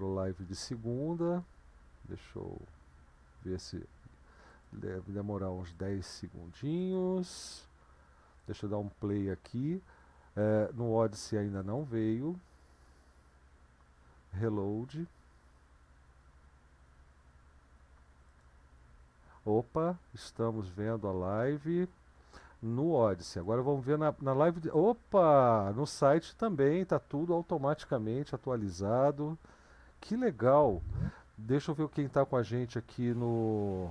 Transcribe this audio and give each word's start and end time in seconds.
para 0.00 0.06
o 0.06 0.14
live 0.14 0.44
de 0.44 0.56
segunda. 0.56 1.44
Deixa 2.04 2.38
eu 2.38 2.58
ver 3.42 3.60
se 3.60 3.86
deve 4.72 5.12
demorar 5.12 5.50
uns 5.50 5.74
10 5.74 6.06
segundinhos. 6.06 7.68
Deixa 8.46 8.64
eu 8.64 8.70
dar 8.70 8.78
um 8.78 8.88
play 8.88 9.30
aqui. 9.30 9.82
É, 10.34 10.72
no 10.72 10.94
Odyssey 10.94 11.38
ainda 11.38 11.62
não 11.62 11.84
veio. 11.84 12.40
Reload. 14.32 15.06
Opa, 19.44 19.98
estamos 20.14 20.66
vendo 20.70 21.06
a 21.08 21.12
live 21.12 21.86
no 22.62 22.92
Odyssey. 22.92 23.38
Agora 23.38 23.60
vamos 23.60 23.84
ver 23.84 23.98
na, 23.98 24.14
na 24.18 24.32
live. 24.32 24.60
De, 24.60 24.70
opa, 24.70 25.74
no 25.76 25.86
site 25.86 26.34
também 26.36 26.80
está 26.80 26.98
tudo 26.98 27.34
automaticamente 27.34 28.34
atualizado. 28.34 29.38
Que 30.00 30.16
legal. 30.16 30.82
Deixa 31.36 31.70
eu 31.70 31.74
ver 31.74 31.88
quem 31.88 32.06
está 32.06 32.24
com 32.24 32.36
a 32.36 32.42
gente 32.42 32.78
aqui 32.78 33.12
no, 33.14 33.90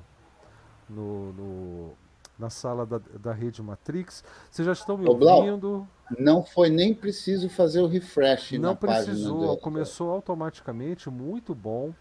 no, 0.90 1.34
no 1.34 1.94
na 2.40 2.50
sala 2.50 2.86
da, 2.86 3.02
da 3.20 3.34
rede 3.34 3.62
Matrix. 3.62 4.23
Vocês 4.50 4.66
já 4.66 4.72
estão 4.72 4.98
me 4.98 5.05
Ô, 5.05 5.12
ouvindo? 5.12 5.70
Blau, 5.70 5.88
não 6.17 6.44
foi 6.44 6.70
nem 6.70 6.94
preciso 6.94 7.50
fazer 7.50 7.81
o 7.81 7.88
refresh 7.88 8.53
Não 8.53 8.76
precisou, 8.76 9.58
começou 9.58 10.09
automaticamente, 10.09 11.09
muito 11.09 11.53
bom. 11.53 11.94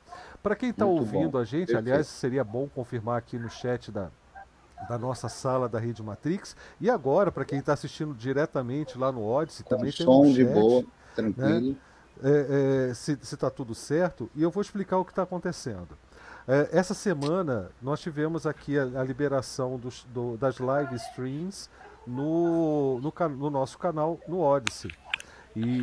Para 0.42 0.54
quem 0.54 0.70
está 0.70 0.86
ouvindo 0.86 1.32
bom. 1.32 1.38
a 1.38 1.44
gente, 1.44 1.66
Perfeito. 1.66 1.78
aliás, 1.78 2.06
seria 2.06 2.44
bom 2.44 2.68
confirmar 2.68 3.18
aqui 3.18 3.36
no 3.36 3.50
chat 3.50 3.90
da, 3.90 4.10
da 4.88 4.96
nossa 4.96 5.28
sala 5.28 5.68
da 5.68 5.80
Rede 5.80 6.02
Matrix. 6.02 6.56
E 6.80 6.88
agora, 6.88 7.32
para 7.32 7.44
quem 7.44 7.58
está 7.58 7.72
assistindo 7.72 8.14
diretamente 8.14 8.96
lá 8.96 9.10
no 9.10 9.24
Odyssey, 9.24 9.64
Com 9.64 9.70
também 9.70 9.92
tem 9.92 10.06
som 10.06 10.22
um 10.22 10.26
chat, 10.26 10.34
de 10.34 10.44
boa, 10.44 10.82
né? 10.82 10.86
tranquilo. 11.16 11.70
Né? 11.72 11.76
É, 12.22 12.88
é, 12.90 12.94
se 12.94 13.12
está 13.12 13.48
tudo 13.48 13.74
certo, 13.74 14.28
e 14.34 14.42
eu 14.42 14.50
vou 14.50 14.60
explicar 14.60 14.98
o 14.98 15.04
que 15.04 15.12
está 15.12 15.22
acontecendo. 15.22 15.96
É, 16.48 16.70
essa 16.72 16.94
semana 16.94 17.70
nós 17.80 18.00
tivemos 18.00 18.46
aqui 18.46 18.78
a, 18.78 18.82
a 18.82 19.04
liberação 19.04 19.76
dos, 19.76 20.04
do, 20.04 20.36
das 20.38 20.58
live 20.58 20.94
streams 20.96 21.68
no, 22.06 22.98
no, 23.00 23.28
no, 23.28 23.50
nosso 23.50 23.76
canal 23.76 24.18
no 24.26 24.40
Odyssey. 24.40 24.90
E 25.54 25.82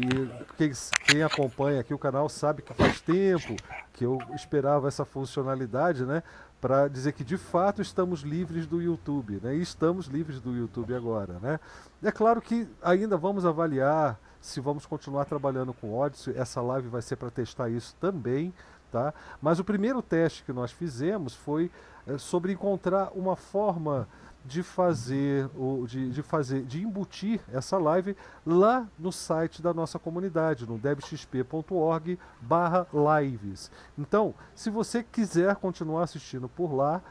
quem, 0.57 0.71
quem, 1.05 1.21
acompanha 1.21 1.81
aqui 1.81 1.93
o 1.93 1.99
canal 1.99 2.27
sabe 2.29 2.63
que 2.63 2.73
faz 2.73 2.99
tempo 2.99 3.55
que 3.93 4.05
eu 4.05 4.17
esperava 4.33 4.87
essa 4.87 5.05
funcionalidade, 5.05 6.03
né? 6.03 6.23
Para 6.59 6.87
dizer 6.87 7.11
que 7.11 7.23
de 7.23 7.37
fato 7.37 7.81
estamos 7.81 8.21
livres 8.21 8.65
do 8.65 8.81
YouTube, 8.81 9.39
né? 9.43 9.55
E 9.55 9.61
estamos 9.61 10.07
livres 10.07 10.39
do 10.39 10.55
YouTube 10.55 10.95
agora, 10.95 11.37
né? 11.41 11.59
É 12.01 12.11
claro 12.11 12.41
que 12.41 12.67
ainda 12.81 13.17
vamos 13.17 13.45
avaliar 13.45 14.19
se 14.45 14.59
vamos 14.59 14.85
continuar 14.85 15.25
trabalhando 15.25 15.73
com 15.73 15.97
Odyssey. 15.97 16.37
Essa 16.37 16.61
live 16.61 16.87
vai 16.87 17.01
ser 17.01 17.15
para 17.15 17.31
testar 17.31 17.69
isso 17.69 17.95
também. 17.99 18.53
Tá? 18.91 19.13
Mas 19.41 19.59
o 19.59 19.63
primeiro 19.63 20.01
teste 20.01 20.43
que 20.43 20.53
nós 20.53 20.71
fizemos 20.71 21.33
foi 21.33 21.71
é, 22.07 22.17
sobre 22.17 22.53
encontrar 22.53 23.11
uma 23.15 23.35
forma 23.35 24.07
de 24.45 24.61
fazer, 24.61 25.49
o, 25.55 25.85
de, 25.87 26.11
de, 26.11 26.21
fazer, 26.21 26.63
de 26.63 26.83
embutir 26.83 27.41
essa 27.51 27.79
live 27.79 28.15
lá 28.45 28.87
no 28.99 29.11
site 29.11 29.59
da 29.61 29.73
nossa 29.73 29.97
comunidade, 29.97 30.67
no 30.67 30.77
debxp.org 30.77 32.19
barra 32.39 32.85
lives. 33.19 33.71
Então, 33.97 34.35
se 34.53 34.69
você 34.69 35.01
quiser 35.01 35.55
continuar 35.55 36.03
assistindo 36.03 36.47
por 36.47 36.71
lá, 36.71 37.01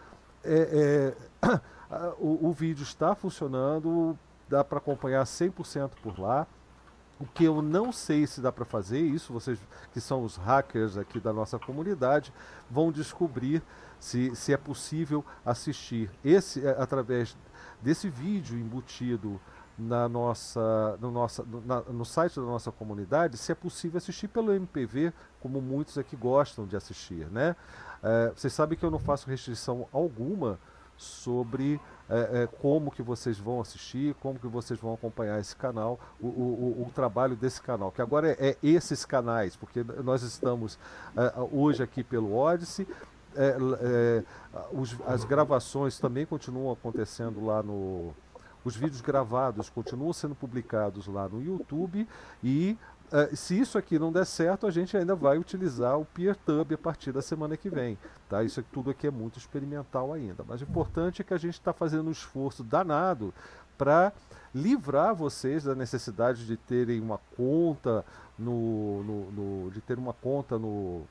é, 0.44 1.12
é, 1.42 1.50
o, 2.18 2.48
o 2.48 2.52
vídeo 2.52 2.84
está 2.84 3.16
funcionando, 3.16 4.16
dá 4.48 4.62
para 4.62 4.78
acompanhar 4.78 5.24
100% 5.24 5.90
por 6.00 6.20
lá. 6.20 6.46
O 7.18 7.26
que 7.26 7.44
eu 7.44 7.62
não 7.62 7.92
sei 7.92 8.26
se 8.26 8.40
dá 8.40 8.50
para 8.50 8.64
fazer, 8.64 9.00
isso 9.00 9.32
vocês 9.32 9.58
que 9.92 10.00
são 10.00 10.24
os 10.24 10.36
hackers 10.36 10.96
aqui 10.96 11.20
da 11.20 11.32
nossa 11.32 11.58
comunidade 11.58 12.32
vão 12.68 12.90
descobrir 12.90 13.62
se, 14.00 14.34
se 14.34 14.52
é 14.52 14.56
possível 14.56 15.24
assistir 15.46 16.10
esse 16.24 16.66
é, 16.66 16.70
através 16.78 17.36
desse 17.80 18.08
vídeo 18.08 18.58
embutido 18.58 19.40
na 19.78 20.08
nossa, 20.08 20.96
no, 21.00 21.10
nossa, 21.10 21.44
na, 21.64 21.80
no 21.82 22.04
site 22.04 22.36
da 22.36 22.42
nossa 22.42 22.70
comunidade, 22.70 23.36
se 23.36 23.50
é 23.50 23.54
possível 23.54 23.98
assistir 23.98 24.28
pelo 24.28 24.52
MPV, 24.52 25.12
como 25.40 25.60
muitos 25.60 25.98
aqui 25.98 26.16
gostam 26.16 26.66
de 26.66 26.76
assistir. 26.76 27.26
Né? 27.30 27.56
É, 28.02 28.32
vocês 28.34 28.52
sabem 28.52 28.78
que 28.78 28.84
eu 28.84 28.90
não 28.90 28.98
faço 28.98 29.28
restrição 29.28 29.88
alguma 29.92 30.58
sobre 30.96 31.80
é, 32.08 32.42
é, 32.42 32.48
como 32.60 32.90
que 32.90 33.02
vocês 33.02 33.38
vão 33.38 33.60
assistir, 33.60 34.14
como 34.16 34.38
que 34.38 34.46
vocês 34.46 34.78
vão 34.78 34.94
acompanhar 34.94 35.40
esse 35.40 35.56
canal, 35.56 35.98
o, 36.20 36.26
o, 36.26 36.86
o 36.86 36.90
trabalho 36.94 37.34
desse 37.34 37.60
canal, 37.60 37.90
que 37.90 38.02
agora 38.02 38.32
é, 38.32 38.50
é 38.50 38.56
esses 38.62 39.04
canais, 39.04 39.56
porque 39.56 39.84
nós 40.02 40.22
estamos 40.22 40.78
é, 41.16 41.32
hoje 41.50 41.82
aqui 41.82 42.02
pelo 42.02 42.34
Odyssey, 42.34 42.86
é, 43.36 43.56
é, 43.80 44.22
os, 44.72 44.96
as 45.06 45.24
gravações 45.24 45.98
também 45.98 46.24
continuam 46.24 46.72
acontecendo 46.72 47.44
lá 47.44 47.62
no. 47.62 48.12
Os 48.64 48.74
vídeos 48.74 49.02
gravados 49.02 49.68
continuam 49.68 50.10
sendo 50.14 50.34
publicados 50.34 51.06
lá 51.06 51.28
no 51.28 51.42
YouTube 51.42 52.08
e 52.42 52.78
Uh, 53.14 53.36
se 53.36 53.56
isso 53.56 53.78
aqui 53.78 53.96
não 53.96 54.10
der 54.10 54.26
certo, 54.26 54.66
a 54.66 54.72
gente 54.72 54.96
ainda 54.96 55.14
vai 55.14 55.38
utilizar 55.38 55.96
o 55.96 56.04
PeerTub 56.04 56.74
a 56.74 56.78
partir 56.78 57.12
da 57.12 57.22
semana 57.22 57.56
que 57.56 57.70
vem. 57.70 57.96
Tá? 58.28 58.42
Isso 58.42 58.60
tudo 58.72 58.90
aqui 58.90 59.06
é 59.06 59.10
muito 59.10 59.38
experimental 59.38 60.12
ainda. 60.12 60.44
Mas 60.44 60.60
o 60.60 60.64
importante 60.64 61.22
é 61.22 61.24
que 61.24 61.32
a 61.32 61.38
gente 61.38 61.54
está 61.54 61.72
fazendo 61.72 62.08
um 62.08 62.10
esforço 62.10 62.64
danado 62.64 63.32
para 63.78 64.12
livrar 64.52 65.14
vocês 65.14 65.62
da 65.62 65.76
necessidade 65.76 66.44
de 66.44 66.56
terem 66.56 67.00
uma 67.00 67.18
conta 67.36 68.04
no, 68.36 69.04
no, 69.04 69.30
no, 69.30 69.70
de 69.70 69.80
ter 69.80 69.96
uma 69.96 70.12
conta 70.12 70.58
no 70.58 71.06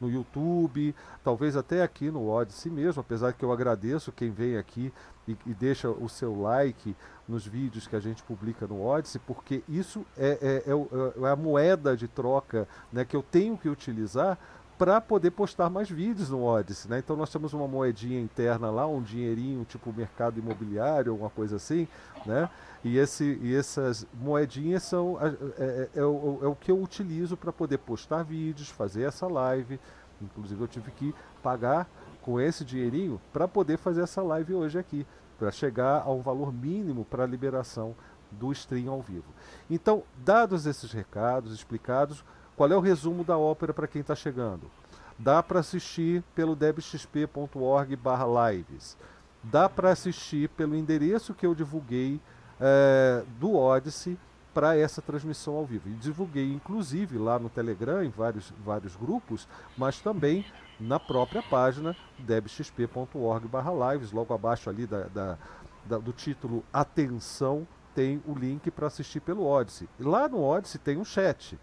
no 0.00 0.10
YouTube, 0.10 0.94
talvez 1.24 1.56
até 1.56 1.82
aqui 1.82 2.10
no 2.10 2.28
Odyssey 2.28 2.70
mesmo, 2.70 3.00
apesar 3.00 3.32
que 3.32 3.44
eu 3.44 3.52
agradeço 3.52 4.12
quem 4.12 4.30
vem 4.30 4.56
aqui 4.56 4.92
e, 5.26 5.36
e, 5.46 5.54
deixa 5.54 5.88
o 5.88 6.08
seu 6.08 6.40
like 6.40 6.94
nos 7.28 7.46
vídeos 7.46 7.86
que 7.86 7.96
a 7.96 8.00
gente 8.00 8.22
publica 8.22 8.66
no 8.66 8.84
Odyssey, 8.84 9.20
porque 9.26 9.62
isso 9.68 10.04
é, 10.16 10.62
é, 10.66 10.70
é, 10.70 11.24
é 11.26 11.30
a 11.30 11.36
moeda 11.36 11.96
de 11.96 12.06
troca 12.06 12.68
né, 12.92 13.04
que 13.04 13.16
eu 13.16 13.22
tenho 13.22 13.56
que 13.56 13.68
utilizar 13.68 14.38
para 14.78 15.00
poder 15.00 15.30
postar 15.30 15.70
mais 15.70 15.88
vídeos 15.88 16.30
no 16.30 16.42
Odyssey. 16.42 16.90
Né? 16.90 16.98
Então 16.98 17.16
nós 17.16 17.30
temos 17.30 17.52
uma 17.52 17.66
moedinha 17.66 18.20
interna 18.20 18.70
lá, 18.70 18.86
um 18.86 19.02
dinheirinho 19.02 19.64
tipo 19.64 19.92
mercado 19.92 20.38
imobiliário, 20.38 21.12
alguma 21.12 21.30
coisa 21.30 21.56
assim, 21.56 21.88
né? 22.24 22.48
E, 22.84 22.98
esse, 22.98 23.38
e 23.42 23.54
essas 23.54 24.06
moedinhas 24.14 24.82
são 24.82 25.18
é, 25.20 25.28
é, 25.58 25.88
é, 25.96 26.04
o, 26.04 26.38
é 26.42 26.46
o 26.46 26.54
que 26.54 26.70
eu 26.70 26.80
utilizo 26.80 27.36
para 27.36 27.52
poder 27.52 27.78
postar 27.78 28.22
vídeos, 28.22 28.68
fazer 28.68 29.02
essa 29.02 29.26
live. 29.26 29.80
Inclusive 30.20 30.60
eu 30.60 30.68
tive 30.68 30.90
que 30.92 31.14
pagar 31.42 31.88
com 32.22 32.40
esse 32.40 32.64
dinheirinho 32.64 33.20
para 33.32 33.48
poder 33.48 33.78
fazer 33.78 34.02
essa 34.02 34.22
live 34.22 34.54
hoje 34.54 34.78
aqui, 34.78 35.06
para 35.38 35.50
chegar 35.50 36.02
a 36.02 36.10
um 36.10 36.22
valor 36.22 36.50
mínimo 36.52 37.04
para 37.04 37.24
a 37.24 37.26
liberação 37.26 37.94
do 38.30 38.52
stream 38.52 38.90
ao 38.90 39.00
vivo. 39.00 39.24
Então, 39.70 40.02
dados 40.24 40.66
esses 40.66 40.92
recados 40.92 41.52
explicados, 41.52 42.24
qual 42.56 42.70
é 42.70 42.76
o 42.76 42.80
resumo 42.80 43.24
da 43.24 43.38
ópera 43.38 43.74
para 43.74 43.86
quem 43.86 44.00
está 44.00 44.14
chegando? 44.14 44.70
Dá 45.18 45.42
para 45.42 45.60
assistir 45.60 46.22
pelo 46.34 46.54
debxp.org/lives. 46.54 48.98
Dá 49.42 49.66
para 49.68 49.90
assistir 49.90 50.48
pelo 50.50 50.74
endereço 50.74 51.34
que 51.34 51.46
eu 51.46 51.54
divulguei 51.54 52.20
é, 52.60 53.22
do 53.38 53.54
Odyssey 53.54 54.18
para 54.52 54.76
essa 54.76 55.00
transmissão 55.02 55.54
ao 55.54 55.66
vivo. 55.66 55.88
E 55.88 55.92
divulguei, 55.92 56.52
inclusive, 56.52 57.18
lá 57.18 57.38
no 57.38 57.50
Telegram, 57.50 58.02
em 58.02 58.08
vários, 58.08 58.52
vários 58.64 58.96
grupos, 58.96 59.46
mas 59.76 60.00
também 60.00 60.44
na 60.78 61.00
própria 61.00 61.42
página 61.42 61.96
debxp.org/lives. 62.18 64.12
Logo 64.12 64.34
abaixo 64.34 64.68
ali 64.70 64.86
da, 64.86 65.04
da, 65.04 65.38
da, 65.84 65.98
do 65.98 66.12
título 66.12 66.64
Atenção, 66.72 67.66
tem 67.94 68.22
o 68.26 68.34
link 68.34 68.70
para 68.70 68.86
assistir 68.86 69.20
pelo 69.20 69.46
Odyssey. 69.46 69.88
E 69.98 70.02
lá 70.02 70.28
no 70.28 70.42
Odyssey 70.42 70.78
tem 70.78 70.98
um 70.98 71.04
chat. 71.04 71.58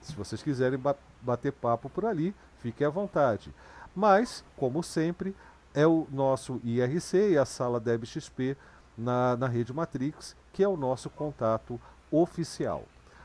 Se 0.00 0.14
vocês 0.14 0.42
quiserem 0.42 0.78
ba 0.78 0.96
bater 1.20 1.50
papo 1.52 1.90
por 1.90 2.04
ali, 2.04 2.32
fiquem 2.58 2.86
à 2.86 2.90
vontade. 2.90 3.52
Mas, 3.94 4.44
como 4.56 4.84
sempre, 4.84 5.34
é 5.74 5.84
o 5.84 6.06
nosso 6.12 6.60
IRC 6.62 7.32
e 7.32 7.38
a 7.38 7.44
sala 7.44 7.80
DebXP 7.80 8.56
na, 8.96 9.36
na 9.36 9.48
rede 9.48 9.72
Matrix, 9.72 10.36
que 10.52 10.62
é 10.62 10.68
o 10.68 10.76
nosso 10.76 11.10
contato 11.10 11.80
oficial. 12.10 12.84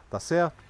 Tá 0.10 0.20
certo? 0.20 0.64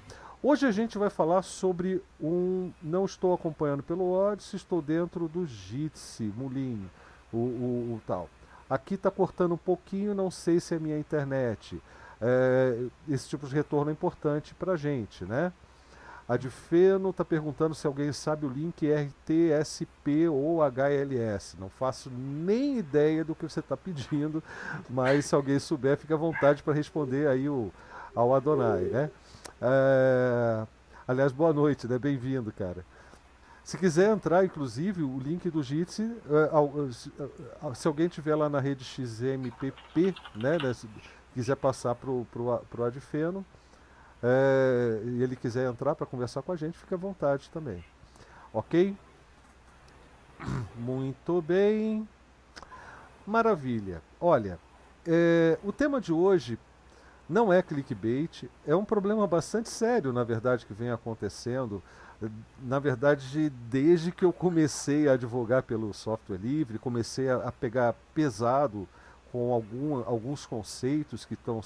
Hoje 0.45 0.67
a 0.67 0.71
gente 0.71 0.97
vai 0.97 1.09
falar 1.09 1.41
sobre 1.41 2.03
um. 2.19 2.69
Não 2.81 3.05
estou 3.05 3.33
acompanhando 3.33 3.81
pelo 3.81 4.11
Odyssey, 4.11 4.57
estou 4.57 4.81
dentro 4.81 5.29
do 5.29 5.45
Jitsi, 5.45 6.33
Mulin, 6.35 6.85
o, 7.31 7.37
o, 7.37 7.93
o, 7.95 8.01
tal. 8.05 8.29
Aqui 8.69 8.95
está 8.95 9.09
cortando 9.09 9.53
um 9.53 9.57
pouquinho, 9.57 10.13
não 10.13 10.29
sei 10.29 10.59
se 10.59 10.75
é 10.75 10.79
minha 10.79 10.99
internet. 10.99 11.81
É, 12.19 12.77
esse 13.07 13.29
tipo 13.29 13.47
de 13.47 13.55
retorno 13.55 13.89
é 13.89 13.93
importante 13.93 14.53
para 14.53 14.73
a 14.73 14.75
gente, 14.75 15.23
né? 15.23 15.53
A 16.27 16.35
de 16.35 16.49
Feno 16.49 17.11
está 17.11 17.23
perguntando 17.23 17.73
se 17.73 17.87
alguém 17.87 18.11
sabe 18.11 18.45
o 18.45 18.49
link 18.49 18.85
RTSP 18.85 20.27
ou 20.27 20.61
HLS. 20.61 21.55
Não 21.57 21.69
faço 21.69 22.11
nem 22.11 22.79
ideia 22.79 23.23
do 23.23 23.33
que 23.33 23.47
você 23.47 23.61
está 23.61 23.77
pedindo, 23.77 24.43
mas 24.89 25.25
se 25.25 25.35
alguém 25.35 25.57
souber, 25.57 25.95
fique 25.95 26.11
à 26.11 26.17
vontade 26.17 26.61
para 26.63 26.73
responder 26.73 27.29
aí 27.29 27.47
o, 27.47 27.71
ao 28.13 28.35
Adonai. 28.35 28.83
Né? 28.83 29.09
É, 29.61 30.65
Aliás, 31.05 31.33
boa 31.33 31.51
noite, 31.51 31.85
né? 31.85 31.99
Bem-vindo, 31.99 32.49
cara. 32.53 32.85
Se 33.61 33.77
quiser 33.77 34.09
entrar, 34.09 34.45
inclusive, 34.45 35.03
o 35.03 35.19
link 35.19 35.49
do 35.49 35.61
Jitsi, 35.61 36.01
uh, 36.01 36.87
uh, 37.67 37.75
se 37.75 37.87
alguém 37.87 38.07
tiver 38.07 38.35
lá 38.35 38.47
na 38.47 38.61
rede 38.61 38.85
XMPP, 38.85 40.15
né, 40.33 40.57
né 40.61 40.73
se 40.73 40.87
quiser 41.33 41.57
passar 41.57 41.93
para 41.95 42.09
o 42.09 42.83
Adfeno, 42.85 43.45
é, 44.21 45.01
e 45.03 45.21
ele 45.21 45.35
quiser 45.35 45.69
entrar 45.69 45.93
para 45.93 46.05
conversar 46.05 46.41
com 46.41 46.53
a 46.53 46.55
gente, 46.55 46.77
fica 46.77 46.95
à 46.95 46.97
vontade 46.97 47.49
também. 47.49 47.83
Ok? 48.53 48.95
Muito 50.75 51.41
bem. 51.41 52.07
Maravilha. 53.27 54.01
Olha, 54.21 54.57
é, 55.05 55.59
o 55.63 55.73
tema 55.73 55.99
de 55.99 56.13
hoje 56.13 56.57
não 57.33 57.51
é 57.51 57.61
clickbait, 57.61 58.49
é 58.65 58.75
um 58.75 58.85
problema 58.85 59.27
bastante 59.27 59.67
sério, 59.69 60.13
na 60.13 60.23
verdade, 60.23 60.65
que 60.65 60.73
vem 60.73 60.91
acontecendo 60.91 61.81
na 62.61 62.79
verdade, 62.79 63.49
desde 63.69 64.11
que 64.11 64.23
eu 64.23 64.31
comecei 64.31 65.07
a 65.07 65.13
advogar 65.13 65.63
pelo 65.63 65.93
software 65.93 66.37
livre, 66.37 66.79
comecei 66.79 67.29
a, 67.29 67.51
pegar 67.51 67.95
pesado 68.13 68.87
com 69.31 69.51
algum, 69.51 69.97
alguns 70.05 70.45
conceitos 70.45 71.25
que 71.25 71.33
estão 71.33 71.59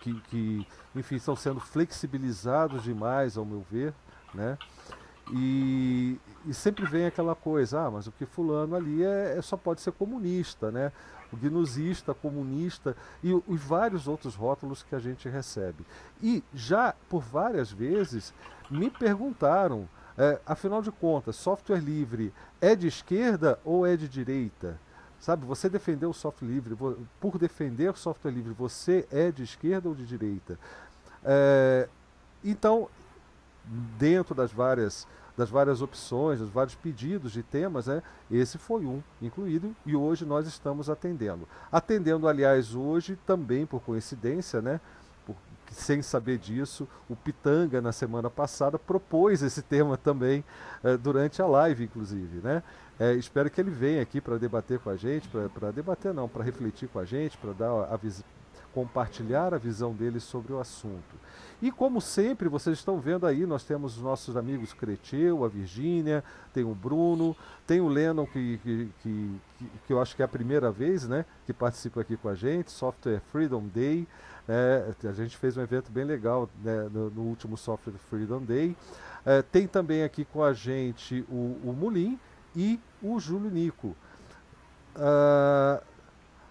que, 0.00 0.20
que, 0.22 0.66
enfim, 0.94 1.16
estão 1.16 1.36
sendo 1.36 1.60
flexibilizados 1.60 2.82
demais, 2.82 3.36
ao 3.36 3.44
meu 3.44 3.64
ver, 3.70 3.94
né? 4.34 4.58
E, 5.32 6.18
e 6.46 6.52
sempre 6.52 6.84
vem 6.84 7.06
aquela 7.06 7.34
coisa, 7.34 7.80
ah, 7.80 7.90
mas 7.90 8.06
o 8.06 8.12
que 8.12 8.26
fulano 8.26 8.76
ali 8.76 9.02
é, 9.02 9.36
é 9.38 9.42
só 9.42 9.56
pode 9.56 9.80
ser 9.80 9.92
comunista, 9.92 10.70
né? 10.70 10.92
O 11.32 11.36
gnusista, 11.36 12.14
comunista 12.14 12.96
e 13.22 13.32
os 13.32 13.60
vários 13.60 14.06
outros 14.06 14.34
rótulos 14.34 14.82
que 14.82 14.94
a 14.94 14.98
gente 14.98 15.28
recebe. 15.28 15.84
E 16.22 16.44
já 16.52 16.94
por 17.08 17.22
várias 17.22 17.72
vezes 17.72 18.32
me 18.70 18.90
perguntaram, 18.90 19.88
é, 20.16 20.38
afinal 20.46 20.80
de 20.80 20.92
contas, 20.92 21.36
software 21.36 21.80
livre 21.80 22.32
é 22.60 22.76
de 22.76 22.86
esquerda 22.86 23.58
ou 23.64 23.86
é 23.86 23.96
de 23.96 24.08
direita? 24.08 24.78
Sabe, 25.18 25.46
você 25.46 25.70
defendeu 25.70 26.10
o 26.10 26.14
software 26.14 26.46
livre, 26.46 26.76
por 27.18 27.38
defender 27.38 27.90
o 27.90 27.96
software 27.96 28.30
livre, 28.30 28.52
você 28.52 29.08
é 29.10 29.32
de 29.32 29.42
esquerda 29.42 29.88
ou 29.88 29.94
de 29.94 30.04
direita? 30.04 30.58
É, 31.24 31.88
então, 32.44 32.90
dentro 33.98 34.34
das 34.34 34.52
várias, 34.52 35.06
das 35.36 35.50
várias 35.50 35.82
opções, 35.82 36.38
dos 36.38 36.50
vários 36.50 36.74
pedidos 36.74 37.32
de 37.32 37.42
temas, 37.42 37.86
né, 37.86 38.02
esse 38.30 38.58
foi 38.58 38.84
um 38.84 39.02
incluído 39.20 39.74
e 39.84 39.96
hoje 39.96 40.24
nós 40.24 40.46
estamos 40.46 40.90
atendendo. 40.90 41.48
Atendendo, 41.70 42.28
aliás, 42.28 42.74
hoje 42.74 43.18
também 43.26 43.66
por 43.66 43.80
coincidência, 43.80 44.60
né, 44.60 44.80
sem 45.70 46.02
saber 46.02 46.38
disso, 46.38 46.88
o 47.08 47.16
Pitanga, 47.16 47.80
na 47.80 47.92
semana 47.92 48.30
passada, 48.30 48.78
propôs 48.78 49.42
esse 49.42 49.60
tema 49.60 49.96
também 49.96 50.44
eh, 50.82 50.96
durante 50.96 51.42
a 51.42 51.46
live, 51.46 51.84
inclusive. 51.84 52.38
Né? 52.38 52.62
É, 52.98 53.12
espero 53.14 53.50
que 53.50 53.60
ele 53.60 53.70
venha 53.70 54.00
aqui 54.00 54.20
para 54.20 54.38
debater 54.38 54.78
com 54.78 54.88
a 54.88 54.96
gente, 54.96 55.28
para 55.28 55.70
debater 55.72 56.14
não, 56.14 56.28
para 56.28 56.44
refletir 56.44 56.88
com 56.88 56.98
a 56.98 57.04
gente, 57.04 57.36
para 57.36 57.52
dar 57.52 57.70
a, 57.70 57.94
a 57.94 57.96
compartilhar 58.74 59.54
a 59.54 59.58
visão 59.58 59.92
dele 59.92 60.18
sobre 60.18 60.52
o 60.52 60.58
assunto. 60.58 61.14
E 61.62 61.70
como 61.70 62.00
sempre, 62.00 62.48
vocês 62.48 62.76
estão 62.76 62.98
vendo 62.98 63.24
aí, 63.24 63.46
nós 63.46 63.62
temos 63.62 63.96
os 63.96 64.02
nossos 64.02 64.36
amigos 64.36 64.72
Creteu, 64.72 65.44
a 65.44 65.48
Virgínia, 65.48 66.24
tem 66.52 66.64
o 66.64 66.74
Bruno, 66.74 67.36
tem 67.66 67.80
o 67.80 67.88
Lennon, 67.88 68.26
que, 68.26 68.58
que, 68.58 68.90
que, 69.00 69.40
que, 69.86 69.92
eu 69.92 70.02
acho 70.02 70.16
que 70.16 70.22
é 70.22 70.24
a 70.24 70.28
primeira 70.28 70.72
vez 70.72 71.06
né, 71.06 71.24
que 71.46 71.52
participa 71.52 72.00
aqui 72.00 72.16
com 72.16 72.28
a 72.28 72.34
gente, 72.34 72.72
Software 72.72 73.22
Freedom 73.30 73.62
Day. 73.72 74.06
É, 74.46 74.92
a 75.08 75.12
gente 75.12 75.36
fez 75.36 75.56
um 75.56 75.62
evento 75.62 75.90
bem 75.90 76.04
legal 76.04 76.50
né, 76.62 76.88
no, 76.92 77.08
no, 77.10 77.22
último 77.22 77.56
Software 77.56 77.94
Freedom 78.10 78.42
Day. 78.42 78.76
É, 79.24 79.40
tem 79.40 79.66
também 79.66 80.02
aqui 80.02 80.24
com 80.24 80.42
a 80.42 80.52
gente 80.52 81.24
o, 81.30 81.56
o 81.64 81.72
Mulim 81.72 82.18
e 82.54 82.78
o 83.00 83.18
Júlio 83.20 83.50
Nico. 83.50 83.96
Uh, 84.96 85.82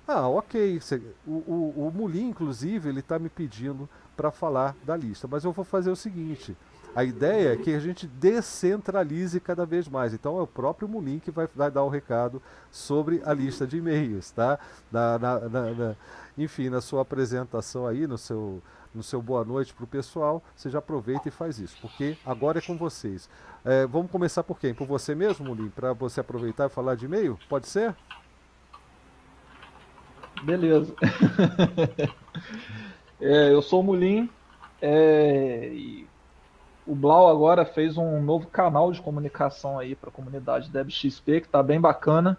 ah, 0.07 0.27
ok. 0.27 0.79
O, 1.25 1.31
o, 1.31 1.87
o 1.87 1.91
Mulim, 1.93 2.29
inclusive, 2.29 2.89
ele 2.89 2.99
está 2.99 3.17
me 3.17 3.29
pedindo 3.29 3.87
para 4.17 4.31
falar 4.31 4.75
da 4.85 4.95
lista. 4.95 5.27
Mas 5.29 5.43
eu 5.43 5.51
vou 5.51 5.63
fazer 5.63 5.89
o 5.89 5.95
seguinte: 5.95 6.55
a 6.95 7.03
ideia 7.03 7.53
é 7.53 7.57
que 7.57 7.73
a 7.73 7.79
gente 7.79 8.05
descentralize 8.05 9.39
cada 9.39 9.65
vez 9.65 9.87
mais. 9.87 10.13
Então 10.13 10.37
é 10.37 10.41
o 10.41 10.47
próprio 10.47 10.87
Mulim 10.87 11.19
que 11.19 11.31
vai, 11.31 11.47
vai 11.55 11.71
dar 11.71 11.83
o 11.83 11.89
recado 11.89 12.41
sobre 12.69 13.21
a 13.25 13.33
lista 13.33 13.65
de 13.65 13.77
e-mails, 13.77 14.31
tá? 14.31 14.59
Na, 14.91 15.17
na, 15.17 15.39
na, 15.39 15.95
enfim, 16.37 16.69
na 16.69 16.81
sua 16.81 17.01
apresentação 17.01 17.87
aí, 17.87 18.05
no 18.05 18.17
seu, 18.17 18.61
no 18.93 19.01
seu 19.01 19.21
boa 19.21 19.43
noite 19.43 19.73
para 19.73 19.85
o 19.85 19.87
pessoal, 19.87 20.43
você 20.55 20.69
já 20.69 20.79
aproveita 20.79 21.29
e 21.29 21.31
faz 21.31 21.59
isso, 21.59 21.77
porque 21.81 22.17
agora 22.25 22.59
é 22.59 22.61
com 22.61 22.77
vocês. 22.77 23.27
É, 23.65 23.87
vamos 23.87 24.11
começar 24.11 24.43
por 24.43 24.59
quem? 24.59 24.73
Por 24.73 24.85
você 24.85 25.15
mesmo, 25.15 25.45
Mulim? 25.45 25.69
Para 25.69 25.93
você 25.93 26.19
aproveitar 26.19 26.67
e 26.67 26.69
falar 26.69 26.95
de 26.95 27.05
e-mail? 27.05 27.39
Pode 27.49 27.67
ser? 27.67 27.95
Beleza. 30.43 30.93
é, 33.19 33.53
eu 33.53 33.61
sou 33.61 33.79
o 33.79 33.83
Mulim. 33.83 34.29
É, 34.81 35.71
o 36.85 36.93
Blau 36.93 37.29
agora 37.29 37.63
fez 37.63 37.97
um 37.97 38.21
novo 38.21 38.47
canal 38.47 38.91
de 38.91 39.01
comunicação 39.01 39.79
aí 39.79 39.95
para 39.95 40.09
a 40.09 40.13
comunidade 40.13 40.69
DebXP, 40.69 41.41
que 41.41 41.47
está 41.47 41.63
bem 41.63 41.79
bacana. 41.79 42.37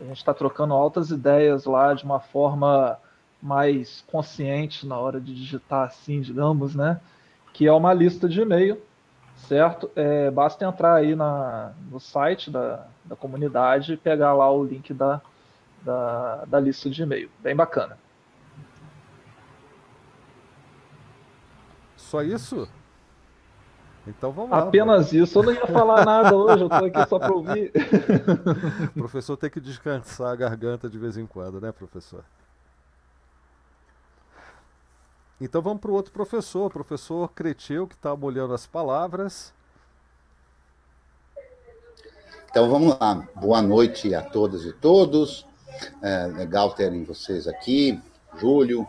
A 0.00 0.04
gente 0.04 0.16
está 0.16 0.34
trocando 0.34 0.74
altas 0.74 1.10
ideias 1.10 1.64
lá 1.64 1.94
de 1.94 2.04
uma 2.04 2.18
forma 2.18 2.98
mais 3.40 4.02
consciente 4.08 4.86
na 4.86 4.98
hora 4.98 5.20
de 5.20 5.32
digitar 5.32 5.86
assim, 5.86 6.20
digamos, 6.20 6.74
né? 6.74 7.00
Que 7.52 7.68
é 7.68 7.72
uma 7.72 7.94
lista 7.94 8.28
de 8.28 8.40
e-mail, 8.40 8.82
certo? 9.36 9.88
É, 9.94 10.30
basta 10.32 10.64
entrar 10.64 10.96
aí 10.96 11.14
na, 11.14 11.72
no 11.90 12.00
site 12.00 12.50
da, 12.50 12.86
da 13.04 13.14
comunidade 13.14 13.92
e 13.92 13.96
pegar 13.96 14.34
lá 14.34 14.50
o 14.50 14.64
link 14.64 14.92
da, 14.92 15.22
da, 15.82 16.44
da 16.44 16.60
lista 16.60 16.90
de 16.90 17.02
e-mail. 17.02 17.30
Bem 17.40 17.54
bacana. 17.54 17.98
Só 21.96 22.22
isso? 22.22 22.68
Então 24.06 24.30
vamos 24.30 24.50
lá. 24.50 24.58
Apenas 24.60 25.12
mano. 25.12 25.24
isso. 25.24 25.38
Eu 25.38 25.42
não 25.42 25.52
ia 25.52 25.66
falar 25.66 26.04
nada 26.04 26.36
hoje, 26.36 26.62
eu 26.62 26.68
tô 26.68 26.84
aqui 26.84 27.08
só 27.08 27.18
para 27.18 27.32
ouvir. 27.32 27.72
o 28.94 28.98
professor 29.00 29.36
tem 29.36 29.50
que 29.50 29.60
descansar 29.60 30.32
a 30.32 30.36
garganta 30.36 30.88
de 30.88 30.98
vez 30.98 31.16
em 31.16 31.26
quando, 31.26 31.60
né, 31.60 31.72
professor? 31.72 32.24
Então 35.40 35.60
vamos 35.60 35.80
para 35.80 35.90
o 35.90 35.94
outro 35.94 36.12
professor, 36.12 36.66
o 36.66 36.70
professor 36.70 37.28
Creteu, 37.32 37.86
que 37.86 37.94
está 37.94 38.16
molhando 38.16 38.54
as 38.54 38.66
palavras. 38.66 39.52
Então 42.48 42.70
vamos 42.70 42.98
lá. 42.98 43.26
Boa 43.34 43.60
noite 43.60 44.14
a 44.14 44.22
todas 44.22 44.64
e 44.64 44.72
todos. 44.72 45.46
É 46.02 46.26
legal 46.26 46.72
terem 46.72 47.04
vocês 47.04 47.46
aqui. 47.46 48.00
Júlio, 48.38 48.86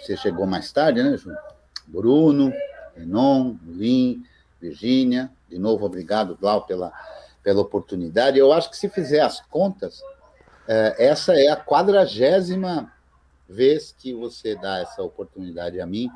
você 0.00 0.16
chegou 0.16 0.46
mais 0.46 0.72
tarde, 0.72 1.02
né, 1.02 1.16
Júlio? 1.16 1.38
Bruno, 1.86 2.52
Renon, 2.96 3.56
Lin, 3.66 4.24
Virgínia. 4.60 5.30
De 5.48 5.58
novo, 5.58 5.86
obrigado, 5.86 6.36
Blau, 6.36 6.62
pela, 6.66 6.92
pela 7.42 7.60
oportunidade. 7.60 8.38
Eu 8.38 8.52
acho 8.52 8.70
que 8.70 8.76
se 8.76 8.88
fizer 8.88 9.20
as 9.20 9.40
contas, 9.40 10.02
é, 10.66 11.06
essa 11.06 11.34
é 11.34 11.48
a 11.48 11.56
quadragésima 11.56 12.92
vez 13.48 13.94
que 13.96 14.12
você 14.12 14.54
dá 14.54 14.78
essa 14.78 15.02
oportunidade 15.02 15.80
a 15.80 15.86
mim, 15.86 16.10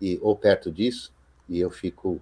e, 0.00 0.18
ou 0.22 0.36
perto 0.36 0.70
disso, 0.70 1.12
e 1.48 1.58
eu 1.58 1.70
fico, 1.70 2.20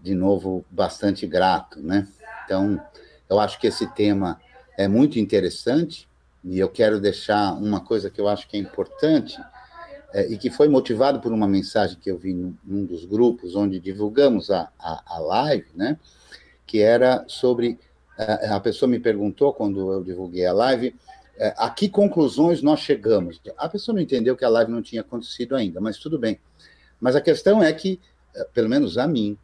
de 0.00 0.14
novo, 0.14 0.64
bastante 0.70 1.26
grato, 1.26 1.80
né? 1.80 2.08
Então, 2.44 2.80
eu 3.28 3.38
acho 3.38 3.58
que 3.58 3.66
esse 3.66 3.86
tema 3.88 4.40
é 4.76 4.86
muito 4.88 5.18
interessante, 5.18 6.08
e 6.44 6.58
eu 6.58 6.68
quero 6.68 7.00
deixar 7.00 7.54
uma 7.54 7.80
coisa 7.80 8.10
que 8.10 8.20
eu 8.20 8.28
acho 8.28 8.48
que 8.48 8.56
é 8.56 8.60
importante, 8.60 9.36
é, 10.12 10.26
e 10.32 10.38
que 10.38 10.48
foi 10.48 10.68
motivado 10.68 11.20
por 11.20 11.32
uma 11.32 11.48
mensagem 11.48 11.98
que 12.00 12.10
eu 12.10 12.16
vi 12.16 12.32
num, 12.32 12.56
num 12.64 12.84
dos 12.84 13.04
grupos 13.04 13.54
onde 13.56 13.80
divulgamos 13.80 14.50
a, 14.50 14.70
a, 14.78 15.16
a, 15.16 15.18
live, 15.18 15.66
né? 15.74 15.98
Que 16.66 16.80
era 16.80 17.24
sobre. 17.26 17.78
A, 18.16 18.56
a 18.56 18.60
pessoa 18.60 18.88
me 18.88 18.98
perguntou, 18.98 19.52
quando 19.52 19.92
eu 19.92 20.02
divulguei 20.02 20.46
a 20.46 20.52
live, 20.52 20.94
é, 21.36 21.54
a 21.58 21.68
que 21.68 21.88
conclusões 21.88 22.62
nós 22.62 22.80
chegamos? 22.80 23.40
A 23.58 23.68
pessoa 23.68 23.94
não 23.94 24.02
entendeu 24.02 24.36
que 24.36 24.44
a 24.44 24.48
live 24.48 24.70
não 24.70 24.80
tinha 24.80 25.02
acontecido 25.02 25.54
ainda, 25.54 25.80
mas 25.80 25.98
tudo 25.98 26.18
bem. 26.18 26.38
Mas 27.00 27.14
a 27.14 27.20
questão 27.20 27.62
é 27.62 27.72
que, 27.72 28.00
é, 28.34 28.44
pelo 28.54 28.68
menos 28.68 28.96
a 28.96 29.06
mim, 29.06 29.36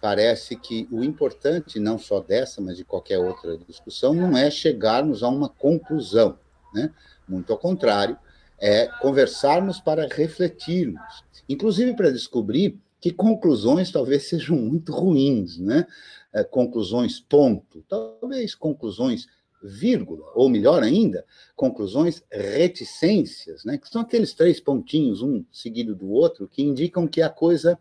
parece 0.00 0.56
que 0.56 0.88
o 0.90 1.02
importante, 1.02 1.78
não 1.78 1.98
só 1.98 2.20
dessa, 2.20 2.60
mas 2.60 2.76
de 2.76 2.84
qualquer 2.84 3.18
outra 3.18 3.58
discussão, 3.58 4.14
não 4.14 4.36
é 4.36 4.50
chegarmos 4.50 5.22
a 5.22 5.28
uma 5.28 5.48
conclusão. 5.48 6.38
Né? 6.72 6.90
Muito 7.28 7.52
ao 7.52 7.58
contrário, 7.58 8.16
é 8.58 8.88
conversarmos 9.00 9.80
para 9.80 10.06
refletirmos, 10.06 11.24
inclusive 11.48 11.94
para 11.94 12.10
descobrir 12.10 12.78
que 13.00 13.12
conclusões 13.12 13.92
talvez 13.92 14.28
sejam 14.28 14.56
muito 14.56 14.92
ruins, 14.92 15.58
né? 15.58 15.86
É, 16.32 16.44
conclusões 16.44 17.20
ponto, 17.20 17.82
talvez 17.88 18.54
conclusões 18.54 19.26
vírgula, 19.62 20.30
ou 20.34 20.48
melhor 20.48 20.82
ainda, 20.82 21.24
conclusões 21.56 22.22
reticências, 22.30 23.64
né, 23.64 23.78
que 23.78 23.88
são 23.88 24.02
aqueles 24.02 24.32
três 24.32 24.60
pontinhos, 24.60 25.22
um 25.22 25.44
seguido 25.50 25.96
do 25.96 26.10
outro, 26.10 26.46
que 26.46 26.62
indicam 26.62 27.08
que 27.08 27.22
a 27.22 27.30
coisa 27.30 27.78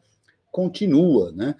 continua, 0.51 1.31
né? 1.33 1.55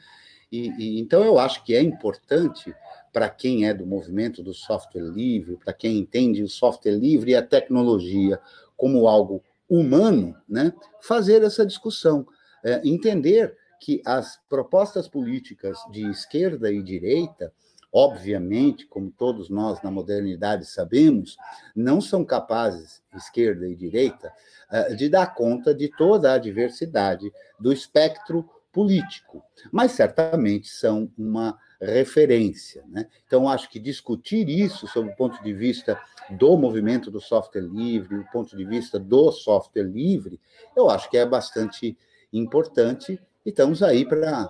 E, 0.51 0.70
e, 0.77 1.00
então 1.00 1.24
eu 1.24 1.38
acho 1.38 1.63
que 1.63 1.75
é 1.75 1.82
importante 1.82 2.74
para 3.12 3.30
quem 3.30 3.68
é 3.68 3.74
do 3.74 3.86
movimento 3.86 4.42
do 4.44 4.54
software 4.54 5.01
livre, 5.01 5.58
para 5.58 5.74
quem 5.74 5.98
entende 5.98 6.44
o 6.44 6.50
software 6.50 6.96
livre 6.96 7.32
e 7.32 7.36
a 7.36 7.42
tecnologia 7.42 8.39
como 8.75 9.08
algo 9.08 9.44
humano, 9.70 10.36
né, 10.48 10.72
fazer 11.01 11.44
essa 11.44 11.66
discussão, 11.66 12.25
é, 12.63 12.82
entender 12.86 13.58
que 13.80 14.01
as 14.06 14.39
propostas 14.50 15.08
políticas 15.08 15.77
de 15.92 16.10
esquerda 16.10 16.72
e 16.72 16.82
direita, 16.82 17.51
obviamente, 17.92 18.86
como 18.86 19.12
todos 19.12 19.50
nós 19.50 19.82
na 19.82 19.92
modernidade 19.92 20.66
sabemos, 20.66 21.38
não 21.75 22.00
são 22.00 22.24
capazes, 22.24 23.01
esquerda 23.16 23.68
e 23.68 23.75
direita, 23.75 24.32
é, 24.72 24.96
de 24.96 25.10
dar 25.10 25.34
conta 25.34 25.74
de 25.74 25.89
toda 25.89 26.34
a 26.34 26.38
diversidade 26.38 27.32
do 27.60 27.74
espectro 27.74 28.50
político, 28.78 29.44
mas 29.72 29.94
certamente 29.94 30.70
são 30.70 31.12
uma 31.18 31.58
referência. 31.82 32.84
Né? 32.88 33.08
Então, 33.26 33.50
acho 33.50 33.68
que 33.72 33.80
discutir 33.80 34.48
isso 34.48 34.88
sob 34.88 35.10
o 35.10 35.16
ponto 35.16 35.42
de 35.42 35.52
vista 35.52 36.00
do 36.30 36.56
movimento 36.56 37.10
do 37.10 37.20
software 37.20 37.64
livre, 37.64 38.18
do 38.18 38.26
ponto 38.32 38.56
de 38.56 38.64
vista 38.64 39.00
do 39.00 39.32
software 39.32 39.82
livre, 39.82 40.40
eu 40.76 40.92
acho 40.92 41.10
que 41.10 41.18
é 41.18 41.26
bastante 41.26 41.98
importante 42.32 43.20
e 43.44 43.50
estamos 43.50 43.82
aí 43.82 44.06
para 44.06 44.48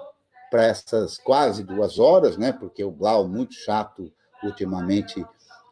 essas 0.56 1.18
quase 1.18 1.64
duas 1.64 1.98
horas, 1.98 2.38
né? 2.38 2.52
porque 2.52 2.84
o 2.84 2.92
Blau, 2.92 3.30
muito 3.30 3.54
chato 3.54 4.12
ultimamente, 4.44 5.26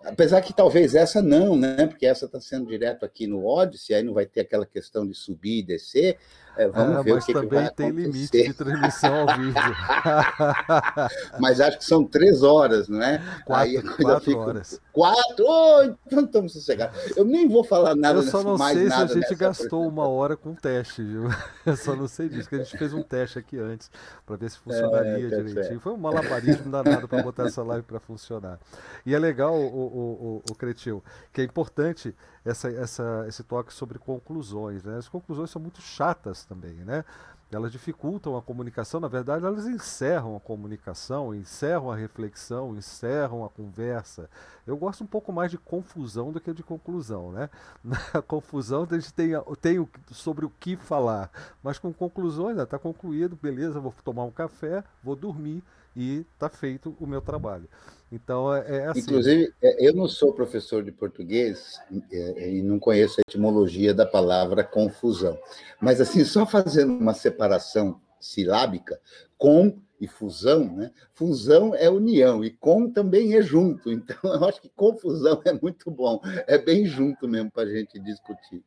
Apesar 0.06 0.40
que 0.42 0.54
talvez 0.54 0.94
essa 0.94 1.20
não, 1.20 1.58
né? 1.58 1.88
Porque 1.88 2.06
essa 2.06 2.26
está 2.28 2.40
sendo 2.40 2.68
direto 2.68 3.04
aqui 3.04 3.26
no 3.26 3.44
Odyssey, 3.44 3.96
aí 3.96 4.04
não 4.04 4.14
vai 4.14 4.28
ter 4.28 4.42
aquela 4.42 4.64
questão 4.64 5.04
de 5.04 5.16
subir 5.16 5.62
e 5.62 5.64
descer. 5.64 6.20
É, 6.58 6.68
vamos 6.68 6.98
ah, 6.98 7.02
ver 7.02 7.14
o 7.14 7.20
que, 7.20 7.34
que 7.34 7.46
vai 7.46 7.70
tem 7.72 7.90
limite 7.90 8.32
de 8.32 8.54
transmissão 8.54 9.14
ao 9.28 9.38
vivo. 9.38 9.60
mas 11.40 11.60
acho 11.60 11.78
que 11.78 11.86
são 11.86 12.04
três 12.04 12.44
horas, 12.44 12.88
não 12.88 13.02
é? 13.02 13.22
Quatro, 13.46 13.64
Aí 13.64 13.78
a 13.78 13.82
coisa 13.82 14.04
quatro 14.04 14.26
fica... 14.26 14.40
horas. 14.40 14.82
Quatro? 14.94 15.46
Oh, 15.46 15.84
então 15.84 16.24
estamos 16.24 16.54
sossegados. 16.54 16.98
Eu 17.18 17.26
nem 17.26 17.48
vou 17.48 17.64
falar 17.64 17.96
nada 17.96 18.20
Eu 18.20 18.24
só 18.24 18.44
não 18.44 18.58
mais 18.58 18.78
sei 18.78 18.90
se 18.90 18.94
a 18.94 19.06
gente 19.06 19.36
gastou 19.36 19.88
uma 19.88 20.08
hora 20.08 20.38
com 20.38 20.56
teste, 20.56 21.04
viu? 21.04 21.24
Eu 21.66 21.76
só 21.76 21.96
não 21.96 22.08
sei 22.08 22.30
disso, 22.30 22.48
que 22.48 22.56
a 22.56 22.60
gente 22.60 22.78
fez 22.78 22.94
um 22.94 23.02
teste 23.02 23.38
aqui 23.38 23.58
antes 23.58 23.92
para 24.26 24.38
ver 24.38 24.50
se 24.50 24.58
funcionaria 24.60 25.28
é, 25.28 25.44
direitinho. 25.44 25.80
Foi 25.80 25.94
um 25.94 25.98
malabarismo 25.98 26.72
danado 26.72 27.08
para 27.08 27.22
botar 27.22 27.46
essa 27.48 27.64
live 27.64 27.84
para 27.84 28.00
funcionar. 28.00 28.60
E 29.06 29.14
é 29.14 29.20
legal, 29.20 29.54
o, 29.54 29.66
o, 29.66 30.42
o, 30.48 30.52
o 30.52 30.56
Cretil, 30.56 31.04
que 31.34 31.42
é 31.42 31.44
importante 31.44 32.16
essa, 32.46 32.70
essa, 32.70 33.26
esse 33.28 33.44
toque 33.44 33.74
sobre 33.74 33.98
conclusões. 33.98 34.84
Né? 34.84 34.98
As 34.98 35.10
conclusões 35.10 35.50
são 35.50 35.62
muito 35.62 35.82
chatas 35.82 36.46
também, 36.46 36.76
né? 36.76 37.04
Elas 37.52 37.72
dificultam 37.72 38.36
a 38.36 38.42
comunicação, 38.42 39.00
na 39.00 39.08
verdade, 39.08 39.46
elas 39.46 39.68
encerram 39.68 40.36
a 40.36 40.40
comunicação, 40.40 41.34
encerram 41.34 41.92
a 41.92 41.96
reflexão, 41.96 42.76
encerram 42.76 43.46
a 43.46 43.50
conversa. 43.50 44.28
Eu 44.66 44.76
gosto 44.76 45.04
um 45.04 45.08
pouco 45.08 45.32
mais 45.32 45.52
de 45.52 45.58
confusão 45.58 46.32
do 46.32 46.42
que 46.42 46.52
de 46.52 46.64
conclusão, 46.64 47.32
né? 47.32 47.50
Na 47.84 48.22
confusão 48.22 48.88
a 48.90 48.96
gente 48.96 49.14
tem, 49.14 49.30
tem 49.62 49.88
sobre 50.12 50.44
o 50.44 50.50
que 50.60 50.76
falar, 50.76 51.30
mas 51.62 51.78
com 51.78 51.94
conclusões, 51.94 52.58
está 52.58 52.80
concluído, 52.80 53.38
beleza, 53.40 53.80
vou 53.80 53.94
tomar 54.04 54.24
um 54.24 54.32
café, 54.32 54.84
vou 55.04 55.16
dormir 55.16 55.64
e 55.96 56.26
está 56.34 56.50
feito 56.50 56.96
o 57.00 57.08
meu 57.08 57.22
trabalho. 57.22 57.68
Então 58.12 58.54
é, 58.54 58.78
é 58.78 58.88
assim. 58.88 59.00
Inclusive, 59.00 59.54
é, 59.62 59.88
eu 59.88 59.94
não 59.94 60.08
sou 60.08 60.34
professor 60.34 60.84
de 60.84 60.92
português 60.92 61.80
é, 62.12 62.52
e 62.52 62.62
não 62.62 62.80
conheço 62.80 63.20
a 63.20 63.24
etimologia 63.28 63.94
da 63.94 64.06
palavra 64.06 64.64
confusão, 64.64 65.38
mas 65.80 66.00
assim 66.00 66.24
só 66.24 66.46
fazendo 66.46 66.94
uma 66.94 67.14
separação 67.14 68.00
silábica, 68.20 69.00
com 69.38 69.78
e 70.00 70.08
fusão, 70.08 70.66
né? 70.76 70.92
Fusão 71.14 71.74
é 71.74 71.90
união 71.90 72.44
e 72.44 72.52
com 72.52 72.90
também 72.90 73.36
é 73.36 73.42
junto. 73.42 73.92
Então 73.92 74.18
eu 74.24 74.46
acho 74.46 74.62
que 74.62 74.70
confusão 74.70 75.42
é 75.46 75.54
muito 75.54 75.90
bom, 75.90 76.20
é 76.48 76.58
bem 76.58 76.86
junto 76.86 77.28
mesmo 77.28 77.52
para 77.52 77.64
a 77.64 77.70
gente 77.70 78.00
discutir. 78.00 78.64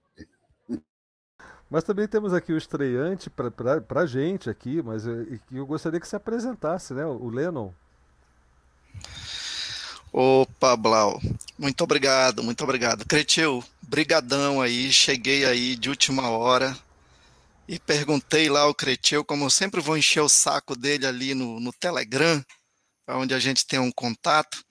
Mas 1.71 1.85
também 1.85 2.09
temos 2.09 2.33
aqui 2.33 2.53
o 2.53 2.57
estreante 2.59 3.29
para 3.29 4.01
a 4.01 4.07
gente 4.07 4.49
aqui, 4.49 4.83
mas 4.83 5.07
eu, 5.07 5.39
eu 5.53 5.67
gostaria 5.67 6.01
que 6.01 6.09
se 6.09 6.17
apresentasse, 6.17 6.95
né? 6.95 7.05
O 7.05 7.29
Lennon. 7.29 7.73
Opa, 10.11 10.75
Blau, 10.75 11.21
muito 11.59 11.85
obrigado, 11.85 12.43
muito 12.43 12.65
obrigado. 12.65 13.05
Cretil, 13.07 13.63
brigadão 13.83 14.63
aí, 14.63 14.91
cheguei 14.91 15.45
aí 15.45 15.77
de 15.77 15.91
última 15.91 16.31
hora 16.31 16.77
e 17.69 17.79
perguntei 17.79 18.49
lá 18.49 18.63
ao 18.63 18.75
Cretil, 18.75 19.23
como 19.23 19.45
eu 19.45 19.51
sempre 19.51 19.81
vou 19.83 19.99
encher 19.99 20.23
o 20.23 20.29
saco 20.29 20.75
dele 20.75 21.07
ali 21.07 21.35
no, 21.35 21.61
no 21.61 21.71
Telegram, 21.73 22.43
onde 23.09 23.35
a 23.35 23.39
gente 23.39 23.67
tem 23.67 23.79
um 23.79 23.93
contato, 23.93 24.65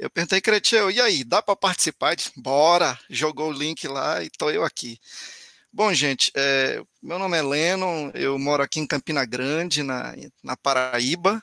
eu 0.00 0.08
perguntei, 0.08 0.40
Cretil, 0.40 0.90
e 0.90 0.98
aí, 0.98 1.22
dá 1.22 1.42
para 1.42 1.54
participar? 1.54 2.16
Bora, 2.34 2.98
jogou 3.10 3.50
o 3.50 3.52
link 3.52 3.86
lá 3.86 4.24
e 4.24 4.30
tô 4.30 4.50
eu 4.50 4.64
aqui. 4.64 4.98
Bom, 5.72 5.94
gente, 5.94 6.32
é, 6.34 6.82
meu 7.00 7.16
nome 7.16 7.38
é 7.38 7.42
Lennon, 7.42 8.10
eu 8.12 8.36
moro 8.40 8.60
aqui 8.60 8.80
em 8.80 8.86
Campina 8.86 9.24
Grande, 9.24 9.84
na, 9.84 10.14
na 10.42 10.56
Paraíba. 10.56 11.40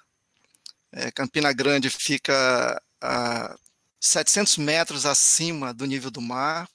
É, 0.91 1.09
Campina 1.11 1.53
Grande 1.53 1.89
fica 1.89 2.81
a 2.99 3.55
700 4.01 4.57
metros 4.57 5.05
acima 5.05 5.73
do 5.73 5.85
nível 5.85 6.11
do 6.11 6.19
mar, 6.19 6.67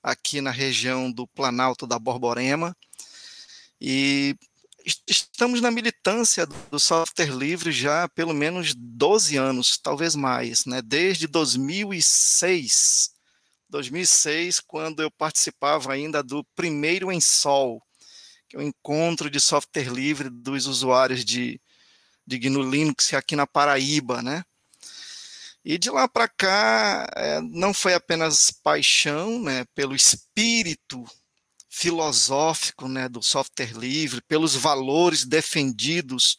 aqui 0.00 0.40
na 0.40 0.52
região 0.52 1.10
do 1.10 1.26
Planalto 1.26 1.88
da 1.88 1.98
Borborema. 1.98 2.76
E 3.80 4.36
estamos 5.04 5.60
na 5.60 5.72
militância 5.72 6.46
do 6.46 6.78
software 6.78 7.34
livre 7.34 7.72
já 7.72 8.04
há 8.04 8.08
pelo 8.08 8.32
menos 8.32 8.74
12 8.76 9.36
anos, 9.36 9.76
talvez 9.76 10.14
mais, 10.14 10.66
né? 10.66 10.80
desde 10.80 11.26
2006 11.26 13.11
2006, 13.72 14.60
quando 14.60 15.02
eu 15.02 15.10
participava 15.10 15.94
ainda 15.94 16.22
do 16.22 16.44
primeiro 16.54 17.10
em 17.10 17.22
Sol, 17.22 17.82
que 18.46 18.54
é 18.54 18.58
o 18.58 18.62
encontro 18.62 19.30
de 19.30 19.40
software 19.40 19.90
livre 19.90 20.28
dos 20.28 20.66
usuários 20.66 21.24
de, 21.24 21.58
de 22.26 22.38
GNU 22.38 22.70
Linux 22.70 23.14
aqui 23.14 23.34
na 23.34 23.46
Paraíba, 23.46 24.20
né? 24.20 24.44
E 25.64 25.78
de 25.78 25.90
lá 25.90 26.06
para 26.06 26.28
cá, 26.28 27.08
é, 27.16 27.40
não 27.40 27.72
foi 27.72 27.94
apenas 27.94 28.50
paixão 28.50 29.40
né, 29.40 29.64
pelo 29.74 29.94
espírito 29.94 31.04
filosófico 31.70 32.88
né, 32.88 33.08
do 33.08 33.22
software 33.22 33.72
livre, 33.72 34.20
pelos 34.22 34.54
valores 34.54 35.24
defendidos 35.24 36.36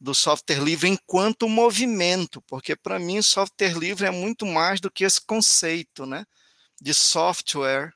do 0.00 0.14
software 0.14 0.60
livre 0.60 0.88
enquanto 0.88 1.48
movimento, 1.48 2.42
porque 2.42 2.74
para 2.74 2.98
mim 2.98 3.22
software 3.22 3.78
livre 3.78 4.06
é 4.06 4.10
muito 4.10 4.44
mais 4.44 4.80
do 4.80 4.90
que 4.90 5.04
esse 5.04 5.20
conceito, 5.24 6.04
né? 6.04 6.24
De 6.84 6.92
software, 6.92 7.94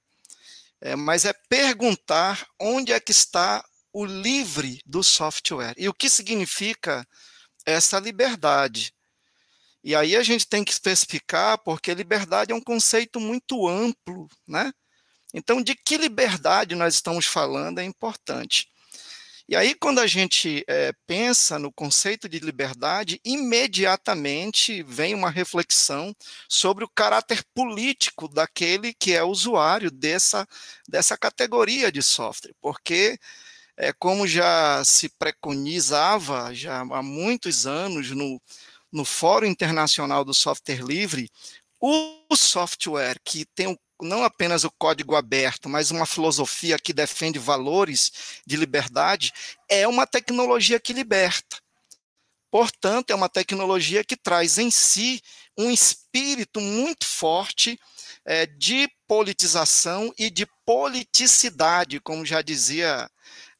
é, 0.81 0.97
mas 0.97 1.27
é 1.27 1.35
perguntar 1.47 2.49
onde 2.59 2.91
é 2.91 2.99
que 2.99 3.13
está 3.13 3.63
o 3.93 4.03
livre 4.07 4.81
do 4.87 5.03
software 5.05 5.75
e 5.77 5.91
o 5.91 5.93
que 5.93 6.09
significa 6.09 7.07
essa 7.67 7.99
liberdade. 7.99 8.95
E 9.85 9.95
aí 9.95 10.17
a 10.17 10.23
gente 10.23 10.47
tem 10.49 10.65
que 10.65 10.73
especificar, 10.73 11.59
porque 11.59 11.93
liberdade 11.93 12.51
é 12.51 12.55
um 12.55 12.63
conceito 12.63 13.21
muito 13.21 13.69
amplo, 13.69 14.27
né? 14.47 14.73
Então, 15.35 15.63
de 15.63 15.75
que 15.75 15.99
liberdade 15.99 16.75
nós 16.75 16.95
estamos 16.95 17.27
falando 17.27 17.81
é 17.81 17.85
importante. 17.85 18.71
E 19.49 19.57
aí, 19.57 19.75
quando 19.75 19.99
a 19.99 20.07
gente 20.07 20.63
é, 20.69 20.93
pensa 21.07 21.59
no 21.59 21.73
conceito 21.73 22.29
de 22.29 22.39
liberdade, 22.39 23.19
imediatamente 23.25 24.83
vem 24.83 25.15
uma 25.15 25.31
reflexão 25.31 26.15
sobre 26.47 26.85
o 26.85 26.89
caráter 26.89 27.43
político 27.55 28.29
daquele 28.29 28.93
que 28.93 29.15
é 29.15 29.25
usuário 29.25 29.91
dessa, 29.91 30.47
dessa 30.87 31.17
categoria 31.17 31.91
de 31.91 32.03
software, 32.03 32.53
porque 32.61 33.19
é, 33.75 33.91
como 33.91 34.27
já 34.27 34.85
se 34.85 35.09
preconizava 35.09 36.55
já 36.55 36.81
há 36.81 37.03
muitos 37.03 37.67
anos 37.67 38.11
no, 38.11 38.39
no 38.93 39.05
Fórum 39.05 39.47
Internacional 39.47 40.27
do 40.27 40.35
Software 40.35 40.83
Livre, 40.85 41.31
o 41.81 42.37
software 42.37 43.19
que 43.25 43.47
tem 43.55 43.67
o 43.67 43.79
não 44.01 44.25
apenas 44.25 44.65
o 44.65 44.71
código 44.71 45.15
aberto, 45.15 45.69
mas 45.69 45.91
uma 45.91 46.07
filosofia 46.07 46.79
que 46.79 46.93
defende 46.93 47.39
valores 47.39 48.41
de 48.47 48.57
liberdade, 48.57 49.33
é 49.69 49.87
uma 49.87 50.07
tecnologia 50.07 50.79
que 50.79 50.93
liberta. 50.93 51.57
Portanto, 52.51 53.11
é 53.11 53.15
uma 53.15 53.29
tecnologia 53.29 54.03
que 54.03 54.17
traz 54.17 54.57
em 54.59 54.71
si 54.71 55.21
um 55.57 55.71
espírito 55.71 56.61
muito 56.61 57.05
forte 57.05 57.79
é, 58.25 58.47
de 58.47 58.89
politização 59.07 60.13
e 60.19 60.31
de 60.31 60.47
politicidade, 60.65 62.01
como 62.01 62.25
já 62.25 62.41
dizia, 62.41 63.11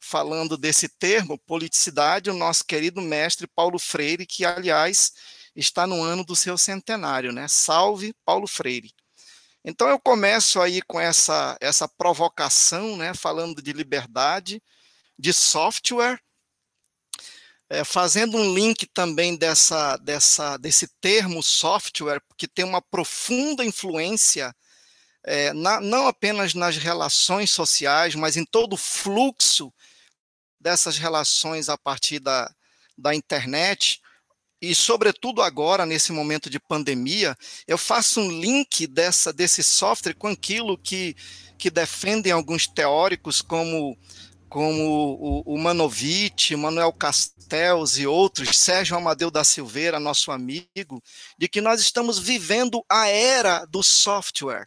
falando 0.01 0.57
desse 0.57 0.89
termo, 0.89 1.39
politicidade, 1.39 2.31
o 2.31 2.35
nosso 2.35 2.65
querido 2.65 3.01
mestre 3.01 3.47
Paulo 3.47 3.79
Freire, 3.79 4.27
que, 4.27 4.45
aliás, 4.45 5.13
está 5.55 5.87
no 5.87 6.03
ano 6.03 6.25
do 6.25 6.37
seu 6.37 6.57
centenário, 6.57 7.33
né? 7.33 7.47
Salve 7.49 8.15
Paulo 8.25 8.47
Freire. 8.47 8.93
Então 9.69 9.87
eu 9.87 10.01
começo 10.01 10.63
aí 10.63 10.81
com 10.81 10.99
essa, 10.99 11.55
essa 11.61 11.87
provocação, 11.87 12.97
né, 12.97 13.13
falando 13.13 13.61
de 13.61 13.71
liberdade, 13.71 14.63
de 15.19 15.31
software, 15.31 16.19
é, 17.69 17.85
fazendo 17.85 18.39
um 18.39 18.55
link 18.55 18.87
também 18.87 19.37
dessa, 19.37 19.99
dessa, 19.99 20.57
desse 20.57 20.89
termo 21.03 21.43
software, 21.43 22.23
que 22.39 22.49
tem 22.49 22.65
uma 22.65 22.81
profunda 22.81 23.63
influência 23.63 24.57
é, 25.23 25.53
na, 25.53 25.83
não 25.83 26.07
apenas 26.07 26.55
nas 26.55 26.79
relações 26.79 27.51
sociais, 27.51 28.15
mas 28.15 28.39
em 28.39 28.47
todo 28.47 28.73
o 28.73 28.79
fluxo 28.79 29.71
dessas 30.59 30.97
relações 30.97 31.69
a 31.69 31.77
partir 31.77 32.21
da, 32.21 32.51
da 32.97 33.15
internet, 33.15 34.01
e 34.61 34.75
sobretudo 34.75 35.43
agora 35.43 35.87
nesse 35.87 36.13
momento 36.13 36.51
de 36.51 36.59
pandemia, 36.59 37.37
eu 37.67 37.79
faço 37.79 38.21
um 38.21 38.31
link 38.31 38.87
dessa 38.87 39.33
desse 39.33 39.63
software 39.63 40.15
com 40.15 40.29
aquilo 40.29 40.77
que 40.77 41.17
que 41.57 41.71
defendem 41.71 42.33
alguns 42.33 42.67
teóricos 42.67 43.41
como 43.43 43.97
como 44.49 44.83
o, 45.21 45.55
o 45.55 45.59
Manovitch, 45.59 46.53
Manuel 46.53 46.93
Castells 46.93 47.99
e 47.99 48.07
outros, 48.07 48.57
Sérgio 48.57 48.97
Amadeu 48.97 49.31
da 49.31 49.45
Silveira, 49.45 50.01
nosso 50.01 50.33
amigo, 50.33 51.03
de 51.37 51.49
que 51.49 51.61
nós 51.61 51.81
estamos 51.81 52.19
vivendo 52.19 52.83
a 52.89 53.09
era 53.09 53.67
do 53.67 53.83
software. 53.83 54.67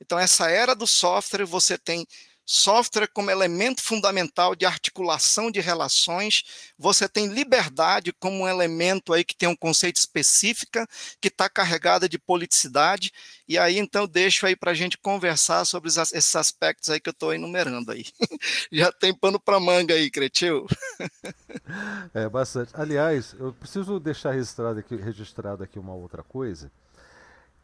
Então, 0.00 0.18
essa 0.18 0.50
era 0.50 0.74
do 0.74 0.86
software, 0.86 1.46
você 1.46 1.78
tem 1.78 2.06
software 2.44 3.08
como 3.08 3.30
elemento 3.30 3.82
fundamental 3.82 4.54
de 4.54 4.66
articulação 4.66 5.50
de 5.50 5.60
relações, 5.60 6.44
você 6.78 7.08
tem 7.08 7.26
liberdade 7.26 8.12
como 8.12 8.42
um 8.42 8.48
elemento 8.48 9.12
aí 9.12 9.24
que 9.24 9.36
tem 9.36 9.48
um 9.48 9.56
conceito 9.56 9.96
específica, 9.96 10.86
que 11.20 11.28
está 11.28 11.48
carregada 11.48 12.08
de 12.08 12.18
politicidade, 12.18 13.12
e 13.48 13.58
aí 13.58 13.78
então 13.78 14.06
deixo 14.06 14.46
aí 14.46 14.56
para 14.56 14.70
a 14.70 14.74
gente 14.74 14.98
conversar 14.98 15.64
sobre 15.64 15.88
esses 15.88 16.36
aspectos 16.36 16.90
aí 16.90 17.00
que 17.00 17.08
eu 17.08 17.12
estou 17.12 17.34
enumerando 17.34 17.92
aí. 17.92 18.04
Já 18.72 18.90
tem 18.92 19.14
pano 19.14 19.38
para 19.38 19.60
manga 19.60 19.94
aí, 19.94 20.10
Cretil? 20.10 20.66
É, 22.14 22.28
bastante. 22.28 22.72
Aliás, 22.74 23.34
eu 23.38 23.52
preciso 23.52 23.98
deixar 24.00 24.32
registrado 24.32 24.78
aqui, 24.78 24.96
registrado 24.96 25.62
aqui 25.62 25.78
uma 25.78 25.94
outra 25.94 26.22
coisa, 26.22 26.70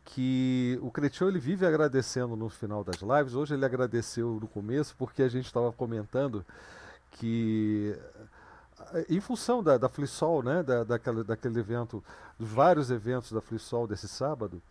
que 0.08 0.78
o 0.80 0.90
Cretinho 0.90 1.28
ele 1.28 1.38
vive 1.38 1.66
agradecendo 1.66 2.34
no 2.34 2.48
final 2.48 2.82
das 2.82 3.02
lives. 3.02 3.34
Hoje 3.34 3.54
ele 3.54 3.64
agradeceu 3.64 4.38
no 4.40 4.48
começo 4.48 4.94
porque 4.96 5.22
a 5.22 5.28
gente 5.28 5.44
estava 5.44 5.70
comentando 5.70 6.44
que 7.10 7.94
eh, 8.94 9.06
em 9.10 9.20
função 9.20 9.62
da, 9.62 9.76
da 9.76 9.88
Flissol, 9.88 10.42
né, 10.42 10.62
da, 10.62 10.82
daquele, 10.82 11.22
daquele 11.22 11.60
evento, 11.60 12.02
dos 12.38 12.48
vários 12.48 12.90
eventos 12.90 13.32
da 13.32 13.42
Flissol 13.42 13.86
desse 13.86 14.08
sábado, 14.08 14.62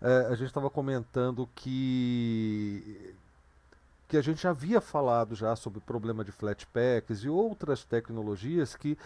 é, 0.00 0.28
a 0.30 0.34
gente 0.34 0.48
estava 0.48 0.70
comentando 0.70 1.48
que 1.54 3.14
que 4.06 4.16
a 4.16 4.22
gente 4.22 4.48
havia 4.48 4.80
falado 4.80 5.34
já 5.34 5.54
sobre 5.54 5.80
o 5.80 5.82
problema 5.82 6.24
de 6.24 6.32
flatpaks 6.32 7.24
e 7.24 7.28
outras 7.28 7.84
tecnologias 7.84 8.74
que 8.74 8.96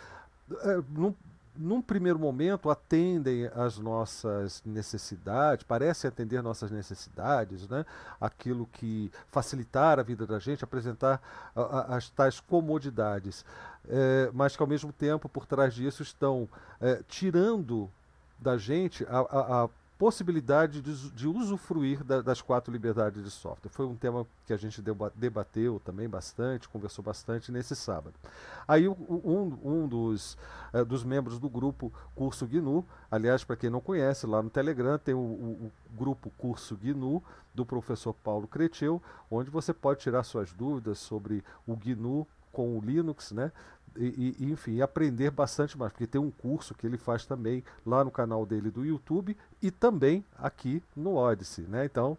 é, 0.61 0.81
não, 0.91 1.13
num 1.57 1.83
primeiro 1.83 2.19
momento, 2.19 2.71
atendem 2.71 3.47
às 3.55 3.79
nossas 3.79 4.63
necessidades, 4.65 5.65
parecem 5.65 6.09
atender 6.09 6.43
nossas 6.43 6.71
necessidades, 6.71 7.69
né? 7.69 7.85
aquilo 8.21 8.67
que 8.73 9.11
facilitar 9.31 9.99
a 9.99 10.03
vida 10.03 10.27
da 10.27 10.39
gente, 10.39 10.65
apresentar 10.65 11.21
as 11.89 12.09
tais 12.11 12.41
comodidades, 12.41 13.45
é, 13.89 14.31
mas 14.33 14.57
que 14.57 14.63
ao 14.63 14.69
mesmo 14.69 14.93
tempo, 14.93 15.29
por 15.29 15.45
trás 15.45 15.75
disso, 15.75 16.03
estão 16.03 16.49
é, 16.81 17.03
tirando 17.07 17.91
da 18.39 18.57
gente 18.57 19.05
a, 19.09 19.65
a 19.65 19.69
possibilidade 20.03 20.83
de, 20.83 21.11
de 21.13 21.29
usufruir 21.29 22.03
da, 22.03 22.21
das 22.21 22.43
quatro 22.43 22.73
liberdades 22.73 23.23
de 23.23 23.31
software. 23.31 23.71
Foi 23.71 23.87
um 23.87 23.95
tema 23.95 24.27
que 24.45 24.53
a 24.53 24.57
gente 24.57 24.83
debateu 25.15 25.79
também 25.79 26.09
bastante, 26.09 26.69
conversou 26.69 27.05
bastante 27.05 27.53
nesse 27.53 27.77
sábado. 27.77 28.17
Aí 28.67 28.89
um, 28.89 29.57
um 29.63 29.87
dos, 29.87 30.37
uh, 30.75 30.85
dos 30.85 31.05
membros 31.05 31.39
do 31.39 31.49
grupo 31.49 31.93
Curso 32.17 32.49
GNU, 32.49 32.85
aliás, 33.09 33.45
para 33.45 33.55
quem 33.55 33.71
não 33.71 33.81
conhece, 33.81 34.27
lá 34.27 34.43
no 34.43 34.51
Telegram 34.51 34.99
tem 34.99 35.15
o, 35.15 35.19
o, 35.19 35.67
o 35.67 35.73
grupo 35.97 36.33
Curso 36.37 36.77
GNU 36.77 37.23
do 37.55 37.65
professor 37.65 38.13
Paulo 38.13 38.49
Creteu, 38.49 39.01
onde 39.31 39.51
você 39.51 39.73
pode 39.73 40.01
tirar 40.01 40.25
suas 40.25 40.53
dúvidas 40.53 40.99
sobre 40.99 41.45
o 41.65 41.77
GNU 41.77 42.27
com 42.51 42.77
o 42.77 42.81
Linux, 42.81 43.31
né? 43.31 43.53
E, 43.97 44.37
e, 44.39 44.53
enfim, 44.53 44.81
aprender 44.81 45.31
bastante 45.31 45.77
mais, 45.77 45.93
porque 45.93 46.07
tem 46.07 46.21
um 46.21 46.31
curso 46.31 46.75
que 46.75 46.87
ele 46.87 46.99
faz 46.99 47.25
também 47.27 47.63
lá 47.85 48.05
no 48.05 48.11
canal 48.11 48.47
dele 48.47 48.71
do 48.71 48.85
YouTube 48.85 49.37
e 49.61 49.71
também 49.71 50.25
aqui 50.39 50.83
no 50.97 51.17
Odyssey, 51.17 51.65
né? 51.67 51.85
Então, 51.85 52.17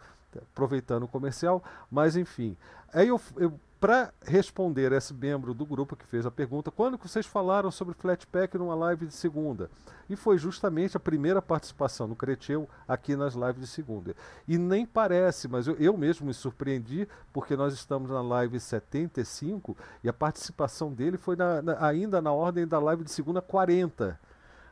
aproveitando 0.51 1.03
o 1.03 1.07
comercial, 1.07 1.63
mas 1.91 2.15
enfim, 2.15 2.57
aí 2.93 3.07
eu, 3.07 3.19
eu 3.37 3.59
para 3.83 4.13
responder 4.25 4.93
esse 4.93 5.13
membro 5.13 5.53
do 5.53 5.65
grupo 5.65 5.93
que 5.93 6.05
fez 6.05 6.25
a 6.25 6.31
pergunta, 6.31 6.71
quando 6.71 6.97
que 6.97 7.05
vocês 7.05 7.25
falaram 7.25 7.69
sobre 7.69 7.93
Flatpak 7.93 8.57
numa 8.57 8.73
live 8.73 9.05
de 9.05 9.13
segunda? 9.13 9.69
E 10.09 10.15
foi 10.15 10.37
justamente 10.37 10.95
a 10.95 11.01
primeira 11.01 11.41
participação 11.41 12.07
no 12.07 12.15
Creteu 12.15 12.69
aqui 12.87 13.13
nas 13.13 13.33
lives 13.33 13.59
de 13.59 13.67
segunda. 13.67 14.15
E 14.47 14.57
nem 14.57 14.85
parece, 14.85 15.49
mas 15.49 15.67
eu, 15.67 15.75
eu 15.75 15.97
mesmo 15.97 16.25
me 16.25 16.33
surpreendi, 16.33 17.05
porque 17.33 17.57
nós 17.57 17.73
estamos 17.73 18.09
na 18.09 18.21
live 18.21 18.57
75 18.57 19.75
e 20.01 20.07
a 20.07 20.13
participação 20.13 20.93
dele 20.93 21.17
foi 21.17 21.35
na, 21.35 21.61
na, 21.61 21.85
ainda 21.85 22.21
na 22.21 22.31
ordem 22.31 22.65
da 22.65 22.79
live 22.79 23.03
de 23.03 23.11
segunda 23.11 23.41
40. 23.41 24.17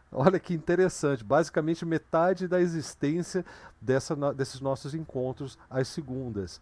Olha 0.10 0.40
que 0.40 0.54
interessante, 0.54 1.22
basicamente 1.22 1.86
metade 1.86 2.48
da 2.48 2.62
existência 2.62 3.46
dessa, 3.82 4.16
desses 4.34 4.62
nossos 4.62 4.94
encontros 4.94 5.58
às 5.70 5.90
segundas. 5.90 6.62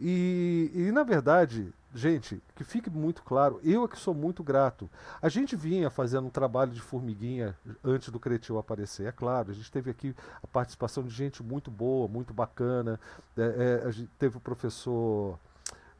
E, 0.00 0.70
e, 0.74 0.92
na 0.92 1.02
verdade, 1.02 1.72
gente, 1.94 2.40
que 2.54 2.62
fique 2.62 2.88
muito 2.88 3.22
claro, 3.22 3.60
eu 3.64 3.84
é 3.84 3.88
que 3.88 3.98
sou 3.98 4.14
muito 4.14 4.42
grato. 4.44 4.88
A 5.20 5.28
gente 5.28 5.56
vinha 5.56 5.90
fazendo 5.90 6.26
um 6.26 6.30
trabalho 6.30 6.70
de 6.70 6.80
formiguinha 6.80 7.56
antes 7.82 8.10
do 8.10 8.20
Cretil 8.20 8.58
aparecer, 8.58 9.06
é 9.06 9.12
claro. 9.12 9.50
A 9.50 9.54
gente 9.54 9.70
teve 9.70 9.90
aqui 9.90 10.14
a 10.42 10.46
participação 10.46 11.02
de 11.02 11.10
gente 11.10 11.42
muito 11.42 11.70
boa, 11.70 12.06
muito 12.06 12.32
bacana. 12.32 13.00
É, 13.36 13.80
é, 13.84 13.88
a 13.88 13.90
gente 13.90 14.10
teve 14.18 14.36
o 14.36 14.40
professor 14.40 15.38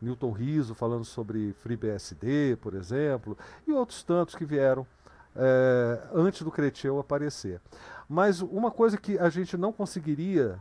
Newton 0.01 0.31
Riso 0.31 0.75
falando 0.75 1.05
sobre 1.05 1.53
FreeBSD, 1.55 2.57
por 2.61 2.75
exemplo, 2.75 3.37
e 3.67 3.73
outros 3.73 4.03
tantos 4.05 4.35
que 4.35 4.45
vieram 4.45 4.87
é, 5.35 6.09
antes 6.15 6.43
do 6.43 6.53
Cretil 6.53 6.99
aparecer. 7.01 7.61
Mas 8.09 8.41
uma 8.41 8.71
coisa 8.71 8.97
que 8.97 9.19
a 9.19 9.29
gente 9.29 9.57
não 9.57 9.73
conseguiria 9.73 10.59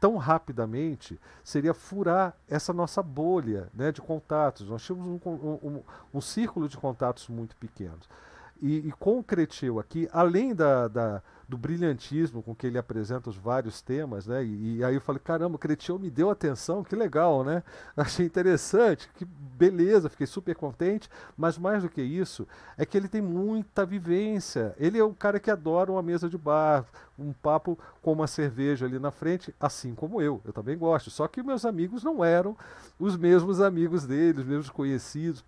tão 0.00 0.16
rapidamente 0.16 1.20
seria 1.44 1.74
furar 1.74 2.34
essa 2.48 2.72
nossa 2.72 3.02
bolha 3.02 3.68
né, 3.74 3.92
de 3.92 4.00
contatos. 4.00 4.68
Nós 4.68 4.82
tínhamos 4.82 5.20
um, 5.24 5.30
um, 5.30 5.82
um, 6.14 6.20
círculo 6.22 6.68
de 6.68 6.76
contatos 6.76 7.28
muito 7.28 7.54
pequenos. 7.56 8.08
E, 8.60 8.88
e 8.88 8.92
Cretil 9.22 9.78
aqui, 9.78 10.08
além 10.10 10.54
da, 10.54 10.88
da 10.88 11.22
do 11.50 11.58
brilhantismo 11.58 12.42
com 12.44 12.54
que 12.54 12.64
ele 12.64 12.78
apresenta 12.78 13.28
os 13.28 13.36
vários 13.36 13.82
temas, 13.82 14.24
né? 14.24 14.44
E, 14.44 14.76
e 14.76 14.84
aí 14.84 14.94
eu 14.94 15.00
falei, 15.00 15.20
caramba, 15.22 15.56
o 15.56 15.58
Cretil 15.58 15.98
me 15.98 16.08
deu 16.08 16.30
atenção, 16.30 16.84
que 16.84 16.94
legal, 16.94 17.42
né? 17.42 17.64
Achei 17.96 18.24
interessante, 18.24 19.10
que 19.16 19.24
beleza, 19.24 20.08
fiquei 20.08 20.28
super 20.28 20.54
contente, 20.54 21.10
mas 21.36 21.58
mais 21.58 21.82
do 21.82 21.88
que 21.88 22.00
isso, 22.00 22.46
é 22.78 22.86
que 22.86 22.96
ele 22.96 23.08
tem 23.08 23.20
muita 23.20 23.84
vivência. 23.84 24.74
Ele 24.78 24.96
é 24.96 25.04
um 25.04 25.12
cara 25.12 25.40
que 25.40 25.50
adora 25.50 25.90
uma 25.90 26.02
mesa 26.02 26.28
de 26.28 26.38
bar, 26.38 26.86
um 27.18 27.32
papo 27.32 27.76
com 28.00 28.12
uma 28.12 28.28
cerveja 28.28 28.86
ali 28.86 29.00
na 29.00 29.10
frente, 29.10 29.52
assim 29.58 29.92
como 29.92 30.22
eu. 30.22 30.40
Eu 30.44 30.52
também 30.52 30.78
gosto. 30.78 31.10
Só 31.10 31.26
que 31.26 31.42
meus 31.42 31.64
amigos 31.64 32.04
não 32.04 32.24
eram 32.24 32.56
os 32.98 33.16
mesmos 33.16 33.60
amigos 33.60 34.06
dele, 34.06 34.40
os 34.40 34.46
mesmos 34.46 34.70
conhecidos, 34.70 35.44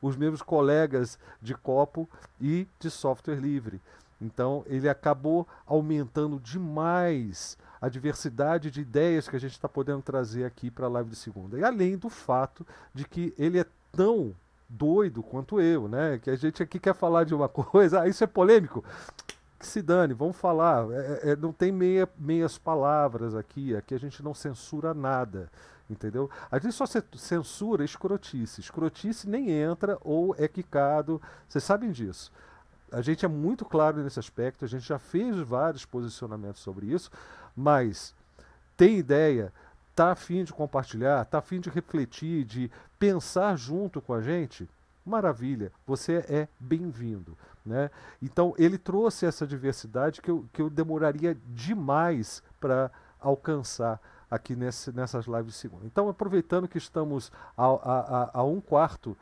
os 0.00 0.16
mesmos 0.16 0.40
colegas 0.40 1.18
de 1.42 1.54
copo 1.54 2.08
e 2.40 2.66
de 2.80 2.90
software 2.90 3.36
livre. 3.36 3.80
Então, 4.22 4.62
ele 4.66 4.88
acabou 4.88 5.46
aumentando 5.66 6.38
demais 6.38 7.58
a 7.80 7.88
diversidade 7.88 8.70
de 8.70 8.80
ideias 8.80 9.28
que 9.28 9.34
a 9.34 9.40
gente 9.40 9.52
está 9.52 9.68
podendo 9.68 10.00
trazer 10.00 10.44
aqui 10.44 10.70
para 10.70 10.86
a 10.86 10.88
live 10.88 11.10
de 11.10 11.16
segunda. 11.16 11.58
E 11.58 11.64
além 11.64 11.96
do 11.98 12.08
fato 12.08 12.64
de 12.94 13.04
que 13.04 13.34
ele 13.36 13.58
é 13.58 13.66
tão 13.90 14.32
doido 14.68 15.22
quanto 15.22 15.60
eu, 15.60 15.88
né? 15.88 16.20
Que 16.22 16.30
a 16.30 16.36
gente 16.36 16.62
aqui 16.62 16.78
quer 16.78 16.94
falar 16.94 17.24
de 17.24 17.34
uma 17.34 17.48
coisa, 17.50 18.02
ah, 18.02 18.08
isso 18.08 18.22
é 18.22 18.26
polêmico. 18.26 18.84
Que 19.58 19.66
se 19.66 19.82
dane, 19.82 20.14
vamos 20.14 20.36
falar. 20.36 20.88
É, 20.92 20.94
é, 20.94 21.30
é, 21.30 21.36
não 21.36 21.52
tem 21.52 21.72
meia, 21.72 22.08
meias 22.16 22.56
palavras 22.56 23.34
aqui, 23.34 23.74
aqui 23.74 23.92
a 23.94 23.98
gente 23.98 24.22
não 24.22 24.32
censura 24.32 24.94
nada 24.94 25.50
entendeu? 25.90 26.30
A 26.50 26.58
gente 26.58 26.72
só 26.72 26.86
censura 26.86 27.84
escrotice. 27.84 28.62
Escrotice 28.62 29.28
nem 29.28 29.50
entra 29.50 29.98
ou 30.00 30.34
é 30.38 30.48
quicado, 30.48 31.20
vocês 31.46 31.62
sabem 31.62 31.90
disso 31.90 32.32
a 32.92 33.00
gente 33.00 33.24
é 33.24 33.28
muito 33.28 33.64
claro 33.64 34.02
nesse 34.02 34.18
aspecto, 34.18 34.64
a 34.64 34.68
gente 34.68 34.86
já 34.86 34.98
fez 34.98 35.36
vários 35.38 35.84
posicionamentos 35.84 36.60
sobre 36.60 36.86
isso, 36.86 37.10
mas 37.56 38.14
tem 38.76 38.98
ideia, 38.98 39.52
tá 39.94 40.12
afim 40.12 40.44
de 40.44 40.52
compartilhar, 40.52 41.24
tá 41.24 41.38
afim 41.38 41.58
de 41.60 41.70
refletir, 41.70 42.44
de 42.44 42.70
pensar 42.98 43.56
junto 43.56 44.00
com 44.00 44.12
a 44.12 44.20
gente, 44.20 44.68
maravilha, 45.04 45.72
você 45.86 46.24
é 46.28 46.48
bem-vindo. 46.60 47.36
Né? 47.64 47.90
Então 48.20 48.54
ele 48.58 48.76
trouxe 48.76 49.24
essa 49.24 49.46
diversidade 49.46 50.20
que 50.20 50.30
eu, 50.30 50.44
que 50.52 50.60
eu 50.60 50.68
demoraria 50.68 51.36
demais 51.46 52.42
para 52.60 52.90
alcançar 53.20 54.00
aqui 54.32 54.56
nesse, 54.56 54.90
nessas 54.92 55.26
lives 55.26 55.52
de 55.52 55.52
segunda. 55.52 55.84
Então, 55.84 56.08
aproveitando 56.08 56.66
que 56.66 56.78
estamos 56.78 57.30
a, 57.56 57.66
a, 57.66 58.30
a 58.40 58.42
um 58.42 58.60
quarto 58.62 59.16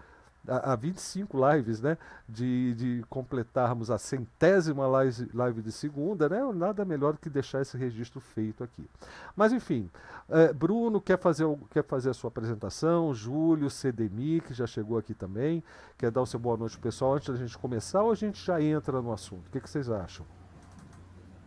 há 0.47 0.75
25 0.75 1.37
lives, 1.51 1.81
né? 1.81 1.99
De, 2.29 2.75
de 2.75 3.05
completarmos 3.09 3.91
a 3.91 3.99
centésima 3.99 4.87
live, 4.87 5.31
live 5.35 5.63
de 5.63 5.73
segunda, 5.73 6.29
né? 6.29 6.41
Nada 6.55 6.85
melhor 6.85 7.13
do 7.13 7.19
que 7.19 7.29
deixar 7.29 7.61
esse 7.61 7.77
registro 7.77 8.21
feito 8.21 8.65
aqui. 8.65 8.89
Mas 9.37 9.53
enfim, 9.53 9.91
é, 10.29 10.53
Bruno 10.53 11.01
quer 11.01 11.19
fazer, 11.19 11.47
quer 11.71 11.85
fazer 11.85 12.11
a 12.11 12.15
sua 12.15 12.29
apresentação, 12.29 13.13
Júlio, 13.15 13.69
CDMI, 13.69 14.41
que 14.41 14.55
já 14.55 14.67
chegou 14.67 14.99
aqui 14.99 15.15
também, 15.15 15.63
quer 15.99 16.11
dar 16.11 16.23
o 16.23 16.27
seu 16.27 16.41
boa 16.41 16.57
noite 16.57 16.73
pro 16.73 16.83
pessoal 16.83 17.15
antes 17.15 17.29
da 17.29 17.37
gente 17.37 17.57
começar 17.59 18.03
ou 18.03 18.11
a 18.11 18.15
gente 18.15 18.45
já 18.45 18.61
entra 18.61 19.01
no 19.03 19.13
assunto? 19.13 19.47
O 19.47 19.51
que, 19.51 19.61
que 19.61 19.69
vocês 19.69 19.91
acham? 19.91 20.25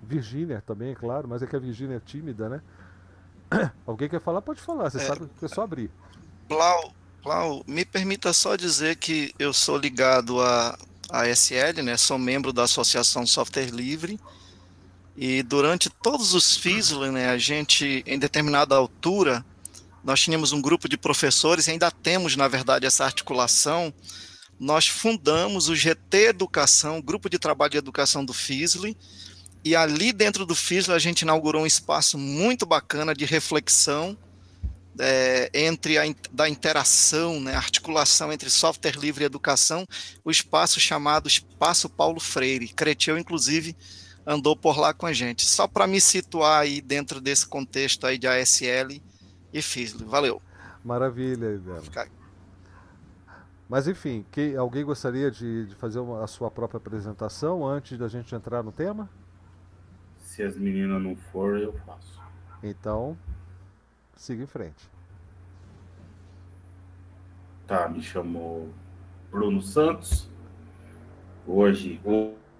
Virgínia 0.01 0.61
também, 0.65 0.91
é 0.91 0.95
claro, 0.95 1.27
mas 1.27 1.41
é 1.41 1.47
que 1.47 1.55
a 1.55 1.59
Virgínia 1.59 1.95
é 1.95 1.99
tímida, 1.99 2.49
né? 2.49 2.61
Alguém 3.87 4.09
quer 4.09 4.19
falar? 4.19 4.41
Pode 4.41 4.61
falar, 4.61 4.89
você 4.89 4.97
é, 4.97 5.01
sabe 5.01 5.29
que 5.39 5.45
é 5.45 5.47
só 5.47 5.63
abrir. 5.63 5.89
Blau, 6.47 6.91
Blau, 7.23 7.63
me 7.65 7.85
permita 7.85 8.33
só 8.33 8.57
dizer 8.57 8.97
que 8.97 9.33
eu 9.39 9.53
sou 9.53 9.77
ligado 9.77 10.41
à 10.41 10.77
a, 11.09 11.25
SL, 11.29 11.81
né? 11.81 11.95
Sou 11.95 12.17
membro 12.17 12.51
da 12.51 12.63
Associação 12.63 13.25
Software 13.25 13.69
Livre. 13.69 14.19
E 15.15 15.41
durante 15.41 15.89
todos 15.89 16.33
os 16.33 16.57
FISL, 16.57 17.13
né, 17.13 17.29
a 17.29 17.37
gente, 17.37 18.03
em 18.05 18.19
determinada 18.19 18.75
altura, 18.75 19.45
nós 20.03 20.19
tínhamos 20.19 20.51
um 20.51 20.61
grupo 20.61 20.89
de 20.89 20.97
professores, 20.97 21.69
ainda 21.69 21.89
temos, 21.89 22.35
na 22.35 22.49
verdade, 22.49 22.85
essa 22.85 23.05
articulação. 23.05 23.93
Nós 24.59 24.89
fundamos 24.89 25.69
o 25.69 25.75
GT 25.75 26.29
Educação, 26.29 27.01
Grupo 27.01 27.29
de 27.29 27.39
Trabalho 27.39 27.71
de 27.71 27.77
Educação 27.77 28.25
do 28.25 28.33
FISL, 28.33 28.93
e 29.63 29.77
ali 29.77 30.11
dentro 30.11 30.45
do 30.45 30.55
FISL 30.55 30.91
a 30.91 30.99
gente 30.99 31.21
inaugurou 31.21 31.61
um 31.61 31.67
espaço 31.67 32.17
muito 32.17 32.65
bacana 32.65 33.15
de 33.15 33.23
reflexão 33.23 34.17
é, 34.99 35.49
entre 35.53 35.97
a 35.97 36.03
da 36.31 36.47
interação, 36.47 37.39
né, 37.39 37.55
articulação 37.55 38.31
entre 38.31 38.49
software 38.49 38.97
livre 38.97 39.23
e 39.23 39.25
educação, 39.25 39.85
o 40.23 40.31
espaço 40.31 40.79
chamado 40.79 41.27
Espaço 41.27 41.89
Paulo 41.89 42.19
Freire. 42.19 42.67
Creteu, 42.67 43.17
inclusive, 43.17 43.75
andou 44.25 44.55
por 44.55 44.77
lá 44.77 44.93
com 44.93 45.05
a 45.05 45.13
gente. 45.13 45.45
Só 45.45 45.67
para 45.67 45.87
me 45.87 45.99
situar 45.99 46.61
aí 46.61 46.81
dentro 46.81 47.19
desse 47.19 47.47
contexto 47.47 48.05
aí 48.05 48.17
de 48.17 48.27
ASL 48.27 49.01
e 49.51 49.61
FISL. 49.61 50.05
Valeu. 50.05 50.41
Maravilha, 50.83 51.47
Ivana. 51.47 51.81
Mas 53.69 53.87
enfim, 53.87 54.25
que, 54.31 54.55
alguém 54.55 54.83
gostaria 54.83 55.31
de, 55.31 55.65
de 55.67 55.75
fazer 55.75 55.99
uma, 55.99 56.23
a 56.23 56.27
sua 56.27 56.51
própria 56.51 56.77
apresentação 56.77 57.65
antes 57.65 57.97
da 57.97 58.07
gente 58.07 58.35
entrar 58.35 58.61
no 58.61 58.71
tema? 58.71 59.09
Se 60.19 60.43
as 60.43 60.57
meninas 60.57 61.01
não 61.01 61.15
for, 61.15 61.57
eu 61.57 61.73
faço. 61.85 62.21
Então, 62.61 63.17
siga 64.23 64.43
em 64.43 64.47
frente. 64.47 64.89
Tá, 67.67 67.89
me 67.89 68.01
chamou 68.01 68.69
Bruno 69.29 69.61
Santos. 69.61 70.29
Hoje, 71.45 71.99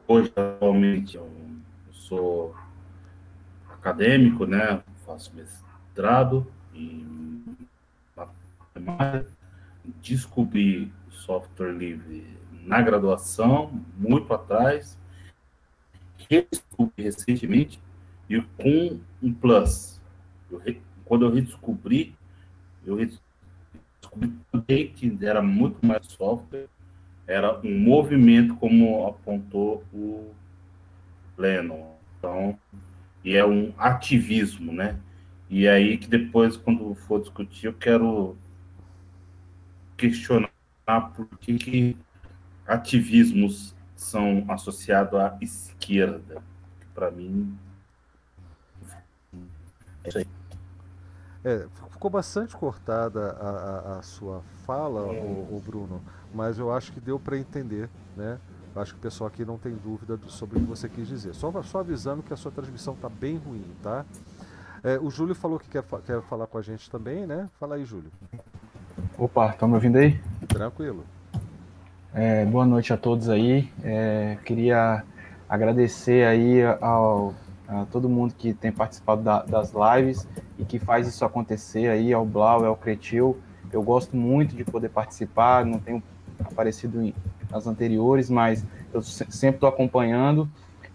hoje 0.06 0.34
atualmente 0.36 1.16
eu 1.16 1.32
sou 1.92 2.54
acadêmico, 3.70 4.46
né? 4.46 4.84
Faço 5.06 5.34
mestrado 5.34 6.46
em 6.74 7.46
matemática. 8.14 9.32
Descobri 10.02 10.92
software 11.10 11.72
livre 11.72 12.38
na 12.66 12.82
graduação, 12.82 13.82
muito 13.98 14.34
atrás 14.34 14.98
redescobri 16.30 17.04
recentemente 17.04 17.82
e 18.30 18.42
com 18.42 19.00
um 19.22 19.34
plus. 19.34 20.02
Eu, 20.50 20.62
quando 21.06 21.26
eu 21.26 21.32
redescobri, 21.32 22.16
eu 22.86 22.96
redescobri 22.96 24.88
que 24.96 25.18
era 25.22 25.42
muito 25.42 25.86
mais 25.86 26.06
software, 26.08 26.68
era 27.26 27.60
um 27.60 27.80
movimento, 27.80 28.56
como 28.56 29.08
apontou 29.08 29.84
o 29.94 30.34
Lennon. 31.38 31.94
Então, 32.18 32.58
e 33.24 33.36
é 33.36 33.46
um 33.46 33.74
ativismo, 33.78 34.72
né? 34.72 35.00
E 35.50 35.68
aí 35.68 35.98
que 35.98 36.08
depois, 36.08 36.58
quando 36.58 36.94
for 36.96 37.22
discutir, 37.22 37.68
eu 37.68 37.74
quero 37.74 38.36
questionar 39.96 40.50
por 41.16 41.28
que, 41.40 41.56
que 41.56 41.98
ativismos 42.68 43.76
são 43.96 44.46
associados 44.50 45.20
à 45.20 45.38
esquerda. 45.42 46.44
Para 46.94 47.10
mim, 47.10 47.58
é 50.04 50.10
isso 50.10 50.18
aí. 50.18 50.43
É, 51.44 51.66
ficou 51.90 52.10
bastante 52.10 52.56
cortada 52.56 53.32
a, 53.40 53.50
a, 53.50 54.00
a 54.00 54.02
sua 54.02 54.42
fala, 54.66 55.02
é. 55.14 55.22
o, 55.22 55.56
o, 55.58 55.62
Bruno, 55.66 56.02
mas 56.34 56.58
eu 56.58 56.72
acho 56.72 56.94
que 56.94 57.02
deu 57.02 57.20
para 57.20 57.38
entender, 57.38 57.90
né? 58.16 58.40
Eu 58.74 58.82
acho 58.82 58.94
que 58.94 59.00
o 59.00 59.02
pessoal 59.02 59.28
aqui 59.28 59.44
não 59.44 59.58
tem 59.58 59.76
dúvida 59.76 60.18
sobre 60.28 60.58
o 60.58 60.62
que 60.62 60.68
você 60.68 60.90
quis 60.90 61.08
dizer. 61.08 61.36
Só, 61.36 61.52
só 61.62 61.80
avisando 61.80 62.24
que 62.24 62.34
a 62.34 62.38
sua 62.38 62.52
transmissão 62.52 62.94
está 62.94 63.10
bem 63.10 63.38
ruim, 63.38 63.66
tá? 63.84 64.06
É, 64.84 64.98
o 64.98 65.10
Júlio 65.10 65.36
falou 65.36 65.60
que 65.60 65.70
quer, 65.70 65.84
quer 66.06 66.22
falar 66.24 66.48
com 66.48 66.58
a 66.58 66.62
gente 66.62 66.90
também, 66.90 67.28
né? 67.28 67.50
Fala 67.60 67.76
aí, 67.76 67.86
Júlio. 67.86 68.12
Opa, 69.18 69.50
estão 69.50 69.68
me 69.68 69.76
ouvindo 69.76 69.98
aí? 69.98 70.20
Tranquilo. 70.48 71.04
É, 72.14 72.46
boa 72.46 72.66
noite 72.66 72.92
a 72.94 72.98
todos 72.98 73.30
aí. 73.30 73.72
É, 73.84 74.38
queria 74.44 75.04
agradecer 75.48 76.26
aí 76.26 76.64
ao, 76.82 77.34
a 77.68 77.86
todo 77.86 78.10
mundo 78.10 78.34
que 78.38 78.54
tem 78.54 78.72
participado 78.72 79.22
da, 79.22 79.44
das 79.44 79.74
lives 79.74 80.28
e 80.58 80.66
que 80.66 80.80
faz 80.80 81.08
isso 81.08 81.24
acontecer 81.24 81.90
aí, 81.90 82.14
ao 82.14 82.26
Blau, 82.26 82.66
ao 82.66 82.76
Cretil. 82.76 83.38
Eu 83.72 83.82
gosto 83.82 84.16
muito 84.16 84.56
de 84.56 84.64
poder 84.64 84.90
participar, 84.90 85.66
não 85.66 85.80
tenho 85.80 86.04
aparecido 86.44 87.14
nas 87.50 87.68
anteriores, 87.68 88.30
mas 88.30 88.66
eu 88.94 89.02
sempre 89.02 89.58
estou 89.58 89.70
acompanhando. 89.70 90.50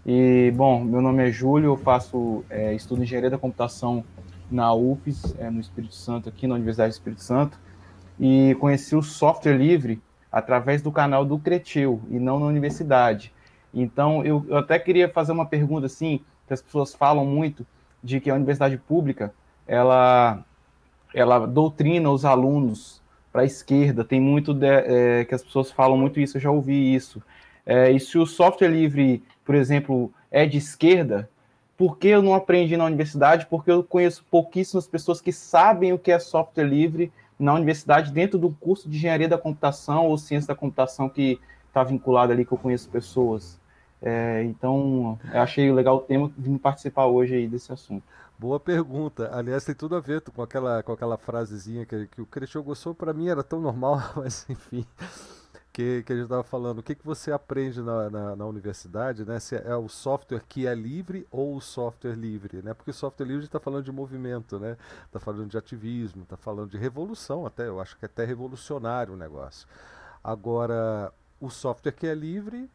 E, 0.05 0.51
bom, 0.55 0.83
meu 0.83 1.01
nome 1.01 1.27
é 1.27 1.31
Júlio, 1.31 1.71
eu 1.71 1.77
faço 1.77 2.43
é, 2.49 2.73
estudo 2.73 3.03
engenharia 3.03 3.29
da 3.29 3.37
computação 3.37 4.03
na 4.49 4.73
UFES, 4.73 5.35
é, 5.37 5.49
no 5.49 5.59
Espírito 5.59 5.93
Santo, 5.93 6.29
aqui 6.29 6.47
na 6.47 6.55
Universidade 6.55 6.91
do 6.91 6.93
Espírito 6.93 7.23
Santo, 7.23 7.59
e 8.19 8.55
conheci 8.59 8.95
o 8.95 9.01
software 9.01 9.57
livre 9.57 10.01
através 10.31 10.81
do 10.81 10.91
canal 10.91 11.25
do 11.25 11.37
Cretil 11.37 12.01
e 12.09 12.19
não 12.19 12.39
na 12.39 12.45
universidade. 12.45 13.33
Então, 13.73 14.23
eu, 14.23 14.45
eu 14.47 14.57
até 14.57 14.79
queria 14.79 15.09
fazer 15.09 15.31
uma 15.31 15.45
pergunta 15.45 15.85
assim, 15.85 16.21
que 16.49 16.53
as 16.53 16.61
pessoas 16.61 16.93
falam 16.93 17.25
muito 17.25 17.65
de 18.03 18.19
que 18.19 18.29
a 18.29 18.35
universidade 18.35 18.77
pública, 18.77 19.33
ela, 19.67 20.43
ela 21.13 21.45
doutrina 21.45 22.09
os 22.09 22.25
alunos 22.25 23.01
para 23.31 23.43
a 23.43 23.45
esquerda, 23.45 24.03
tem 24.03 24.19
muito 24.19 24.53
de, 24.53 24.65
é, 24.67 25.25
que 25.25 25.35
as 25.35 25.43
pessoas 25.43 25.71
falam 25.71 25.97
muito 25.97 26.19
isso, 26.19 26.37
eu 26.37 26.41
já 26.41 26.51
ouvi 26.51 26.93
isso. 26.93 27.21
É, 27.65 27.91
e 27.91 27.99
se 27.99 28.17
o 28.17 28.25
software 28.25 28.69
livre, 28.69 29.23
por 29.45 29.53
exemplo, 29.53 30.11
é 30.31 30.45
de 30.45 30.57
esquerda, 30.57 31.29
por 31.77 31.97
que 31.97 32.07
eu 32.07 32.21
não 32.21 32.33
aprendi 32.33 32.75
na 32.75 32.85
universidade? 32.85 33.45
Porque 33.45 33.71
eu 33.71 33.83
conheço 33.83 34.25
pouquíssimas 34.29 34.87
pessoas 34.87 35.21
que 35.21 35.31
sabem 35.31 35.93
o 35.93 35.99
que 35.99 36.11
é 36.11 36.17
software 36.19 36.65
livre 36.65 37.11
na 37.37 37.53
universidade 37.53 38.11
dentro 38.11 38.39
do 38.39 38.49
curso 38.49 38.89
de 38.89 38.97
engenharia 38.97 39.29
da 39.29 39.37
computação 39.37 40.07
ou 40.07 40.17
ciência 40.17 40.47
da 40.47 40.55
computação 40.55 41.07
que 41.07 41.39
está 41.67 41.83
vinculado 41.83 42.33
ali, 42.33 42.43
que 42.43 42.51
eu 42.51 42.57
conheço 42.57 42.89
pessoas. 42.89 43.58
É, 44.01 44.43
então, 44.43 45.19
eu 45.33 45.41
achei 45.41 45.71
legal 45.71 45.97
o 45.97 46.01
tema, 46.01 46.31
vim 46.37 46.57
participar 46.57 47.05
hoje 47.05 47.35
aí 47.35 47.47
desse 47.47 47.71
assunto. 47.71 48.03
Boa 48.37 48.59
pergunta. 48.59 49.29
Aliás, 49.33 49.65
tem 49.65 49.75
tudo 49.75 49.95
a 49.95 49.99
ver 49.99 50.21
com 50.21 50.41
aquela, 50.41 50.81
com 50.81 50.93
aquela 50.93 51.17
frasezinha 51.17 51.85
que, 51.85 52.07
que 52.07 52.21
o 52.21 52.25
Cristian 52.25 52.61
gostou. 52.61 52.95
Para 52.95 53.13
mim 53.13 53.27
era 53.27 53.43
tão 53.43 53.59
normal, 53.59 53.99
mas 54.15 54.45
enfim 54.49 54.85
que, 55.79 56.03
que 56.03 56.11
a 56.11 56.15
gente 56.17 56.25
estava 56.25 56.43
falando, 56.43 56.79
o 56.79 56.83
que, 56.83 56.93
que 56.93 57.05
você 57.05 57.31
aprende 57.31 57.81
na, 57.81 58.09
na, 58.09 58.35
na, 58.35 58.45
universidade, 58.45 59.23
né? 59.23 59.39
Se 59.39 59.55
é 59.55 59.75
o 59.77 59.87
software 59.87 60.43
que 60.47 60.67
é 60.67 60.75
livre 60.75 61.25
ou 61.31 61.55
o 61.55 61.61
software 61.61 62.15
livre, 62.15 62.61
né? 62.61 62.73
Porque 62.73 62.91
o 62.91 62.93
software 62.93 63.25
livre 63.25 63.45
está 63.45 63.61
falando 63.61 63.85
de 63.85 63.91
movimento, 63.91 64.59
né? 64.59 64.75
Está 65.05 65.21
falando 65.21 65.47
de 65.47 65.57
ativismo, 65.57 66.23
está 66.23 66.35
falando 66.35 66.71
de 66.71 66.77
revolução 66.77 67.45
até, 67.45 67.67
eu 67.67 67.79
acho 67.79 67.97
que 67.97 68.03
é 68.03 68.07
até 68.07 68.25
revolucionário 68.25 69.13
o 69.13 69.17
negócio. 69.17 69.67
Agora, 70.21 71.13
o 71.39 71.49
software 71.49 71.93
que 71.93 72.07
é 72.07 72.13
livre, 72.13 72.69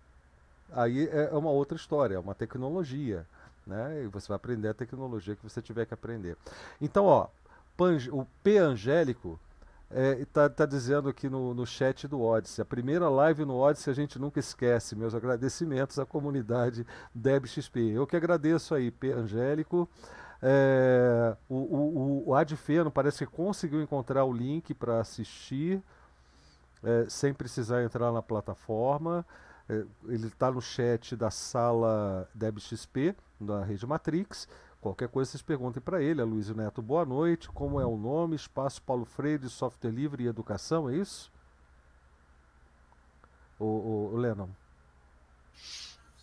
aí 0.75 1.09
é, 1.09 1.31
é 1.33 1.35
uma 1.35 1.51
outra 1.51 1.77
história, 1.77 2.17
é 2.17 2.19
uma 2.19 2.35
tecnologia, 2.35 3.27
né? 3.67 4.05
E 4.05 4.07
você 4.09 4.29
vai 4.29 4.37
aprender 4.37 4.69
a 4.69 4.75
tecnologia 4.75 5.37
que 5.37 5.43
você 5.43 5.63
tiver 5.63 5.87
que 5.87 5.95
aprender. 5.95 6.37
Então, 6.81 7.07
ó, 7.07 7.29
o 8.13 8.25
P 8.43 8.59
angélico 8.59 9.39
é, 9.91 10.25
tá, 10.33 10.49
tá 10.49 10.67
dizendo 10.67 11.09
aqui 11.09 11.29
no, 11.29 11.55
no 11.55 11.65
chat 11.65 12.09
do 12.09 12.21
Odyssey. 12.21 12.63
A 12.63 12.65
primeira 12.65 13.09
live 13.09 13.45
no 13.45 13.57
Odyssey 13.57 13.93
a 13.93 13.95
gente 13.95 14.19
nunca 14.19 14.41
esquece. 14.41 14.97
Meus 14.97 15.15
agradecimentos 15.15 15.99
à 15.99 16.05
comunidade 16.05 16.87
DebXP. 17.15 17.93
Eu 17.93 18.07
que 18.07 18.17
agradeço 18.17 18.75
aí, 18.75 18.91
P. 18.91 19.13
Angélico. 19.13 19.89
É, 20.43 21.37
o, 21.49 21.55
o, 21.57 22.25
o 22.27 22.35
Adfeno 22.35 22.91
parece 22.91 23.25
que 23.25 23.33
conseguiu 23.33 23.81
encontrar 23.81 24.25
o 24.25 24.33
link 24.33 24.75
para 24.75 25.01
assistir 25.01 25.81
é, 26.83 27.07
sem 27.09 27.33
precisar 27.33 27.83
entrar 27.83 28.13
na 28.13 28.21
plataforma. 28.21 29.25
É, 29.69 29.85
ele 30.07 30.27
está 30.27 30.51
no 30.51 30.61
chat 30.61 31.17
da 31.17 31.31
sala 31.31 32.29
DebXP, 32.35 33.15
da 33.41 33.65
rede 33.65 33.87
Matrix. 33.87 34.49
Qualquer 34.81 35.09
coisa 35.09 35.31
vocês 35.31 35.43
perguntem 35.43 35.83
para 35.83 36.03
ele, 36.03 36.21
a 36.21 36.25
Luiz 36.25 36.49
Neto. 36.51 36.83
Boa 36.83 37.07
noite, 37.07 37.49
como 37.49 37.81
é 37.81 37.87
o 37.87 37.97
nome? 37.97 38.37
Espaço 38.37 38.83
Paulo 38.83 39.05
Freire, 39.05 39.49
Software 39.49 39.91
Livre 39.91 40.25
e 40.25 40.27
Educação, 40.27 40.91
é 40.91 40.97
isso? 40.97 41.33
o, 43.59 43.65
o, 43.65 44.15
o 44.15 44.17
Lennon. 44.17 44.49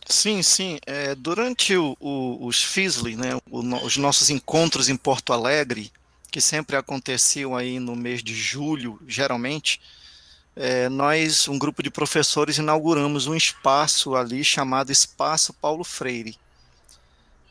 Sim, 0.06 0.42
sim. 0.42 0.80
É, 0.86 1.16
durante 1.16 1.76
o, 1.76 1.96
o, 2.00 2.46
os 2.46 2.64
FISLI, 2.64 3.16
né, 3.16 3.40
os 3.50 3.98
nossos 3.98 4.30
encontros 4.30 4.90
em 4.90 4.98
Porto 4.98 5.32
Alegre, 5.32 5.92
que 6.30 6.42
sempre 6.42 6.76
aconteciam 6.76 7.56
aí 7.56 7.80
no 7.80 7.96
mês 7.96 8.24
de 8.24 8.34
julho, 8.34 9.00
geralmente, 9.08 9.82
é, 10.56 10.90
nós, 10.90 11.48
um 11.48 11.58
grupo 11.58 11.82
de 11.82 11.90
professores, 11.90 12.58
inauguramos 12.58 13.28
um 13.28 13.36
espaço 13.36 14.16
ali 14.16 14.44
chamado 14.44 14.92
Espaço 14.92 15.54
Paulo 15.54 15.84
Freire, 15.84 16.38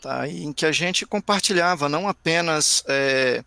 tá, 0.01 0.29
em 0.29 0.53
que 0.53 0.67
a 0.67 0.73
gente 0.73 1.07
compartilhava 1.07 1.89
não 1.89 2.09
apenas 2.09 2.85
é, 2.87 3.45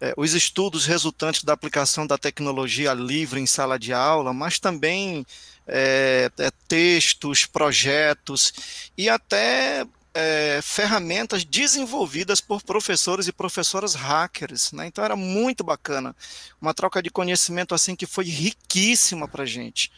é, 0.00 0.12
os 0.16 0.34
estudos 0.34 0.84
resultantes 0.84 1.44
da 1.44 1.52
aplicação 1.52 2.06
da 2.06 2.18
tecnologia 2.18 2.92
livre 2.92 3.40
em 3.40 3.46
sala 3.46 3.78
de 3.78 3.92
aula, 3.92 4.32
mas 4.32 4.58
também 4.58 5.24
é, 5.66 6.30
é, 6.38 6.50
textos, 6.66 7.46
projetos 7.46 8.90
e 8.98 9.08
até 9.08 9.86
é, 10.14 10.60
ferramentas 10.62 11.44
desenvolvidas 11.44 12.40
por 12.40 12.62
professores 12.62 13.26
e 13.26 13.32
professoras 13.32 13.94
hackers, 13.94 14.72
né? 14.72 14.86
Então 14.86 15.04
era 15.04 15.16
muito 15.16 15.64
bacana, 15.64 16.14
uma 16.60 16.74
troca 16.74 17.02
de 17.02 17.10
conhecimento 17.10 17.74
assim 17.74 17.96
que 17.96 18.06
foi 18.06 18.24
riquíssima 18.24 19.26
para 19.26 19.46
gente. 19.46 19.90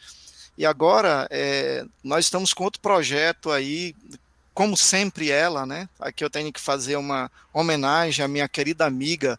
E 0.56 0.64
agora 0.64 1.26
é, 1.30 1.84
nós 2.02 2.26
estamos 2.26 2.52
com 2.52 2.64
outro 2.64 2.80
projeto 2.80 3.50
aí, 3.50 3.94
como 4.52 4.76
sempre 4.76 5.30
ela, 5.30 5.66
né? 5.66 5.88
Aqui 5.98 6.24
eu 6.24 6.30
tenho 6.30 6.52
que 6.52 6.60
fazer 6.60 6.96
uma 6.96 7.30
homenagem 7.52 8.24
à 8.24 8.28
minha 8.28 8.48
querida 8.48 8.86
amiga, 8.86 9.38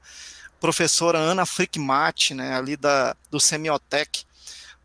professora 0.59 1.17
Ana 1.17 1.45
Frickmat, 1.45 2.33
né? 2.33 2.53
Ali 2.53 2.75
da 2.75 3.15
do 3.31 3.39
Semiotec 3.39 4.25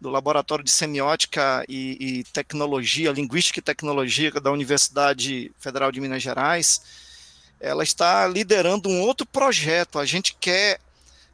do 0.00 0.08
Laboratório 0.08 0.64
de 0.64 0.70
Semiótica 0.70 1.64
e, 1.68 2.20
e, 2.20 2.24
Tecnologia, 2.24 3.12
Linguística 3.12 3.58
e 3.58 3.62
Tecnologia 3.62 4.30
da 4.32 4.50
Universidade 4.50 5.52
Federal 5.58 5.92
de 5.92 6.00
Minas 6.00 6.22
Gerais, 6.22 6.80
ela 7.60 7.82
está 7.82 8.26
liderando 8.26 8.88
um 8.88 9.02
outro 9.02 9.26
projeto. 9.26 9.98
A 9.98 10.06
gente 10.06 10.34
quer 10.40 10.80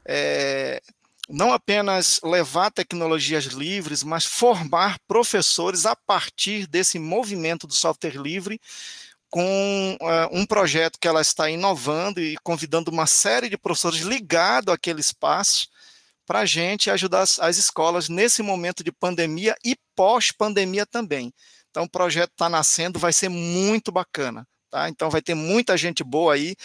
é, 0.04 0.82
não 1.28 1.52
apenas 1.52 2.20
levar 2.24 2.70
tecnologias 2.70 3.44
livres, 3.44 4.02
mas 4.02 4.24
formar 4.24 4.98
professores 5.06 5.86
a 5.86 5.94
partir 5.94 6.66
desse 6.66 6.98
movimento 6.98 7.66
do 7.66 7.74
software 7.74 8.16
livre, 8.16 8.60
com 9.30 9.98
uh, 10.00 10.36
um 10.36 10.46
projeto 10.46 10.98
que 10.98 11.06
ela 11.06 11.20
está 11.20 11.50
inovando 11.50 12.20
e 12.20 12.36
convidando 12.42 12.90
uma 12.90 13.06
série 13.06 13.48
de 13.48 13.58
professores 13.58 14.00
ligados 14.00 14.72
àquele 14.72 15.00
espaço 15.00 15.68
para 16.26 16.40
a 16.40 16.46
gente 16.46 16.90
ajudar 16.90 17.22
as, 17.22 17.38
as, 17.38 17.56
escolas 17.56 18.08
nesse 18.08 18.42
momento 18.42 18.82
de 18.82 18.90
pandemia 18.90 19.54
e 19.64 19.76
pós-pandemia 19.94 20.84
também. 20.84 21.32
Então, 21.70 21.84
o 21.84 21.90
projeto 21.90 22.32
está 22.32 22.48
nascendo, 22.48 22.98
vai 22.98 23.12
ser 23.12 23.28
muito 23.28 23.92
bacana. 23.92 24.46
Tá? 24.70 24.88
Então, 24.88 25.08
vai 25.08 25.22
ter 25.22 25.34
muita 25.34 25.76
gente 25.76 26.02
boa 26.02 26.34
aí, 26.34 26.56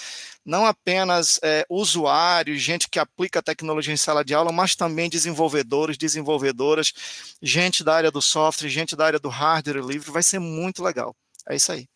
não 0.44 0.66
apenas 0.66 1.40
é, 1.44 1.64
usuários, 1.70 2.60
gente 2.60 2.90
que 2.90 2.98
aplica 2.98 3.44
tecnologia 3.44 3.94
em 3.94 3.98
sala 3.98 4.26
de 4.26 4.34
aula, 4.34 4.52
mas 4.52 4.76
também 4.76 5.10
desenvolvedores, 5.10 5.98
desenvolvedoras, 5.98 6.92
gente 7.42 7.84
da 7.84 7.96
área 7.96 8.12
do 8.12 8.22
software, 8.22 8.70
gente 8.70 8.96
da 8.96 9.06
área 9.06 9.20
do 9.20 9.30
hardware 9.30 9.86
livre. 9.86 10.12
Vai 10.12 10.24
ser 10.24 10.40
muito 10.40 10.84
legal. 10.84 11.16
É 11.48 11.56
isso 11.56 11.72
aí. 11.72 11.88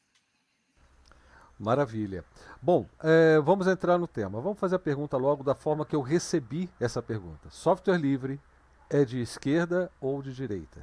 Maravilha. 1.59 2.23
Bom, 2.65 2.87
é, 3.03 3.39
vamos 3.41 3.67
entrar 3.67 3.99
no 3.99 4.07
tema. 4.07 4.41
Vamos 4.41 4.59
fazer 4.59 4.77
a 4.77 4.79
pergunta 4.79 5.17
logo 5.17 5.43
da 5.43 5.53
forma 5.53 5.85
que 5.85 5.95
eu 5.95 6.01
recebi 6.01 6.67
essa 6.79 6.99
pergunta. 6.99 7.47
Software 7.51 7.99
livre 7.99 8.41
é 8.89 9.05
de 9.05 9.21
esquerda 9.21 9.91
ou 10.01 10.19
de 10.19 10.33
direita? 10.33 10.79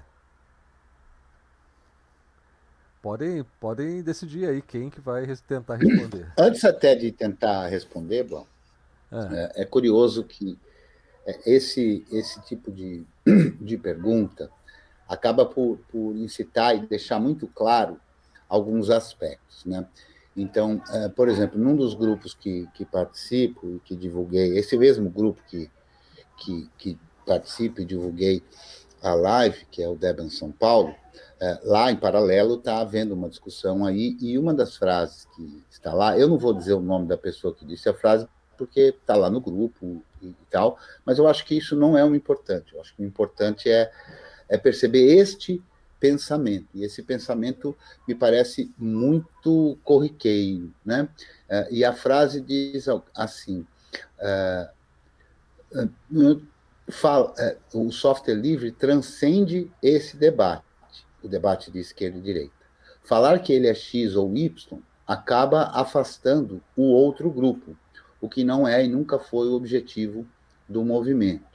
Podem, 3.02 3.44
podem 3.58 4.00
decidir 4.00 4.48
aí 4.48 4.62
quem 4.62 4.90
que 4.90 5.00
vai 5.00 5.26
tentar 5.48 5.74
responder. 5.74 6.32
Antes 6.38 6.64
até 6.64 6.94
de 6.94 7.10
tentar 7.10 7.66
responder, 7.66 8.22
bom, 8.22 8.46
é. 9.10 9.16
é, 9.58 9.62
é 9.62 9.64
curioso 9.64 10.22
que 10.22 10.56
é, 11.26 11.52
esse, 11.52 12.06
esse 12.12 12.40
tipo 12.42 12.70
de, 12.70 13.04
de 13.60 13.76
pergunta 13.76 14.48
acaba 15.08 15.44
por, 15.44 15.80
por 15.90 16.14
incitar 16.14 16.76
e 16.76 16.86
deixar 16.86 17.18
muito 17.18 17.48
claro 17.48 18.00
alguns 18.48 18.88
aspectos, 18.88 19.64
né? 19.64 19.84
Então, 20.36 20.82
uh, 20.88 21.10
por 21.10 21.28
exemplo, 21.28 21.58
num 21.58 21.76
dos 21.76 21.94
grupos 21.94 22.34
que, 22.34 22.66
que 22.74 22.84
participo 22.84 23.76
e 23.76 23.80
que 23.80 23.94
divulguei, 23.94 24.56
esse 24.58 24.76
mesmo 24.76 25.10
grupo 25.10 25.40
que, 25.48 25.70
que, 26.38 26.70
que 26.78 26.98
participo 27.26 27.80
e 27.80 27.84
divulguei 27.84 28.42
a 29.02 29.14
live, 29.14 29.66
que 29.70 29.82
é 29.82 29.88
o 29.88 29.94
Deban 29.94 30.30
São 30.30 30.50
Paulo, 30.50 30.90
uh, 30.90 31.58
lá 31.64 31.90
em 31.92 31.96
paralelo 31.96 32.54
está 32.54 32.80
havendo 32.80 33.14
uma 33.14 33.28
discussão 33.28 33.84
aí, 33.84 34.16
e 34.20 34.38
uma 34.38 34.54
das 34.54 34.76
frases 34.76 35.26
que 35.36 35.64
está 35.70 35.92
lá, 35.92 36.18
eu 36.18 36.28
não 36.28 36.38
vou 36.38 36.54
dizer 36.54 36.72
o 36.72 36.80
nome 36.80 37.06
da 37.06 37.18
pessoa 37.18 37.54
que 37.54 37.66
disse 37.66 37.88
a 37.88 37.94
frase, 37.94 38.26
porque 38.56 38.80
está 38.80 39.14
lá 39.16 39.28
no 39.28 39.40
grupo 39.40 40.02
e, 40.22 40.28
e, 40.28 40.34
tal, 40.50 40.78
mas 41.04 41.18
eu 41.18 41.26
acho 41.28 41.44
que 41.44 41.56
isso 41.56 41.76
não 41.76 41.98
é 41.98 42.04
o 42.04 42.14
importante, 42.14 42.74
eu 42.74 42.80
acho 42.80 42.94
que 42.94 43.02
o 43.02 43.06
importante 43.06 43.68
é, 43.68 43.90
é 44.48 44.56
perceber 44.56 45.16
este 45.16 45.62
pensamento. 46.02 46.66
E 46.74 46.82
esse 46.82 47.00
pensamento 47.00 47.76
me 48.08 48.12
parece 48.12 48.74
muito 48.76 49.78
corriqueiro. 49.84 50.74
Né? 50.84 51.08
Uh, 51.48 51.66
e 51.70 51.84
a 51.84 51.92
frase 51.92 52.40
diz 52.40 52.88
assim: 53.14 53.64
uh, 54.18 54.68
fala, 56.90 57.32
o 57.72 57.92
software 57.92 58.34
livre 58.34 58.72
transcende 58.72 59.70
esse 59.80 60.16
debate, 60.16 60.64
o 61.22 61.28
debate 61.28 61.70
de 61.70 61.78
esquerda 61.78 62.18
e 62.18 62.22
direita. 62.22 62.52
Falar 63.04 63.38
que 63.38 63.52
ele 63.52 63.68
é 63.68 63.74
X 63.74 64.16
ou 64.16 64.36
Y 64.36 64.82
acaba 65.06 65.70
afastando 65.72 66.60
o 66.76 66.82
outro 66.82 67.30
grupo, 67.30 67.76
o 68.20 68.28
que 68.28 68.42
não 68.42 68.66
é 68.66 68.84
e 68.84 68.88
nunca 68.88 69.20
foi 69.20 69.48
o 69.48 69.54
objetivo 69.54 70.26
do 70.68 70.84
movimento. 70.84 71.51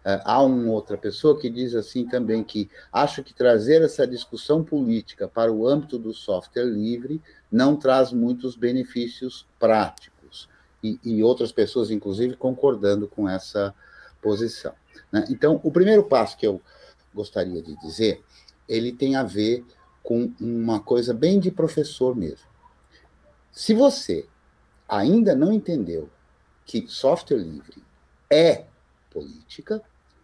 Uh, 0.00 0.16
há 0.24 0.42
uma 0.42 0.72
outra 0.72 0.96
pessoa 0.96 1.38
que 1.38 1.50
diz 1.50 1.74
assim 1.74 2.06
também 2.06 2.42
que 2.42 2.70
acho 2.90 3.22
que 3.22 3.34
trazer 3.34 3.82
essa 3.82 4.06
discussão 4.06 4.64
política 4.64 5.28
para 5.28 5.52
o 5.52 5.68
âmbito 5.68 5.98
do 5.98 6.14
software 6.14 6.64
livre 6.64 7.20
não 7.52 7.76
traz 7.76 8.10
muitos 8.10 8.56
benefícios 8.56 9.46
práticos. 9.58 10.48
E, 10.82 10.98
e 11.04 11.22
outras 11.22 11.52
pessoas, 11.52 11.90
inclusive, 11.90 12.34
concordando 12.36 13.06
com 13.06 13.28
essa 13.28 13.74
posição. 14.22 14.72
Né? 15.12 15.26
Então, 15.28 15.60
o 15.62 15.70
primeiro 15.70 16.04
passo 16.04 16.38
que 16.38 16.46
eu 16.46 16.62
gostaria 17.14 17.60
de 17.60 17.76
dizer, 17.80 18.22
ele 18.66 18.92
tem 18.92 19.16
a 19.16 19.22
ver 19.22 19.64
com 20.02 20.32
uma 20.40 20.80
coisa 20.80 21.12
bem 21.12 21.38
de 21.38 21.50
professor 21.50 22.16
mesmo. 22.16 22.48
Se 23.52 23.74
você 23.74 24.26
ainda 24.88 25.34
não 25.34 25.52
entendeu 25.52 26.08
que 26.64 26.86
software 26.88 27.38
livre 27.38 27.82
é 28.30 28.64
política, 29.10 29.82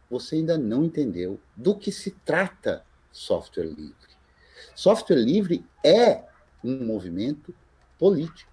você 0.08 0.36
ainda 0.36 0.56
não 0.56 0.84
entendeu 0.84 1.40
do 1.56 1.76
que 1.76 1.90
se 1.90 2.12
trata 2.24 2.84
software 3.10 3.66
livre. 3.66 4.16
Software 4.74 5.16
livre 5.16 5.64
é 5.84 6.24
um 6.62 6.84
movimento 6.84 7.54
político. 7.98 8.52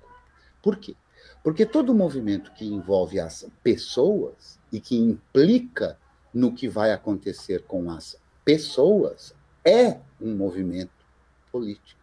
Por 0.62 0.78
quê? 0.78 0.96
Porque 1.44 1.66
todo 1.66 1.94
movimento 1.94 2.52
que 2.54 2.66
envolve 2.66 3.20
as 3.20 3.46
pessoas 3.62 4.60
e 4.72 4.80
que 4.80 4.96
implica 4.96 6.00
no 6.34 6.54
que 6.54 6.68
vai 6.68 6.92
acontecer 6.92 7.64
com 7.64 7.92
as 7.92 8.18
pessoas 8.44 9.36
é 9.64 10.00
um 10.20 10.36
movimento 10.36 11.06
político. 11.52 12.02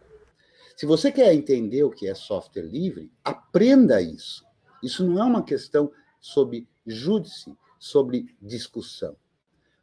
Se 0.75 0.85
você 0.85 1.11
quer 1.11 1.33
entender 1.33 1.83
o 1.83 1.91
que 1.91 2.07
é 2.07 2.15
software 2.15 2.63
livre, 2.63 3.11
aprenda 3.23 4.01
isso. 4.01 4.45
Isso 4.81 5.05
não 5.07 5.21
é 5.21 5.25
uma 5.25 5.43
questão 5.43 5.91
sobre 6.19 6.67
júdice, 6.85 7.55
sobre 7.81 8.35
discussão 8.39 9.17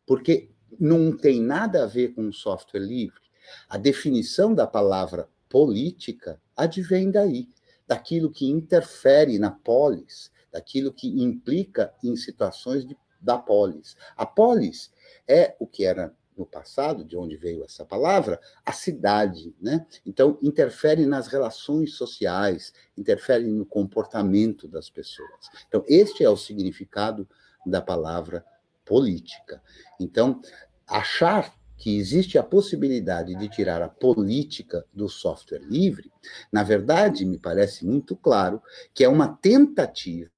porque 0.09 0.49
não 0.81 1.15
tem 1.15 1.39
nada 1.41 1.85
a 1.85 1.87
ver 1.87 2.15
com 2.15 2.33
software 2.33 2.81
livre. 2.81 3.21
A 3.69 3.77
definição 3.77 4.55
da 4.55 4.67
palavra 4.67 5.29
política 5.51 6.41
advém 6.57 7.11
daí, 7.11 7.47
daquilo 7.87 8.31
que 8.31 8.49
interfere 8.49 9.39
na 9.39 9.51
polis, 9.51 10.33
daquilo 10.51 10.93
que 10.93 11.23
implica 11.23 11.95
em 12.03 12.17
situações 12.17 12.87
de, 12.87 12.97
da 13.21 13.37
polis. 13.37 13.97
A 14.17 14.25
polis 14.25 14.91
é 15.27 15.55
o 15.61 15.67
que 15.67 15.85
era 15.85 16.15
no 16.37 16.47
passado, 16.47 17.05
de 17.05 17.17
onde 17.17 17.37
veio 17.37 17.65
essa 17.65 17.85
palavra, 17.85 18.41
a 18.65 18.73
cidade, 18.73 19.55
né? 19.61 19.85
Então, 20.07 20.39
interfere 20.41 21.05
nas 21.05 21.27
relações 21.27 21.95
sociais, 21.95 22.73
interfere 22.97 23.45
no 23.47 23.67
comportamento 23.67 24.69
das 24.69 24.89
pessoas. 24.89 25.51
Então, 25.67 25.85
este 25.89 26.23
é 26.23 26.31
o 26.31 26.37
significado 26.37 27.29
da 27.67 27.81
palavra 27.81 28.45
política. 28.85 29.63
Então, 30.01 30.41
achar 30.87 31.55
que 31.77 31.97
existe 31.97 32.37
a 32.37 32.43
possibilidade 32.43 33.37
de 33.37 33.49
tirar 33.49 33.81
a 33.83 33.89
política 33.89 34.85
do 34.93 35.09
software 35.09 35.63
livre, 35.63 36.11
na 36.51 36.63
verdade, 36.63 37.25
me 37.25 37.39
parece 37.39 37.87
muito 37.87 38.17
claro 38.17 38.61
que 38.93 39.05
é 39.05 39.09
uma 39.09 39.29
tentativa 39.29 40.31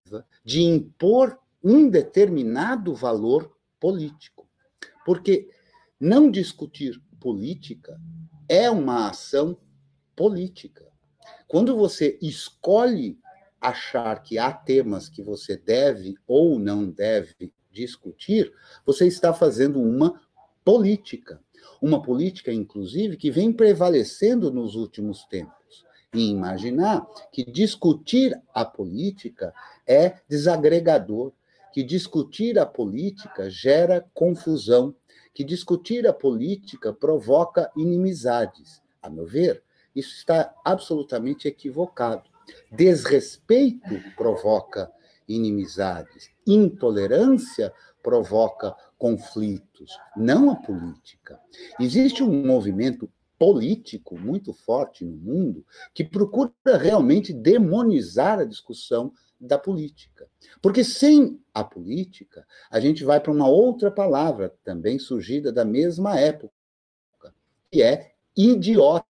de 0.44 0.62
impor 0.62 1.38
um 1.62 1.88
determinado 1.88 2.94
valor 2.94 3.54
político. 3.78 4.48
Porque 5.04 5.48
não 5.98 6.30
discutir 6.30 7.00
política 7.18 8.00
é 8.48 8.70
uma 8.70 9.11
ação 9.11 9.56
política. 10.16 10.87
Quando 11.46 11.76
você 11.76 12.18
escolhe 12.20 13.18
achar 13.61 14.23
que 14.23 14.38
há 14.38 14.53
temas 14.53 15.09
que 15.09 15.23
você 15.23 15.57
deve 15.57 16.14
ou 16.27 16.59
não 16.59 16.88
deve 16.88 17.53
discutir, 17.70 18.53
você 18.85 19.07
está 19.07 19.33
fazendo 19.33 19.81
uma 19.81 20.20
política. 20.64 21.40
Uma 21.81 22.03
política, 22.03 22.53
inclusive, 22.53 23.16
que 23.16 23.31
vem 23.31 23.53
prevalecendo 23.53 24.51
nos 24.51 24.75
últimos 24.75 25.25
tempos. 25.25 25.85
E 26.14 26.29
imaginar 26.29 27.07
que 27.33 27.44
discutir 27.44 28.40
a 28.53 28.64
política 28.64 29.55
é 29.87 30.18
desagregador, 30.29 31.33
que 31.73 31.83
discutir 31.83 32.59
a 32.59 32.66
política 32.66 33.49
gera 33.49 34.05
confusão, 34.12 34.94
que 35.33 35.44
discutir 35.44 36.07
a 36.07 36.12
política 36.12 36.92
provoca 36.92 37.70
inimizades. 37.77 38.83
A 39.01 39.09
meu 39.09 39.25
ver, 39.25 39.62
isso 39.94 40.16
está 40.16 40.53
absolutamente 40.64 41.46
equivocado. 41.46 42.30
Desrespeito 42.71 44.01
provoca 44.17 44.91
inimizades, 45.29 46.31
intolerância 46.47 47.73
provoca 48.03 48.75
conflitos, 48.99 49.99
não 50.17 50.51
a 50.51 50.57
política. 50.57 51.39
Existe 51.79 52.23
um 52.23 52.47
movimento 52.47 53.11
político 53.39 54.19
muito 54.19 54.53
forte 54.53 55.05
no 55.05 55.17
mundo 55.17 55.65
que 55.95 56.05
procura 56.05 56.53
realmente 56.79 57.33
demonizar 57.33 58.39
a 58.39 58.45
discussão 58.45 59.13
da 59.41 59.59
política. 59.59 60.29
Porque 60.61 60.85
sem 60.85 61.41
a 61.55 61.65
política, 61.65 62.47
a 62.71 62.79
gente 62.79 63.03
vai 63.03 63.19
para 63.19 63.33
uma 63.33 63.49
outra 63.49 63.91
palavra, 63.91 64.55
também 64.63 64.99
surgida 64.99 65.51
da 65.51 65.65
mesma 65.65 66.19
época, 66.19 66.53
que 67.71 67.83
é 67.83 68.13
idiota. 68.37 69.07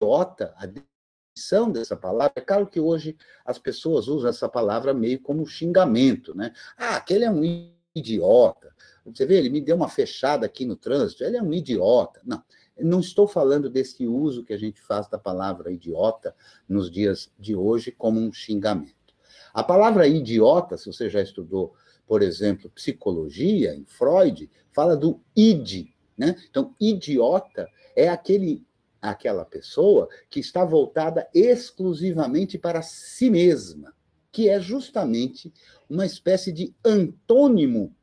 Idiota, 0.00 0.54
a 0.56 0.66
definição 1.38 1.70
dessa 1.70 1.96
palavra, 1.96 2.32
é 2.36 2.40
claro 2.40 2.66
que 2.66 2.80
hoje 2.80 3.16
as 3.44 3.58
pessoas 3.58 4.08
usam 4.08 4.28
essa 4.28 4.48
palavra 4.48 4.92
meio 4.92 5.20
como 5.20 5.46
xingamento, 5.46 6.36
né? 6.36 6.52
Ah, 6.76 6.96
aquele 6.96 7.24
é 7.24 7.30
um 7.30 7.42
idiota. 7.94 8.74
Você 9.06 9.24
vê, 9.24 9.38
ele 9.38 9.48
me 9.48 9.60
deu 9.60 9.76
uma 9.76 9.88
fechada 9.88 10.44
aqui 10.44 10.64
no 10.64 10.76
trânsito, 10.76 11.24
ele 11.24 11.36
é 11.36 11.42
um 11.42 11.54
idiota. 11.54 12.20
Não, 12.24 12.42
não 12.78 13.00
estou 13.00 13.26
falando 13.26 13.70
desse 13.70 14.06
uso 14.06 14.44
que 14.44 14.52
a 14.52 14.58
gente 14.58 14.80
faz 14.82 15.08
da 15.08 15.18
palavra 15.18 15.70
idiota 15.70 16.34
nos 16.68 16.90
dias 16.90 17.30
de 17.38 17.54
hoje 17.54 17.90
como 17.90 18.20
um 18.20 18.32
xingamento. 18.32 18.94
A 19.54 19.62
palavra 19.62 20.06
idiota, 20.06 20.76
se 20.76 20.86
você 20.86 21.08
já 21.08 21.22
estudou, 21.22 21.74
por 22.06 22.22
exemplo, 22.22 22.70
psicologia, 22.70 23.74
em 23.74 23.84
Freud, 23.86 24.50
fala 24.72 24.96
do 24.96 25.20
id. 25.34 25.88
Né? 26.16 26.36
Então, 26.50 26.74
idiota 26.80 27.68
é 27.96 28.08
aquele, 28.08 28.66
aquela 29.00 29.44
pessoa 29.44 30.08
que 30.28 30.40
está 30.40 30.64
voltada 30.64 31.28
exclusivamente 31.32 32.58
para 32.58 32.82
si 32.82 33.30
mesma, 33.30 33.94
que 34.30 34.48
é 34.48 34.60
justamente 34.60 35.52
uma 35.88 36.04
espécie 36.04 36.52
de 36.52 36.74
antônimo 36.84 37.94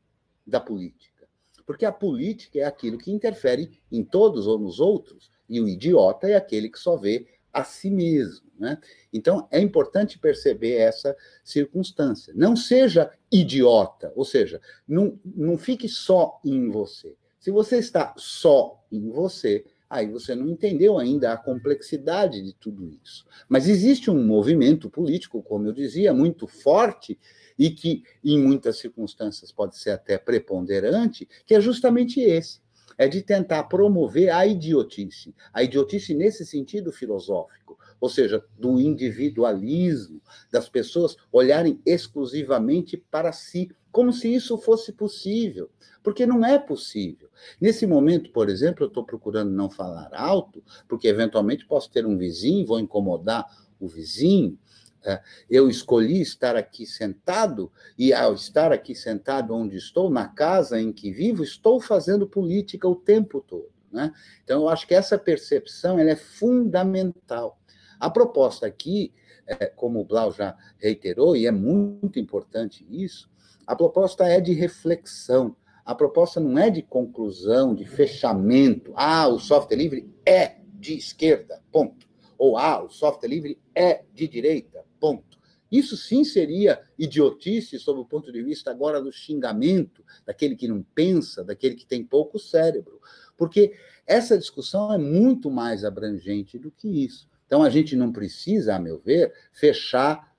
da 0.46 0.60
política. 0.60 1.28
Porque 1.64 1.84
a 1.84 1.92
política 1.92 2.60
é 2.60 2.64
aquilo 2.64 2.98
que 2.98 3.10
interfere 3.10 3.80
em 3.90 4.04
todos 4.04 4.46
ou 4.46 4.58
nos 4.58 4.80
outros, 4.80 5.30
e 5.48 5.60
o 5.60 5.68
idiota 5.68 6.28
é 6.28 6.34
aquele 6.34 6.68
que 6.68 6.78
só 6.78 6.96
vê 6.96 7.26
a 7.52 7.64
si 7.64 7.90
mesmo. 7.90 8.46
Né? 8.58 8.78
Então, 9.12 9.46
é 9.50 9.60
importante 9.60 10.18
perceber 10.18 10.74
essa 10.76 11.16
circunstância. 11.44 12.32
Não 12.34 12.56
seja 12.56 13.10
idiota, 13.30 14.12
ou 14.14 14.24
seja, 14.24 14.60
não, 14.86 15.18
não 15.24 15.58
fique 15.58 15.88
só 15.88 16.40
em 16.44 16.70
você. 16.70 17.14
Se 17.38 17.50
você 17.50 17.78
está 17.78 18.14
só 18.16 18.82
em 18.90 19.08
você, 19.10 19.64
aí 19.88 20.10
você 20.10 20.34
não 20.34 20.48
entendeu 20.48 20.98
ainda 20.98 21.32
a 21.32 21.36
complexidade 21.36 22.42
de 22.42 22.52
tudo 22.54 22.88
isso. 23.02 23.26
Mas 23.48 23.68
existe 23.68 24.10
um 24.10 24.24
movimento 24.24 24.90
político, 24.90 25.42
como 25.42 25.66
eu 25.66 25.72
dizia, 25.72 26.12
muito 26.12 26.46
forte 26.46 27.18
e 27.58 27.70
que, 27.70 28.02
em 28.24 28.38
muitas 28.38 28.78
circunstâncias, 28.78 29.50
pode 29.52 29.78
ser 29.78 29.90
até 29.90 30.18
preponderante, 30.18 31.28
que 31.46 31.54
é 31.54 31.60
justamente 31.60 32.20
esse 32.20 32.60
é 32.98 33.06
de 33.06 33.22
tentar 33.22 33.64
promover 33.64 34.30
a 34.30 34.46
idiotice. 34.46 35.34
A 35.52 35.62
idiotice 35.62 36.14
nesse 36.14 36.46
sentido 36.46 36.92
filosófico, 36.92 37.78
ou 38.00 38.08
seja, 38.08 38.44
do 38.58 38.80
individualismo, 38.80 40.20
das 40.50 40.68
pessoas 40.68 41.16
olharem 41.32 41.80
exclusivamente 41.84 42.96
para 42.96 43.32
si, 43.32 43.70
como 43.96 44.12
se 44.12 44.28
isso 44.28 44.58
fosse 44.58 44.92
possível, 44.92 45.70
porque 46.02 46.26
não 46.26 46.44
é 46.44 46.58
possível. 46.58 47.30
Nesse 47.58 47.86
momento, 47.86 48.30
por 48.30 48.50
exemplo, 48.50 48.84
eu 48.84 48.88
estou 48.88 49.02
procurando 49.02 49.50
não 49.50 49.70
falar 49.70 50.10
alto, 50.12 50.62
porque 50.86 51.08
eventualmente 51.08 51.64
posso 51.64 51.90
ter 51.90 52.04
um 52.04 52.18
vizinho, 52.18 52.66
vou 52.66 52.78
incomodar 52.78 53.46
o 53.80 53.88
vizinho, 53.88 54.58
é, 55.02 55.22
eu 55.48 55.70
escolhi 55.70 56.20
estar 56.20 56.56
aqui 56.56 56.84
sentado, 56.84 57.72
e 57.96 58.12
ao 58.12 58.34
estar 58.34 58.70
aqui 58.70 58.94
sentado 58.94 59.54
onde 59.54 59.78
estou, 59.78 60.10
na 60.10 60.28
casa 60.28 60.78
em 60.78 60.92
que 60.92 61.10
vivo, 61.10 61.42
estou 61.42 61.80
fazendo 61.80 62.28
política 62.28 62.86
o 62.86 62.96
tempo 62.96 63.40
todo. 63.40 63.72
Né? 63.90 64.12
Então, 64.44 64.64
eu 64.64 64.68
acho 64.68 64.86
que 64.86 64.94
essa 64.94 65.18
percepção 65.18 65.98
é 65.98 66.14
fundamental. 66.14 67.58
A 67.98 68.10
proposta 68.10 68.66
aqui, 68.66 69.14
é, 69.46 69.64
como 69.64 70.00
o 70.00 70.04
Blau 70.04 70.30
já 70.30 70.54
reiterou, 70.76 71.34
e 71.34 71.46
é 71.46 71.50
muito 71.50 72.18
importante 72.18 72.86
isso, 72.90 73.34
a 73.66 73.74
proposta 73.74 74.24
é 74.24 74.40
de 74.40 74.52
reflexão. 74.52 75.56
A 75.84 75.94
proposta 75.94 76.40
não 76.40 76.58
é 76.58 76.70
de 76.70 76.82
conclusão, 76.82 77.74
de 77.74 77.84
fechamento. 77.84 78.92
Ah, 78.94 79.28
o 79.28 79.38
software 79.38 79.76
livre 79.76 80.14
é 80.24 80.56
de 80.74 80.96
esquerda, 80.96 81.62
ponto. 81.72 82.06
Ou 82.38 82.56
ah, 82.56 82.82
o 82.82 82.88
software 82.88 83.28
livre 83.28 83.58
é 83.74 84.04
de 84.12 84.28
direita, 84.28 84.84
Ponto. 84.98 85.36
Isso 85.70 85.96
sim 85.96 86.24
seria 86.24 86.80
idiotice 86.98 87.78
sob 87.78 88.00
o 88.00 88.04
ponto 88.04 88.32
de 88.32 88.42
vista 88.42 88.70
agora 88.70 89.02
do 89.02 89.12
xingamento, 89.12 90.04
daquele 90.24 90.54
que 90.54 90.68
não 90.68 90.82
pensa, 90.94 91.44
daquele 91.44 91.74
que 91.74 91.86
tem 91.86 92.04
pouco 92.04 92.38
cérebro. 92.38 93.00
Porque 93.36 93.74
essa 94.06 94.38
discussão 94.38 94.92
é 94.92 94.98
muito 94.98 95.50
mais 95.50 95.84
abrangente 95.84 96.58
do 96.58 96.70
que 96.70 97.04
isso. 97.04 97.28
Então 97.46 97.62
a 97.62 97.70
gente 97.70 97.96
não 97.96 98.12
precisa, 98.12 98.76
a 98.76 98.78
meu 98.78 98.98
ver, 98.98 99.34
fechar 99.52 100.34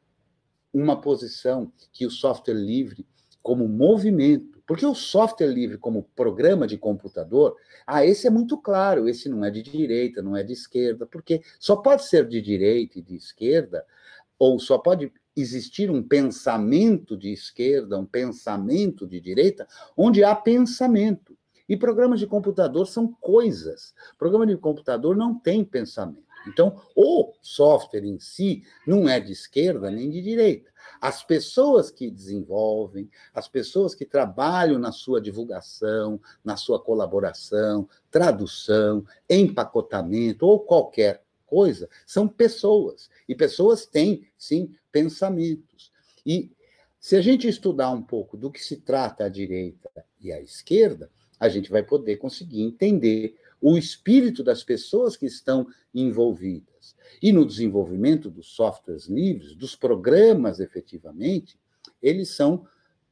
uma 0.73 0.99
posição 0.99 1.71
que 1.91 2.05
o 2.05 2.11
software 2.11 2.53
livre 2.53 3.05
como 3.41 3.67
movimento, 3.67 4.61
porque 4.65 4.85
o 4.85 4.93
software 4.93 5.47
livre 5.47 5.77
como 5.77 6.03
programa 6.15 6.67
de 6.67 6.77
computador, 6.77 7.55
ah, 7.85 8.05
esse 8.05 8.27
é 8.27 8.29
muito 8.29 8.57
claro, 8.57 9.07
esse 9.07 9.29
não 9.29 9.45
é 9.45 9.49
de 9.49 9.63
direita, 9.63 10.21
não 10.21 10.35
é 10.35 10.43
de 10.43 10.53
esquerda, 10.53 11.05
porque 11.05 11.41
só 11.59 11.77
pode 11.77 12.05
ser 12.05 12.27
de 12.27 12.41
direita 12.41 12.99
e 12.99 13.01
de 13.01 13.15
esquerda 13.15 13.85
ou 14.37 14.59
só 14.59 14.77
pode 14.77 15.11
existir 15.35 15.89
um 15.89 16.03
pensamento 16.03 17.15
de 17.15 17.31
esquerda, 17.31 17.97
um 17.97 18.05
pensamento 18.05 19.07
de 19.07 19.19
direita, 19.19 19.67
onde 19.95 20.23
há 20.23 20.35
pensamento. 20.35 21.37
E 21.69 21.75
programas 21.75 22.19
de 22.19 22.27
computador 22.27 22.87
são 22.87 23.11
coisas. 23.19 23.93
Programa 24.17 24.47
de 24.47 24.57
computador 24.57 25.15
não 25.15 25.37
tem 25.37 25.63
pensamento. 25.63 26.26
Então, 26.47 26.81
o 26.95 27.33
software 27.41 28.05
em 28.05 28.19
si 28.19 28.63
não 28.85 29.07
é 29.07 29.19
de 29.19 29.31
esquerda 29.31 29.91
nem 29.91 30.09
de 30.09 30.21
direita. 30.21 30.71
As 30.99 31.23
pessoas 31.23 31.91
que 31.91 32.09
desenvolvem, 32.09 33.09
as 33.33 33.47
pessoas 33.47 33.93
que 33.93 34.05
trabalham 34.05 34.79
na 34.79 34.91
sua 34.91 35.21
divulgação, 35.21 36.19
na 36.43 36.55
sua 36.55 36.79
colaboração, 36.79 37.87
tradução, 38.09 39.05
empacotamento 39.29 40.45
ou 40.45 40.59
qualquer 40.59 41.23
coisa, 41.45 41.89
são 42.05 42.27
pessoas. 42.27 43.09
E 43.27 43.35
pessoas 43.35 43.85
têm, 43.85 44.27
sim, 44.37 44.73
pensamentos. 44.91 45.91
E 46.25 46.51
se 46.99 47.15
a 47.15 47.21
gente 47.21 47.47
estudar 47.47 47.91
um 47.91 48.01
pouco 48.01 48.35
do 48.35 48.51
que 48.51 48.63
se 48.63 48.77
trata 48.77 49.25
a 49.25 49.29
direita 49.29 49.89
e 50.19 50.31
a 50.31 50.41
esquerda, 50.41 51.09
a 51.39 51.47
gente 51.47 51.69
vai 51.69 51.83
poder 51.83 52.17
conseguir 52.17 52.63
entender 52.63 53.37
o 53.61 53.77
espírito 53.77 54.43
das 54.43 54.63
pessoas 54.63 55.17
que 55.17 55.25
estão 55.25 55.67
envolvidas. 55.93 56.95
E 57.21 57.31
no 57.31 57.45
desenvolvimento 57.45 58.29
dos 58.29 58.47
softwares 58.47 59.07
livres, 59.07 59.55
dos 59.55 59.75
programas 59.75 60.59
efetivamente, 60.59 61.59
eles 62.01 62.29
são 62.29 62.65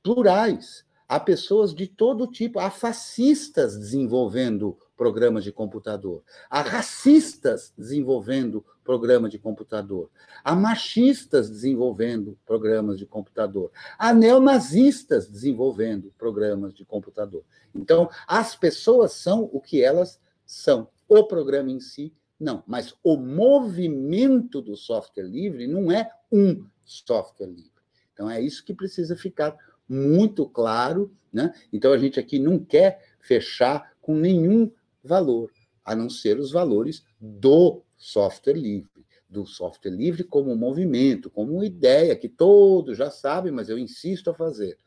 plurais. 0.04 0.86
Há 1.08 1.20
pessoas 1.20 1.74
de 1.74 1.88
todo 1.88 2.26
tipo, 2.26 2.60
há 2.60 2.72
fascistas 2.72 3.78
desenvolvendo 3.78 4.78
programas 4.98 5.44
de 5.44 5.52
computador, 5.52 6.24
há 6.50 6.62
racistas 6.62 7.72
desenvolvendo 7.78 8.66
programas 8.84 9.30
de 9.30 9.38
computador, 9.38 10.10
há 10.44 10.56
machistas 10.56 11.50
desenvolvendo 11.50 12.38
programas 12.46 12.98
de 12.98 13.06
computador, 13.06 13.72
há 14.00 14.14
neonazistas 14.14 15.28
desenvolvendo 15.28 16.12
programas 16.18 16.74
de 16.74 16.84
computador. 16.84 17.44
Então, 17.74 18.10
as 18.28 18.56
pessoas 18.56 19.14
são 19.14 19.48
o 19.54 19.60
que 19.60 19.84
elas 19.84 20.20
são. 20.46 20.90
O 21.08 21.24
programa 21.26 21.72
em 21.72 21.80
si, 21.80 22.14
não. 22.40 22.64
Mas 22.68 22.94
o 23.04 23.18
movimento 23.18 24.62
do 24.62 24.76
software 24.76 25.24
livre 25.24 25.68
não 25.68 25.92
é 25.92 26.10
um 26.32 26.66
software 26.84 27.48
livre. 27.48 27.72
Então, 28.14 28.30
é 28.30 28.42
isso 28.42 28.64
que 28.64 28.74
precisa 28.74 29.16
ficar 29.16 29.56
muito 29.88 30.48
claro. 30.48 31.12
Né? 31.32 31.54
Então, 31.72 31.92
a 31.92 31.98
gente 31.98 32.20
aqui 32.20 32.40
não 32.40 32.60
quer 32.60 33.16
fechar 33.20 33.94
com 34.02 34.16
nenhum 34.16 34.72
valor. 35.04 35.52
a 35.84 35.96
não 35.96 36.10
ser 36.10 36.40
os 36.40 36.52
valores 36.52 37.06
do 37.22 37.84
software 37.96 38.56
livre, 38.56 39.06
do 39.30 39.46
software 39.46 39.92
livre 39.92 40.24
como 40.24 40.56
movimento, 40.56 41.30
como 41.30 41.64
ideia 41.64 42.16
que 42.16 42.28
todos 42.28 42.98
já 42.98 43.12
sabem, 43.12 43.52
mas 43.52 43.70
eu 43.70 43.78
insisto 43.78 44.32
a 44.32 44.34
fazer. 44.34 44.80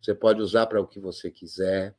Você 0.00 0.14
pode 0.16 0.40
usar 0.42 0.66
para 0.66 0.80
o 0.80 0.86
que 0.86 0.98
você 0.98 1.30
quiser, 1.30 1.94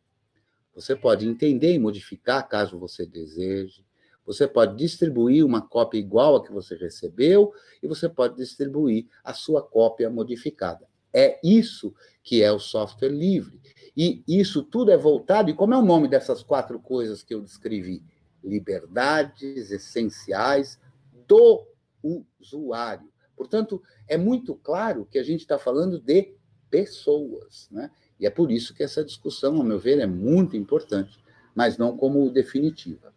você 0.73 0.95
pode 0.95 1.27
entender 1.27 1.73
e 1.73 1.79
modificar 1.79 2.47
caso 2.47 2.79
você 2.79 3.05
deseje. 3.05 3.85
Você 4.25 4.47
pode 4.47 4.77
distribuir 4.77 5.45
uma 5.45 5.61
cópia 5.61 5.99
igual 5.99 6.37
a 6.37 6.43
que 6.43 6.51
você 6.51 6.75
recebeu 6.75 7.53
e 7.81 7.87
você 7.87 8.07
pode 8.07 8.37
distribuir 8.37 9.05
a 9.23 9.33
sua 9.33 9.61
cópia 9.61 10.09
modificada. 10.09 10.87
É 11.13 11.39
isso 11.43 11.93
que 12.23 12.41
é 12.41 12.51
o 12.51 12.59
software 12.59 13.09
livre. 13.09 13.61
E 13.95 14.23
isso 14.27 14.63
tudo 14.63 14.91
é 14.91 14.97
voltado, 14.97 15.51
e 15.51 15.53
como 15.53 15.73
é 15.73 15.77
o 15.77 15.85
nome 15.85 16.07
dessas 16.07 16.41
quatro 16.41 16.79
coisas 16.79 17.21
que 17.21 17.33
eu 17.33 17.41
descrevi? 17.41 18.01
Liberdades 18.43 19.69
essenciais 19.69 20.79
do 21.27 21.67
usuário. 22.01 23.07
Portanto, 23.35 23.81
é 24.07 24.17
muito 24.17 24.55
claro 24.55 25.05
que 25.05 25.19
a 25.19 25.23
gente 25.23 25.41
está 25.41 25.59
falando 25.59 25.99
de 25.99 26.33
pessoas, 26.69 27.67
né? 27.69 27.91
E 28.19 28.25
é 28.25 28.29
por 28.29 28.51
isso 28.51 28.73
que 28.73 28.83
essa 28.83 29.03
discussão, 29.03 29.57
ao 29.57 29.63
meu 29.63 29.79
ver, 29.79 29.99
é 29.99 30.07
muito 30.07 30.55
importante, 30.55 31.19
mas 31.55 31.77
não 31.77 31.97
como 31.97 32.29
definitiva. 32.29 33.13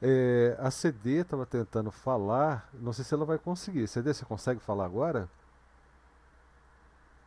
É, 0.00 0.56
a 0.58 0.70
CD 0.70 1.20
estava 1.22 1.46
tentando 1.46 1.90
falar, 1.90 2.68
não 2.74 2.92
sei 2.92 3.04
se 3.04 3.14
ela 3.14 3.24
vai 3.24 3.38
conseguir. 3.38 3.86
CD, 3.88 4.12
você 4.12 4.24
consegue 4.24 4.60
falar 4.60 4.84
agora? 4.84 5.28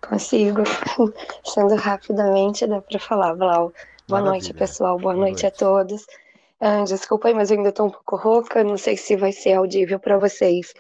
Consigo. 0.01 0.63
Sendo 1.45 1.75
rapidamente, 1.75 2.65
dá 2.67 2.81
para 2.81 2.99
falar, 2.99 3.35
Blau. 3.35 3.73
Boa 4.07 4.21
Maravilha. 4.21 4.31
noite, 4.31 4.53
pessoal. 4.53 4.99
Boa, 4.99 5.13
Boa 5.13 5.15
noite, 5.15 5.43
noite, 5.43 5.45
a 5.45 5.51
todos. 5.51 6.05
Ah, 6.59 6.83
desculpa 6.83 7.27
aí, 7.27 7.33
mas 7.33 7.51
eu 7.51 7.57
ainda 7.57 7.69
estou 7.69 7.87
um 7.87 7.91
pouco 7.91 8.15
rouca. 8.15 8.63
Não 8.63 8.77
sei 8.77 8.97
se 8.97 9.15
vai 9.15 9.31
ser 9.31 9.53
audível 9.53 9.99
para 9.99 10.17
vocês. 10.17 10.73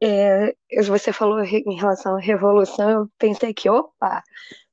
É, 0.00 0.54
você 0.86 1.12
falou 1.12 1.42
em 1.42 1.76
relação 1.76 2.16
à 2.16 2.20
revolução, 2.20 2.90
eu 2.90 3.10
pensei 3.18 3.52
que, 3.52 3.68
opa, 3.68 4.22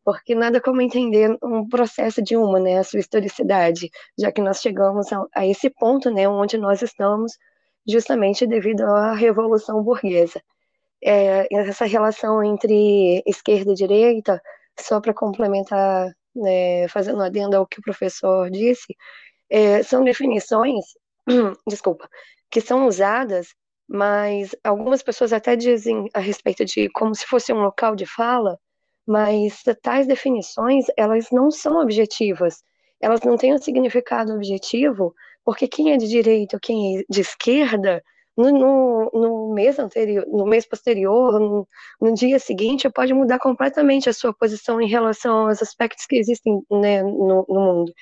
porque 0.03 0.35
nada 0.35 0.61
como 0.61 0.81
entender 0.81 1.35
um 1.43 1.67
processo 1.67 2.21
de 2.21 2.37
uma, 2.37 2.59
né, 2.59 2.77
a 2.77 2.83
sua 2.83 2.99
historicidade, 2.99 3.89
já 4.17 4.31
que 4.31 4.39
nós 4.41 4.61
chegamos 4.61 5.11
a, 5.11 5.25
a 5.35 5.47
esse 5.47 5.69
ponto, 5.69 6.11
né, 6.11 6.29
onde 6.29 6.57
nós 6.57 6.83
estamos, 6.83 7.33
justamente 7.87 8.45
devido 8.45 8.81
à 8.83 9.13
Revolução 9.15 9.83
Burguesa. 9.83 10.41
É, 11.03 11.47
essa 11.51 11.85
relação 11.85 12.43
entre 12.43 13.23
esquerda 13.25 13.71
e 13.71 13.75
direita, 13.75 14.41
só 14.79 15.01
para 15.01 15.13
complementar, 15.13 16.11
né, 16.35 16.87
fazendo 16.89 17.21
adendo 17.23 17.57
ao 17.57 17.67
que 17.67 17.79
o 17.79 17.83
professor 17.83 18.49
disse, 18.51 18.95
é, 19.49 19.83
são 19.83 20.03
definições, 20.03 20.85
desculpa, 21.67 22.07
que 22.49 22.61
são 22.61 22.87
usadas, 22.87 23.47
mas 23.87 24.55
algumas 24.63 25.03
pessoas 25.03 25.31
até 25.31 25.55
dizem 25.55 26.09
a 26.13 26.19
respeito 26.19 26.65
de 26.65 26.89
como 26.89 27.13
se 27.15 27.25
fosse 27.25 27.53
um 27.53 27.61
local 27.61 27.95
de 27.95 28.05
fala, 28.05 28.57
mas 29.07 29.63
tais 29.81 30.07
definições, 30.07 30.85
elas 30.97 31.27
não 31.31 31.51
são 31.51 31.79
objetivas, 31.81 32.63
elas 32.99 33.21
não 33.21 33.37
têm 33.37 33.53
um 33.53 33.57
significado 33.57 34.33
objetivo, 34.33 35.13
porque 35.43 35.67
quem 35.67 35.93
é 35.93 35.97
de 35.97 36.07
direita 36.07 36.55
ou 36.55 36.59
quem 36.59 36.99
é 36.99 37.03
de 37.07 37.21
esquerda, 37.21 38.03
no, 38.37 38.51
no, 38.51 39.11
no 39.13 39.53
mês 39.53 39.79
anterior, 39.79 40.25
no 40.27 40.45
mês 40.45 40.67
posterior, 40.67 41.39
no, 41.39 41.67
no, 42.01 42.13
dia 42.13 42.37
seguinte, 42.39 42.89
pode 42.89 43.13
mudar 43.13 43.39
completamente 43.39 44.09
a 44.09 44.13
sua 44.13 44.33
posição 44.33 44.81
em 44.81 44.89
relação 44.89 45.47
aos 45.47 45.61
aspectos 45.61 46.05
que 46.05 46.17
existem 46.17 46.61
né, 46.69 47.01
no, 47.01 47.45
no 47.47 47.61
mundo. 47.61 47.93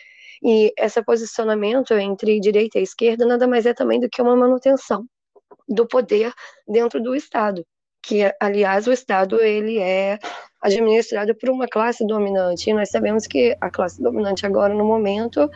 E 0.43 0.73
esse 0.77 1.01
posicionamento 1.03 1.93
entre 1.93 2.39
direita 2.39 2.79
e 2.79 2.83
esquerda 2.83 3.25
nada 3.25 3.47
mais 3.47 3.65
é 3.65 3.73
também 3.73 3.99
do 3.99 4.09
que 4.09 4.21
uma 4.21 4.35
manutenção 4.35 5.05
do 5.67 5.87
poder 5.87 6.33
dentro 6.67 7.01
do 7.01 7.15
Estado, 7.15 7.65
que, 8.01 8.33
aliás, 8.39 8.87
o 8.87 8.91
Estado 8.91 9.41
ele 9.41 9.79
é 9.79 10.19
administrado 10.61 11.35
por 11.35 11.49
uma 11.49 11.67
classe 11.67 12.05
dominante. 12.05 12.69
E 12.69 12.73
nós 12.73 12.89
sabemos 12.89 13.27
que 13.27 13.55
a 13.59 13.69
classe 13.69 14.01
dominante 14.01 14.45
agora, 14.45 14.73
no 14.73 14.85
momento, 14.85 15.49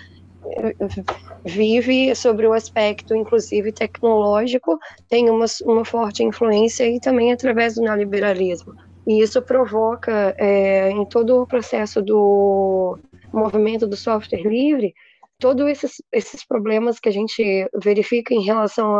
vive 1.44 2.16
sobre 2.16 2.48
o 2.48 2.54
aspecto, 2.54 3.16
inclusive, 3.16 3.72
tecnológico, 3.72 4.80
tem 5.10 5.30
uma, 5.30 5.46
uma 5.66 5.86
forte 5.86 6.24
influência 6.24 6.88
e 6.90 7.00
também 7.00 7.32
através 7.32 7.76
do 7.76 7.82
neoliberalismo. 7.82 8.76
E 9.06 9.22
isso 9.22 9.42
provoca, 9.42 10.36
é, 10.38 10.90
em 10.90 11.06
todo 11.06 11.42
o 11.42 11.48
processo 11.48 12.02
do 12.02 13.00
movimento 13.32 13.88
do 13.88 13.96
software 13.96 14.42
livre, 14.42 14.94
todos 15.40 15.68
esses, 15.68 16.02
esses 16.12 16.46
problemas 16.46 17.00
que 17.00 17.10
a 17.10 17.12
gente 17.12 17.70
verifica 17.76 18.34
em 18.34 18.42
relação 18.42 18.96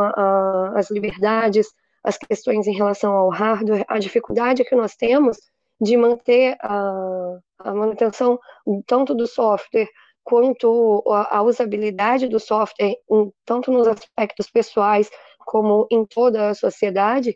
às 0.76 0.90
liberdades, 0.90 1.68
as 2.04 2.18
questões 2.18 2.68
em 2.68 2.76
relação 2.76 3.14
ao 3.14 3.30
hardware, 3.30 3.86
a 3.88 4.00
dificuldade 4.00 4.64
que 4.64 4.76
nós 4.76 4.96
temos 4.96 5.38
de 5.80 5.98
manter 5.98 6.56
a, 6.62 7.40
a 7.60 7.74
manutenção 7.74 8.40
tanto 8.86 9.14
do 9.14 9.28
software 9.28 9.88
quanto 10.24 11.04
a, 11.08 11.38
a 11.38 11.42
usabilidade 11.42 12.28
do 12.28 12.40
software, 12.40 12.96
em, 13.10 13.32
tanto 13.46 13.72
nos 13.72 13.88
aspectos 13.88 14.50
pessoais 14.50 15.10
como 15.46 15.88
em 15.90 16.06
toda 16.06 16.50
a 16.50 16.54
sociedade, 16.54 17.36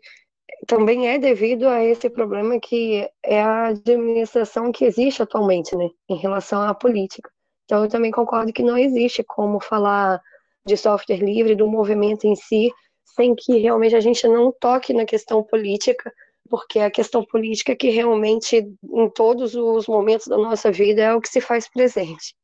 também 0.66 1.08
é 1.08 1.18
devido 1.18 1.66
a 1.66 1.82
esse 1.82 2.10
problema 2.10 2.60
que 2.60 3.08
é 3.22 3.40
a 3.40 3.68
administração 3.68 4.70
que 4.70 4.84
existe 4.84 5.22
atualmente, 5.22 5.74
né, 5.74 5.88
em 6.08 6.16
relação 6.16 6.60
à 6.60 6.74
política. 6.74 7.30
Então, 7.72 7.84
eu 7.84 7.88
também 7.88 8.10
concordo 8.10 8.52
que 8.52 8.62
não 8.62 8.76
existe 8.76 9.24
como 9.24 9.58
falar 9.58 10.20
de 10.66 10.76
software 10.76 11.16
livre, 11.16 11.56
do 11.56 11.66
movimento 11.66 12.26
em 12.26 12.36
si, 12.36 12.70
sem 13.16 13.34
que 13.34 13.56
realmente 13.60 13.96
a 13.96 14.00
gente 14.00 14.28
não 14.28 14.52
toque 14.52 14.92
na 14.92 15.06
questão 15.06 15.42
política, 15.42 16.12
porque 16.50 16.80
a 16.80 16.90
questão 16.90 17.24
política 17.24 17.74
que 17.74 17.88
realmente, 17.88 18.56
em 18.58 19.08
todos 19.08 19.54
os 19.54 19.86
momentos 19.86 20.26
da 20.26 20.36
nossa 20.36 20.70
vida, 20.70 21.00
é 21.00 21.14
o 21.14 21.20
que 21.22 21.30
se 21.30 21.40
faz 21.40 21.66
presente. 21.66 22.36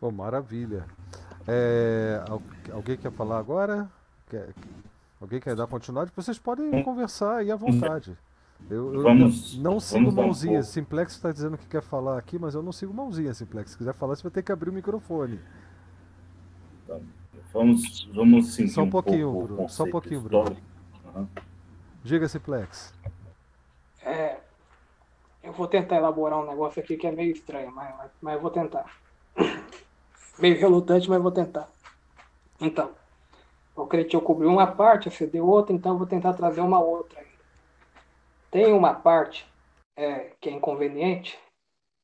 Oh, 0.00 0.10
maravilha. 0.10 0.86
É, 1.46 2.22
alguém 2.72 2.96
quer 2.96 3.12
falar 3.12 3.38
agora? 3.38 3.86
Quer, 4.30 4.48
alguém 5.20 5.40
quer 5.40 5.54
dar 5.54 5.66
continuidade? 5.66 6.10
Vocês 6.16 6.38
podem 6.38 6.82
conversar 6.82 7.36
aí 7.36 7.50
à 7.50 7.56
vontade. 7.56 8.16
Eu, 8.70 8.94
eu 8.94 9.02
vamos, 9.02 9.58
não 9.58 9.78
sigo 9.78 10.04
vamos 10.06 10.14
mãozinha. 10.14 10.60
Um 10.60 10.62
Simplex 10.62 11.12
está 11.12 11.30
dizendo 11.30 11.58
que 11.58 11.66
quer 11.66 11.82
falar 11.82 12.18
aqui, 12.18 12.38
mas 12.38 12.54
eu 12.54 12.62
não 12.62 12.72
sigo 12.72 12.94
mãozinha, 12.94 13.34
Simplex. 13.34 13.72
Se 13.72 13.78
quiser 13.78 13.94
falar, 13.94 14.16
você 14.16 14.22
vai 14.22 14.32
ter 14.32 14.42
que 14.42 14.52
abrir 14.52 14.70
o 14.70 14.72
microfone. 14.72 15.38
Tá. 16.86 16.98
Vamos, 17.52 18.08
vamos 18.12 18.52
sentir 18.54 18.72
Só 18.72 18.82
um, 18.82 18.86
um 18.86 18.90
pouquinho, 18.90 19.32
Bruno. 19.32 19.68
Só 19.68 19.84
um 19.84 19.90
pouquinho, 19.90 20.20
Bruno. 20.20 20.56
Uhum. 21.14 21.26
Diga, 22.02 22.26
Simplex. 22.26 22.92
É, 24.02 24.38
eu 25.42 25.52
vou 25.52 25.68
tentar 25.68 25.96
elaborar 25.96 26.40
um 26.40 26.46
negócio 26.46 26.82
aqui 26.82 26.96
que 26.96 27.06
é 27.06 27.12
meio 27.12 27.32
estranho, 27.32 27.70
mas, 27.70 27.94
mas, 27.96 28.10
mas 28.20 28.34
eu 28.34 28.40
vou 28.40 28.50
tentar. 28.50 28.86
meio 30.38 30.58
relutante, 30.58 31.08
mas 31.08 31.22
vou 31.22 31.30
tentar. 31.30 31.68
Então, 32.60 32.90
o 33.76 33.86
Cretil 33.86 34.20
cobriu 34.20 34.50
uma 34.50 34.66
parte, 34.66 35.10
você 35.10 35.26
deu 35.26 35.46
outra, 35.46 35.74
então 35.74 35.92
eu 35.92 35.98
vou 35.98 36.06
tentar 36.06 36.32
trazer 36.32 36.60
uma 36.60 36.80
outra 36.80 37.20
aí. 37.20 37.33
Tem 38.54 38.72
uma 38.72 38.94
parte 38.94 39.44
é, 39.96 40.30
que 40.40 40.48
é 40.48 40.52
inconveniente, 40.52 41.36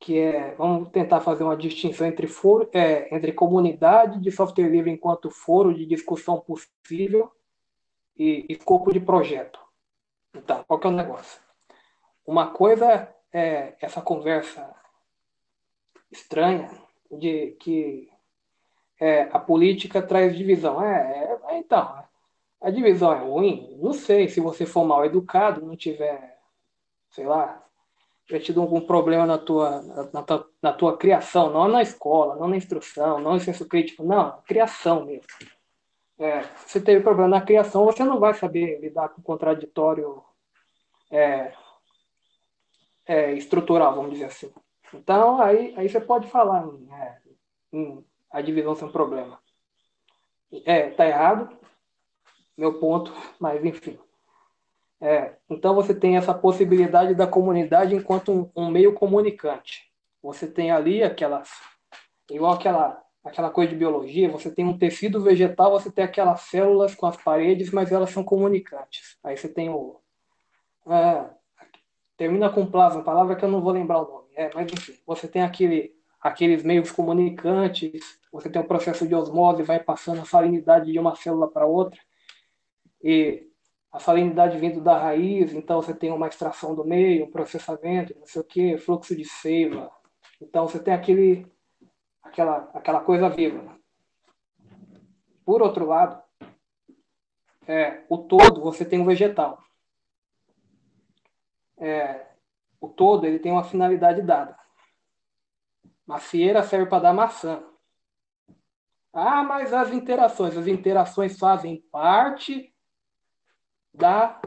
que 0.00 0.18
é, 0.18 0.52
vamos 0.56 0.88
tentar 0.88 1.20
fazer 1.20 1.44
uma 1.44 1.56
distinção 1.56 2.04
entre 2.08 2.26
foro, 2.26 2.68
é, 2.72 3.14
entre 3.14 3.32
comunidade 3.32 4.18
de 4.18 4.32
software 4.32 4.68
livre 4.68 4.90
enquanto 4.90 5.30
foro 5.30 5.72
de 5.72 5.86
discussão 5.86 6.40
possível 6.40 7.30
e 8.18 8.46
escopo 8.48 8.92
de 8.92 8.98
projeto. 8.98 9.60
Então, 10.34 10.64
qual 10.66 10.80
que 10.80 10.88
é 10.88 10.90
o 10.90 10.92
negócio? 10.92 11.40
Uma 12.26 12.50
coisa 12.50 13.08
é 13.32 13.76
essa 13.80 14.02
conversa 14.02 14.74
estranha 16.10 16.68
de 17.12 17.52
que 17.60 18.10
é, 18.98 19.28
a 19.30 19.38
política 19.38 20.02
traz 20.02 20.36
divisão. 20.36 20.82
É, 20.82 21.38
é, 21.48 21.58
então, 21.58 22.02
a 22.60 22.70
divisão 22.70 23.12
é 23.12 23.18
ruim? 23.20 23.78
Não 23.80 23.92
sei. 23.92 24.26
Se 24.26 24.40
você 24.40 24.66
for 24.66 24.84
mal 24.84 25.04
educado, 25.04 25.64
não 25.64 25.76
tiver, 25.76 26.39
sei 27.10 27.26
lá, 27.26 27.62
tiver 28.26 28.40
tido 28.40 28.60
algum 28.60 28.80
problema 28.80 29.26
na 29.26 29.38
tua, 29.38 29.82
na, 30.12 30.22
tua, 30.22 30.50
na 30.62 30.72
tua 30.72 30.96
criação, 30.96 31.50
não 31.50 31.68
na 31.68 31.82
escola, 31.82 32.36
não 32.36 32.48
na 32.48 32.56
instrução, 32.56 33.20
não 33.20 33.34
no 33.34 33.40
senso 33.40 33.66
crítico, 33.66 34.04
não, 34.04 34.40
criação 34.42 35.04
mesmo 35.04 35.26
é, 36.20 36.42
se 36.66 36.80
teve 36.82 37.02
problema 37.02 37.28
na 37.28 37.40
criação, 37.40 37.86
você 37.86 38.04
não 38.04 38.20
vai 38.20 38.34
saber 38.34 38.78
lidar 38.78 39.08
com 39.08 39.22
contraditório 39.22 40.22
é, 41.10 41.54
é, 43.06 43.32
estrutural, 43.32 43.94
vamos 43.94 44.12
dizer 44.12 44.26
assim. 44.26 44.52
Então, 44.92 45.40
aí, 45.40 45.74
aí 45.78 45.88
você 45.88 45.98
pode 45.98 46.28
falar 46.28 46.66
em, 46.66 46.92
é, 46.92 47.18
em 47.72 48.04
a 48.30 48.42
divisão 48.42 48.74
sem 48.74 48.92
problema. 48.92 49.40
É, 50.66 50.90
tá 50.90 51.06
errado, 51.06 51.56
meu 52.56 52.78
ponto, 52.78 53.12
mas 53.38 53.64
enfim. 53.64 53.98
É, 55.00 55.36
então 55.48 55.74
você 55.74 55.94
tem 55.94 56.16
essa 56.16 56.34
possibilidade 56.34 57.14
da 57.14 57.26
comunidade 57.26 57.94
enquanto 57.94 58.32
um, 58.32 58.50
um 58.54 58.70
meio 58.70 58.92
comunicante. 58.94 59.90
Você 60.22 60.46
tem 60.46 60.70
ali 60.70 61.02
aquelas, 61.02 61.50
igual 62.30 62.52
aquela 62.52 63.02
aquela 63.24 63.50
coisa 63.50 63.70
de 63.70 63.76
biologia, 63.76 64.30
você 64.30 64.50
tem 64.50 64.64
um 64.64 64.78
tecido 64.78 65.20
vegetal, 65.20 65.70
você 65.72 65.90
tem 65.90 66.04
aquelas 66.04 66.42
células 66.42 66.94
com 66.94 67.06
as 67.06 67.16
paredes, 67.16 67.70
mas 67.70 67.92
elas 67.92 68.10
são 68.10 68.24
comunicantes. 68.24 69.18
Aí 69.22 69.36
você 69.36 69.48
tem 69.48 69.68
o. 69.68 70.00
É, 70.88 71.30
termina 72.16 72.50
com 72.50 72.70
plasma, 72.70 73.04
palavra 73.04 73.36
que 73.36 73.44
eu 73.44 73.48
não 73.48 73.60
vou 73.60 73.72
lembrar 73.72 74.00
o 74.02 74.08
nome. 74.08 74.28
É, 74.34 74.50
mas 74.54 74.72
enfim, 74.72 74.94
você 75.06 75.28
tem 75.28 75.42
aquele, 75.42 75.94
aqueles 76.20 76.62
meios 76.62 76.90
comunicantes, 76.90 78.18
você 78.32 78.48
tem 78.48 78.60
um 78.62 78.66
processo 78.66 79.06
de 79.06 79.14
osmose, 79.14 79.62
vai 79.62 79.80
passando 79.80 80.22
a 80.22 80.24
salinidade 80.24 80.90
de 80.90 80.98
uma 80.98 81.14
célula 81.14 81.48
para 81.48 81.66
outra, 81.66 82.00
e 83.02 83.49
a 83.92 83.98
salinidade 83.98 84.58
vindo 84.58 84.80
da 84.80 84.96
raiz, 84.96 85.52
então 85.52 85.82
você 85.82 85.92
tem 85.92 86.12
uma 86.12 86.28
extração 86.28 86.74
do 86.74 86.84
meio, 86.84 87.24
um 87.24 87.30
processamento, 87.30 88.16
não 88.16 88.26
sei 88.26 88.40
o 88.40 88.44
que, 88.44 88.78
fluxo 88.78 89.16
de 89.16 89.24
seiva. 89.24 89.90
Então 90.40 90.66
você 90.68 90.78
tem 90.78 90.94
aquele 90.94 91.46
aquela, 92.22 92.70
aquela 92.72 93.00
coisa 93.00 93.28
viva. 93.28 93.78
Por 95.44 95.60
outro 95.62 95.86
lado, 95.86 96.22
é, 97.66 98.04
o 98.08 98.18
todo 98.18 98.60
você 98.60 98.84
tem 98.84 99.00
um 99.00 99.06
vegetal. 99.06 99.58
É, 101.78 102.26
o 102.80 102.88
todo 102.88 103.26
ele 103.26 103.38
tem 103.38 103.50
uma 103.50 103.64
finalidade 103.64 104.22
dada. 104.22 104.56
Macieira 106.06 106.62
serve 106.62 106.86
para 106.86 107.04
dar 107.04 107.12
maçã. 107.12 107.62
Ah, 109.12 109.42
mas 109.42 109.72
as 109.72 109.92
interações, 109.92 110.56
as 110.56 110.68
interações 110.68 111.36
fazem 111.36 111.80
parte 111.90 112.69
da 113.92 114.40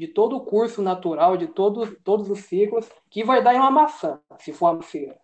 de 0.00 0.08
todo 0.08 0.36
o 0.36 0.40
curso 0.40 0.80
natural, 0.80 1.36
de 1.36 1.46
todo, 1.46 1.94
todos 1.96 2.30
os 2.30 2.40
ciclos, 2.40 2.90
que 3.10 3.22
vai 3.22 3.42
dar 3.42 3.54
em 3.54 3.58
uma 3.58 3.70
maçã, 3.70 4.18
se 4.38 4.50
for 4.50 4.68
uma 4.68 4.76
macieira. 4.76 5.20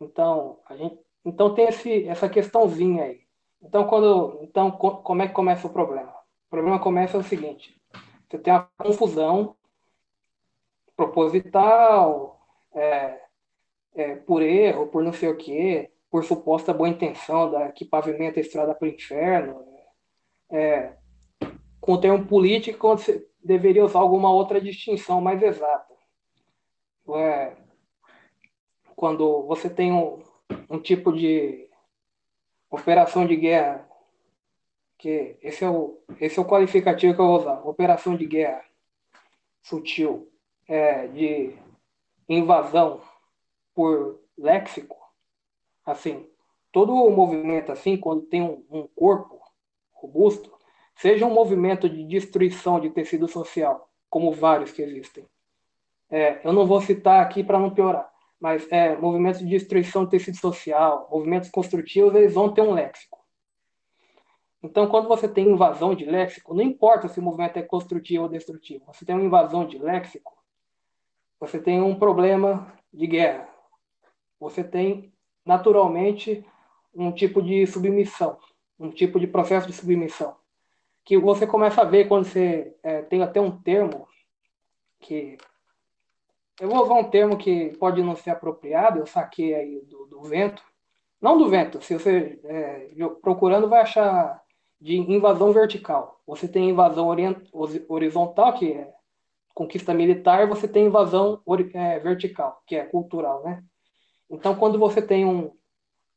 Então, 0.00 0.60
a 0.66 0.76
gente, 0.76 0.96
então 1.24 1.52
tem 1.52 1.66
esse, 1.66 2.06
essa 2.06 2.28
questãozinha 2.28 3.02
aí. 3.02 3.22
Então, 3.60 3.84
quando, 3.88 4.38
então, 4.42 4.70
como 4.70 5.22
é 5.22 5.26
que 5.26 5.34
começa 5.34 5.66
o 5.66 5.72
problema? 5.72 6.12
O 6.46 6.50
problema 6.50 6.78
começa 6.78 7.18
o 7.18 7.24
seguinte: 7.24 7.76
você 8.28 8.38
tem 8.38 8.52
uma 8.52 8.70
confusão 8.78 9.56
proposital, 10.96 12.40
é, 12.72 13.20
é, 13.96 14.14
por 14.14 14.42
erro, 14.42 14.86
por 14.86 15.02
não 15.02 15.12
sei 15.12 15.28
o 15.28 15.36
quê, 15.36 15.90
por 16.08 16.22
suposta 16.22 16.72
boa 16.72 16.88
intenção 16.88 17.50
da 17.50 17.72
que 17.72 17.84
pavimenta 17.84 18.38
a 18.38 18.42
estrada 18.42 18.74
para 18.76 18.86
o 18.86 18.90
inferno, 18.90 19.64
é, 20.50 20.94
o 21.94 22.00
termo 22.00 22.26
político, 22.26 22.88
você 22.88 23.26
deveria 23.42 23.84
usar 23.84 24.00
alguma 24.00 24.32
outra 24.32 24.60
distinção 24.60 25.20
mais 25.20 25.42
exata. 25.42 25.94
É, 27.14 27.56
quando 28.96 29.42
você 29.46 29.70
tem 29.70 29.92
um, 29.92 30.22
um 30.68 30.80
tipo 30.80 31.12
de 31.12 31.68
operação 32.70 33.26
de 33.26 33.36
guerra, 33.36 33.88
que 34.98 35.36
esse 35.42 35.64
é 35.64 35.70
o, 35.70 36.02
esse 36.20 36.38
é 36.38 36.42
o 36.42 36.46
qualificativo 36.46 37.14
que 37.14 37.20
eu 37.20 37.26
vou 37.26 37.38
usar, 37.38 37.66
operação 37.66 38.16
de 38.16 38.26
guerra 38.26 38.64
sutil, 39.62 40.32
é, 40.66 41.06
de 41.08 41.56
invasão 42.28 43.00
por 43.74 44.20
léxico, 44.36 44.96
assim, 45.84 46.28
todo 46.72 46.92
o 46.92 47.10
movimento 47.10 47.70
assim, 47.70 47.96
quando 47.96 48.22
tem 48.22 48.42
um, 48.42 48.64
um 48.70 48.86
corpo 48.88 49.40
robusto, 49.92 50.55
seja 50.96 51.26
um 51.26 51.32
movimento 51.32 51.88
de 51.88 52.04
destruição 52.04 52.80
de 52.80 52.90
tecido 52.90 53.28
social, 53.28 53.88
como 54.08 54.32
vários 54.32 54.72
que 54.72 54.82
existem. 54.82 55.24
É, 56.10 56.40
eu 56.46 56.52
não 56.52 56.66
vou 56.66 56.80
citar 56.80 57.22
aqui 57.22 57.44
para 57.44 57.58
não 57.58 57.70
piorar, 57.70 58.10
mas 58.40 58.66
é, 58.70 58.96
movimentos 58.96 59.40
de 59.40 59.46
destruição 59.46 60.04
do 60.04 60.10
tecido 60.10 60.36
social, 60.36 61.08
movimentos 61.10 61.50
construtivos, 61.50 62.14
eles 62.14 62.34
vão 62.34 62.52
ter 62.52 62.62
um 62.62 62.72
léxico. 62.72 63.18
Então, 64.62 64.88
quando 64.88 65.06
você 65.06 65.28
tem 65.28 65.48
invasão 65.48 65.94
de 65.94 66.04
léxico, 66.04 66.54
não 66.54 66.62
importa 66.62 67.08
se 67.08 67.20
o 67.20 67.22
movimento 67.22 67.58
é 67.58 67.62
construtivo 67.62 68.24
ou 68.24 68.28
destrutivo, 68.28 68.84
você 68.86 69.04
tem 69.04 69.14
uma 69.14 69.24
invasão 69.24 69.66
de 69.66 69.78
léxico, 69.78 70.36
você 71.38 71.60
tem 71.60 71.80
um 71.80 71.94
problema 71.94 72.72
de 72.92 73.06
guerra. 73.06 73.48
Você 74.40 74.64
tem, 74.64 75.12
naturalmente, 75.44 76.44
um 76.94 77.12
tipo 77.12 77.42
de 77.42 77.66
submissão, 77.66 78.38
um 78.78 78.90
tipo 78.90 79.20
de 79.20 79.26
processo 79.26 79.66
de 79.66 79.72
submissão, 79.72 80.34
que 81.06 81.16
você 81.16 81.46
começa 81.46 81.82
a 81.82 81.84
ver 81.84 82.08
quando 82.08 82.24
você 82.24 82.74
é, 82.82 83.00
tem 83.02 83.22
até 83.22 83.40
um 83.40 83.52
termo 83.62 84.08
que 85.00 85.38
eu 86.60 86.68
vou 86.68 86.82
usar 86.82 86.94
um 86.94 87.08
termo 87.08 87.38
que 87.38 87.76
pode 87.78 88.02
não 88.02 88.16
ser 88.16 88.30
apropriado, 88.30 88.98
eu 88.98 89.06
saquei 89.06 89.54
aí 89.54 89.80
do, 89.82 90.06
do 90.06 90.22
vento. 90.22 90.62
Não 91.20 91.38
do 91.38 91.48
vento, 91.48 91.80
se 91.80 91.94
você 91.94 92.40
é, 92.44 92.88
procurando 93.22 93.68
vai 93.68 93.82
achar 93.82 94.42
de 94.80 94.96
invasão 94.96 95.52
vertical. 95.52 96.20
Você 96.26 96.48
tem 96.48 96.70
invasão 96.70 97.08
horizontal, 97.88 98.54
que 98.54 98.72
é 98.72 98.92
conquista 99.54 99.94
militar, 99.94 100.48
você 100.48 100.66
tem 100.66 100.86
invasão 100.86 101.40
é, 101.72 102.00
vertical, 102.00 102.62
que 102.66 102.74
é 102.74 102.84
cultural, 102.84 103.42
né? 103.44 103.62
Então, 104.28 104.56
quando 104.56 104.78
você 104.78 105.00
tem 105.00 105.24
um, 105.24 105.52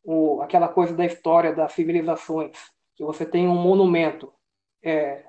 um, 0.04 0.42
aquela 0.42 0.68
coisa 0.68 0.96
da 0.96 1.06
história 1.06 1.54
das 1.54 1.74
civilizações, 1.74 2.58
que 2.96 3.04
você 3.04 3.26
tem 3.26 3.48
um 3.48 3.56
monumento 3.56 4.34
é, 4.84 5.26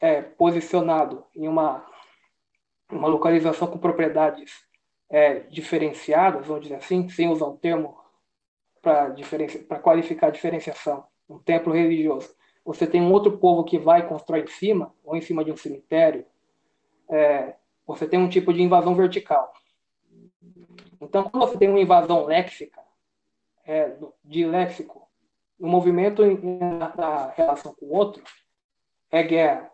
é, 0.00 0.22
posicionado 0.22 1.24
em 1.34 1.48
uma 1.48 1.84
uma 2.90 3.08
localização 3.08 3.66
com 3.68 3.78
propriedades 3.78 4.64
é, 5.08 5.40
diferenciadas, 5.40 6.46
vamos 6.46 6.62
dizer 6.62 6.76
assim, 6.76 7.08
sem 7.08 7.28
usar 7.28 7.46
um 7.46 7.56
termo 7.56 7.98
para 8.80 9.80
qualificar 9.80 10.28
a 10.28 10.30
diferenciação, 10.30 11.04
um 11.28 11.38
templo 11.38 11.72
religioso. 11.72 12.34
Você 12.64 12.86
tem 12.86 13.00
um 13.00 13.12
outro 13.12 13.38
povo 13.38 13.64
que 13.64 13.78
vai 13.78 14.00
e 14.00 14.06
constrói 14.06 14.42
em 14.42 14.46
cima, 14.46 14.94
ou 15.04 15.16
em 15.16 15.20
cima 15.20 15.44
de 15.44 15.50
um 15.50 15.56
cemitério. 15.56 16.24
É, 17.08 17.54
você 17.86 18.06
tem 18.06 18.18
um 18.18 18.28
tipo 18.28 18.52
de 18.52 18.62
invasão 18.62 18.94
vertical. 18.94 19.52
Então, 21.00 21.24
quando 21.24 21.48
você 21.48 21.58
tem 21.58 21.68
uma 21.68 21.80
invasão 21.80 22.24
léxica, 22.24 22.80
é, 23.64 23.96
de 24.24 24.46
léxico, 24.46 25.08
o 25.58 25.66
um 25.66 25.68
movimento 25.68 26.22
na 26.22 27.32
relação 27.36 27.74
com 27.74 27.86
o 27.86 27.92
outro 27.92 28.22
é 29.10 29.22
guerra. 29.22 29.70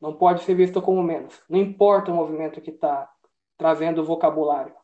Não 0.00 0.14
pode 0.14 0.42
ser 0.42 0.54
visto 0.54 0.80
como 0.80 1.02
menos. 1.02 1.42
Não 1.48 1.58
importa 1.58 2.10
o 2.10 2.14
movimento 2.14 2.60
que 2.60 2.70
está 2.70 3.10
trazendo 3.56 4.00
o 4.00 4.04
vocabulário. 4.04 4.74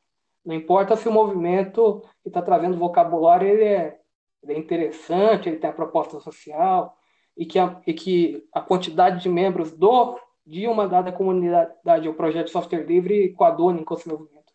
Não 0.45 0.55
importa 0.55 0.97
se 0.97 1.09
o 1.09 1.13
movimento 1.13 2.03
que 2.23 2.29
está 2.29 2.43
trazendo 2.43 2.77
vocabulário 2.77 3.49
ele 3.49 3.65
é, 3.65 3.99
ele 4.43 4.53
é, 4.53 4.59
interessante, 4.59 5.49
ele 5.49 5.59
tem 5.59 5.71
a 5.71 5.75
proposta 5.75 6.21
social 6.21 6.97
e 7.37 7.47
que 7.47 7.59
a, 7.59 7.81
e 7.87 7.95
que 7.95 8.47
a 8.53 8.61
quantidade 8.61 9.23
de 9.23 9.29
membros 9.29 9.73
do 9.73 10.19
de 10.47 10.69
uma 10.69 10.87
dada 10.87 11.11
comunidade 11.11 12.07
ou 12.07 12.15
projeto 12.15 12.47
de 12.47 12.53
software 12.53 12.85
livre 12.85 13.33
coadunem 13.33 13.83
com 13.83 13.95
esse 13.95 14.07
movimento. 14.07 14.53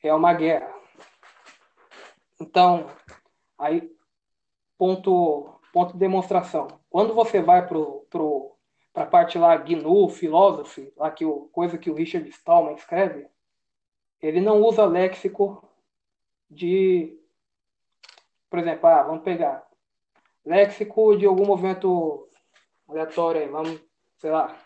É 0.00 0.14
uma 0.14 0.32
guerra. 0.32 0.72
Então, 2.40 2.86
aí, 3.58 3.90
ponto, 4.78 5.60
ponto 5.72 5.94
de 5.94 5.98
demonstração. 5.98 6.68
Quando 6.90 7.14
você 7.14 7.40
vai 7.40 7.66
para 7.66 7.78
a 8.94 9.06
parte 9.06 9.38
lá 9.38 9.56
GNU, 9.56 10.08
Philosophy, 10.10 10.92
lá 10.96 11.10
que 11.10 11.24
o, 11.24 11.48
coisa 11.52 11.78
que 11.78 11.90
o 11.90 11.94
Richard 11.94 12.28
Stallman 12.28 12.74
escreve, 12.74 13.26
ele 14.20 14.40
não 14.40 14.60
usa 14.60 14.84
léxico 14.84 15.66
de, 16.48 17.18
por 18.50 18.58
exemplo, 18.58 18.86
ah, 18.86 19.02
vamos 19.02 19.22
pegar 19.22 19.66
léxico 20.44 21.16
de 21.16 21.24
algum 21.24 21.46
movimento 21.46 22.28
aleatório 22.88 23.40
aí, 23.40 23.48
vamos, 23.48 23.80
sei 24.18 24.30
lá, 24.30 24.56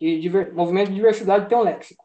de 0.00 0.20
diver, 0.20 0.54
movimento 0.54 0.88
de 0.88 0.94
diversidade 0.94 1.48
tem 1.48 1.58
um 1.58 1.62
léxico. 1.62 2.04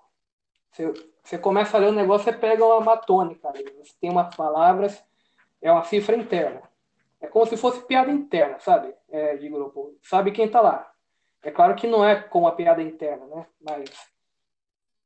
Você, 0.71 0.93
você 1.23 1.37
começa 1.37 1.77
a 1.77 1.79
ler 1.79 1.87
o 1.87 1.91
um 1.91 1.95
negócio, 1.95 2.25
você 2.25 2.33
pega 2.33 2.65
uma 2.65 2.81
matônica, 2.81 3.51
você 3.51 3.93
tem 3.99 4.09
umas 4.09 4.35
palavras, 4.35 5.03
é 5.61 5.71
uma 5.71 5.83
cifra 5.83 6.15
interna. 6.15 6.70
É 7.21 7.27
como 7.27 7.45
se 7.45 7.55
fosse 7.55 7.85
piada 7.85 8.11
interna, 8.11 8.59
sabe? 8.59 8.93
É, 9.09 9.37
de 9.37 9.47
grupo. 9.47 9.95
Sabe 10.01 10.31
quem 10.31 10.45
está 10.45 10.59
lá. 10.59 10.91
É 11.43 11.51
claro 11.51 11.75
que 11.75 11.87
não 11.87 12.03
é 12.03 12.15
com 12.19 12.47
a 12.47 12.51
piada 12.51 12.81
interna, 12.81 13.25
né? 13.27 13.47
Mas 13.61 13.89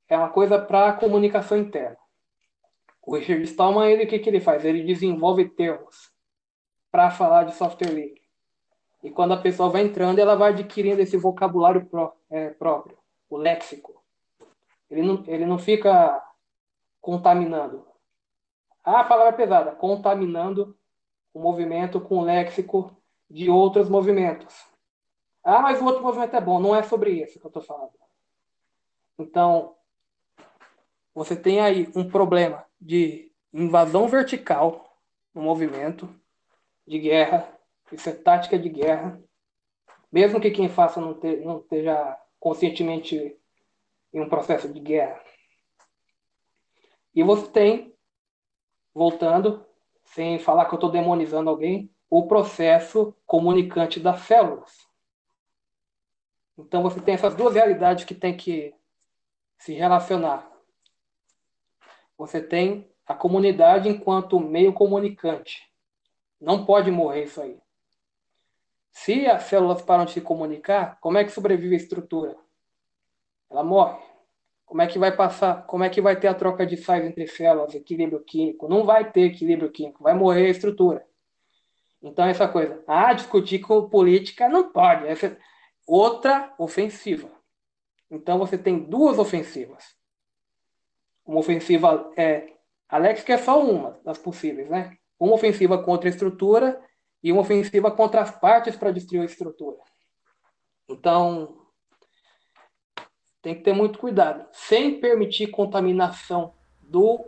é 0.08 0.18
uma 0.18 0.30
coisa 0.30 0.60
para 0.60 0.94
comunicação 0.94 1.58
interna. 1.58 1.98
O 3.02 3.16
Richard 3.16 3.44
Stallman, 3.44 3.92
ele, 3.92 4.06
o 4.06 4.08
que, 4.08 4.20
que 4.20 4.30
ele 4.30 4.40
faz? 4.40 4.64
Ele 4.64 4.84
desenvolve 4.84 5.48
termos 5.50 6.12
para 6.92 7.12
falar 7.12 7.44
de 7.44 7.54
software 7.54 7.92
livre. 7.92 8.22
E 9.04 9.12
quando 9.12 9.34
a 9.34 9.42
pessoa 9.42 9.70
vai 9.70 9.84
entrando, 9.84 10.20
ela 10.20 10.36
vai 10.36 10.52
adquirindo 10.52 11.02
esse 11.02 11.18
vocabulário 11.18 11.86
pró, 11.86 12.16
é, 12.30 12.50
próprio, 12.50 12.98
o 13.30 13.38
léxico. 13.38 14.04
Ele 14.90 15.04
não, 15.04 15.24
ele 15.28 15.46
não 15.46 15.60
fica 15.60 16.24
contaminando. 17.00 17.86
Ah, 18.84 19.02
a 19.02 19.04
palavra 19.04 19.34
é 19.34 19.38
pesada, 19.38 19.72
contaminando 19.74 20.76
o 21.36 21.40
movimento 21.42 22.00
com 22.00 22.20
o 22.20 22.24
léxico 22.24 22.96
de 23.30 23.50
outros 23.50 23.90
movimentos. 23.90 24.56
Ah, 25.44 25.62
mas 25.62 25.82
o 25.82 25.86
outro 25.86 26.02
movimento 26.02 26.34
é 26.34 26.40
bom. 26.40 26.62
Não 26.62 26.74
é 26.74 26.82
sobre 26.82 27.22
isso 27.22 27.38
que 27.38 27.46
eu 27.46 27.50
estou 27.50 27.62
falando. 27.62 27.92
Então, 29.20 29.76
você 31.14 31.36
tem 31.36 31.60
aí 31.60 31.92
um 31.94 32.10
problema 32.10 32.66
de 32.80 33.34
invasão 33.54 34.08
vertical 34.08 34.98
no 35.34 35.42
movimento 35.42 36.10
de 36.88 37.00
guerra, 37.00 37.54
isso 37.92 38.08
é 38.08 38.14
tática 38.14 38.58
de 38.58 38.70
guerra, 38.70 39.22
mesmo 40.10 40.40
que 40.40 40.52
quem 40.52 40.70
faça 40.70 41.02
não, 41.02 41.14
te, 41.14 41.38
não 41.38 41.60
esteja 41.60 42.18
conscientemente 42.40 43.38
em 44.14 44.22
um 44.22 44.30
processo 44.30 44.72
de 44.72 44.80
guerra. 44.80 45.22
E 47.14 47.22
você 47.24 47.52
tem, 47.52 47.94
voltando, 48.94 49.66
sem 50.06 50.40
falar 50.40 50.66
que 50.66 50.74
eu 50.74 50.78
estou 50.78 50.92
demonizando 50.92 51.50
alguém, 51.50 51.92
o 52.10 52.28
processo 52.28 53.16
comunicante 53.26 54.00
das 54.00 54.22
células. 54.22 54.88
Então 56.58 56.82
você 56.82 57.02
tem 57.02 57.16
essas 57.16 57.36
duas 57.36 57.54
realidades 57.54 58.06
que 58.06 58.16
tem 58.16 58.36
que 58.36 58.74
se 59.58 59.74
relacionar. 59.74 60.50
Você 62.18 62.42
tem 62.42 62.90
a 63.06 63.14
comunidade 63.14 63.90
enquanto 63.90 64.40
meio 64.40 64.74
comunicante. 64.74 65.70
Não 66.40 66.66
pode 66.66 66.90
morrer 66.90 67.26
isso 67.26 67.42
aí. 67.42 67.60
Se 68.92 69.28
as 69.28 69.44
células 69.44 69.82
param 69.82 70.06
de 70.06 70.14
se 70.14 70.22
comunicar, 70.22 70.98
como 71.02 71.18
é 71.18 71.24
que 71.24 71.32
sobrevive 71.32 71.76
a 71.76 71.78
estrutura? 71.78 72.38
Ela 73.50 73.64
morre. 73.64 74.02
Como 74.66 74.82
é 74.82 74.88
que 74.88 74.98
vai 74.98 75.16
passar? 75.16 75.66
Como 75.68 75.84
é 75.84 75.90
que 75.90 76.02
vai 76.02 76.20
ter 76.20 76.28
a 76.28 76.34
troca 76.34 76.66
de 76.66 76.76
sais 76.76 77.06
entre 77.06 77.28
células, 77.28 77.76
equilíbrio 77.76 78.20
químico? 78.24 78.68
Não 78.68 78.84
vai 78.84 79.12
ter 79.12 79.22
equilíbrio 79.22 79.72
químico, 79.72 80.04
vai 80.04 80.14
morrer 80.14 80.48
a 80.48 80.50
estrutura. 80.50 81.06
Então 82.02 82.26
essa 82.26 82.48
coisa, 82.48 82.84
ah, 82.88 83.14
discutir 83.14 83.60
com 83.60 83.90
política 83.90 84.50
não 84.50 84.72
pode. 84.72 85.08
Essa 85.08 85.28
é 85.28 85.38
outra 85.88 86.54
ofensiva. 86.58 87.30
Então 88.10 88.38
você 88.38 88.58
tem 88.58 88.80
duas 88.80 89.18
ofensivas. 89.18 89.96
Uma 91.26 91.40
ofensiva 91.40 92.12
é 92.18 92.54
Alex 92.88 93.24
que 93.24 93.32
é 93.32 93.38
só 93.38 93.64
uma 93.64 94.00
das 94.04 94.18
possíveis, 94.18 94.70
né? 94.70 94.98
Uma 95.20 95.34
ofensiva 95.34 95.82
contra 95.82 96.08
a 96.08 96.12
estrutura 96.12 96.80
e 97.24 97.32
uma 97.32 97.42
ofensiva 97.42 97.90
contra 97.92 98.22
as 98.22 98.32
partes 98.40 98.76
para 98.76 98.92
destruir 98.92 99.22
a 99.22 99.26
estrutura. 99.26 99.78
Então, 100.88 101.65
tem 103.46 103.54
que 103.54 103.62
ter 103.62 103.74
muito 103.74 104.00
cuidado, 104.00 104.44
sem 104.52 105.00
permitir 105.00 105.52
contaminação 105.52 106.52
do 106.82 107.24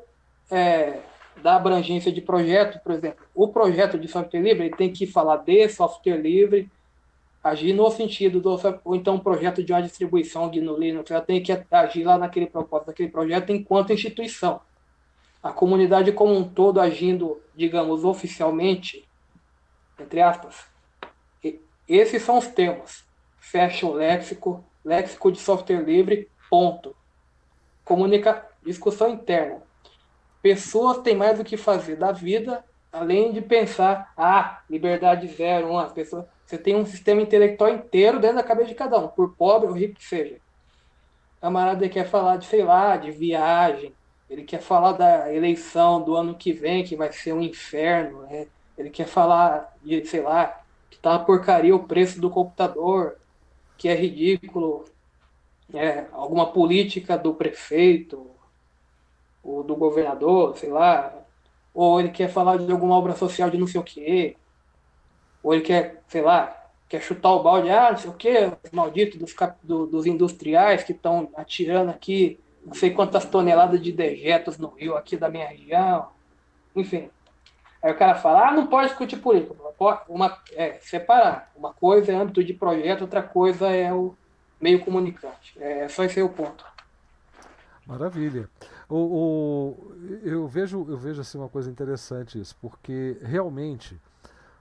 é, 0.50 0.98
da 1.44 1.56
abrangência 1.56 2.12
de 2.12 2.22
projeto, 2.22 2.80
por 2.80 2.92
exemplo. 2.92 3.24
O 3.36 3.50
projeto 3.50 4.00
de 4.00 4.08
software 4.08 4.42
livre 4.42 4.72
tem 4.72 4.92
que 4.92 5.06
falar 5.06 5.38
de 5.38 5.70
software 5.70 6.18
livre, 6.18 6.72
agir 7.44 7.72
no 7.72 7.92
sentido 7.92 8.42
do 8.42 8.50
ou 8.84 8.96
então 8.96 9.14
um 9.14 9.20
projeto 9.20 9.64
de 9.64 9.72
uma 9.72 9.84
distribuição 9.84 10.50
no 10.50 10.76
Linux, 10.76 11.12
ela 11.12 11.22
tem 11.22 11.40
que 11.40 11.52
agir 11.70 12.04
lá 12.04 12.18
naquele 12.18 12.48
propósito 12.48 12.88
daquele 12.88 13.10
projeto 13.10 13.52
enquanto 13.52 13.94
instituição. 13.94 14.60
A 15.44 15.52
comunidade 15.52 16.12
como 16.14 16.36
um 16.36 16.44
todo 16.44 16.82
agindo, 16.82 17.40
digamos, 17.56 18.04
oficialmente, 18.04 19.08
entre 20.00 20.20
aspas. 20.20 20.66
E 21.44 21.62
esses 21.88 22.24
são 22.24 22.40
os 22.40 22.48
termos. 22.48 23.06
Fecha 23.38 23.86
o 23.86 23.94
léxico, 23.94 24.66
léxico 24.88 25.30
de 25.30 25.38
software 25.38 25.84
livre, 25.84 26.30
ponto. 26.50 26.96
Comunica, 27.84 28.48
discussão 28.66 29.10
interna. 29.10 29.62
Pessoas 30.42 31.00
têm 31.00 31.14
mais 31.14 31.40
o 31.40 31.44
que 31.44 31.58
fazer 31.58 31.98
da 31.98 32.14
vida, 32.14 32.64
além 32.92 33.34
de 33.34 33.42
pensar, 33.42 34.14
ah, 34.16 34.62
liberdade 34.70 35.28
zero, 35.28 35.72
uma 35.72 35.90
pessoa. 35.90 36.28
Você 36.46 36.58
tem 36.58 36.74
um 36.78 36.86
sistema 36.86 37.22
intelectual 37.22 37.70
inteiro 37.70 38.18
dentro 38.18 38.38
da 38.38 38.44
cabeça 38.44 38.70
de 38.70 38.76
cada 38.76 38.98
um, 38.98 39.10
por 39.10 39.36
pobre 39.36 39.68
ou 39.68 39.74
rico 39.74 39.96
que 39.96 40.06
seja. 40.06 40.38
Camarada 41.42 41.90
quer 41.90 42.08
falar 42.08 42.38
de, 42.38 42.46
sei 42.46 42.64
lá, 42.64 42.96
de 42.96 43.12
viagem, 43.12 43.94
ele 44.30 44.44
quer 44.44 44.62
falar 44.62 44.94
da 44.94 45.34
eleição 45.34 46.02
do 46.02 46.16
ano 46.16 46.34
que 46.36 46.54
vem, 46.54 46.86
que 46.86 46.96
vai 46.96 47.12
ser 47.12 47.34
um 47.34 47.42
inferno, 47.42 48.22
né? 48.22 48.48
Ele 48.78 48.90
quer 48.90 49.06
falar 49.06 49.76
de, 49.84 50.06
sei 50.06 50.22
lá, 50.22 50.62
que 50.90 50.98
tá 50.98 51.12
uma 51.12 51.26
porcaria 51.26 51.76
o 51.76 51.84
preço 51.84 52.22
do 52.22 52.30
computador, 52.30 53.18
que 53.78 53.88
é 53.88 53.96
ridículo, 53.96 54.86
é, 55.74 56.06
alguma 56.12 56.52
política 56.52 57.18
do 57.18 57.34
prefeito, 57.34 58.30
ou 59.44 59.64
do 59.64 59.76
governador, 59.76 60.58
sei 60.58 60.70
lá, 60.70 61.14
ou 61.74 62.00
ele 62.00 62.10
quer 62.10 62.30
falar 62.30 62.58
de 62.58 62.72
alguma 62.72 62.96
obra 62.96 63.16
social 63.16 63.50
de 63.50 63.58
não 63.58 63.68
sei 63.68 63.80
o 63.80 63.84
quê, 63.84 64.36
ou 65.44 65.54
ele 65.54 65.64
quer, 65.64 66.04
sei 66.08 66.22
lá, 66.22 66.70
quer 66.90 67.02
chutar 67.02 67.32
o 67.32 67.44
balde, 67.44 67.70
ah, 67.70 67.92
não 67.92 67.98
sei 67.98 68.10
o 68.10 68.14
quê, 68.14 68.52
os 68.64 68.72
malditos 68.72 69.20
dos, 69.20 69.36
do, 69.64 69.86
dos 69.88 70.06
industriais 70.06 70.84
que 70.84 70.92
estão 70.92 71.30
atirando 71.36 71.92
aqui 71.92 72.40
não 72.68 72.74
sei 72.74 72.92
quantas 72.92 73.24
toneladas 73.24 73.82
de 73.82 73.94
dejetos 73.94 74.58
no 74.58 74.68
rio 74.68 74.98
aqui 74.98 75.16
da 75.16 75.30
minha 75.30 75.48
região, 75.48 76.10
enfim. 76.76 77.10
Aí 77.88 77.94
o 77.94 77.98
cara 77.98 78.16
fala, 78.16 78.50
ah, 78.50 78.52
não 78.52 78.68
pode 78.68 78.90
discutir 78.90 79.16
política. 79.16 79.56
Uma, 80.10 80.38
é, 80.52 80.74
separar. 80.82 81.50
Uma 81.56 81.74
coisa 81.74 82.12
é 82.12 82.16
âmbito 82.16 82.44
de 82.44 82.54
projeto, 82.54 83.04
outra 83.04 83.24
coisa 83.24 83.70
é 83.70 83.94
o 83.94 84.14
meio 84.60 84.84
comunicante. 84.84 85.58
É 85.58 85.88
só 85.88 86.04
esse 86.04 86.20
é 86.20 86.24
o 86.24 86.28
ponto. 86.28 86.66
Maravilha. 87.86 88.50
O, 88.90 88.98
o, 88.98 89.96
eu 90.22 90.46
vejo, 90.50 90.86
eu 90.90 90.98
vejo 90.98 91.22
assim 91.22 91.38
uma 91.38 91.48
coisa 91.48 91.72
interessante 91.72 92.38
isso, 92.38 92.58
porque 92.62 93.18
realmente, 93.22 93.98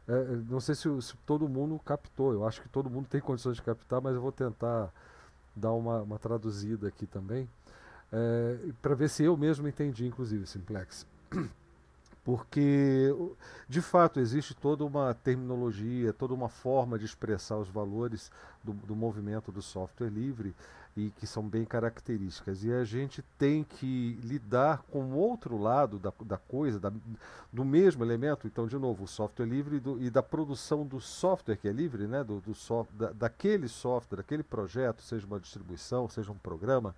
é, 0.07 0.15
não 0.49 0.61
sei 0.61 0.77
se, 0.77 1.03
se, 1.03 1.17
todo 1.27 1.49
mundo 1.49 1.81
captou, 1.85 2.33
eu 2.33 2.47
acho 2.47 2.63
que 2.63 2.69
todo 2.69 2.89
mundo 2.89 3.09
tem 3.09 3.21
condições 3.21 3.57
de 3.57 3.63
captar, 3.63 4.01
mas 4.01 4.15
eu 4.15 4.21
vou 4.21 4.31
tentar 4.31 4.93
dar 5.55 5.73
uma, 5.73 6.03
uma 6.03 6.19
traduzida 6.21 6.87
aqui 6.87 7.07
também, 7.07 7.49
é, 8.13 8.57
para 8.81 8.95
ver 8.95 9.09
se 9.09 9.25
eu 9.25 9.37
mesmo 9.37 9.67
entendi, 9.67 10.07
inclusive, 10.07 10.47
Simplex. 10.47 11.05
Porque 12.27 13.15
de 13.69 13.81
fato 13.81 14.19
existe 14.19 14.53
toda 14.53 14.85
uma 14.85 15.15
terminologia, 15.15 16.13
toda 16.13 16.35
uma 16.35 16.49
forma 16.49 16.99
de 16.99 17.05
expressar 17.05 17.57
os 17.57 17.69
valores 17.69 18.33
do, 18.65 18.73
do, 18.73 18.97
movimento 18.97 19.53
do 19.53 19.63
software 19.63 20.09
livre 20.09 20.53
e 20.97 21.11
que 21.11 21.25
são 21.25 21.49
bem 21.49 21.65
características. 21.65 22.65
E 22.65 22.73
a 22.73 22.83
gente 22.83 23.23
tem 23.39 23.63
que 23.63 24.19
lidar 24.25 24.83
com 24.91 25.05
o 25.05 25.15
outro 25.17 25.57
lado 25.57 26.01
da, 26.01 26.13
da 26.25 26.37
coisa, 26.37 26.81
da, 26.81 26.93
do 27.53 27.65
mesmo 27.65 28.05
elemento, 28.05 28.49
então, 28.49 28.67
de 28.67 28.77
novo, 28.77 29.05
o 29.05 29.07
software 29.07 29.47
livre 29.47 29.79
do, 29.79 30.03
e 30.03 30.11
da 30.11 30.23
produção 30.23 30.85
do 30.85 31.01
software 31.01 31.55
que 31.55 31.69
é 31.69 31.73
livre, 31.73 32.09
né, 32.09 32.25
do, 32.25 32.41
do 32.41 32.55
soft, 32.55 32.91
da, 32.95 33.13
daquele 33.13 33.69
software, 33.69 34.17
daquele 34.17 34.43
projeto, 34.43 35.01
seja 35.01 35.25
uma 35.29 35.39
distribuição, 35.39 36.09
seja 36.09 36.33
um 36.33 36.39
programa, 36.39 36.93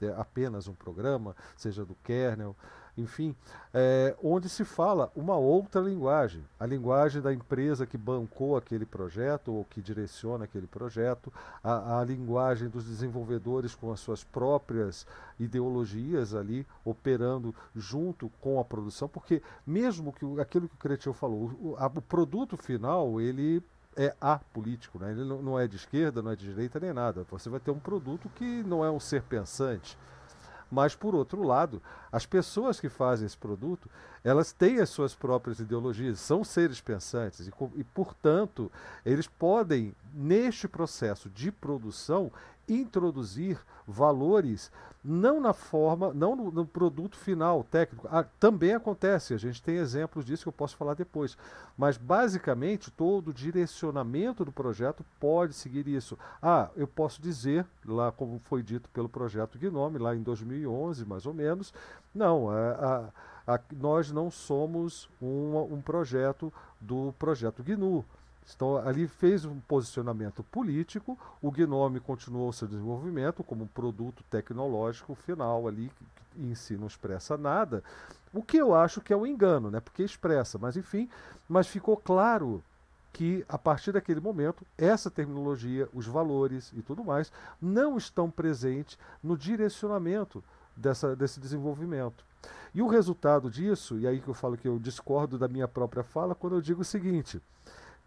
é, 0.00 0.08
apenas 0.16 0.66
um 0.66 0.74
programa, 0.74 1.36
seja 1.56 1.84
do 1.84 1.94
kernel 2.02 2.56
enfim, 2.96 3.34
é, 3.72 4.14
onde 4.22 4.48
se 4.48 4.64
fala 4.64 5.10
uma 5.16 5.36
outra 5.36 5.80
linguagem, 5.80 6.44
a 6.60 6.66
linguagem 6.66 7.22
da 7.22 7.32
empresa 7.32 7.86
que 7.86 7.96
bancou 7.96 8.56
aquele 8.56 8.84
projeto 8.84 9.52
ou 9.52 9.64
que 9.64 9.80
direciona 9.80 10.44
aquele 10.44 10.66
projeto, 10.66 11.32
a, 11.64 12.00
a 12.00 12.04
linguagem 12.04 12.68
dos 12.68 12.84
desenvolvedores 12.84 13.74
com 13.74 13.90
as 13.90 14.00
suas 14.00 14.22
próprias 14.22 15.06
ideologias 15.40 16.34
ali 16.34 16.66
operando 16.84 17.54
junto 17.74 18.30
com 18.40 18.60
a 18.60 18.64
produção, 18.64 19.08
porque 19.08 19.42
mesmo 19.66 20.12
que 20.12 20.26
aquilo 20.40 20.68
que 20.68 20.74
o 20.74 20.78
Cretil 20.78 21.14
falou, 21.14 21.50
o, 21.60 21.76
a, 21.78 21.86
o 21.86 22.02
produto 22.02 22.56
final 22.56 23.20
ele 23.20 23.62
é 23.96 24.14
apolítico, 24.20 24.98
né? 24.98 25.12
ele 25.12 25.24
não, 25.24 25.42
não 25.42 25.58
é 25.58 25.66
de 25.66 25.76
esquerda, 25.76 26.22
não 26.22 26.30
é 26.30 26.36
de 26.36 26.46
direita 26.46 26.80
nem 26.80 26.92
nada. 26.92 27.26
Você 27.30 27.50
vai 27.50 27.60
ter 27.60 27.70
um 27.70 27.78
produto 27.78 28.30
que 28.34 28.62
não 28.62 28.84
é 28.84 28.90
um 28.90 29.00
ser 29.00 29.22
pensante 29.22 29.98
mas, 30.72 30.94
por 30.94 31.14
outro 31.14 31.42
lado, 31.42 31.82
as 32.10 32.24
pessoas 32.24 32.80
que 32.80 32.88
fazem 32.88 33.26
esse 33.26 33.36
produto, 33.36 33.90
elas 34.24 34.52
têm 34.52 34.80
as 34.80 34.88
suas 34.88 35.14
próprias 35.14 35.60
ideologias, 35.60 36.18
são 36.18 36.42
seres 36.42 36.80
pensantes 36.80 37.46
e, 37.46 37.52
e 37.76 37.84
portanto, 37.84 38.72
eles 39.04 39.26
podem, 39.26 39.94
neste 40.14 40.66
processo 40.66 41.28
de 41.28 41.52
produção, 41.52 42.32
introduzir 42.80 43.58
valores 43.86 44.70
não 45.04 45.40
na 45.40 45.52
forma, 45.52 46.12
não 46.14 46.36
no, 46.36 46.50
no 46.52 46.66
produto 46.66 47.16
final 47.16 47.64
técnico. 47.64 48.06
Ah, 48.10 48.24
também 48.38 48.72
acontece, 48.72 49.34
a 49.34 49.36
gente 49.36 49.60
tem 49.60 49.76
exemplos 49.76 50.24
disso 50.24 50.44
que 50.44 50.48
eu 50.48 50.52
posso 50.52 50.76
falar 50.76 50.94
depois. 50.94 51.36
Mas 51.76 51.96
basicamente 51.96 52.90
todo 52.90 53.28
o 53.28 53.34
direcionamento 53.34 54.44
do 54.44 54.52
projeto 54.52 55.04
pode 55.18 55.54
seguir 55.54 55.88
isso. 55.88 56.16
Ah, 56.40 56.70
eu 56.76 56.86
posso 56.86 57.20
dizer, 57.20 57.66
lá 57.84 58.12
como 58.12 58.40
foi 58.44 58.62
dito 58.62 58.88
pelo 58.90 59.08
projeto 59.08 59.58
Gnome, 59.58 59.98
lá 59.98 60.14
em 60.14 60.22
2011 60.22 61.04
mais 61.04 61.26
ou 61.26 61.34
menos, 61.34 61.74
não, 62.14 62.50
a, 62.50 62.56
é, 62.56 63.50
a, 63.50 63.54
a, 63.54 63.60
nós 63.74 64.12
não 64.12 64.30
somos 64.30 65.08
um, 65.20 65.56
um 65.72 65.80
projeto 65.80 66.52
do 66.80 67.12
projeto 67.18 67.62
GNU. 67.62 68.04
Então, 68.54 68.76
ali 68.76 69.06
fez 69.06 69.44
um 69.44 69.60
posicionamento 69.60 70.42
político, 70.42 71.18
o 71.40 71.50
Gnome 71.50 72.00
continuou 72.00 72.52
seu 72.52 72.66
desenvolvimento 72.66 73.42
como 73.44 73.64
um 73.64 73.68
produto 73.68 74.24
tecnológico 74.30 75.14
final 75.14 75.66
ali, 75.68 75.90
que 76.30 76.42
em 76.42 76.54
si 76.54 76.76
não 76.76 76.86
expressa 76.86 77.36
nada, 77.36 77.82
o 78.32 78.42
que 78.42 78.56
eu 78.56 78.74
acho 78.74 79.00
que 79.00 79.12
é 79.12 79.16
um 79.16 79.26
engano, 79.26 79.70
né? 79.70 79.80
porque 79.80 80.02
expressa, 80.02 80.58
mas 80.58 80.76
enfim, 80.76 81.08
mas 81.48 81.66
ficou 81.66 81.96
claro 81.96 82.62
que 83.12 83.44
a 83.48 83.58
partir 83.58 83.92
daquele 83.92 84.20
momento 84.20 84.66
essa 84.76 85.10
terminologia, 85.10 85.88
os 85.92 86.06
valores 86.06 86.72
e 86.74 86.80
tudo 86.80 87.04
mais 87.04 87.30
não 87.60 87.98
estão 87.98 88.30
presentes 88.30 88.98
no 89.22 89.36
direcionamento 89.36 90.42
dessa, 90.74 91.14
desse 91.14 91.38
desenvolvimento. 91.38 92.24
E 92.74 92.80
o 92.80 92.88
resultado 92.88 93.50
disso, 93.50 93.98
e 93.98 94.06
aí 94.06 94.20
que 94.20 94.28
eu 94.28 94.34
falo 94.34 94.56
que 94.56 94.66
eu 94.66 94.78
discordo 94.78 95.38
da 95.38 95.46
minha 95.46 95.68
própria 95.68 96.02
fala, 96.02 96.34
quando 96.34 96.56
eu 96.56 96.62
digo 96.62 96.80
o 96.80 96.84
seguinte: 96.84 97.40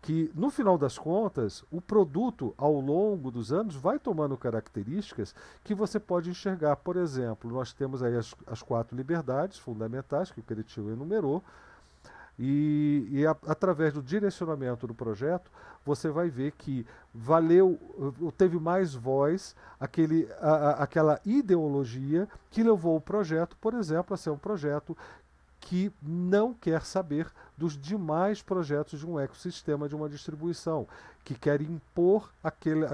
que 0.06 0.30
no 0.36 0.52
final 0.52 0.78
das 0.78 1.00
contas, 1.00 1.66
o 1.72 1.82
produto 1.82 2.54
ao 2.60 2.80
longo 2.80 3.32
dos 3.32 3.52
anos 3.52 3.76
vai 3.76 3.98
tomando 3.98 4.38
características 4.38 5.34
que 5.64 5.74
você 5.74 6.00
pode 6.00 6.30
enxergar. 6.30 6.76
Por 6.76 6.96
exemplo, 6.96 7.52
nós 7.52 7.74
temos 7.74 8.04
aí 8.04 8.16
as, 8.16 8.36
as 8.46 8.62
quatro 8.62 8.96
liberdades 8.96 9.58
fundamentais 9.58 10.30
que 10.30 10.40
o 10.40 10.44
Cretil 10.44 10.92
enumerou, 10.92 11.44
e, 12.38 13.08
e 13.10 13.26
a, 13.26 13.32
através 13.48 13.94
do 13.94 14.04
direcionamento 14.04 14.86
do 14.86 14.94
projeto, 14.94 15.50
você 15.84 16.08
vai 16.10 16.30
ver 16.30 16.52
que 16.52 16.86
valeu, 17.12 17.80
teve 18.38 18.60
mais 18.60 18.94
voz 18.94 19.56
aquele, 19.80 20.30
a, 20.40 20.52
a, 20.52 20.72
aquela 20.84 21.20
ideologia 21.26 22.28
que 22.52 22.62
levou 22.62 22.96
o 22.96 23.02
projeto, 23.02 23.58
por 23.58 23.74
exemplo, 23.74 24.14
a 24.14 24.18
ser 24.18 24.30
um 24.30 24.38
projeto 24.38 24.96
que 25.66 25.92
não 26.02 26.54
quer 26.54 26.86
saber 26.86 27.28
dos 27.58 27.76
demais 27.76 28.40
projetos 28.40 29.00
de 29.00 29.08
um 29.08 29.20
ecossistema 29.20 29.90
de 29.90 29.96
uma 29.96 30.08
distribuição, 30.08 30.88
que 31.24 31.34
quer 31.34 31.60
impor 31.60 32.32
aquele, 32.44 32.86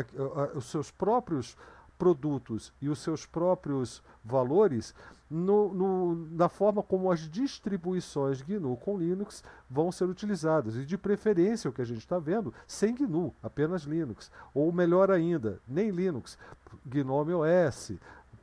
os 0.56 0.66
seus 0.72 0.90
próprios 0.90 1.58
produtos 2.00 2.72
e 2.82 2.88
os 2.88 3.00
seus 3.00 3.26
próprios 3.26 4.02
valores 4.24 4.96
no, 5.30 5.74
no, 5.74 6.16
na 6.32 6.48
forma 6.48 6.82
como 6.82 7.12
as 7.12 7.30
distribuições 7.30 8.42
GNU 8.42 8.78
com 8.78 8.98
Linux 8.98 9.44
vão 9.70 9.92
ser 9.92 10.06
utilizadas. 10.06 10.76
E 10.76 10.86
de 10.86 10.98
preferência, 10.98 11.70
o 11.70 11.74
que 11.74 11.82
a 11.82 11.86
gente 11.86 12.00
está 12.00 12.20
vendo, 12.20 12.54
sem 12.66 12.96
GNU, 12.96 13.34
apenas 13.44 13.84
Linux. 13.84 14.32
Ou 14.54 14.72
melhor 14.72 15.12
ainda, 15.12 15.60
nem 15.68 15.90
Linux, 15.90 16.38
GNOME 16.86 17.34
OS, 17.34 17.94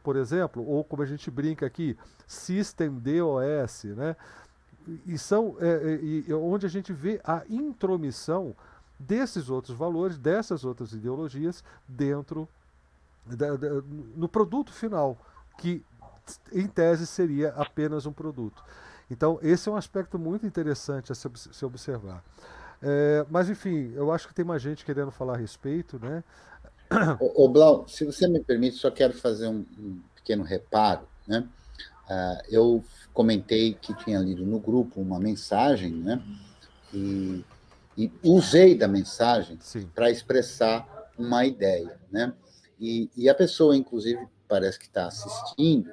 por 0.08 0.16
exemplo, 0.16 0.66
ou 0.66 0.82
como 0.82 1.02
a 1.02 1.04
gente 1.04 1.30
brinca 1.30 1.66
aqui, 1.66 1.94
System 2.26 2.98
DOS, 2.98 3.84
né? 3.94 4.16
E 5.04 5.18
são 5.18 5.54
é, 5.60 6.00
é, 6.26 6.34
onde 6.34 6.64
a 6.64 6.68
gente 6.70 6.94
vê 6.94 7.20
a 7.22 7.42
intromissão 7.46 8.56
desses 8.98 9.50
outros 9.50 9.76
valores, 9.76 10.16
dessas 10.16 10.64
outras 10.64 10.94
ideologias 10.94 11.62
dentro 11.86 12.48
da, 13.26 13.54
da, 13.54 13.68
no 14.16 14.26
produto 14.26 14.72
final, 14.72 15.18
que 15.58 15.84
em 16.54 16.66
tese 16.66 17.06
seria 17.06 17.50
apenas 17.50 18.06
um 18.06 18.12
produto. 18.12 18.64
Então, 19.10 19.38
esse 19.42 19.68
é 19.68 19.72
um 19.72 19.76
aspecto 19.76 20.18
muito 20.18 20.46
interessante 20.46 21.12
a 21.12 21.14
se, 21.14 21.28
se 21.34 21.66
observar. 21.66 22.24
É, 22.80 23.26
mas, 23.28 23.50
enfim, 23.50 23.92
eu 23.94 24.10
acho 24.10 24.26
que 24.26 24.32
tem 24.32 24.42
mais 24.42 24.62
gente 24.62 24.86
querendo 24.86 25.10
falar 25.10 25.34
a 25.34 25.36
respeito, 25.36 25.98
né? 25.98 26.24
Ô 27.20 27.48
Blau, 27.48 27.86
se 27.88 28.04
você 28.04 28.26
me 28.26 28.40
permite, 28.40 28.76
só 28.76 28.90
quero 28.90 29.12
fazer 29.12 29.48
um, 29.48 29.64
um 29.78 30.00
pequeno 30.14 30.42
reparo, 30.42 31.06
né? 31.26 31.46
Uh, 32.08 32.42
eu 32.48 32.84
comentei 33.12 33.74
que 33.74 33.94
tinha 34.04 34.18
lido 34.18 34.46
no 34.46 34.58
grupo 34.58 35.00
uma 35.00 35.20
mensagem, 35.20 35.92
né? 35.92 36.22
E, 36.92 37.44
e 37.96 38.10
usei 38.22 38.74
da 38.74 38.88
mensagem 38.88 39.58
para 39.94 40.10
expressar 40.10 41.10
uma 41.18 41.44
ideia, 41.44 41.98
né? 42.10 42.32
E, 42.80 43.10
e 43.16 43.28
a 43.28 43.34
pessoa, 43.34 43.76
inclusive, 43.76 44.26
parece 44.46 44.78
que 44.78 44.86
está 44.86 45.06
assistindo, 45.06 45.92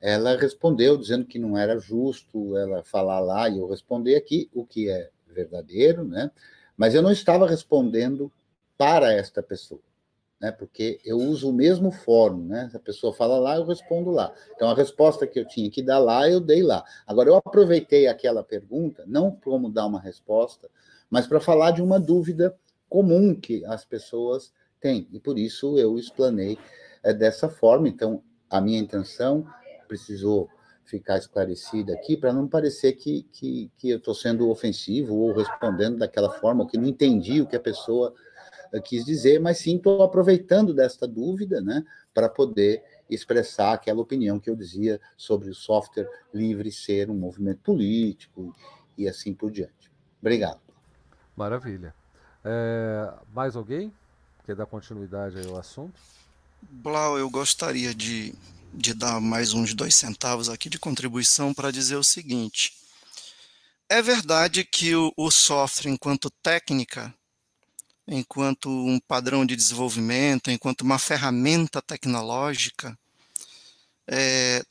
ela 0.00 0.36
respondeu 0.36 0.96
dizendo 0.96 1.24
que 1.24 1.38
não 1.38 1.56
era 1.56 1.78
justo 1.78 2.56
ela 2.56 2.82
falar 2.82 3.20
lá 3.20 3.48
e 3.48 3.58
eu 3.58 3.68
responder 3.68 4.16
aqui, 4.16 4.50
o 4.52 4.66
que 4.66 4.88
é 4.88 5.10
verdadeiro, 5.28 6.02
né? 6.04 6.30
Mas 6.76 6.94
eu 6.94 7.02
não 7.02 7.12
estava 7.12 7.46
respondendo 7.46 8.32
para 8.76 9.12
esta 9.12 9.42
pessoa, 9.42 9.80
né? 10.42 10.50
Porque 10.50 10.98
eu 11.04 11.16
uso 11.18 11.48
o 11.48 11.52
mesmo 11.52 11.92
fórum, 11.92 12.44
né? 12.44 12.68
Se 12.68 12.76
a 12.76 12.80
pessoa 12.80 13.14
fala 13.14 13.38
lá, 13.38 13.56
eu 13.56 13.64
respondo 13.64 14.10
lá. 14.10 14.34
Então 14.56 14.68
a 14.68 14.74
resposta 14.74 15.24
que 15.24 15.38
eu 15.38 15.46
tinha 15.46 15.70
que 15.70 15.80
dar 15.80 16.00
lá, 16.00 16.28
eu 16.28 16.40
dei 16.40 16.64
lá. 16.64 16.84
Agora 17.06 17.28
eu 17.28 17.36
aproveitei 17.36 18.08
aquela 18.08 18.42
pergunta, 18.42 19.04
não 19.06 19.30
como 19.30 19.70
dar 19.70 19.86
uma 19.86 20.00
resposta, 20.00 20.68
mas 21.08 21.28
para 21.28 21.38
falar 21.38 21.70
de 21.70 21.80
uma 21.80 22.00
dúvida 22.00 22.56
comum 22.88 23.34
que 23.34 23.64
as 23.66 23.84
pessoas 23.84 24.52
tem, 24.80 25.06
e 25.12 25.20
por 25.20 25.38
isso 25.38 25.78
eu 25.78 25.96
explanei 25.96 26.58
é, 27.04 27.14
dessa 27.14 27.48
forma. 27.48 27.88
Então, 27.88 28.20
a 28.50 28.60
minha 28.60 28.80
intenção 28.80 29.46
precisou 29.86 30.48
ficar 30.84 31.16
esclarecida 31.18 31.94
aqui 31.94 32.16
para 32.16 32.32
não 32.32 32.48
parecer 32.48 32.94
que, 32.94 33.22
que, 33.32 33.70
que 33.78 33.90
eu 33.90 33.98
estou 33.98 34.14
sendo 34.14 34.50
ofensivo 34.50 35.14
ou 35.14 35.32
respondendo 35.32 35.98
daquela 35.98 36.30
forma, 36.30 36.64
ou 36.64 36.68
que 36.68 36.76
não 36.76 36.88
entendi 36.88 37.40
o 37.40 37.46
que 37.46 37.54
a 37.54 37.60
pessoa 37.60 38.12
quis 38.80 39.04
dizer, 39.04 39.40
mas 39.40 39.58
sim 39.58 39.76
estou 39.76 40.02
aproveitando 40.02 40.72
desta 40.72 41.06
dúvida 41.06 41.60
né, 41.60 41.84
para 42.14 42.28
poder 42.28 42.82
expressar 43.10 43.74
aquela 43.74 44.00
opinião 44.00 44.40
que 44.40 44.48
eu 44.48 44.56
dizia 44.56 45.00
sobre 45.16 45.50
o 45.50 45.54
software 45.54 46.08
livre 46.32 46.72
ser 46.72 47.10
um 47.10 47.14
movimento 47.14 47.60
político 47.60 48.54
e 48.96 49.08
assim 49.08 49.34
por 49.34 49.50
diante. 49.50 49.90
Obrigado. 50.20 50.60
Maravilha. 51.36 51.94
É, 52.44 53.12
mais 53.32 53.56
alguém? 53.56 53.92
Quer 54.44 54.56
dar 54.56 54.66
continuidade 54.66 55.36
ao 55.46 55.58
assunto? 55.58 56.00
Blau, 56.62 57.18
eu 57.18 57.28
gostaria 57.28 57.94
de, 57.94 58.34
de 58.72 58.94
dar 58.94 59.20
mais 59.20 59.52
uns 59.52 59.74
dois 59.74 59.94
centavos 59.94 60.48
aqui 60.48 60.68
de 60.68 60.78
contribuição 60.78 61.52
para 61.52 61.70
dizer 61.70 61.96
o 61.96 62.04
seguinte. 62.04 62.72
É 63.88 64.00
verdade 64.00 64.64
que 64.64 64.94
o, 64.94 65.12
o 65.16 65.30
software, 65.30 65.90
enquanto 65.90 66.30
técnica, 66.42 67.14
enquanto 68.06 68.68
um 68.68 68.98
padrão 69.00 69.46
de 69.46 69.56
desenvolvimento, 69.56 70.50
enquanto 70.50 70.82
uma 70.82 70.98
ferramenta 70.98 71.80
tecnológica, 71.80 72.98
é, 74.06 74.62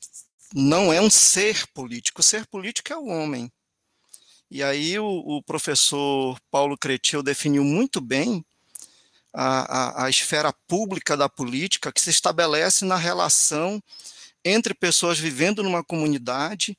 não 0.54 0.92
é 0.92 1.00
um 1.00 1.10
ser 1.10 1.66
político. 1.68 2.20
O 2.20 2.24
ser 2.24 2.46
político 2.46 2.92
é 2.92 2.96
o 2.96 3.06
homem. 3.06 3.50
E 4.50 4.62
aí 4.62 4.98
o, 4.98 5.06
o 5.06 5.42
professor 5.42 6.38
Paulo 6.50 6.76
Cretil 6.76 7.22
definiu 7.22 7.64
muito 7.64 8.00
bem 8.00 8.44
a, 9.32 10.02
a, 10.02 10.04
a 10.04 10.10
esfera 10.10 10.52
pública 10.68 11.16
da 11.16 11.28
política 11.28 11.90
que 11.90 12.00
se 12.00 12.10
estabelece 12.10 12.84
na 12.84 12.96
relação 12.96 13.82
entre 14.44 14.74
pessoas 14.74 15.18
vivendo 15.18 15.62
numa 15.62 15.82
comunidade 15.82 16.76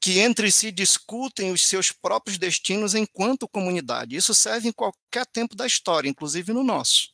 que 0.00 0.18
entre 0.18 0.50
si 0.50 0.70
discutem 0.70 1.52
os 1.52 1.66
seus 1.66 1.90
próprios 1.90 2.38
destinos 2.38 2.94
enquanto 2.94 3.48
comunidade. 3.48 4.16
Isso 4.16 4.34
serve 4.34 4.68
em 4.68 4.72
qualquer 4.72 5.26
tempo 5.26 5.56
da 5.56 5.66
história, 5.66 6.08
inclusive 6.08 6.52
no 6.52 6.62
nosso, 6.62 7.10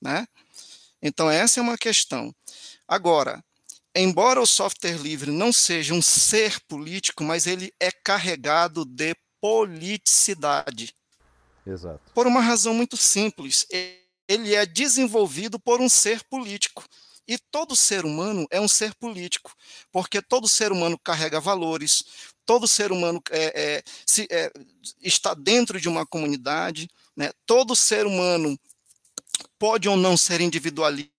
né? 0.00 0.26
Então 1.00 1.30
essa 1.30 1.60
é 1.60 1.62
uma 1.62 1.78
questão. 1.78 2.34
Agora, 2.86 3.44
embora 3.94 4.40
o 4.40 4.46
software 4.46 4.98
livre 4.98 5.30
não 5.30 5.52
seja 5.52 5.94
um 5.94 6.02
ser 6.02 6.60
político, 6.68 7.22
mas 7.24 7.46
ele 7.46 7.72
é 7.80 7.90
carregado 7.90 8.84
de 8.84 9.14
politicidade. 9.40 10.94
Exato. 11.66 12.00
Por 12.14 12.26
uma 12.26 12.40
razão 12.40 12.74
muito 12.74 12.96
simples 12.96 13.66
ele 14.28 14.54
é 14.54 14.66
desenvolvido 14.66 15.58
por 15.58 15.80
um 15.80 15.88
ser 15.88 16.22
político. 16.24 16.84
E 17.28 17.38
todo 17.50 17.74
ser 17.74 18.04
humano 18.04 18.46
é 18.50 18.60
um 18.60 18.68
ser 18.68 18.94
político, 18.94 19.52
porque 19.90 20.22
todo 20.22 20.46
ser 20.46 20.70
humano 20.70 20.98
carrega 20.98 21.40
valores, 21.40 22.04
todo 22.44 22.68
ser 22.68 22.92
humano 22.92 23.20
é, 23.30 23.62
é, 23.76 23.82
se, 24.06 24.28
é, 24.30 24.52
está 25.02 25.34
dentro 25.34 25.80
de 25.80 25.88
uma 25.88 26.06
comunidade, 26.06 26.88
né? 27.16 27.32
todo 27.44 27.74
ser 27.74 28.06
humano 28.06 28.58
pode 29.58 29.88
ou 29.88 29.96
não 29.96 30.16
ser 30.16 30.40
individualista, 30.40 31.10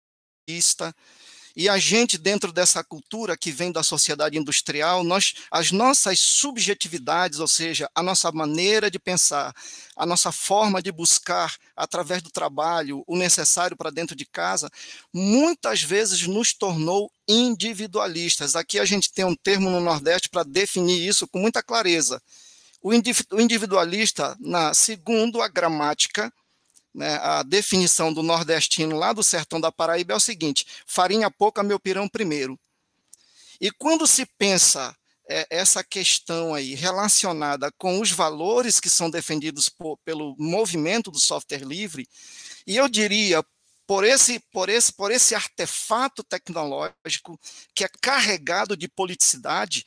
e 1.59 1.67
a 1.67 1.79
gente, 1.79 2.19
dentro 2.19 2.53
dessa 2.53 2.83
cultura 2.83 3.35
que 3.35 3.51
vem 3.51 3.71
da 3.71 3.81
sociedade 3.81 4.37
industrial, 4.37 5.03
nós, 5.03 5.33
as 5.49 5.71
nossas 5.71 6.19
subjetividades, 6.19 7.39
ou 7.39 7.47
seja, 7.47 7.89
a 7.95 8.03
nossa 8.03 8.31
maneira 8.31 8.91
de 8.91 8.99
pensar, 8.99 9.55
a 9.95 10.05
nossa 10.05 10.31
forma 10.31 10.83
de 10.83 10.91
buscar 10.91 11.55
através 11.75 12.21
do 12.21 12.29
trabalho 12.29 13.03
o 13.07 13.17
necessário 13.17 13.75
para 13.75 13.89
dentro 13.89 14.15
de 14.15 14.23
casa, 14.23 14.69
muitas 15.11 15.81
vezes 15.81 16.27
nos 16.27 16.53
tornou 16.53 17.11
individualistas. 17.27 18.55
Aqui 18.55 18.77
a 18.77 18.85
gente 18.85 19.11
tem 19.11 19.25
um 19.25 19.35
termo 19.35 19.71
no 19.71 19.79
Nordeste 19.79 20.29
para 20.29 20.43
definir 20.43 21.07
isso 21.07 21.27
com 21.27 21.39
muita 21.39 21.63
clareza. 21.63 22.21
O 22.83 22.93
individualista, 22.93 24.37
na 24.39 24.75
segundo 24.75 25.41
a 25.41 25.47
gramática, 25.47 26.31
né, 26.97 27.19
a 27.21 27.43
definição 27.43 28.11
do 28.11 28.23
nordestino 28.23 28.97
lá 28.97 29.13
do 29.13 29.21
sertão 29.21 29.61
da 29.61 29.71
Paraíba 29.71 30.13
é 30.13 30.15
o 30.15 30.19
seguinte: 30.19 30.65
farinha 30.87 31.29
pouca, 31.29 31.61
meu 31.61 31.79
pirão 31.79 32.09
primeiro. 32.09 32.59
E 33.61 33.69
quando 33.69 34.07
se 34.07 34.25
pensa 34.25 34.95
é, 35.29 35.45
essa 35.51 35.83
questão 35.83 36.55
aí 36.55 36.73
relacionada 36.73 37.71
com 37.77 38.01
os 38.01 38.11
valores 38.11 38.79
que 38.79 38.89
são 38.89 39.11
defendidos 39.11 39.69
por, 39.69 39.99
pelo 40.03 40.35
movimento 40.39 41.11
do 41.11 41.19
software 41.19 41.63
livre, 41.63 42.07
e 42.65 42.75
eu 42.75 42.89
diria 42.89 43.45
por 43.85 44.03
esse, 44.03 44.39
por 44.51 44.67
esse, 44.67 44.91
por 44.91 45.11
esse 45.11 45.35
artefato 45.35 46.23
tecnológico 46.23 47.39
que 47.75 47.83
é 47.83 47.89
carregado 48.01 48.75
de 48.75 48.87
politicidade, 48.87 49.85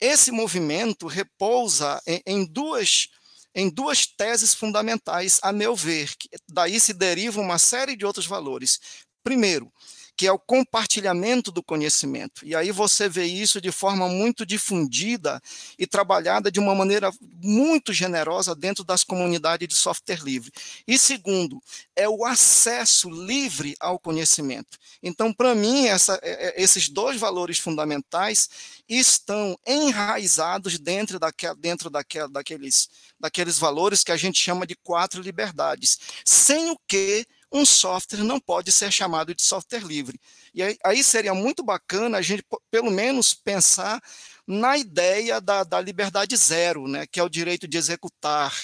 esse 0.00 0.32
movimento 0.32 1.06
repousa 1.06 2.02
em, 2.04 2.20
em 2.26 2.44
duas 2.44 3.08
em 3.54 3.68
duas 3.70 4.06
teses 4.06 4.54
fundamentais, 4.54 5.38
a 5.42 5.52
meu 5.52 5.74
ver. 5.74 6.14
Que 6.16 6.28
daí 6.48 6.78
se 6.78 6.92
deriva 6.92 7.40
uma 7.40 7.58
série 7.58 7.96
de 7.96 8.04
outros 8.04 8.26
valores. 8.26 8.78
Primeiro, 9.22 9.72
que 10.18 10.26
é 10.26 10.32
o 10.32 10.38
compartilhamento 10.38 11.52
do 11.52 11.62
conhecimento. 11.62 12.44
E 12.44 12.52
aí 12.52 12.72
você 12.72 13.08
vê 13.08 13.24
isso 13.24 13.60
de 13.60 13.70
forma 13.70 14.08
muito 14.08 14.44
difundida 14.44 15.40
e 15.78 15.86
trabalhada 15.86 16.50
de 16.50 16.58
uma 16.58 16.74
maneira 16.74 17.12
muito 17.40 17.92
generosa 17.92 18.52
dentro 18.52 18.82
das 18.82 19.04
comunidades 19.04 19.68
de 19.68 19.76
software 19.76 20.24
livre. 20.24 20.50
E 20.88 20.98
segundo, 20.98 21.62
é 21.94 22.08
o 22.08 22.24
acesso 22.24 23.08
livre 23.08 23.76
ao 23.78 23.96
conhecimento. 23.96 24.76
Então, 25.00 25.32
para 25.32 25.54
mim, 25.54 25.86
essa, 25.86 26.18
é, 26.20 26.48
é, 26.48 26.62
esses 26.62 26.88
dois 26.88 27.16
valores 27.20 27.60
fundamentais 27.60 28.48
estão 28.88 29.56
enraizados 29.64 30.80
dentro, 30.80 31.20
daquela, 31.20 31.54
dentro 31.54 31.88
daquela, 31.88 32.28
daqueles, 32.28 32.88
daqueles 33.20 33.56
valores 33.56 34.02
que 34.02 34.10
a 34.10 34.16
gente 34.16 34.40
chama 34.40 34.66
de 34.66 34.74
quatro 34.74 35.22
liberdades, 35.22 35.96
sem 36.24 36.70
o 36.72 36.78
que 36.88 37.24
um 37.52 37.64
software 37.64 38.22
não 38.22 38.38
pode 38.38 38.70
ser 38.70 38.92
chamado 38.92 39.34
de 39.34 39.42
software 39.42 39.84
livre. 39.84 40.20
E 40.54 40.62
aí, 40.62 40.78
aí 40.84 41.02
seria 41.02 41.34
muito 41.34 41.62
bacana 41.62 42.18
a 42.18 42.22
gente, 42.22 42.44
pelo 42.70 42.90
menos, 42.90 43.34
pensar 43.34 44.02
na 44.46 44.76
ideia 44.78 45.40
da, 45.40 45.64
da 45.64 45.80
liberdade 45.80 46.36
zero, 46.36 46.88
né, 46.88 47.06
que 47.06 47.20
é 47.20 47.22
o 47.22 47.28
direito 47.28 47.68
de 47.68 47.76
executar, 47.76 48.54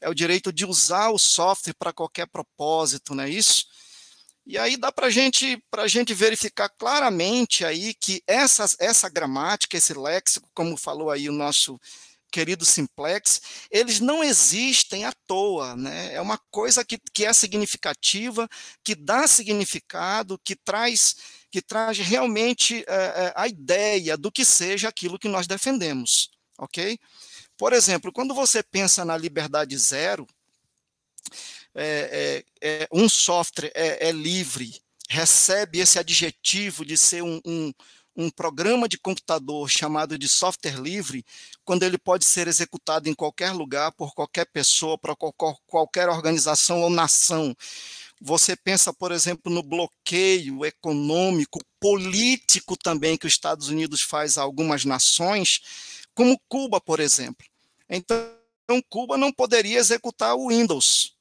é 0.00 0.08
o 0.08 0.14
direito 0.14 0.52
de 0.52 0.66
usar 0.66 1.10
o 1.10 1.18
software 1.18 1.74
para 1.78 1.92
qualquer 1.92 2.26
propósito, 2.26 3.14
não 3.14 3.24
é 3.24 3.30
isso? 3.30 3.66
E 4.46 4.58
aí 4.58 4.76
dá 4.76 4.90
para 4.90 5.10
gente, 5.10 5.62
a 5.76 5.86
gente 5.86 6.12
verificar 6.12 6.68
claramente 6.68 7.64
aí 7.64 7.94
que 7.94 8.22
essa, 8.26 8.64
essa 8.78 9.08
gramática, 9.08 9.76
esse 9.76 9.94
léxico, 9.94 10.48
como 10.52 10.76
falou 10.76 11.10
aí 11.10 11.28
o 11.28 11.32
nosso 11.32 11.80
querido 12.30 12.64
simplex, 12.64 13.40
eles 13.70 14.00
não 14.00 14.22
existem 14.22 15.04
à 15.04 15.12
toa, 15.26 15.76
né? 15.76 16.14
É 16.14 16.20
uma 16.20 16.38
coisa 16.50 16.84
que, 16.84 16.98
que 17.12 17.24
é 17.24 17.32
significativa, 17.32 18.48
que 18.84 18.94
dá 18.94 19.26
significado, 19.26 20.40
que 20.44 20.56
traz 20.56 21.16
que 21.50 21.60
traz 21.60 21.98
realmente 21.98 22.84
é, 22.86 23.32
a 23.34 23.48
ideia 23.48 24.16
do 24.16 24.30
que 24.30 24.44
seja 24.44 24.88
aquilo 24.88 25.18
que 25.18 25.28
nós 25.28 25.48
defendemos, 25.48 26.30
ok? 26.56 26.96
Por 27.58 27.72
exemplo, 27.72 28.12
quando 28.12 28.32
você 28.32 28.62
pensa 28.62 29.04
na 29.04 29.16
liberdade 29.16 29.76
zero, 29.76 30.28
é, 31.74 32.44
é, 32.60 32.88
um 32.92 33.08
software 33.08 33.72
é, 33.74 34.12
livre, 34.12 34.80
recebe 35.08 35.80
esse 35.80 35.98
adjetivo 35.98 36.84
de 36.84 36.96
ser 36.96 37.22
um, 37.22 37.40
um 37.44 37.72
um 38.16 38.28
programa 38.28 38.88
de 38.88 38.98
computador 38.98 39.68
chamado 39.70 40.18
de 40.18 40.28
software 40.28 40.80
livre, 40.80 41.24
quando 41.64 41.84
ele 41.84 41.96
pode 41.96 42.24
ser 42.24 42.48
executado 42.48 43.08
em 43.08 43.14
qualquer 43.14 43.52
lugar, 43.52 43.92
por 43.92 44.14
qualquer 44.14 44.46
pessoa, 44.46 44.98
para 44.98 45.14
qualquer 45.66 46.08
organização 46.08 46.82
ou 46.82 46.90
nação. 46.90 47.56
Você 48.20 48.54
pensa, 48.54 48.92
por 48.92 49.12
exemplo, 49.12 49.50
no 49.50 49.62
bloqueio 49.62 50.64
econômico, 50.66 51.58
político 51.78 52.76
também 52.76 53.16
que 53.16 53.26
os 53.26 53.32
Estados 53.32 53.68
Unidos 53.68 54.02
faz 54.02 54.36
a 54.36 54.42
algumas 54.42 54.84
nações, 54.84 55.62
como 56.14 56.38
Cuba, 56.48 56.80
por 56.80 57.00
exemplo. 57.00 57.46
Então, 57.88 58.18
Cuba 58.88 59.16
não 59.16 59.32
poderia 59.32 59.78
executar 59.78 60.34
o 60.34 60.48
Windows, 60.48 61.14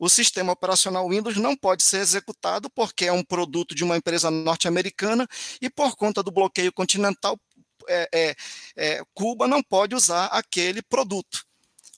o 0.00 0.08
sistema 0.08 0.52
operacional 0.52 1.06
Windows 1.10 1.36
não 1.36 1.54
pode 1.54 1.82
ser 1.82 1.98
executado 1.98 2.70
porque 2.70 3.04
é 3.04 3.12
um 3.12 3.22
produto 3.22 3.74
de 3.74 3.84
uma 3.84 3.98
empresa 3.98 4.30
norte-americana 4.30 5.28
e 5.60 5.68
por 5.68 5.94
conta 5.94 6.22
do 6.22 6.30
bloqueio 6.30 6.72
continental, 6.72 7.38
é, 7.86 8.08
é, 8.12 8.36
é, 8.76 9.02
Cuba 9.12 9.46
não 9.46 9.62
pode 9.62 9.94
usar 9.94 10.26
aquele 10.26 10.80
produto. 10.80 11.44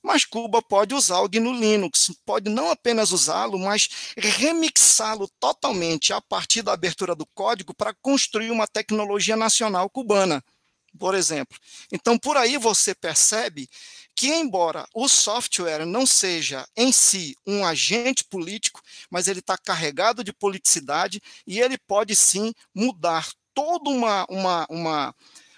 Mas 0.02 0.24
Cuba 0.24 0.60
pode 0.60 0.96
usar 0.96 1.20
o 1.20 1.28
GNU 1.28 1.52
Linux, 1.52 2.10
pode 2.26 2.50
não 2.50 2.72
apenas 2.72 3.12
usá-lo, 3.12 3.56
mas 3.56 3.88
remixá-lo 4.16 5.30
totalmente 5.38 6.12
a 6.12 6.20
partir 6.20 6.62
da 6.62 6.72
abertura 6.72 7.14
do 7.14 7.24
código 7.26 7.72
para 7.72 7.94
construir 8.02 8.50
uma 8.50 8.66
tecnologia 8.66 9.36
nacional 9.36 9.88
cubana, 9.88 10.42
por 10.98 11.14
exemplo. 11.14 11.56
Então, 11.92 12.18
por 12.18 12.36
aí 12.36 12.58
você 12.58 12.96
percebe 12.96 13.70
que, 14.14 14.28
embora 14.28 14.86
o 14.94 15.08
software 15.08 15.86
não 15.86 16.06
seja 16.06 16.66
em 16.76 16.92
si 16.92 17.36
um 17.46 17.64
agente 17.64 18.24
político, 18.24 18.80
mas 19.10 19.28
ele 19.28 19.40
está 19.40 19.56
carregado 19.56 20.22
de 20.22 20.32
politicidade 20.32 21.20
e 21.46 21.60
ele 21.60 21.78
pode 21.78 22.14
sim 22.14 22.52
mudar 22.74 23.28
toda 23.54 23.90
uma, 23.90 24.26
uma, 24.28 24.66
uma, 24.68 25.14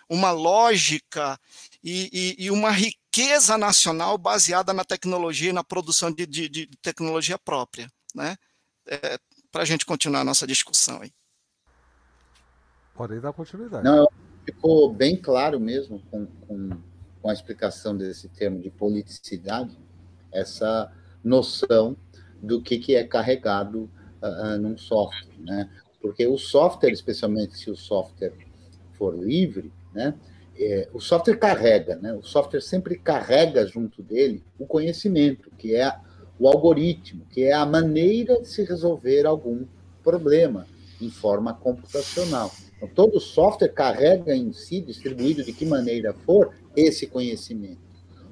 uma 0.09 0.30
lógica 0.30 1.38
e, 1.82 2.36
e, 2.38 2.44
e 2.44 2.50
uma 2.50 2.70
riqueza 2.70 3.59
nacional 3.59 4.16
baseada 4.16 4.72
na 4.72 4.84
tecnologia 4.84 5.50
e 5.50 5.52
na 5.55 5.64
produção 5.64 6.11
de, 6.11 6.26
de, 6.26 6.48
de 6.48 6.66
tecnologia 6.82 7.38
própria. 7.38 7.90
Né? 8.14 8.36
É, 8.86 9.18
Para 9.50 9.62
a 9.62 9.66
gente 9.66 9.84
continuar 9.84 10.20
a 10.20 10.24
nossa 10.24 10.46
discussão 10.46 11.02
aí. 11.02 11.12
Pode 12.94 13.18
dar 13.20 13.32
continuidade. 13.32 13.84
Não, 13.84 14.09
ficou 14.44 14.92
bem 14.92 15.16
claro 15.16 15.59
mesmo 15.59 16.00
com, 16.11 16.26
com 16.26 16.70
com 17.25 17.31
a 17.31 17.33
explicação 17.33 17.97
desse 17.97 18.29
termo 18.29 18.61
de 18.61 18.68
politicidade, 18.68 19.75
essa 20.31 20.93
noção 21.25 21.97
do 22.43 22.61
que, 22.61 22.77
que 22.77 22.95
é 22.95 23.03
carregado 23.03 23.89
uh, 24.20 24.59
num 24.61 24.77
software, 24.77 25.33
né? 25.39 25.70
Porque 26.03 26.27
o 26.27 26.37
software, 26.37 26.93
especialmente 26.93 27.57
se 27.57 27.70
o 27.70 27.77
software 27.77 28.35
for 28.93 29.18
livre, 29.18 29.72
né? 29.95 30.12
É, 30.55 30.87
o 30.93 31.01
software 31.01 31.39
carrega, 31.39 31.97
né? 31.97 32.12
O 32.12 32.22
software 32.22 32.61
sempre 32.61 32.99
carrega 32.99 33.66
junto 33.66 34.03
dele 34.03 34.45
o 34.59 34.66
conhecimento, 34.66 35.51
que 35.57 35.75
é 35.75 35.97
o 36.39 36.47
algoritmo, 36.47 37.25
que 37.31 37.45
é 37.45 37.55
a 37.55 37.64
maneira 37.64 38.39
de 38.43 38.49
se 38.49 38.64
resolver 38.64 39.25
algum 39.25 39.64
problema 40.03 40.66
em 41.01 41.09
forma 41.09 41.55
computacional. 41.55 42.53
Então, 42.77 42.89
todo 42.89 43.18
software 43.18 43.72
carrega 43.72 44.37
em 44.37 44.53
si, 44.53 44.83
distribuído 44.83 45.43
de 45.43 45.55
que 45.55 45.64
maneira 45.64 46.12
for, 46.12 46.53
esse 46.77 47.07
conhecimento. 47.07 47.85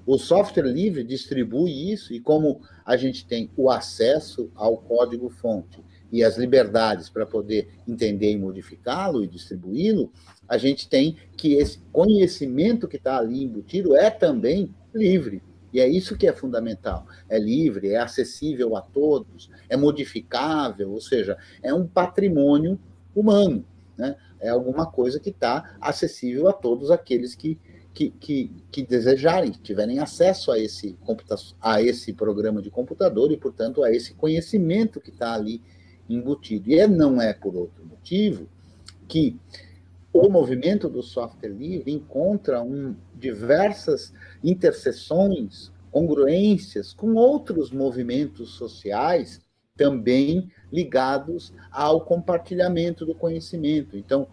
O 0.04 0.18
software 0.18 0.66
livre 0.66 1.04
distribui 1.04 1.92
isso, 1.92 2.12
e 2.12 2.20
como 2.20 2.60
a 2.84 2.96
gente 2.96 3.24
tem 3.24 3.48
o 3.56 3.70
acesso 3.70 4.50
ao 4.54 4.76
código-fonte 4.76 5.80
e 6.10 6.24
as 6.24 6.36
liberdades 6.36 7.08
para 7.08 7.24
poder 7.24 7.68
entender 7.86 8.32
e 8.32 8.36
modificá-lo 8.36 9.22
e 9.22 9.28
distribuí-lo, 9.28 10.12
a 10.48 10.58
gente 10.58 10.88
tem 10.88 11.16
que 11.36 11.54
esse 11.54 11.78
conhecimento 11.92 12.88
que 12.88 12.96
está 12.96 13.16
ali 13.16 13.44
embutido 13.44 13.96
é 13.96 14.10
também 14.10 14.74
livre. 14.92 15.40
E 15.72 15.80
é 15.80 15.88
isso 15.88 16.18
que 16.18 16.26
é 16.26 16.32
fundamental. 16.32 17.06
É 17.28 17.38
livre, 17.38 17.90
é 17.90 17.96
acessível 17.96 18.76
a 18.76 18.82
todos, 18.82 19.50
é 19.68 19.76
modificável, 19.76 20.90
ou 20.90 21.00
seja, 21.00 21.38
é 21.62 21.72
um 21.72 21.86
patrimônio 21.86 22.78
humano. 23.14 23.64
Né? 23.96 24.16
É 24.38 24.50
alguma 24.50 24.84
coisa 24.84 25.18
que 25.18 25.30
está 25.30 25.76
acessível 25.80 26.48
a 26.48 26.52
todos 26.52 26.90
aqueles 26.90 27.34
que 27.34 27.58
que, 27.94 28.10
que, 28.10 28.50
que 28.70 28.82
desejarem, 28.82 29.52
que 29.52 29.60
tiverem 29.60 29.98
acesso 29.98 30.50
a 30.50 30.58
esse, 30.58 30.96
a 31.60 31.82
esse 31.82 32.12
programa 32.12 32.62
de 32.62 32.70
computador 32.70 33.30
e, 33.30 33.36
portanto, 33.36 33.82
a 33.82 33.90
esse 33.90 34.14
conhecimento 34.14 35.00
que 35.00 35.10
está 35.10 35.34
ali 35.34 35.62
embutido. 36.08 36.70
E 36.70 36.86
não 36.86 37.20
é 37.20 37.32
por 37.32 37.54
outro 37.54 37.84
motivo 37.84 38.48
que 39.06 39.38
o 40.12 40.28
movimento 40.28 40.88
do 40.88 41.02
software 41.02 41.50
livre 41.50 41.92
encontra 41.92 42.62
um, 42.62 42.94
diversas 43.14 44.12
interseções, 44.42 45.70
congruências 45.90 46.92
com 46.92 47.14
outros 47.14 47.70
movimentos 47.70 48.50
sociais 48.54 49.40
também 49.76 50.50
ligados 50.70 51.52
ao 51.70 52.02
compartilhamento 52.02 53.06
do 53.06 53.14
conhecimento. 53.14 53.96
Então, 53.96 54.26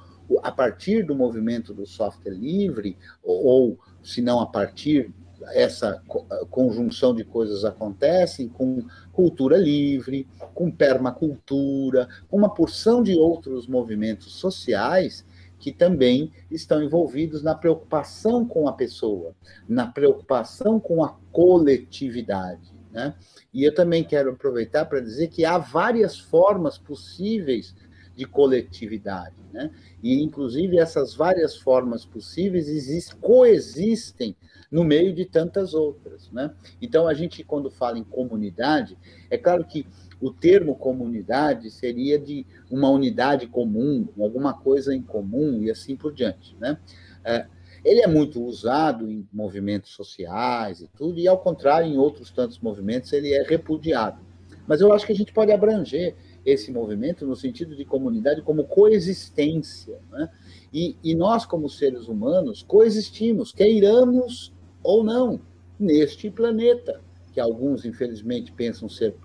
a 0.43 0.51
partir 0.51 1.03
do 1.03 1.15
movimento 1.15 1.73
do 1.73 1.85
software 1.85 2.33
livre, 2.33 2.97
ou, 3.23 3.45
ou 3.45 3.79
se 4.03 4.21
não 4.21 4.39
a 4.39 4.45
partir, 4.45 5.13
essa 5.53 6.01
conjunção 6.49 7.15
de 7.15 7.23
coisas 7.23 7.63
acontecem 7.63 8.47
com 8.47 8.83
cultura 9.11 9.57
livre, 9.57 10.27
com 10.53 10.69
permacultura, 10.69 12.07
com 12.27 12.37
uma 12.37 12.53
porção 12.53 13.01
de 13.01 13.15
outros 13.15 13.67
movimentos 13.67 14.33
sociais 14.33 15.25
que 15.57 15.71
também 15.71 16.31
estão 16.49 16.81
envolvidos 16.81 17.43
na 17.43 17.53
preocupação 17.53 18.45
com 18.45 18.67
a 18.67 18.73
pessoa, 18.73 19.35
na 19.67 19.87
preocupação 19.87 20.79
com 20.79 21.03
a 21.03 21.17
coletividade. 21.31 22.71
Né? 22.91 23.13
E 23.53 23.63
eu 23.63 23.73
também 23.73 24.03
quero 24.03 24.31
aproveitar 24.31 24.85
para 24.85 25.01
dizer 25.01 25.27
que 25.27 25.43
há 25.45 25.57
várias 25.57 26.17
formas 26.17 26.77
possíveis 26.77 27.75
de 28.19 28.25
coletividade. 28.25 29.37
Né? 29.53 29.71
E, 30.03 30.21
inclusive, 30.21 30.77
essas 30.77 31.15
várias 31.15 31.55
formas 31.55 32.03
possíveis 32.03 32.67
existem, 32.67 33.17
coexistem 33.21 34.35
no 34.69 34.83
meio 34.83 35.13
de 35.13 35.23
tantas 35.23 35.73
outras. 35.73 36.29
Né? 36.29 36.53
Então, 36.81 37.07
a 37.07 37.13
gente, 37.13 37.45
quando 37.45 37.71
fala 37.71 37.97
em 37.97 38.03
comunidade, 38.03 38.97
é 39.29 39.37
claro 39.37 39.63
que 39.63 39.87
o 40.19 40.31
termo 40.31 40.75
comunidade 40.75 41.71
seria 41.71 42.19
de 42.19 42.45
uma 42.69 42.89
unidade 42.89 43.47
comum, 43.47 44.05
alguma 44.19 44.53
coisa 44.53 44.93
em 44.93 45.01
comum 45.01 45.63
e 45.63 45.71
assim 45.71 45.95
por 45.95 46.13
diante. 46.13 46.57
Né? 46.59 46.77
É, 47.23 47.45
ele 47.85 48.01
é 48.01 48.07
muito 48.07 48.43
usado 48.43 49.09
em 49.09 49.25
movimentos 49.31 49.91
sociais 49.91 50.81
e 50.81 50.89
tudo, 50.89 51.17
e, 51.19 51.25
ao 51.25 51.39
contrário, 51.39 51.87
em 51.87 51.97
outros 51.97 52.31
tantos 52.31 52.59
movimentos, 52.59 53.13
ele 53.13 53.33
é 53.33 53.43
repudiado. 53.43 54.19
Mas 54.67 54.81
eu 54.81 54.91
acho 54.91 55.05
que 55.05 55.13
a 55.13 55.15
gente 55.15 55.31
pode 55.31 55.53
abranger 55.53 56.15
esse 56.45 56.71
movimento 56.71 57.25
no 57.25 57.35
sentido 57.35 57.75
de 57.75 57.85
comunidade 57.85 58.41
como 58.41 58.63
coexistência. 58.63 59.99
Né? 60.11 60.29
E, 60.73 60.95
e 61.03 61.15
nós, 61.15 61.45
como 61.45 61.69
seres 61.69 62.07
humanos, 62.07 62.63
coexistimos, 62.63 63.51
queiramos 63.51 64.53
ou 64.83 65.03
não, 65.03 65.39
neste 65.79 66.29
planeta, 66.29 67.01
que 67.33 67.39
alguns, 67.39 67.85
infelizmente, 67.85 68.51
pensam 68.51 68.89
ser 68.89 69.15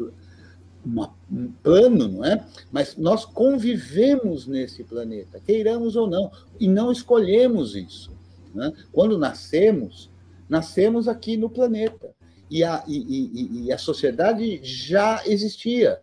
uma, 0.84 1.14
um 1.30 1.50
plano, 1.62 2.08
não 2.08 2.24
é? 2.24 2.44
Mas 2.70 2.96
nós 2.96 3.24
convivemos 3.24 4.46
nesse 4.46 4.84
planeta, 4.84 5.40
queiramos 5.40 5.96
ou 5.96 6.08
não, 6.08 6.30
e 6.60 6.68
não 6.68 6.92
escolhemos 6.92 7.74
isso. 7.74 8.12
Né? 8.54 8.72
Quando 8.92 9.18
nascemos, 9.18 10.10
nascemos 10.48 11.08
aqui 11.08 11.36
no 11.36 11.48
planeta. 11.50 12.14
E 12.50 12.62
a, 12.62 12.84
e, 12.86 12.98
e, 12.98 13.64
e 13.64 13.72
a 13.72 13.78
sociedade 13.78 14.60
já 14.62 15.22
existia, 15.26 15.98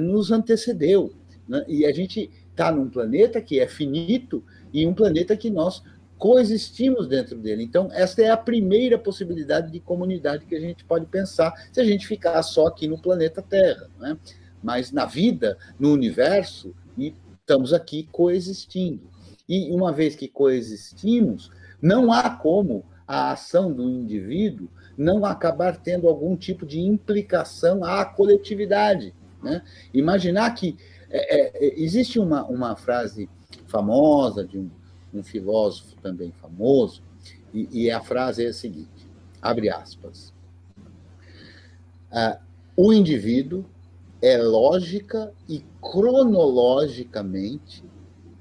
nos 0.00 0.30
antecedeu. 0.30 1.12
Né? 1.48 1.64
E 1.68 1.86
a 1.86 1.92
gente 1.92 2.30
está 2.50 2.70
num 2.70 2.88
planeta 2.88 3.40
que 3.40 3.58
é 3.58 3.66
finito 3.66 4.42
e 4.72 4.86
um 4.86 4.94
planeta 4.94 5.36
que 5.36 5.50
nós 5.50 5.82
coexistimos 6.18 7.08
dentro 7.08 7.38
dele. 7.38 7.62
Então, 7.62 7.88
essa 7.92 8.20
é 8.20 8.30
a 8.30 8.36
primeira 8.36 8.98
possibilidade 8.98 9.72
de 9.72 9.80
comunidade 9.80 10.44
que 10.44 10.54
a 10.54 10.60
gente 10.60 10.84
pode 10.84 11.06
pensar 11.06 11.52
se 11.72 11.80
a 11.80 11.84
gente 11.84 12.06
ficar 12.06 12.42
só 12.42 12.66
aqui 12.66 12.86
no 12.86 13.00
planeta 13.00 13.40
Terra. 13.40 13.88
Né? 13.98 14.18
Mas 14.62 14.92
na 14.92 15.06
vida, 15.06 15.56
no 15.78 15.92
universo, 15.92 16.74
e 16.98 17.14
estamos 17.40 17.72
aqui 17.72 18.06
coexistindo. 18.12 19.00
E 19.48 19.72
uma 19.72 19.92
vez 19.92 20.14
que 20.14 20.28
coexistimos, 20.28 21.50
não 21.80 22.12
há 22.12 22.28
como 22.28 22.84
a 23.08 23.32
ação 23.32 23.72
do 23.72 23.88
indivíduo 23.88 24.68
não 24.96 25.24
acabar 25.24 25.78
tendo 25.78 26.06
algum 26.06 26.36
tipo 26.36 26.66
de 26.66 26.78
implicação 26.78 27.82
à 27.82 28.04
coletividade. 28.04 29.14
Né? 29.42 29.62
Imaginar 29.92 30.54
que 30.54 30.76
é, 31.10 31.66
é, 31.66 31.82
existe 31.82 32.18
uma, 32.18 32.44
uma 32.44 32.76
frase 32.76 33.28
famosa 33.66 34.44
de 34.44 34.58
um 34.58 34.70
um 35.12 35.22
filósofo 35.22 35.94
também 35.96 36.32
famoso, 36.32 37.02
e, 37.52 37.84
e 37.84 37.90
a 37.90 38.00
frase 38.00 38.44
é 38.44 38.48
a 38.48 38.52
seguinte: 38.52 39.08
abre 39.42 39.68
aspas. 39.68 40.32
Ah, 42.10 42.40
o 42.76 42.92
indivíduo 42.92 43.64
é 44.22 44.36
lógica 44.36 45.32
e 45.48 45.64
cronologicamente 45.80 47.84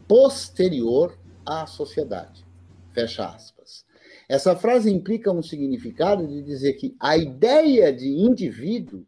posterior 0.08 1.18
à 1.46 1.68
sociedade. 1.68 2.46
Fecha 2.94 3.28
aspas. 3.28 3.86
Essa 4.28 4.56
frase 4.56 4.92
implica 4.92 5.32
um 5.32 5.42
significado 5.42 6.28
de 6.28 6.44
dizer 6.44 6.74
que 6.74 6.96
a 7.00 7.18
ideia 7.18 7.94
de 7.94 8.08
indivíduo 8.08 9.06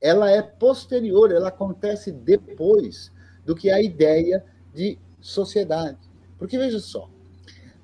ela 0.00 0.30
é 0.30 0.40
posterior, 0.42 1.32
ela 1.32 1.48
acontece 1.48 2.12
depois 2.12 3.12
do 3.44 3.54
que 3.54 3.70
a 3.70 3.80
ideia 3.80 4.44
de 4.74 4.98
sociedade. 5.20 5.98
Porque 6.38 6.56
veja 6.56 6.78
só, 6.78 7.10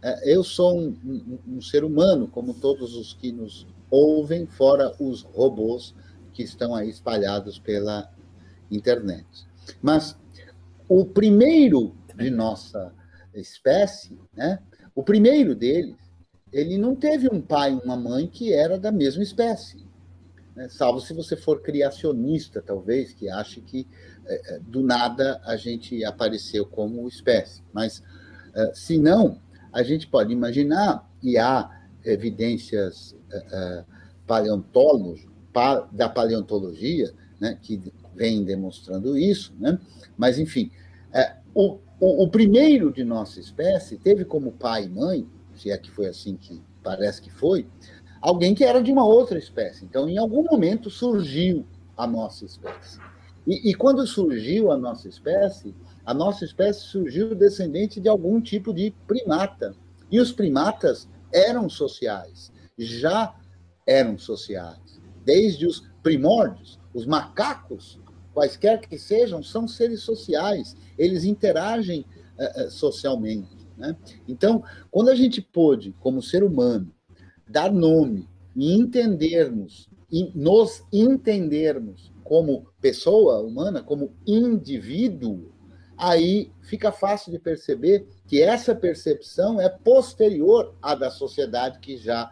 é, 0.02 0.34
eu 0.34 0.44
sou 0.44 0.78
um, 0.78 0.96
um, 1.04 1.38
um, 1.56 1.60
ser 1.60 1.82
humano, 1.82 2.28
como 2.28 2.54
todos 2.54 2.94
os 2.94 3.14
que 3.14 3.32
nos 3.32 3.66
ouvem, 3.90 4.46
fora 4.46 4.94
os 5.00 5.22
robôs 5.22 5.94
que 6.32 6.42
estão 6.42 6.74
aí 6.74 6.90
espalhados 6.90 7.58
pela 7.58 8.10
internet. 8.70 9.26
Mas 9.80 10.16
o 10.88 11.04
primeiro 11.04 11.94
de 12.14 12.30
nossa 12.30 12.92
espécie, 13.34 14.18
né, 14.36 14.58
o 14.94 15.02
primeiro 15.02 15.54
deles, 15.54 15.96
ele 16.52 16.78
não 16.78 16.94
teve 16.94 17.28
um 17.32 17.40
pai 17.40 17.72
e 17.72 17.84
uma 17.84 17.96
mãe 17.96 18.28
que 18.28 18.52
era 18.52 18.78
da 18.78 18.92
mesma 18.92 19.22
espécie. 19.22 19.84
Né? 20.54 20.68
Salvo 20.68 21.00
se 21.00 21.12
você 21.12 21.36
for 21.36 21.60
criacionista, 21.60 22.62
talvez, 22.62 23.12
que 23.12 23.28
ache 23.28 23.60
que 23.60 23.86
é, 24.26 24.54
é 24.54 24.58
do 24.60 24.82
nada 24.82 25.40
a 25.44 25.56
gente 25.56 26.04
apareceu 26.04 26.64
como 26.66 27.08
espécie. 27.08 27.62
Mas 27.72 28.02
eh, 28.54 28.72
se 28.74 28.98
não, 28.98 29.40
a 29.72 29.82
gente 29.82 30.06
pode 30.06 30.32
imaginar, 30.32 31.08
e 31.22 31.36
há 31.36 31.82
evidências 32.04 33.16
uh, 33.32 33.84
da 35.92 36.08
paleontologia 36.08 37.12
né, 37.40 37.58
que 37.60 37.80
vem 38.14 38.44
demonstrando 38.44 39.16
isso, 39.16 39.54
né? 39.58 39.78
mas, 40.16 40.38
enfim, 40.38 40.70
o, 41.54 41.78
o, 42.00 42.24
o, 42.24 42.28
primeiro 42.28 42.92
de 42.92 43.04
nossa 43.04 43.40
espécie 43.40 43.96
teve 43.96 44.24
como 44.24 44.52
pai 44.52 44.84
e 44.84 44.88
mãe, 44.88 45.26
se 45.54 45.70
é 45.70 45.78
que 45.78 45.90
foi 45.90 46.06
assim 46.06 46.36
que 46.36 46.60
parece 46.82 47.22
que 47.22 47.30
foi, 47.30 47.66
alguém 48.24 48.54
que 48.54 48.64
era 48.64 48.82
de 48.82 48.90
uma 48.90 49.04
outra 49.04 49.38
espécie. 49.38 49.84
Então, 49.84 50.08
em 50.08 50.16
algum 50.16 50.42
momento 50.44 50.88
surgiu 50.88 51.66
a 51.94 52.06
nossa 52.06 52.46
espécie. 52.46 52.98
E, 53.46 53.70
e 53.70 53.74
quando 53.74 54.06
surgiu 54.06 54.72
a 54.72 54.78
nossa 54.78 55.06
espécie, 55.06 55.74
a 56.06 56.14
nossa 56.14 56.42
espécie 56.42 56.80
surgiu 56.80 57.34
descendente 57.34 58.00
de 58.00 58.08
algum 58.08 58.40
tipo 58.40 58.72
de 58.72 58.94
primata. 59.06 59.76
E 60.10 60.18
os 60.18 60.32
primatas 60.32 61.06
eram 61.30 61.68
sociais, 61.68 62.50
já 62.78 63.34
eram 63.86 64.16
sociais. 64.16 64.98
Desde 65.22 65.66
os 65.66 65.86
primórdios, 66.02 66.80
os 66.94 67.04
macacos, 67.04 68.00
quaisquer 68.32 68.80
que 68.80 68.98
sejam, 68.98 69.42
são 69.42 69.68
seres 69.68 70.00
sociais, 70.00 70.74
eles 70.96 71.24
interagem 71.24 72.06
uh, 72.38 72.70
socialmente. 72.70 73.68
Né? 73.76 73.94
Então, 74.26 74.64
quando 74.90 75.10
a 75.10 75.14
gente 75.14 75.42
pôde, 75.42 75.94
como 76.00 76.22
ser 76.22 76.42
humano, 76.42 76.93
dar 77.48 77.72
nome 77.72 78.28
e 78.54 78.74
entendermos, 78.74 79.88
e 80.10 80.30
nos 80.34 80.84
entendermos 80.92 82.12
como 82.22 82.66
pessoa 82.80 83.40
humana, 83.40 83.82
como 83.82 84.12
indivíduo, 84.26 85.52
aí 85.96 86.50
fica 86.62 86.90
fácil 86.90 87.30
de 87.32 87.38
perceber 87.38 88.06
que 88.26 88.42
essa 88.42 88.74
percepção 88.74 89.60
é 89.60 89.68
posterior 89.68 90.74
à 90.80 90.94
da 90.94 91.10
sociedade 91.10 91.78
que 91.80 91.96
já 91.96 92.30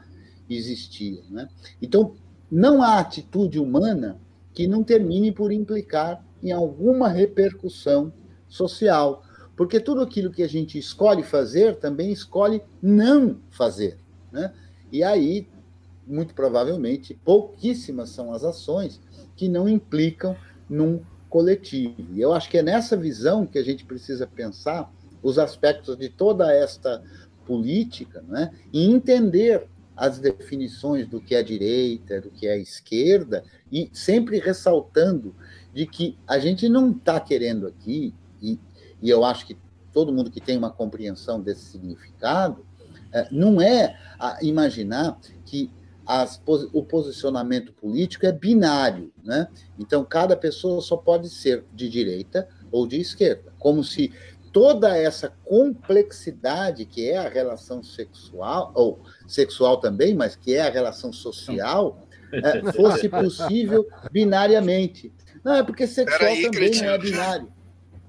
existia. 0.49 1.23
Né? 1.31 1.49
Então, 1.81 2.15
não 2.51 2.83
há 2.83 2.99
atitude 2.99 3.59
humana 3.59 4.21
que 4.53 4.67
não 4.67 4.83
termine 4.83 5.33
por 5.33 5.53
implicar 5.53 6.25
em 6.43 6.53
alguma 6.53 7.09
repercussão 7.09 8.13
social, 8.49 9.25
porque 9.57 9.81
tudo 9.81 10.01
aquilo 10.01 10.31
que 10.31 10.43
a 10.43 10.49
gente 10.49 10.79
escolhe 10.79 11.23
fazer 11.23 11.77
também 11.77 12.11
escolhe 12.11 12.63
não 12.83 13.39
fazer. 13.51 13.99
Né? 14.31 14.53
E 14.93 15.03
aí, 15.03 15.49
muito 16.07 16.35
provavelmente, 16.35 17.19
pouquíssimas 17.25 18.11
são 18.11 18.33
as 18.33 18.45
ações 18.45 19.01
que 19.35 19.49
não 19.49 19.69
implicam 19.69 20.37
num 20.69 21.01
coletivo. 21.31 21.95
E 22.13 22.21
eu 22.21 22.35
acho 22.35 22.51
que 22.51 22.59
é 22.59 22.63
nessa 22.63 22.95
visão 22.95 23.47
que 23.47 23.59
a 23.59 23.65
gente 23.65 23.87
precisa 23.87 24.27
pensar 24.27 24.93
os 25.23 25.39
aspectos 25.39 25.97
de 25.97 26.11
toda 26.11 26.53
esta 26.53 27.03
política, 27.47 28.23
né? 28.29 28.53
e 28.71 28.85
entender 28.85 29.67
as 29.97 30.19
definições 30.19 31.07
do 31.07 31.21
que 31.21 31.35
é 31.35 31.43
direita, 31.43 32.21
do 32.21 32.31
que 32.31 32.47
é 32.47 32.59
esquerda, 32.59 33.45
e 33.71 33.89
sempre 33.93 34.39
ressaltando 34.39 35.35
de 35.73 35.87
que 35.87 36.19
a 36.27 36.39
gente 36.39 36.69
não 36.69 36.91
está 36.91 37.19
querendo 37.21 37.67
aqui, 37.67 38.15
e, 38.41 38.59
e 39.01 39.09
eu 39.09 39.25
acho 39.25 39.47
que 39.47 39.57
todo 39.93 40.13
mundo 40.13 40.31
que 40.31 40.41
tem 40.41 40.57
uma 40.57 40.71
compreensão 40.71 41.41
desse 41.41 41.67
significado, 41.67 42.65
não 43.31 43.61
é 43.61 43.97
imaginar 44.41 45.19
que 45.45 45.71
as, 46.07 46.41
o 46.73 46.83
posicionamento 46.83 47.73
político 47.73 48.27
é 48.27 48.33
binário, 48.33 49.13
né? 49.23 49.49
Então 49.79 50.05
cada 50.05 50.37
pessoa 50.37 50.81
só 50.81 50.97
pode 50.97 51.31
ser 51.31 51.65
de 51.73 51.89
direita 51.89 52.49
ou 52.71 52.87
de 52.87 53.01
esquerda, 53.01 53.53
como 53.59 53.85
se 53.85 54.13
toda 54.53 54.97
essa 54.97 55.33
complexidade 55.45 56.85
que 56.85 57.09
é 57.09 57.17
a 57.17 57.29
relação 57.29 57.83
sexual 57.83 58.73
ou 58.75 59.01
sexual 59.27 59.79
também, 59.79 60.15
mas 60.15 60.37
que 60.37 60.55
é 60.55 60.61
a 60.61 60.71
relação 60.71 61.13
social, 61.13 62.07
é, 62.33 62.73
fosse 62.73 63.09
possível 63.09 63.87
binariamente. 64.11 65.13
Não 65.43 65.55
é 65.55 65.63
porque 65.63 65.87
sexual 65.87 66.31
aí, 66.31 66.43
também 66.43 66.71
não 66.81 66.91
é 66.91 66.99
binário. 66.99 67.53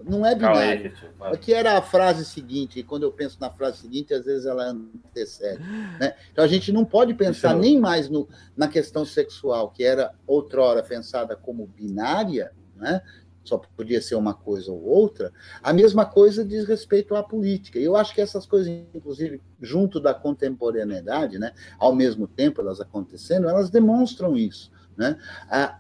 Não 0.06 0.26
é 0.26 0.36
binário. 0.36 0.94
Aqui 1.22 1.54
era 1.54 1.78
a 1.78 1.82
frase 1.82 2.26
seguinte, 2.26 2.80
e 2.80 2.84
quando 2.84 3.04
eu 3.04 3.12
penso 3.12 3.38
na 3.40 3.50
frase 3.50 3.78
seguinte, 3.78 4.14
às 4.14 4.26
vezes 4.26 4.46
ela 4.46 4.66
antecede. 4.66 5.62
Né? 6.00 6.16
Então 6.32 6.44
a 6.44 6.48
gente 6.48 6.72
não 6.72 6.86
pode 6.86 7.14
pensar 7.14 7.56
nem 7.56 7.80
mais 7.80 8.10
no, 8.10 8.28
na 8.56 8.68
questão 8.68 9.06
sexual, 9.06 9.70
que 9.70 9.84
era 9.84 10.14
outrora 10.28 10.84
pensada 10.84 11.36
como 11.36 11.68
binária, 11.68 12.52
né? 12.76 13.02
só 13.44 13.58
podia 13.58 14.02
ser 14.02 14.16
uma 14.16 14.34
coisa 14.34 14.72
ou 14.72 14.82
outra, 14.82 15.32
a 15.62 15.74
mesma 15.74 16.06
coisa 16.06 16.46
diz 16.46 16.66
respeito 16.66 17.14
à 17.16 17.22
política. 17.22 17.78
E 17.78 17.84
eu 17.84 17.96
acho 17.96 18.14
que 18.14 18.22
essas 18.22 18.46
coisas, 18.46 18.70
inclusive, 18.94 19.42
junto 19.62 20.00
da 20.00 20.14
contemporaneidade, 20.14 21.38
né, 21.38 21.52
ao 21.78 21.94
mesmo 21.94 22.28
tempo 22.28 22.62
elas 22.62 22.80
acontecendo, 22.80 23.50
elas 23.50 23.70
demonstram 23.70 24.38
isso. 24.38 24.72
Né? 24.96 25.18
A, 25.50 25.78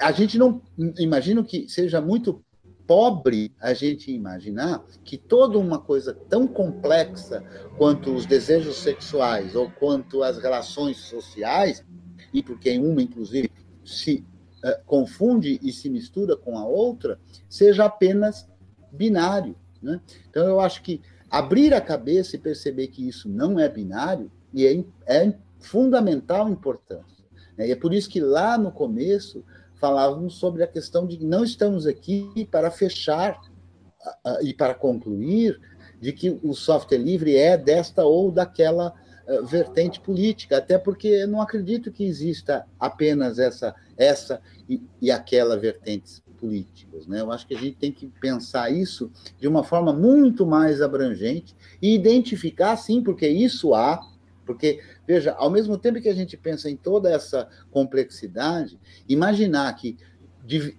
a 0.00 0.12
gente 0.12 0.38
não 0.38 0.60
imagino 0.98 1.44
que 1.44 1.68
seja 1.68 2.00
muito 2.00 2.44
pobre 2.86 3.52
a 3.60 3.72
gente 3.74 4.12
imaginar 4.12 4.84
que 5.04 5.16
toda 5.16 5.58
uma 5.58 5.78
coisa 5.78 6.12
tão 6.28 6.46
complexa 6.46 7.42
quanto 7.76 8.14
os 8.14 8.26
desejos 8.26 8.76
sexuais 8.76 9.54
ou 9.54 9.70
quanto 9.70 10.22
as 10.22 10.38
relações 10.38 10.98
sociais, 10.98 11.84
e 12.32 12.42
porque 12.42 12.76
uma, 12.78 13.02
inclusive, 13.02 13.50
se 13.84 14.24
é, 14.64 14.80
confunde 14.86 15.58
e 15.62 15.72
se 15.72 15.90
mistura 15.90 16.36
com 16.36 16.56
a 16.58 16.66
outra, 16.66 17.18
seja 17.48 17.84
apenas 17.84 18.48
binário. 18.92 19.56
Né? 19.82 20.00
Então, 20.30 20.46
eu 20.46 20.60
acho 20.60 20.82
que 20.82 21.00
abrir 21.30 21.74
a 21.74 21.80
cabeça 21.80 22.36
e 22.36 22.38
perceber 22.38 22.88
que 22.88 23.06
isso 23.06 23.28
não 23.28 23.58
é 23.58 23.68
binário 23.68 24.30
e 24.52 24.66
é, 24.66 24.84
é 25.06 25.34
fundamental 25.58 26.48
importância. 26.48 27.24
Né? 27.56 27.68
E 27.68 27.72
é 27.72 27.76
por 27.76 27.92
isso 27.92 28.08
que 28.08 28.20
lá 28.20 28.56
no 28.56 28.70
começo 28.70 29.44
falávamos 29.82 30.36
sobre 30.36 30.62
a 30.62 30.66
questão 30.68 31.08
de 31.08 31.16
que 31.16 31.24
não 31.24 31.42
estamos 31.42 31.88
aqui 31.88 32.46
para 32.52 32.70
fechar 32.70 33.36
e 34.40 34.54
para 34.54 34.74
concluir 34.74 35.60
de 36.00 36.12
que 36.12 36.38
o 36.44 36.54
software 36.54 36.98
livre 36.98 37.36
é 37.36 37.58
desta 37.58 38.04
ou 38.04 38.30
daquela 38.30 38.94
uh, 39.26 39.44
vertente 39.44 40.00
política, 40.00 40.58
até 40.58 40.78
porque 40.78 41.08
eu 41.08 41.26
não 41.26 41.40
acredito 41.40 41.90
que 41.90 42.04
exista 42.04 42.64
apenas 42.78 43.40
essa, 43.40 43.74
essa 43.96 44.40
e, 44.68 44.80
e 45.00 45.10
aquela 45.10 45.56
vertentes 45.56 46.22
políticas. 46.38 47.08
Né? 47.08 47.20
Eu 47.20 47.32
acho 47.32 47.46
que 47.46 47.54
a 47.54 47.58
gente 47.58 47.76
tem 47.76 47.90
que 47.90 48.06
pensar 48.20 48.70
isso 48.70 49.10
de 49.38 49.48
uma 49.48 49.64
forma 49.64 49.92
muito 49.92 50.46
mais 50.46 50.80
abrangente 50.80 51.56
e 51.80 51.92
identificar, 51.92 52.76
sim, 52.76 53.02
porque 53.02 53.26
isso 53.26 53.74
há, 53.74 54.00
porque, 54.44 54.80
veja, 55.06 55.32
ao 55.32 55.50
mesmo 55.50 55.78
tempo 55.78 56.00
que 56.00 56.08
a 56.08 56.14
gente 56.14 56.36
pensa 56.36 56.68
em 56.68 56.76
toda 56.76 57.10
essa 57.10 57.48
complexidade, 57.70 58.78
imaginar 59.08 59.72
que 59.74 59.96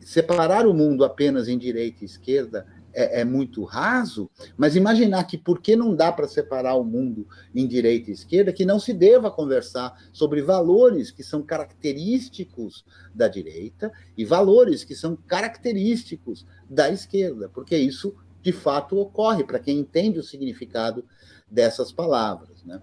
separar 0.01 0.67
o 0.67 0.73
mundo 0.73 1.05
apenas 1.05 1.47
em 1.47 1.57
direita 1.57 2.03
e 2.03 2.05
esquerda 2.05 2.65
é, 2.93 3.21
é, 3.21 3.25
muito 3.25 3.63
raso, 3.63 4.29
mas 4.55 4.75
imaginar 4.75 5.23
que 5.23 5.37
porque 5.37 5.75
não 5.75 5.95
dá 5.95 6.11
para 6.11 6.27
separar 6.27 6.75
o 6.75 6.83
mundo 6.83 7.27
em 7.53 7.67
direita 7.67 8.11
e 8.11 8.13
esquerda, 8.13 8.53
que 8.53 8.65
não 8.65 8.79
se 8.79 8.93
deva 8.93 9.31
conversar 9.31 9.97
sobre 10.13 10.41
valores 10.41 11.09
que 11.09 11.23
são 11.23 11.41
característicos 11.41 12.85
da 13.13 13.27
direita 13.27 13.91
e 14.15 14.23
valores 14.23 14.83
que 14.83 14.95
são 14.95 15.15
característicos 15.15 16.45
da 16.69 16.89
esquerda, 16.91 17.49
porque 17.49 17.75
isso 17.75 18.15
de 18.41 18.51
fato 18.51 18.97
ocorre 18.97 19.43
para 19.43 19.59
quem 19.59 19.79
entende 19.79 20.19
o 20.19 20.23
significado 20.23 21.03
dessas 21.49 21.91
palavras, 21.91 22.63
né? 22.63 22.81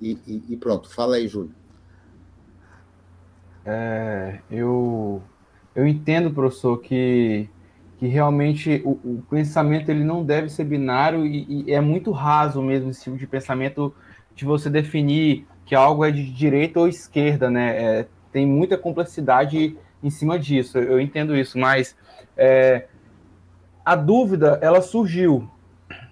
E, 0.00 0.18
e, 0.26 0.44
e 0.50 0.56
pronto, 0.56 0.92
fala 0.92 1.16
aí, 1.16 1.26
Júlio. 1.26 1.54
É, 3.64 4.38
eu, 4.50 5.20
eu 5.74 5.86
entendo, 5.86 6.30
professor, 6.30 6.78
que, 6.78 7.48
que 7.98 8.06
realmente 8.06 8.80
o, 8.84 8.90
o, 8.92 9.22
pensamento 9.28 9.88
ele 9.88 10.04
não 10.04 10.24
deve 10.24 10.48
ser 10.48 10.64
binário 10.64 11.26
e, 11.26 11.64
e, 11.66 11.72
é 11.72 11.80
muito 11.80 12.12
raso 12.12 12.62
mesmo 12.62 12.90
esse 12.90 13.02
tipo 13.02 13.16
de 13.16 13.26
pensamento 13.26 13.92
de 14.34 14.44
você 14.44 14.70
definir 14.70 15.46
que 15.64 15.74
algo 15.74 16.04
é 16.04 16.12
de 16.12 16.30
direita 16.30 16.78
ou 16.78 16.86
esquerda, 16.86 17.50
né? 17.50 17.76
É, 17.76 18.08
tem 18.30 18.46
muita 18.46 18.78
complexidade 18.78 19.76
em 20.02 20.10
cima 20.10 20.38
disso, 20.38 20.78
eu 20.78 21.00
entendo 21.00 21.36
isso, 21.36 21.58
mas 21.58 21.96
é, 22.36 22.86
a 23.84 23.96
dúvida 23.96 24.58
ela 24.62 24.80
surgiu 24.80 25.50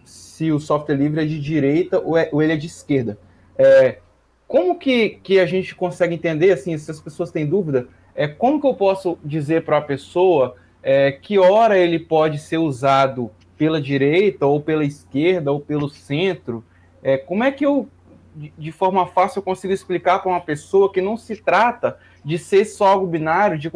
se 0.05 0.51
o 0.51 0.59
software 0.59 0.97
livre 0.97 1.23
é 1.23 1.25
de 1.25 1.41
direita 1.41 2.01
ou, 2.01 2.17
é, 2.17 2.29
ou 2.33 2.43
ele 2.43 2.55
é 2.55 2.57
de 2.57 2.67
esquerda. 2.67 3.19
É, 3.59 3.99
como 4.47 4.79
que, 4.79 5.21
que 5.23 5.41
a 5.41 5.47
gente 5.47 5.75
consegue 5.75 6.15
entender, 6.15 6.53
assim, 6.53 6.77
se 6.77 6.91
as 6.91 7.01
pessoas 7.01 7.31
têm 7.31 7.47
dúvida, 7.47 7.89
é, 8.15 8.29
como 8.29 8.61
que 8.61 8.67
eu 8.67 8.75
posso 8.75 9.19
dizer 9.25 9.65
para 9.65 9.79
a 9.79 9.83
pessoa 9.83 10.55
é, 10.83 11.13
que 11.13 11.39
hora 11.39 11.79
ele 11.79 11.99
pode 11.99 12.39
ser 12.39 12.59
usado 12.59 13.31
pela 13.57 13.81
direita, 13.81 14.47
ou 14.47 14.61
pela 14.61 14.85
esquerda, 14.85 15.51
ou 15.51 15.61
pelo 15.61 15.89
centro? 15.89 16.65
É, 17.03 17.17
como 17.17 17.43
é 17.43 17.51
que 17.51 17.65
eu, 17.65 17.89
de, 18.35 18.71
forma 18.71 19.07
fácil, 19.07 19.39
eu 19.39 19.43
consigo 19.43 19.73
explicar 19.73 20.21
para 20.21 20.31
uma 20.31 20.41
pessoa 20.41 20.93
que 20.93 21.01
não 21.01 21.17
se 21.17 21.37
trata 21.37 21.99
de 22.25 22.39
ser 22.39 22.65
só 22.65 22.87
algo 22.87 23.07
binário, 23.07 23.59
de, 23.59 23.71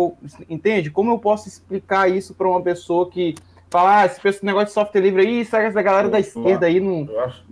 entende? 0.49 0.91
Como 0.91 1.11
eu 1.11 1.19
posso 1.19 1.49
explicar 1.49 2.11
isso 2.11 2.35
para 2.35 2.49
uma 2.49 2.63
pessoa 2.63 3.11
que 3.11 3.35
fala, 3.71 4.03
ah, 4.03 4.07
esse 4.07 4.45
negócio 4.45 4.69
de 4.69 4.73
software 4.73 5.01
livre 5.01 5.23
aí, 5.23 5.45
segue 5.45 5.67
essa 5.67 5.83
galera 5.83 6.09
da 6.09 6.21
esquerda 6.21 6.67
aí 6.67 6.81
não... 6.81 7.05
Eu 7.05 7.21
acho 7.21 7.45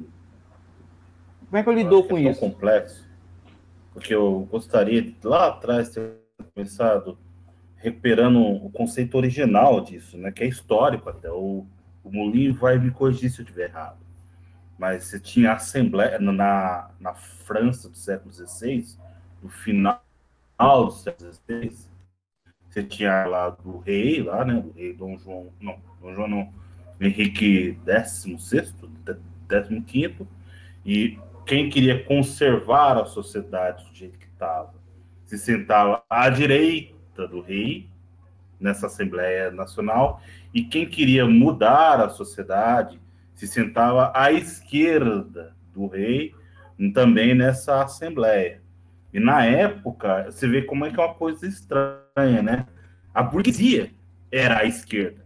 como 1.48 1.58
é 1.58 1.62
que 1.62 1.68
eu 1.68 1.72
lido 1.72 2.04
com 2.04 2.18
é 2.18 2.22
isso? 2.22 2.44
É 2.44 2.48
complexo, 2.48 3.08
porque 3.92 4.14
eu 4.14 4.46
gostaria 4.50 5.02
de 5.02 5.16
lá 5.22 5.48
atrás 5.48 5.90
ter 5.90 6.14
começado 6.54 7.18
recuperando 7.76 8.40
o 8.40 8.70
conceito 8.70 9.16
original 9.16 9.80
disso, 9.80 10.16
né, 10.18 10.32
que 10.32 10.42
é 10.42 10.46
histórico 10.46 11.08
até. 11.08 11.30
O, 11.30 11.66
o 12.02 12.10
Molinho 12.10 12.54
vai 12.54 12.78
me 12.78 12.90
corrigir 12.90 13.30
se 13.30 13.40
eu 13.40 13.44
estiver 13.44 13.68
errado. 13.68 13.98
Mas 14.78 15.04
você 15.04 15.18
tinha 15.18 15.52
assembleia 15.52 16.18
na, 16.18 16.90
na 17.00 17.14
França 17.14 17.88
do 17.88 17.96
século 17.96 18.32
XVI, 18.32 18.84
no 19.42 19.48
final 19.48 20.00
do 20.58 20.90
século 20.90 21.32
XVI, 21.32 21.72
você 22.68 22.82
tinha 22.82 23.24
lá 23.24 23.50
do 23.50 23.78
rei, 23.78 24.22
lá, 24.22 24.44
né, 24.44 24.54
do 24.60 24.70
rei 24.72 24.92
Dom 24.92 25.16
João, 25.16 25.52
não, 25.60 25.78
Dom 26.00 26.14
João 26.14 26.28
não, 26.28 26.52
Henrique 27.00 27.78
XVI, 27.86 28.76
XV, 29.86 30.26
e 30.84 31.18
quem 31.46 31.70
queria 31.70 32.02
conservar 32.02 32.98
a 32.98 33.06
sociedade 33.06 33.84
do 33.84 33.94
jeito 33.94 34.18
que 34.18 34.26
estava 34.26 34.74
se 35.24 35.38
sentava 35.38 36.02
à 36.10 36.28
direita 36.28 37.26
do 37.28 37.40
rei 37.40 37.88
nessa 38.58 38.86
Assembleia 38.86 39.50
Nacional 39.52 40.20
e 40.52 40.64
quem 40.64 40.86
queria 40.86 41.24
mudar 41.24 42.00
a 42.00 42.08
sociedade 42.08 43.00
se 43.34 43.46
sentava 43.46 44.12
à 44.14 44.32
esquerda 44.32 45.54
do 45.72 45.86
rei 45.86 46.34
também 46.92 47.34
nessa 47.34 47.82
Assembleia. 47.82 48.60
E 49.12 49.20
na 49.20 49.44
época, 49.44 50.24
você 50.30 50.48
vê 50.48 50.62
como 50.62 50.84
é 50.84 50.90
que 50.90 51.00
é 51.00 51.04
uma 51.04 51.14
coisa 51.14 51.46
estranha, 51.46 52.42
né? 52.42 52.66
A 53.14 53.22
burguesia 53.22 53.90
era 54.30 54.58
a 54.58 54.64
esquerda, 54.64 55.24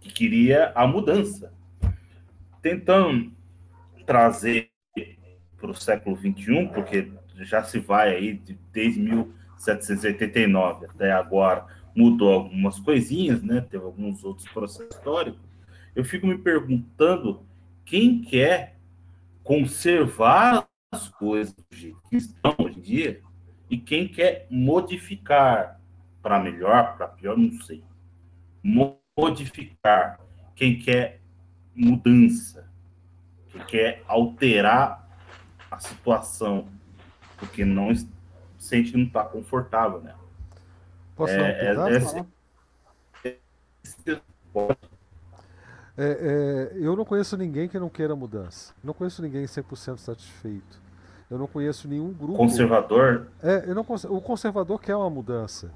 que 0.00 0.12
queria 0.12 0.72
a 0.74 0.86
mudança. 0.86 1.52
Tentando 2.62 3.32
trazer 4.06 4.69
para 5.70 5.78
o 5.78 5.80
século 5.80 6.16
XXI, 6.16 6.68
porque 6.74 7.12
já 7.36 7.62
se 7.62 7.78
vai 7.78 8.14
aí 8.14 8.42
desde 8.72 9.00
1789 9.00 10.86
até 10.86 11.12
agora, 11.12 11.66
mudou 11.94 12.32
algumas 12.32 12.78
coisinhas, 12.80 13.42
né? 13.42 13.60
Teve 13.60 13.84
alguns 13.84 14.24
outros 14.24 14.48
processos 14.48 14.96
históricos. 14.96 15.40
Eu 15.94 16.04
fico 16.04 16.26
me 16.26 16.38
perguntando 16.38 17.46
quem 17.84 18.20
quer 18.20 18.76
conservar 19.42 20.66
as 20.92 21.08
coisas 21.08 21.54
que 21.70 21.96
estão 22.12 22.54
hoje 22.58 22.78
em 22.78 22.82
dia 22.82 23.20
e 23.68 23.78
quem 23.78 24.08
quer 24.08 24.46
modificar 24.50 25.80
para 26.20 26.40
melhor, 26.40 26.96
para 26.96 27.08
pior, 27.08 27.36
não 27.36 27.52
sei. 27.62 27.82
Modificar. 28.62 30.20
Quem 30.54 30.78
quer 30.78 31.20
mudança, 31.74 32.70
quem 33.48 33.64
quer 33.66 34.02
alterar 34.06 35.00
a 35.70 35.78
situação, 35.78 36.66
porque 37.38 37.64
não 37.64 37.92
sente 38.58 38.92
que 38.92 38.96
não 38.96 39.06
está 39.06 39.24
confortável, 39.24 40.00
né? 40.00 40.14
Posso 41.16 41.32
é, 41.32 41.74
dar 41.74 41.84
um 41.84 41.88
é, 41.88 41.96
é, 43.26 43.38
é, 45.96 46.02
é, 46.02 46.72
eu 46.74 46.96
não 46.96 47.04
conheço 47.04 47.36
ninguém 47.36 47.68
que 47.68 47.78
não 47.78 47.88
queira 47.88 48.16
mudança. 48.16 48.72
Não 48.82 48.94
conheço 48.94 49.20
ninguém 49.20 49.44
100% 49.44 49.98
satisfeito. 49.98 50.80
Eu 51.30 51.38
não 51.38 51.46
conheço 51.46 51.86
nenhum 51.86 52.12
grupo. 52.12 52.38
Conservador? 52.38 53.28
É, 53.42 53.64
eu 53.66 53.74
não, 53.74 53.82
o 53.82 54.20
conservador 54.20 54.80
quer 54.80 54.96
uma 54.96 55.10
mudança. 55.10 55.70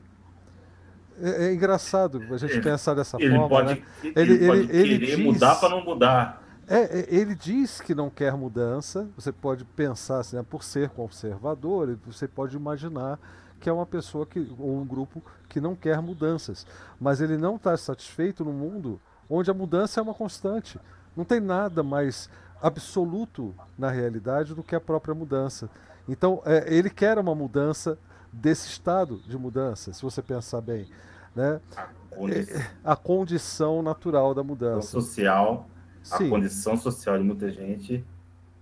É, 1.20 1.46
é 1.46 1.54
engraçado 1.54 2.22
a 2.32 2.36
gente 2.38 2.54
ele, 2.54 2.62
pensar 2.62 2.94
dessa 2.94 3.16
ele 3.20 3.36
forma. 3.36 3.48
Pode, 3.48 3.74
né? 3.74 3.86
ele, 4.02 4.32
ele, 4.32 4.46
pode 4.46 4.60
ele, 4.60 4.98
querer 4.98 5.16
diz... 5.16 5.24
mudar 5.24 5.54
para 5.56 5.68
não 5.68 5.84
mudar. 5.84 6.42
É, 6.66 7.00
é, 7.00 7.14
ele 7.14 7.34
diz 7.34 7.80
que 7.80 7.94
não 7.94 8.08
quer 8.10 8.36
mudança. 8.36 9.08
Você 9.16 9.32
pode 9.32 9.64
pensar 9.64 10.20
assim, 10.20 10.36
né, 10.36 10.44
por 10.48 10.62
ser 10.62 10.88
conservador, 10.90 11.96
você 12.06 12.26
pode 12.26 12.56
imaginar 12.56 13.18
que 13.60 13.68
é 13.68 13.72
uma 13.72 13.86
pessoa 13.86 14.26
que, 14.26 14.40
ou 14.58 14.78
um 14.78 14.84
grupo 14.84 15.22
que 15.48 15.60
não 15.60 15.74
quer 15.74 16.00
mudanças. 16.00 16.66
Mas 17.00 17.20
ele 17.20 17.36
não 17.36 17.56
está 17.56 17.76
satisfeito 17.76 18.44
no 18.44 18.52
mundo 18.52 19.00
onde 19.28 19.50
a 19.50 19.54
mudança 19.54 20.00
é 20.00 20.02
uma 20.02 20.14
constante. 20.14 20.78
Não 21.16 21.24
tem 21.24 21.40
nada 21.40 21.82
mais 21.82 22.28
absoluto 22.60 23.54
na 23.78 23.90
realidade 23.90 24.54
do 24.54 24.62
que 24.62 24.74
a 24.74 24.80
própria 24.80 25.14
mudança. 25.14 25.70
Então, 26.08 26.42
é, 26.44 26.74
ele 26.74 26.90
quer 26.90 27.18
uma 27.18 27.34
mudança 27.34 27.98
desse 28.32 28.68
estado 28.68 29.18
de 29.26 29.38
mudança, 29.38 29.92
se 29.92 30.02
você 30.02 30.20
pensar 30.20 30.60
bem. 30.60 30.88
Né? 31.34 31.60
A, 31.76 31.86
condição, 32.14 32.56
é, 32.56 32.70
a 32.84 32.96
condição 32.96 33.82
natural 33.82 34.34
da 34.34 34.42
mudança. 34.42 34.88
social 34.88 35.66
Sim. 36.04 36.26
a 36.26 36.28
condição 36.28 36.76
social 36.76 37.16
de 37.16 37.24
muita 37.24 37.50
gente 37.50 38.04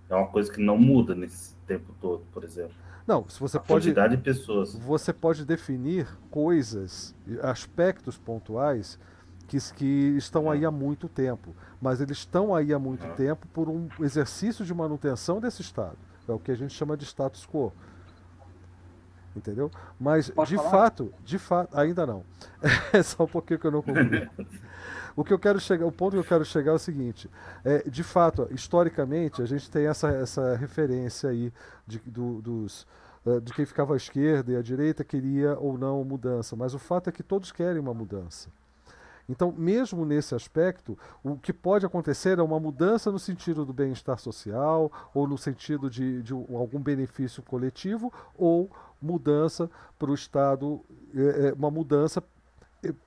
é 0.09 0.15
uma 0.15 0.27
coisa 0.27 0.51
que 0.51 0.61
não 0.61 0.77
muda 0.77 1.13
nesse 1.13 1.53
tempo 1.67 1.93
todo, 1.99 2.23
por 2.31 2.43
exemplo. 2.43 2.73
Não, 3.05 3.27
se 3.27 3.39
você 3.39 3.57
a 3.57 3.59
pode 3.59 3.87
quantidade 3.87 4.15
de 4.15 4.23
pessoas. 4.23 4.73
Você 4.75 5.11
pode 5.11 5.45
definir 5.45 6.07
coisas, 6.31 7.13
aspectos 7.41 8.17
pontuais 8.17 8.97
que, 9.47 9.57
que 9.75 10.15
estão 10.17 10.49
aí 10.49 10.63
há 10.63 10.71
muito 10.71 11.09
tempo, 11.09 11.53
mas 11.81 11.99
eles 11.99 12.19
estão 12.19 12.55
aí 12.55 12.73
há 12.73 12.79
muito 12.79 13.05
ah. 13.05 13.11
tempo 13.11 13.45
por 13.53 13.67
um 13.67 13.89
exercício 13.99 14.63
de 14.63 14.73
manutenção 14.73 15.41
desse 15.41 15.61
estado. 15.61 15.97
É 16.27 16.31
o 16.31 16.39
que 16.39 16.51
a 16.51 16.55
gente 16.55 16.73
chama 16.73 16.95
de 16.95 17.03
status 17.03 17.45
quo. 17.45 17.73
Entendeu? 19.35 19.69
Mas 19.99 20.29
Pode 20.29 20.51
de 20.51 20.55
falar? 20.55 20.69
fato, 20.69 21.13
de 21.25 21.37
fato, 21.37 21.77
ainda 21.77 22.05
não. 22.05 22.23
É 22.93 23.03
só 23.03 23.23
um 23.23 23.27
pouquinho 23.27 23.59
que 23.59 23.67
eu 23.67 23.71
não 23.71 23.81
concluí. 23.81 24.29
o 25.15 25.23
que 25.23 25.33
eu 25.33 25.39
quero 25.39 25.59
chegar, 25.59 25.85
o 25.85 25.91
ponto 25.91 26.13
que 26.13 26.19
eu 26.19 26.23
quero 26.23 26.45
chegar 26.45 26.71
é 26.71 26.75
o 26.75 26.79
seguinte: 26.79 27.29
é, 27.63 27.89
de 27.89 28.03
fato, 28.03 28.47
historicamente, 28.51 29.41
a 29.41 29.45
gente 29.45 29.69
tem 29.69 29.87
essa, 29.87 30.09
essa 30.09 30.55
referência 30.55 31.29
aí 31.29 31.51
de, 31.87 31.99
do, 31.99 32.41
dos 32.41 32.87
eh, 33.25 33.39
de 33.39 33.53
quem 33.53 33.65
ficava 33.65 33.93
à 33.93 33.97
esquerda 33.97 34.51
e 34.51 34.55
à 34.55 34.61
direita 34.61 35.03
queria 35.03 35.57
ou 35.57 35.77
não 35.77 36.03
mudança, 36.03 36.55
mas 36.55 36.73
o 36.73 36.79
fato 36.79 37.09
é 37.09 37.11
que 37.11 37.23
todos 37.23 37.51
querem 37.51 37.79
uma 37.79 37.93
mudança. 37.93 38.49
Então, 39.29 39.53
mesmo 39.57 40.05
nesse 40.05 40.35
aspecto, 40.35 40.97
o 41.23 41.37
que 41.37 41.53
pode 41.53 41.85
acontecer 41.85 42.39
é 42.39 42.43
uma 42.43 42.59
mudança 42.59 43.09
no 43.09 43.17
sentido 43.17 43.63
do 43.63 43.71
bem-estar 43.71 44.19
social, 44.19 44.91
ou 45.13 45.25
no 45.25 45.37
sentido 45.37 45.89
de, 45.89 46.21
de 46.21 46.33
algum 46.33 46.79
benefício 46.79 47.41
coletivo, 47.41 48.11
ou 48.37 48.69
mudança 49.01 49.71
para 49.97 50.11
o 50.11 50.13
Estado, 50.13 50.81
é, 51.15 51.53
uma 51.53 51.71
mudança 51.71 52.21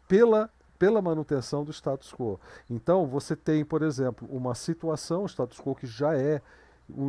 pela 0.09 0.49
pela 0.79 1.03
manutenção 1.03 1.65
do 1.65 1.73
status 1.73 2.13
quo. 2.13 2.41
Então, 2.69 3.07
você 3.07 3.35
tem, 3.35 3.65
por 3.65 3.83
exemplo, 3.83 4.29
uma 4.31 4.55
situação, 4.55 5.27
status 5.27 5.61
quo 5.61 5.75
que 5.75 5.87
já 5.87 6.17
é 6.17 6.41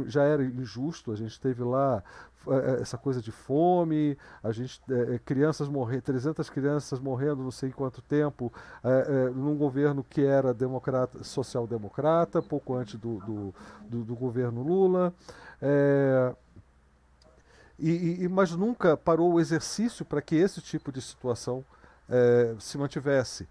já 0.07 0.23
era 0.23 0.43
injusto, 0.43 1.11
a 1.11 1.15
gente 1.15 1.39
teve 1.39 1.63
lá 1.63 2.03
é, 2.47 2.81
essa 2.81 2.97
coisa 2.97 3.21
de 3.21 3.31
fome, 3.31 4.17
a 4.41 4.51
gente 4.51 4.81
é, 4.89 5.19
crianças 5.19 5.67
morrendo, 5.67 6.01
300 6.01 6.49
crianças 6.49 6.99
morrendo 6.99 7.43
não 7.43 7.51
sei 7.51 7.71
quanto 7.71 8.01
tempo, 8.01 8.51
é, 8.83 8.89
é, 8.89 9.29
num 9.29 9.55
governo 9.55 10.03
que 10.03 10.23
era 10.23 10.53
democrata, 10.53 11.23
social-democrata, 11.23 12.41
pouco 12.41 12.73
antes 12.73 12.95
do, 12.95 13.19
do, 13.19 13.55
do, 13.87 14.03
do 14.03 14.15
governo 14.15 14.63
Lula. 14.63 15.13
E, 17.79 18.23
e, 18.23 18.27
mas 18.27 18.51
nunca 18.53 18.97
parou 18.97 19.33
o 19.33 19.39
exercício 19.39 20.03
para 20.03 20.21
que 20.21 20.35
esse 20.35 20.61
tipo 20.61 20.91
de 20.91 20.99
situação 20.99 21.63
é, 22.09 22.55
se 22.59 22.77
mantivesse 22.77 23.47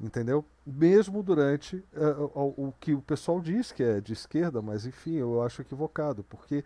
entendeu? 0.00 0.42
Mesmo 0.64 1.22
durante 1.22 1.76
uh, 1.92 2.30
o, 2.34 2.68
o, 2.68 2.74
que 2.80 2.94
o 2.94 3.02
pessoal 3.02 3.38
diz 3.38 3.70
que 3.70 3.82
é 3.82 4.00
de 4.00 4.14
esquerda, 4.14 4.62
mas 4.62 4.86
enfim, 4.86 5.16
eu 5.16 5.42
acho 5.42 5.60
equivocado, 5.60 6.24
porque 6.24 6.64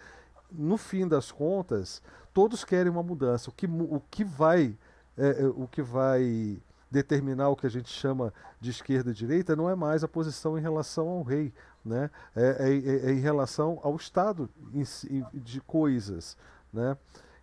no 0.52 0.76
fim 0.76 1.08
das 1.08 1.32
contas 1.32 2.00
todos 2.32 2.64
querem 2.64 2.92
uma 2.92 3.02
mudança. 3.02 3.50
O 3.50 3.52
que, 3.52 3.66
o 3.66 4.00
que 4.08 4.22
vai 4.22 4.78
é, 5.16 5.46
o 5.46 5.66
que 5.66 5.82
vai 5.82 6.60
determinar 6.90 7.48
o 7.48 7.56
que 7.56 7.66
a 7.66 7.70
gente 7.70 7.88
chama 7.88 8.32
de 8.60 8.70
esquerda 8.70 9.10
e 9.10 9.14
direita 9.14 9.56
não 9.56 9.68
é 9.68 9.74
mais 9.74 10.04
a 10.04 10.08
posição 10.08 10.56
em 10.58 10.60
relação 10.60 11.08
ao 11.08 11.22
rei, 11.22 11.52
né? 11.84 12.10
é, 12.36 12.42
é, 12.42 13.08
é, 13.08 13.10
é 13.10 13.12
em 13.12 13.20
relação 13.20 13.80
ao 13.82 13.96
estado 13.96 14.48
de 15.32 15.60
coisas, 15.60 16.36
né? 16.72 16.96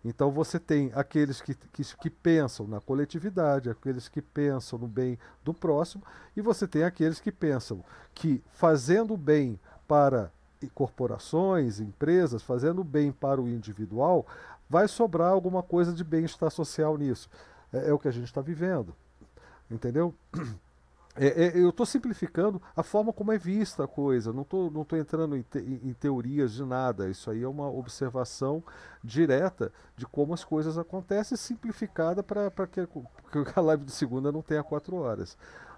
Então 0.04 0.30
você 0.30 0.58
tem 0.58 0.90
aqueles 0.94 1.40
que, 1.40 1.54
que, 1.54 1.84
que, 1.96 2.10
pensam 2.10 2.66
na 2.66 2.80
coletividade, 2.80 3.70
aqueles 3.70 4.08
que 4.08 4.20
pensam 4.20 4.78
no 4.78 4.88
bem 4.88 5.18
do 5.44 5.54
próximo, 5.54 6.02
e 6.36 6.40
você 6.40 6.66
tem 6.66 6.82
aqueles 6.82 7.20
que 7.20 7.30
pensam 7.30 7.84
que 8.14 8.42
fazendo 8.52 9.16
bem 9.16 9.58
para 9.86 10.30
corporações, 10.74 11.80
empresas, 11.80 12.42
fazendo 12.42 12.82
bem 12.82 13.12
para 13.12 13.40
o 13.40 13.48
individual, 13.48 14.26
vai 14.68 14.88
sobrar 14.88 15.30
alguma 15.30 15.62
coisa 15.62 15.92
de 15.92 16.02
bem-estar 16.02 16.50
social 16.50 16.96
nisso. 16.96 17.28
É, 17.72 17.90
é 17.90 17.92
o 17.92 17.98
que 17.98 18.08
a 18.08 18.12
gente 18.12 18.24
está 18.24 18.40
vivendo. 18.40 18.94
Entendeu? 19.70 20.14
É, 21.14 21.26
é, 21.26 21.58
eu 21.58 21.68
estou 21.68 21.84
simplificando 21.84 22.60
a 22.74 22.82
forma 22.82 23.12
como 23.12 23.32
é 23.32 23.38
vista 23.38 23.84
a 23.84 23.88
coisa, 23.88 24.32
não 24.32 24.42
estou 24.42 24.70
não 24.70 24.82
tô 24.82 24.96
entrando 24.96 25.36
em, 25.36 25.42
te, 25.42 25.58
em, 25.58 25.92
teorias 25.92 26.52
de 26.52 26.64
nada. 26.64 27.10
Isso 27.10 27.30
aí 27.30 27.42
é 27.42 27.48
uma 27.48 27.68
observação 27.68 28.62
direta 29.04 29.70
de 29.94 30.06
como 30.06 30.32
as 30.32 30.42
coisas 30.42 30.78
acontecem, 30.78 31.36
simplificada 31.36 32.22
para 32.22 32.50
que, 32.66 32.86
que 32.86 33.52
a 33.54 33.60
live 33.60 33.84
de 33.84 33.92
segunda 33.92 34.32
não 34.32 34.40
tenha 34.40 34.62
quatro 34.62 34.96
horas. 34.96 35.36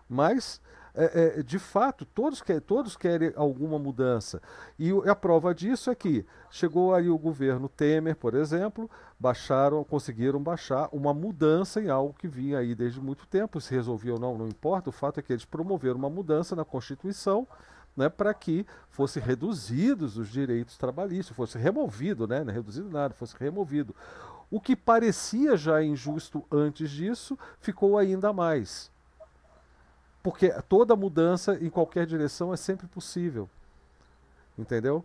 Mas 0.09 0.61
é, 0.94 1.40
é, 1.40 1.42
de 1.42 1.58
fato, 1.58 2.04
todos, 2.04 2.40
quer, 2.40 2.60
todos 2.60 2.96
querem 2.96 3.32
alguma 3.34 3.78
mudança. 3.78 4.40
E 4.78 4.92
a 5.08 5.14
prova 5.14 5.52
disso 5.52 5.90
é 5.90 5.94
que 5.94 6.24
chegou 6.50 6.94
aí 6.94 7.10
o 7.10 7.18
governo 7.18 7.68
Temer, 7.68 8.14
por 8.14 8.34
exemplo, 8.34 8.88
baixaram, 9.18 9.82
conseguiram 9.82 10.40
baixar 10.40 10.88
uma 10.92 11.12
mudança 11.12 11.80
em 11.80 11.90
algo 11.90 12.14
que 12.14 12.28
vinha 12.28 12.58
aí 12.58 12.74
desde 12.76 13.00
muito 13.00 13.26
tempo. 13.26 13.60
Se 13.60 13.74
resolvia 13.74 14.14
ou 14.14 14.20
não, 14.20 14.38
não 14.38 14.46
importa. 14.46 14.90
O 14.90 14.92
fato 14.92 15.18
é 15.18 15.22
que 15.22 15.32
eles 15.32 15.44
promoveram 15.44 15.96
uma 15.96 16.10
mudança 16.10 16.54
na 16.54 16.64
Constituição 16.64 17.46
né, 17.96 18.08
para 18.08 18.32
que 18.32 18.64
fossem 18.88 19.22
reduzidos 19.22 20.16
os 20.16 20.28
direitos 20.28 20.76
trabalhistas, 20.76 21.36
fosse 21.36 21.58
removido, 21.58 22.26
né, 22.26 22.42
não 22.42 22.50
é 22.50 22.54
reduzido 22.54 22.90
nada, 22.90 23.14
fosse 23.14 23.36
removido. 23.38 23.94
O 24.50 24.60
que 24.60 24.76
parecia 24.76 25.56
já 25.56 25.82
injusto 25.82 26.44
antes 26.50 26.90
disso 26.90 27.36
ficou 27.58 27.98
ainda 27.98 28.32
mais 28.32 28.93
porque 30.24 30.48
toda 30.70 30.96
mudança 30.96 31.59
em 31.60 31.68
qualquer 31.68 32.06
direção 32.06 32.51
é 32.51 32.56
sempre 32.56 32.86
possível. 32.86 33.46
Entendeu? 34.59 35.05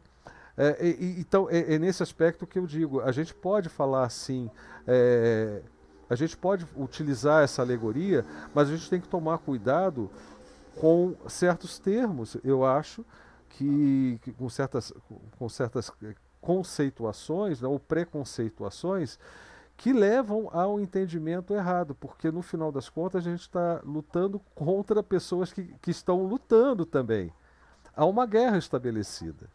É, 0.58 0.88
e, 0.88 1.20
então, 1.20 1.50
é, 1.50 1.74
é, 1.74 1.78
nesse 1.78 2.02
aspecto 2.02 2.48
que 2.48 2.58
eu 2.58 2.66
digo: 2.66 3.02
a 3.02 3.12
gente 3.12 3.34
pode 3.34 3.68
falar 3.68 4.06
assim, 4.06 4.50
é, 4.88 5.62
a 6.10 6.16
gente 6.16 6.38
pode 6.38 6.66
utilizar 6.74 7.44
essa 7.44 7.62
alegoria, 7.62 8.26
mas 8.56 8.70
a 8.70 8.72
gente 8.72 8.90
tem 8.90 9.02
que 9.02 9.10
tomar 9.10 9.40
cuidado 9.40 10.10
com 10.80 11.14
certos 11.28 11.78
termos, 11.78 12.38
eu 12.42 12.64
acho, 12.64 13.06
que, 13.50 14.18
que 14.22 14.32
com, 14.32 14.48
certas, 14.48 14.94
com 15.38 15.50
certas 15.50 15.92
conceituações, 16.40 17.60
né, 17.62 17.68
ou 17.68 17.78
preconceituações, 17.78 19.20
que 19.80 19.94
levam 19.94 20.50
ao 20.52 20.78
entendimento 20.78 21.54
errado, 21.54 21.96
porque 21.96 22.30
no 22.30 22.42
final 22.42 22.70
das 22.70 22.90
contas 22.90 23.26
a 23.26 23.30
gente 23.30 23.40
está 23.40 23.80
lutando 23.82 24.38
contra 24.54 25.02
pessoas 25.02 25.54
que, 25.54 25.74
que 25.82 25.90
estão 25.90 26.26
lutando 26.26 26.86
também. 26.86 27.32
Há 27.96 28.06
uma 28.06 28.26
guerra 28.26 28.58
estabelecida. 28.58 29.50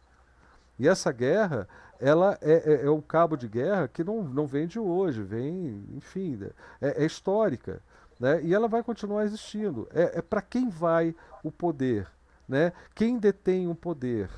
E 0.79 0.87
essa 0.87 1.11
guerra, 1.11 1.67
ela 1.99 2.39
é, 2.41 2.53
é, 2.53 2.85
é 2.87 2.89
um 2.89 3.01
cabo 3.01 3.37
de 3.37 3.47
guerra 3.47 3.87
que 3.87 4.03
não, 4.03 4.23
não 4.23 4.47
vem 4.47 4.65
de 4.65 4.79
hoje, 4.79 5.21
vem, 5.21 5.85
enfim, 5.93 6.39
é, 6.81 7.03
é 7.03 7.05
histórica. 7.05 7.79
Né? 8.19 8.41
E 8.41 8.51
ela 8.51 8.67
vai 8.67 8.81
continuar 8.81 9.25
existindo. 9.25 9.87
É, 9.93 10.17
é 10.17 10.21
para 10.23 10.41
quem 10.41 10.69
vai 10.69 11.15
o 11.43 11.51
poder. 11.51 12.07
Né? 12.49 12.73
Quem 12.95 13.19
detém 13.19 13.67
o 13.67 13.75
poder 13.75 14.31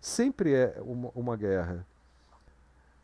sempre 0.00 0.54
é 0.54 0.80
uma, 0.80 1.10
uma 1.14 1.36
guerra. 1.36 1.86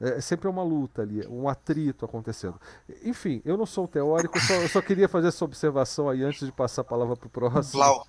É, 0.00 0.18
é 0.18 0.20
sempre 0.20 0.48
uma 0.48 0.62
luta 0.62 1.02
ali, 1.02 1.26
um 1.26 1.48
atrito 1.48 2.04
acontecendo. 2.04 2.60
Enfim, 3.04 3.42
eu 3.44 3.56
não 3.56 3.66
sou 3.66 3.86
teórico, 3.86 4.40
só, 4.40 4.54
eu 4.54 4.68
só 4.68 4.80
queria 4.80 5.08
fazer 5.08 5.28
essa 5.28 5.44
observação 5.44 6.08
aí 6.08 6.22
antes 6.22 6.46
de 6.46 6.52
passar 6.52 6.82
a 6.82 6.84
palavra 6.84 7.16
para 7.16 7.26
o 7.26 7.30
próximo. 7.30 7.72
Blau. 7.72 8.06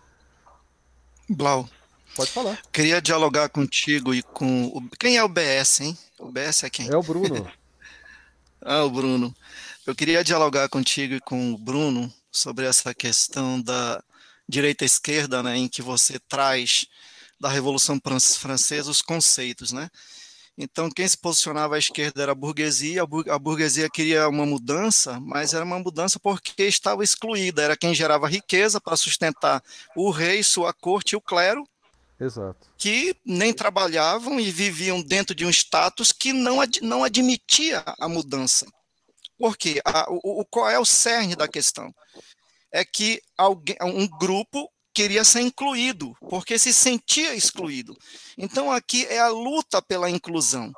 Blau. 1.29 1.69
Pode 2.15 2.31
falar. 2.31 2.59
Queria 2.71 3.01
dialogar 3.01 3.49
contigo 3.49 4.13
e 4.13 4.21
com. 4.21 4.67
O... 4.67 4.89
Quem 4.99 5.17
é 5.17 5.23
o 5.23 5.29
BS, 5.29 5.81
hein? 5.81 5.97
O 6.19 6.31
BS 6.31 6.63
é 6.65 6.69
quem? 6.69 6.89
É 6.89 6.95
o 6.95 7.03
Bruno. 7.03 7.49
ah, 8.61 8.83
o 8.83 8.89
Bruno. 8.89 9.33
Eu 9.85 9.95
queria 9.95 10.23
dialogar 10.23 10.69
contigo 10.69 11.15
e 11.15 11.21
com 11.21 11.53
o 11.53 11.57
Bruno 11.57 12.11
sobre 12.31 12.65
essa 12.65 12.93
questão 12.93 13.61
da 13.61 14.03
direita-esquerda, 14.47 15.41
né, 15.41 15.57
em 15.57 15.67
que 15.67 15.81
você 15.81 16.19
traz 16.19 16.85
da 17.39 17.49
Revolução 17.49 17.99
Francesa 18.37 18.91
os 18.91 19.01
conceitos, 19.01 19.71
né? 19.71 19.89
Então, 20.63 20.91
quem 20.91 21.07
se 21.07 21.17
posicionava 21.17 21.75
à 21.75 21.79
esquerda 21.79 22.21
era 22.21 22.33
a 22.33 22.35
burguesia, 22.35 23.01
a 23.01 23.39
burguesia 23.39 23.89
queria 23.89 24.29
uma 24.29 24.45
mudança, 24.45 25.19
mas 25.19 25.55
era 25.55 25.65
uma 25.65 25.79
mudança 25.79 26.19
porque 26.19 26.61
estava 26.61 27.03
excluída, 27.03 27.63
era 27.63 27.75
quem 27.75 27.95
gerava 27.95 28.27
riqueza 28.27 28.79
para 28.79 28.95
sustentar 28.95 29.63
o 29.95 30.11
rei, 30.11 30.43
sua 30.43 30.71
corte 30.71 31.13
e 31.13 31.15
o 31.15 31.21
clero, 31.21 31.67
Exato. 32.19 32.67
que 32.77 33.15
nem 33.25 33.51
trabalhavam 33.51 34.39
e 34.39 34.51
viviam 34.51 35.01
dentro 35.01 35.33
de 35.33 35.47
um 35.47 35.49
status 35.49 36.11
que 36.11 36.31
não, 36.31 36.61
ad, 36.61 36.79
não 36.83 37.03
admitia 37.03 37.83
a 37.99 38.07
mudança. 38.07 38.67
Por 39.39 39.57
quê? 39.57 39.81
A, 39.83 40.05
o, 40.11 40.41
o, 40.41 40.45
qual 40.45 40.69
é 40.69 40.77
o 40.77 40.85
cerne 40.85 41.35
da 41.35 41.47
questão? 41.47 41.91
É 42.71 42.85
que 42.85 43.19
alguém, 43.35 43.77
um 43.81 44.07
grupo 44.07 44.71
queria 44.93 45.23
ser 45.23 45.41
incluído, 45.41 46.15
porque 46.29 46.57
se 46.59 46.73
sentia 46.73 47.33
excluído. 47.35 47.97
Então 48.37 48.71
aqui 48.71 49.05
é 49.05 49.19
a 49.19 49.29
luta 49.29 49.81
pela 49.81 50.09
inclusão. 50.09 50.73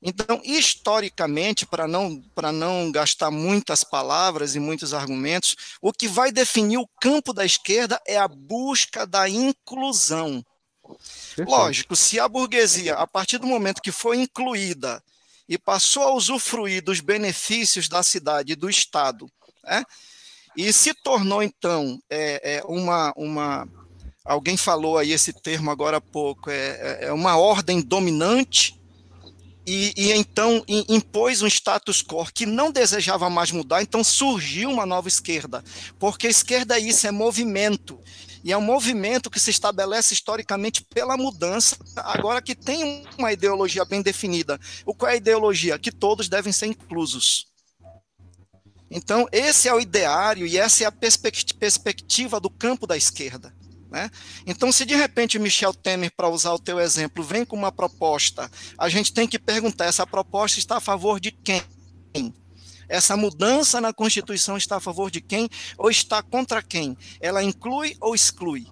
Então, 0.00 0.40
historicamente, 0.44 1.66
para 1.66 1.88
não, 1.88 2.22
para 2.34 2.52
não 2.52 2.90
gastar 2.92 3.32
muitas 3.32 3.82
palavras 3.82 4.54
e 4.54 4.60
muitos 4.60 4.94
argumentos, 4.94 5.56
o 5.82 5.92
que 5.92 6.06
vai 6.06 6.30
definir 6.30 6.78
o 6.78 6.88
campo 7.00 7.32
da 7.32 7.44
esquerda 7.44 8.00
é 8.06 8.16
a 8.16 8.28
busca 8.28 9.04
da 9.04 9.28
inclusão. 9.28 10.44
Perfeito. 10.86 11.50
Lógico, 11.50 11.96
se 11.96 12.20
a 12.20 12.28
burguesia, 12.28 12.94
a 12.94 13.06
partir 13.06 13.38
do 13.38 13.46
momento 13.46 13.82
que 13.82 13.92
foi 13.92 14.18
incluída 14.18 15.02
e 15.48 15.58
passou 15.58 16.04
a 16.04 16.14
usufruir 16.14 16.82
dos 16.82 17.00
benefícios 17.00 17.88
da 17.88 18.02
cidade 18.02 18.52
e 18.52 18.56
do 18.56 18.70
Estado, 18.70 19.28
né, 19.64 19.84
e 20.58 20.72
se 20.72 20.92
tornou, 20.92 21.40
então, 21.40 22.00
é, 22.10 22.56
é 22.56 22.62
uma, 22.64 23.12
uma. 23.16 23.68
Alguém 24.24 24.56
falou 24.56 24.98
aí 24.98 25.12
esse 25.12 25.32
termo 25.32 25.70
agora 25.70 25.98
há 25.98 26.00
pouco, 26.00 26.50
é, 26.50 26.56
é, 26.56 26.98
é 27.02 27.12
uma 27.12 27.36
ordem 27.36 27.80
dominante. 27.80 28.76
e, 29.64 29.92
e, 29.96 30.12
então 30.12 30.64
impôs 30.88 31.42
um 31.42 31.46
status 31.46 32.02
quo 32.02 32.24
que 32.34 32.44
não 32.44 32.72
desejava 32.72 33.30
mais 33.30 33.52
mudar, 33.52 33.82
então 33.82 34.02
surgiu 34.02 34.68
uma 34.70 34.84
nova 34.84 35.06
esquerda, 35.06 35.62
porque 35.98 36.26
esquerda 36.26 36.76
é 36.76 36.80
isso, 36.80 37.06
é 37.06 37.12
movimento, 37.12 38.00
e 38.42 38.50
é 38.50 38.56
um 38.56 38.62
movimento 38.62 39.30
que 39.30 39.38
se 39.38 39.50
estabelece 39.50 40.14
historicamente 40.14 40.82
pela 40.82 41.16
mudança, 41.16 41.76
agora 41.96 42.42
que 42.42 42.54
tem 42.54 43.04
uma 43.16 43.32
ideologia 43.32 43.84
bem 43.84 44.02
definida. 44.02 44.58
O 44.84 44.94
qual 44.94 45.10
é 45.10 45.14
a 45.14 45.16
ideologia? 45.18 45.78
Que 45.78 45.92
todos 45.92 46.28
devem 46.28 46.52
ser 46.52 46.66
inclusos. 46.66 47.47
Então, 48.90 49.26
esse 49.30 49.68
é 49.68 49.74
o 49.74 49.80
ideário 49.80 50.46
e 50.46 50.56
essa 50.56 50.84
é 50.84 50.86
a 50.86 50.92
perspectiva 50.92 52.40
do 52.40 52.48
campo 52.48 52.86
da 52.86 52.96
esquerda. 52.96 53.54
Né? 53.90 54.10
Então, 54.46 54.70
se 54.70 54.84
de 54.84 54.94
repente 54.94 55.38
Michel 55.38 55.72
Temer, 55.72 56.12
para 56.14 56.28
usar 56.28 56.52
o 56.52 56.58
teu 56.58 56.78
exemplo, 56.78 57.24
vem 57.24 57.44
com 57.44 57.56
uma 57.56 57.72
proposta, 57.72 58.50
a 58.76 58.88
gente 58.88 59.12
tem 59.12 59.26
que 59.26 59.38
perguntar: 59.38 59.86
essa 59.86 60.06
proposta 60.06 60.58
está 60.58 60.76
a 60.76 60.80
favor 60.80 61.18
de 61.18 61.30
quem? 61.30 61.62
Essa 62.88 63.16
mudança 63.16 63.80
na 63.80 63.92
Constituição 63.92 64.56
está 64.56 64.76
a 64.76 64.80
favor 64.80 65.10
de 65.10 65.20
quem 65.20 65.48
ou 65.76 65.90
está 65.90 66.22
contra 66.22 66.62
quem? 66.62 66.96
Ela 67.20 67.42
inclui 67.42 67.96
ou 68.00 68.14
exclui? 68.14 68.66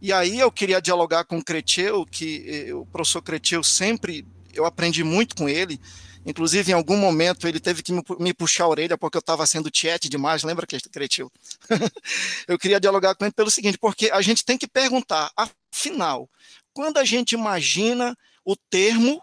E 0.00 0.12
aí 0.12 0.38
eu 0.38 0.50
queria 0.50 0.80
dialogar 0.80 1.24
com 1.24 1.38
o 1.38 1.44
Creteu, 1.44 2.06
que 2.06 2.68
eh, 2.68 2.74
o 2.74 2.86
professor 2.86 3.20
Creteu 3.20 3.64
sempre, 3.64 4.24
eu 4.52 4.64
aprendi 4.64 5.02
muito 5.02 5.34
com 5.34 5.48
ele, 5.48 5.80
Inclusive, 6.28 6.70
em 6.70 6.74
algum 6.74 6.98
momento, 6.98 7.48
ele 7.48 7.58
teve 7.58 7.82
que 7.82 7.90
me 8.20 8.34
puxar 8.34 8.64
a 8.64 8.68
orelha 8.68 8.98
porque 8.98 9.16
eu 9.16 9.20
estava 9.20 9.46
sendo 9.46 9.70
tiete 9.70 10.10
demais, 10.10 10.42
lembra, 10.42 10.66
Cretil? 10.66 11.32
eu 12.46 12.58
queria 12.58 12.78
dialogar 12.78 13.14
com 13.14 13.24
ele 13.24 13.32
pelo 13.32 13.50
seguinte, 13.50 13.78
porque 13.78 14.10
a 14.10 14.20
gente 14.20 14.44
tem 14.44 14.58
que 14.58 14.68
perguntar, 14.68 15.32
afinal, 15.34 16.28
quando 16.74 16.98
a 16.98 17.04
gente 17.04 17.32
imagina 17.32 18.14
o 18.44 18.54
termo, 18.68 19.22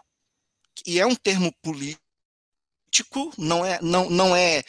e 0.84 0.98
é 0.98 1.06
um 1.06 1.14
termo 1.14 1.54
político, 1.62 2.00
não 3.38 3.64
é, 3.64 3.78
não, 3.80 4.10
não 4.10 4.34
é 4.34 4.64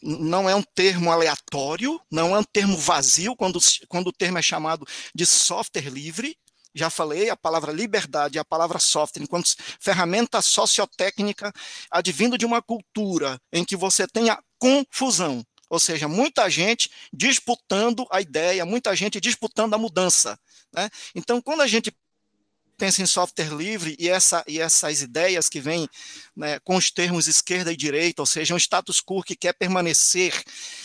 não 0.00 0.48
é 0.48 0.54
um 0.54 0.62
termo 0.62 1.10
aleatório, 1.10 2.00
não 2.10 2.34
é 2.34 2.38
um 2.38 2.44
termo 2.44 2.74
vazio 2.78 3.36
quando, 3.36 3.58
quando 3.88 4.06
o 4.06 4.12
termo 4.12 4.38
é 4.38 4.42
chamado 4.42 4.86
de 5.14 5.26
software 5.26 5.90
livre, 5.90 6.38
já 6.74 6.88
falei, 6.90 7.30
a 7.30 7.36
palavra 7.36 7.72
liberdade, 7.72 8.38
a 8.38 8.44
palavra 8.44 8.78
software, 8.78 9.22
enquanto 9.22 9.54
ferramenta 9.78 10.40
sociotécnica 10.40 11.52
advindo 11.90 12.38
de 12.38 12.46
uma 12.46 12.62
cultura 12.62 13.40
em 13.52 13.64
que 13.64 13.76
você 13.76 14.06
tem 14.06 14.30
a 14.30 14.40
confusão, 14.58 15.44
ou 15.68 15.78
seja, 15.78 16.08
muita 16.08 16.50
gente 16.50 16.90
disputando 17.12 18.06
a 18.10 18.20
ideia, 18.20 18.66
muita 18.66 18.94
gente 18.94 19.20
disputando 19.20 19.74
a 19.74 19.78
mudança. 19.78 20.38
Né? 20.72 20.90
Então, 21.14 21.40
quando 21.40 21.60
a 21.60 21.66
gente 21.66 21.92
pensa 22.80 23.02
em 23.02 23.06
software 23.06 23.54
livre 23.54 23.94
e, 23.98 24.08
essa, 24.08 24.42
e 24.48 24.58
essas 24.58 25.02
ideias 25.02 25.50
que 25.50 25.60
vêm 25.60 25.86
né, 26.34 26.58
com 26.60 26.76
os 26.76 26.90
termos 26.90 27.26
esquerda 27.26 27.70
e 27.70 27.76
direita, 27.76 28.22
ou 28.22 28.26
seja, 28.26 28.54
um 28.54 28.56
status 28.56 29.02
quo 29.02 29.22
que 29.22 29.36
quer 29.36 29.52
permanecer 29.52 30.32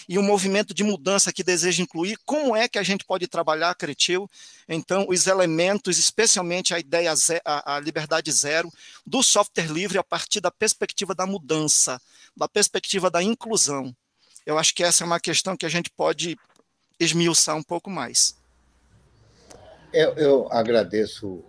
e 0.09 0.19
um 0.19 0.21
movimento 0.21 0.73
de 0.73 0.83
mudança 0.83 1.31
que 1.31 1.41
deseja 1.41 1.81
incluir, 1.81 2.17
como 2.25 2.53
é 2.53 2.67
que 2.67 2.77
a 2.77 2.83
gente 2.83 3.05
pode 3.05 3.29
trabalhar, 3.29 3.73
Cretil, 3.75 4.29
então, 4.67 5.05
os 5.07 5.25
elementos, 5.25 5.97
especialmente 5.97 6.73
a 6.73 6.79
ideia, 6.79 7.13
a, 7.45 7.75
a 7.75 7.79
liberdade 7.79 8.29
zero, 8.29 8.69
do 9.05 9.23
software 9.23 9.71
livre 9.71 9.97
a 9.97 10.03
partir 10.03 10.41
da 10.41 10.51
perspectiva 10.51 11.15
da 11.15 11.25
mudança, 11.25 11.97
da 12.35 12.49
perspectiva 12.49 13.09
da 13.09 13.23
inclusão. 13.23 13.95
Eu 14.45 14.57
acho 14.57 14.75
que 14.75 14.83
essa 14.83 15.05
é 15.05 15.07
uma 15.07 15.19
questão 15.19 15.55
que 15.55 15.65
a 15.65 15.69
gente 15.69 15.89
pode 15.89 16.37
esmiuçar 16.99 17.55
um 17.55 17.63
pouco 17.63 17.89
mais. 17.89 18.35
Eu, 19.95 20.13
eu 20.15 20.47
agradeço. 20.51 21.41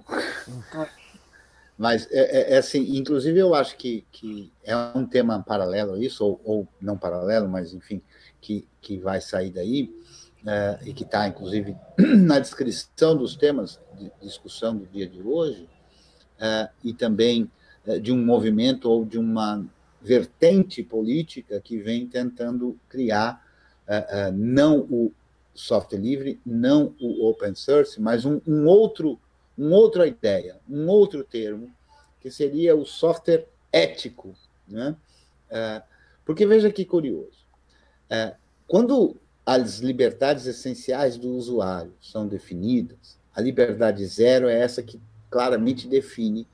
Mas, 1.77 2.09
é, 2.13 2.53
é, 2.53 2.55
é, 2.55 2.59
assim, 2.59 2.97
inclusive 2.97 3.37
eu 3.41 3.57
acho 3.57 3.77
que, 3.77 4.07
que 4.13 4.53
é 4.63 4.77
um 4.95 5.05
tema 5.05 5.43
paralelo 5.43 5.95
a 5.95 5.99
isso, 5.99 6.25
ou, 6.25 6.41
ou 6.45 6.69
não 6.81 6.97
paralelo, 6.97 7.49
mas 7.49 7.75
enfim, 7.75 8.01
que, 8.41 8.65
que 8.81 8.99
vai 8.99 9.21
sair 9.21 9.51
daí, 9.51 9.93
é, 10.47 10.79
e 10.87 10.95
que 10.95 11.03
está, 11.03 11.27
inclusive, 11.27 11.77
na 11.99 12.39
descrição 12.39 13.17
dos 13.17 13.35
temas 13.35 13.81
de 13.99 14.13
discussão 14.23 14.77
do 14.77 14.87
dia 14.87 15.09
de 15.09 15.21
hoje, 15.21 15.69
é, 16.39 16.69
e 16.85 16.95
também 16.95 17.51
é, 17.85 17.99
de 17.99 18.13
um 18.13 18.25
movimento 18.25 18.89
ou 18.89 19.05
de 19.05 19.19
uma 19.19 19.67
vertente 20.01 20.85
política 20.85 21.61
que 21.61 21.79
vem 21.79 22.07
tentando 22.07 22.79
criar 22.89 23.45
é, 23.89 24.31
não 24.31 24.79
o 24.79 25.13
software 25.57 25.99
livre, 25.99 26.41
não 26.45 26.95
o 27.01 27.29
open 27.29 27.55
source, 27.55 28.01
mas 28.01 28.25
um, 28.25 28.41
um 28.47 28.67
outro, 28.67 29.19
uma 29.57 29.77
outra 29.77 30.07
ideia, 30.07 30.59
um 30.69 30.87
outro 30.89 31.25
termo, 31.25 31.71
que 32.21 32.31
seria 32.31 32.77
o 32.77 32.85
software 32.85 33.47
ético. 33.73 34.35
Né? 34.69 34.97
É, 35.51 35.83
porque 36.25 36.47
veja 36.47 36.71
que 36.71 36.85
curioso. 36.85 37.47
É, 38.11 38.35
quando 38.67 39.17
as 39.45 39.79
liberdades 39.79 40.47
essenciais 40.47 41.17
do 41.17 41.31
usuário 41.31 41.93
são 42.01 42.27
definidas, 42.27 43.17
a 43.35 43.41
liberdade 43.41 44.05
zero 44.07 44.49
é 44.49 44.59
essa 44.59 44.83
que 44.83 45.01
claramente 45.31 45.87
define 45.87 46.47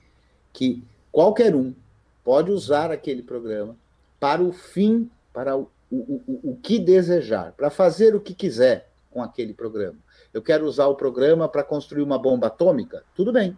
que 0.53 0.85
qualquer 1.11 1.55
um 1.55 1.75
pode 2.23 2.51
usar 2.51 2.91
aquele 2.91 3.23
programa 3.23 3.77
para 4.21 4.43
o 4.43 4.53
fim, 4.53 5.11
para 5.33 5.57
o, 5.57 5.71
o, 5.91 6.23
o, 6.27 6.51
o 6.51 6.57
que 6.57 6.79
desejar, 6.79 7.53
para 7.53 7.71
fazer 7.71 8.15
o 8.15 8.21
que 8.21 8.35
quiser, 8.35 8.92
com 9.13 9.23
aquele 9.23 9.55
programa. 9.55 9.99
Eu 10.33 10.43
quero 10.43 10.65
usar 10.67 10.87
o 10.87 10.95
programa 10.95 11.49
para 11.49 11.63
construir 11.63 12.03
uma 12.03 12.19
bomba 12.19 12.49
atômica? 12.49 13.05
Tudo 13.15 13.33
bem. 13.33 13.57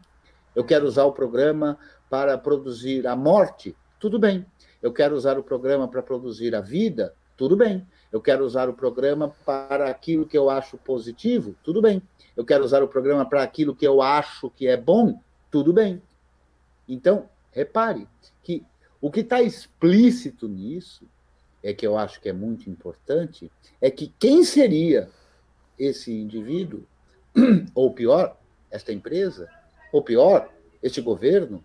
Eu 0.54 0.64
quero 0.64 0.86
usar 0.86 1.04
o 1.04 1.12
programa 1.12 1.78
para 2.10 2.36
produzir 2.36 3.06
a 3.06 3.16
morte? 3.16 3.76
Tudo 3.98 4.18
bem. 4.18 4.44
Eu 4.82 4.92
quero 4.92 5.14
usar 5.14 5.38
o 5.38 5.42
programa 5.42 5.88
para 5.88 6.02
produzir 6.02 6.54
a 6.54 6.60
vida? 6.60 7.14
Tudo 7.36 7.56
bem. 7.56 7.86
Eu 8.12 8.20
quero 8.20 8.44
usar 8.44 8.68
o 8.68 8.74
programa 8.74 9.34
para 9.44 9.88
aquilo 9.88 10.26
que 10.26 10.36
eu 10.36 10.50
acho 10.50 10.76
positivo? 10.78 11.56
Tudo 11.62 11.80
bem. 11.80 12.02
Eu 12.36 12.44
quero 12.44 12.64
usar 12.64 12.82
o 12.82 12.88
programa 12.88 13.24
para 13.24 13.42
aquilo 13.42 13.74
que 13.74 13.86
eu 13.86 14.02
acho 14.02 14.50
que 14.50 14.66
é 14.66 14.76
bom? 14.76 15.20
Tudo 15.50 15.72
bem. 15.72 16.02
Então, 16.88 17.28
repare 17.50 18.06
que 18.42 18.64
o 19.00 19.10
que 19.10 19.20
está 19.20 19.42
explícito 19.42 20.48
nisso, 20.48 21.06
é 21.62 21.72
que 21.72 21.86
eu 21.86 21.96
acho 21.96 22.20
que 22.20 22.28
é 22.28 22.32
muito 22.32 22.68
importante, 22.68 23.50
é 23.80 23.90
que 23.90 24.12
quem 24.18 24.44
seria 24.44 25.08
esse 25.78 26.12
indivíduo, 26.12 26.84
ou 27.74 27.92
pior, 27.92 28.38
esta 28.70 28.92
empresa, 28.92 29.48
ou 29.92 30.02
pior, 30.02 30.50
este 30.82 31.00
governo, 31.00 31.64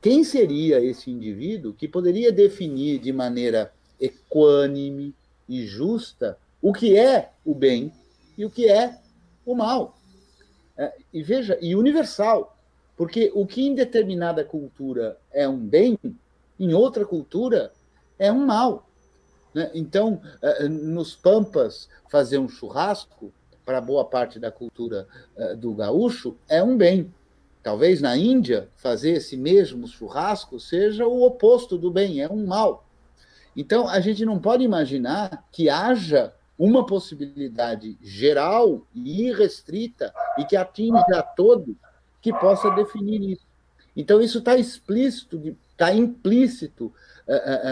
quem 0.00 0.22
seria 0.22 0.80
esse 0.80 1.10
indivíduo 1.10 1.72
que 1.72 1.88
poderia 1.88 2.30
definir 2.30 2.98
de 2.98 3.12
maneira 3.12 3.72
equânime 4.00 5.14
e 5.48 5.66
justa 5.66 6.38
o 6.60 6.72
que 6.72 6.96
é 6.96 7.32
o 7.44 7.54
bem 7.54 7.92
e 8.36 8.44
o 8.44 8.50
que 8.50 8.68
é 8.68 8.98
o 9.44 9.54
mal? 9.54 9.98
É, 10.76 10.92
e 11.12 11.22
veja, 11.22 11.58
e 11.60 11.74
universal, 11.74 12.56
porque 12.96 13.32
o 13.34 13.46
que 13.46 13.66
em 13.66 13.74
determinada 13.74 14.44
cultura 14.44 15.18
é 15.32 15.48
um 15.48 15.58
bem, 15.58 15.98
em 16.58 16.74
outra 16.74 17.04
cultura 17.04 17.72
é 18.18 18.30
um 18.30 18.44
mal. 18.44 18.85
Né? 19.56 19.70
Então, 19.72 20.20
eh, 20.42 20.68
nos 20.68 21.16
Pampas, 21.16 21.88
fazer 22.10 22.36
um 22.36 22.46
churrasco, 22.46 23.32
para 23.64 23.80
boa 23.80 24.04
parte 24.04 24.38
da 24.38 24.52
cultura 24.52 25.08
eh, 25.34 25.54
do 25.56 25.72
gaúcho, 25.72 26.36
é 26.46 26.62
um 26.62 26.76
bem. 26.76 27.10
Talvez 27.62 28.02
na 28.02 28.18
Índia, 28.18 28.68
fazer 28.76 29.12
esse 29.12 29.34
mesmo 29.34 29.88
churrasco 29.88 30.60
seja 30.60 31.06
o 31.06 31.22
oposto 31.22 31.78
do 31.78 31.90
bem, 31.90 32.20
é 32.20 32.30
um 32.30 32.46
mal. 32.46 32.86
Então, 33.56 33.88
a 33.88 33.98
gente 33.98 34.26
não 34.26 34.38
pode 34.38 34.62
imaginar 34.62 35.48
que 35.50 35.70
haja 35.70 36.34
uma 36.58 36.84
possibilidade 36.84 37.96
geral 38.02 38.86
e 38.94 39.28
irrestrita 39.28 40.12
e 40.36 40.44
que 40.44 40.54
atinja 40.54 41.02
a 41.14 41.22
todos 41.22 41.74
que 42.20 42.30
possa 42.30 42.70
definir 42.72 43.32
isso. 43.32 43.46
Então, 43.96 44.20
isso 44.20 44.38
está 44.38 44.54
explícito, 44.54 45.56
está 45.70 45.94
implícito 45.94 46.92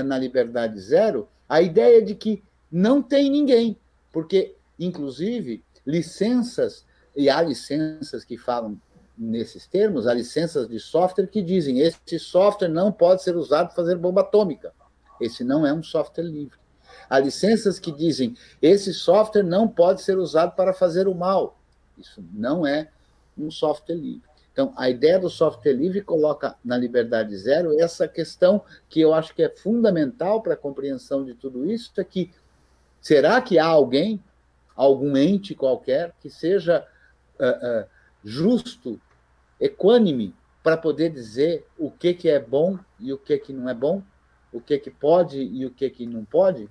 na 0.06 0.18
liberdade 0.18 0.80
zero, 0.80 1.28
a 1.54 1.62
ideia 1.62 2.02
de 2.02 2.16
que 2.16 2.42
não 2.70 3.00
tem 3.00 3.30
ninguém, 3.30 3.78
porque, 4.10 4.56
inclusive, 4.76 5.62
licenças, 5.86 6.84
e 7.14 7.30
há 7.30 7.40
licenças 7.40 8.24
que 8.24 8.36
falam 8.36 8.76
nesses 9.16 9.64
termos, 9.64 10.08
há 10.08 10.14
licenças 10.14 10.66
de 10.66 10.80
software 10.80 11.28
que 11.28 11.40
dizem 11.40 11.78
esse 11.78 12.18
software 12.18 12.66
não 12.66 12.90
pode 12.90 13.22
ser 13.22 13.36
usado 13.36 13.68
para 13.68 13.76
fazer 13.76 13.96
bomba 13.96 14.22
atômica. 14.22 14.72
Esse 15.20 15.44
não 15.44 15.64
é 15.64 15.72
um 15.72 15.80
software 15.80 16.24
livre. 16.24 16.58
Há 17.08 17.20
licenças 17.20 17.78
que 17.78 17.92
dizem 17.92 18.36
esse 18.60 18.92
software 18.92 19.44
não 19.44 19.68
pode 19.68 20.02
ser 20.02 20.18
usado 20.18 20.56
para 20.56 20.72
fazer 20.72 21.06
o 21.06 21.14
mal. 21.14 21.56
Isso 21.96 22.20
não 22.32 22.66
é 22.66 22.90
um 23.38 23.48
software 23.48 23.94
livre. 23.94 24.28
Então, 24.54 24.72
a 24.76 24.88
ideia 24.88 25.18
do 25.18 25.28
software 25.28 25.72
livre 25.72 26.00
coloca 26.00 26.54
na 26.64 26.78
liberdade 26.78 27.36
zero 27.36 27.76
essa 27.80 28.06
questão 28.06 28.62
que 28.88 29.00
eu 29.00 29.12
acho 29.12 29.34
que 29.34 29.42
é 29.42 29.48
fundamental 29.48 30.40
para 30.40 30.54
a 30.54 30.56
compreensão 30.56 31.24
de 31.24 31.34
tudo 31.34 31.68
isso, 31.68 31.90
é 31.98 32.04
que 32.04 32.30
será 33.00 33.42
que 33.42 33.58
há 33.58 33.66
alguém, 33.66 34.22
algum 34.76 35.16
ente 35.16 35.56
qualquer, 35.56 36.14
que 36.20 36.30
seja 36.30 36.86
uh, 37.40 37.82
uh, 37.82 37.88
justo, 38.22 39.00
equânime 39.60 40.32
para 40.62 40.76
poder 40.76 41.10
dizer 41.10 41.66
o 41.76 41.90
que, 41.90 42.14
que 42.14 42.28
é 42.28 42.38
bom 42.38 42.78
e 43.00 43.12
o 43.12 43.18
que, 43.18 43.36
que 43.38 43.52
não 43.52 43.68
é 43.68 43.74
bom? 43.74 44.04
O 44.52 44.60
que, 44.60 44.78
que 44.78 44.90
pode 44.90 45.36
e 45.36 45.66
o 45.66 45.70
que, 45.70 45.90
que 45.90 46.06
não 46.06 46.24
pode? 46.24 46.70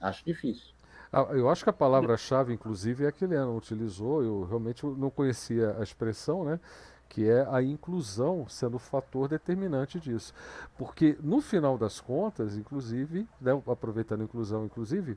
Acho 0.00 0.24
difícil. 0.24 0.74
Ah, 1.12 1.28
eu 1.30 1.48
acho 1.48 1.62
que 1.62 1.70
a 1.70 1.72
palavra-chave, 1.72 2.52
inclusive, 2.52 3.04
é 3.04 3.08
a 3.08 3.12
que 3.12 3.24
Helena 3.24 3.48
utilizou, 3.48 4.22
eu 4.22 4.44
realmente 4.44 4.84
não 4.84 5.08
conhecia 5.08 5.76
a 5.78 5.82
expressão, 5.82 6.44
né? 6.44 6.60
Que 7.08 7.28
é 7.28 7.46
a 7.50 7.62
inclusão 7.62 8.46
sendo 8.48 8.76
o 8.76 8.80
fator 8.80 9.28
determinante 9.28 9.98
disso. 9.98 10.34
Porque, 10.76 11.16
no 11.22 11.40
final 11.40 11.78
das 11.78 12.00
contas, 12.00 12.56
inclusive, 12.56 13.26
né, 13.40 13.52
aproveitando 13.66 14.22
a 14.22 14.24
inclusão, 14.24 14.64
inclusive, 14.64 15.16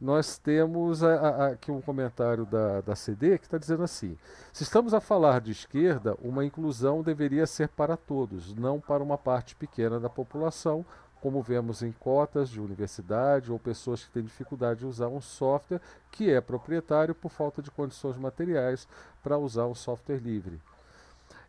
nós 0.00 0.38
temos 0.38 1.02
a, 1.02 1.14
a, 1.14 1.46
aqui 1.48 1.72
um 1.72 1.80
comentário 1.80 2.46
da, 2.46 2.80
da 2.80 2.94
CD 2.94 3.36
que 3.36 3.46
está 3.46 3.58
dizendo 3.58 3.82
assim: 3.82 4.16
se 4.52 4.62
estamos 4.62 4.94
a 4.94 5.00
falar 5.00 5.40
de 5.40 5.50
esquerda, 5.50 6.16
uma 6.22 6.44
inclusão 6.44 7.02
deveria 7.02 7.46
ser 7.46 7.68
para 7.68 7.96
todos, 7.96 8.54
não 8.54 8.80
para 8.80 9.02
uma 9.02 9.18
parte 9.18 9.56
pequena 9.56 9.98
da 9.98 10.08
população, 10.08 10.84
como 11.20 11.42
vemos 11.42 11.82
em 11.82 11.90
cotas 11.90 12.48
de 12.48 12.60
universidade 12.60 13.50
ou 13.50 13.58
pessoas 13.58 14.04
que 14.04 14.10
têm 14.10 14.22
dificuldade 14.22 14.80
de 14.80 14.86
usar 14.86 15.08
um 15.08 15.20
software 15.20 15.80
que 16.12 16.30
é 16.30 16.40
proprietário 16.40 17.14
por 17.14 17.30
falta 17.30 17.60
de 17.60 17.70
condições 17.70 18.16
materiais 18.16 18.86
para 19.22 19.36
usar 19.36 19.66
um 19.66 19.74
software 19.74 20.18
livre. 20.18 20.60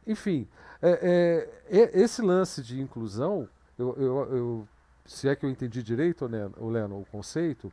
Enfim, 0.09 0.47
é, 0.81 1.47
é, 1.69 2.01
esse 2.01 2.19
lance 2.19 2.63
de 2.63 2.81
inclusão, 2.81 3.47
eu, 3.77 3.95
eu, 3.95 4.35
eu, 4.35 4.67
se 5.05 5.29
é 5.29 5.35
que 5.35 5.45
eu 5.45 5.49
entendi 5.51 5.83
direito, 5.83 6.27
né, 6.27 6.49
Leno, 6.57 6.99
o 6.99 7.05
conceito, 7.05 7.71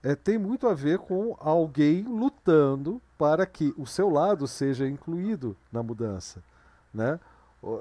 é, 0.00 0.14
tem 0.14 0.38
muito 0.38 0.68
a 0.68 0.74
ver 0.74 1.00
com 1.00 1.36
alguém 1.40 2.02
lutando 2.02 3.02
para 3.18 3.44
que 3.44 3.74
o 3.76 3.84
seu 3.84 4.08
lado 4.08 4.46
seja 4.46 4.86
incluído 4.86 5.56
na 5.72 5.82
mudança. 5.82 6.40
Né? 6.94 7.18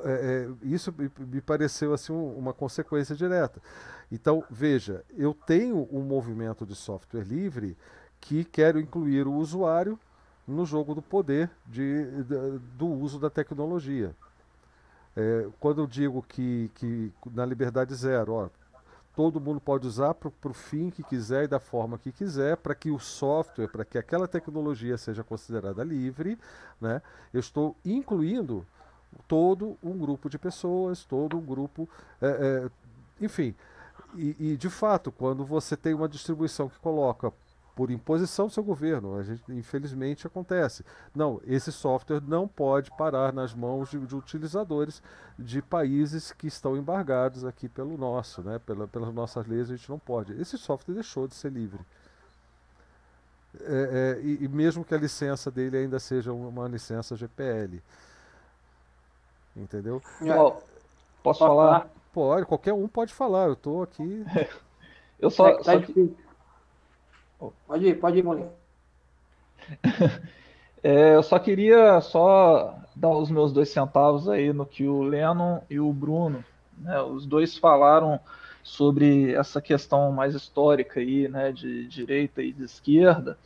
É, 0.04 0.10
é, 0.10 0.50
isso 0.64 0.92
me 1.20 1.40
pareceu 1.40 1.94
assim 1.94 2.12
uma 2.12 2.54
consequência 2.54 3.16
direta. 3.16 3.62
Então, 4.12 4.44
veja, 4.50 5.06
eu 5.16 5.36
tenho 5.46 5.88
um 5.92 6.02
movimento 6.02 6.66
de 6.66 6.74
software 6.74 7.22
livre 7.22 7.78
que 8.20 8.44
quero 8.44 8.80
incluir 8.80 9.28
o 9.28 9.34
usuário 9.36 10.00
no 10.48 10.66
jogo 10.66 10.96
do 10.96 11.02
poder 11.02 11.50
de, 11.66 12.24
de 12.24 12.60
do 12.78 12.88
uso 12.88 13.20
da 13.20 13.30
tecnologia. 13.30 14.16
É, 15.16 15.48
quando 15.60 15.82
eu 15.82 15.88
digo 15.88 16.24
que, 16.28 16.72
que 16.76 17.12
na 17.34 17.46
liberdade 17.46 17.94
zero, 17.96 18.34
ó, 18.34 18.50
todo 19.16 19.42
mundo 19.42 19.60
pode 19.60 19.88
usar 19.88 20.14
para 20.14 20.30
o 20.30 20.54
fim 20.54 20.92
que 20.92 21.02
quiser 21.02 21.46
e 21.46 21.48
da 21.48 21.60
forma 21.60 21.98
que 21.98 22.12
quiser, 22.12 22.56
para 22.56 22.76
que 22.76 22.92
o 22.92 23.00
software, 23.00 23.68
para 23.68 23.84
que 23.84 23.98
aquela 23.98 24.28
tecnologia 24.28 24.96
seja 24.96 25.24
considerada 25.24 25.84
livre, 25.84 26.38
né? 26.80 27.02
eu 27.34 27.40
estou 27.40 27.76
incluindo 27.84 28.64
todo 29.28 29.76
um 29.82 29.98
grupo 29.98 30.30
de 30.30 30.38
pessoas, 30.38 31.04
todo 31.04 31.36
um 31.36 31.42
grupo, 31.42 31.90
é, 32.22 32.28
é, 32.28 33.26
enfim. 33.26 33.56
E, 34.16 34.36
e, 34.40 34.58
de 34.58 34.70
fato, 34.70 35.12
quando 35.12 35.44
você 35.44 35.76
tem 35.76 35.96
uma 35.96 36.08
distribuição 36.08 36.70
que 36.70 36.80
coloca 36.80 37.34
por 37.78 37.92
imposição 37.92 38.48
do 38.48 38.54
seu 38.54 38.64
governo. 38.64 39.16
A 39.16 39.22
gente, 39.22 39.44
infelizmente 39.50 40.26
acontece. 40.26 40.84
Não, 41.16 41.40
esse 41.46 41.72
software 41.72 42.20
não 42.20 42.48
pode 42.48 42.90
parar 42.98 43.32
nas 43.32 43.54
mãos 43.54 43.92
de, 43.92 44.00
de 44.00 44.16
utilizadores 44.16 45.00
de 45.38 45.62
países 45.62 46.32
que 46.32 46.48
estão 46.48 46.76
embargados 46.76 47.46
aqui 47.46 47.70
pelo 47.70 47.96
nosso, 47.96 48.42
né? 48.42 48.60
Pela, 48.66 48.88
pelas 48.88 49.14
nossas 49.14 49.46
leis 49.46 49.70
a 49.70 49.76
gente 49.76 49.88
não 49.92 50.00
pode. 50.00 50.34
Esse 50.42 50.58
software 50.58 50.96
deixou 50.96 51.28
de 51.28 51.36
ser 51.36 51.52
livre. 51.52 51.80
É, 53.62 54.18
é, 54.18 54.22
e, 54.24 54.46
e, 54.46 54.48
mesmo 54.48 54.84
que 54.84 54.96
a 54.96 54.98
licença 54.98 55.52
dele 55.52 55.78
ainda 55.78 56.00
seja 56.00 56.34
uma 56.34 56.68
licença 56.68 57.16
GPL. 57.16 57.80
Entendeu? 59.56 60.02
Posso, 60.20 60.64
Posso 61.22 61.40
falar? 61.40 61.88
Pode, 62.12 62.48
qualquer 62.48 62.74
um 62.74 62.88
pode 62.88 63.14
falar. 63.14 63.46
Eu 63.46 63.54
estou 63.54 63.84
aqui. 63.84 64.26
eu 65.20 65.30
só, 65.30 65.50
é, 65.50 65.58
tá 65.58 65.64
só 65.64 65.80
que... 65.80 66.18
Pode 67.68 67.86
ir, 67.86 68.00
pode 68.00 68.18
ir, 68.18 68.24
Molinho. 68.24 68.52
é, 70.84 71.16
eu 71.16 71.24
só 71.24 71.38
queria 71.38 72.00
só 72.02 72.76
dar 72.96 73.10
os 73.10 73.30
meus 73.30 73.52
dois 73.52 73.70
centavos 73.70 74.28
aí 74.28 74.52
no 74.52 74.66
que 74.66 74.88
o 74.88 75.04
Lennon 75.04 75.60
e 75.70 75.80
o 75.80 75.92
Bruno, 75.94 76.44
né, 76.78 77.00
os 77.02 77.26
dois 77.26 77.58
falaram 77.58 78.20
sobre 78.64 79.34
essa 79.34 79.62
questão 79.62 80.12
mais 80.12 80.36
histórica 80.36 81.00
aí, 81.00 81.28
né, 81.28 81.52
de 81.52 81.88
direita 81.88 82.42
e 82.42 82.52
de 82.52 82.64
esquerda. 82.64 83.38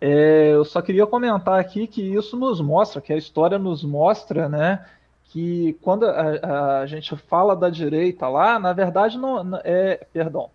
É, 0.00 0.50
eu 0.52 0.64
só 0.64 0.82
queria 0.82 1.06
comentar 1.06 1.60
aqui 1.60 1.86
que 1.86 2.02
isso 2.02 2.36
nos 2.36 2.60
mostra, 2.60 3.00
que 3.00 3.12
a 3.12 3.16
história 3.16 3.58
nos 3.58 3.84
mostra, 3.84 4.48
né, 4.48 4.84
que 5.26 5.78
quando 5.80 6.04
a, 6.04 6.80
a 6.80 6.86
gente 6.86 7.16
fala 7.16 7.54
da 7.54 7.70
direita 7.70 8.28
lá, 8.28 8.58
na 8.58 8.72
verdade 8.72 9.16
não 9.16 9.56
é, 9.64 10.04
perdão, 10.12 10.50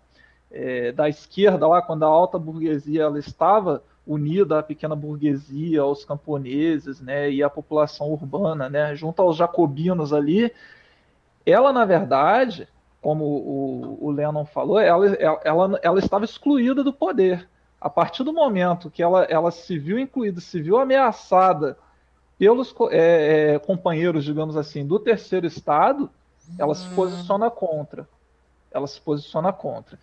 é, 0.50 0.92
da 0.92 1.08
esquerda 1.08 1.66
lá, 1.66 1.82
quando 1.82 2.04
a 2.04 2.08
alta 2.08 2.38
burguesia 2.38 3.02
ela 3.02 3.18
estava 3.18 3.82
unida 4.06 4.58
à 4.58 4.62
pequena 4.62 4.96
burguesia, 4.96 5.82
aos 5.82 6.04
camponeses, 6.04 7.00
né, 7.00 7.30
e 7.30 7.42
à 7.42 7.50
população 7.50 8.10
urbana, 8.10 8.68
né, 8.68 8.96
junto 8.96 9.20
aos 9.20 9.36
jacobinos 9.36 10.12
ali, 10.12 10.50
ela 11.44 11.72
na 11.72 11.84
verdade, 11.84 12.66
como 13.02 13.24
o, 13.24 14.06
o 14.06 14.10
Lennon 14.10 14.46
falou, 14.46 14.78
ela, 14.78 15.06
ela, 15.44 15.78
ela 15.82 15.98
estava 15.98 16.24
excluída 16.24 16.82
do 16.82 16.92
poder. 16.92 17.48
A 17.80 17.88
partir 17.88 18.24
do 18.24 18.32
momento 18.32 18.90
que 18.90 19.02
ela, 19.02 19.24
ela 19.24 19.50
se 19.50 19.78
viu 19.78 19.98
incluída, 19.98 20.40
se 20.40 20.60
viu 20.60 20.78
ameaçada 20.78 21.76
pelos 22.38 22.74
é, 22.90 23.54
é, 23.54 23.58
companheiros, 23.58 24.24
digamos 24.24 24.56
assim, 24.56 24.86
do 24.86 24.98
terceiro 24.98 25.46
estado, 25.46 26.10
ela 26.58 26.74
se 26.74 26.88
posiciona 26.94 27.50
contra. 27.50 28.08
Ela 28.70 28.86
se 28.86 29.00
posiciona 29.00 29.52
contra. 29.52 29.98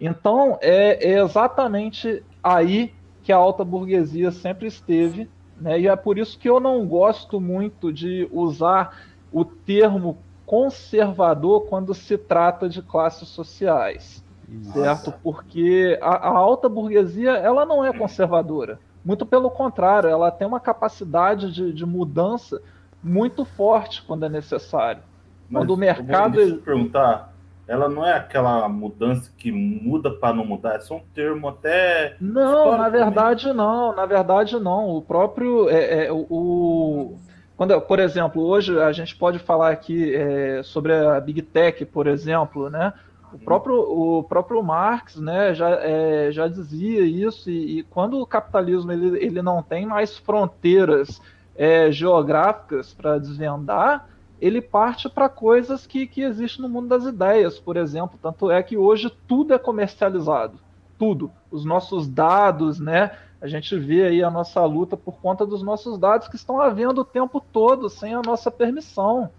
Então, 0.00 0.58
é, 0.60 1.12
é 1.12 1.20
exatamente 1.20 2.22
aí 2.42 2.94
que 3.22 3.32
a 3.32 3.36
alta 3.36 3.64
burguesia 3.64 4.30
sempre 4.30 4.66
esteve, 4.66 5.28
né? 5.60 5.78
e 5.80 5.88
é 5.88 5.96
por 5.96 6.18
isso 6.18 6.38
que 6.38 6.48
eu 6.48 6.60
não 6.60 6.86
gosto 6.86 7.40
muito 7.40 7.92
de 7.92 8.28
usar 8.32 8.96
o 9.32 9.44
termo 9.44 10.18
conservador 10.46 11.66
quando 11.66 11.92
se 11.92 12.16
trata 12.16 12.68
de 12.68 12.80
classes 12.80 13.28
sociais, 13.28 14.24
Nossa. 14.48 14.72
certo? 14.72 15.14
Porque 15.22 15.98
a, 16.00 16.28
a, 16.28 16.38
alta 16.38 16.68
burguesia 16.68 17.32
ela 17.32 17.66
não 17.66 17.84
é 17.84 17.92
conservadora, 17.92 18.80
muito 19.04 19.26
pelo 19.26 19.50
contrário, 19.50 20.08
ela 20.08 20.30
tem 20.30 20.46
uma 20.46 20.60
capacidade 20.60 21.52
de, 21.52 21.72
de 21.72 21.84
mudança 21.84 22.62
muito 23.02 23.44
forte 23.44 24.02
quando 24.02 24.24
é 24.24 24.28
necessário. 24.28 25.02
Mas 25.48 25.62
quando 25.62 25.70
o 25.70 25.76
mercado. 25.76 26.40
Eu 26.40 26.56
vou 26.56 26.58
perguntar, 26.58 27.32
ela 27.68 27.86
não 27.86 28.04
é 28.04 28.14
aquela 28.14 28.66
mudança 28.66 29.30
que 29.36 29.52
muda 29.52 30.10
para 30.10 30.34
não 30.34 30.44
mudar, 30.44 30.76
é 30.76 30.80
só 30.80 30.96
um 30.96 31.02
termo 31.14 31.48
até. 31.48 32.16
Não, 32.18 32.78
na 32.78 32.88
verdade 32.88 33.42
também. 33.42 33.56
não, 33.58 33.94
na 33.94 34.06
verdade 34.06 34.58
não. 34.58 34.96
O 34.96 35.02
próprio. 35.02 35.68
É, 35.68 36.06
é, 36.06 36.12
o, 36.12 37.14
quando, 37.58 37.78
por 37.82 37.98
exemplo, 37.98 38.42
hoje 38.42 38.80
a 38.80 38.90
gente 38.92 39.14
pode 39.14 39.38
falar 39.38 39.70
aqui 39.70 40.14
é, 40.14 40.62
sobre 40.62 40.94
a 40.94 41.20
Big 41.20 41.42
Tech, 41.42 41.84
por 41.84 42.06
exemplo, 42.06 42.70
né? 42.70 42.94
O 43.30 43.34
uhum. 43.34 43.38
próprio, 43.40 43.74
o 43.74 44.22
próprio 44.22 44.62
Marx 44.62 45.16
né, 45.16 45.52
já, 45.52 45.70
é, 45.82 46.32
já 46.32 46.48
dizia 46.48 47.02
isso, 47.02 47.50
e, 47.50 47.80
e, 47.80 47.82
quando 47.82 48.18
o 48.18 48.26
capitalismo 48.26 48.90
ele, 48.90 49.22
ele 49.22 49.42
não 49.42 49.62
tem 49.62 49.84
mais 49.84 50.16
fronteiras 50.16 51.20
é, 51.54 51.92
geográficas 51.92 52.94
para 52.94 53.18
desvendar, 53.18 54.08
ele 54.40 54.60
parte 54.60 55.08
para 55.08 55.28
coisas 55.28 55.86
que, 55.86 56.06
que 56.06 56.22
existem 56.22 56.62
no 56.62 56.68
mundo 56.68 56.88
das 56.88 57.04
ideias, 57.04 57.58
por 57.58 57.76
exemplo. 57.76 58.18
Tanto 58.20 58.50
é 58.50 58.62
que 58.62 58.76
hoje 58.76 59.10
tudo 59.26 59.54
é 59.54 59.58
comercializado. 59.58 60.58
Tudo. 60.98 61.30
Os 61.50 61.64
nossos 61.64 62.08
dados, 62.08 62.78
né? 62.78 63.16
A 63.40 63.46
gente 63.46 63.76
vê 63.78 64.04
aí 64.04 64.22
a 64.22 64.30
nossa 64.30 64.64
luta 64.64 64.96
por 64.96 65.20
conta 65.20 65.46
dos 65.46 65.62
nossos 65.62 65.98
dados 65.98 66.28
que 66.28 66.36
estão 66.36 66.60
havendo 66.60 67.00
o 67.00 67.04
tempo 67.04 67.40
todo, 67.40 67.88
sem 67.88 68.14
a 68.14 68.22
nossa 68.22 68.50
permissão. 68.50 69.30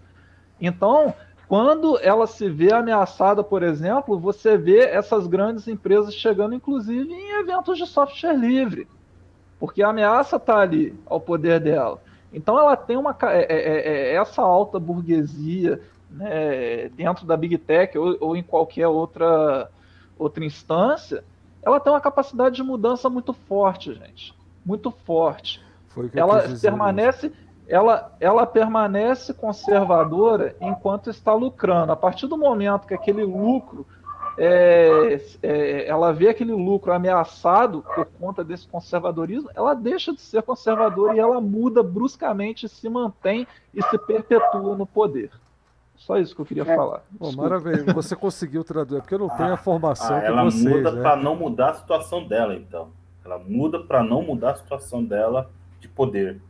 Então, 0.60 1.14
quando 1.48 1.98
ela 2.00 2.26
se 2.26 2.48
vê 2.48 2.72
ameaçada, 2.72 3.42
por 3.42 3.62
exemplo, 3.62 4.18
você 4.18 4.56
vê 4.56 4.80
essas 4.80 5.26
grandes 5.26 5.66
empresas 5.68 6.14
chegando, 6.14 6.54
inclusive, 6.54 7.12
em 7.12 7.40
eventos 7.40 7.76
de 7.76 7.86
software 7.86 8.36
livre. 8.36 8.88
Porque 9.58 9.82
a 9.82 9.88
ameaça 9.90 10.36
está 10.36 10.58
ali 10.58 10.98
ao 11.04 11.20
poder 11.20 11.60
dela. 11.60 12.00
Então 12.32 12.58
ela 12.58 12.76
tem 12.76 12.96
uma 12.96 13.16
é, 13.22 13.38
é, 13.40 13.56
é, 13.56 14.12
é, 14.12 14.14
essa 14.14 14.42
alta 14.42 14.78
burguesia 14.78 15.80
né, 16.10 16.88
dentro 16.90 17.26
da 17.26 17.36
Big 17.36 17.56
Tech 17.58 17.96
ou, 17.96 18.16
ou, 18.20 18.36
em 18.36 18.42
qualquer 18.42 18.88
outra, 18.88 19.70
outra 20.18 20.44
instância, 20.44 21.24
ela 21.62 21.80
tem 21.80 21.92
uma 21.92 22.00
capacidade 22.00 22.56
de 22.56 22.62
mudança 22.62 23.08
muito 23.08 23.32
forte, 23.32 23.94
gente. 23.94 24.34
Muito 24.64 24.90
forte. 24.90 25.62
ela 26.14 26.42
permanece, 26.60 27.32
ela, 27.66 28.12
ela 28.20 28.46
permanece 28.46 29.34
conservadora 29.34 30.56
enquanto 30.60 31.10
está 31.10 31.32
lucrando. 31.32 31.92
A 31.92 31.96
partir 31.96 32.26
do 32.26 32.36
momento 32.36 32.86
que 32.86 32.94
aquele 32.94 33.24
lucro 33.24 33.86
é, 34.38 35.20
é, 35.42 35.88
ela 35.88 36.12
vê 36.12 36.28
aquele 36.28 36.52
lucro 36.52 36.92
ameaçado 36.92 37.84
por 37.94 38.06
conta 38.18 38.44
desse 38.44 38.66
conservadorismo, 38.68 39.50
ela 39.54 39.74
deixa 39.74 40.12
de 40.12 40.20
ser 40.20 40.42
conservadora 40.42 41.14
e 41.14 41.18
ela 41.18 41.40
muda 41.40 41.82
bruscamente, 41.82 42.68
se 42.68 42.88
mantém 42.88 43.46
e 43.74 43.82
se 43.82 43.98
perpetua 43.98 44.76
no 44.76 44.86
poder. 44.86 45.30
Só 45.96 46.16
isso 46.16 46.34
que 46.34 46.40
eu 46.40 46.46
queria 46.46 46.62
é. 46.62 46.76
falar. 46.76 47.02
Bom, 47.10 47.32
maravilha, 47.32 47.92
você 47.92 48.16
conseguiu 48.16 48.64
traduzir, 48.64 48.98
é 48.98 49.00
porque 49.00 49.14
eu 49.14 49.18
não 49.18 49.28
tenho 49.28 49.52
a 49.52 49.56
formação 49.56 50.16
ah, 50.16 50.20
ela 50.20 50.44
vocês, 50.44 50.64
muda 50.64 50.90
né? 50.90 51.02
para 51.02 51.16
não 51.16 51.36
mudar 51.36 51.70
a 51.70 51.74
situação 51.74 52.26
dela, 52.26 52.54
então. 52.54 52.88
Ela 53.22 53.38
muda 53.38 53.80
para 53.80 54.02
não 54.02 54.22
mudar 54.22 54.52
a 54.52 54.56
situação 54.56 55.04
dela 55.04 55.50
de 55.78 55.88
poder. 55.88 56.40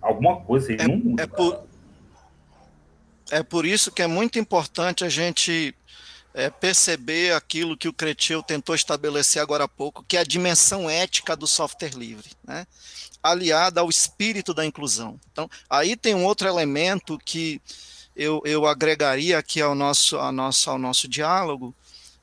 Alguma 0.00 0.40
coisa 0.42 0.72
aí 0.72 0.78
é, 0.78 0.86
não 0.86 0.96
muda. 0.98 1.22
É 1.22 1.26
por, 1.26 1.60
é 3.30 3.42
por 3.42 3.64
isso 3.64 3.90
que 3.90 4.02
é 4.02 4.06
muito 4.06 4.38
importante 4.38 5.04
a 5.04 5.08
gente 5.08 5.74
é, 6.34 6.50
perceber 6.50 7.34
aquilo 7.34 7.76
que 7.76 7.88
o 7.88 7.92
Cretil 7.92 8.42
tentou 8.42 8.74
estabelecer 8.74 9.40
agora 9.42 9.64
há 9.64 9.68
pouco, 9.68 10.04
que 10.06 10.16
é 10.16 10.20
a 10.20 10.24
dimensão 10.24 10.88
ética 10.88 11.36
do 11.36 11.46
software 11.46 11.96
livre, 11.96 12.30
né? 12.44 12.66
aliada 13.22 13.80
ao 13.80 13.88
espírito 13.88 14.54
da 14.54 14.64
inclusão. 14.64 15.18
Então, 15.32 15.50
aí 15.68 15.96
tem 15.96 16.14
um 16.14 16.24
outro 16.24 16.46
elemento 16.46 17.18
que 17.24 17.60
eu, 18.14 18.40
eu 18.44 18.66
agregaria 18.66 19.38
aqui 19.38 19.60
ao 19.60 19.74
nosso, 19.74 20.16
ao 20.16 20.32
nosso, 20.32 20.70
ao 20.70 20.78
nosso 20.78 21.08
diálogo, 21.08 21.74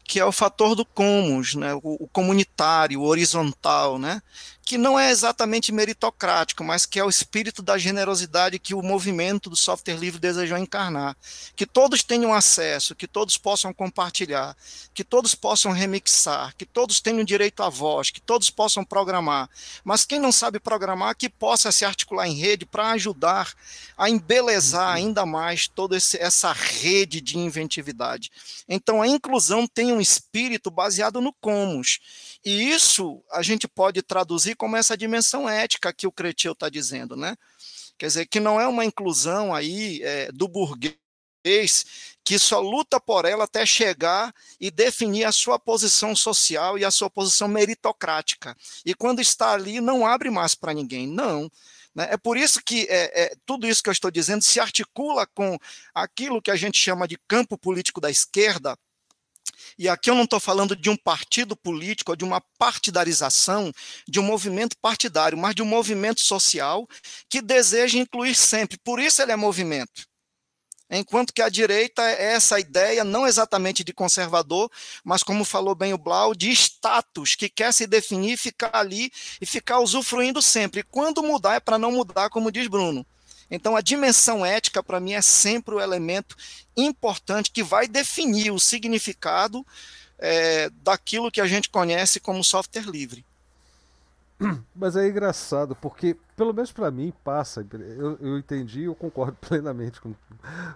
que 0.04 0.20
é 0.20 0.26
o 0.26 0.32
fator 0.32 0.76
do 0.76 0.86
comus, 0.86 1.56
né, 1.56 1.74
o, 1.76 1.82
o, 1.84 2.08
comunitário, 2.08 3.02
o 3.02 3.06
horizontal, 3.06 3.98
né, 3.98 4.22
que 4.66 4.80
não 4.80 5.00
é 5.00 5.12
exatamente 5.12 5.72
meritocrático, 5.72 6.64
mas 6.64 6.88
que 6.88 7.00
é 7.00 7.04
o 7.04 7.10
espírito 7.10 7.62
da 7.62 7.78
generosidade 7.78 8.58
que 8.58 8.74
o 8.74 8.82
movimento 8.82 9.48
do 9.48 9.56
software 9.56 9.96
livre 9.96 10.20
desejou 10.20 10.58
encarnar. 10.58 11.16
Que 11.56 11.68
todos 11.68 12.02
tenham 12.02 12.34
acesso, 12.34 12.96
que 12.96 13.08
todos 13.08 13.38
possam 13.38 13.72
compartilhar, 13.72 14.58
que 14.92 15.04
todos 15.04 15.36
possam 15.36 15.72
remixar, 15.72 16.56
que 16.58 16.66
todos 16.66 17.00
tenham 17.00 17.24
direito 17.24 17.62
à 17.62 17.70
voz, 17.70 18.10
que 18.10 18.20
todos 18.20 18.50
possam 18.50 18.84
programar. 18.84 19.48
Mas 19.84 20.04
quem 20.04 20.18
não 20.18 20.32
sabe 20.32 20.60
programar, 20.60 21.16
que 21.16 21.30
possa 21.30 21.72
se 21.72 21.86
articular 21.86 22.28
em 22.28 22.34
rede 22.34 22.66
para 22.66 22.90
ajudar 22.90 23.54
a 23.96 24.10
embelezar 24.10 24.90
uhum. 24.90 24.96
ainda 24.96 25.28
mais 25.28 25.68
toda 25.68 25.96
essa 25.96 26.52
rede 26.52 27.22
de 27.22 27.38
inventividade. 27.38 28.32
Então 28.68 29.00
a 29.00 29.08
inclusão 29.08 29.68
tem 29.68 29.94
um 29.94 30.02
espírito 30.02 30.72
baseado 30.72 31.22
no 31.22 31.32
comus. 31.34 32.00
E 32.46 32.70
isso 32.70 33.24
a 33.32 33.42
gente 33.42 33.68
pode 33.68 34.04
traduzir 34.04 34.56
como 34.56 34.78
essa 34.78 34.96
dimensão 34.96 35.50
ética 35.50 35.92
que 35.92 36.06
o 36.06 36.12
Cretil 36.12 36.52
está 36.52 36.70
dizendo, 36.70 37.16
né? 37.16 37.36
Quer 37.98 38.08
dizer, 38.08 38.26
que 38.28 38.40
não 38.40 38.62
é 38.62 38.68
uma 38.68 38.86
inclusão 38.86 39.54
aí 39.54 40.02
é, 40.04 40.32
do 40.32 40.48
burguês 40.48 40.96
que 42.24 42.40
só 42.40 42.60
luta 42.60 43.00
por 43.00 43.26
ela 43.26 43.44
até 43.44 43.66
chegar 43.66 44.34
e 44.60 44.72
definir 44.72 45.26
a 45.26 45.32
sua 45.32 45.60
posição 45.60 46.16
social 46.16 46.78
e 46.78 46.84
a 46.84 46.92
sua 46.92 47.10
posição 47.10 47.48
meritocrática. 47.48 48.58
E 48.84 48.94
quando 48.96 49.22
está 49.22 49.52
ali, 49.54 49.80
não 49.80 50.06
abre 50.06 50.30
mais 50.30 50.56
para 50.56 50.74
ninguém. 50.74 51.08
Não. 51.08 51.50
Né? 51.94 52.08
É 52.12 52.18
por 52.18 52.36
isso 52.36 52.62
que 52.64 52.88
é, 52.90 53.26
é, 53.26 53.36
tudo 53.46 53.68
isso 53.68 53.82
que 53.82 53.90
eu 53.90 53.94
estou 53.94 54.10
dizendo 54.10 54.42
se 54.42 54.60
articula 54.60 55.28
com 55.28 55.58
aquilo 55.94 56.42
que 56.42 56.52
a 56.52 56.56
gente 56.56 56.78
chama 56.78 57.08
de 57.08 57.18
campo 57.28 57.58
político 57.58 58.02
da 58.02 58.10
esquerda, 58.10 58.78
e 59.78 59.90
aqui 59.90 60.10
eu 60.10 60.16
não 60.16 60.24
estou 60.24 60.40
falando 60.40 60.76
de 60.76 60.90
um 60.90 60.96
partido 60.96 61.56
político 61.56 62.12
ou 62.12 62.16
de 62.16 62.24
uma 62.24 62.42
partidarização, 62.58 63.72
de 64.08 64.20
um 64.20 64.24
movimento 64.24 64.78
partidário, 64.82 65.38
mas 65.38 65.56
de 65.56 65.62
um 65.62 65.66
movimento 65.66 66.22
social 66.22 66.88
que 67.30 67.42
deseja 67.42 67.98
incluir 67.98 68.36
sempre. 68.36 68.78
Por 68.78 69.00
isso 69.00 69.22
ele 69.22 69.32
é 69.32 69.36
movimento. 69.36 70.06
Enquanto 70.90 71.34
que 71.34 71.42
a 71.42 71.50
direita 71.50 72.04
é 72.04 72.34
essa 72.34 72.60
ideia, 72.60 73.04
não 73.04 73.26
exatamente 73.26 73.84
de 73.84 73.92
conservador, 73.92 74.70
mas 75.04 75.24
como 75.24 75.44
falou 75.44 75.74
bem 75.74 75.94
o 75.94 75.98
Blau, 75.98 76.36
de 76.36 76.52
status, 76.52 77.36
que 77.36 77.50
quer 77.50 77.74
se 77.74 77.88
definir, 77.88 78.38
ficar 78.38 78.72
ali 78.74 79.12
e 79.42 79.46
ficar 79.46 79.80
usufruindo 79.80 80.42
sempre. 80.42 80.84
Quando 80.84 81.24
mudar 81.24 81.56
é 81.56 81.60
para 81.60 81.80
não 81.80 81.92
mudar, 81.92 82.30
como 82.30 82.52
diz 82.52 82.68
Bruno. 82.68 83.06
Então, 83.50 83.76
a 83.76 83.82
dimensão 83.82 84.46
ética, 84.46 84.82
para 84.82 85.00
mim, 85.00 85.14
é 85.14 85.22
sempre 85.22 85.76
o 85.76 85.80
elemento 85.80 86.36
importante 86.76 87.52
que 87.52 87.64
vai 87.64 87.88
definir 87.88 88.52
o 88.52 88.60
significado 88.60 89.66
é, 90.18 90.70
daquilo 90.82 91.32
que 91.32 91.42
a 91.42 91.46
gente 91.46 91.70
conhece 91.70 92.20
como 92.20 92.44
software 92.44 92.90
livre. 92.90 93.26
Mas 94.76 94.96
é 94.96 95.08
engraçado, 95.08 95.76
porque, 95.76 96.18
pelo 96.36 96.54
menos 96.54 96.72
para 96.72 96.92
mim, 96.92 97.14
passa. 97.24 97.66
Eu, 97.72 98.18
eu 98.20 98.38
entendi 98.38 98.82
e 98.82 98.86
eu 98.86 98.96
concordo 98.96 99.38
plenamente 99.42 100.02
com, 100.02 100.14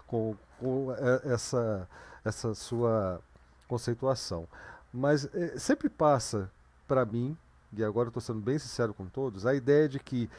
com, 0.07 0.35
com 0.59 0.93
essa, 1.25 1.87
essa 2.23 2.53
sua 2.53 3.21
conceituação. 3.67 4.47
Mas 4.93 5.27
é, 5.33 5.57
sempre 5.57 5.89
passa 5.89 6.49
para 6.87 7.05
mim, 7.05 7.37
e 7.73 7.83
agora 7.83 8.07
estou 8.09 8.21
sendo 8.21 8.39
bem 8.39 8.57
sincero 8.57 8.93
com 8.93 9.05
todos, 9.05 9.45
a 9.45 9.53
ideia 9.53 9.87
de 9.87 9.99
que 9.99 10.29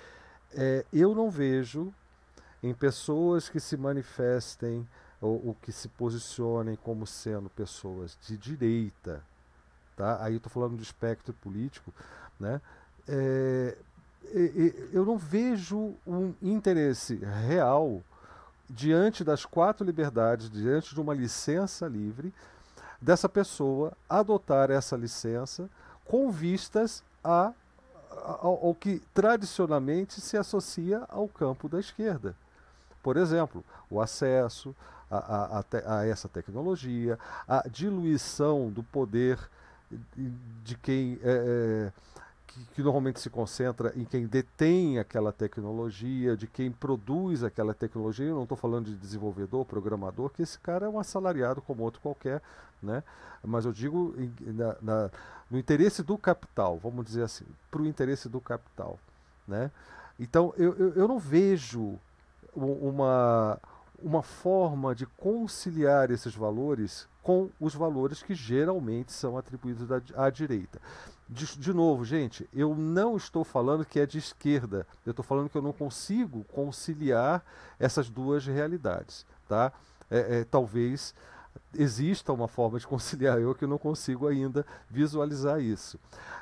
é, 0.53 0.85
eu 0.93 1.15
não 1.15 1.31
vejo 1.31 1.93
em 2.63 2.75
pessoas 2.75 3.49
que 3.49 3.61
se 3.61 3.77
manifestem 3.77 4.87
ou, 5.21 5.49
ou 5.49 5.55
que 5.55 5.73
se 5.73 5.89
posicionem 5.89 6.77
como 6.77 7.07
sendo 7.07 7.51
pessoas 7.51 8.17
de 8.27 8.37
direita, 8.37 9.23
tá? 9.97 10.23
Aí 10.23 10.35
eu 10.35 10.39
estou 10.39 10.51
falando 10.51 10.77
de 10.77 10.83
espectro 10.83 11.33
político, 11.35 11.93
né? 12.39 12.61
É, 13.09 13.77
eu 14.93 15.05
não 15.05 15.19
vejo 15.19 15.95
um 16.07 16.35
interesse 16.43 17.17
real 17.47 18.03
diante 18.69 19.25
das 19.25 19.45
quatro 19.45 19.85
liberdades, 19.85 20.49
diante 20.49 20.95
de 20.95 21.01
uma 21.01 21.15
licença 21.15 21.89
livre, 21.89 22.33
dessa 23.01 23.29
pessoa 23.29 23.93
adotar 24.09 24.71
essa 24.71 24.97
licença 24.97 25.69
com 26.05 26.31
vistas 26.31 27.03
a, 27.25 27.53
ao, 28.11 28.67
ao 28.67 28.75
que 28.75 29.03
tradicionalmente 29.13 30.21
se 30.21 30.37
associa 30.37 31.05
ao 31.09 31.27
campo 31.27 31.69
da 31.69 31.81
esquerda. 31.81 32.37
Por 33.03 33.17
exemplo, 33.17 33.65
o 33.89 34.01
acesso 34.01 34.75
a, 35.11 35.17
a, 35.19 35.59
a, 35.59 35.99
a 35.99 36.07
essa 36.07 36.29
tecnologia, 36.29 37.19
a 37.49 37.69
diluição 37.69 38.71
do 38.71 38.83
poder 38.83 39.39
de 40.63 40.77
quem 40.77 41.19
é, 41.23 41.31
é, 41.31 41.93
que, 42.47 42.65
que, 42.75 42.83
normalmente 42.83 43.19
se 43.21 43.29
concentra 43.29 43.93
em 43.97 44.05
quem 44.05 44.27
detém 44.27 45.01
aquela 45.01 45.33
tecnologia, 45.33 46.37
de 46.37 46.47
quem 46.47 46.71
produz 46.71 47.43
aquela 47.43 47.75
tecnologia. 47.75 48.27
Eu 48.27 48.37
não 48.37 48.45
estou 48.45 48.57
falando 48.57 48.87
de 48.87 48.97
desenvolvedor, 48.97 49.65
programador, 49.65 50.31
que 50.31 50.43
esse 50.43 50.59
cara 50.61 50.87
é 50.87 50.89
um 50.89 50.99
assalariado 50.99 51.61
como 51.61 51.83
outro 51.83 52.01
qualquer, 52.01 52.41
né? 52.81 53.03
Mas 53.43 53.65
eu 53.65 53.73
digo 53.73 54.15
em, 54.17 54.33
na, 54.53 54.77
na, 54.81 55.11
no 55.51 55.59
interesse 55.59 56.03
do 56.03 56.17
capital, 56.17 56.79
vamos 56.79 57.05
dizer 57.05 57.23
assim, 57.23 57.47
para 57.71 57.83
o 57.83 57.87
interesse 57.87 58.29
do 58.29 58.41
capital, 58.41 58.99
né? 59.47 59.71
Então 60.19 60.55
eu, 60.57 60.75
eu, 60.77 60.95
eu 60.95 61.09
não 61.09 61.19
vejo 61.19 61.99
uma, 62.55 63.59
uma 64.03 64.23
forma 64.23 64.95
de 64.95 65.07
conciliar 65.07 66.11
esses 66.11 66.35
valores 66.35 67.09
com 67.23 67.51
os 67.61 67.75
valores 67.75 68.23
que 68.23 68.35
geralmente 68.35 69.13
são 69.13 69.37
atribuídos 69.37 69.89
à, 70.17 70.31
direita. 70.31 70.81
De, 71.29 71.47
de, 71.59 71.73
novo, 71.73 72.05
gente, 72.05 72.49
eu 72.53 72.75
não 72.75 73.17
estou 73.17 73.45
falando 73.45 73.85
que 73.85 74.01
é 74.01 74.07
de 74.07 74.19
esquerda, 74.19 74.87
eu 75.07 75.11
estou 75.11 75.25
falando 75.25 75.49
que 75.49 75.57
eu 75.57 75.63
não 75.63 75.73
consigo 75.73 76.45
conciliar 76.45 77.45
essas 77.79 78.09
duas 78.09 78.47
realidades. 78.47 79.27
Tá? 79.47 79.73
É, 80.11 80.41
é, 80.41 80.45
talvez 80.45 81.15
exista 81.75 82.33
uma 82.33 82.49
forma 82.49 82.79
de 82.79 82.87
conciliar, 82.87 83.39
eu 83.39 83.55
que 83.55 83.67
não 83.67 83.79
consigo 83.79 84.27
ainda 84.27 84.65
visualizar 84.89 85.61
isso. 85.61 85.99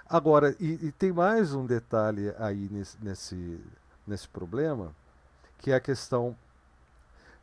Agora, 0.09 0.57
e, 0.59 0.87
e 0.87 0.93
tem 0.93 1.13
mais 1.13 1.55
um 1.55 1.67
detalhe 1.67 2.33
aí 2.39 2.69
nesse, 2.71 2.97
nesse, 3.03 3.61
nesse 4.07 4.29
problema, 4.29 4.95
que 5.59 5.71
é 5.71 5.75
a 5.75 5.81
questão 5.81 6.37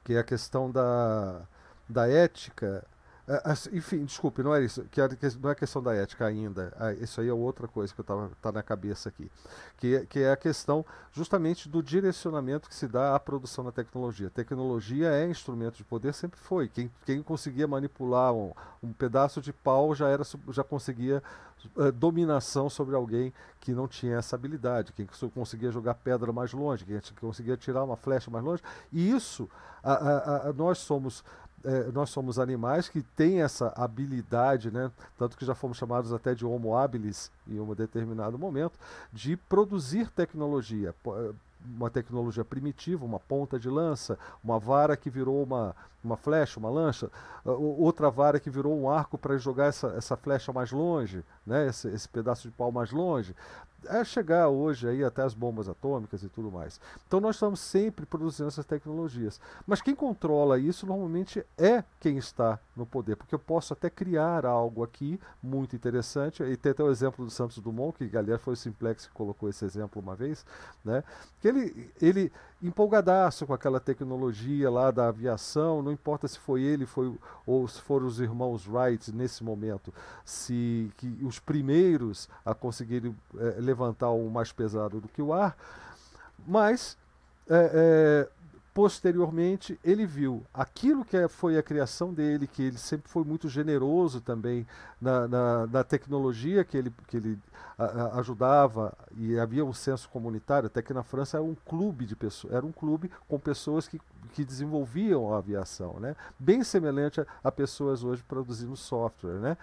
que 0.04 0.14
é 0.14 0.20
a 0.20 0.24
questão 0.24 0.72
da, 0.72 1.42
da 1.90 2.08
ética. 2.08 2.86
É, 3.28 3.42
enfim, 3.76 4.06
desculpe, 4.06 4.44
não 4.44 4.54
é 4.54 4.64
isso, 4.64 4.84
que 4.92 5.02
não 5.42 5.50
é 5.50 5.56
questão 5.56 5.82
da 5.82 5.96
ética 5.96 6.28
ainda. 6.28 6.72
Ah, 6.78 6.94
isso 6.94 7.20
aí 7.20 7.28
é 7.28 7.34
outra 7.34 7.68
coisa 7.68 7.94
que 7.94 8.04
tava 8.04 8.30
tá 8.40 8.52
na 8.52 8.62
cabeça 8.62 9.10
aqui, 9.10 9.32
que, 9.78 9.96
é, 9.96 10.06
que 10.06 10.20
é 10.20 10.32
a 10.32 10.38
questão 10.38 10.86
justamente 11.12 11.68
do 11.68 11.82
direcionamento 11.82 12.70
que 12.70 12.76
se 12.76 12.88
dá 12.88 13.16
à 13.16 13.20
produção 13.20 13.66
da 13.66 13.72
tecnologia. 13.72 14.30
Tecnologia 14.30 15.10
é 15.10 15.28
instrumento 15.28 15.76
de 15.76 15.84
poder, 15.84 16.14
sempre 16.14 16.40
foi. 16.40 16.68
Quem, 16.68 16.92
quem 17.04 17.24
conseguia 17.24 17.68
manipular 17.68 18.32
um, 18.32 18.54
um 18.84 18.94
pedaço 18.94 19.42
de 19.42 19.52
pau 19.52 19.96
já 19.96 20.08
era 20.08 20.24
já 20.50 20.64
conseguia 20.64 21.24
uh, 21.76 21.92
dominação 21.92 22.70
sobre 22.70 22.96
alguém 22.96 23.34
que 23.60 23.72
não 23.72 23.88
tinha 23.88 24.18
essa 24.18 24.36
habilidade, 24.36 24.94
quem 24.94 25.08
conseguia 25.34 25.72
jogar 25.72 25.96
pedra 25.96 26.32
mais 26.32 26.54
longe, 26.54 26.86
quem 26.86 27.02
conseguia 27.20 27.58
tirar 27.58 27.84
uma 27.84 27.96
flecha 27.96 28.30
mais 28.30 28.46
longe. 28.46 28.62
E 28.94 29.10
isso, 29.10 29.50
nós 30.56 30.78
somos 30.80 31.24
é, 31.66 31.92
nós 31.92 32.10
somos 32.10 32.40
animais 32.40 32.88
que 32.88 33.02
têm 33.02 33.42
essa 33.42 33.74
habilidade, 33.76 34.72
né? 34.72 34.92
tanto 35.18 35.38
que 35.38 35.46
já 35.46 35.56
fomos 35.56 35.78
chamados 35.78 36.14
até 36.14 36.34
de 36.36 36.46
homo 36.46 36.78
habilis 36.78 37.32
em 37.48 37.60
um 37.60 37.74
determinado 37.74 38.38
momento, 38.38 38.80
de 39.12 39.36
produzir 39.36 40.10
tecnologia. 40.10 40.94
uma 41.78 41.90
tecnologia 41.90 42.46
primitiva, 42.46 43.04
uma 43.04 43.20
ponta 43.20 43.60
de 43.60 43.70
lança, 43.70 44.20
uma 44.44 44.60
vara 44.60 44.96
que 44.96 45.10
virou 45.10 45.42
uma, 45.42 45.76
uma 46.04 46.16
flecha, 46.16 46.60
uma 46.60 46.70
lancha, 46.70 47.10
outra 47.44 48.12
vara 48.12 48.40
que 48.40 48.52
virou 48.52 48.80
um 48.80 48.88
arco 48.88 49.18
para 49.18 49.36
jogar 49.38 49.66
essa, 49.66 49.88
essa 49.98 50.16
flecha 50.16 50.54
mais 50.54 50.72
longe, 50.72 51.24
né, 51.46 51.68
esse, 51.68 51.88
esse 51.88 52.08
pedaço 52.08 52.48
de 52.48 52.54
pau 52.54 52.72
mais 52.72 52.92
longe 52.92 53.36
é 53.88 54.04
chegar 54.04 54.50
hoje 54.50 54.88
aí 54.88 55.04
até 55.04 55.22
as 55.22 55.34
bombas 55.34 55.68
atômicas 55.70 56.24
e 56.24 56.30
tudo 56.30 56.52
mais. 56.52 56.80
Então 57.08 57.20
nós 57.20 57.36
estamos 57.36 57.60
sempre 57.60 58.06
produzindo 58.06 58.48
essas 58.48 58.66
tecnologias. 58.66 59.40
Mas 59.66 59.82
quem 59.82 59.96
controla 59.96 60.60
isso 60.60 60.86
normalmente 60.86 61.46
é 61.58 61.84
quem 62.00 62.18
está 62.18 62.60
no 62.76 62.86
poder, 62.86 63.16
porque 63.16 63.34
eu 63.34 63.40
posso 63.40 63.74
até 63.74 63.90
criar 63.90 64.46
algo 64.46 64.84
aqui 64.84 65.20
muito 65.42 65.76
interessante. 65.76 66.44
E 66.44 66.58
tem 66.58 66.72
até 66.72 66.84
o 66.84 66.92
exemplo 66.92 67.26
do 67.26 67.32
Santos 67.32 67.60
Dumont, 67.60 67.98
que 67.98 68.18
aliás 68.18 68.42
foi 68.42 68.54
o 68.54 68.58
Simplex 68.58 69.08
que 69.08 69.14
colocou 69.14 69.50
esse 69.50 69.64
exemplo 69.66 70.02
uma 70.02 70.16
vez, 70.16 70.46
né? 70.84 71.04
Que 71.42 71.48
ele, 71.48 71.92
ele 72.02 72.32
empolgadaço 72.62 73.46
com 73.46 73.54
aquela 73.54 73.80
tecnologia 73.80 74.70
lá 74.70 74.90
da 74.92 75.08
aviação, 75.08 75.82
não 75.82 75.92
importa 75.92 76.28
se 76.28 76.40
foi 76.40 76.62
ele 76.62 76.86
foi, 76.86 77.14
ou 77.46 77.68
se 77.68 77.82
foram 77.82 78.08
os 78.08 78.20
irmãos 78.20 78.68
Wright 78.68 79.12
nesse 79.12 79.44
momento, 79.44 79.94
se 80.24 80.92
que 80.98 81.08
os 81.22 81.40
primeiros 81.40 82.30
a 82.46 82.54
conseguirem 82.54 83.16
é, 83.38 83.60
levantar 83.60 84.10
o 84.10 84.30
mais 84.30 84.52
pesado 84.52 85.02
do 85.02 85.08
que 85.08 85.22
o 85.22 85.34
ar, 85.34 85.56
mas 86.48 86.98
é, 87.50 87.72
é, 87.74 88.30
posteriormente 88.76 89.80
ele 89.86 90.06
viu 90.06 90.46
aquilo 90.54 91.06
que 91.06 91.16
é, 91.16 91.30
foi 91.30 91.58
a 91.58 91.64
criação 91.64 92.14
dele, 92.14 92.46
que 92.46 92.62
ele 92.62 92.78
sempre 92.78 93.10
foi 93.10 93.24
muito 93.24 93.48
generoso 93.48 94.20
também 94.20 94.68
na, 95.00 95.26
na, 95.30 95.68
na 95.68 95.84
tecnologia 95.86 96.62
que 96.66 96.76
ele, 96.76 96.94
que 97.08 97.16
ele 97.16 97.40
a, 97.78 97.86
a, 97.86 98.20
ajudava 98.20 98.94
e 99.16 99.40
havia 99.40 99.64
um 99.64 99.72
senso 99.72 100.10
comunitário, 100.10 100.68
até 100.68 100.82
que 100.82 100.94
na 100.94 101.04
França 101.04 101.38
era 101.38 101.44
um 101.46 101.56
clube 101.56 102.06
de 102.06 102.18
pessoas, 102.18 102.54
era 102.54 102.66
um 102.66 102.72
clube 102.74 103.10
com 103.30 103.40
pessoas 103.40 103.88
que, 103.88 103.98
que 104.34 104.44
desenvolviam 104.44 105.34
a 105.34 105.38
aviação, 105.38 105.98
né? 106.02 106.14
bem 106.38 106.62
semelhante 106.62 107.22
a, 107.22 107.26
a 107.46 107.52
pessoas 107.54 108.04
hoje 108.04 108.22
produzindo 108.28 108.76
software. 108.76 109.40
Né? 109.40 109.58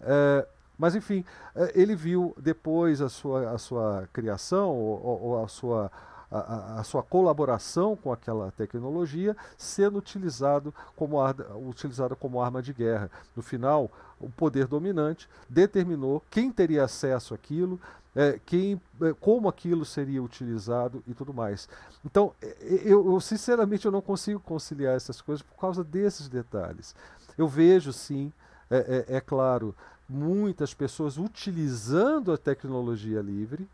É, 0.00 0.46
mas 0.78 0.94
enfim, 0.94 1.24
é, 1.56 1.72
ele 1.74 1.96
viu 1.96 2.32
depois 2.38 3.00
a 3.02 3.08
sua, 3.08 3.50
a 3.50 3.58
sua 3.58 4.08
criação 4.12 4.70
ou, 4.70 5.20
ou 5.20 5.44
a 5.44 5.48
sua 5.48 5.90
a, 6.38 6.80
a, 6.80 6.84
sua 6.84 7.02
colaboração 7.02 7.94
com 7.94 8.12
aquela 8.12 8.50
tecnologia 8.52 9.36
sendo 9.56 9.98
utilizado 9.98 10.72
como 10.96 11.20
ar, 11.20 11.34
utilizada 11.56 12.16
como 12.16 12.40
arma 12.40 12.62
de 12.62 12.72
guerra. 12.72 13.10
No 13.36 13.42
final, 13.42 13.90
o 14.18 14.30
poder 14.30 14.66
dominante 14.66 15.28
determinou 15.48 16.22
quem 16.30 16.50
teria 16.50 16.84
acesso 16.84 17.34
àquilo, 17.34 17.78
é, 18.14 18.38
quem, 18.44 18.80
é, 19.00 19.12
como 19.20 19.48
aquilo 19.48 19.84
seria 19.84 20.22
utilizado 20.22 21.02
e 21.06 21.14
tudo 21.14 21.34
mais. 21.34 21.68
Então, 22.04 22.32
é, 22.40 22.46
é, 22.46 22.82
eu, 22.84 23.12
eu, 23.12 23.20
sinceramente 23.20 23.84
eu 23.84 23.92
não 23.92 24.00
consigo 24.00 24.40
conciliar 24.40 24.96
essas 24.96 25.20
coisas 25.20 25.42
por 25.42 25.58
causa 25.58 25.84
desses 25.84 26.28
detalhes. 26.28 26.94
Eu 27.36 27.48
vejo 27.48 27.92
sim, 27.92 28.32
é, 28.70 29.04
é, 29.08 29.16
é 29.16 29.20
claro, 29.20 29.74
muitas 30.08 30.74
pessoas 30.74 31.16
utilizando 31.16 32.32
a 32.32 32.38
tecnologia 32.38 33.20
livre, 33.20 33.68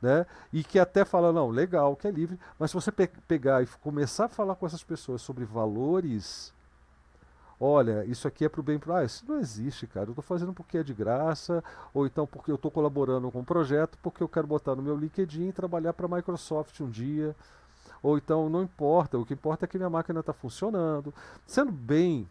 né? 0.00 0.26
E 0.52 0.64
que 0.64 0.78
até 0.78 1.04
fala, 1.04 1.32
não, 1.32 1.50
legal, 1.50 1.94
que 1.96 2.06
é 2.06 2.10
livre, 2.10 2.38
mas 2.58 2.70
se 2.70 2.74
você 2.74 2.90
pe 2.90 3.06
pegar 3.28 3.62
e 3.62 3.66
começar 3.66 4.26
a 4.26 4.28
falar 4.28 4.54
com 4.54 4.66
essas 4.66 4.82
pessoas 4.82 5.20
sobre 5.22 5.44
valores, 5.44 6.52
olha, 7.60 8.04
isso 8.06 8.26
aqui 8.26 8.44
é 8.44 8.48
para 8.48 8.60
o 8.60 8.64
bem, 8.64 8.80
ah, 8.88 9.04
isso 9.04 9.24
não 9.28 9.38
existe, 9.38 9.86
cara, 9.86 10.06
eu 10.06 10.12
estou 10.12 10.22
fazendo 10.22 10.52
porque 10.52 10.78
é 10.78 10.82
de 10.82 10.94
graça, 10.94 11.62
ou 11.92 12.06
então 12.06 12.26
porque 12.26 12.50
eu 12.50 12.54
estou 12.54 12.70
colaborando 12.70 13.30
com 13.30 13.40
um 13.40 13.44
projeto, 13.44 13.98
porque 14.02 14.22
eu 14.22 14.28
quero 14.28 14.46
botar 14.46 14.74
no 14.74 14.82
meu 14.82 14.96
LinkedIn 14.96 15.48
e 15.48 15.52
trabalhar 15.52 15.92
para 15.92 16.06
a 16.06 16.16
Microsoft 16.16 16.80
um 16.80 16.88
dia, 16.88 17.36
ou 18.02 18.16
então 18.16 18.48
não 18.48 18.62
importa, 18.62 19.18
o 19.18 19.26
que 19.26 19.34
importa 19.34 19.66
é 19.66 19.68
que 19.68 19.76
minha 19.76 19.90
máquina 19.90 20.20
está 20.20 20.32
funcionando, 20.32 21.12
sendo 21.46 21.70
bem 21.70 22.26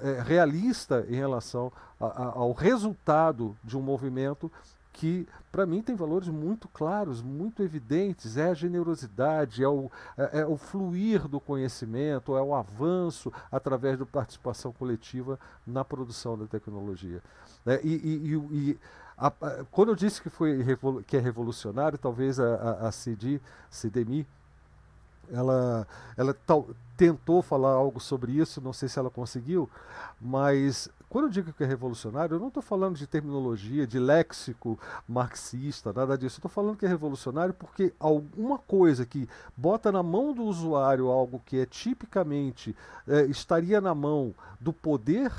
é, 0.00 0.20
realista 0.22 1.06
em 1.08 1.14
relação 1.14 1.70
a, 2.00 2.06
a, 2.06 2.24
ao 2.32 2.52
resultado 2.52 3.56
de 3.62 3.76
um 3.76 3.82
movimento 3.82 4.50
que 4.92 5.26
para 5.50 5.66
mim 5.66 5.82
tem 5.82 5.94
valores 5.94 6.28
muito 6.28 6.68
claros, 6.68 7.22
muito 7.22 7.62
evidentes, 7.62 8.36
é 8.36 8.50
a 8.50 8.54
generosidade, 8.54 9.62
é 9.62 9.68
o, 9.68 9.90
é, 10.16 10.40
é, 10.40 10.46
o 10.46 10.56
fluir 10.56 11.26
do 11.26 11.40
conhecimento, 11.40 12.36
é 12.36 12.42
o 12.42 12.54
avanço 12.54 13.32
através 13.50 13.98
da 13.98 14.06
participação 14.06 14.72
coletiva 14.72 15.38
na 15.66 15.84
produção 15.84 16.38
da 16.38 16.46
tecnologia. 16.46 17.22
Né? 17.64 17.80
E, 17.82 17.94
e, 17.94 18.70
e 18.70 18.78
a, 19.16 19.26
a, 19.28 19.64
quando 19.70 19.90
eu 19.90 19.94
disse 19.96 20.20
que, 20.20 20.30
foi, 20.30 20.64
que 21.06 21.16
é 21.16 21.20
revolucionário, 21.20 21.98
talvez 21.98 22.38
a, 22.38 22.54
a, 22.54 22.88
a 22.88 22.92
CD, 22.92 23.40
CDMI, 23.70 24.26
ela, 25.30 25.86
ela 26.16 26.34
tal, 26.46 26.68
tentou 26.96 27.42
falar 27.42 27.70
algo 27.70 28.00
sobre 28.00 28.32
isso, 28.32 28.60
não 28.60 28.72
sei 28.72 28.88
se 28.88 28.98
ela 28.98 29.10
conseguiu, 29.10 29.68
mas 30.20 30.88
quando 31.12 31.26
eu 31.26 31.30
digo 31.30 31.52
que 31.52 31.62
é 31.62 31.66
revolucionário, 31.66 32.36
eu 32.36 32.40
não 32.40 32.48
estou 32.48 32.62
falando 32.62 32.96
de 32.96 33.06
terminologia, 33.06 33.86
de 33.86 33.98
léxico 33.98 34.78
marxista, 35.06 35.92
nada 35.92 36.16
disso. 36.16 36.38
Estou 36.38 36.50
falando 36.50 36.78
que 36.78 36.86
é 36.86 36.88
revolucionário 36.88 37.52
porque 37.52 37.92
alguma 38.00 38.56
coisa 38.56 39.04
que 39.04 39.28
bota 39.54 39.92
na 39.92 40.02
mão 40.02 40.32
do 40.32 40.42
usuário 40.42 41.08
algo 41.08 41.42
que 41.44 41.58
é 41.58 41.66
tipicamente 41.66 42.74
é, 43.06 43.26
estaria 43.26 43.78
na 43.78 43.94
mão 43.94 44.34
do 44.58 44.72
poder, 44.72 45.30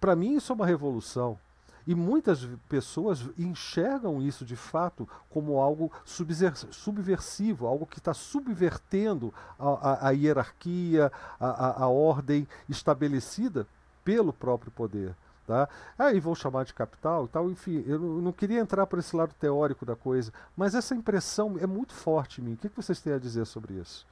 para 0.00 0.16
mim 0.16 0.34
isso 0.34 0.50
é 0.52 0.56
uma 0.56 0.66
revolução. 0.66 1.38
E 1.86 1.94
muitas 1.94 2.44
pessoas 2.68 3.24
enxergam 3.38 4.20
isso 4.20 4.44
de 4.44 4.56
fato 4.56 5.08
como 5.30 5.60
algo 5.60 5.92
subversivo, 6.04 7.68
algo 7.68 7.86
que 7.86 8.00
está 8.00 8.12
subvertendo 8.12 9.32
a, 9.56 9.68
a, 9.68 10.08
a 10.08 10.10
hierarquia, 10.10 11.12
a, 11.38 11.84
a 11.84 11.86
ordem 11.86 12.48
estabelecida 12.68 13.64
pelo 14.04 14.32
próprio 14.32 14.70
poder. 14.70 15.14
Tá? 15.46 15.68
Aí 15.98 16.20
vão 16.20 16.34
chamar 16.34 16.64
de 16.64 16.72
capital 16.72 17.24
e 17.24 17.28
tal, 17.28 17.50
enfim, 17.50 17.82
eu 17.86 17.98
não 17.98 18.32
queria 18.32 18.60
entrar 18.60 18.86
por 18.86 18.98
esse 18.98 19.14
lado 19.14 19.34
teórico 19.34 19.84
da 19.84 19.96
coisa, 19.96 20.32
mas 20.56 20.74
essa 20.74 20.94
impressão 20.94 21.58
é 21.58 21.66
muito 21.66 21.92
forte 21.92 22.40
em 22.40 22.44
mim. 22.44 22.52
O 22.54 22.56
que 22.56 22.68
vocês 22.68 23.00
têm 23.00 23.12
a 23.12 23.18
dizer 23.18 23.44
sobre 23.44 23.74
isso? 23.74 24.06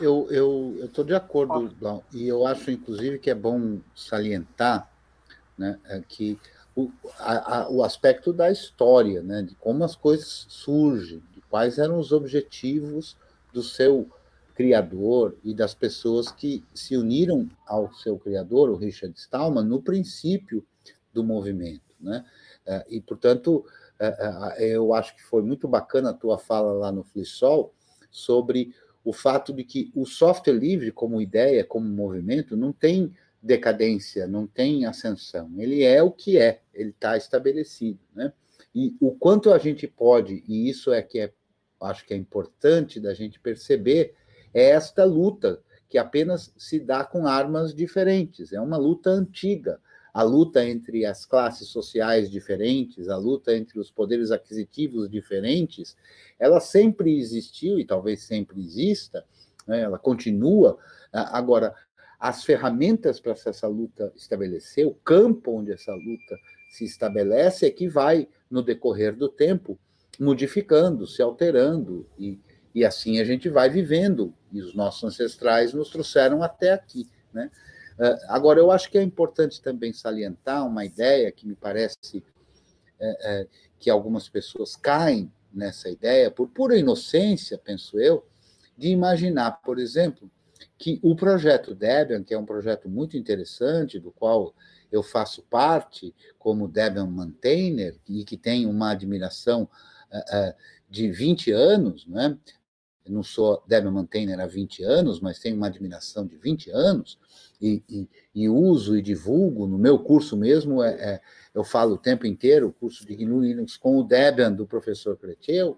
Eu 0.00 0.28
eu 0.30 0.76
estou 0.84 1.04
de 1.04 1.14
acordo, 1.14 1.74
Blau, 1.74 2.04
e 2.12 2.28
eu 2.28 2.46
acho, 2.46 2.70
inclusive, 2.70 3.18
que 3.18 3.28
é 3.28 3.34
bom 3.34 3.80
salientar 3.94 4.88
né, 5.58 5.78
é 5.86 6.00
que 6.06 6.38
o, 6.74 6.90
a, 7.18 7.58
a, 7.58 7.68
o 7.68 7.82
aspecto 7.82 8.32
da 8.32 8.50
história, 8.50 9.20
né, 9.20 9.42
de 9.42 9.56
como 9.56 9.82
as 9.82 9.96
coisas 9.96 10.46
surgem, 10.48 11.20
de 11.34 11.40
quais 11.50 11.78
eram 11.78 11.98
os 11.98 12.12
objetivos 12.12 13.16
do 13.52 13.62
seu 13.62 14.08
criador 14.58 15.38
e 15.44 15.54
das 15.54 15.72
pessoas 15.72 16.32
que 16.32 16.64
se 16.74 16.96
uniram 16.96 17.48
ao 17.64 17.94
seu 17.94 18.18
criador, 18.18 18.68
o 18.68 18.74
Richard 18.74 19.16
Stallman, 19.16 19.62
no 19.62 19.80
princípio 19.80 20.66
do 21.14 21.22
movimento. 21.22 21.94
Né? 22.00 22.24
É, 22.66 22.84
e, 22.90 23.00
portanto, 23.00 23.64
é, 24.00 24.56
é, 24.58 24.76
eu 24.76 24.92
acho 24.92 25.14
que 25.14 25.22
foi 25.22 25.42
muito 25.42 25.68
bacana 25.68 26.10
a 26.10 26.12
tua 26.12 26.38
fala 26.38 26.72
lá 26.72 26.90
no 26.90 27.04
Flissol 27.04 27.72
sobre 28.10 28.74
o 29.04 29.12
fato 29.12 29.52
de 29.52 29.62
que 29.62 29.92
o 29.94 30.04
software 30.04 30.54
livre, 30.54 30.90
como 30.90 31.22
ideia, 31.22 31.62
como 31.62 31.88
movimento, 31.88 32.56
não 32.56 32.72
tem 32.72 33.14
decadência, 33.40 34.26
não 34.26 34.44
tem 34.44 34.86
ascensão. 34.86 35.52
Ele 35.56 35.84
é 35.84 36.02
o 36.02 36.10
que 36.10 36.36
é, 36.36 36.62
ele 36.74 36.90
está 36.90 37.16
estabelecido. 37.16 38.00
Né? 38.12 38.32
E 38.74 38.96
o 39.00 39.12
quanto 39.12 39.52
a 39.52 39.58
gente 39.58 39.86
pode, 39.86 40.42
e 40.48 40.68
isso 40.68 40.92
é 40.92 41.00
que 41.00 41.20
é, 41.20 41.32
acho 41.80 42.04
que 42.04 42.12
é 42.12 42.16
importante 42.16 42.98
da 42.98 43.14
gente 43.14 43.38
perceber, 43.38 44.16
é 44.52 44.70
esta 44.70 45.04
luta 45.04 45.60
que 45.88 45.98
apenas 45.98 46.52
se 46.56 46.78
dá 46.78 47.04
com 47.04 47.26
armas 47.26 47.74
diferentes. 47.74 48.52
É 48.52 48.60
uma 48.60 48.76
luta 48.76 49.10
antiga. 49.10 49.80
A 50.12 50.22
luta 50.22 50.64
entre 50.64 51.04
as 51.04 51.24
classes 51.24 51.68
sociais 51.68 52.30
diferentes, 52.30 53.08
a 53.08 53.16
luta 53.16 53.54
entre 53.56 53.78
os 53.78 53.90
poderes 53.90 54.30
aquisitivos 54.30 55.08
diferentes, 55.08 55.96
ela 56.38 56.60
sempre 56.60 57.18
existiu 57.18 57.78
e 57.78 57.84
talvez 57.84 58.22
sempre 58.22 58.60
exista, 58.60 59.24
né? 59.66 59.82
ela 59.82 59.98
continua. 59.98 60.76
Agora, 61.12 61.74
as 62.18 62.42
ferramentas 62.42 63.20
para 63.20 63.32
essa 63.32 63.68
luta 63.68 64.12
estabelecer, 64.16 64.86
o 64.86 64.94
campo 64.94 65.52
onde 65.52 65.72
essa 65.72 65.92
luta 65.92 66.36
se 66.70 66.84
estabelece, 66.84 67.66
é 67.66 67.70
que 67.70 67.88
vai, 67.88 68.28
no 68.50 68.62
decorrer 68.62 69.14
do 69.14 69.28
tempo, 69.28 69.78
modificando, 70.18 71.06
se 71.06 71.22
alterando 71.22 72.08
e 72.18 72.40
e 72.78 72.84
assim 72.84 73.18
a 73.18 73.24
gente 73.24 73.48
vai 73.48 73.68
vivendo, 73.68 74.32
e 74.52 74.62
os 74.62 74.72
nossos 74.74 75.02
ancestrais 75.02 75.72
nos 75.72 75.90
trouxeram 75.90 76.42
até 76.42 76.72
aqui. 76.72 77.08
Né? 77.32 77.50
Uh, 77.98 78.16
agora, 78.28 78.60
eu 78.60 78.70
acho 78.70 78.88
que 78.88 78.96
é 78.96 79.02
importante 79.02 79.60
também 79.60 79.92
salientar 79.92 80.64
uma 80.64 80.84
ideia 80.84 81.32
que 81.32 81.46
me 81.46 81.56
parece 81.56 82.22
é, 83.00 83.40
é, 83.40 83.46
que 83.80 83.90
algumas 83.90 84.28
pessoas 84.28 84.76
caem 84.76 85.32
nessa 85.52 85.88
ideia, 85.88 86.30
por 86.30 86.48
pura 86.48 86.76
inocência, 86.76 87.58
penso 87.58 87.98
eu, 87.98 88.24
de 88.76 88.88
imaginar, 88.88 89.60
por 89.62 89.78
exemplo, 89.78 90.30
que 90.76 91.00
o 91.02 91.16
projeto 91.16 91.74
Debian, 91.74 92.22
que 92.22 92.32
é 92.32 92.38
um 92.38 92.46
projeto 92.46 92.88
muito 92.88 93.16
interessante, 93.16 93.98
do 93.98 94.12
qual 94.12 94.54
eu 94.92 95.02
faço 95.02 95.42
parte 95.42 96.14
como 96.38 96.68
Debian 96.68 97.06
maintainer, 97.06 97.96
e 98.08 98.24
que 98.24 98.36
tem 98.36 98.66
uma 98.66 98.92
admiração 98.92 99.68
uh, 100.12 100.54
de 100.88 101.10
20 101.10 101.50
anos, 101.50 102.06
né? 102.06 102.38
Eu 103.08 103.14
não 103.14 103.22
sou 103.22 103.62
Debian 103.66 103.90
Maintainer 103.90 104.38
há 104.38 104.46
20 104.46 104.82
anos, 104.84 105.20
mas 105.20 105.38
tenho 105.38 105.56
uma 105.56 105.66
admiração 105.66 106.26
de 106.26 106.36
20 106.36 106.70
anos, 106.70 107.18
e, 107.60 107.82
e, 107.88 108.08
e 108.34 108.48
uso 108.48 108.96
e 108.96 109.02
divulgo, 109.02 109.66
no 109.66 109.78
meu 109.78 109.98
curso 109.98 110.36
mesmo, 110.36 110.82
é, 110.82 110.90
é, 110.90 111.20
eu 111.54 111.64
falo 111.64 111.94
o 111.94 111.98
tempo 111.98 112.26
inteiro, 112.26 112.68
o 112.68 112.72
curso 112.72 113.04
de 113.04 113.16
GNU 113.16 113.40
Linux 113.40 113.76
com 113.76 113.96
o 113.98 114.04
Debian 114.04 114.52
do 114.52 114.66
professor 114.66 115.16
Creteu, 115.16 115.76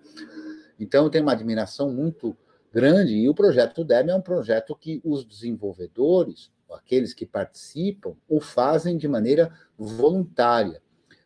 então 0.78 1.04
eu 1.04 1.10
tenho 1.10 1.24
uma 1.24 1.32
admiração 1.32 1.92
muito 1.92 2.36
grande, 2.72 3.14
e 3.14 3.28
o 3.28 3.34
projeto 3.34 3.84
Debian 3.84 4.14
é 4.14 4.16
um 4.16 4.22
projeto 4.22 4.76
que 4.76 5.00
os 5.04 5.24
desenvolvedores, 5.24 6.50
aqueles 6.72 7.14
que 7.14 7.26
participam, 7.26 8.14
o 8.28 8.40
fazem 8.40 8.96
de 8.96 9.08
maneira 9.08 9.52
voluntária. 9.78 10.82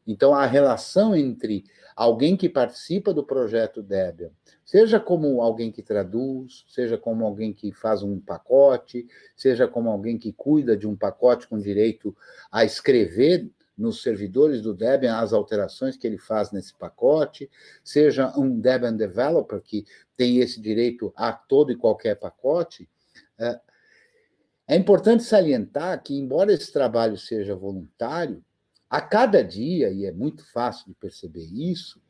Então, 0.06 0.34
a 0.34 0.44
relação 0.44 1.16
entre 1.16 1.64
alguém 1.94 2.36
que 2.36 2.48
participa 2.48 3.12
do 3.12 3.24
projeto 3.24 3.82
Debian, 3.82 4.30
seja 4.64 4.98
como 4.98 5.40
alguém 5.40 5.70
que 5.70 5.82
traduz, 5.82 6.64
seja 6.68 6.98
como 6.98 7.24
alguém 7.24 7.52
que 7.52 7.72
faz 7.72 8.02
um 8.02 8.18
pacote, 8.18 9.06
seja 9.36 9.68
como 9.68 9.90
alguém 9.90 10.18
que 10.18 10.32
cuida 10.32 10.76
de 10.76 10.86
um 10.86 10.96
pacote 10.96 11.46
com 11.46 11.58
direito 11.58 12.16
a 12.50 12.64
escrever 12.64 13.48
nos 13.76 14.02
servidores 14.02 14.60
do 14.62 14.72
Debian 14.72 15.16
as 15.16 15.32
alterações 15.32 15.96
que 15.96 16.06
ele 16.06 16.18
faz 16.18 16.52
nesse 16.52 16.74
pacote, 16.74 17.50
seja 17.82 18.32
um 18.38 18.58
Debian 18.58 18.96
developer 18.96 19.60
que 19.60 19.84
tem 20.16 20.38
esse 20.38 20.60
direito 20.60 21.12
a 21.16 21.32
todo 21.32 21.72
e 21.72 21.76
qualquer 21.76 22.14
pacote. 22.16 22.88
É, 23.38 23.60
é 24.68 24.76
importante 24.76 25.24
salientar 25.24 26.02
que, 26.02 26.16
embora 26.16 26.52
esse 26.52 26.72
trabalho 26.72 27.18
seja 27.18 27.54
voluntário, 27.54 28.42
a 28.94 29.00
cada 29.00 29.42
dia, 29.42 29.90
e 29.90 30.06
é 30.06 30.12
muito 30.12 30.44
fácil 30.52 30.86
de 30.86 30.94
perceber 30.94 31.48
isso, 31.52 32.00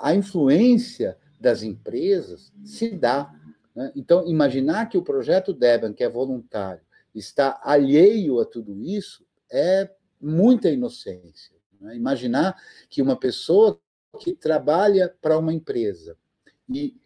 a 0.00 0.12
influência 0.12 1.16
das 1.38 1.62
empresas 1.62 2.52
se 2.64 2.90
dá. 2.90 3.32
Né? 3.72 3.92
Então, 3.94 4.26
imaginar 4.26 4.88
que 4.88 4.98
o 4.98 5.04
projeto 5.04 5.52
Debian, 5.52 5.92
que 5.92 6.02
é 6.02 6.08
voluntário, 6.08 6.80
está 7.14 7.60
alheio 7.62 8.40
a 8.40 8.44
tudo 8.44 8.82
isso, 8.82 9.24
é 9.48 9.88
muita 10.20 10.68
inocência. 10.68 11.54
Né? 11.80 11.94
Imaginar 11.94 12.60
que 12.90 13.00
uma 13.00 13.14
pessoa 13.14 13.80
que 14.18 14.34
trabalha 14.34 15.14
para 15.22 15.38
uma 15.38 15.54
empresa 15.54 16.18
e 16.68 16.96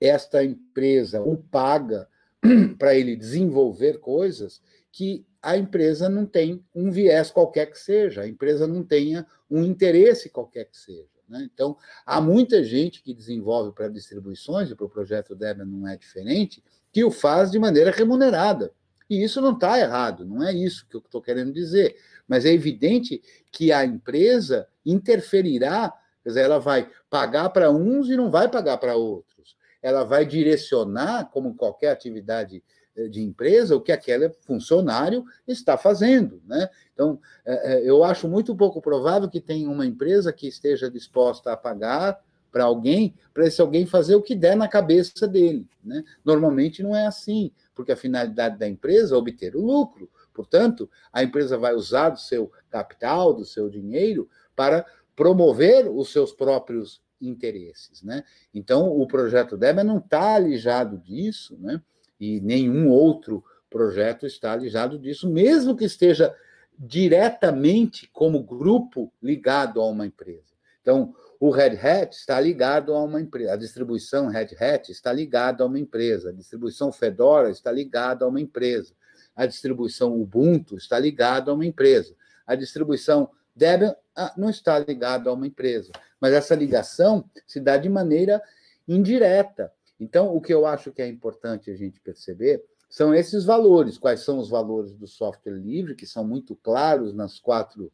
esta 0.00 0.44
empresa 0.44 1.20
o 1.20 1.36
paga 1.36 2.08
para 2.78 2.94
ele 2.94 3.16
desenvolver 3.16 3.98
coisas 3.98 4.62
que 4.92 5.26
a 5.42 5.56
empresa 5.56 6.08
não 6.08 6.26
tem 6.26 6.64
um 6.74 6.90
viés 6.90 7.30
qualquer 7.30 7.66
que 7.66 7.78
seja, 7.78 8.22
a 8.22 8.28
empresa 8.28 8.66
não 8.66 8.82
tenha 8.82 9.26
um 9.50 9.62
interesse 9.64 10.28
qualquer 10.28 10.64
que 10.64 10.76
seja. 10.76 11.08
Né? 11.28 11.48
Então, 11.52 11.76
há 12.04 12.20
muita 12.20 12.64
gente 12.64 13.02
que 13.02 13.14
desenvolve 13.14 13.72
para 13.72 13.88
distribuições, 13.88 14.70
e 14.70 14.74
para 14.74 14.86
o 14.86 14.90
projeto 14.90 15.34
Debian 15.34 15.66
não 15.66 15.86
é 15.86 15.96
diferente, 15.96 16.62
que 16.92 17.04
o 17.04 17.10
faz 17.10 17.50
de 17.50 17.58
maneira 17.58 17.90
remunerada. 17.90 18.72
E 19.08 19.22
isso 19.22 19.40
não 19.40 19.52
está 19.52 19.78
errado, 19.78 20.24
não 20.24 20.42
é 20.42 20.52
isso 20.52 20.86
que 20.86 20.96
eu 20.96 21.00
estou 21.00 21.22
querendo 21.22 21.52
dizer. 21.52 21.96
Mas 22.26 22.44
é 22.44 22.52
evidente 22.52 23.22
que 23.50 23.72
a 23.72 23.84
empresa 23.84 24.68
interferirá, 24.84 25.92
quer 26.22 26.30
dizer, 26.30 26.42
ela 26.42 26.58
vai 26.58 26.90
pagar 27.08 27.48
para 27.50 27.70
uns 27.70 28.08
e 28.08 28.16
não 28.16 28.30
vai 28.30 28.48
pagar 28.50 28.76
para 28.78 28.96
outros. 28.96 29.56
Ela 29.80 30.04
vai 30.04 30.26
direcionar, 30.26 31.30
como 31.30 31.54
qualquer 31.54 31.90
atividade 31.90 32.62
de 33.06 33.22
empresa 33.22 33.76
o 33.76 33.80
que 33.80 33.92
aquele 33.92 34.30
funcionário 34.40 35.24
está 35.46 35.76
fazendo. 35.76 36.42
Né? 36.46 36.68
Então, 36.92 37.20
é, 37.44 37.74
é, 37.74 37.88
eu 37.88 38.02
acho 38.02 38.26
muito 38.26 38.56
pouco 38.56 38.80
provável 38.80 39.28
que 39.28 39.40
tenha 39.40 39.70
uma 39.70 39.86
empresa 39.86 40.32
que 40.32 40.48
esteja 40.48 40.90
disposta 40.90 41.52
a 41.52 41.56
pagar 41.56 42.18
para 42.50 42.64
alguém, 42.64 43.14
para 43.32 43.46
esse 43.46 43.60
alguém 43.60 43.86
fazer 43.86 44.14
o 44.14 44.22
que 44.22 44.34
der 44.34 44.56
na 44.56 44.66
cabeça 44.66 45.28
dele. 45.28 45.68
Né? 45.84 46.02
Normalmente 46.24 46.82
não 46.82 46.96
é 46.96 47.06
assim, 47.06 47.52
porque 47.74 47.92
a 47.92 47.96
finalidade 47.96 48.58
da 48.58 48.66
empresa 48.66 49.14
é 49.14 49.18
obter 49.18 49.54
o 49.54 49.64
lucro. 49.64 50.10
Portanto, 50.32 50.88
a 51.12 51.22
empresa 51.22 51.58
vai 51.58 51.74
usar 51.74 52.10
do 52.10 52.18
seu 52.18 52.50
capital, 52.70 53.34
do 53.34 53.44
seu 53.44 53.68
dinheiro, 53.68 54.28
para 54.56 54.86
promover 55.14 55.88
os 55.88 56.10
seus 56.10 56.32
próprios 56.32 57.02
interesses. 57.20 58.02
Né? 58.02 58.24
Então, 58.54 58.88
o 58.88 59.06
projeto 59.06 59.56
Debian 59.56 59.84
não 59.84 59.98
está 59.98 60.34
alijado 60.34 60.96
disso, 60.98 61.56
né? 61.60 61.82
E 62.18 62.40
nenhum 62.40 62.88
outro 62.88 63.44
projeto 63.70 64.26
está 64.26 64.52
alijado 64.52 64.98
disso, 64.98 65.28
mesmo 65.28 65.76
que 65.76 65.84
esteja 65.84 66.34
diretamente 66.78 68.08
como 68.12 68.42
grupo 68.42 69.12
ligado 69.22 69.80
a 69.80 69.86
uma 69.86 70.06
empresa. 70.06 70.54
Então, 70.80 71.14
o 71.40 71.50
Red 71.50 71.76
Hat 71.76 72.16
está 72.16 72.40
ligado 72.40 72.94
a 72.94 73.02
uma 73.02 73.20
empresa, 73.20 73.52
a 73.52 73.56
distribuição 73.56 74.28
Red 74.28 74.56
Hat 74.58 74.90
está 74.90 75.12
ligada 75.12 75.62
a 75.62 75.66
uma 75.66 75.78
empresa, 75.78 76.30
a 76.30 76.32
distribuição 76.32 76.90
Fedora 76.90 77.50
está 77.50 77.70
ligada 77.70 78.24
a 78.24 78.28
uma 78.28 78.40
empresa, 78.40 78.94
a 79.36 79.46
distribuição 79.46 80.20
Ubuntu 80.20 80.76
está 80.76 80.98
ligada 80.98 81.50
a 81.50 81.54
uma 81.54 81.66
empresa, 81.66 82.14
a 82.46 82.54
distribuição 82.54 83.30
Debian 83.54 83.94
ah, 84.16 84.32
não 84.36 84.50
está 84.50 84.78
ligada 84.78 85.28
a 85.28 85.32
uma 85.32 85.46
empresa, 85.46 85.92
mas 86.20 86.32
essa 86.32 86.54
ligação 86.54 87.28
se 87.46 87.60
dá 87.60 87.76
de 87.76 87.88
maneira 87.88 88.42
indireta. 88.86 89.72
Então, 90.00 90.34
o 90.34 90.40
que 90.40 90.54
eu 90.54 90.64
acho 90.64 90.92
que 90.92 91.02
é 91.02 91.08
importante 91.08 91.70
a 91.70 91.76
gente 91.76 92.00
perceber 92.00 92.64
são 92.88 93.14
esses 93.14 93.44
valores. 93.44 93.98
Quais 93.98 94.20
são 94.20 94.38
os 94.38 94.48
valores 94.48 94.94
do 94.94 95.06
software 95.06 95.54
livre, 95.58 95.94
que 95.94 96.06
são 96.06 96.24
muito 96.24 96.54
claros 96.56 97.12
nas 97.12 97.38
quatro 97.38 97.92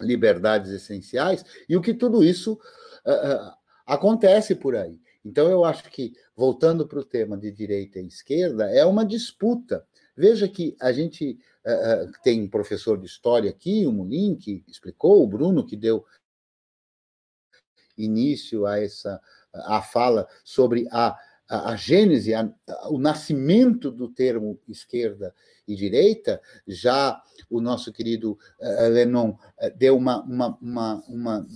liberdades 0.00 0.70
essenciais, 0.70 1.44
e 1.68 1.76
o 1.76 1.82
que 1.82 1.92
tudo 1.92 2.24
isso 2.24 2.54
uh, 2.54 3.52
acontece 3.86 4.54
por 4.54 4.74
aí. 4.74 4.98
Então, 5.24 5.50
eu 5.50 5.64
acho 5.64 5.90
que, 5.90 6.14
voltando 6.34 6.88
para 6.88 6.98
o 6.98 7.04
tema 7.04 7.36
de 7.36 7.50
direita 7.52 8.00
e 8.00 8.06
esquerda, 8.06 8.70
é 8.70 8.84
uma 8.84 9.04
disputa. 9.04 9.86
Veja 10.16 10.48
que 10.48 10.74
a 10.80 10.92
gente 10.92 11.38
uh, 11.66 12.10
tem 12.22 12.42
um 12.42 12.48
professor 12.48 12.98
de 12.98 13.06
história 13.06 13.50
aqui, 13.50 13.86
o 13.86 13.92
Mulin, 13.92 14.36
que 14.36 14.64
explicou, 14.66 15.22
o 15.22 15.26
Bruno, 15.26 15.66
que 15.66 15.76
deu 15.76 16.04
início 17.96 18.64
a 18.64 18.78
essa 18.78 19.20
a 19.52 19.82
fala 19.82 20.26
sobre 20.44 20.86
a, 20.90 21.16
a, 21.48 21.72
a 21.72 21.76
gênese, 21.76 22.34
a, 22.34 22.48
o 22.88 22.98
nascimento 22.98 23.90
do 23.90 24.08
termo 24.08 24.58
esquerda 24.68 25.34
e 25.66 25.74
direita, 25.74 26.40
já 26.66 27.20
o 27.48 27.60
nosso 27.60 27.92
querido 27.92 28.38
uh, 28.60 28.88
Lennon 28.88 29.30
uh, 29.30 29.38
deu 29.76 29.96
uma, 29.96 30.22
uma, 30.22 30.58
uma, 30.60 31.04
uma 31.08 31.46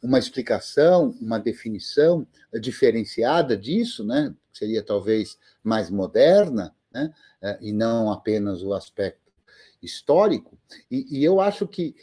uma 0.00 0.18
explicação, 0.18 1.12
uma 1.20 1.40
definição 1.40 2.24
diferenciada 2.60 3.56
disso, 3.56 4.04
né? 4.04 4.32
seria 4.52 4.80
talvez 4.80 5.36
mais 5.62 5.90
moderna, 5.90 6.72
né? 6.92 7.12
e 7.60 7.72
não 7.72 8.12
apenas 8.12 8.62
o 8.62 8.72
aspecto 8.72 9.32
histórico. 9.82 10.56
E, 10.88 11.18
e 11.18 11.24
eu 11.24 11.40
acho 11.40 11.66
que 11.66 11.96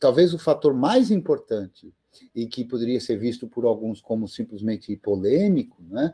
talvez 0.00 0.32
o 0.32 0.38
fator 0.38 0.72
mais 0.72 1.10
importante 1.10 1.92
e 2.34 2.46
que 2.46 2.64
poderia 2.64 3.00
ser 3.00 3.16
visto 3.16 3.46
por 3.46 3.64
alguns 3.64 4.00
como 4.00 4.28
simplesmente 4.28 4.96
polêmico, 4.96 5.82
né, 5.90 6.12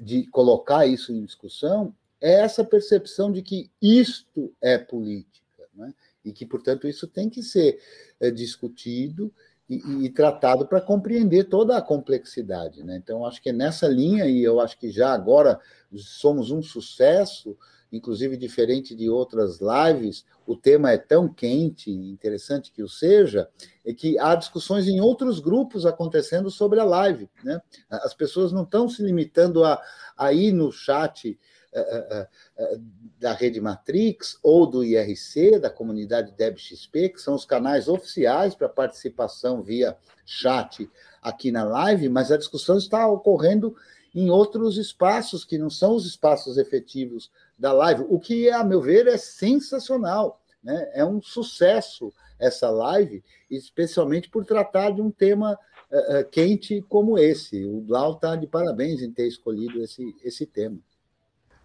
de 0.00 0.26
colocar 0.28 0.86
isso 0.86 1.12
em 1.12 1.24
discussão, 1.24 1.94
é 2.20 2.34
essa 2.34 2.64
percepção 2.64 3.32
de 3.32 3.42
que 3.42 3.70
isto 3.80 4.52
é 4.60 4.78
política, 4.78 5.68
né, 5.74 5.92
e 6.24 6.32
que, 6.32 6.46
portanto, 6.46 6.86
isso 6.86 7.06
tem 7.06 7.28
que 7.28 7.42
ser 7.42 7.80
é, 8.20 8.30
discutido 8.30 9.32
e, 9.68 10.04
e 10.04 10.10
tratado 10.10 10.66
para 10.66 10.80
compreender 10.80 11.44
toda 11.44 11.76
a 11.76 11.82
complexidade. 11.82 12.84
Né? 12.84 12.96
Então, 12.96 13.26
acho 13.26 13.42
que 13.42 13.48
é 13.48 13.52
nessa 13.52 13.88
linha, 13.88 14.26
e 14.26 14.42
eu 14.42 14.60
acho 14.60 14.78
que 14.78 14.90
já 14.90 15.12
agora 15.12 15.58
somos 15.96 16.50
um 16.50 16.62
sucesso 16.62 17.56
inclusive 17.92 18.36
diferente 18.38 18.96
de 18.96 19.10
outras 19.10 19.58
lives, 19.60 20.24
o 20.46 20.56
tema 20.56 20.90
é 20.90 20.96
tão 20.96 21.28
quente 21.28 21.90
interessante 21.90 22.72
que 22.72 22.82
o 22.82 22.88
seja, 22.88 23.48
é 23.84 23.92
que 23.92 24.18
há 24.18 24.34
discussões 24.34 24.88
em 24.88 25.00
outros 25.00 25.38
grupos 25.38 25.84
acontecendo 25.84 26.50
sobre 26.50 26.80
a 26.80 26.84
live. 26.84 27.28
Né? 27.44 27.60
As 27.90 28.14
pessoas 28.14 28.50
não 28.50 28.62
estão 28.62 28.88
se 28.88 29.02
limitando 29.02 29.62
a, 29.62 29.80
a 30.16 30.32
ir 30.32 30.52
no 30.52 30.72
chat 30.72 31.38
uh, 31.74 31.80
uh, 31.80 32.74
uh, 32.76 32.82
da 33.20 33.34
Rede 33.34 33.60
Matrix 33.60 34.38
ou 34.42 34.66
do 34.66 34.82
IRC, 34.82 35.58
da 35.58 35.68
comunidade 35.68 36.32
DebXP, 36.32 37.10
que 37.10 37.20
são 37.20 37.34
os 37.34 37.44
canais 37.44 37.88
oficiais 37.88 38.54
para 38.54 38.68
participação 38.68 39.62
via 39.62 39.96
chat 40.24 40.88
aqui 41.20 41.52
na 41.52 41.64
live, 41.64 42.08
mas 42.08 42.32
a 42.32 42.38
discussão 42.38 42.78
está 42.78 43.06
ocorrendo 43.06 43.76
em 44.14 44.30
outros 44.30 44.76
espaços 44.76 45.44
que 45.44 45.56
não 45.56 45.70
são 45.70 45.94
os 45.94 46.06
espaços 46.06 46.58
efetivos 46.58 47.30
da 47.62 47.72
live, 47.72 48.04
o 48.08 48.18
que, 48.18 48.50
a 48.50 48.64
meu 48.64 48.80
ver, 48.80 49.06
é 49.06 49.16
sensacional. 49.16 50.40
Né? 50.60 50.90
É 50.94 51.04
um 51.04 51.22
sucesso 51.22 52.12
essa 52.36 52.68
live, 52.68 53.22
especialmente 53.48 54.28
por 54.28 54.44
tratar 54.44 54.90
de 54.90 55.00
um 55.00 55.12
tema 55.12 55.56
uh, 55.88 56.20
uh, 56.20 56.24
quente 56.28 56.84
como 56.88 57.16
esse. 57.16 57.64
O 57.64 57.80
Blau 57.80 58.14
está 58.14 58.34
de 58.34 58.48
parabéns 58.48 59.00
em 59.00 59.12
ter 59.12 59.28
escolhido 59.28 59.80
esse, 59.80 60.12
esse 60.24 60.44
tema. 60.44 60.76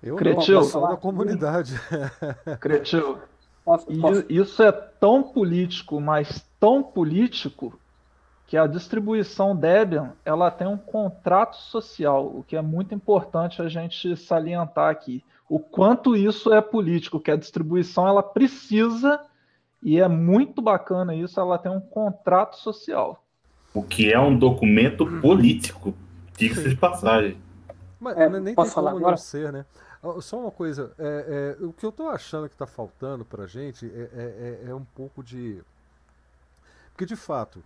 Eu 0.03 0.15
Cretil, 0.17 0.61
não, 0.61 0.89
da 0.89 0.97
comunidade. 0.97 1.73
Cretil, 2.61 3.17
isso 4.29 4.61
é 4.61 4.71
tão 4.71 5.23
político, 5.23 5.99
mas 5.99 6.47
tão 6.59 6.83
político, 6.83 7.73
que 8.45 8.55
a 8.55 8.67
distribuição 8.67 9.55
Debian 9.55 10.13
ela 10.23 10.51
tem 10.51 10.67
um 10.67 10.77
contrato 10.77 11.57
social, 11.57 12.27
o 12.27 12.43
que 12.43 12.55
é 12.55 12.61
muito 12.61 12.93
importante 12.93 13.63
a 13.63 13.67
gente 13.67 14.15
salientar 14.15 14.91
aqui. 14.91 15.25
O 15.49 15.59
quanto 15.59 16.15
isso 16.15 16.53
é 16.53 16.61
político, 16.61 17.19
que 17.19 17.31
a 17.31 17.35
distribuição 17.35 18.07
ela 18.07 18.21
precisa 18.21 19.21
e 19.81 19.99
é 19.99 20.07
muito 20.07 20.61
bacana 20.61 21.15
isso, 21.15 21.39
ela 21.39 21.57
tem 21.57 21.71
um 21.71 21.79
contrato 21.79 22.57
social. 22.57 23.23
O 23.73 23.83
que 23.83 24.11
é 24.11 24.19
um 24.19 24.37
documento 24.37 25.05
político, 25.21 25.93
diga-se 26.35 26.69
de 26.69 26.75
passagem. 26.75 27.37
Mas 27.99 28.17
é, 28.17 28.29
nem 28.29 28.43
tem 28.43 28.55
como 28.55 28.87
agora? 28.87 29.11
não 29.11 29.17
ser, 29.17 29.51
né? 29.51 29.65
Só 30.21 30.39
uma 30.39 30.51
coisa, 30.51 30.93
é, 30.97 31.55
é, 31.59 31.65
o 31.65 31.73
que 31.73 31.85
eu 31.85 31.89
estou 31.89 32.09
achando 32.09 32.47
que 32.47 32.55
está 32.55 32.67
faltando 32.67 33.25
para 33.25 33.43
a 33.43 33.47
gente 33.47 33.85
é, 33.85 33.99
é, 33.99 34.65
é, 34.65 34.69
é, 34.69 34.75
um 34.75 34.83
pouco 34.83 35.23
de. 35.23 35.61
Porque, 36.91 37.05
de 37.05 37.15
fato, 37.15 37.63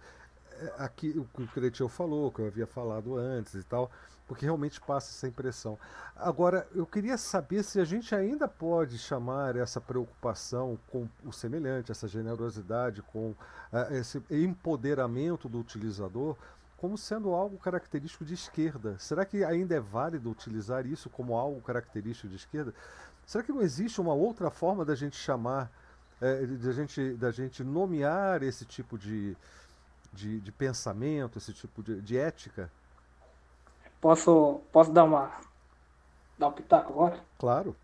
aqui 0.78 1.10
o 1.18 1.26
que 1.26 1.44
o 1.44 1.48
Cretil 1.48 1.90
falou, 1.90 2.32
que 2.32 2.42
eu 2.42 2.48
havia 2.48 2.68
falado 2.68 3.18
antes 3.18 3.54
e 3.56 3.64
tal, 3.64 3.92
porque 4.28 4.46
realmente 4.46 4.80
passa 4.80 5.12
essa 5.12 5.28
impressão. 5.28 5.78
Agora, 6.16 6.68
eu 6.74 6.86
queria 6.86 7.18
saber 7.18 7.64
se 7.64 7.80
a 7.80 7.84
gente 7.84 8.16
ainda 8.16 8.48
pode 8.48 8.98
chamar 8.98 9.56
essa 9.56 9.82
preocupação 9.82 10.80
com 10.90 11.08
o 11.26 11.34
semelhante, 11.34 11.92
essa 11.92 12.08
generosidade, 12.08 13.02
com 13.02 13.32
uh, 13.32 13.94
esse 13.94 14.24
empoderamento 14.30 15.50
do 15.50 15.60
utilizador, 15.60 16.38
como 16.78 16.98
sendo 16.98 17.32
algo 17.32 17.58
característico 17.58 18.26
de 18.26 18.34
esquerda. 18.34 18.98
Será 18.98 19.26
que 19.26 19.44
ainda 19.44 19.76
é 19.76 19.80
válido 19.80 20.32
utilizar 20.32 20.86
isso 20.86 21.10
como 21.10 21.36
algo 21.36 21.62
característico 21.62 22.28
de 22.28 22.38
esquerda? 22.38 22.74
Será 23.26 23.44
que 23.44 23.52
não 23.52 23.62
existe 23.62 24.02
uma 24.02 24.14
outra 24.14 24.50
forma 24.50 24.84
da 24.84 24.96
gente 24.96 25.16
chamar, 25.16 25.72
é, 26.20 26.46
da, 26.46 26.72
gente, 26.72 27.14
da 27.14 27.32
gente 27.32 27.64
nomear 27.64 28.42
esse 28.42 28.66
tipo 28.66 28.98
de, 28.98 29.38
de, 30.12 30.40
de 30.40 30.52
pensamento, 30.52 31.38
esse 31.38 31.54
tipo 31.54 31.82
de, 31.82 32.02
de, 32.02 32.18
ética? 32.18 32.72
Posso, 34.00 34.62
posso 34.72 34.92
dar 34.92 35.04
uma 35.04 35.32
dar 36.38 36.48
um 36.48 36.52
pitaco 36.52 36.92
agora? 36.92 37.20
Claro. 37.38 37.76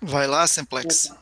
Vai 0.00 0.26
lá, 0.26 0.46
Simplex. 0.46 1.14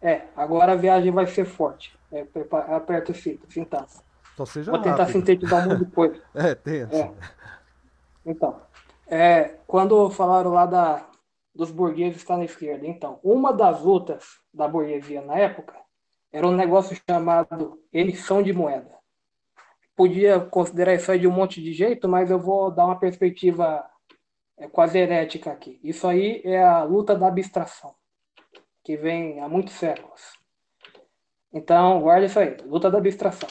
É, 0.00 0.26
agora 0.36 0.72
a 0.72 0.76
viagem 0.76 1.10
vai 1.10 1.26
ser 1.26 1.44
forte. 1.44 1.98
É, 2.12 2.26
aperta 2.74 3.12
o 3.12 3.14
cinto, 3.14 3.46
então. 3.56 3.86
Só 4.36 4.44
seja 4.44 4.70
Vou 4.70 4.80
tentar 4.80 5.04
rápido. 5.04 5.12
sintetizar 5.12 5.66
um 5.66 5.70
monte 5.70 5.84
de 5.84 5.90
coisa. 5.90 6.22
é, 6.34 6.54
tenta. 6.54 6.96
É. 6.96 7.14
Então, 8.24 8.60
é, 9.06 9.56
quando 9.66 10.10
falaram 10.10 10.52
lá 10.52 10.66
da, 10.66 11.06
dos 11.54 11.70
burgueses 11.70 12.18
estar 12.18 12.36
na 12.36 12.44
esquerda, 12.44 12.86
então, 12.86 13.18
uma 13.22 13.52
das 13.52 13.80
lutas 13.80 14.38
da 14.52 14.68
burguesia 14.68 15.22
na 15.22 15.36
época 15.36 15.74
era 16.30 16.46
um 16.46 16.54
negócio 16.54 16.98
chamado 17.08 17.82
emissão 17.92 18.42
de 18.42 18.52
moeda 18.52 19.01
podia 20.02 20.40
considerar 20.40 20.94
isso 20.94 21.12
aí 21.12 21.20
de 21.20 21.28
um 21.28 21.30
monte 21.30 21.62
de 21.62 21.72
jeito, 21.72 22.08
mas 22.08 22.28
eu 22.28 22.36
vou 22.36 22.72
dar 22.72 22.86
uma 22.86 22.98
perspectiva 22.98 23.88
é, 24.58 24.66
quase 24.66 24.98
herética 24.98 25.52
aqui. 25.52 25.78
Isso 25.80 26.08
aí 26.08 26.42
é 26.44 26.60
a 26.60 26.82
luta 26.82 27.14
da 27.14 27.28
abstração, 27.28 27.94
que 28.82 28.96
vem 28.96 29.38
há 29.38 29.48
muitos 29.48 29.74
séculos. 29.74 30.36
Então, 31.52 32.00
guarda 32.00 32.26
isso 32.26 32.36
aí, 32.36 32.56
luta 32.64 32.90
da 32.90 32.98
abstração. 32.98 33.48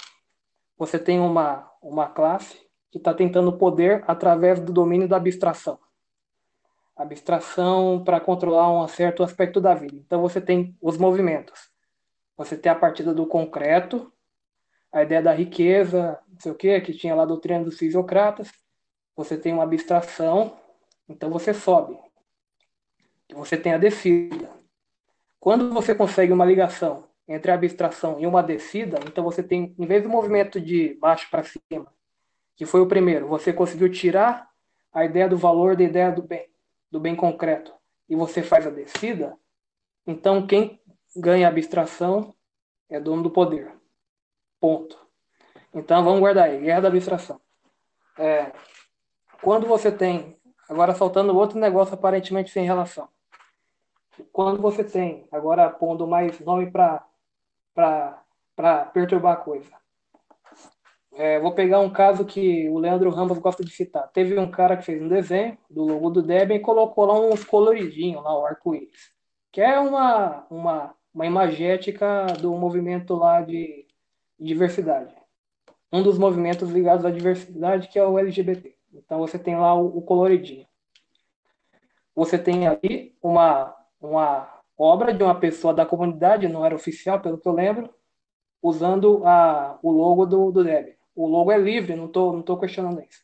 Você 0.78 0.99
tem 0.99 1.22
uma, 1.22 1.72
uma 1.82 2.10
classe 2.10 2.60
que 2.91 2.98
está 2.98 3.14
tentando 3.14 3.57
poder 3.57 4.03
através 4.06 4.60
do 4.60 4.73
domínio 4.73 5.07
da 5.07 5.15
abstração. 5.15 5.80
Abstração 6.98 8.03
para 8.03 8.19
controlar 8.19 8.69
um 8.69 8.86
certo 8.90 9.23
aspecto 9.23 9.61
da 9.61 9.73
vida. 9.73 9.95
Então, 9.95 10.22
você 10.22 10.41
tem 10.41 10.76
os 10.82 10.98
movimentos. 10.98 11.72
Você 12.36 12.57
tem 12.57 12.69
a 12.69 12.76
partida 12.76 13.14
do 13.14 13.26
concreto, 13.26 14.11
a 14.91 15.03
ideia 15.03 15.22
da 15.22 15.34
riqueza, 15.34 16.19
não 16.27 16.39
sei 16.39 16.51
o 16.51 16.55
que, 16.55 16.81
que 16.81 16.93
tinha 16.93 17.15
lá 17.15 17.23
a 17.23 17.27
doutrina 17.27 17.63
dos 17.63 17.77
fisiocratas. 17.77 18.51
Você 19.15 19.38
tem 19.38 19.53
uma 19.53 19.63
abstração, 19.63 20.57
então 21.07 21.30
você 21.30 21.53
sobe. 21.53 21.97
Você 23.34 23.57
tem 23.57 23.73
a 23.73 23.77
descida. 23.77 24.49
Quando 25.39 25.73
você 25.73 25.95
consegue 25.95 26.34
uma 26.34 26.45
ligação 26.45 27.05
entre 27.27 27.49
a 27.49 27.55
abstração 27.55 28.19
e 28.19 28.27
uma 28.27 28.43
descida, 28.43 28.99
então 29.07 29.23
você 29.23 29.41
tem, 29.41 29.73
em 29.77 29.85
vez 29.85 30.03
do 30.03 30.09
movimento 30.09 30.59
de 30.59 30.95
baixo 30.95 31.30
para 31.31 31.43
cima, 31.43 31.88
que 32.55 32.65
foi 32.65 32.81
o 32.81 32.88
primeiro, 32.88 33.27
você 33.27 33.53
conseguiu 33.53 33.89
tirar 33.89 34.49
a 34.93 35.05
ideia 35.05 35.30
do 35.30 35.38
valor 35.38 35.76
da 35.76 35.84
ideia 35.84 36.11
do 36.11 36.22
bem, 36.22 36.49
do 36.91 36.99
bem 36.99 37.15
concreto, 37.15 37.73
e 38.09 38.15
você 38.15 38.43
faz 38.43 38.68
a 38.68 38.69
descida, 38.69 39.35
então 40.05 40.45
quem 40.45 40.80
ganha 41.15 41.47
a 41.47 41.49
abstração 41.49 42.35
é 42.89 42.99
dono 42.99 43.23
do 43.23 43.31
poder. 43.31 43.81
Ponto. 44.61 44.95
Então 45.73 46.03
vamos 46.03 46.19
guardar 46.19 46.49
aí, 46.49 46.61
guerra 46.61 46.81
da 46.81 46.88
abstração. 46.89 47.41
É, 48.15 48.51
quando 49.41 49.65
você 49.65 49.91
tem, 49.91 50.38
agora 50.69 50.93
faltando 50.93 51.35
outro 51.35 51.59
negócio 51.59 51.95
aparentemente 51.95 52.51
sem 52.51 52.63
relação. 52.63 53.09
Quando 54.31 54.61
você 54.61 54.83
tem, 54.83 55.27
agora 55.31 55.67
pondo 55.67 56.05
mais 56.05 56.39
nome 56.41 56.69
para 56.69 57.03
perturbar 58.93 59.33
a 59.33 59.38
coisa. 59.38 59.71
É, 61.13 61.39
vou 61.39 61.53
pegar 61.53 61.79
um 61.79 61.89
caso 61.89 62.23
que 62.23 62.69
o 62.69 62.77
Leandro 62.77 63.09
Ramos 63.09 63.39
gosta 63.39 63.65
de 63.65 63.71
citar. 63.71 64.07
Teve 64.09 64.38
um 64.38 64.51
cara 64.51 64.77
que 64.77 64.85
fez 64.85 65.01
um 65.01 65.07
desenho 65.07 65.57
do 65.69 65.83
logo 65.83 66.11
do 66.11 66.21
Debian 66.21 66.57
e 66.57 66.59
colocou 66.59 67.05
lá 67.05 67.19
uns 67.19 67.43
coloridinhos, 67.43 68.23
lá 68.23 68.38
o 68.38 68.45
arco-íris. 68.45 69.11
Que 69.51 69.59
é 69.59 69.79
uma, 69.79 70.45
uma, 70.51 70.95
uma 71.13 71.25
imagética 71.25 72.27
do 72.39 72.53
movimento 72.55 73.15
lá 73.15 73.41
de 73.41 73.88
diversidade. 74.41 75.13
Um 75.93 76.01
dos 76.01 76.18
movimentos 76.18 76.69
ligados 76.69 77.05
à 77.05 77.11
diversidade 77.11 77.88
que 77.88 77.99
é 77.99 78.05
o 78.05 78.18
LGBT. 78.18 78.76
Então 78.93 79.19
você 79.19 79.38
tem 79.38 79.55
lá 79.55 79.73
o, 79.73 79.99
o 79.99 80.01
coloridinho. 80.01 80.68
Você 82.15 82.38
tem 82.38 82.68
ali 82.68 83.15
uma, 83.22 83.76
uma 84.01 84.61
obra 84.77 85.13
de 85.13 85.23
uma 85.23 85.35
pessoa 85.35 85.73
da 85.73 85.85
comunidade, 85.85 86.47
não 86.47 86.65
era 86.65 86.76
oficial, 86.76 87.19
pelo 87.19 87.38
que 87.38 87.47
eu 87.47 87.53
lembro, 87.53 87.93
usando 88.61 89.26
a, 89.26 89.80
o 89.81 89.91
logo 89.91 90.26
do, 90.26 90.51
do 90.51 90.63
Debian. 90.63 90.95
O 91.15 91.27
logo 91.27 91.51
é 91.51 91.57
livre, 91.57 91.95
não 91.95 92.05
estou 92.05 92.34
não 92.34 92.41
tô 92.41 92.57
questionando 92.57 93.01
isso. 93.01 93.23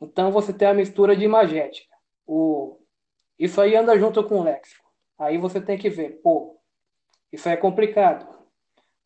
Então 0.00 0.30
você 0.30 0.52
tem 0.52 0.68
a 0.68 0.74
mistura 0.74 1.16
de 1.16 1.24
imagética. 1.24 1.94
O, 2.26 2.78
isso 3.38 3.60
aí 3.60 3.74
anda 3.74 3.98
junto 3.98 4.22
com 4.24 4.40
o 4.40 4.42
léxico. 4.42 4.84
Aí 5.18 5.38
você 5.38 5.60
tem 5.60 5.78
que 5.78 5.88
ver, 5.88 6.20
pô, 6.22 6.58
isso 7.32 7.48
aí 7.48 7.54
é 7.54 7.58
complicado. 7.58 8.35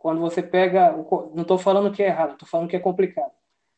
Quando 0.01 0.19
você 0.19 0.43
pega, 0.43 0.93
não 0.93 1.43
estou 1.43 1.59
falando 1.59 1.93
que 1.93 2.03
é 2.03 2.07
errado, 2.07 2.33
estou 2.33 2.49
falando 2.49 2.71
que 2.71 2.75
é 2.75 2.81
complicado. 2.81 3.33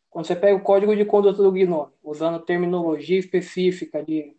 Quando 0.08 0.24
você 0.24 0.36
pega 0.36 0.56
o 0.56 0.62
código 0.62 0.94
de 0.94 1.04
conduta 1.04 1.42
do 1.42 1.50
GNOME, 1.50 1.90
usando 2.00 2.38
terminologia 2.38 3.18
específica 3.18 4.04
de, 4.04 4.36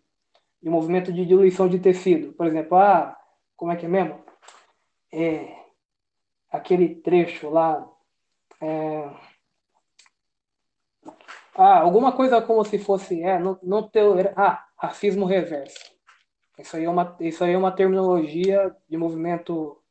de 0.62 0.70
movimento 0.70 1.12
de 1.12 1.26
diluição 1.26 1.68
de 1.68 1.78
tecido, 1.80 2.32
por 2.32 2.48
exemplo, 2.48 2.78
ah, 2.78 3.20
como 3.58 3.74
é 3.74 3.76
que 3.76 3.86
é 3.86 3.90
mesmo? 3.90 4.24
É, 5.12 5.58
aquele 6.50 6.96
trecho 6.96 7.50
lá, 7.50 7.86
é, 8.62 9.10
ah, 11.56 11.80
alguma 11.80 12.14
coisa 12.14 12.42
como 12.42 12.64
se 12.64 12.80
fosse, 12.80 13.22
é, 13.22 13.38
não, 13.38 13.60
não 13.62 13.92
ah, 14.38 14.66
racismo 14.78 15.26
reverso. 15.26 15.92
Isso 16.58 16.78
aí 16.78 16.86
é 16.86 16.90
uma, 16.90 17.18
isso 17.20 17.44
aí 17.44 17.52
é 17.52 17.58
uma 17.58 17.74
terminologia 17.74 18.74
de 18.88 18.96
movimento 18.96 19.84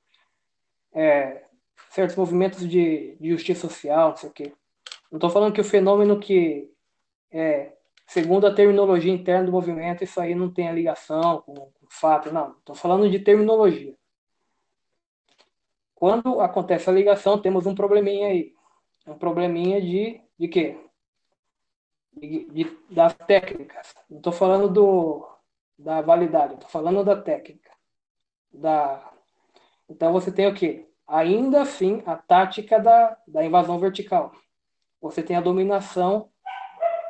é, 0.95 1.52
certos 1.93 2.17
movimentos 2.17 2.67
de, 2.69 3.17
de 3.21 3.31
justiça 3.31 3.69
social, 3.69 4.11
não 4.11 4.17
sei 4.17 4.29
o 4.31 4.33
quê. 4.33 4.53
Não 5.11 5.19
estou 5.19 5.31
falando 5.31 5.53
que 5.53 5.61
o 5.61 5.65
fenômeno 5.65 6.19
que 6.19 6.71
é, 7.31 7.73
segundo 8.07 8.47
a 8.47 8.55
terminologia 8.55 9.13
interna 9.13 9.47
do 9.47 9.53
movimento, 9.53 10.03
isso 10.03 10.21
aí 10.21 10.35
não 10.35 10.51
tem 10.51 10.73
ligação 10.73 11.43
com, 11.43 11.55
com 11.55 11.87
fato, 11.91 12.33
não. 12.33 12.53
Estou 12.53 12.75
falando 12.75 13.11
de 13.11 13.19
terminologia. 13.19 13.95
Quando 15.95 16.41
acontece 16.41 16.89
a 16.89 16.93
ligação, 16.93 17.41
temos 17.41 17.67
um 17.67 17.75
probleminha 17.75 18.29
aí. 18.29 18.55
Um 19.07 19.19
probleminha 19.19 19.81
de, 19.81 20.21
de 20.39 20.49
quê? 20.49 20.79
De, 22.13 22.45
de, 22.47 22.79
das 22.91 23.15
técnicas. 23.15 23.95
Não 24.09 24.17
estou 24.17 24.33
falando 24.33 24.69
do, 24.69 25.29
da 25.79 26.01
validade, 26.01 26.55
estou 26.55 26.69
falando 26.69 27.05
da 27.05 27.21
técnica. 27.21 27.71
Da... 28.53 29.13
Então 29.89 30.13
você 30.13 30.33
tem 30.33 30.47
o 30.47 30.55
quê? 30.55 30.87
Ainda 31.13 31.61
assim 31.61 32.03
a 32.07 32.17
tática 32.17 32.81
da, 32.81 33.19
da 33.29 33.45
invasão 33.45 33.79
vertical. 33.79 34.33
Você 35.01 35.23
tem 35.23 35.37
a 35.37 35.43
dominação 35.43 36.31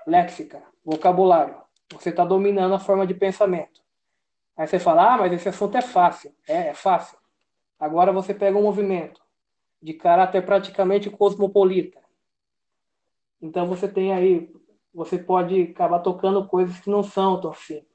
léxica, 0.04 0.60
vocabulário. 0.84 1.54
Você 1.92 2.08
está 2.10 2.24
dominando 2.24 2.74
a 2.74 2.80
forma 2.80 3.06
de 3.06 3.14
pensamento. 3.14 3.80
Aí 4.56 4.66
você 4.66 4.80
fala, 4.80 5.14
ah, 5.14 5.18
mas 5.18 5.32
esse 5.32 5.48
assunto 5.48 5.76
é 5.76 5.82
fácil. 5.82 6.34
É, 6.48 6.68
é 6.68 6.74
fácil. 6.74 7.16
Agora 7.78 8.12
você 8.12 8.34
pega 8.34 8.58
um 8.58 8.62
movimento 8.62 9.20
de 9.80 9.94
caráter 9.94 10.44
praticamente 10.44 11.08
cosmopolita. 11.08 12.00
Então 13.40 13.68
você 13.68 13.86
tem 13.86 14.12
aí, 14.12 14.52
você 14.92 15.16
pode 15.16 15.62
acabar 15.62 16.00
tocando 16.00 16.48
coisas 16.48 16.80
que 16.80 16.90
não 16.90 17.04
são 17.04 17.40
tão 17.40 17.54
simples. 17.54 17.86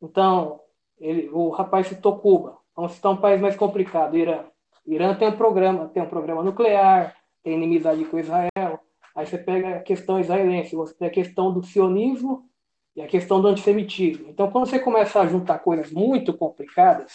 Então, 0.00 0.60
ele, 0.98 1.28
o 1.30 1.50
rapaz 1.50 1.88
citou 1.88 2.20
Cuba. 2.20 2.56
Vamos 2.76 2.92
citar 2.92 3.10
um 3.10 3.16
país 3.16 3.40
mais 3.40 3.56
complicado, 3.56 4.16
Irã. 4.16 4.44
Irã 4.86 5.14
tem 5.14 5.28
um 5.28 5.36
programa, 5.36 5.88
tem 5.88 6.02
um 6.02 6.08
programa 6.08 6.42
nuclear, 6.42 7.16
tem 7.42 7.54
inimizade 7.54 8.04
com 8.04 8.18
Israel. 8.18 8.80
Aí 9.14 9.26
você 9.26 9.38
pega 9.38 9.76
a 9.76 9.80
questão 9.80 10.20
israelense, 10.20 10.74
você 10.74 10.94
tem 10.94 11.08
a 11.08 11.10
questão 11.10 11.52
do 11.52 11.62
sionismo 11.62 12.48
e 12.96 13.02
a 13.02 13.06
questão 13.06 13.40
do 13.40 13.48
antissemitismo. 13.48 14.28
Então, 14.28 14.50
quando 14.50 14.66
você 14.66 14.78
começa 14.78 15.20
a 15.20 15.26
juntar 15.26 15.58
coisas 15.60 15.90
muito 15.90 16.36
complicadas, 16.36 17.12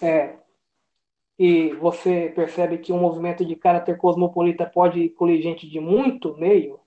é, 0.00 0.36
e 1.38 1.72
você 1.74 2.32
percebe 2.34 2.78
que 2.78 2.92
um 2.92 2.98
movimento 2.98 3.44
de 3.44 3.54
caráter 3.54 3.96
cosmopolita 3.96 4.66
pode 4.66 5.04
incluir 5.04 5.40
gente 5.40 5.68
de 5.68 5.78
muito 5.78 6.36
meio, 6.36 6.80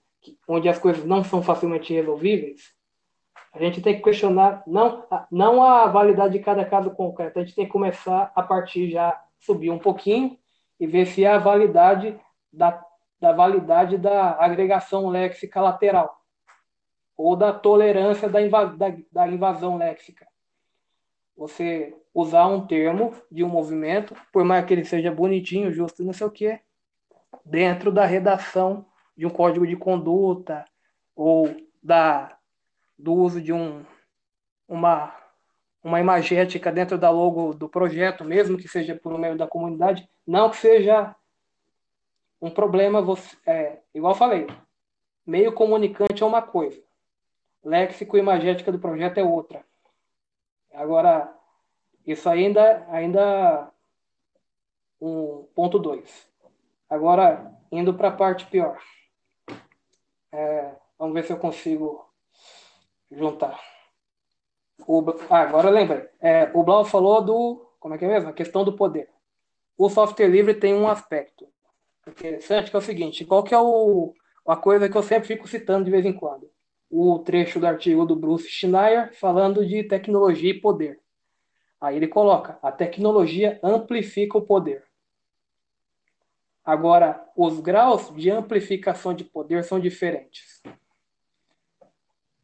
onde 0.47 0.67
as 0.67 0.77
coisas 0.77 1.05
não 1.05 1.23
são 1.23 1.41
facilmente 1.41 1.93
resolvíveis, 1.93 2.75
a 3.53 3.59
gente 3.59 3.81
tem 3.81 3.95
que 3.95 4.01
questionar 4.01 4.63
não, 4.65 5.05
não 5.29 5.63
a 5.63 5.87
validade 5.87 6.33
de 6.33 6.43
cada 6.43 6.63
caso 6.63 6.91
concreto, 6.91 7.37
a 7.37 7.43
gente 7.43 7.55
tem 7.55 7.65
que 7.65 7.71
começar 7.71 8.31
a 8.33 8.41
partir 8.41 8.89
já 8.89 9.21
subir 9.39 9.69
um 9.69 9.79
pouquinho 9.79 10.37
e 10.79 10.87
ver 10.87 11.05
se 11.05 11.25
há 11.25 11.35
a 11.35 11.39
validade 11.39 12.17
da, 12.51 12.83
da 13.19 13.33
validade 13.33 13.97
da 13.97 14.37
agregação 14.39 15.09
léxica 15.09 15.61
lateral 15.61 16.21
ou 17.17 17.35
da 17.35 17.53
tolerância 17.53 18.27
da, 18.29 18.39
da, 18.39 18.97
da 19.11 19.27
invasão 19.27 19.77
léxica. 19.77 20.27
Você 21.37 21.95
usar 22.13 22.47
um 22.47 22.65
termo 22.65 23.13
de 23.31 23.43
um 23.43 23.47
movimento, 23.49 24.15
por 24.31 24.43
mais 24.43 24.65
que 24.65 24.73
ele 24.73 24.85
seja 24.85 25.11
bonitinho, 25.11 25.71
justo, 25.71 26.03
não 26.03 26.13
sei 26.13 26.27
o 26.27 26.31
quê, 26.31 26.59
dentro 27.45 27.91
da 27.91 28.05
redação 28.05 28.85
de 29.15 29.25
um 29.25 29.29
código 29.29 29.67
de 29.67 29.75
conduta 29.75 30.65
ou 31.15 31.55
da, 31.81 32.37
do 33.01 33.13
uso 33.13 33.41
de 33.41 33.51
um, 33.51 33.83
uma, 34.67 35.13
uma 35.83 35.99
imagética 35.99 36.71
dentro 36.71 36.97
da 36.97 37.09
logo 37.09 37.53
do 37.53 37.67
projeto, 37.67 38.23
mesmo 38.23 38.57
que 38.57 38.67
seja 38.67 38.95
por 38.95 39.17
meio 39.17 39.35
da 39.35 39.47
comunidade, 39.47 40.07
não 40.25 40.49
que 40.49 40.57
seja 40.57 41.15
um 42.41 42.49
problema, 42.49 43.01
você, 43.01 43.35
é, 43.45 43.79
igual 43.93 44.15
falei, 44.15 44.47
meio 45.25 45.51
comunicante 45.53 46.23
é 46.23 46.25
uma 46.25 46.41
coisa, 46.41 46.81
léxico 47.63 48.17
e 48.17 48.19
imagética 48.19 48.71
do 48.71 48.79
projeto 48.79 49.17
é 49.17 49.23
outra. 49.23 49.65
Agora, 50.73 51.33
isso 52.05 52.29
ainda, 52.29 52.85
ainda 52.89 53.71
um 54.99 55.47
ponto 55.55 55.77
2. 55.79 56.29
Agora, 56.89 57.51
indo 57.71 57.93
para 57.93 58.09
a 58.09 58.15
parte 58.15 58.45
pior. 58.45 58.79
É, 60.31 60.71
vamos 60.97 61.13
ver 61.13 61.25
se 61.25 61.33
eu 61.33 61.37
consigo 61.37 62.10
juntar. 63.11 63.59
O, 64.87 65.03
ah, 65.29 65.41
agora 65.41 65.69
lembra. 65.69 66.11
É, 66.19 66.49
o 66.53 66.63
Blau 66.63 66.85
falou 66.85 67.21
do. 67.21 67.67
Como 67.79 67.93
é 67.93 67.97
que 67.97 68.05
é 68.05 68.07
mesmo? 68.07 68.29
A 68.29 68.33
questão 68.33 68.63
do 68.63 68.73
poder. 68.73 69.09
O 69.77 69.89
software 69.89 70.27
livre 70.27 70.53
tem 70.53 70.73
um 70.73 70.87
aspecto 70.87 71.47
interessante 72.07 72.69
que 72.69 72.75
é 72.75 72.79
o 72.79 72.83
seguinte: 72.83 73.25
qual 73.25 73.43
que 73.43 73.53
é 73.53 73.59
o, 73.59 74.13
a 74.45 74.55
coisa 74.55 74.89
que 74.89 74.97
eu 74.97 75.03
sempre 75.03 75.27
fico 75.27 75.47
citando 75.47 75.85
de 75.85 75.91
vez 75.91 76.05
em 76.05 76.13
quando? 76.13 76.49
O 76.89 77.19
trecho 77.19 77.59
do 77.59 77.67
artigo 77.67 78.05
do 78.05 78.15
Bruce 78.15 78.49
Schneier 78.49 79.13
falando 79.13 79.65
de 79.65 79.83
tecnologia 79.83 80.51
e 80.51 80.59
poder. 80.59 80.99
Aí 81.79 81.95
ele 81.95 82.07
coloca: 82.07 82.59
a 82.61 82.71
tecnologia 82.71 83.59
amplifica 83.63 84.37
o 84.37 84.41
poder. 84.41 84.83
Agora, 86.63 87.27
os 87.35 87.59
graus 87.59 88.13
de 88.15 88.29
amplificação 88.29 89.13
de 89.13 89.23
poder 89.23 89.63
são 89.63 89.79
diferentes. 89.79 90.61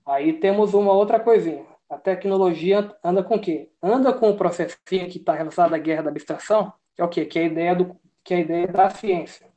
Aí 0.08 0.32
temos 0.32 0.74
uma 0.74 0.94
outra 0.94 1.20
coisinha. 1.20 1.66
A 1.90 1.98
tecnologia 1.98 2.96
anda 3.04 3.22
com 3.22 3.36
o 3.36 3.40
quê? 3.42 3.70
Anda 3.84 4.14
com 4.14 4.30
o 4.30 4.38
processinho 4.38 5.10
que 5.10 5.18
está 5.18 5.34
relacionado 5.34 5.74
à 5.74 5.78
guerra 5.78 6.04
da 6.04 6.10
abstração, 6.10 6.72
que 6.96 7.02
é 7.02 7.06
o 7.06 7.10
quê? 7.10 7.26
Que 7.26 7.40
é 7.40 7.42
a 7.42 7.46
ideia, 7.46 7.76
do, 7.76 7.94
que 8.24 8.34
é 8.34 8.38
a 8.38 8.40
ideia 8.40 8.68
da 8.68 8.90
ciência. 8.90 9.48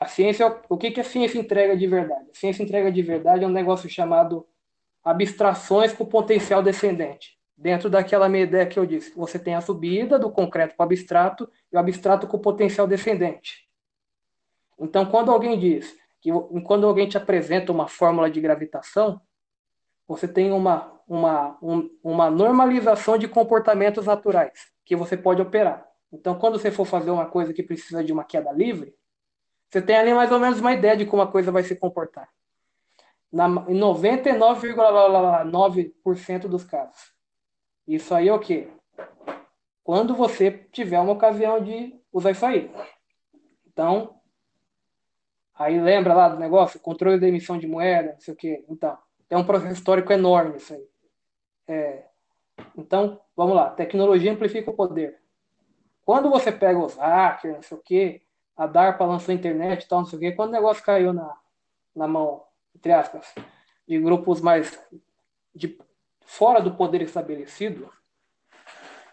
A 0.00 0.06
ciência, 0.06 0.58
o 0.70 0.78
que, 0.78 0.90
que 0.90 1.00
a 1.00 1.04
ciência 1.04 1.38
entrega 1.38 1.76
de 1.76 1.86
verdade? 1.86 2.30
A 2.30 2.38
ciência 2.38 2.62
entrega 2.62 2.90
de 2.90 3.02
verdade 3.02 3.44
é 3.44 3.46
um 3.46 3.52
negócio 3.52 3.88
chamado 3.90 4.46
abstrações 5.04 5.92
com 5.92 6.06
potencial 6.06 6.62
descendente 6.62 7.38
dentro 7.54 7.90
daquela 7.90 8.30
minha 8.30 8.44
ideia 8.44 8.66
que 8.66 8.78
eu 8.78 8.86
disse. 8.86 9.12
Você 9.14 9.38
tem 9.38 9.54
a 9.54 9.60
subida 9.60 10.18
do 10.18 10.30
concreto 10.30 10.74
para 10.76 10.84
o 10.84 10.86
abstrato 10.86 11.48
e 11.70 11.76
o 11.76 11.78
abstrato 11.78 12.26
com 12.26 12.38
potencial 12.38 12.86
descendente. 12.86 13.68
Então, 14.80 15.04
quando 15.04 15.30
alguém 15.30 15.58
diz 15.58 15.94
que 16.22 16.30
quando 16.64 16.86
alguém 16.86 17.06
te 17.06 17.18
apresenta 17.18 17.70
uma 17.70 17.86
fórmula 17.86 18.30
de 18.30 18.40
gravitação, 18.40 19.20
você 20.12 20.28
tem 20.28 20.52
uma, 20.52 20.92
uma, 21.08 21.58
um, 21.62 21.90
uma 22.02 22.30
normalização 22.30 23.18
de 23.18 23.26
comportamentos 23.26 24.04
naturais 24.06 24.70
que 24.84 24.94
você 24.94 25.16
pode 25.16 25.40
operar. 25.40 25.88
Então, 26.12 26.38
quando 26.38 26.58
você 26.58 26.70
for 26.70 26.84
fazer 26.84 27.10
uma 27.10 27.24
coisa 27.26 27.54
que 27.54 27.62
precisa 27.62 28.04
de 28.04 28.12
uma 28.12 28.24
queda 28.24 28.52
livre, 28.52 28.94
você 29.70 29.80
tem 29.80 29.96
ali 29.96 30.12
mais 30.12 30.30
ou 30.30 30.38
menos 30.38 30.60
uma 30.60 30.74
ideia 30.74 30.94
de 30.94 31.06
como 31.06 31.22
a 31.22 31.32
coisa 31.32 31.50
vai 31.50 31.62
se 31.62 31.74
comportar. 31.74 32.28
Na, 33.32 33.46
em 33.46 33.80
99,9% 33.80 36.40
dos 36.40 36.64
casos. 36.64 37.14
Isso 37.88 38.14
aí 38.14 38.28
é 38.28 38.34
o 38.34 38.38
quê? 38.38 38.68
Quando 39.82 40.14
você 40.14 40.50
tiver 40.70 41.00
uma 41.00 41.14
ocasião 41.14 41.64
de 41.64 41.98
usar 42.12 42.32
isso 42.32 42.44
aí. 42.44 42.70
Então, 43.66 44.20
aí 45.54 45.80
lembra 45.80 46.12
lá 46.12 46.28
do 46.28 46.38
negócio, 46.38 46.78
controle 46.78 47.18
da 47.18 47.26
emissão 47.26 47.56
de 47.56 47.66
moeda, 47.66 48.12
não 48.12 48.20
sei 48.20 48.34
o 48.34 48.36
quê. 48.36 48.62
Então, 48.68 48.98
tem 49.32 49.38
um 49.38 49.44
processo 49.44 49.72
histórico 49.72 50.12
enorme 50.12 50.58
isso 50.58 50.74
aí. 50.74 50.86
É, 51.66 52.04
então, 52.76 53.18
vamos 53.34 53.56
lá, 53.56 53.70
tecnologia 53.70 54.30
amplifica 54.30 54.70
o 54.70 54.74
poder. 54.74 55.22
Quando 56.04 56.28
você 56.28 56.52
pega 56.52 56.78
os 56.78 56.96
hackers, 56.96 57.54
não 57.54 57.62
sei 57.62 57.78
o 57.78 57.80
quê, 57.80 58.22
a 58.54 58.66
DARPA 58.66 59.06
lançou 59.06 59.32
a 59.32 59.34
internet 59.34 59.84
e 59.84 59.88
tal, 59.88 60.00
não 60.00 60.06
sei 60.06 60.18
o 60.18 60.20
quê, 60.20 60.32
quando 60.32 60.50
o 60.50 60.52
negócio 60.52 60.84
caiu 60.84 61.14
na, 61.14 61.34
na 61.96 62.06
mão, 62.06 62.44
entre 62.76 62.92
aspas, 62.92 63.34
de 63.88 63.98
grupos 63.98 64.42
mais 64.42 64.78
de 65.54 65.78
fora 66.26 66.60
do 66.60 66.74
poder 66.74 67.00
estabelecido, 67.00 67.90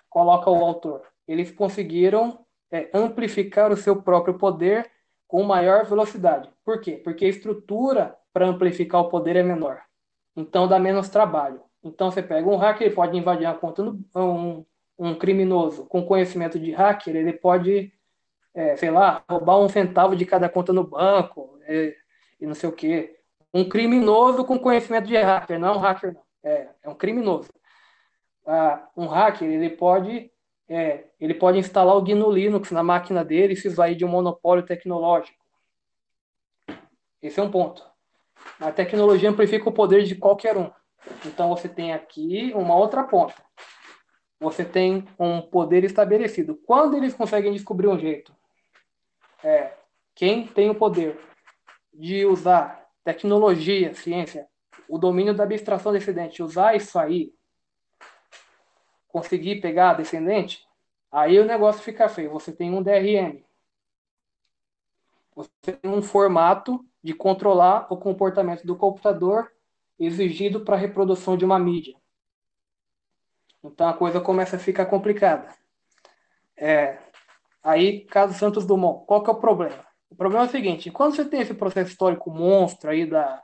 coloca 0.09 0.49
o 0.49 0.65
autor. 0.65 1.01
Eles 1.25 1.49
conseguiram 1.49 2.45
é, 2.69 2.89
amplificar 2.93 3.71
o 3.71 3.77
seu 3.77 4.01
próprio 4.01 4.37
poder 4.37 4.91
com 5.29 5.43
maior 5.43 5.85
velocidade. 5.85 6.49
Por 6.65 6.81
quê? 6.81 6.99
Porque 7.01 7.23
a 7.23 7.29
estrutura 7.29 8.17
para 8.33 8.47
amplificar 8.47 8.99
o 8.99 9.07
poder 9.07 9.37
é 9.37 9.43
menor. 9.43 9.87
Então 10.39 10.67
dá 10.67 10.79
menos 10.79 11.09
trabalho. 11.09 11.61
Então 11.83 12.09
você 12.09 12.23
pega 12.23 12.47
um 12.47 12.55
hacker, 12.55 12.87
ele 12.87 12.95
pode 12.95 13.17
invadir 13.17 13.45
a 13.45 13.53
conta 13.53 13.83
no, 13.83 13.99
um, 14.15 14.65
um 14.97 15.15
criminoso 15.15 15.85
com 15.85 16.05
conhecimento 16.05 16.57
de 16.57 16.71
hacker, 16.71 17.15
ele 17.15 17.33
pode, 17.33 17.91
é, 18.53 18.75
sei 18.77 18.89
lá, 18.89 19.21
roubar 19.29 19.59
um 19.59 19.67
centavo 19.67 20.15
de 20.15 20.25
cada 20.25 20.47
conta 20.47 20.71
no 20.71 20.83
banco 20.83 21.59
é, 21.63 21.93
e 22.39 22.45
não 22.45 22.55
sei 22.55 22.69
o 22.69 22.73
quê. 22.73 23.17
Um 23.53 23.67
criminoso 23.67 24.45
com 24.45 24.57
conhecimento 24.57 25.07
de 25.07 25.17
hacker, 25.17 25.59
não 25.59 25.69
é 25.69 25.71
um 25.71 25.79
hacker 25.79 26.13
não 26.13 26.21
é, 26.43 26.69
é 26.83 26.89
um 26.89 26.95
criminoso. 26.95 27.49
Ah, 28.45 28.87
um 28.95 29.07
hacker 29.07 29.47
ele 29.49 29.69
pode 29.69 30.31
é, 30.69 31.05
ele 31.19 31.33
pode 31.33 31.57
instalar 31.57 31.95
o 31.97 32.01
GNU 32.01 32.31
Linux 32.31 32.71
na 32.71 32.83
máquina 32.83 33.25
dele 33.25 33.53
e 33.53 33.57
se 33.57 33.69
sair 33.71 33.95
de 33.95 34.05
um 34.05 34.09
monopólio 34.09 34.65
tecnológico. 34.65 35.37
Esse 37.21 37.39
é 37.39 37.43
um 37.43 37.51
ponto. 37.51 37.88
A 38.59 38.71
tecnologia 38.71 39.29
amplifica 39.29 39.69
o 39.69 39.73
poder 39.73 40.03
de 40.03 40.15
qualquer 40.15 40.57
um. 40.57 40.71
Então 41.25 41.49
você 41.49 41.69
tem 41.69 41.93
aqui 41.93 42.51
uma 42.55 42.75
outra 42.75 43.03
ponta. 43.03 43.35
Você 44.39 44.63
tem 44.63 45.05
um 45.17 45.41
poder 45.41 45.83
estabelecido. 45.83 46.55
Quando 46.65 46.95
eles 46.95 47.13
conseguem 47.13 47.51
descobrir 47.51 47.87
um 47.87 47.99
jeito, 47.99 48.33
é, 49.43 49.73
quem 50.15 50.47
tem 50.47 50.69
o 50.69 50.75
poder 50.75 51.19
de 51.93 52.25
usar 52.25 52.87
tecnologia, 53.03 53.93
ciência, 53.93 54.47
o 54.87 54.97
domínio 54.97 55.33
da 55.33 55.43
abstração 55.43 55.91
descendente, 55.91 56.43
usar 56.43 56.75
isso 56.75 56.97
aí, 56.97 57.33
conseguir 59.07 59.61
pegar 59.61 59.91
a 59.91 59.93
descendente, 59.95 60.65
aí 61.11 61.39
o 61.39 61.45
negócio 61.45 61.81
fica 61.81 62.09
feio. 62.09 62.31
Você 62.31 62.51
tem 62.51 62.73
um 62.73 62.81
DRM. 62.81 63.43
Você 65.35 65.49
tem 65.61 65.91
um 65.91 66.01
formato 66.01 66.85
de 67.03 67.13
controlar 67.13 67.87
o 67.89 67.97
comportamento 67.97 68.65
do 68.65 68.75
computador 68.75 69.51
exigido 69.97 70.61
para 70.61 70.75
a 70.75 70.79
reprodução 70.79 71.37
de 71.37 71.45
uma 71.45 71.59
mídia. 71.59 71.95
Então 73.63 73.87
a 73.87 73.93
coisa 73.93 74.21
começa 74.21 74.55
a 74.55 74.59
ficar 74.59 74.85
complicada. 74.85 75.53
É, 76.55 76.97
aí, 77.63 78.01
caso 78.05 78.33
Santos 78.33 78.65
Dumont, 78.65 79.05
qual 79.05 79.23
que 79.23 79.29
é 79.29 79.33
o 79.33 79.39
problema? 79.39 79.85
O 80.09 80.15
problema 80.15 80.45
é 80.45 80.47
o 80.47 80.51
seguinte: 80.51 80.91
quando 80.91 81.15
você 81.15 81.25
tem 81.25 81.41
esse 81.41 81.53
processo 81.53 81.91
histórico 81.91 82.31
monstro 82.31 82.89
aí 82.89 83.05
da, 83.05 83.43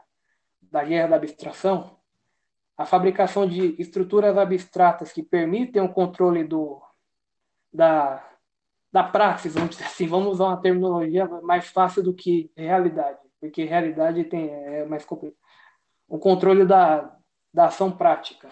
da 0.62 0.84
guerra 0.84 1.10
da 1.10 1.16
abstração, 1.18 1.98
a 2.78 2.86
fabricação 2.86 3.48
de 3.48 3.76
estruturas 3.80 4.38
abstratas 4.38 5.12
que 5.14 5.24
permitem 5.24 5.82
o 5.82 5.94
controle 5.94 6.44
do, 6.44 6.82
da, 7.72 8.26
da 8.92 9.04
praxis, 9.04 9.54
vamos 9.54 9.72
dizer 9.72 9.86
assim, 9.86 10.08
vamos 10.08 10.34
usar 10.34 10.46
uma 10.46 10.62
terminologia 10.62 11.28
mais 11.42 11.68
fácil 11.68 12.04
do 12.04 12.14
que 12.14 12.52
realidade, 12.56 13.20
porque 13.46 13.64
realidade 13.64 14.24
tem, 14.26 14.50
é 14.50 14.86
mais 14.86 15.06
complicado. 15.06 15.40
O 16.08 16.20
controle 16.20 16.66
da, 16.66 17.16
da 17.54 17.66
ação 17.66 17.92
prática. 17.92 18.50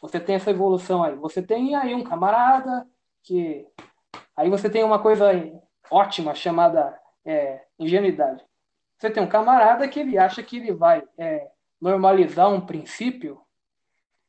Você 0.00 0.20
tem 0.20 0.36
essa 0.36 0.50
evolução 0.50 1.02
aí. 1.02 1.14
Você 1.16 1.42
tem 1.42 1.74
aí 1.74 1.94
um 1.94 2.04
camarada 2.04 2.86
que. 3.22 3.66
Aí 4.36 4.48
você 4.48 4.70
tem 4.70 4.84
uma 4.84 5.00
coisa 5.00 5.30
ótima 5.90 6.34
chamada 6.34 6.98
é, 7.24 7.64
ingenuidade. 7.78 8.44
Você 8.98 9.10
tem 9.10 9.22
um 9.22 9.28
camarada 9.28 9.88
que 9.88 10.00
ele 10.00 10.18
acha 10.18 10.42
que 10.42 10.56
ele 10.56 10.72
vai 10.72 11.02
é, 11.16 11.50
normalizar 11.80 12.48
um 12.48 12.60
princípio 12.60 13.40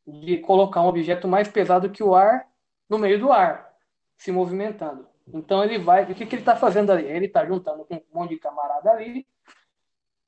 de 0.08 0.38
colocar 0.38 0.82
um 0.82 0.88
objeto 0.88 1.28
mais 1.28 1.48
pesado 1.48 1.90
que 1.90 2.04
o 2.04 2.16
ar 2.16 2.48
no 2.90 2.98
meio 2.98 3.20
do 3.20 3.32
ar, 3.32 3.72
se 4.18 4.32
movimentando. 4.32 5.08
Então 5.34 5.64
ele 5.64 5.78
vai. 5.78 6.04
O 6.04 6.16
que, 6.16 6.26
que 6.26 6.36
ele 6.36 6.42
está 6.42 6.56
fazendo 6.56 6.92
ali? 6.92 7.06
Ele 7.06 7.26
está 7.26 7.46
juntando 7.46 7.86
com 7.86 7.96
um 7.96 8.02
monte 8.14 8.32
de 8.32 8.40
camarada 8.40 8.92
ali. 8.92 9.28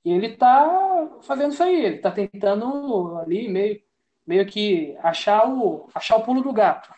E 0.04 0.12
ele 0.12 0.28
está 0.28 1.10
fazendo 1.22 1.54
isso 1.54 1.64
aí. 1.64 1.86
Ele 1.86 1.96
está 1.96 2.12
tentando 2.12 3.18
ali 3.18 3.48
meio, 3.48 3.82
meio 4.26 4.46
que 4.46 4.98
achar 5.02 5.48
o, 5.48 5.90
achar 5.94 6.18
o 6.18 6.24
pulo 6.24 6.42
do 6.42 6.54
gato. 6.54 6.94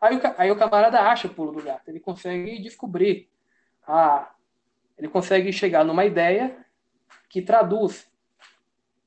Aí 0.00 0.16
o, 0.16 0.20
aí 0.36 0.50
o 0.50 0.56
camarada 0.56 1.00
acha 1.00 1.26
o 1.26 1.34
pulo 1.34 1.52
do 1.52 1.62
gato. 1.62 1.88
Ele 1.88 2.00
consegue 2.00 2.60
descobrir. 2.60 3.28
A, 3.86 4.30
ele 4.96 5.08
consegue 5.08 5.52
chegar 5.52 5.84
numa 5.84 6.04
ideia 6.04 6.64
que 7.28 7.42
traduz. 7.42 8.10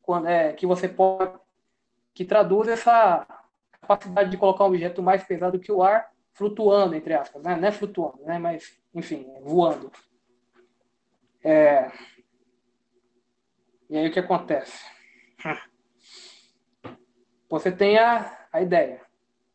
Quando, 0.01 0.27
é, 0.27 0.53
que 0.53 0.65
você 0.65 0.87
pode. 0.87 1.39
Que 2.13 2.25
traduz 2.25 2.67
essa 2.67 3.25
capacidade 3.79 4.29
de 4.29 4.37
colocar 4.37 4.65
um 4.65 4.67
objeto 4.67 5.01
mais 5.01 5.23
pesado 5.23 5.59
que 5.59 5.71
o 5.71 5.81
ar 5.81 6.10
flutuando, 6.33 6.95
entre 6.95 7.13
aspas, 7.13 7.41
né? 7.43 7.55
Não 7.55 7.67
é 7.67 7.71
flutuando, 7.71 8.23
né? 8.23 8.37
Mas, 8.37 8.79
enfim, 8.93 9.25
é 9.35 9.41
voando. 9.41 9.91
É... 11.43 11.91
E 13.89 13.97
aí 13.97 14.07
o 14.07 14.11
que 14.11 14.19
acontece? 14.19 14.85
Você 17.49 17.71
tem 17.71 17.97
a, 17.97 18.47
a 18.51 18.61
ideia. 18.61 19.01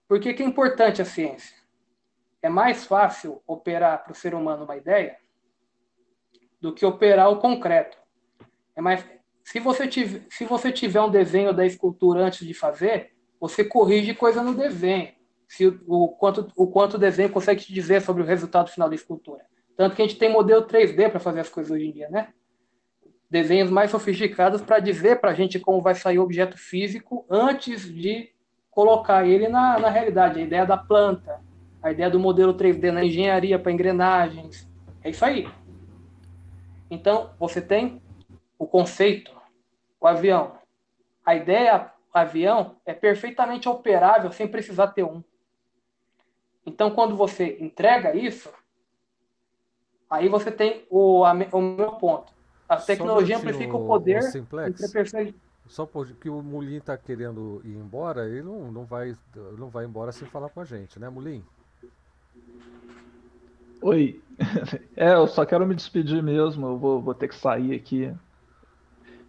Por 0.06 0.20
que, 0.20 0.34
que 0.34 0.42
é 0.42 0.46
importante 0.46 1.00
a 1.00 1.04
ciência? 1.04 1.56
É 2.42 2.48
mais 2.48 2.84
fácil 2.84 3.42
operar 3.46 4.04
para 4.04 4.12
o 4.12 4.14
ser 4.14 4.34
humano 4.34 4.64
uma 4.64 4.76
ideia 4.76 5.16
do 6.60 6.74
que 6.74 6.84
operar 6.84 7.30
o 7.30 7.40
concreto. 7.40 7.96
É 8.74 8.80
mais, 8.82 9.04
se, 9.42 9.58
você 9.58 9.88
tiver, 9.88 10.26
se 10.28 10.44
você 10.44 10.70
tiver 10.70 11.00
um 11.00 11.10
desenho 11.10 11.52
da 11.52 11.64
escultura 11.64 12.20
antes 12.20 12.46
de 12.46 12.52
fazer, 12.52 13.16
você 13.40 13.64
corrige 13.64 14.14
coisa 14.14 14.42
no 14.42 14.54
desenho 14.54 15.15
se 15.48 15.66
o 15.86 16.08
quanto 16.08 16.52
o 16.56 16.66
quanto 16.66 16.94
o 16.94 16.98
desenho 16.98 17.30
consegue 17.30 17.62
te 17.62 17.72
dizer 17.72 18.02
sobre 18.02 18.22
o 18.22 18.26
resultado 18.26 18.70
final 18.70 18.88
da 18.88 18.94
escultura. 18.94 19.44
Tanto 19.76 19.94
que 19.94 20.02
a 20.02 20.06
gente 20.06 20.18
tem 20.18 20.30
modelo 20.30 20.66
3D 20.66 21.10
para 21.10 21.20
fazer 21.20 21.40
as 21.40 21.48
coisas 21.48 21.70
hoje 21.70 21.86
em 21.86 21.92
dia, 21.92 22.08
né? 22.08 22.28
Desenhos 23.30 23.70
mais 23.70 23.90
sofisticados 23.90 24.62
para 24.62 24.78
dizer 24.78 25.20
para 25.20 25.30
a 25.30 25.34
gente 25.34 25.58
como 25.58 25.80
vai 25.80 25.94
sair 25.94 26.18
o 26.18 26.22
objeto 26.22 26.56
físico 26.56 27.26
antes 27.28 27.82
de 27.92 28.30
colocar 28.70 29.26
ele 29.26 29.48
na, 29.48 29.78
na 29.78 29.90
realidade. 29.90 30.40
A 30.40 30.42
ideia 30.42 30.64
da 30.64 30.76
planta, 30.76 31.40
a 31.82 31.90
ideia 31.90 32.08
do 32.08 32.20
modelo 32.20 32.54
3D 32.54 32.90
na 32.90 33.04
engenharia 33.04 33.58
para 33.58 33.72
engrenagens. 33.72 34.68
É 35.02 35.10
isso 35.10 35.24
aí. 35.24 35.48
Então, 36.90 37.30
você 37.38 37.60
tem 37.60 38.00
o 38.58 38.66
conceito, 38.66 39.34
o 40.00 40.06
avião. 40.06 40.52
A 41.24 41.34
ideia 41.34 41.90
avião 42.18 42.76
é 42.84 42.94
perfeitamente 42.94 43.68
operável 43.68 44.32
sem 44.32 44.48
precisar 44.48 44.88
ter 44.88 45.04
um. 45.04 45.22
Então, 46.66 46.90
quando 46.90 47.16
você 47.16 47.56
entrega 47.60 48.14
isso, 48.14 48.52
aí 50.10 50.28
você 50.28 50.50
tem 50.50 50.84
o, 50.90 51.22
o 51.22 51.60
meu 51.62 51.92
ponto. 51.92 52.32
A 52.68 52.76
tecnologia 52.76 53.38
amplifica 53.38 53.76
o 53.76 53.86
poder. 53.86 54.18
O 54.18 54.30
Só 55.68 55.86
porque 55.86 56.28
o 56.28 56.42
Mulin 56.42 56.76
está 56.76 56.96
querendo 56.96 57.60
ir 57.64 57.76
embora, 57.76 58.28
ele 58.28 58.42
não, 58.42 58.70
não, 58.70 58.84
vai, 58.84 59.16
não 59.56 59.68
vai 59.68 59.84
embora 59.84 60.12
sem 60.12 60.26
falar 60.28 60.48
com 60.48 60.60
a 60.60 60.64
gente, 60.64 60.98
né, 60.98 61.08
Mulin? 61.08 61.44
Oi. 63.82 64.20
É, 64.96 65.14
eu 65.14 65.26
só 65.26 65.44
quero 65.44 65.66
me 65.66 65.74
despedir 65.74 66.22
mesmo. 66.22 66.66
Eu 66.66 66.78
vou, 66.78 67.00
vou 67.00 67.14
ter 67.14 67.28
que 67.28 67.34
sair 67.34 67.74
aqui 67.74 68.12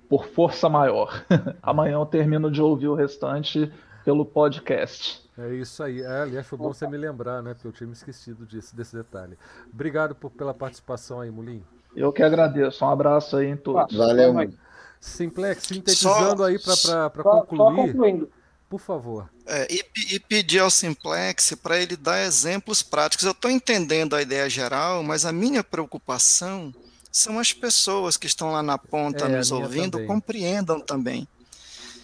por 0.08 0.26
força 0.26 0.70
maior. 0.70 1.26
Amanhã 1.62 1.96
eu 1.96 2.06
termino 2.06 2.50
de 2.50 2.62
ouvir 2.62 2.88
o 2.88 2.96
restante 2.96 3.72
pelo 4.04 4.26
podcast. 4.26 5.27
É 5.38 5.54
isso 5.54 5.84
aí. 5.84 6.02
É, 6.02 6.22
aliás, 6.22 6.48
foi 6.48 6.58
bom 6.58 6.74
você 6.74 6.88
me 6.88 6.98
lembrar, 6.98 7.44
né? 7.44 7.54
Porque 7.54 7.68
eu 7.68 7.72
tinha 7.72 7.88
me 7.88 7.94
esquecido 7.94 8.46
disso, 8.46 8.76
desse 8.76 8.96
detalhe. 8.96 9.38
Obrigado 9.72 10.16
por, 10.16 10.32
pela 10.32 10.54
participação 10.54 11.22
aí, 11.22 11.30
Mulim. 11.30 11.64
Eu 11.96 12.12
que 12.12 12.24
agradeço. 12.24 12.84
Um 12.84 12.90
abraço 12.90 13.38
aí 13.38 13.48
em 13.48 13.58
todos. 13.58 13.96
Valeu, 13.96 14.34
mãe. 14.34 14.52
Simplex, 15.00 15.64
sintetizando 15.64 16.38
só, 16.38 16.46
aí 16.46 16.60
para 16.60 17.24
concluir. 17.24 18.28
Por 18.70 18.80
favor. 18.80 19.30
É, 19.46 19.66
e, 19.72 19.82
e, 20.16 20.20
pedir 20.20 20.60
ao 20.60 20.70
Simplex 20.70 21.56
para 21.64 21.78
ele 21.78 21.96
dar 21.96 22.20
exemplos 22.26 22.84
práticos. 22.84 23.26
Eu 23.26 23.32
estou 23.32 23.50
entendendo 23.50 24.14
a 24.14 24.22
ideia 24.22 24.50
geral, 24.50 25.02
mas 25.04 25.26
a 25.26 25.32
minha 25.32 25.64
preocupação 25.64 26.74
são 27.10 27.40
as 27.40 27.54
pessoas 27.54 28.18
que 28.18 28.28
estão 28.28 28.52
lá 28.52 28.62
na 28.62 28.78
ponta 28.78 29.26
é, 29.26 29.38
nos 29.38 29.52
ouvindo, 29.52 29.92
também. 29.92 30.08
compreendam 30.08 30.82
também. 30.82 31.28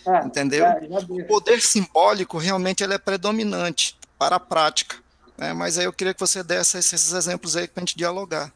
É, 0.06 0.26
entendeu? 0.26 0.66
É, 0.66 0.80
o 1.10 1.26
poder 1.26 1.62
simbólico 1.62 2.38
realmente 2.38 2.84
ele 2.84 2.94
é 2.94 2.98
predominante 2.98 3.98
para 4.18 4.36
a 4.36 4.40
prática. 4.40 4.98
Né? 5.38 5.54
Mas 5.54 5.78
aí 5.78 5.86
eu 5.86 5.94
queria 5.94 6.14
que 6.14 6.20
você 6.20 6.44
desse 6.44 6.78
esses 6.78 7.14
exemplos 7.14 7.56
aí 7.56 7.68
para 7.68 7.82
a 7.82 7.86
gente 7.86 7.98
dialogar. 7.98 8.52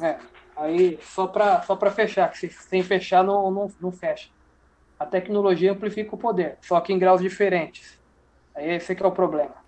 É, 0.00 0.16
aí 0.56 0.98
só 1.14 1.26
para 1.26 1.62
só 1.62 1.76
fechar, 1.90 2.30
que 2.30 2.48
sem 2.48 2.82
fechar 2.82 3.22
não, 3.24 3.50
não, 3.50 3.72
não 3.80 3.92
fecha. 3.92 4.28
A 4.98 5.06
tecnologia 5.06 5.72
amplifica 5.72 6.14
o 6.14 6.18
poder, 6.18 6.56
só 6.62 6.80
que 6.80 6.92
em 6.92 6.98
graus 6.98 7.20
diferentes. 7.20 7.98
Aí 8.54 8.70
esse 8.70 8.94
que 8.94 9.02
é 9.02 9.06
o 9.06 9.12
problema. 9.12 9.63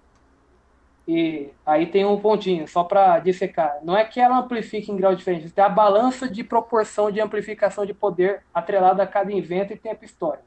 E 1.07 1.51
aí 1.65 1.87
tem 1.87 2.05
um 2.05 2.19
pontinho, 2.19 2.67
só 2.67 2.83
para 2.83 3.21
dissecar. 3.21 3.79
Não 3.83 3.97
é 3.97 4.05
que 4.05 4.21
ela 4.21 4.39
amplifique 4.39 4.91
em 4.91 4.97
graus 4.97 5.17
diferentes, 5.17 5.53
tem 5.53 5.63
a 5.63 5.69
balança 5.69 6.29
de 6.29 6.43
proporção 6.43 7.11
de 7.11 7.21
amplificação 7.21 7.87
de 7.87 7.95
poder 7.95 8.43
atrelada 8.53 9.03
a 9.03 9.07
cada 9.07 9.33
invento 9.33 9.73
e 9.73 9.77
tempo 9.77 10.05
histórico. 10.05 10.45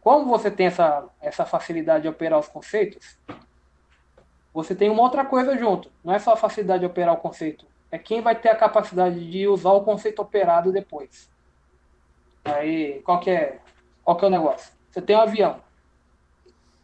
Como 0.00 0.26
você 0.26 0.50
tem 0.50 0.66
essa, 0.66 1.04
essa 1.20 1.44
facilidade 1.44 2.02
de 2.02 2.08
operar 2.08 2.38
os 2.38 2.48
conceitos, 2.48 3.16
você 4.52 4.74
tem 4.74 4.90
uma 4.90 5.02
outra 5.02 5.24
coisa 5.24 5.56
junto. 5.56 5.90
Não 6.02 6.14
é 6.14 6.18
só 6.18 6.32
a 6.32 6.36
facilidade 6.36 6.80
de 6.80 6.86
operar 6.86 7.14
o 7.14 7.18
conceito, 7.18 7.66
é 7.90 7.98
quem 7.98 8.20
vai 8.20 8.34
ter 8.34 8.48
a 8.48 8.56
capacidade 8.56 9.30
de 9.30 9.46
usar 9.46 9.70
o 9.72 9.84
conceito 9.84 10.20
operado 10.20 10.72
depois. 10.72 11.30
Aí, 12.44 13.00
qual 13.02 13.20
que 13.20 13.30
é, 13.30 13.58
qual 14.04 14.16
que 14.16 14.24
é 14.24 14.28
o 14.28 14.30
negócio? 14.30 14.72
Você 14.90 15.00
tem 15.00 15.16
um 15.16 15.20
avião. 15.20 15.60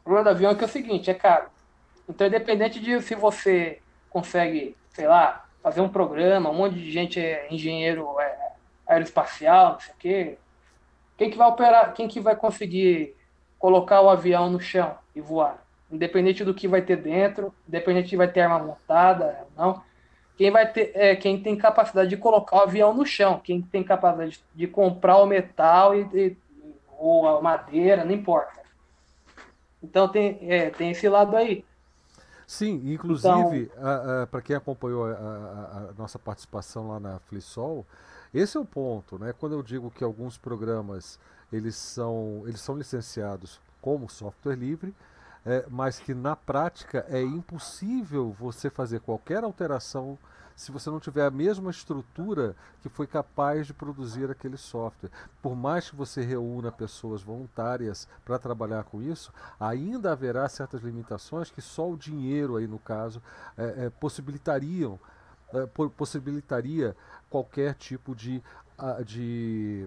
O 0.01 0.05
problema 0.05 0.25
do 0.25 0.31
avião 0.31 0.53
é 0.53 0.55
que 0.55 0.63
é 0.63 0.67
o 0.67 0.71
seguinte, 0.71 1.11
é 1.11 1.15
caro. 1.15 1.52
Então, 2.13 2.27
independente 2.27 2.79
de 2.79 3.01
se 3.01 3.15
você 3.15 3.81
consegue, 4.11 4.77
sei 4.91 5.09
lá, 5.09 5.47
fazer 5.63 5.81
um 5.81 5.89
programa, 5.89 6.51
um 6.51 6.55
monte 6.55 6.75
de 6.75 6.93
gente 6.93 7.19
é 7.19 7.49
engenheiro 7.51 8.21
é, 8.21 8.53
aeroespacial, 8.87 9.73
não 9.73 9.81
sei 9.81 9.95
o 9.95 9.97
quê, 9.99 10.39
quem 11.17 11.31
que 11.31 11.39
vai 11.39 11.49
operar, 11.49 11.95
quem 11.95 12.07
que 12.07 12.21
vai 12.21 12.37
conseguir 12.37 13.17
colocar 13.59 14.03
o 14.03 14.11
avião 14.11 14.51
no 14.51 14.61
chão 14.61 14.95
e 15.17 15.23
voar? 15.23 15.65
Independente 15.91 16.45
do 16.45 16.53
que 16.53 16.69
vai 16.69 16.83
ter 16.83 16.97
dentro, 16.97 17.55
independente 17.67 18.11
se 18.11 18.17
vai 18.17 18.29
ter 18.29 18.41
arma 18.41 18.59
montada 18.59 19.47
não, 19.57 19.83
quem 20.37 20.51
vai 20.51 20.71
ter, 20.71 20.93
é, 20.95 21.17
quem 21.17 21.43
tem 21.43 21.57
capacidade 21.57 22.11
de 22.11 22.19
colocar 22.19 22.59
o 22.59 22.63
avião 22.63 22.93
no 22.93 23.07
chão, 23.07 23.41
quem 23.43 23.63
tem 23.63 23.83
capacidade 23.83 24.33
de, 24.33 24.45
de 24.55 24.67
comprar 24.67 25.17
o 25.17 25.25
metal 25.25 25.95
e, 25.95 26.03
e, 26.13 26.37
ou 26.99 27.27
a 27.27 27.41
madeira, 27.41 28.05
não 28.05 28.13
importa. 28.13 28.61
Então 29.83 30.09
tem, 30.09 30.39
é, 30.43 30.69
tem 30.69 30.91
esse 30.91 31.09
lado 31.09 31.35
aí. 31.39 31.65
Sim, 32.47 32.93
inclusive, 32.93 33.71
então... 33.73 34.27
para 34.31 34.43
quem 34.43 34.57
acompanhou 34.57 35.07
a, 35.07 35.13
a, 35.13 35.79
a, 35.91 35.93
nossa 35.97 36.19
participação 36.19 36.89
lá 36.89 37.01
na 37.01 37.19
Flissol, 37.21 37.87
esse 38.33 38.57
é 38.57 38.61
o 38.61 38.65
ponto, 38.65 39.19
né? 39.19 39.33
Quando 39.33 39.55
eu 39.55 39.63
digo 39.63 39.91
que 39.91 40.03
alguns 40.03 40.39
programas 40.39 41.19
eles 41.53 41.77
são, 41.77 42.43
eles 42.47 42.61
são 42.61 42.77
licenciados 42.77 43.61
como 43.81 44.09
software 44.09 44.57
livre, 44.57 44.95
é, 45.45 45.67
mas 45.69 45.99
que 45.99 46.15
na 46.15 46.37
prática 46.37 47.05
é 47.09 47.21
impossível 47.21 48.31
você 48.31 48.71
fazer 48.71 49.01
qualquer 49.01 49.45
alteração 49.45 50.19
se 50.57 50.73
você 50.73 50.91
não 50.91 51.01
tiver 51.01 51.25
a 51.27 51.31
mesma 51.31 51.71
estrutura 51.71 52.55
que 52.81 52.89
foi 52.89 53.07
capaz 53.07 53.67
de 53.67 53.75
produzir 53.75 54.31
aquele 54.31 54.57
software. 54.57 55.11
Por 55.41 55.55
mais 55.55 55.91
que 55.91 55.97
você 55.97 56.23
reúna 56.23 56.71
pessoas 56.71 57.23
voluntárias 57.23 58.09
para 58.25 58.39
trabalhar 58.39 58.85
com 58.85 59.03
isso, 59.03 59.33
ainda 59.59 60.13
haverá 60.13 60.49
certas 60.49 60.83
limitações 60.83 61.51
que 61.51 61.61
só 61.61 61.91
o 61.91 61.97
dinheiro 61.97 62.57
aí 62.57 62.67
no 62.67 62.79
caso 62.79 63.23
é, 63.57 63.87
é, 63.87 63.91
possibilitariam 63.91 64.99
é, 65.53 65.67
possibilitaria 65.67 66.97
qualquer 67.29 67.75
tipo 67.75 68.15
de, 68.15 68.43
de 69.05 69.87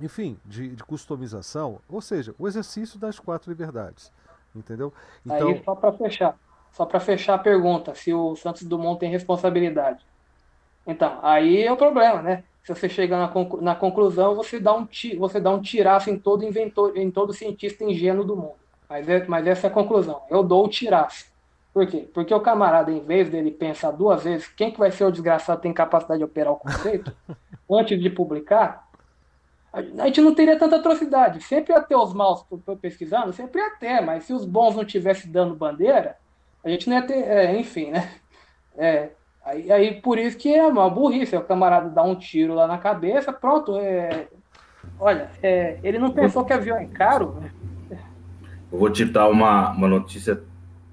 enfim, 0.00 0.38
de, 0.44 0.74
de, 0.74 0.82
customização, 0.82 1.80
ou 1.88 2.00
seja, 2.00 2.34
o 2.38 2.48
exercício 2.48 2.98
das 2.98 3.18
quatro 3.18 3.50
liberdades, 3.50 4.10
entendeu? 4.54 4.92
Então, 5.24 5.48
Aí, 5.48 5.62
só 5.62 5.74
para 5.74 5.92
fechar, 5.92 6.36
só 6.74 6.84
para 6.84 7.00
fechar 7.00 7.34
a 7.34 7.38
pergunta, 7.38 7.94
se 7.94 8.12
o 8.12 8.34
Santos 8.34 8.64
Dumont 8.64 8.98
tem 8.98 9.08
responsabilidade. 9.08 10.04
Então, 10.86 11.18
aí 11.22 11.62
é 11.62 11.72
o 11.72 11.76
problema, 11.76 12.20
né? 12.20 12.44
Se 12.64 12.74
você 12.74 12.88
chegar 12.88 13.18
na, 13.18 13.28
conclu 13.28 13.60
na 13.62 13.74
conclusão, 13.74 14.34
você 14.34 14.58
dá 14.58 14.74
um 14.74 14.86
você 15.18 15.38
dá 15.38 15.50
um 15.50 15.60
tiraço 15.62 16.10
em 16.10 16.18
todo 16.18 16.44
inventor, 16.44 16.96
em 16.96 17.10
todo 17.10 17.32
cientista 17.32 17.84
ingênuo 17.84 18.24
do 18.24 18.36
mundo. 18.36 18.56
Mas, 18.88 19.08
é, 19.08 19.24
mas 19.26 19.46
essa 19.46 19.68
é 19.68 19.70
a 19.70 19.72
conclusão. 19.72 20.22
Eu 20.28 20.42
dou 20.42 20.64
o 20.64 20.68
tiraço. 20.68 21.26
Por 21.72 21.86
quê? 21.86 22.08
Porque 22.12 22.34
o 22.34 22.40
camarada, 22.40 22.90
em 22.90 23.00
vez 23.00 23.30
dele 23.30 23.50
pensar 23.50 23.90
duas 23.92 24.24
vezes 24.24 24.48
quem 24.48 24.70
que 24.70 24.78
vai 24.78 24.90
ser 24.90 25.04
o 25.04 25.12
desgraçado 25.12 25.58
que 25.58 25.64
tem 25.64 25.72
capacidade 25.72 26.18
de 26.18 26.24
operar 26.24 26.52
o 26.52 26.56
conceito, 26.56 27.12
antes 27.70 28.00
de 28.00 28.10
publicar, 28.10 28.88
a 29.72 30.06
gente 30.06 30.20
não 30.20 30.34
teria 30.34 30.58
tanta 30.58 30.76
atrocidade. 30.76 31.40
Sempre 31.42 31.72
ia 31.72 31.80
ter 31.80 31.96
os 31.96 32.12
maus 32.12 32.44
pesquisando, 32.80 33.32
sempre 33.32 33.60
ia 33.60 33.70
ter, 33.70 34.00
mas 34.00 34.24
se 34.24 34.32
os 34.32 34.44
bons 34.44 34.74
não 34.74 34.84
tivessem 34.84 35.30
dando 35.30 35.54
bandeira, 35.54 36.16
a 36.64 36.68
gente 36.68 36.88
não 36.88 36.96
ia 36.96 37.06
ter, 37.06 37.14
é, 37.14 37.58
enfim, 37.58 37.90
né? 37.90 38.10
É, 38.76 39.10
aí, 39.44 39.70
aí 39.70 40.00
por 40.00 40.18
isso 40.18 40.36
que 40.36 40.52
é 40.52 40.66
uma 40.66 40.88
burrice, 40.88 41.36
o 41.36 41.44
camarada 41.44 41.90
dá 41.90 42.02
um 42.02 42.16
tiro 42.16 42.54
lá 42.54 42.66
na 42.66 42.78
cabeça, 42.78 43.32
pronto. 43.32 43.78
É, 43.78 44.26
olha, 44.98 45.30
é, 45.42 45.78
ele 45.82 45.98
não 45.98 46.10
pensou 46.10 46.44
que 46.44 46.52
avião 46.52 46.76
é 46.76 46.86
caro. 46.86 47.42
Eu 48.72 48.78
vou 48.78 48.90
te 48.90 49.04
dar 49.04 49.28
uma, 49.28 49.70
uma 49.70 49.86
notícia 49.86 50.42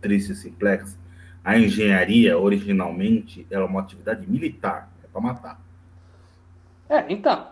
triste, 0.02 0.36
simplex. 0.36 1.00
A 1.44 1.58
engenharia, 1.58 2.38
originalmente, 2.38 3.48
era 3.50 3.66
uma 3.66 3.82
atividade 3.82 4.30
militar, 4.30 4.92
é 5.04 5.08
para 5.08 5.22
matar. 5.22 5.62
É, 6.88 7.06
então. 7.10 7.48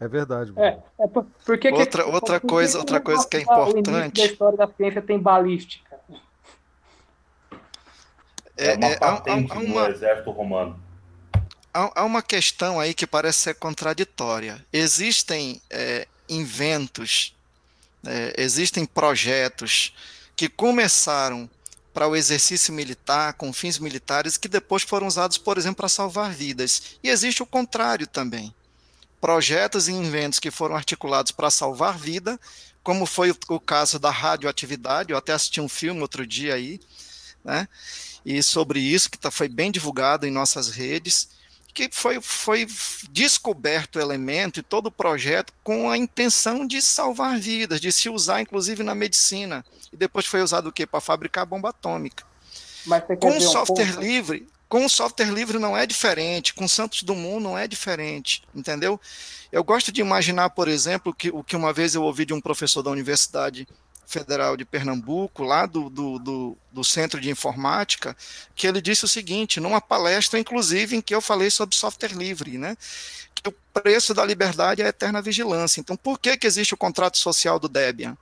É 0.00 0.06
verdade. 0.06 0.52
É, 0.56 0.78
é 1.00 1.08
porque 1.44 1.70
outra 1.70 2.04
que, 2.04 2.10
outra 2.10 2.40
coisa, 2.40 2.78
outra 2.78 3.00
coisa 3.00 3.26
que 3.26 3.36
é 3.38 3.40
importante. 3.40 4.20
A 4.20 4.26
história 4.26 4.58
da 4.58 4.68
ciência 4.68 5.00
tem 5.00 5.18
balística. 5.18 5.87
É, 8.58 8.72
é 8.72 8.76
uma 8.76 8.86
é, 8.88 8.96
patente 8.98 9.52
há, 9.52 9.54
há 9.54 9.58
uma, 9.58 9.88
no 9.88 9.94
exército 9.94 10.30
romano. 10.30 10.78
Há, 11.72 12.04
uma 12.04 12.22
questão 12.22 12.80
aí 12.80 12.92
que 12.92 13.06
parece 13.06 13.38
ser 13.38 13.54
contraditória. 13.54 14.64
Existem 14.72 15.62
é, 15.70 16.06
inventos, 16.28 17.34
é, 18.04 18.34
existem 18.36 18.84
projetos 18.84 19.94
que 20.34 20.48
começaram 20.48 21.48
para 21.94 22.06
o 22.06 22.16
exercício 22.16 22.72
militar, 22.74 23.32
com 23.34 23.52
fins 23.52 23.78
militares, 23.78 24.36
que 24.36 24.48
depois 24.48 24.82
foram 24.82 25.06
usados, 25.06 25.38
por 25.38 25.56
exemplo, 25.56 25.76
para 25.76 25.88
salvar 25.88 26.30
vidas. 26.32 26.98
E 27.02 27.08
existe 27.08 27.42
o 27.42 27.46
contrário 27.46 28.06
também 28.06 28.52
projetos 29.20 29.88
e 29.88 29.92
inventos 29.92 30.38
que 30.38 30.50
foram 30.50 30.76
articulados 30.76 31.32
para 31.32 31.50
salvar 31.50 31.98
vida, 31.98 32.38
como 32.82 33.04
foi 33.04 33.30
o, 33.30 33.36
o, 33.48 33.60
caso 33.60 33.98
da 33.98 34.10
radioatividade, 34.10 35.12
eu 35.12 35.18
até 35.18 35.32
assisti 35.32 35.60
um 35.60 35.68
filme 35.68 36.00
outro 36.00 36.26
dia 36.26 36.54
aí, 36.54 36.80
né, 37.44 37.68
e 38.24 38.42
sobre 38.42 38.80
isso, 38.80 39.10
que 39.10 39.18
tá, 39.18 39.30
foi 39.30 39.48
bem 39.48 39.70
divulgado 39.70 40.26
em 40.26 40.30
nossas 40.30 40.68
redes, 40.68 41.28
que 41.72 41.88
foi, 41.92 42.20
foi 42.20 42.66
descoberto 43.10 43.96
o 43.96 44.00
elemento 44.00 44.58
e 44.58 44.62
todo 44.62 44.86
o 44.86 44.92
projeto 44.92 45.52
com 45.62 45.88
a 45.88 45.96
intenção 45.96 46.66
de 46.66 46.82
salvar 46.82 47.38
vidas, 47.38 47.80
de 47.80 47.92
se 47.92 48.08
usar 48.08 48.40
inclusive 48.40 48.82
na 48.82 48.94
medicina, 48.94 49.64
e 49.92 49.96
depois 49.96 50.26
foi 50.26 50.42
usado 50.42 50.68
o 50.68 50.72
quê? 50.72 50.86
Para 50.86 51.00
fabricar 51.00 51.46
bomba 51.46 51.70
atômica. 51.70 52.24
com 53.16 53.40
software 53.40 53.96
um 53.96 54.00
livre, 54.00 54.48
com 54.68 54.84
o 54.84 54.88
software 54.88 55.30
livre 55.30 55.58
não 55.58 55.76
é 55.76 55.86
diferente, 55.86 56.52
com 56.52 56.68
Santos 56.68 57.02
Dumont 57.02 57.42
não 57.42 57.56
é 57.56 57.66
diferente, 57.66 58.42
entendeu? 58.54 59.00
Eu 59.50 59.64
gosto 59.64 59.90
de 59.90 60.00
imaginar, 60.00 60.50
por 60.50 60.68
exemplo, 60.68 61.14
que 61.14 61.30
o 61.30 61.42
que 61.42 61.56
uma 61.56 61.72
vez 61.72 61.94
eu 61.94 62.02
ouvi 62.02 62.26
de 62.26 62.34
um 62.34 62.40
professor 62.40 62.82
da 62.82 62.90
Universidade 62.90 63.66
Federal 64.08 64.56
de 64.56 64.64
Pernambuco, 64.64 65.42
lá 65.42 65.66
do, 65.66 65.90
do, 65.90 66.18
do, 66.18 66.58
do, 66.72 66.82
Centro 66.82 67.20
de 67.20 67.28
Informática, 67.28 68.16
que 68.54 68.66
ele 68.66 68.80
disse 68.80 69.04
o 69.04 69.08
seguinte, 69.08 69.60
numa 69.60 69.82
palestra, 69.82 70.38
inclusive, 70.38 70.96
em 70.96 71.02
que 71.02 71.14
eu 71.14 71.20
falei 71.20 71.50
sobre 71.50 71.76
software 71.76 72.16
livre, 72.16 72.56
né? 72.56 72.74
Que 73.34 73.50
o 73.50 73.52
preço 73.52 74.14
da 74.14 74.24
liberdade 74.24 74.80
é 74.80 74.86
a 74.86 74.88
eterna 74.88 75.20
vigilância. 75.20 75.78
Então, 75.78 75.94
por 75.94 76.18
que, 76.18 76.38
que 76.38 76.46
existe 76.46 76.72
o 76.72 76.78
contrato 76.78 77.18
social 77.18 77.58
do 77.58 77.68
Debian? 77.68 78.16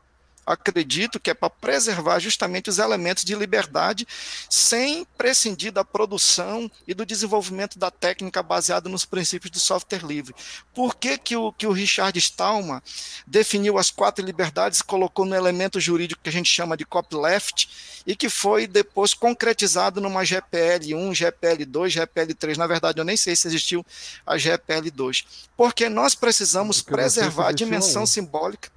Acredito 0.46 1.18
que 1.18 1.30
é 1.30 1.34
para 1.34 1.50
preservar 1.50 2.20
justamente 2.20 2.70
os 2.70 2.78
elementos 2.78 3.24
de 3.24 3.34
liberdade, 3.34 4.06
sem 4.48 5.04
prescindir 5.18 5.72
da 5.72 5.84
produção 5.84 6.70
e 6.86 6.94
do 6.94 7.04
desenvolvimento 7.04 7.78
da 7.78 7.90
técnica 7.90 8.42
baseada 8.42 8.88
nos 8.88 9.04
princípios 9.04 9.50
do 9.50 9.58
software 9.58 10.06
livre. 10.06 10.34
Por 10.72 10.94
que, 10.94 11.18
que, 11.18 11.36
o, 11.36 11.52
que 11.52 11.66
o 11.66 11.72
Richard 11.72 12.16
Stallman 12.18 12.80
definiu 13.26 13.76
as 13.76 13.90
quatro 13.90 14.24
liberdades 14.24 14.80
e 14.80 14.84
colocou 14.84 15.24
no 15.24 15.34
elemento 15.34 15.80
jurídico 15.80 16.22
que 16.22 16.28
a 16.28 16.32
gente 16.32 16.48
chama 16.48 16.76
de 16.76 16.84
copyleft 16.84 17.68
e 18.06 18.14
que 18.14 18.28
foi 18.28 18.68
depois 18.68 19.12
concretizado 19.12 20.00
numa 20.00 20.24
GPL 20.24 20.94
1, 20.94 21.14
GPL 21.14 21.64
2, 21.66 21.92
GPL 21.92 22.34
3. 22.34 22.58
Na 22.58 22.66
verdade, 22.66 23.00
eu 23.00 23.04
nem 23.04 23.16
sei 23.16 23.34
se 23.34 23.48
existiu 23.48 23.84
a 24.24 24.38
GPL 24.38 24.90
2. 24.92 25.24
Porque 25.56 25.88
nós 25.88 26.14
precisamos 26.14 26.80
Porque 26.80 26.94
preservar 26.94 27.48
a 27.48 27.52
dimensão 27.52 28.06
simbólica 28.06 28.75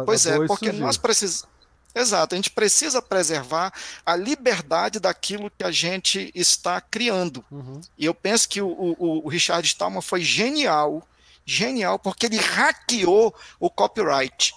a, 0.00 0.04
pois 0.04 0.26
é, 0.26 0.36
porque 0.46 0.66
surgiu. 0.66 0.84
nós 0.84 0.96
precisamos. 0.96 1.54
Exato, 1.94 2.34
a 2.34 2.36
gente 2.36 2.50
precisa 2.50 3.00
preservar 3.00 3.72
a 4.04 4.16
liberdade 4.16 4.98
daquilo 4.98 5.50
que 5.56 5.62
a 5.62 5.70
gente 5.70 6.32
está 6.34 6.80
criando. 6.80 7.44
Uhum. 7.50 7.80
E 7.96 8.04
eu 8.04 8.12
penso 8.12 8.48
que 8.48 8.60
o, 8.60 8.66
o, 8.66 9.24
o 9.24 9.28
Richard 9.28 9.64
Stallman 9.64 10.02
foi 10.02 10.20
genial, 10.20 11.06
genial, 11.46 11.96
porque 11.96 12.26
ele 12.26 12.36
hackeou 12.36 13.32
o 13.60 13.70
copyright. 13.70 14.52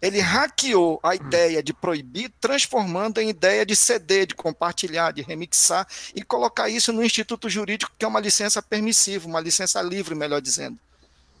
Ele 0.00 0.18
hackeou 0.18 0.98
a 1.04 1.14
ideia 1.14 1.62
de 1.62 1.72
proibir, 1.72 2.32
transformando 2.40 3.20
em 3.20 3.28
ideia 3.28 3.64
de 3.64 3.76
ceder, 3.76 4.26
de 4.26 4.34
compartilhar, 4.34 5.12
de 5.12 5.22
remixar 5.22 5.86
e 6.12 6.24
colocar 6.24 6.68
isso 6.68 6.92
no 6.92 7.04
instituto 7.04 7.48
jurídico, 7.48 7.92
que 7.96 8.04
é 8.04 8.08
uma 8.08 8.18
licença 8.18 8.60
permissiva, 8.60 9.28
uma 9.28 9.38
licença 9.38 9.80
livre, 9.80 10.16
melhor 10.16 10.40
dizendo 10.40 10.76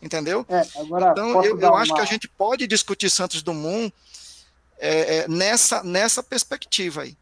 entendeu? 0.02 0.44
É, 0.48 0.62
agora, 0.80 1.12
então, 1.12 1.44
eu, 1.44 1.58
eu 1.58 1.76
acho 1.76 1.94
que 1.94 2.00
a 2.00 2.04
gente 2.04 2.28
pode 2.28 2.66
discutir 2.66 3.08
Santos 3.08 3.42
Dumont 3.42 3.94
é, 4.78 5.18
é, 5.18 5.28
nessa, 5.28 5.84
nessa 5.84 6.22
perspectiva 6.22 7.02
aí. 7.02 7.16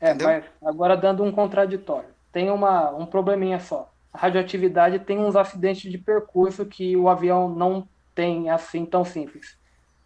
É, 0.00 0.14
mas 0.14 0.44
agora 0.64 0.96
dando 0.96 1.22
um 1.22 1.30
contraditório. 1.30 2.08
Tem 2.32 2.50
uma, 2.50 2.90
um 2.90 3.04
probleminha 3.04 3.60
só. 3.60 3.92
A 4.12 4.18
radioatividade 4.18 4.98
tem 5.00 5.18
uns 5.18 5.36
acidentes 5.36 5.90
de 5.90 5.98
percurso 5.98 6.64
que 6.64 6.96
o 6.96 7.08
avião 7.08 7.48
não 7.48 7.86
tem 8.14 8.48
assim 8.48 8.86
tão 8.86 9.04
simples. 9.04 9.58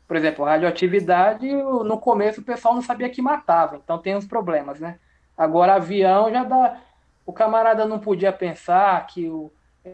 Por 0.07 0.16
exemplo, 0.16 0.45
a 0.45 0.51
radioatividade, 0.51 1.51
no 1.51 1.99
começo 1.99 2.41
o 2.41 2.45
pessoal 2.45 2.75
não 2.75 2.83
sabia 2.83 3.09
que 3.09 3.23
matava, 3.23 3.77
então 3.77 3.97
tem 3.99 4.16
uns 4.16 4.27
problemas, 4.27 4.81
né? 4.81 4.99
Agora, 5.37 5.75
avião 5.75 6.31
já 6.31 6.45
dá. 6.45 6.81
O 7.25 7.33
camarada 7.33 7.87
não 7.87 7.99
podia 7.99 8.33
pensar 8.33 9.07
que 9.07 9.29
o, 9.29 9.51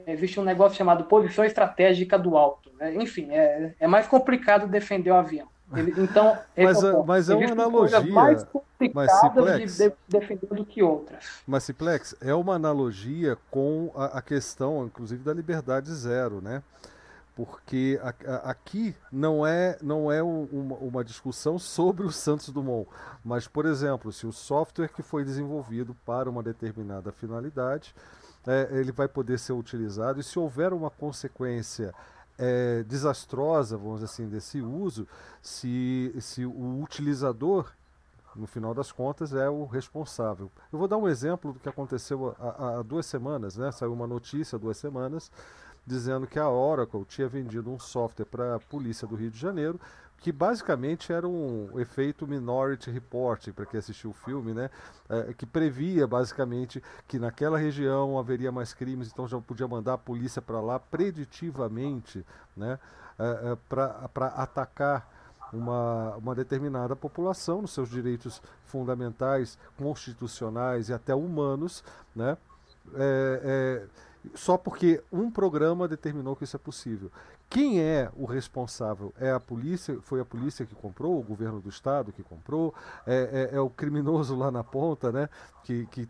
existe 0.07 0.39
um 0.39 0.45
negócio 0.45 0.77
chamado 0.77 1.05
posição 1.05 1.45
estratégica 1.45 2.19
do 2.19 2.37
alto. 2.37 2.71
Né? 2.79 2.95
Enfim, 2.95 3.31
é, 3.31 3.75
é 3.79 3.87
mais 3.87 4.07
complicado 4.07 4.67
defender 4.67 5.11
o 5.11 5.15
avião. 5.15 5.49
Ele, 5.75 5.95
então, 5.99 6.37
mas, 6.57 6.83
é, 6.83 7.03
mas 7.05 7.31
é 7.31 7.35
uma 7.35 7.53
analogia. 7.53 8.13
mais 8.13 8.45
complicadas 8.45 9.77
de, 9.77 9.89
de 9.89 9.95
defender 10.09 10.49
do 10.49 10.65
que 10.65 10.83
outras. 10.83 11.43
Mas 11.47 11.65
Ciplex, 11.65 12.17
é 12.21 12.35
uma 12.35 12.55
analogia 12.55 13.37
com 13.51 13.93
a, 13.95 14.19
a, 14.19 14.23
questão, 14.23 14.85
inclusive, 14.85 15.23
da 15.23 15.33
liberdade 15.33 15.93
zero, 15.93 16.41
né? 16.41 16.63
Porque 17.37 17.99
aqui 18.43 18.95
não 19.11 19.47
é, 19.47 19.79
não 19.81 20.13
é 20.13 20.23
um, 20.23 20.47
uma, 20.53 20.77
uma 20.77 21.05
discussão 21.05 21.59
sobre 21.59 22.05
o 22.05 22.11
Santos 22.11 22.51
Dumont, 22.51 22.91
mas, 23.25 23.47
por 23.47 23.65
exemplo, 23.65 24.13
se 24.13 24.27
o 24.27 24.33
software 24.33 24.89
que 24.89 25.03
foi 25.03 25.25
desenvolvido 25.25 25.97
para 26.05 26.29
uma 26.29 26.43
determinada 26.43 27.13
finalidade 27.13 27.95
é, 28.47 28.69
ele 28.73 28.93
vai 28.93 29.09
poder 29.09 29.39
ser 29.39 29.53
utilizado 29.53 30.21
e 30.21 30.23
se 30.23 30.39
houver 30.39 30.73
uma 30.73 30.91
consequência 30.91 31.95
é, 32.39 32.83
desastrosa, 32.85 33.77
vamos 33.77 34.01
dizer 34.01 34.07
assim, 34.07 34.29
desse 34.29 34.61
uso, 34.61 35.07
se, 35.43 36.15
se 36.21 36.45
o 36.47 36.81
utilizador, 36.83 37.71
no 38.35 38.47
final 38.47 38.73
das 38.73 38.91
contas, 38.91 39.35
é 39.35 39.49
o 39.49 39.67
responsável. 39.67 40.51
Eu 40.73 40.79
vou 40.79 40.89
dar 40.89 40.97
um 40.97 41.09
exemplo 41.09 41.53
do 41.53 41.61
que 41.61 41.69
aconteceu 41.69 42.35
há, 42.39 42.79
há 42.79 42.83
duas 42.83 43.05
semanas, 43.05 43.57
né? 43.57 43.71
Saiu 43.73 43.93
uma 43.93 44.07
notícia 44.07 44.57
há 44.57 44.59
duas 44.59 44.79
semanas 44.79 45.31
dizendo 45.87 46.27
que 46.27 46.39
a 46.39 46.49
Oracle 46.49 47.05
tinha 47.05 47.29
vendido 47.29 47.71
um 47.71 47.79
software 47.79 48.27
para 48.27 48.55
a 48.55 48.61
polícia 48.61 49.07
do 49.07 49.17
Rio 49.17 49.31
de 49.31 49.39
Janeiro 49.39 49.81
que 50.21 50.31
basicamente 50.31 51.13
era 51.13 51.27
um 51.27 51.81
efeito 51.81 52.27
Minority 52.27 52.91
Report, 52.91 53.51
para 53.53 53.67
quem 53.67 53.79
assistiu 53.79 54.11
o 54.11 54.13
filme, 54.13 54.53
né? 54.53 54.71
É, 55.09 55.33
que 55.33 55.47
previa 55.47 56.07
basicamente 56.07 56.83
que 57.09 57.19
naquela 57.19 57.59
região 57.59 58.19
haveria 58.19 58.53
mais 58.53 58.75
crimes, 58.75 59.11
então 59.11 59.27
já 59.27 59.41
podia 59.41 59.67
mandar 59.67 59.95
a 59.95 59.99
polícia 59.99 60.43
para 60.43 60.61
lá 60.61 60.79
preditivamente 60.79 62.25
né? 62.57 62.79
É, 63.19 63.53
é, 63.53 63.59
para 63.69 64.27
atacar 64.29 65.09
uma, 65.53 66.17
uma 66.17 66.35
determinada 66.35 66.95
população 66.95 67.63
nos 67.63 67.73
seus 67.73 67.89
direitos 67.89 68.41
fundamentais, 68.65 69.59
constitucionais 69.77 70.89
e 70.89 70.93
até 70.93 71.15
humanos, 71.15 71.83
né? 72.15 72.37
É, 72.95 73.41
é, 73.45 73.87
só 74.35 74.57
porque 74.57 75.03
um 75.11 75.31
programa 75.31 75.89
determinou 75.89 76.37
que 76.37 76.45
isso 76.45 76.57
é 76.57 76.59
possível. 76.59 77.11
Quem 77.51 77.81
é 77.81 78.09
o 78.15 78.27
responsável? 78.27 79.13
É 79.19 79.33
a 79.33 79.41
polícia? 79.41 79.99
Foi 80.03 80.21
a 80.21 80.25
polícia 80.25 80.65
que 80.65 80.73
comprou? 80.73 81.19
O 81.19 81.23
governo 81.23 81.61
do 81.61 81.69
estado 81.69 82.13
que 82.13 82.23
comprou? 82.23 82.73
É, 83.05 83.51
é, 83.53 83.57
é 83.57 83.61
o 83.61 83.69
criminoso 83.69 84.37
lá 84.37 84.53
na 84.53 84.63
ponta, 84.63 85.11
né? 85.11 85.29
Que, 85.65 85.85
que, 85.87 86.09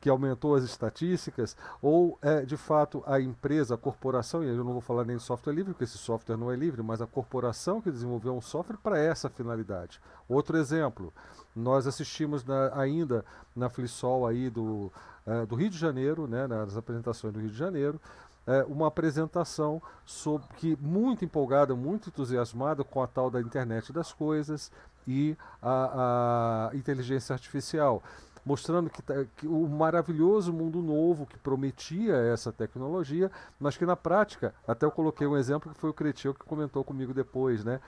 que 0.00 0.10
aumentou 0.10 0.56
as 0.56 0.64
estatísticas? 0.64 1.56
Ou 1.80 2.18
é 2.20 2.40
de 2.40 2.56
fato 2.56 3.04
a 3.06 3.20
empresa, 3.20 3.76
a 3.76 3.78
corporação? 3.78 4.42
E 4.42 4.48
eu 4.48 4.64
não 4.64 4.72
vou 4.72 4.80
falar 4.80 5.04
nem 5.04 5.16
de 5.16 5.22
software 5.22 5.52
livre, 5.52 5.72
porque 5.74 5.84
esse 5.84 5.96
software 5.96 6.36
não 6.36 6.50
é 6.50 6.56
livre, 6.56 6.82
mas 6.82 7.00
a 7.00 7.06
corporação 7.06 7.80
que 7.80 7.92
desenvolveu 7.92 8.34
um 8.36 8.40
software 8.40 8.78
para 8.82 8.98
essa 8.98 9.30
finalidade. 9.30 10.00
Outro 10.28 10.58
exemplo, 10.58 11.14
nós 11.54 11.86
assistimos 11.86 12.44
na, 12.44 12.76
ainda 12.76 13.24
na 13.54 13.70
Flissol 13.70 14.26
aí 14.26 14.50
do, 14.50 14.92
é, 15.24 15.46
do 15.46 15.54
Rio 15.54 15.70
de 15.70 15.78
Janeiro, 15.78 16.26
né? 16.26 16.48
Nas 16.48 16.76
apresentações 16.76 17.32
do 17.32 17.38
Rio 17.38 17.50
de 17.50 17.56
Janeiro 17.56 18.00
é, 18.46 18.64
uma 18.64 18.86
apresentação 18.86 19.82
sobre, 20.04 20.46
que 20.56 20.76
muito 20.80 21.24
empolgada, 21.24 21.74
muito 21.74 22.08
entusiasmada 22.08 22.82
com 22.82 23.02
a 23.02 23.06
tal 23.06 23.30
da 23.30 23.40
internet 23.40 23.92
das 23.92 24.12
coisas 24.12 24.70
e 25.06 25.36
a, 25.62 26.70
a 26.72 26.76
inteligência 26.76 27.32
artificial, 27.32 28.02
mostrando 28.44 28.90
que, 28.90 29.02
tá, 29.02 29.14
que, 29.36 29.46
o 29.46 29.68
maravilhoso 29.68 30.52
mundo 30.52 30.82
novo 30.82 31.26
que 31.26 31.38
prometia 31.38 32.16
essa 32.16 32.52
tecnologia, 32.52 33.30
mas 33.58 33.76
que 33.76 33.86
na 33.86 33.96
prática, 33.96 34.54
até 34.66 34.86
eu 34.86 34.90
coloquei 34.90 35.26
um 35.26 35.36
exemplo 35.36 35.72
que 35.72 35.78
foi 35.78 35.90
o 35.90 35.94
Cretil 35.94 36.34
que 36.34 36.44
comentou 36.44 36.84
comigo 36.84 37.12
depois, 37.12 37.64
né? 37.64 37.80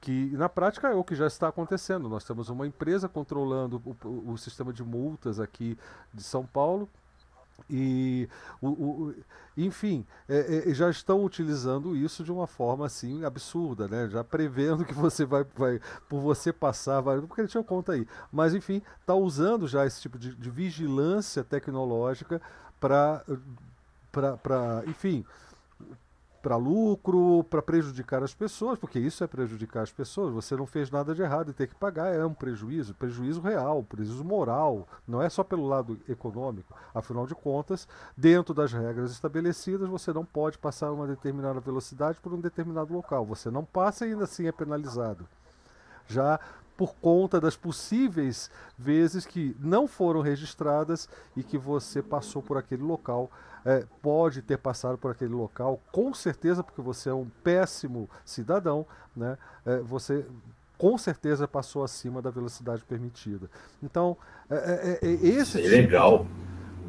que 0.00 0.30
na 0.36 0.48
prática 0.48 0.88
é 0.88 0.94
o 0.94 1.02
que 1.02 1.14
já 1.14 1.26
está 1.26 1.48
acontecendo. 1.48 2.08
Nós 2.08 2.24
temos 2.24 2.48
uma 2.48 2.66
empresa 2.66 3.08
controlando 3.08 3.82
o, 3.84 4.32
o 4.32 4.38
sistema 4.38 4.72
de 4.72 4.84
multas 4.84 5.40
aqui 5.40 5.76
de 6.12 6.22
São 6.22 6.46
Paulo, 6.46 6.88
e, 7.68 8.28
o, 8.60 8.68
o 8.68 9.14
enfim, 9.56 10.04
é, 10.28 10.68
é, 10.70 10.74
já 10.74 10.90
estão 10.90 11.24
utilizando 11.24 11.96
isso 11.96 12.22
de 12.22 12.30
uma 12.30 12.46
forma 12.46 12.84
assim 12.84 13.24
absurda, 13.24 13.88
né? 13.88 14.08
Já 14.08 14.22
prevendo 14.22 14.84
que 14.84 14.92
você 14.92 15.24
vai, 15.24 15.44
vai 15.56 15.80
por 16.08 16.20
você 16.20 16.52
passar, 16.52 17.00
vai, 17.00 17.18
porque 17.20 17.40
ele 17.40 17.48
tinha 17.48 17.64
conta 17.64 17.92
aí. 17.92 18.06
Mas 18.30 18.54
enfim, 18.54 18.82
está 19.00 19.14
usando 19.14 19.66
já 19.66 19.86
esse 19.86 20.00
tipo 20.02 20.18
de, 20.18 20.34
de 20.34 20.50
vigilância 20.50 21.42
tecnológica 21.42 22.40
para, 22.78 23.24
enfim, 24.86 25.24
para 26.46 26.54
lucro, 26.54 27.42
para 27.50 27.60
prejudicar 27.60 28.22
as 28.22 28.32
pessoas, 28.32 28.78
porque 28.78 29.00
isso 29.00 29.24
é 29.24 29.26
prejudicar 29.26 29.82
as 29.82 29.90
pessoas. 29.90 30.32
Você 30.32 30.54
não 30.54 30.64
fez 30.64 30.88
nada 30.92 31.12
de 31.12 31.20
errado 31.20 31.50
e 31.50 31.52
ter 31.52 31.66
que 31.66 31.74
pagar 31.74 32.14
é 32.14 32.24
um 32.24 32.32
prejuízo, 32.32 32.94
prejuízo 32.94 33.40
real, 33.40 33.82
prejuízo 33.82 34.24
moral, 34.24 34.86
não 35.08 35.20
é 35.20 35.28
só 35.28 35.42
pelo 35.42 35.66
lado 35.66 35.98
econômico. 36.08 36.72
Afinal 36.94 37.26
de 37.26 37.34
contas, 37.34 37.88
dentro 38.16 38.54
das 38.54 38.72
regras 38.72 39.10
estabelecidas, 39.10 39.88
você 39.88 40.12
não 40.12 40.24
pode 40.24 40.56
passar 40.56 40.92
uma 40.92 41.08
determinada 41.08 41.58
velocidade 41.58 42.20
por 42.20 42.32
um 42.32 42.40
determinado 42.40 42.94
local. 42.94 43.26
Você 43.26 43.50
não 43.50 43.64
passa 43.64 44.06
e 44.06 44.12
ainda 44.12 44.22
assim 44.22 44.46
é 44.46 44.52
penalizado. 44.52 45.26
Já 46.06 46.38
por 46.76 46.94
conta 46.94 47.40
das 47.40 47.56
possíveis 47.56 48.50
vezes 48.78 49.26
que 49.26 49.56
não 49.58 49.88
foram 49.88 50.20
registradas 50.20 51.08
e 51.34 51.42
que 51.42 51.58
você 51.58 52.02
passou 52.02 52.40
por 52.40 52.56
aquele 52.56 52.84
local. 52.84 53.30
É, 53.68 53.84
pode 54.00 54.42
ter 54.42 54.56
passado 54.58 54.96
por 54.96 55.10
aquele 55.10 55.34
local, 55.34 55.82
com 55.90 56.14
certeza, 56.14 56.62
porque 56.62 56.80
você 56.80 57.08
é 57.10 57.14
um 57.14 57.28
péssimo 57.42 58.08
cidadão, 58.24 58.86
né? 59.14 59.36
É, 59.64 59.78
você 59.80 60.24
com 60.78 60.96
certeza 60.96 61.48
passou 61.48 61.82
acima 61.82 62.22
da 62.22 62.30
velocidade 62.30 62.84
permitida. 62.84 63.50
Então, 63.82 64.16
é, 64.48 64.98
é, 65.02 65.06
é 65.06 65.10
esse. 65.10 65.60
É 65.60 65.68
legal. 65.68 66.26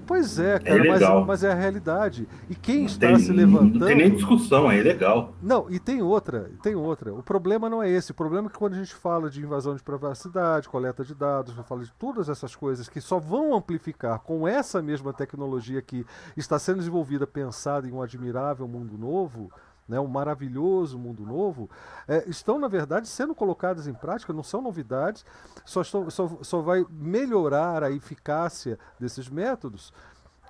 Pois 0.07 0.39
é, 0.39 0.55
é 0.55 0.59
cara, 0.59 0.87
é 0.87 0.89
mas, 0.89 1.25
mas, 1.27 1.43
é 1.43 1.51
a 1.51 1.53
realidade. 1.53 2.27
E 2.49 2.55
quem 2.55 2.85
está 2.85 3.07
tem, 3.07 3.19
se 3.19 3.31
levantando. 3.31 3.79
Não 3.79 3.87
tem 3.87 3.97
nem 3.97 4.11
discussão, 4.11 4.71
é 4.71 4.81
legal. 4.81 5.33
Não, 5.43 5.69
e 5.69 5.79
tem 5.79 6.01
outra, 6.01 6.49
tem 6.63 6.75
outra. 6.75 7.13
O 7.13 7.21
problema 7.21 7.69
não 7.69 7.83
é 7.83 7.89
esse. 7.89 8.11
O 8.11 8.15
problema 8.15 8.47
é 8.47 8.49
que 8.49 8.57
quando 8.57 8.73
a 8.73 8.77
gente 8.77 8.95
fala 8.95 9.29
de 9.29 9.41
invasão 9.41 9.75
de 9.75 9.83
privacidade, 9.83 10.69
coleta 10.69 11.03
de 11.03 11.13
dados, 11.13 11.53
fala 11.67 11.83
de 11.83 11.91
todas 11.93 12.29
essas 12.29 12.55
coisas 12.55 12.87
que 12.87 13.01
só 13.01 13.19
vão 13.19 13.53
amplificar 13.53 14.19
com 14.19 14.47
essa 14.47 14.81
mesma 14.81 15.11
tecnologia 15.11 15.81
que 15.81 16.05
está 16.37 16.57
sendo 16.57 16.77
desenvolvida, 16.77 17.27
pensada 17.27 17.87
em 17.87 17.91
um 17.91 18.01
admirável 18.01 18.67
mundo 18.67 18.97
novo 18.97 19.51
né, 19.87 19.99
um 19.99 20.07
maravilhoso 20.07 20.99
mundo 20.99 21.25
novo, 21.25 21.69
é, 22.07 22.27
estão, 22.27 22.59
na 22.59 22.67
verdade, 22.67 23.07
sendo 23.07 23.33
colocadas 23.33 23.87
em 23.87 23.93
prática, 23.93 24.33
não 24.33 24.43
são 24.43 24.61
novidades, 24.61 25.25
só, 25.65 25.81
estão, 25.81 26.09
só, 26.09 26.29
só 26.41 26.61
vai 26.61 26.85
melhorar 26.89 27.83
a 27.83 27.91
eficácia 27.91 28.77
desses 28.99 29.29
métodos 29.29 29.93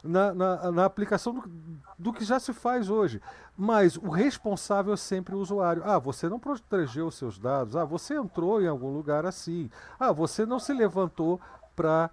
na, 0.04 0.34
na, 0.34 0.72
na 0.72 0.86
aplicação 0.86 1.34
do, 1.34 1.44
do, 1.98 2.14
que 2.14 2.24
já 2.24 2.40
se 2.40 2.54
faz 2.54 2.90
hoje. 2.90 3.22
Mas 3.56 3.98
o 3.98 4.10
responsável 4.10 4.94
é 4.94 4.98
sempre 4.98 5.36
o 5.36 5.40
usuário. 5.40 5.84
Ah, 5.86 6.00
você 6.00 6.30
não 6.30 6.40
protegeu 6.40 7.08
os 7.08 7.16
seus 7.16 7.38
dados. 7.38 7.76
Ah, 7.76 7.86
você 7.86 8.16
entrou 8.16 8.62
em 8.62 8.68
algum 8.68 8.94
lugar 8.94 9.26
assim. 9.26 9.70
Ah, 10.00 10.12
você 10.12 10.46
não 10.46 10.60
se 10.60 10.74
levantou 10.74 11.40
para 11.76 12.10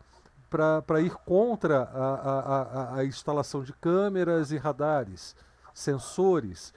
para 0.86 1.00
ir 1.00 1.12
contra 1.24 1.82
a, 1.82 2.14
a, 2.14 2.62
a, 2.62 2.96
a 2.98 3.04
instalação 3.04 3.64
de 3.64 3.72
câmeras 3.72 4.52
e 4.52 4.56
radares, 4.56 5.34
sensores. 5.72 6.72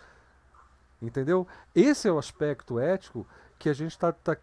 Entendeu? 1.02 1.48
Esse 1.76 2.08
é 2.08 2.12
o 2.12 2.18
aspecto 2.18 2.80
ético 2.80 3.26
que 3.60 3.70
a 3.70 3.74
gente 3.74 3.92
está 3.92 4.12
tá, 4.12 4.38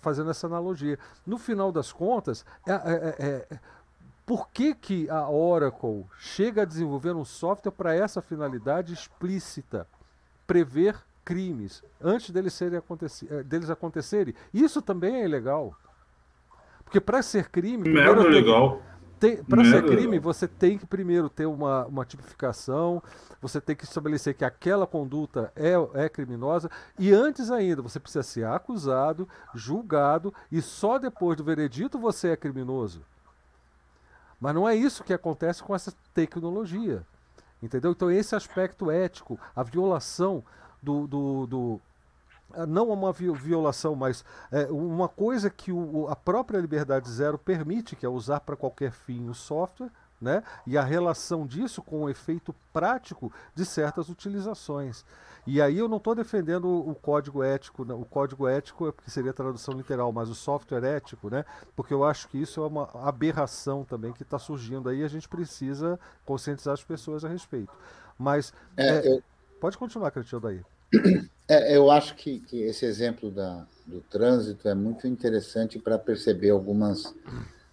fazendo 0.00 0.30
essa 0.30 0.46
analogia. 0.46 0.98
No 1.26 1.38
final 1.38 1.72
das 1.72 1.92
contas, 1.92 2.44
é, 2.66 2.72
é, 2.72 2.76
é, 2.76 3.46
é, 3.50 3.58
por 4.24 4.48
que, 4.48 4.74
que 4.74 5.10
a 5.10 5.28
Oracle 5.28 6.06
chega 6.18 6.62
a 6.62 6.64
desenvolver 6.64 7.14
um 7.14 7.24
software 7.24 7.72
para 7.72 7.94
essa 7.94 8.22
finalidade 8.22 8.92
explícita? 8.92 9.86
Prever 10.46 10.96
crimes 11.24 11.82
antes 12.00 12.30
deles, 12.30 12.52
serem 12.52 12.78
acontecer, 12.78 13.28
eh, 13.30 13.42
deles 13.42 13.70
acontecerem. 13.70 14.34
Isso 14.52 14.82
também 14.82 15.16
é 15.16 15.24
ilegal. 15.24 15.74
Porque 16.84 17.00
para 17.00 17.22
ser 17.22 17.48
crime. 17.48 17.88
Merda 17.88 18.22
legal. 18.22 18.82
Para 19.48 19.64
ser 19.64 19.84
crime, 19.84 20.18
você 20.18 20.48
tem 20.48 20.76
que 20.76 20.86
primeiro 20.86 21.28
ter 21.28 21.46
uma, 21.46 21.86
uma 21.86 22.04
tipificação, 22.04 23.02
você 23.40 23.60
tem 23.60 23.76
que 23.76 23.84
estabelecer 23.84 24.34
que 24.34 24.44
aquela 24.44 24.86
conduta 24.86 25.52
é, 25.54 25.74
é 25.94 26.08
criminosa, 26.08 26.70
e 26.98 27.12
antes 27.12 27.50
ainda, 27.50 27.82
você 27.82 28.00
precisa 28.00 28.22
ser 28.22 28.46
acusado, 28.46 29.28
julgado, 29.54 30.34
e 30.50 30.60
só 30.60 30.98
depois 30.98 31.36
do 31.36 31.44
veredito 31.44 31.98
você 31.98 32.30
é 32.30 32.36
criminoso. 32.36 33.04
Mas 34.40 34.54
não 34.54 34.68
é 34.68 34.74
isso 34.74 35.04
que 35.04 35.12
acontece 35.12 35.62
com 35.62 35.74
essa 35.74 35.92
tecnologia. 36.12 37.06
Entendeu? 37.62 37.92
Então, 37.92 38.10
esse 38.10 38.34
aspecto 38.34 38.90
ético, 38.90 39.38
a 39.54 39.62
violação 39.62 40.42
do, 40.82 41.06
do, 41.06 41.46
do 41.46 41.80
não 42.66 42.88
uma 42.88 43.12
violação, 43.12 43.94
mas 43.94 44.24
é, 44.50 44.64
uma 44.70 45.08
coisa 45.08 45.50
que 45.50 45.72
o, 45.72 46.08
a 46.08 46.16
própria 46.16 46.58
Liberdade 46.58 47.10
Zero 47.10 47.38
permite, 47.38 47.96
que 47.96 48.06
é 48.06 48.08
usar 48.08 48.40
para 48.40 48.56
qualquer 48.56 48.92
fim 48.92 49.28
o 49.28 49.34
software, 49.34 49.90
né? 50.20 50.42
e 50.66 50.78
a 50.78 50.82
relação 50.82 51.44
disso 51.44 51.82
com 51.82 52.02
o 52.02 52.08
efeito 52.08 52.54
prático 52.72 53.32
de 53.54 53.64
certas 53.64 54.08
utilizações. 54.08 55.04
E 55.44 55.60
aí 55.60 55.78
eu 55.78 55.88
não 55.88 55.96
estou 55.96 56.14
defendendo 56.14 56.66
o 56.66 56.94
código 56.94 57.42
ético, 57.42 57.82
o 57.82 58.04
código 58.04 58.46
ético 58.46 58.86
é 58.86 58.92
porque 58.92 59.10
seria 59.10 59.32
tradução 59.32 59.74
literal, 59.74 60.12
mas 60.12 60.28
o 60.28 60.34
software 60.36 60.84
ético, 60.84 61.28
né? 61.28 61.44
Porque 61.74 61.92
eu 61.92 62.04
acho 62.04 62.28
que 62.28 62.40
isso 62.40 62.62
é 62.62 62.66
uma 62.66 62.88
aberração 62.94 63.84
também 63.84 64.12
que 64.12 64.22
está 64.22 64.38
surgindo 64.38 64.88
aí 64.88 65.00
e 65.00 65.04
a 65.04 65.08
gente 65.08 65.28
precisa 65.28 65.98
conscientizar 66.24 66.74
as 66.74 66.84
pessoas 66.84 67.24
a 67.24 67.28
respeito. 67.28 67.72
Mas 68.16 68.52
é, 68.76 68.98
é, 68.98 69.16
eu... 69.16 69.22
pode 69.60 69.76
continuar, 69.76 70.12
Cristiano, 70.12 70.42
daí. 70.42 70.64
É, 71.48 71.76
eu 71.76 71.90
acho 71.90 72.14
que, 72.14 72.38
que 72.40 72.62
esse 72.62 72.86
exemplo 72.86 73.30
da, 73.30 73.66
do 73.86 74.00
trânsito 74.00 74.68
é 74.68 74.74
muito 74.74 75.06
interessante 75.06 75.78
para 75.78 75.98
perceber 75.98 76.50
algumas, 76.50 77.14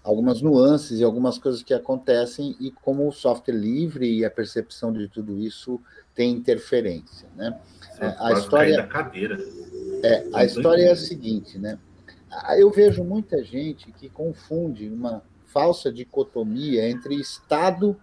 algumas 0.04 0.42
nuances 0.42 1.00
e 1.00 1.04
algumas 1.04 1.38
coisas 1.38 1.62
que 1.64 1.74
acontecem 1.74 2.56
e 2.60 2.72
como 2.72 3.08
o 3.08 3.12
software 3.12 3.56
livre 3.56 4.12
e 4.12 4.26
a 4.26 4.32
percepção 4.32 4.92
de 4.92 5.08
tudo 5.08 5.40
isso 5.40 5.80
tem 6.16 6.32
interferência, 6.32 7.30
né? 7.36 7.58
É, 8.00 8.16
a 8.20 8.34
história 8.34 8.88
cadeira. 8.88 9.38
É, 10.04 10.28
a 10.34 10.44
história 10.44 10.84
é 10.84 10.92
a 10.92 10.96
seguinte, 10.96 11.58
né? 11.58 11.78
Eu 12.58 12.70
vejo 12.72 13.04
muita 13.04 13.44
gente 13.44 13.92
que 13.94 14.10
confunde 14.10 14.90
uma 14.90 15.24
falsa 15.46 15.92
dicotomia 15.92 16.90
entre 16.90 17.16
Estado 17.16 18.00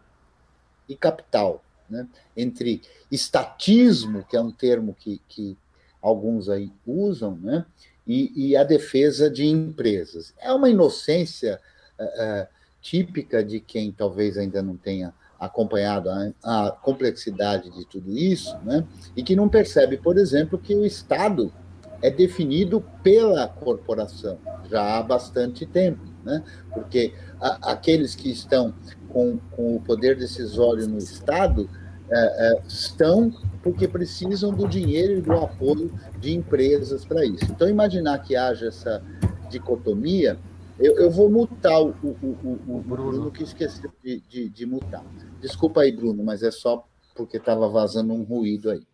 e 0.89 0.97
capital 0.97 1.63
né? 1.89 2.07
entre 2.37 2.83
estatismo, 3.11 4.25
que 4.25 4.37
é 4.37 4.41
um 4.41 4.51
termo 4.51 4.95
que, 4.99 5.21
que 5.29 5.57
alguns 6.03 6.49
aí 6.49 6.71
usam, 6.87 7.37
né? 7.37 7.65
e, 8.07 8.51
e 8.51 8.57
a 8.57 8.63
defesa 8.63 9.29
de 9.29 9.47
empresas. 9.47 10.33
É 10.39 10.53
uma 10.53 10.71
inocência 10.71 11.61
uh, 11.99 12.47
típica 12.81 13.43
de 13.43 13.59
quem 13.59 13.91
talvez 13.91 14.39
ainda 14.39 14.63
não 14.63 14.77
tenha 14.77 15.13
acompanhado 15.39 16.09
a, 16.09 16.33
a, 16.43 16.71
complexidade 16.71 17.71
de 17.71 17.85
tudo 17.85 18.17
isso, 18.17 18.57
né? 18.65 18.87
e 19.17 19.23
que 19.23 19.37
não 19.37 19.49
percebe, 19.49 19.97
por 19.97 20.17
exemplo, 20.17 20.59
que 20.59 20.75
o 20.75 20.87
Estado 20.87 21.53
é 22.01 22.11
definido 22.11 22.81
pela 23.03 23.49
corporação 23.49 24.39
já 24.71 24.97
há 24.97 25.03
bastante 25.03 25.67
tempo, 25.67 26.03
né? 26.25 26.43
porque 26.73 27.13
a, 27.41 27.73
aqueles 27.73 28.15
que 28.15 28.31
estão 28.31 28.73
com, 29.09 29.39
com 29.53 29.77
o 29.77 29.81
poder 29.81 30.17
decisório 30.17 30.87
no 30.87 30.99
Estado 30.99 31.69
é, 32.11 32.19
é, 32.19 32.63
estão 32.67 33.33
porque 33.63 33.89
precisam 33.89 34.53
do 34.53 34.69
dinheiro 34.69 35.19
e 35.19 35.21
do 35.21 35.33
apoio 35.33 35.93
de 36.21 36.33
empresas 36.33 37.05
para 37.05 37.25
isso. 37.25 37.45
Então, 37.51 37.69
imaginar 37.69 38.21
que 38.21 38.37
haja 38.37 38.69
essa 38.69 39.03
dicotomia, 39.51 40.39
eu, 40.79 40.97
eu 40.99 41.11
vou 41.11 41.29
mutar 41.29 41.81
o, 41.81 41.89
o, 41.89 42.09
o, 42.23 42.77
o 42.77 42.81
Bruno. 42.81 43.11
Bruno 43.11 43.33
que 43.33 43.43
esqueceu 43.43 43.91
de, 44.05 44.21
de, 44.21 44.49
de, 44.49 44.67
mutar. 44.67 45.05
Desculpa 45.41 45.81
aí, 45.81 45.91
Bruno, 45.91 46.23
mas 46.23 46.45
é 46.45 46.51
só 46.51 46.87
porque 47.15 47.39
estava 47.39 47.69
vazando 47.69 48.13
um 48.13 48.23
ruído 48.23 48.71
aí. 48.71 48.87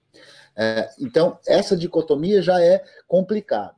É, 0.57 0.89
então, 0.99 1.39
essa 1.47 1.77
dicotomia 1.77 2.41
já 2.41 2.63
é 2.63 2.83
complicada. 3.07 3.75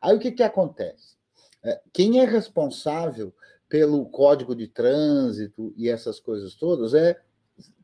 Aí 0.00 0.16
o 0.16 0.18
que, 0.18 0.30
que 0.32 0.42
acontece? 0.42 1.16
É, 1.62 1.80
quem 1.92 2.20
é 2.20 2.24
responsável 2.24 3.34
pelo 3.68 4.06
código 4.06 4.54
de 4.54 4.66
trânsito 4.66 5.72
e 5.76 5.88
essas 5.88 6.18
coisas 6.18 6.54
todas 6.54 6.94
é 6.94 7.20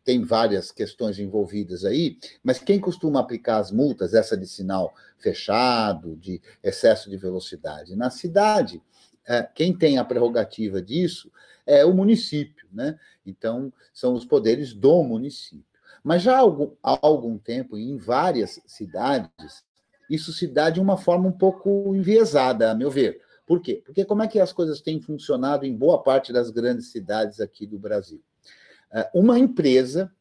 tem 0.04 0.22
várias 0.22 0.70
questões 0.70 1.18
envolvidas 1.18 1.84
aí, 1.84 2.18
mas 2.42 2.58
quem 2.58 2.78
costuma 2.78 3.20
aplicar 3.20 3.56
as 3.56 3.70
multas, 3.72 4.12
essa 4.12 4.36
de 4.36 4.46
sinal 4.46 4.94
fechado, 5.16 6.14
de 6.16 6.42
excesso 6.62 7.08
de 7.08 7.16
velocidade 7.16 7.96
na 7.96 8.10
cidade, 8.10 8.82
é, 9.26 9.42
quem 9.42 9.76
tem 9.76 9.96
a 9.96 10.04
prerrogativa 10.04 10.82
disso 10.82 11.32
é 11.66 11.84
o 11.84 11.94
município, 11.94 12.66
né? 12.70 12.98
Então, 13.24 13.72
são 13.92 14.12
os 14.12 14.26
poderes 14.26 14.74
do 14.74 15.02
município. 15.02 15.64
Mas 16.02 16.22
já 16.22 16.36
há 16.36 16.40
algum, 16.40 16.72
há 16.82 16.98
algum 17.00 17.38
tempo, 17.38 17.78
em 17.78 17.96
várias 17.96 18.60
cidades, 18.66 19.64
isso 20.10 20.30
se 20.34 20.46
dá 20.46 20.68
de 20.68 20.78
uma 20.78 20.98
forma 20.98 21.28
um 21.28 21.32
pouco 21.32 21.94
enviesada, 21.94 22.70
a 22.70 22.74
meu 22.74 22.90
ver. 22.90 23.22
Por 23.46 23.60
quê? 23.60 23.82
Porque 23.84 24.04
como 24.04 24.22
é 24.22 24.28
que 24.28 24.40
as 24.40 24.52
coisas 24.52 24.80
têm 24.80 25.00
funcionado 25.00 25.66
em 25.66 25.76
boa 25.76 26.02
parte 26.02 26.32
das 26.32 26.50
grandes 26.50 26.90
cidades 26.90 27.40
aqui 27.40 27.66
do 27.66 27.78
Brasil? 27.78 28.22
É, 28.92 29.10
uma 29.14 29.38
empresa 29.38 30.12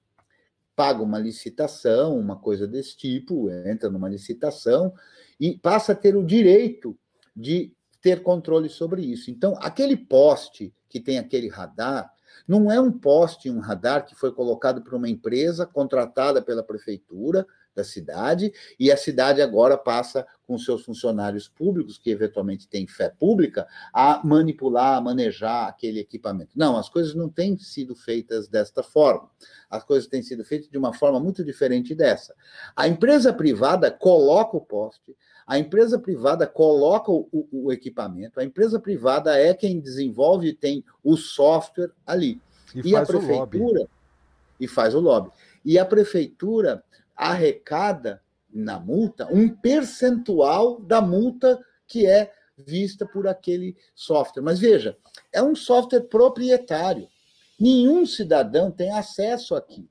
paga 0.75 1.03
uma 1.03 1.19
licitação, 1.19 2.17
uma 2.17 2.35
coisa 2.35 2.67
desse 2.67 2.97
tipo, 2.97 3.49
entra 3.49 3.89
numa 3.89 4.09
licitação 4.09 4.93
e 5.39 5.57
passa 5.57 5.91
a 5.91 5.95
ter 5.95 6.15
o 6.15 6.25
direito 6.25 6.97
de 7.35 7.71
ter 8.01 8.21
controle 8.21 8.69
sobre 8.69 9.01
isso. 9.01 9.31
Então, 9.31 9.55
aquele 9.59 9.95
poste 9.95 10.73
que 10.89 10.99
tem 10.99 11.17
aquele 11.17 11.47
radar, 11.47 12.11
não 12.47 12.71
é 12.71 12.81
um 12.81 12.91
poste, 12.91 13.49
um 13.49 13.59
radar 13.59 14.05
que 14.05 14.15
foi 14.15 14.31
colocado 14.33 14.81
por 14.81 14.95
uma 14.95 15.07
empresa 15.07 15.65
contratada 15.65 16.41
pela 16.41 16.63
prefeitura, 16.63 17.47
da 17.75 17.83
cidade, 17.83 18.53
e 18.79 18.91
a 18.91 18.97
cidade 18.97 19.41
agora 19.41 19.77
passa, 19.77 20.25
com 20.45 20.57
seus 20.57 20.83
funcionários 20.83 21.47
públicos, 21.47 21.97
que 21.97 22.09
eventualmente 22.09 22.67
têm 22.67 22.85
fé 22.85 23.09
pública, 23.09 23.67
a 23.93 24.21
manipular, 24.23 24.97
a 24.97 25.01
manejar 25.01 25.67
aquele 25.67 25.99
equipamento. 25.99 26.51
Não, 26.55 26.77
as 26.77 26.89
coisas 26.89 27.15
não 27.15 27.29
têm 27.29 27.57
sido 27.57 27.95
feitas 27.95 28.47
desta 28.47 28.83
forma. 28.83 29.29
As 29.69 29.83
coisas 29.83 30.07
têm 30.07 30.21
sido 30.21 30.43
feitas 30.43 30.69
de 30.69 30.77
uma 30.77 30.93
forma 30.93 31.19
muito 31.19 31.43
diferente 31.43 31.95
dessa. 31.95 32.35
A 32.75 32.87
empresa 32.87 33.33
privada 33.33 33.89
coloca 33.89 34.57
o 34.57 34.61
poste, 34.61 35.15
a 35.45 35.59
empresa 35.59 35.99
privada 35.99 36.47
coloca 36.47 37.11
o, 37.11 37.27
o, 37.51 37.71
equipamento, 37.71 38.39
a 38.39 38.43
empresa 38.43 38.79
privada 38.79 39.37
é 39.37 39.53
quem 39.53 39.79
desenvolve 39.79 40.47
e 40.47 40.53
tem 40.53 40.83
o 41.03 41.17
software 41.17 41.91
ali. 42.05 42.41
E, 42.73 42.89
e 42.89 42.95
a 42.95 43.05
prefeitura. 43.05 43.87
E 44.59 44.67
faz 44.67 44.95
o 44.95 44.99
lobby. 44.99 45.31
E 45.65 45.77
a 45.77 45.85
prefeitura 45.85 46.83
arrecada 47.15 48.21
na 48.51 48.79
multa 48.79 49.27
um 49.31 49.49
percentual 49.49 50.79
da 50.79 51.01
multa 51.01 51.59
que 51.87 52.05
é 52.05 52.31
vista 52.57 53.05
por 53.05 53.27
aquele 53.27 53.75
software. 53.95 54.43
Mas 54.43 54.59
veja, 54.59 54.97
é 55.31 55.41
um 55.41 55.55
software 55.55 56.01
proprietário. 56.01 57.07
Nenhum 57.59 58.05
cidadão 58.05 58.71
tem 58.71 58.91
acesso 58.91 59.55
aqui. 59.55 59.89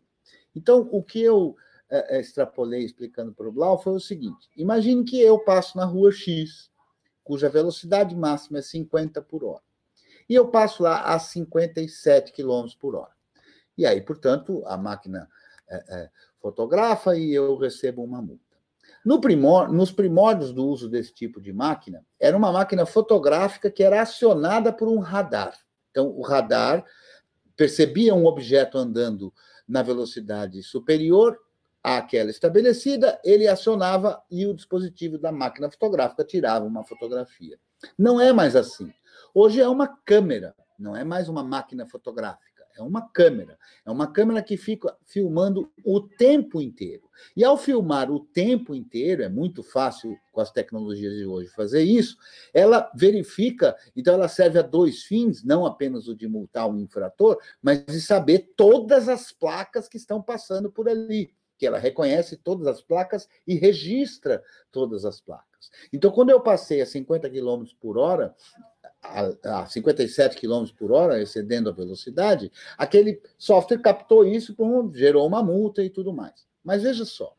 Então, 0.54 0.88
o 0.92 1.02
que 1.02 1.20
eu 1.20 1.56
é, 1.90 2.20
extrapolei 2.20 2.84
explicando 2.84 3.32
para 3.32 3.48
o 3.48 3.52
Blau 3.52 3.78
foi 3.78 3.94
o 3.94 4.00
seguinte: 4.00 4.48
imagine 4.56 5.04
que 5.04 5.20
eu 5.20 5.38
passo 5.38 5.76
na 5.76 5.84
rua 5.84 6.12
X, 6.12 6.70
cuja 7.22 7.48
velocidade 7.48 8.14
máxima 8.14 8.58
é 8.58 8.62
50 8.62 9.22
por 9.22 9.44
hora, 9.44 9.62
e 10.28 10.34
eu 10.34 10.48
passo 10.48 10.82
lá 10.82 11.02
a 11.02 11.18
57 11.18 12.32
km 12.32 12.66
por 12.80 12.94
hora. 12.94 13.12
E 13.76 13.86
aí, 13.86 14.00
portanto, 14.00 14.62
a 14.66 14.76
máquina 14.76 15.28
é, 15.68 15.84
é, 15.88 16.10
fotografa 16.42 17.16
e 17.16 17.32
eu 17.32 17.56
recebo 17.56 18.02
uma 18.02 18.20
multa. 18.20 18.42
No 19.04 19.20
primor, 19.20 19.72
nos 19.72 19.92
primórdios 19.92 20.52
do 20.52 20.66
uso 20.66 20.88
desse 20.88 21.14
tipo 21.14 21.40
de 21.40 21.52
máquina, 21.52 22.04
era 22.18 22.36
uma 22.36 22.52
máquina 22.52 22.84
fotográfica 22.84 23.70
que 23.70 23.82
era 23.82 24.02
acionada 24.02 24.72
por 24.72 24.88
um 24.88 24.98
radar. 24.98 25.56
Então, 25.90 26.08
o 26.08 26.22
radar 26.22 26.84
percebia 27.56 28.14
um 28.14 28.26
objeto 28.26 28.76
andando 28.76 29.32
na 29.66 29.82
velocidade 29.82 30.62
superior 30.62 31.38
àquela 31.82 32.30
estabelecida, 32.30 33.20
ele 33.24 33.48
acionava 33.48 34.22
e 34.30 34.46
o 34.46 34.54
dispositivo 34.54 35.18
da 35.18 35.32
máquina 35.32 35.70
fotográfica 35.70 36.24
tirava 36.24 36.64
uma 36.64 36.84
fotografia. 36.84 37.58
Não 37.98 38.20
é 38.20 38.32
mais 38.32 38.54
assim. 38.54 38.92
Hoje 39.34 39.60
é 39.60 39.68
uma 39.68 39.88
câmera, 40.04 40.54
não 40.78 40.96
é 40.96 41.02
mais 41.04 41.28
uma 41.28 41.42
máquina 41.42 41.86
fotográfica 41.86 42.51
é 42.76 42.82
uma 42.82 43.08
câmera. 43.08 43.58
É 43.84 43.90
uma 43.90 44.06
câmera 44.06 44.42
que 44.42 44.56
fica 44.56 44.96
filmando 45.04 45.70
o 45.84 46.00
tempo 46.00 46.60
inteiro. 46.60 47.02
E 47.36 47.44
ao 47.44 47.56
filmar 47.56 48.10
o 48.10 48.20
tempo 48.20 48.74
inteiro, 48.74 49.22
é 49.22 49.28
muito 49.28 49.62
fácil 49.62 50.18
com 50.32 50.40
as 50.40 50.50
tecnologias 50.50 51.14
de 51.14 51.26
hoje 51.26 51.48
fazer 51.50 51.82
isso, 51.82 52.16
ela 52.54 52.90
verifica, 52.94 53.76
então 53.94 54.14
ela 54.14 54.28
serve 54.28 54.58
a 54.58 54.62
dois 54.62 55.02
fins, 55.02 55.44
não 55.44 55.66
apenas 55.66 56.08
o 56.08 56.14
de 56.14 56.26
multar 56.26 56.68
o 56.70 56.78
infrator, 56.78 57.38
mas 57.60 57.84
de 57.84 58.00
saber 58.00 58.52
todas 58.56 59.08
as 59.08 59.30
placas 59.30 59.88
que 59.88 59.96
estão 59.96 60.22
passando 60.22 60.70
por 60.70 60.88
ali 60.88 61.32
que 61.62 61.66
ela 61.68 61.78
reconhece 61.78 62.36
todas 62.36 62.66
as 62.66 62.82
placas 62.82 63.28
e 63.46 63.54
registra 63.54 64.42
todas 64.72 65.04
as 65.04 65.20
placas. 65.20 65.51
Então, 65.92 66.10
quando 66.10 66.30
eu 66.30 66.40
passei 66.40 66.80
a 66.80 66.86
50 66.86 67.28
km 67.30 67.64
por 67.80 67.98
hora, 67.98 68.34
a, 69.02 69.62
a 69.62 69.66
57 69.66 70.36
km 70.36 70.66
por 70.76 70.92
hora, 70.92 71.20
excedendo 71.20 71.68
a 71.68 71.72
velocidade, 71.72 72.50
aquele 72.78 73.20
software 73.36 73.78
captou 73.78 74.24
isso, 74.24 74.54
gerou 74.94 75.26
uma 75.26 75.42
multa 75.42 75.82
e 75.82 75.90
tudo 75.90 76.12
mais. 76.12 76.46
Mas 76.64 76.82
veja 76.82 77.04
só, 77.04 77.34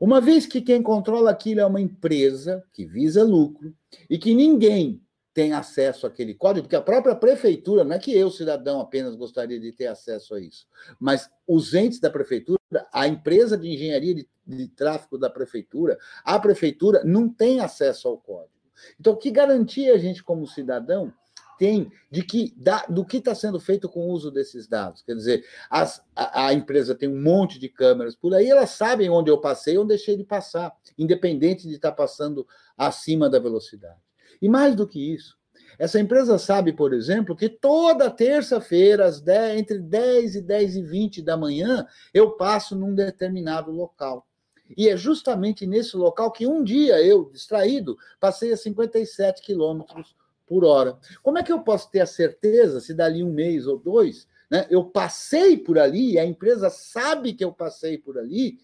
uma 0.00 0.20
vez 0.20 0.46
que 0.46 0.60
quem 0.60 0.82
controla 0.82 1.30
aquilo 1.30 1.60
é 1.60 1.66
uma 1.66 1.80
empresa 1.80 2.62
que 2.72 2.84
visa 2.84 3.24
lucro 3.24 3.74
e 4.10 4.18
que 4.18 4.34
ninguém 4.34 5.00
tem 5.36 5.52
acesso 5.52 6.06
àquele 6.06 6.32
código, 6.32 6.62
porque 6.62 6.76
a 6.76 6.80
própria 6.80 7.14
prefeitura, 7.14 7.84
não 7.84 7.94
é 7.94 7.98
que 7.98 8.10
eu, 8.10 8.30
cidadão, 8.30 8.80
apenas 8.80 9.14
gostaria 9.14 9.60
de 9.60 9.70
ter 9.70 9.86
acesso 9.86 10.34
a 10.34 10.40
isso, 10.40 10.66
mas 10.98 11.28
os 11.46 11.74
entes 11.74 12.00
da 12.00 12.08
prefeitura, 12.08 12.58
a 12.90 13.06
empresa 13.06 13.54
de 13.54 13.68
engenharia 13.68 14.14
de, 14.14 14.26
de 14.46 14.68
tráfego 14.68 15.18
da 15.18 15.28
prefeitura, 15.28 15.98
a 16.24 16.38
prefeitura 16.38 17.04
não 17.04 17.28
tem 17.28 17.60
acesso 17.60 18.08
ao 18.08 18.16
código. 18.16 18.54
Então, 18.98 19.14
que 19.14 19.30
garantia 19.30 19.92
a 19.92 19.98
gente, 19.98 20.24
como 20.24 20.46
cidadão, 20.46 21.12
tem 21.58 21.92
de 22.10 22.22
que 22.22 22.54
da, 22.56 22.86
do 22.86 23.04
que 23.04 23.18
está 23.18 23.34
sendo 23.34 23.60
feito 23.60 23.90
com 23.90 24.06
o 24.06 24.12
uso 24.12 24.30
desses 24.30 24.66
dados? 24.66 25.02
Quer 25.02 25.16
dizer, 25.16 25.44
as, 25.68 26.02
a, 26.14 26.46
a, 26.46 26.54
empresa 26.54 26.94
tem 26.94 27.10
um 27.10 27.20
monte 27.20 27.58
de 27.58 27.68
câmeras 27.68 28.16
por 28.16 28.34
aí, 28.34 28.48
elas 28.48 28.70
sabem 28.70 29.10
onde 29.10 29.30
eu 29.30 29.38
passei, 29.38 29.76
onde 29.76 29.88
deixei 29.88 30.16
de 30.16 30.24
passar, 30.24 30.72
independente 30.96 31.68
de 31.68 31.74
estar 31.74 31.90
tá 31.90 31.96
passando 31.96 32.46
acima 32.78 33.28
da 33.28 33.38
velocidade. 33.38 34.05
E 34.40 34.48
mais 34.48 34.74
do 34.74 34.86
que 34.86 35.14
isso, 35.14 35.36
essa 35.78 36.00
empresa 36.00 36.38
sabe, 36.38 36.72
por 36.72 36.92
exemplo, 36.92 37.36
que 37.36 37.48
toda 37.48 38.10
terça-feira, 38.10 39.10
entre 39.56 39.78
10 39.78 40.36
e 40.36 40.40
10 40.40 40.76
e 40.76 40.82
20 40.82 41.22
da 41.22 41.36
manhã, 41.36 41.86
eu 42.14 42.32
passo 42.32 42.74
num 42.74 42.94
determinado 42.94 43.70
local. 43.70 44.26
E 44.76 44.88
é 44.88 44.96
justamente 44.96 45.66
nesse 45.66 45.96
local 45.96 46.32
que 46.32 46.46
um 46.46 46.64
dia 46.64 47.00
eu, 47.02 47.30
distraído, 47.30 47.96
passei 48.18 48.52
a 48.52 48.56
57 48.56 49.42
quilômetros 49.42 50.16
por 50.46 50.64
hora. 50.64 50.98
Como 51.22 51.38
é 51.38 51.42
que 51.42 51.52
eu 51.52 51.60
posso 51.60 51.90
ter 51.90 52.00
a 52.00 52.06
certeza, 52.06 52.80
se 52.80 52.94
dali 52.94 53.22
um 53.22 53.32
mês 53.32 53.66
ou 53.66 53.78
dois, 53.78 54.26
né, 54.50 54.66
eu 54.70 54.84
passei 54.84 55.56
por 55.56 55.78
ali, 55.78 56.18
a 56.18 56.24
empresa 56.24 56.70
sabe 56.70 57.32
que 57.32 57.44
eu 57.44 57.52
passei 57.52 57.98
por 57.98 58.18
ali, 58.18 58.58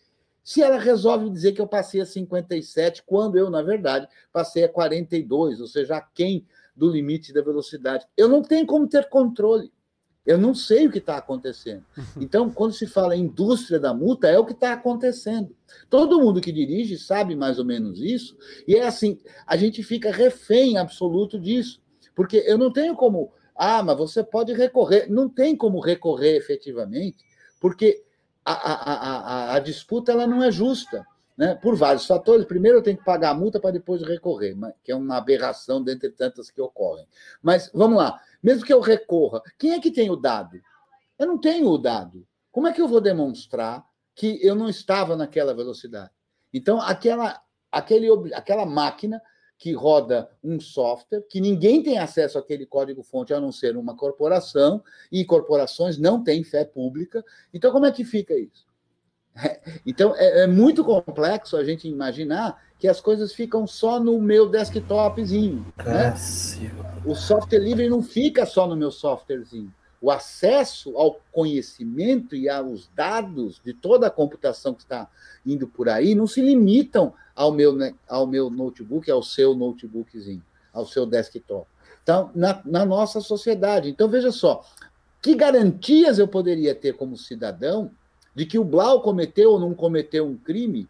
se 0.44 0.62
ela 0.62 0.78
resolve 0.78 1.30
dizer 1.30 1.52
que 1.52 1.60
eu 1.60 1.66
passei 1.66 2.00
a 2.00 2.06
57, 2.06 3.02
quando 3.04 3.36
eu, 3.36 3.48
na 3.48 3.62
verdade, 3.62 4.08
passei 4.32 4.64
a 4.64 4.68
42, 4.68 5.60
ou 5.60 5.66
seja, 5.66 5.96
aquém 5.96 6.46
do 6.74 6.90
limite 6.90 7.32
da 7.32 7.42
velocidade. 7.42 8.06
Eu 8.16 8.28
não 8.28 8.42
tenho 8.42 8.66
como 8.66 8.88
ter 8.88 9.08
controle. 9.08 9.70
Eu 10.24 10.38
não 10.38 10.54
sei 10.54 10.86
o 10.86 10.90
que 10.90 10.98
está 10.98 11.16
acontecendo. 11.16 11.84
Então, 12.16 12.48
quando 12.50 12.72
se 12.72 12.86
fala 12.86 13.16
em 13.16 13.22
indústria 13.22 13.80
da 13.80 13.92
multa, 13.92 14.28
é 14.28 14.38
o 14.38 14.44
que 14.44 14.52
está 14.52 14.72
acontecendo. 14.72 15.54
Todo 15.90 16.20
mundo 16.20 16.40
que 16.40 16.52
dirige 16.52 16.96
sabe 16.96 17.34
mais 17.34 17.58
ou 17.58 17.64
menos 17.64 18.00
isso, 18.00 18.36
e 18.66 18.76
é 18.76 18.86
assim: 18.86 19.18
a 19.46 19.56
gente 19.56 19.82
fica 19.82 20.12
refém 20.12 20.78
absoluto 20.78 21.40
disso. 21.40 21.82
Porque 22.14 22.44
eu 22.46 22.56
não 22.56 22.72
tenho 22.72 22.94
como. 22.94 23.32
Ah, 23.54 23.82
mas 23.82 23.96
você 23.96 24.22
pode 24.22 24.52
recorrer. 24.52 25.10
Não 25.10 25.28
tem 25.28 25.56
como 25.56 25.80
recorrer 25.80 26.36
efetivamente, 26.36 27.24
porque 27.60 28.04
a, 28.44 28.52
a, 28.52 29.52
a, 29.52 29.54
a 29.54 29.58
disputa 29.58 30.12
ela 30.12 30.26
não 30.26 30.42
é 30.42 30.50
justa. 30.50 31.06
Né? 31.36 31.54
Por 31.54 31.74
vários 31.76 32.06
fatores. 32.06 32.44
Primeiro, 32.44 32.78
eu 32.78 32.82
tenho 32.82 32.98
que 32.98 33.04
pagar 33.04 33.30
a 33.30 33.34
multa 33.34 33.58
para 33.58 33.70
depois 33.70 34.02
recorrer, 34.02 34.54
que 34.84 34.92
é 34.92 34.94
uma 34.94 35.16
aberração 35.16 35.82
dentre 35.82 36.10
tantas 36.10 36.50
que 36.50 36.60
ocorrem. 36.60 37.06
Mas 37.42 37.70
vamos 37.72 37.96
lá. 37.96 38.20
Mesmo 38.42 38.66
que 38.66 38.72
eu 38.72 38.80
recorra, 38.80 39.40
quem 39.58 39.72
é 39.72 39.80
que 39.80 39.90
tem 39.90 40.10
o 40.10 40.16
dado? 40.16 40.60
Eu 41.18 41.26
não 41.26 41.38
tenho 41.38 41.68
o 41.68 41.78
dado. 41.78 42.26
Como 42.50 42.66
é 42.66 42.72
que 42.72 42.82
eu 42.82 42.86
vou 42.86 43.00
demonstrar 43.00 43.82
que 44.14 44.38
eu 44.46 44.54
não 44.54 44.68
estava 44.68 45.16
naquela 45.16 45.54
velocidade. 45.54 46.10
Então, 46.52 46.80
aquela, 46.80 47.40
aquele, 47.70 48.08
aquela 48.34 48.66
máquina 48.66 49.22
que 49.62 49.72
roda 49.72 50.28
um 50.42 50.58
software, 50.58 51.22
que 51.30 51.40
ninguém 51.40 51.84
tem 51.84 51.96
acesso 51.96 52.36
àquele 52.36 52.66
código-fonte 52.66 53.32
a 53.32 53.38
não 53.38 53.52
ser 53.52 53.76
uma 53.76 53.94
corporação, 53.96 54.82
e 55.10 55.24
corporações 55.24 55.96
não 55.96 56.20
têm 56.20 56.42
fé 56.42 56.64
pública. 56.64 57.24
Então, 57.54 57.70
como 57.70 57.86
é 57.86 57.92
que 57.92 58.04
fica 58.04 58.34
isso? 58.34 58.66
Então, 59.86 60.14
é, 60.16 60.42
é 60.42 60.46
muito 60.48 60.84
complexo 60.84 61.56
a 61.56 61.62
gente 61.62 61.86
imaginar 61.86 62.60
que 62.76 62.88
as 62.88 63.00
coisas 63.00 63.32
ficam 63.32 63.64
só 63.64 64.00
no 64.00 64.20
meu 64.20 64.48
desktopzinho. 64.48 65.64
Né? 65.78 66.12
O 67.06 67.14
software 67.14 67.60
livre 67.60 67.88
não 67.88 68.02
fica 68.02 68.44
só 68.44 68.66
no 68.66 68.74
meu 68.74 68.90
softwarezinho. 68.90 69.72
O 70.02 70.10
acesso 70.10 70.98
ao 70.98 71.20
conhecimento 71.30 72.34
e 72.34 72.48
aos 72.48 72.88
dados 72.88 73.60
de 73.64 73.72
toda 73.72 74.08
a 74.08 74.10
computação 74.10 74.74
que 74.74 74.82
está 74.82 75.08
indo 75.46 75.68
por 75.68 75.88
aí 75.88 76.12
não 76.12 76.26
se 76.26 76.42
limitam 76.42 77.14
ao 77.36 77.52
meu, 77.52 77.78
ao 78.08 78.26
meu 78.26 78.50
notebook, 78.50 79.08
ao 79.08 79.22
seu 79.22 79.54
notebookzinho, 79.54 80.42
ao 80.72 80.84
seu 80.84 81.06
desktop. 81.06 81.68
Então, 82.02 82.30
na, 82.34 82.60
na 82.64 82.84
nossa 82.84 83.20
sociedade. 83.20 83.88
Então, 83.88 84.08
veja 84.08 84.32
só, 84.32 84.64
que 85.22 85.36
garantias 85.36 86.18
eu 86.18 86.26
poderia 86.26 86.74
ter 86.74 86.94
como 86.94 87.16
cidadão 87.16 87.92
de 88.34 88.44
que 88.44 88.58
o 88.58 88.64
Blau 88.64 89.02
cometeu 89.02 89.52
ou 89.52 89.60
não 89.60 89.72
cometeu 89.72 90.26
um 90.26 90.36
crime 90.36 90.88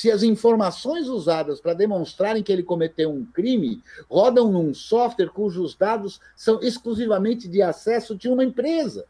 se 0.00 0.10
as 0.10 0.22
informações 0.22 1.08
usadas 1.08 1.60
para 1.60 1.74
demonstrarem 1.74 2.42
que 2.42 2.50
ele 2.50 2.62
cometeu 2.62 3.12
um 3.12 3.22
crime 3.22 3.82
rodam 4.08 4.50
num 4.50 4.72
software 4.72 5.28
cujos 5.28 5.74
dados 5.74 6.18
são 6.34 6.58
exclusivamente 6.62 7.46
de 7.46 7.60
acesso 7.60 8.16
de 8.16 8.26
uma 8.26 8.42
empresa. 8.42 9.04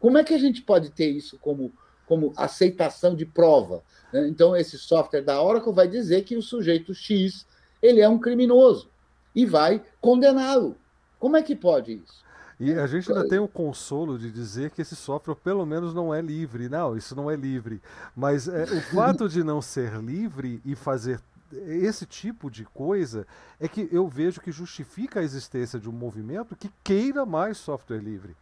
Como 0.00 0.18
é 0.18 0.24
que 0.24 0.34
a 0.34 0.38
gente 0.38 0.62
pode 0.62 0.90
ter 0.90 1.08
isso 1.08 1.38
como, 1.38 1.72
como 2.08 2.32
aceitação 2.36 3.14
de 3.14 3.24
prova? 3.24 3.84
Né? 4.12 4.26
Então, 4.26 4.56
esse 4.56 4.76
software 4.76 5.22
da 5.22 5.40
Oracle 5.40 5.72
vai 5.72 5.86
dizer 5.86 6.24
que 6.24 6.36
o 6.36 6.42
sujeito 6.42 6.92
X 6.92 7.46
ele 7.80 8.00
é 8.00 8.08
um 8.08 8.18
criminoso 8.18 8.90
e 9.32 9.46
vai 9.46 9.80
condená-lo. 10.00 10.76
Como 11.20 11.36
é 11.36 11.42
que 11.44 11.54
pode 11.54 12.02
isso? 12.04 12.25
E 12.58 12.72
a 12.72 12.86
gente 12.86 13.10
ainda 13.10 13.28
tem 13.28 13.38
o 13.38 13.46
consolo 13.46 14.18
de 14.18 14.30
dizer 14.30 14.70
que 14.70 14.80
esse 14.80 14.96
software 14.96 15.34
pelo 15.34 15.66
menos 15.66 15.92
não 15.92 16.14
é 16.14 16.22
livre. 16.22 16.68
Não, 16.68 16.96
isso 16.96 17.14
não 17.14 17.30
é 17.30 17.36
livre. 17.36 17.82
Mas 18.14 18.48
é, 18.48 18.64
o 18.64 18.80
fato 18.94 19.28
de 19.28 19.44
não 19.44 19.60
ser 19.60 19.96
livre 20.00 20.60
e 20.64 20.74
fazer 20.74 21.20
esse 21.52 22.06
tipo 22.06 22.50
de 22.50 22.64
coisa 22.64 23.26
é 23.60 23.68
que 23.68 23.88
eu 23.92 24.08
vejo 24.08 24.40
que 24.40 24.50
justifica 24.50 25.20
a 25.20 25.22
existência 25.22 25.78
de 25.78 25.88
um 25.88 25.92
movimento 25.92 26.56
que 26.56 26.70
queira 26.82 27.24
mais 27.26 27.58
software 27.58 27.98
livre. 27.98 28.34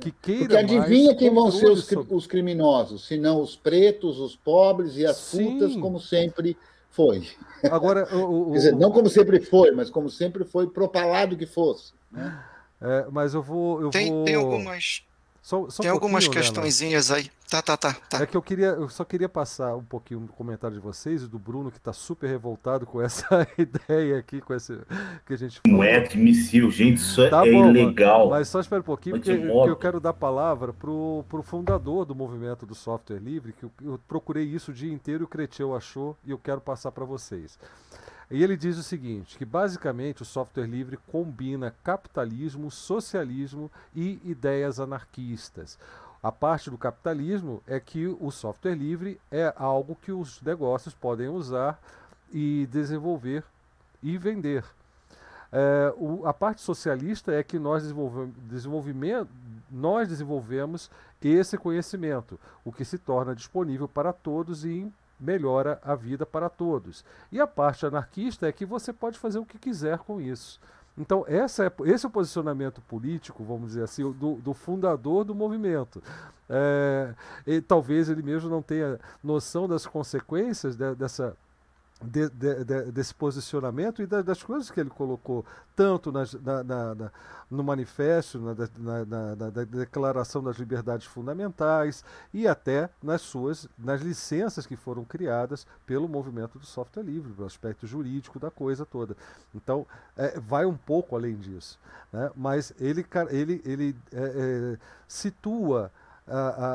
Que 0.00 0.10
queira 0.10 0.58
Porque 0.58 0.76
adivinha 0.76 1.14
quem 1.14 1.32
vão 1.32 1.50
ser 1.50 1.70
os, 1.70 1.86
sobre... 1.86 2.14
os 2.14 2.26
criminosos, 2.26 3.06
se 3.06 3.16
não 3.16 3.40
os 3.40 3.56
pretos, 3.56 4.18
os 4.18 4.36
pobres 4.36 4.96
e 4.96 5.06
as 5.06 5.16
Sim. 5.16 5.52
putas, 5.52 5.76
como 5.76 5.98
sempre 5.98 6.56
foi. 6.90 7.26
Agora, 7.70 8.06
o, 8.14 8.48
o, 8.48 8.50
Quer 8.52 8.58
dizer, 8.58 8.76
não 8.76 8.90
como 8.90 9.08
sempre 9.08 9.40
foi, 9.40 9.70
mas 9.70 9.88
como 9.88 10.10
sempre 10.10 10.44
foi 10.44 10.66
propalado 10.66 11.36
que 11.36 11.46
fosse. 11.46 11.94
Né? 12.12 12.38
É, 12.80 13.06
mas 13.10 13.34
eu 13.34 13.42
vou. 13.42 13.80
Eu 13.80 13.90
tem, 13.90 14.10
vou... 14.10 14.24
tem 14.24 14.34
algumas. 14.34 15.02
Só, 15.46 15.70
só 15.70 15.80
tem 15.80 15.92
um 15.92 15.94
algumas 15.94 16.26
questõezinhas 16.26 17.12
aí. 17.12 17.30
Tá, 17.48 17.62
tá, 17.62 17.76
tá, 17.76 17.96
tá. 18.10 18.20
É 18.20 18.26
que 18.26 18.36
eu 18.36 18.42
queria, 18.42 18.66
eu 18.66 18.88
só 18.88 19.04
queria 19.04 19.28
passar 19.28 19.76
um 19.76 19.84
pouquinho 19.84 20.18
no 20.18 20.26
comentário 20.26 20.76
de 20.76 20.82
vocês 20.82 21.22
e 21.22 21.28
do 21.28 21.38
Bruno 21.38 21.70
que 21.70 21.78
está 21.78 21.92
super 21.92 22.28
revoltado 22.28 22.84
com 22.84 23.00
essa 23.00 23.46
ideia 23.56 24.18
aqui, 24.18 24.40
com 24.40 24.52
esse 24.52 24.76
que 25.24 25.34
a 25.34 25.38
gente 25.38 25.60
falou. 25.60 25.78
Não 25.78 25.84
é 25.84 25.98
admissível, 25.98 26.68
gente, 26.68 26.96
isso 26.96 27.30
tá 27.30 27.46
é 27.46 27.52
bom, 27.52 27.70
ilegal. 27.70 28.30
Mas 28.30 28.48
só 28.48 28.58
espera 28.58 28.80
um 28.80 28.84
pouquinho, 28.84 29.16
porque, 29.16 29.36
porque, 29.36 29.70
eu 29.70 29.76
quero 29.76 30.00
dar 30.00 30.10
a 30.10 30.14
palavra 30.14 30.72
pro, 30.72 31.24
pro 31.28 31.44
fundador 31.44 32.04
do 32.04 32.16
movimento 32.16 32.66
do 32.66 32.74
software 32.74 33.20
livre, 33.20 33.52
que 33.52 33.62
eu, 33.62 33.70
eu 33.84 34.00
procurei 34.08 34.42
isso 34.42 34.72
o 34.72 34.74
dia 34.74 34.92
inteiro 34.92 35.22
e 35.22 35.26
o 35.26 35.28
Creteu 35.28 35.76
achou 35.76 36.16
e 36.24 36.32
eu 36.32 36.38
quero 36.38 36.60
passar 36.60 36.90
para 36.90 37.04
vocês. 37.04 37.56
E 38.30 38.42
ele 38.42 38.56
diz 38.56 38.76
o 38.76 38.82
seguinte, 38.82 39.38
que 39.38 39.44
basicamente 39.44 40.22
o 40.22 40.24
software 40.24 40.66
livre 40.66 40.98
combina 41.10 41.74
capitalismo, 41.84 42.70
socialismo 42.70 43.70
e 43.94 44.20
ideias 44.24 44.80
anarquistas. 44.80 45.78
A 46.20 46.32
parte 46.32 46.68
do 46.68 46.76
capitalismo 46.76 47.62
é 47.68 47.78
que 47.78 48.06
o 48.06 48.32
software 48.32 48.74
livre 48.74 49.20
é 49.30 49.52
algo 49.56 49.96
que 50.02 50.10
os 50.10 50.42
negócios 50.42 50.92
podem 50.92 51.28
usar 51.28 51.80
e 52.32 52.66
desenvolver 52.66 53.44
e 54.02 54.18
vender. 54.18 54.64
É, 55.52 55.94
o, 55.96 56.26
a 56.26 56.34
parte 56.34 56.62
socialista 56.62 57.32
é 57.32 57.44
que 57.44 57.60
nós, 57.60 57.84
desenvolvimento, 58.48 59.30
nós 59.70 60.08
desenvolvemos 60.08 60.90
esse 61.22 61.56
conhecimento, 61.56 62.38
o 62.64 62.72
que 62.72 62.84
se 62.84 62.98
torna 62.98 63.34
disponível 63.34 63.86
para 63.86 64.12
todos 64.12 64.64
e 64.64 64.92
melhora 65.18 65.80
a 65.82 65.94
vida 65.94 66.26
para 66.26 66.48
todos. 66.48 67.04
E 67.30 67.40
a 67.40 67.46
parte 67.46 67.86
anarquista 67.86 68.46
é 68.46 68.52
que 68.52 68.66
você 68.66 68.92
pode 68.92 69.18
fazer 69.18 69.38
o 69.38 69.46
que 69.46 69.58
quiser 69.58 69.98
com 69.98 70.20
isso. 70.20 70.60
Então, 70.98 71.24
essa 71.28 71.66
é, 71.66 71.72
esse 71.84 72.06
é 72.06 72.08
o 72.08 72.12
posicionamento 72.12 72.80
político, 72.82 73.44
vamos 73.44 73.68
dizer 73.68 73.82
assim, 73.82 74.10
do, 74.12 74.36
do 74.36 74.54
fundador 74.54 75.24
do 75.24 75.34
movimento. 75.34 76.02
É, 76.48 77.14
e, 77.46 77.60
talvez 77.60 78.08
ele 78.08 78.22
mesmo 78.22 78.48
não 78.48 78.62
tenha 78.62 78.98
noção 79.22 79.68
das 79.68 79.86
consequências 79.86 80.74
de, 80.74 80.94
dessa 80.94 81.36
de, 82.04 82.28
de, 82.28 82.64
de, 82.64 82.92
desse 82.92 83.14
posicionamento 83.14 84.02
e 84.02 84.06
das 84.06 84.42
coisas 84.42 84.70
que 84.70 84.78
ele 84.78 84.90
colocou, 84.90 85.44
tanto 85.74 86.12
nas, 86.12 86.34
na, 86.34 86.62
na, 86.62 86.94
na, 86.94 87.10
no 87.50 87.64
manifesto, 87.64 88.38
na, 88.38 89.64
Declaração 89.64 90.42
das 90.42 90.56
Liberdades 90.56 91.06
Fundamentais 91.06 92.04
e 92.34 92.46
até 92.46 92.90
nas 93.02 93.22
suas 93.22 93.66
nas 93.78 94.02
licenças 94.02 94.66
que 94.66 94.76
foram 94.76 95.04
criadas 95.04 95.66
pelo 95.86 96.06
movimento 96.06 96.58
do 96.58 96.66
software 96.66 97.02
livre, 97.02 97.32
o 97.38 97.46
aspecto 97.46 97.86
jurídico 97.86 98.38
da 98.38 98.50
coisa 98.50 98.84
toda. 98.84 99.16
Então, 99.54 99.86
é, 100.16 100.38
vai 100.38 100.66
um 100.66 100.76
pouco 100.76 101.16
além 101.16 101.36
disso. 101.36 101.78
Né? 102.12 102.30
Mas 102.36 102.74
ele, 102.78 103.06
ele, 103.30 103.62
ele 103.64 103.96
é, 104.12 104.74
é, 104.74 104.78
situa. 105.08 105.90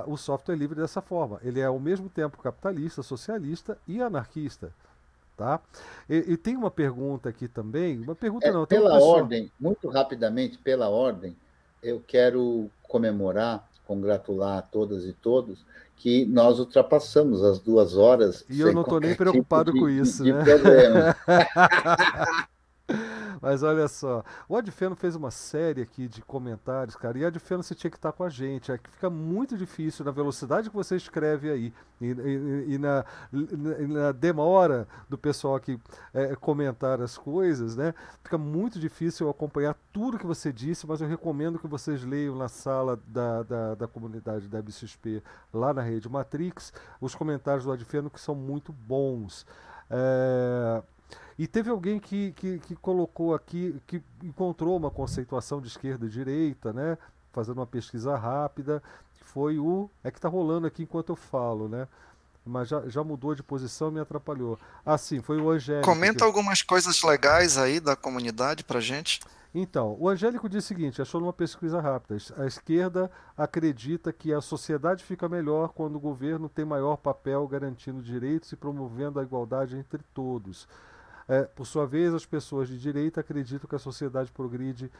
o 0.08 0.16
software 0.18 0.56
livre 0.56 0.80
dessa 0.80 1.02
forma. 1.02 1.40
Ele 1.44 1.60
é 1.60 1.66
ao 1.66 1.80
mesmo 1.80 2.10
tempo 2.10 2.42
capitalista, 2.42 3.04
socialista 3.04 3.78
e 3.86 4.02
anarquista. 4.02 4.74
Tá? 5.38 5.60
E, 6.10 6.34
e, 6.34 6.38
tem 6.38 6.56
uma 6.56 6.70
pergunta 6.70 7.30
aqui 7.30 7.48
também, 7.48 8.00
uma 8.00 8.16
pergunta 8.16 8.48
é, 8.48 8.52
não, 8.52 8.68
pela 8.68 9.02
ordem, 9.02 9.52
muito 9.60 9.90
rapidamente, 9.90 10.58
pela 10.58 10.88
ordem, 10.88 11.36
eu 11.82 12.04
quero 12.06 12.70
comemorar, 12.84 13.68
congratular 13.88 14.60
a 14.60 14.62
todas 14.62 15.06
e 15.06 15.14
todos 15.14 15.66
que 15.96 16.26
nós 16.26 16.60
ultrapassamos 16.60 17.44
as 17.44 17.60
duas 17.60 17.96
horas. 17.96 18.44
E 18.50 18.60
eu 18.60 18.74
não 18.74 18.82
estou 18.82 19.00
nem 19.00 19.16
preocupado 19.16 19.72
tipo 19.72 19.88
de, 19.88 19.96
com 19.96 20.04
isso, 20.04 20.24
de, 20.24 20.34
né? 20.34 20.44
Mas 23.42 23.64
olha 23.64 23.88
só, 23.88 24.24
o 24.48 24.56
Adfeno 24.56 24.96
fez 24.96 25.16
uma 25.16 25.32
série 25.32 25.82
aqui 25.82 26.08
de 26.08 26.22
comentários, 26.22 26.96
cara, 26.96 27.18
e 27.18 27.26
Adfeno 27.26 27.64
você 27.64 27.74
tinha 27.74 27.90
que 27.90 27.98
estar 27.98 28.12
com 28.12 28.24
a 28.24 28.30
gente. 28.30 28.72
É 28.72 28.78
que 28.78 28.90
fica 28.90 29.10
muito 29.10 29.58
difícil 29.58 30.06
na 30.06 30.12
velocidade 30.12 30.70
que 30.70 30.76
você 30.76 30.96
escreve 30.96 31.50
aí 31.50 31.74
e, 32.00 32.06
e, 32.06 32.74
e 32.74 32.78
na, 32.78 33.04
na, 33.32 34.12
demora 34.12 34.88
do 35.10 35.18
pessoal 35.18 35.56
aqui 35.56 35.80
é, 36.14 36.36
comentar 36.36 37.02
as 37.02 37.18
coisas, 37.18 37.76
né? 37.76 37.94
Fica 38.24 38.38
muito 38.38 38.80
difícil 38.80 39.30
acompanhar 39.30 39.76
tudo 39.92 40.20
que 40.20 40.26
você 40.26 40.54
disse, 40.54 40.86
mas 40.86 41.02
eu 41.02 41.08
recomendo 41.08 41.58
que 41.58 41.68
vocês 41.68 42.04
leiam 42.04 42.36
na 42.36 42.48
sala 42.48 43.00
da, 43.08 43.44
da, 43.44 43.76
da 43.76 43.88
comunidade 43.88 44.48
da 44.48 44.62
BCXP 44.62 45.24
lá 45.52 45.74
na 45.74 45.82
rede 45.82 46.08
Matrix 46.08 46.74
os 47.00 47.16
comentários 47.16 47.66
do 47.66 47.72
Adfeno 47.72 48.10
que 48.10 48.20
são 48.20 48.36
muito 48.36 48.72
bons. 48.72 49.46
É, 49.90 50.84
e 51.42 51.48
teve 51.48 51.72
alguém 51.72 52.00
que, 52.00 52.34
que, 52.34 52.60
que, 52.60 52.76
colocou 52.76 53.34
aqui, 53.34 53.82
que 53.88 54.00
encontrou 54.22 54.78
uma 54.78 54.92
conceituação 54.92 55.60
de 55.60 55.70
esquerda 55.70 56.06
e 56.06 56.10
direita, 56.10 56.72
né? 56.72 57.00
Fazendo 57.34 57.58
uma 57.58 57.66
pesquisa 57.66 58.16
rápida, 58.16 58.84
que 59.16 59.24
foi 59.24 59.58
o. 59.58 59.90
É 60.04 60.12
que 60.12 60.20
está 60.20 60.30
rolando 60.30 60.68
aqui 60.68 60.84
enquanto 60.84 61.10
eu 61.10 61.16
falo, 61.16 61.68
né? 61.68 61.88
Mas 62.46 62.68
já, 62.68 62.88
já 62.88 63.04
mudou 63.04 63.34
de 63.34 63.42
posição 63.42 63.90
e 63.90 63.94
me 63.94 64.00
atrapalhou. 64.00 64.60
Ah, 64.86 65.00
sim, 65.00 65.20
foi 65.20 65.42
o 65.42 65.50
Angélico. 65.50 65.88
Comenta 65.88 66.20
que... 66.20 66.24
algumas 66.24 66.62
coisas 66.62 67.02
legais 67.02 67.58
aí 67.58 67.80
da 67.80 67.96
comunidade 67.96 68.64
pra 68.64 68.80
gente. 68.80 69.20
Então, 69.52 69.98
o 70.00 70.08
Angélico 70.08 70.48
diz 70.48 70.64
o 70.64 70.68
seguinte: 70.68 71.02
achou 71.02 71.20
numa 71.20 71.34
pesquisa 71.34 71.82
rápida. 71.82 72.22
A 72.38 72.46
esquerda 72.46 73.10
acredita 73.36 74.14
que 74.14 74.32
a 74.32 74.42
sociedade 74.42 75.04
fica 75.04 75.28
melhor 75.28 75.70
quando 75.70 75.96
o 75.96 76.00
governo 76.00 76.48
tem 76.48 76.66
maior 76.66 76.98
papel 76.98 77.48
garantindo 77.48 78.00
direitos 78.00 78.52
e 78.52 78.56
promovendo 78.56 79.20
a 79.20 79.24
igualdade 79.24 79.76
entre 79.76 80.04
todos. 80.14 80.68
É, 81.28 81.44
por 81.44 81.66
sua 81.66 81.86
vez, 81.86 82.14
as 82.14 82.26
pessoas 82.26 82.68
de 82.68 82.80
direita 82.80 83.22
acreditam 83.22 83.68
que 83.70 83.76
a 83.76 83.80
sociedade 83.80 84.32
progride 84.32 84.92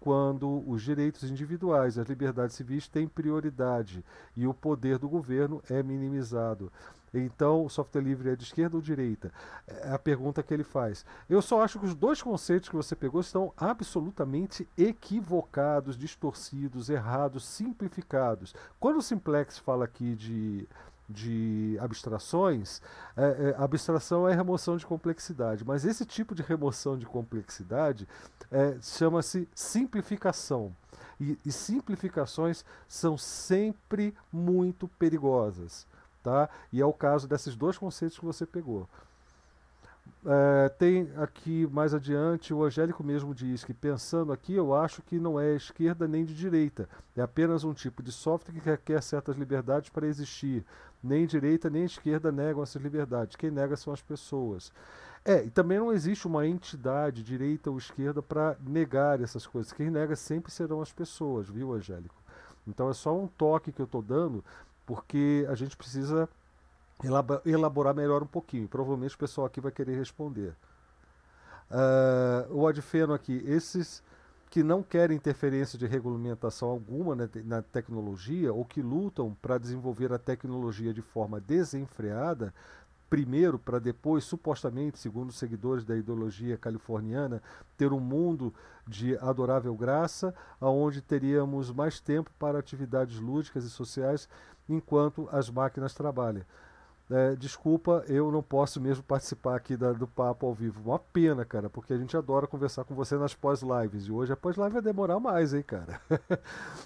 quando 0.00 0.64
os 0.66 0.82
direitos 0.82 1.30
individuais, 1.30 1.98
as 1.98 2.08
liberdades 2.08 2.56
civis 2.56 2.88
têm 2.88 3.06
prioridade 3.06 4.02
e 4.34 4.46
o 4.46 4.54
poder 4.54 4.98
do 4.98 5.08
governo 5.08 5.62
é 5.68 5.82
minimizado. 5.82 6.72
Então, 7.12 7.64
o 7.64 7.68
software 7.68 8.02
livre 8.02 8.30
é 8.30 8.36
de 8.36 8.44
esquerda 8.44 8.76
ou 8.76 8.82
direita? 8.82 9.32
É 9.66 9.92
a 9.92 9.98
pergunta 9.98 10.42
que 10.42 10.54
ele 10.54 10.62
faz. 10.62 11.04
Eu 11.28 11.42
só 11.42 11.62
acho 11.62 11.78
que 11.78 11.84
os 11.84 11.94
dois 11.94 12.22
conceitos 12.22 12.68
que 12.68 12.76
você 12.76 12.94
pegou 12.94 13.20
estão 13.20 13.52
absolutamente 13.56 14.66
equivocados, 14.78 15.98
distorcidos, 15.98 16.88
errados, 16.88 17.44
simplificados. 17.44 18.54
Quando 18.78 18.98
o 18.98 19.02
Simplex 19.02 19.58
fala 19.58 19.84
aqui 19.84 20.14
de 20.14 20.68
de 21.10 21.76
abstrações, 21.80 22.80
é, 23.16 23.54
é, 23.58 23.62
abstração 23.62 24.28
é 24.28 24.34
remoção 24.34 24.76
de 24.76 24.86
complexidade, 24.86 25.64
mas 25.64 25.84
esse 25.84 26.06
tipo 26.06 26.34
de 26.34 26.42
remoção 26.42 26.96
de 26.96 27.04
complexidade 27.04 28.08
é, 28.50 28.76
chama-se 28.80 29.48
simplificação. 29.54 30.74
E, 31.20 31.38
e 31.44 31.52
simplificações 31.52 32.64
são 32.88 33.18
sempre 33.18 34.14
muito 34.32 34.88
perigosas. 34.88 35.86
Tá? 36.22 36.48
E 36.72 36.80
é 36.80 36.84
o 36.84 36.92
caso 36.92 37.26
desses 37.26 37.56
dois 37.56 37.78
conceitos 37.78 38.18
que 38.18 38.24
você 38.24 38.44
pegou. 38.44 38.88
É, 40.24 40.68
tem 40.68 41.10
aqui 41.16 41.66
mais 41.72 41.94
adiante, 41.94 42.52
o 42.52 42.62
Angélico 42.62 43.02
mesmo 43.02 43.34
diz 43.34 43.64
que 43.64 43.72
pensando 43.72 44.32
aqui, 44.32 44.54
eu 44.54 44.74
acho 44.74 45.00
que 45.00 45.18
não 45.18 45.40
é 45.40 45.54
esquerda 45.54 46.06
nem 46.06 46.24
de 46.26 46.34
direita. 46.34 46.88
É 47.16 47.22
apenas 47.22 47.64
um 47.64 47.72
tipo 47.72 48.02
de 48.02 48.12
software 48.12 48.52
que 48.52 48.60
requer 48.60 49.02
certas 49.02 49.36
liberdades 49.36 49.88
para 49.88 50.06
existir. 50.06 50.64
Nem 51.02 51.26
direita 51.26 51.70
nem 51.70 51.84
esquerda 51.84 52.30
negam 52.30 52.62
essas 52.62 52.82
liberdades. 52.82 53.34
Quem 53.36 53.50
nega 53.50 53.76
são 53.76 53.92
as 53.94 54.02
pessoas. 54.02 54.70
É, 55.24 55.42
e 55.44 55.50
também 55.50 55.78
não 55.78 55.92
existe 55.92 56.26
uma 56.26 56.46
entidade, 56.46 57.22
direita 57.22 57.70
ou 57.70 57.78
esquerda, 57.78 58.22
para 58.22 58.56
negar 58.60 59.22
essas 59.22 59.46
coisas. 59.46 59.72
Quem 59.72 59.90
nega 59.90 60.16
sempre 60.16 60.52
serão 60.52 60.82
as 60.82 60.92
pessoas, 60.92 61.48
viu, 61.48 61.72
Angélico? 61.72 62.14
Então 62.66 62.90
é 62.90 62.94
só 62.94 63.16
um 63.16 63.26
toque 63.26 63.72
que 63.72 63.80
eu 63.80 63.86
estou 63.86 64.02
dando, 64.02 64.44
porque 64.84 65.46
a 65.48 65.54
gente 65.54 65.76
precisa 65.76 66.28
elaborar 67.44 67.94
melhor 67.94 68.22
um 68.22 68.26
pouquinho. 68.26 68.68
Provavelmente 68.68 69.14
o 69.14 69.18
pessoal 69.18 69.46
aqui 69.46 69.60
vai 69.60 69.72
querer 69.72 69.96
responder. 69.96 70.54
Uh, 71.70 72.52
o 72.54 72.66
Adfeno 72.66 73.14
aqui, 73.14 73.42
esses 73.46 74.02
que 74.50 74.64
não 74.64 74.82
querem 74.82 75.16
interferência 75.16 75.78
de 75.78 75.86
regulamentação 75.86 76.68
alguma 76.68 77.14
na, 77.14 77.28
na 77.44 77.62
tecnologia 77.62 78.52
ou 78.52 78.64
que 78.64 78.82
lutam 78.82 79.36
para 79.40 79.56
desenvolver 79.56 80.12
a 80.12 80.18
tecnologia 80.18 80.92
de 80.92 81.00
forma 81.00 81.40
desenfreada, 81.40 82.52
primeiro 83.08 83.58
para 83.58 83.78
depois, 83.78 84.24
supostamente, 84.24 84.98
segundo 84.98 85.30
os 85.30 85.38
seguidores 85.38 85.84
da 85.84 85.96
ideologia 85.96 86.56
californiana, 86.56 87.40
ter 87.76 87.92
um 87.92 88.00
mundo 88.00 88.52
de 88.86 89.16
adorável 89.18 89.74
graça, 89.74 90.34
onde 90.60 91.00
teríamos 91.00 91.70
mais 91.70 92.00
tempo 92.00 92.30
para 92.36 92.58
atividades 92.58 93.20
lúdicas 93.20 93.64
e 93.64 93.70
sociais 93.70 94.28
enquanto 94.68 95.28
as 95.30 95.48
máquinas 95.48 95.94
trabalham. 95.94 96.44
É, 97.10 97.34
desculpa, 97.34 98.04
eu 98.06 98.30
não 98.30 98.40
posso 98.40 98.80
mesmo 98.80 99.02
participar 99.02 99.56
aqui 99.56 99.76
da, 99.76 99.92
do 99.92 100.06
papo 100.06 100.46
ao 100.46 100.54
vivo. 100.54 100.80
Uma 100.88 100.98
pena, 100.98 101.44
cara, 101.44 101.68
porque 101.68 101.92
a 101.92 101.98
gente 101.98 102.16
adora 102.16 102.46
conversar 102.46 102.84
com 102.84 102.94
você 102.94 103.16
nas 103.16 103.34
pós-lives. 103.34 104.06
E 104.06 104.12
hoje 104.12 104.32
a 104.32 104.36
pós-live 104.36 104.74
vai 104.74 104.82
demorar 104.82 105.18
mais, 105.18 105.52
hein, 105.52 105.62
cara? 105.66 106.00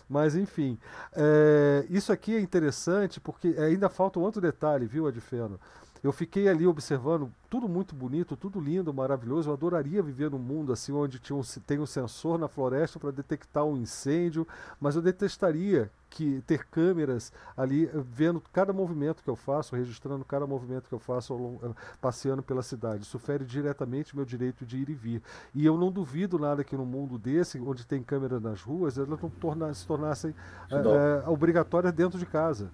Mas 0.08 0.34
enfim, 0.34 0.78
é, 1.14 1.84
isso 1.90 2.10
aqui 2.10 2.34
é 2.34 2.40
interessante 2.40 3.20
porque 3.20 3.48
ainda 3.58 3.90
falta 3.90 4.18
um 4.18 4.22
outro 4.22 4.40
detalhe, 4.40 4.86
viu, 4.86 5.06
Adfeno? 5.06 5.60
Eu 6.04 6.12
fiquei 6.12 6.48
ali 6.48 6.66
observando 6.66 7.32
tudo 7.48 7.66
muito 7.66 7.94
bonito, 7.94 8.36
tudo 8.36 8.60
lindo, 8.60 8.92
maravilhoso. 8.92 9.48
Eu 9.48 9.54
adoraria 9.54 10.02
viver 10.02 10.30
num 10.30 10.38
mundo 10.38 10.70
assim 10.70 10.92
onde 10.92 11.18
tinha 11.18 11.34
um, 11.34 11.40
tem 11.66 11.78
um 11.78 11.86
sensor 11.86 12.38
na 12.38 12.46
floresta 12.46 12.98
para 12.98 13.10
detectar 13.10 13.64
um 13.64 13.74
incêndio, 13.74 14.46
mas 14.78 14.96
eu 14.96 15.00
detestaria 15.00 15.90
que 16.10 16.42
ter 16.46 16.66
câmeras 16.66 17.32
ali 17.56 17.86
eh, 17.86 17.90
vendo 17.94 18.38
cada 18.52 18.70
movimento 18.70 19.22
que 19.22 19.30
eu 19.30 19.34
faço, 19.34 19.74
registrando 19.74 20.26
cada 20.26 20.46
movimento 20.46 20.88
que 20.90 20.94
eu 20.94 20.98
faço 20.98 21.58
eh, 21.62 21.70
passeando 22.02 22.42
pela 22.42 22.62
cidade. 22.62 23.04
Isso 23.04 23.18
fere 23.18 23.46
diretamente 23.46 24.14
meu 24.14 24.26
direito 24.26 24.66
de 24.66 24.76
ir 24.76 24.90
e 24.90 24.94
vir. 24.94 25.22
E 25.54 25.64
eu 25.64 25.78
não 25.78 25.90
duvido 25.90 26.38
nada 26.38 26.62
que 26.62 26.76
num 26.76 26.84
mundo 26.84 27.18
desse, 27.18 27.58
onde 27.58 27.86
tem 27.86 28.02
câmeras 28.02 28.42
nas 28.42 28.60
ruas, 28.60 28.98
elas 28.98 29.08
não 29.08 29.16
tornar, 29.16 29.74
se 29.74 29.86
tornassem 29.86 30.34
é, 30.70 31.28
obrigatórias 31.30 31.94
dentro 31.94 32.18
de 32.18 32.26
casa. 32.26 32.70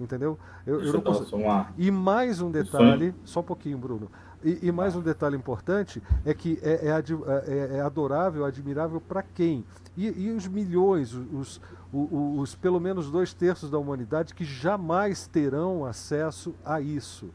Entendeu? 0.00 0.38
Eu, 0.66 0.82
eu 0.82 0.92
não 0.94 1.00
consigo... 1.02 1.36
E 1.76 1.90
mais 1.90 2.40
um 2.40 2.50
detalhe, 2.50 3.14
só 3.22 3.40
um 3.40 3.44
pouquinho, 3.44 3.76
Bruno. 3.76 4.10
E, 4.42 4.68
e, 4.68 4.72
mais 4.72 4.96
um 4.96 5.02
detalhe 5.02 5.36
importante 5.36 6.02
é 6.24 6.32
que 6.32 6.58
é, 6.62 6.86
é, 6.86 7.02
é, 7.46 7.76
é 7.76 7.80
adorável, 7.82 8.46
admirável 8.46 8.98
para 8.98 9.22
quem? 9.22 9.62
E, 9.94 10.06
e, 10.06 10.30
os 10.30 10.48
milhões, 10.48 11.12
os, 11.12 11.60
os, 11.92 12.38
os, 12.38 12.54
pelo 12.54 12.80
menos 12.80 13.10
dois 13.10 13.34
terços 13.34 13.70
da 13.70 13.76
humanidade 13.76 14.34
que 14.34 14.44
jamais 14.44 15.26
terão 15.26 15.84
acesso 15.84 16.54
a 16.64 16.80
isso. 16.80 17.28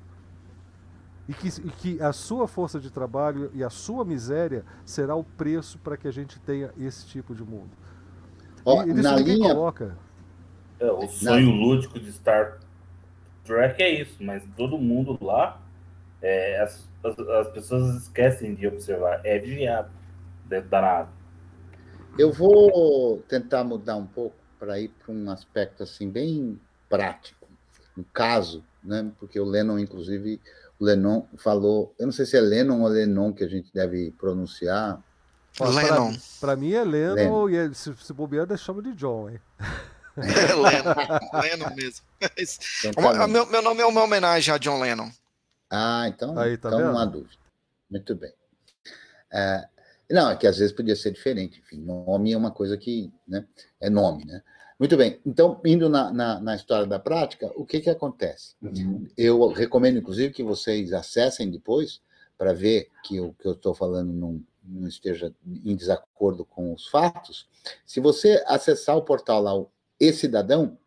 E 1.29 1.33
que, 1.33 1.47
e 1.47 1.69
que 1.69 2.01
a 2.01 2.11
sua 2.11 2.47
força 2.47 2.79
de 2.79 2.89
trabalho 2.89 3.51
e 3.53 3.63
a 3.63 3.69
sua 3.69 4.03
miséria 4.03 4.65
será 4.83 5.15
o 5.15 5.23
preço 5.23 5.77
para 5.79 5.97
que 5.97 6.07
a 6.07 6.11
gente 6.11 6.39
tenha 6.39 6.71
esse 6.75 7.05
tipo 7.05 7.35
de 7.35 7.43
mundo. 7.43 7.69
Ó, 8.63 8.83
e, 8.83 8.93
na 8.93 9.15
linha, 9.15 9.53
coloca. 9.53 9.95
É, 10.79 10.91
o 10.91 11.07
sonho 11.07 11.51
Na... 11.51 11.55
lúdico 11.55 11.99
de 11.99 12.11
Star 12.11 12.59
Trek 13.45 13.81
é 13.81 14.01
isso, 14.01 14.23
mas 14.23 14.43
todo 14.57 14.77
mundo 14.77 15.17
lá, 15.21 15.61
é, 16.21 16.59
as, 16.61 16.87
as, 17.03 17.19
as, 17.19 17.47
pessoas 17.49 17.95
esquecem 17.95 18.55
de 18.55 18.67
observar, 18.67 19.21
é 19.23 19.37
vigiado 19.37 19.89
dentro 20.45 20.69
da 20.69 20.81
nave. 20.81 21.09
Eu 22.17 22.31
vou 22.31 23.19
tentar 23.27 23.63
mudar 23.63 23.95
um 23.95 24.07
pouco 24.07 24.35
para 24.59 24.79
ir 24.79 24.89
para 24.89 25.13
um 25.13 25.29
aspecto 25.29 25.83
assim 25.83 26.09
bem 26.09 26.59
prático, 26.89 27.47
um 27.97 28.03
caso, 28.03 28.63
né? 28.83 29.11
Porque 29.19 29.39
o 29.39 29.45
Lennon, 29.45 29.77
inclusive, 29.77 30.41
o 30.79 30.85
Lennon 30.85 31.25
falou, 31.37 31.93
eu 31.99 32.05
não 32.05 32.13
sei 32.13 32.25
se 32.25 32.35
é 32.37 32.41
Lennon 32.41 32.81
ou 32.81 32.87
Lennon 32.87 33.31
que 33.31 33.43
a 33.43 33.47
gente 33.47 33.71
deve 33.73 34.11
pronunciar. 34.17 35.01
Lennon. 35.59 36.13
Para 36.41 36.55
mim 36.55 36.73
é 36.73 36.83
Lennon, 36.83 37.45
Lennon. 37.45 37.49
e 37.49 37.75
se, 37.75 37.93
se 37.95 38.13
bobear, 38.13 38.45
chama 38.57 38.81
de 38.81 38.93
John, 38.93 39.29
hein? 39.29 39.39
É, 40.17 40.53
Lennon, 40.55 41.41
Lennon 41.41 41.75
mesmo. 41.75 42.05
Tá 42.93 43.27
meu, 43.27 43.45
meu 43.45 43.61
nome 43.61 43.81
é 43.81 43.85
uma 43.85 44.03
homenagem 44.03 44.53
a 44.53 44.57
John 44.57 44.79
Lennon. 44.79 45.09
Ah, 45.69 46.05
então, 46.07 46.37
Aí, 46.37 46.57
tá 46.57 46.69
então 46.69 46.79
não 46.79 46.97
há 46.97 47.05
dúvida. 47.05 47.35
Muito 47.89 48.15
bem. 48.15 48.33
É, 49.31 49.67
não, 50.09 50.29
é 50.29 50.35
que 50.35 50.47
às 50.47 50.57
vezes 50.57 50.73
podia 50.73 50.95
ser 50.95 51.11
diferente. 51.11 51.59
Enfim, 51.59 51.77
nome 51.77 52.31
é 52.31 52.37
uma 52.37 52.51
coisa 52.51 52.77
que 52.77 53.11
né, 53.27 53.45
é 53.79 53.89
nome, 53.89 54.25
né? 54.25 54.41
Muito 54.77 54.97
bem. 54.97 55.19
Então, 55.25 55.61
indo 55.65 55.87
na, 55.87 56.11
na, 56.11 56.39
na 56.39 56.55
história 56.55 56.85
da 56.85 56.99
prática, 56.99 57.51
o 57.55 57.65
que, 57.65 57.79
que 57.79 57.89
acontece? 57.89 58.55
Uhum. 58.61 59.07
Eu 59.17 59.47
recomendo, 59.47 59.97
inclusive, 59.97 60.33
que 60.33 60.43
vocês 60.43 60.91
acessem 60.91 61.49
depois 61.49 62.01
para 62.37 62.53
ver 62.53 62.89
que 63.03 63.19
o 63.19 63.33
que 63.33 63.47
eu 63.47 63.53
estou 63.53 63.73
falando 63.73 64.11
não, 64.11 64.43
não 64.63 64.87
esteja 64.87 65.33
em 65.45 65.75
desacordo 65.75 66.43
com 66.43 66.73
os 66.73 66.87
fatos. 66.87 67.47
Se 67.85 68.01
você 68.01 68.43
acessar 68.45 68.97
o 68.97 69.01
portal 69.01 69.41
lá, 69.41 69.65
e-Cidadão, 69.99 70.77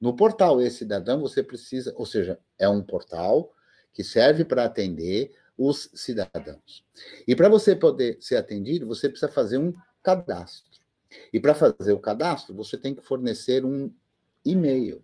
no 0.00 0.14
portal 0.14 0.60
E-Cidadão 0.60 1.20
você 1.20 1.42
precisa, 1.42 1.92
ou 1.96 2.06
seja, 2.06 2.38
é 2.58 2.68
um 2.68 2.82
portal 2.82 3.52
que 3.92 4.04
serve 4.04 4.44
para 4.44 4.64
atender 4.64 5.32
os 5.56 5.90
cidadãos. 5.94 6.84
E 7.26 7.34
para 7.34 7.48
você 7.48 7.74
poder 7.74 8.18
ser 8.20 8.36
atendido, 8.36 8.86
você 8.86 9.08
precisa 9.08 9.32
fazer 9.32 9.56
um 9.58 9.72
cadastro. 10.02 10.80
E 11.32 11.40
para 11.40 11.54
fazer 11.54 11.92
o 11.92 11.98
cadastro, 11.98 12.54
você 12.54 12.76
tem 12.76 12.94
que 12.94 13.02
fornecer 13.02 13.64
um 13.64 13.90
e-mail. 14.44 15.02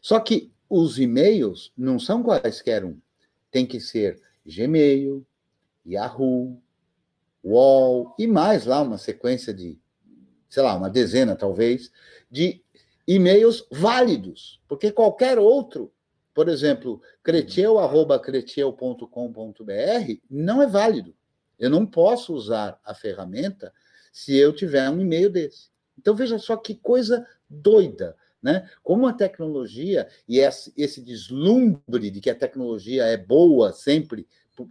Só 0.00 0.18
que 0.18 0.50
os 0.68 0.98
e-mails 0.98 1.70
não 1.76 1.98
são 1.98 2.22
quaisquer 2.22 2.84
um. 2.84 2.98
Tem 3.50 3.66
que 3.66 3.78
ser 3.78 4.20
Gmail, 4.46 5.24
Yahoo, 5.86 6.60
Wall 7.44 8.14
e 8.18 8.26
mais 8.26 8.64
lá 8.64 8.80
uma 8.80 8.96
sequência 8.96 9.52
de, 9.52 9.78
sei 10.48 10.62
lá, 10.62 10.74
uma 10.74 10.88
dezena 10.88 11.36
talvez, 11.36 11.92
de 12.30 12.63
e-mails 13.06 13.66
válidos, 13.70 14.62
porque 14.66 14.90
qualquer 14.90 15.38
outro, 15.38 15.92
por 16.32 16.48
exemplo, 16.48 17.02
creteu.creteu.com.br, 17.22 20.20
não 20.30 20.62
é 20.62 20.66
válido. 20.66 21.14
Eu 21.58 21.70
não 21.70 21.86
posso 21.86 22.34
usar 22.34 22.80
a 22.84 22.94
ferramenta 22.94 23.72
se 24.12 24.36
eu 24.36 24.52
tiver 24.52 24.88
um 24.90 25.00
e-mail 25.00 25.30
desse. 25.30 25.68
Então 25.98 26.14
veja 26.14 26.38
só 26.38 26.56
que 26.56 26.74
coisa 26.74 27.26
doida, 27.48 28.16
né? 28.42 28.68
Como 28.82 29.06
a 29.06 29.12
tecnologia 29.12 30.08
e 30.28 30.38
esse 30.38 31.00
deslumbre 31.00 32.10
de 32.10 32.20
que 32.20 32.30
a 32.30 32.34
tecnologia 32.34 33.04
é 33.04 33.16
boa 33.16 33.72
sempre, 33.72 34.26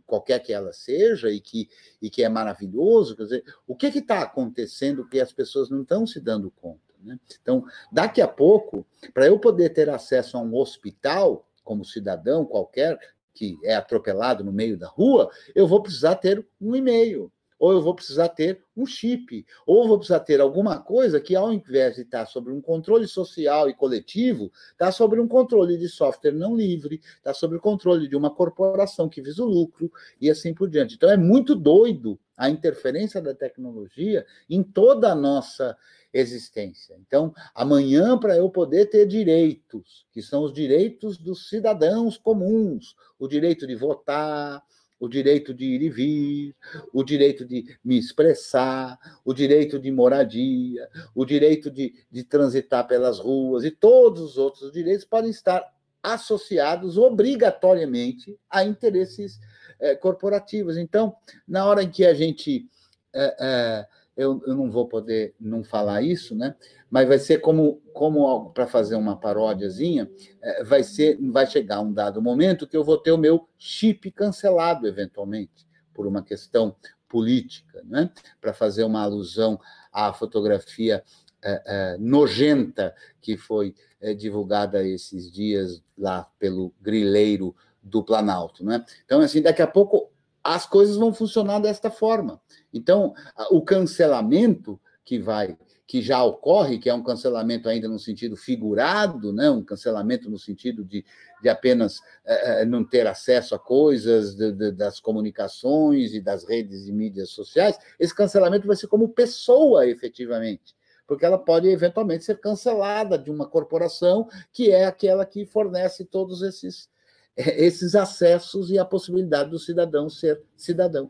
qualquer 0.06 0.40
que 0.40 0.54
ela 0.54 0.72
seja, 0.72 1.30
e 1.30 1.40
que, 1.40 1.70
e 2.02 2.10
que 2.10 2.24
é 2.24 2.30
maravilhoso, 2.30 3.16
quer 3.16 3.24
dizer, 3.24 3.44
o 3.68 3.76
que 3.76 3.88
está 3.88 4.22
acontecendo 4.22 5.08
que 5.08 5.20
as 5.20 5.34
pessoas 5.34 5.70
não 5.70 5.82
estão 5.82 6.06
se 6.06 6.20
dando 6.20 6.52
conta? 6.52 6.83
Né? 7.04 7.20
Então, 7.42 7.66
daqui 7.92 8.22
a 8.22 8.28
pouco, 8.28 8.86
para 9.14 9.28
eu 9.28 9.38
poder 9.38 9.70
ter 9.70 9.90
acesso 9.90 10.38
a 10.38 10.42
um 10.42 10.56
hospital, 10.56 11.48
como 11.64 11.86
cidadão 11.86 12.46
qualquer 12.46 13.00
que 13.34 13.58
é 13.64 13.76
atropelado 13.76 14.44
no 14.44 14.52
meio 14.52 14.78
da 14.78 14.88
rua, 14.88 15.30
eu 15.56 15.68
vou 15.68 15.82
precisar 15.82 16.16
ter 16.16 16.46
um 16.62 16.76
e-mail, 16.76 17.32
ou 17.58 17.72
eu 17.72 17.82
vou 17.82 17.96
precisar 17.96 18.30
ter 18.30 18.62
um 18.76 18.86
chip, 18.86 19.46
ou 19.66 19.88
vou 19.88 19.98
precisar 19.98 20.20
ter 20.20 20.42
alguma 20.42 20.80
coisa 20.80 21.20
que, 21.20 21.36
ao 21.36 21.52
invés 21.52 21.96
de 21.96 22.02
estar 22.02 22.26
sobre 22.26 22.52
um 22.52 22.62
controle 22.62 23.08
social 23.08 23.70
e 23.70 23.74
coletivo, 23.74 24.52
está 24.72 24.92
sobre 24.92 25.20
um 25.20 25.28
controle 25.28 25.78
de 25.78 25.88
software 25.88 26.34
não 26.34 26.56
livre, 26.56 27.00
está 27.16 27.34
sobre 27.34 27.58
o 27.58 27.62
controle 27.62 28.08
de 28.08 28.16
uma 28.16 28.30
corporação 28.30 29.08
que 29.08 29.22
visa 29.22 29.42
o 29.44 29.48
lucro 29.48 29.92
e 30.20 30.30
assim 30.30 30.54
por 30.54 30.70
diante. 30.70 30.96
Então, 30.96 31.10
é 31.10 31.18
muito 31.18 31.56
doido 31.56 32.20
a 32.36 32.50
interferência 32.50 33.22
da 33.22 33.34
tecnologia 33.34 34.26
em 34.50 34.62
toda 34.62 35.12
a 35.12 35.16
nossa 35.16 35.78
existência. 36.14 36.96
Então, 37.06 37.34
amanhã, 37.56 38.18
para 38.18 38.38
eu 38.38 38.50
poder 38.50 38.86
ter 38.86 39.08
direitos, 39.08 40.06
que 40.12 40.22
são 40.22 40.44
os 40.44 40.54
direitos 40.54 41.18
dos 41.18 41.50
cidadãos 41.50 42.18
comuns, 42.18 42.96
o 43.18 43.28
direito 43.28 43.66
de 43.66 43.76
votar, 43.76 44.64
o 45.00 45.10
direito 45.10 45.54
de 45.54 45.66
ir 45.66 45.82
e 45.82 45.90
vir, 45.90 46.56
o 46.94 47.04
direito 47.04 47.46
de 47.46 47.66
me 47.84 47.98
expressar, 47.98 48.98
o 49.26 49.34
direito 49.34 49.78
de 49.78 49.92
moradia, 49.92 50.88
o 51.14 51.26
direito 51.26 51.70
de, 51.70 51.94
de 52.10 52.24
transitar 52.24 52.88
pelas 52.88 53.20
ruas 53.20 53.66
e 53.66 53.72
todos 53.72 54.22
os 54.22 54.38
outros 54.38 54.72
direitos 54.72 55.04
podem 55.04 55.30
estar 55.30 55.62
associados 56.02 56.98
obrigatoriamente 56.98 58.38
a 58.50 58.64
interesses 58.64 59.40
é, 59.80 59.96
corporativos. 59.96 60.78
Então, 60.78 61.16
na 61.48 61.66
hora 61.66 61.84
em 61.84 61.90
que 61.90 62.06
a 62.06 62.14
gente. 62.14 62.68
É, 63.16 63.36
é, 63.40 64.03
eu, 64.16 64.42
eu, 64.46 64.56
não 64.56 64.70
vou 64.70 64.88
poder 64.88 65.34
não 65.40 65.64
falar 65.64 66.02
isso, 66.02 66.36
né? 66.36 66.56
Mas 66.90 67.08
vai 67.08 67.18
ser 67.18 67.40
como, 67.40 67.82
como 67.94 68.52
para 68.52 68.68
fazer 68.68 68.96
uma 68.96 69.20
paródiazinha, 69.20 70.10
é, 70.42 70.64
vai 70.64 70.84
ser, 70.84 71.18
vai 71.32 71.48
chegar 71.48 71.82
um 71.82 71.92
dado 71.92 72.22
momento 72.22 72.68
que 72.68 72.78
eu 72.78 72.84
vou 72.84 72.98
ter 72.98 73.12
o 73.12 73.18
meu 73.18 73.48
chip 73.58 74.12
cancelado 74.12 74.88
eventualmente 74.88 75.68
por 75.94 76.06
uma 76.06 76.24
questão 76.24 76.76
política, 77.10 77.82
né? 77.86 78.10
Para 78.40 78.54
fazer 78.54 78.84
uma 78.84 79.02
alusão 79.02 79.60
à 79.92 80.14
fotografia 80.14 81.04
é, 81.44 81.64
é, 81.66 81.98
nojenta 82.00 82.96
que 83.20 83.36
foi 83.36 83.76
é, 84.00 84.14
divulgada 84.14 84.88
esses 84.88 85.32
dias 85.32 85.84
lá 85.98 86.28
pelo 86.40 86.74
grileiro 86.82 87.56
do 87.82 88.04
Planalto, 88.04 88.64
né? 88.64 88.86
Então, 89.04 89.20
assim, 89.22 89.42
daqui 89.42 89.62
a 89.62 89.68
pouco 89.68 90.13
as 90.44 90.66
coisas 90.66 90.98
vão 90.98 91.14
funcionar 91.14 91.60
desta 91.60 91.90
forma. 91.90 92.42
Então, 92.74 93.14
o 93.50 93.62
cancelamento 93.62 94.80
que 95.06 95.20
vai 95.20 95.58
que 95.86 96.02
já 96.02 96.24
ocorre, 96.24 96.80
que 96.80 96.90
é 96.90 96.94
um 96.94 97.04
cancelamento 97.04 97.70
ainda 97.70 97.88
no 97.88 98.00
sentido 98.00 98.36
figurado, 98.36 99.34
né? 99.34 99.50
um 99.50 99.64
cancelamento 99.64 100.30
no 100.30 100.40
sentido 100.40 100.84
de, 100.84 101.06
de 101.42 101.50
apenas 101.50 102.00
é, 102.26 102.66
não 102.66 102.84
ter 102.84 103.06
acesso 103.06 103.54
a 103.54 103.60
coisas 103.60 104.34
de, 104.34 104.52
de, 104.54 104.72
das 104.72 105.00
comunicações 105.00 106.14
e 106.14 106.20
das 106.20 106.48
redes 106.48 106.88
e 106.88 106.92
mídias 106.92 107.30
sociais, 107.30 107.78
esse 108.00 108.16
cancelamento 108.16 108.66
vai 108.66 108.76
ser 108.76 108.88
como 108.88 109.10
pessoa, 109.10 109.86
efetivamente, 109.86 110.76
porque 111.06 111.26
ela 111.26 111.38
pode 111.38 111.68
eventualmente 111.68 112.24
ser 112.24 112.40
cancelada 112.40 113.18
de 113.18 113.30
uma 113.30 113.46
corporação 113.46 114.28
que 114.52 114.72
é 114.72 114.86
aquela 114.86 115.26
que 115.26 115.46
fornece 115.46 116.06
todos 116.06 116.42
esses, 116.42 116.90
esses 117.36 117.96
acessos 117.96 118.70
e 118.70 118.78
a 118.78 118.86
possibilidade 118.86 119.50
do 119.50 119.60
cidadão 119.60 120.10
ser 120.10 120.42
cidadão. 120.56 121.10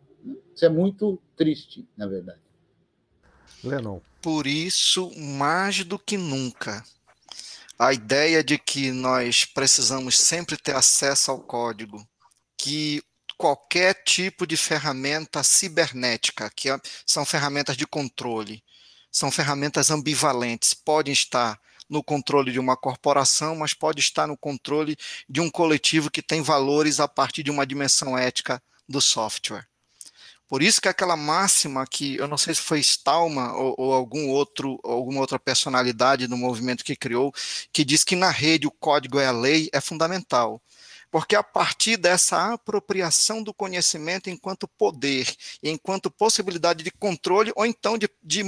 Isso 0.53 0.66
é 0.66 0.69
muito 0.69 1.22
triste, 1.35 1.88
na 1.98 2.08
verdade. 2.08 2.40
Lennon. 3.64 4.00
Por 4.22 4.48
isso, 4.48 5.11
mais 5.18 5.84
do 5.84 6.00
que 6.00 6.18
nunca, 6.18 6.84
a 7.77 7.93
ideia 7.93 8.43
de 8.43 8.58
que 8.58 8.92
nós 8.92 9.45
precisamos 9.45 10.18
sempre 10.18 10.56
ter 10.58 10.76
acesso 10.76 11.32
ao 11.32 11.42
código, 11.42 12.08
que 12.58 13.03
qualquer 13.38 13.93
tipo 14.06 14.48
de 14.48 14.56
ferramenta 14.56 15.43
cibernética, 15.43 16.50
que 16.50 16.69
é, 16.69 16.80
são 17.06 17.26
ferramentas 17.26 17.76
de 17.76 17.85
controle, 17.85 18.64
são 19.11 19.30
ferramentas 19.30 19.92
ambivalentes, 19.92 20.74
podem 20.74 21.11
estar 21.11 21.60
no 21.90 22.03
controle 22.03 22.52
de 22.52 22.60
uma 22.60 22.78
corporação, 22.78 23.56
mas 23.56 23.74
pode 23.74 24.00
estar 24.00 24.28
no 24.28 24.38
controle 24.38 24.95
de 25.28 25.42
um 25.42 25.50
coletivo 25.50 26.12
que 26.12 26.22
tem 26.22 26.42
valores 26.42 27.00
a 27.00 27.08
partir 27.08 27.44
de 27.44 27.52
uma 27.52 27.66
dimensão 27.66 28.18
ética 28.18 28.62
do 28.88 29.02
software. 29.02 29.68
Por 30.48 30.62
isso 30.62 30.80
que 30.80 30.88
aquela 30.88 31.18
máxima 31.18 31.84
que 31.88 32.16
eu 32.16 32.28
não 32.28 32.38
sei 32.38 32.53
se 32.53 32.62
foi 32.62 32.80
Stalma 32.80 33.53
ou, 33.56 33.74
ou 33.76 33.94
algum 33.94 34.30
outro, 34.30 34.80
alguma 34.84 35.20
outra 35.20 35.40
personalidade 35.40 36.28
do 36.28 36.38
movimento 36.38 36.84
que 36.84 36.95
criou, 36.95 37.34
que 37.72 37.84
diz 37.84 38.03
que 38.03 38.16
na 38.16 38.30
rede 38.30 38.68
o 38.68 38.72
código 38.72 39.20
é 39.20 39.26
a 39.26 39.32
lei, 39.32 39.68
é 39.74 39.82
fundamental. 39.82 40.62
Porque 41.10 41.36
a 41.36 41.44
partir 41.44 41.98
dessa 41.98 42.53
apropriação 42.53 43.42
do 43.42 43.53
conhecimento 43.53 44.30
enquanto 44.30 44.68
poder, 44.68 45.32
enquanto 45.64 46.12
possibilidade 46.12 46.84
de 46.84 46.92
controle, 46.92 47.52
ou 47.56 47.66
então 47.66 47.98
de, 47.98 48.10
de 48.22 48.44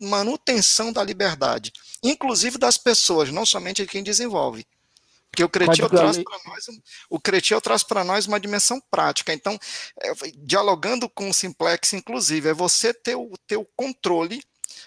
manutenção 0.00 0.92
da 0.92 1.02
liberdade, 1.02 1.72
inclusive 2.10 2.58
das 2.58 2.76
pessoas, 2.76 3.30
não 3.30 3.46
somente 3.46 3.82
de 3.82 3.88
quem 3.88 4.02
desenvolve. 4.02 4.66
Porque 5.30 5.44
o 5.44 5.48
Cretil 5.48 5.88
traz 5.90 6.16
para 6.16 6.38
nós, 6.46 6.66
o 7.10 7.20
Cretil 7.20 7.60
traz 7.60 7.82
para 7.82 8.04
nós 8.04 8.26
uma 8.26 8.40
dimensão 8.40 8.80
prática. 8.90 9.34
Então, 9.34 9.58
é, 10.00 10.12
dialogando 10.38 11.10
com 11.10 11.28
o 11.28 11.34
Simplex, 11.34 11.92
inclusive, 11.92 12.48
é 12.48 12.54
você 12.54 12.94
ter 12.94 13.16
o, 13.16 13.30
ter 13.46 13.56
o 13.56 13.66
controle 13.76 14.42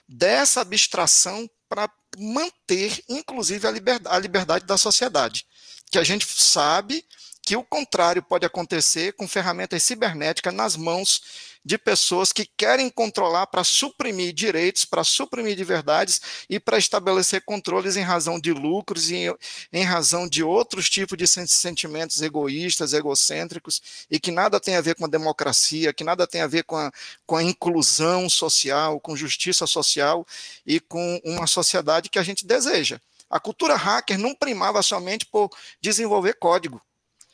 dessa 0.07 0.61
abstração 0.61 1.47
para 1.67 1.87
manter, 2.17 3.03
inclusive, 3.07 3.67
a 3.67 3.71
liberdade, 3.71 4.15
a 4.15 4.19
liberdade 4.19 4.65
da 4.65 4.75
sociedade. 4.75 5.45
Que 5.91 5.99
a 5.99 6.03
gente 6.03 6.25
sabe 6.25 7.05
que 7.43 7.55
o 7.55 7.63
contrário 7.63 8.23
pode 8.23 8.45
acontecer 8.45 9.13
com 9.13 9.27
ferramentas 9.27 9.83
cibernéticas 9.83 10.53
nas 10.53 10.75
mãos 10.75 11.21
de 11.63 11.77
pessoas 11.77 12.31
que 12.31 12.49
querem 12.57 12.89
controlar 12.89 13.47
para 13.47 13.63
suprimir 13.63 14.33
direitos, 14.33 14.85
para 14.85 15.03
suprimir 15.03 15.55
de 15.55 15.63
verdades 15.63 16.21
e 16.49 16.59
para 16.59 16.77
estabelecer 16.77 17.41
controles 17.43 17.97
em 17.97 18.01
razão 18.01 18.39
de 18.39 18.53
lucros 18.53 19.09
e 19.11 19.27
em, 19.71 19.83
razão 19.83 20.27
de 20.27 20.41
outros 20.43 20.89
tipos 20.89 21.17
de 21.17 21.27
sentimentos 21.27 22.21
egoístas, 22.21 22.93
egocêntricos 22.93 23.81
e 24.09 24.19
que 24.19 24.31
nada 24.31 24.59
tem 24.59 24.75
a 24.75 24.81
ver 24.81 24.95
com 24.95 25.05
a 25.05 25.09
democracia, 25.09 25.93
que 25.93 26.03
nada 26.03 26.25
tem 26.25 26.41
a 26.41 26.47
ver 26.47 26.63
com 26.63 26.77
a, 26.77 26.91
com 27.25 27.35
a 27.35 27.43
inclusão 27.43 28.29
social, 28.29 28.99
com 28.99 29.15
justiça 29.15 29.67
social 29.67 30.25
e 30.65 30.79
com 30.79 31.19
uma 31.23 31.45
sociedade 31.45 32.09
que 32.09 32.19
a 32.19 32.23
gente 32.23 32.45
deseja. 32.45 32.99
A 33.29 33.39
cultura 33.39 33.75
hacker 33.75 34.17
não 34.17 34.33
primava 34.33 34.81
somente 34.81 35.25
por 35.25 35.49
desenvolver 35.79 36.33
código, 36.33 36.81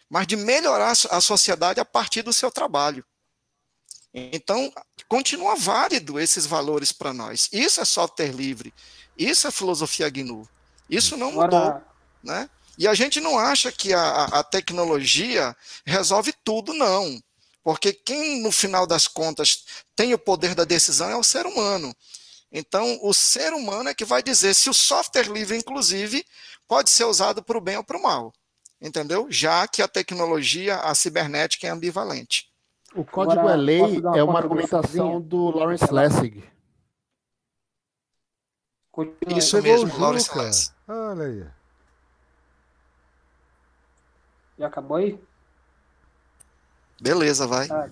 mas 0.10 0.28
de 0.28 0.36
melhorar 0.36 0.94
a 1.10 1.22
sociedade 1.22 1.80
a 1.80 1.86
partir 1.86 2.22
do 2.22 2.34
seu 2.34 2.52
trabalho. 2.52 3.06
Então, 4.18 4.72
continua 5.10 5.58
válido 5.58 6.18
esses 6.18 6.46
valores 6.46 6.94
para 6.94 7.14
nós. 7.14 7.50
Isso 7.52 7.82
é 7.82 7.86
software 7.86 8.32
livre. 8.32 8.74
Isso 9.18 9.46
é 9.46 9.52
filosofia 9.52 10.10
GNU. 10.10 10.48
Isso 10.90 11.18
não 11.18 11.34
mudou. 11.34 11.82
Né? 12.24 12.50
E 12.78 12.88
a 12.88 12.94
gente 12.94 13.20
não 13.20 13.38
acha 13.38 13.74
que 13.74 13.94
a, 13.94 14.24
a 14.24 14.42
tecnologia 14.42 15.54
resolve 15.86 16.34
tudo, 16.46 16.74
não. 16.74 17.22
Porque 17.62 17.92
quem, 17.92 18.42
no 18.42 18.54
final 18.54 18.88
das 18.88 19.06
contas, 19.06 19.66
tem 19.98 20.14
o 20.14 20.20
poder 20.20 20.56
da 20.56 20.64
decisão 20.64 21.10
é 21.10 21.18
o 21.18 21.24
ser 21.24 21.46
humano. 21.46 21.94
Então, 22.50 22.98
o 23.02 23.14
ser 23.14 23.52
humano 23.52 23.90
é 23.90 23.94
que 23.94 24.06
vai 24.06 24.24
dizer 24.24 24.54
se 24.54 24.70
o 24.70 24.74
software 24.74 25.30
livre, 25.30 25.58
inclusive, 25.58 26.26
pode 26.70 26.90
ser 26.90 27.04
usado 27.04 27.44
para 27.44 27.58
o 27.58 27.62
bem 27.62 27.76
ou 27.76 27.84
para 27.84 27.98
o 27.98 28.02
mal. 28.02 28.34
Entendeu? 28.80 29.28
Já 29.30 29.68
que 29.68 29.82
a 29.82 29.90
tecnologia, 29.90 30.78
a 30.78 30.96
cibernética 30.96 31.68
é 31.68 31.70
ambivalente. 31.70 32.55
O 32.96 33.04
código 33.04 33.40
Agora, 33.40 33.54
é 33.54 33.58
lei 33.58 34.00
uma 34.00 34.18
é 34.18 34.24
uma 34.24 34.40
argumentação 34.40 35.22
do 35.22 35.50
Lawrence 35.50 35.92
Lessig. 35.92 36.44
Isso 39.28 39.62
mesmo, 39.62 40.00
Lawrence 40.00 40.38
Lessig. 40.38 40.74
Olha 40.88 41.26
aí. 41.26 41.46
Já 44.58 44.68
acabou 44.68 44.98
aí? 44.98 45.20
Beleza, 47.02 47.46
vai. 47.46 47.68
Ah, 47.70 47.90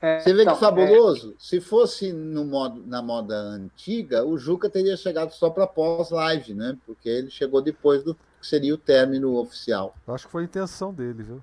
é, 0.00 0.18
Você 0.18 0.34
vê 0.34 0.42
então, 0.42 0.54
que 0.54 0.60
fabuloso? 0.60 1.32
É... 1.32 1.34
Se 1.38 1.60
fosse 1.60 2.12
no 2.12 2.44
modo, 2.44 2.84
na 2.84 3.00
moda 3.00 3.34
antiga, 3.34 4.24
o 4.24 4.36
Juca 4.36 4.68
teria 4.68 4.96
chegado 4.96 5.30
só 5.30 5.48
para 5.48 5.66
pós-live, 5.66 6.52
né? 6.54 6.76
Porque 6.84 7.08
ele 7.08 7.30
chegou 7.30 7.62
depois 7.62 8.02
do 8.02 8.14
que 8.14 8.46
seria 8.46 8.74
o 8.74 8.78
término 8.78 9.36
oficial. 9.36 9.94
Acho 10.08 10.26
que 10.26 10.32
foi 10.32 10.42
a 10.42 10.46
intenção 10.46 10.92
dele, 10.92 11.22
viu? 11.22 11.42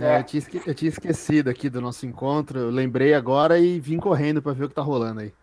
É, 0.00 0.18
eu, 0.18 0.24
tinha 0.24 0.42
eu, 0.66 0.74
tinha 0.74 0.88
esquecido 0.88 1.50
aqui 1.50 1.68
do 1.68 1.80
nosso 1.80 2.06
encontro, 2.06 2.58
eu 2.58 2.70
lembrei 2.70 3.12
agora 3.12 3.58
e 3.58 3.78
vim 3.78 3.98
correndo 3.98 4.40
para 4.40 4.52
ver 4.52 4.64
o 4.64 4.68
que 4.68 4.74
tá 4.74 4.80
rolando 4.80 5.20
aí. 5.20 5.34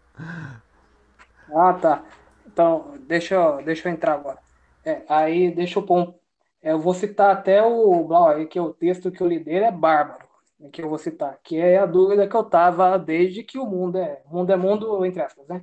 Ah, 1.53 1.73
tá. 1.73 2.03
Então, 2.45 2.95
deixa 3.07 3.35
eu, 3.35 3.63
deixa 3.63 3.87
eu 3.87 3.93
entrar 3.93 4.13
agora. 4.13 4.39
É, 4.83 5.03
aí, 5.07 5.51
deixa 5.51 5.77
eu 5.77 5.83
pôr. 5.83 6.15
É, 6.61 6.71
eu 6.71 6.79
vou 6.79 6.93
citar 6.95 7.31
até 7.31 7.61
o 7.61 8.03
Blau 8.03 8.29
aí, 8.29 8.47
que 8.47 8.57
é 8.57 8.61
o 8.61 8.73
texto 8.73 9.11
que 9.11 9.21
eu 9.21 9.27
li 9.27 9.39
dele 9.39 9.65
é 9.65 9.71
bárbaro, 9.71 10.25
né, 10.59 10.69
que 10.69 10.81
eu 10.81 10.89
vou 10.89 10.97
citar, 10.97 11.39
que 11.43 11.57
é 11.57 11.77
a 11.77 11.85
dúvida 11.85 12.27
que 12.27 12.35
eu 12.35 12.43
tava 12.43 12.97
desde 12.97 13.43
que 13.43 13.59
o 13.59 13.65
mundo 13.65 13.99
é. 13.99 14.23
Mundo 14.25 14.51
é 14.51 14.55
mundo, 14.55 15.05
entre 15.05 15.21
aspas, 15.21 15.47
né? 15.47 15.61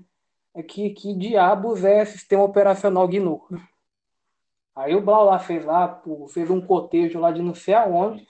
É 0.55 0.63
que, 0.63 0.91
que 0.91 1.13
diabos 1.15 1.85
é 1.85 2.05
sistema 2.05 2.45
operacional 2.45 3.09
GNU? 3.09 3.43
Aí 4.77 4.95
o 4.95 5.01
Blau 5.01 5.25
lá 5.25 5.39
fez 5.39 5.65
lá, 5.65 6.01
fez 6.33 6.49
um 6.49 6.61
cotejo 6.61 7.19
lá 7.19 7.33
de 7.33 7.43
não 7.43 7.55
sei 7.55 7.75
aonde 7.75 8.27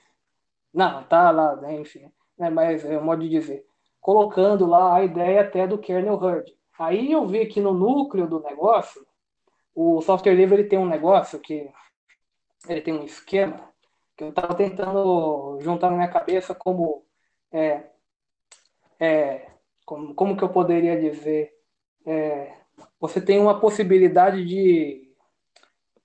não, 0.74 1.04
tá 1.04 1.30
lá, 1.30 1.56
né, 1.56 1.80
enfim. 1.80 2.10
Né, 2.36 2.50
mas 2.50 2.84
é 2.84 2.98
um 2.98 3.04
modo 3.04 3.22
de 3.22 3.28
dizer. 3.28 3.64
Colocando 4.00 4.66
lá 4.66 4.96
a 4.96 5.04
ideia 5.04 5.42
até 5.42 5.66
do 5.66 5.78
kernel 5.78 6.20
herd. 6.22 6.52
Aí 6.78 7.12
eu 7.12 7.26
vi 7.26 7.46
que 7.46 7.60
no 7.60 7.72
núcleo 7.72 8.26
do 8.26 8.40
negócio, 8.40 9.06
o 9.74 10.00
software 10.02 10.34
livre 10.34 10.60
ele 10.60 10.68
tem 10.68 10.78
um 10.78 10.86
negócio 10.86 11.38
que 11.38 11.70
ele 12.68 12.80
tem 12.80 12.94
um 12.94 13.04
esquema 13.04 13.72
que 14.16 14.24
eu 14.24 14.30
estava 14.30 14.54
tentando 14.54 15.58
juntar 15.60 15.90
na 15.90 15.96
minha 15.96 16.08
cabeça 16.08 16.54
como 16.54 17.04
é, 17.52 17.84
é, 18.98 19.50
como, 19.84 20.14
como 20.14 20.36
que 20.36 20.42
eu 20.42 20.48
poderia 20.48 20.98
dizer? 20.98 21.52
É, 22.06 22.54
você 23.00 23.20
tem 23.20 23.38
uma 23.38 23.60
possibilidade 23.60 24.44
de 24.44 25.04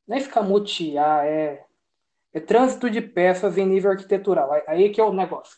não 0.07 0.15
é 0.15 0.19
escamotear, 0.19 1.25
é, 1.25 1.65
é 2.33 2.39
trânsito 2.39 2.89
de 2.89 3.01
peças 3.01 3.57
em 3.57 3.65
nível 3.65 3.91
arquitetural. 3.91 4.51
Aí 4.67 4.89
que 4.89 5.01
é 5.01 5.03
o 5.03 5.13
negócio. 5.13 5.57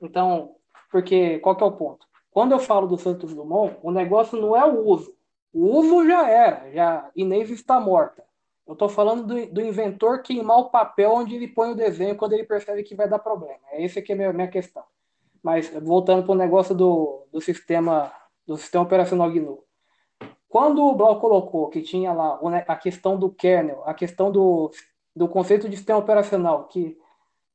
Então, 0.00 0.56
porque 0.90 1.38
qual 1.40 1.56
que 1.56 1.62
é 1.62 1.66
o 1.66 1.72
ponto? 1.72 2.06
Quando 2.30 2.52
eu 2.52 2.58
falo 2.58 2.86
do 2.86 2.96
Santos 2.96 3.34
Dumont, 3.34 3.76
o 3.82 3.90
negócio 3.90 4.40
não 4.40 4.56
é 4.56 4.64
o 4.64 4.86
uso. 4.86 5.14
O 5.52 5.66
uso 5.78 6.06
já 6.06 6.28
era, 6.28 6.70
já 6.70 7.10
Inês 7.16 7.50
está 7.50 7.80
morta. 7.80 8.22
Eu 8.66 8.74
estou 8.74 8.88
falando 8.88 9.26
do, 9.26 9.46
do, 9.46 9.62
inventor 9.62 10.22
queimar 10.22 10.58
o 10.58 10.70
papel 10.70 11.10
onde 11.12 11.34
ele 11.34 11.48
põe 11.48 11.70
o 11.70 11.74
desenho 11.74 12.16
quando 12.16 12.34
ele 12.34 12.44
percebe 12.44 12.82
que 12.82 12.94
vai 12.94 13.08
dar 13.08 13.18
problema. 13.18 13.60
É 13.72 13.82
esse 13.82 14.02
que 14.02 14.12
é 14.12 14.26
a 14.26 14.32
minha, 14.32 14.46
questão. 14.46 14.84
Mas 15.42 15.70
voltando 15.70 16.22
para 16.22 16.32
o 16.32 16.36
negócio 16.36 16.74
do, 16.74 17.26
do 17.32 17.40
sistema 17.40 18.12
do 18.46 18.56
sistema 18.56 18.84
operacional 18.84 19.30
GNU. 19.30 19.62
Quando 20.48 20.82
o 20.82 20.94
Blau 20.94 21.20
colocou 21.20 21.68
que 21.68 21.82
tinha 21.82 22.12
lá 22.12 22.40
a 22.66 22.76
questão 22.76 23.18
do 23.18 23.30
kernel, 23.30 23.82
a 23.84 23.92
questão 23.92 24.32
do, 24.32 24.70
do 25.18 25.26
conceito 25.26 25.68
de 25.68 25.76
sistema 25.76 25.98
operacional 25.98 26.68
que 26.68 26.96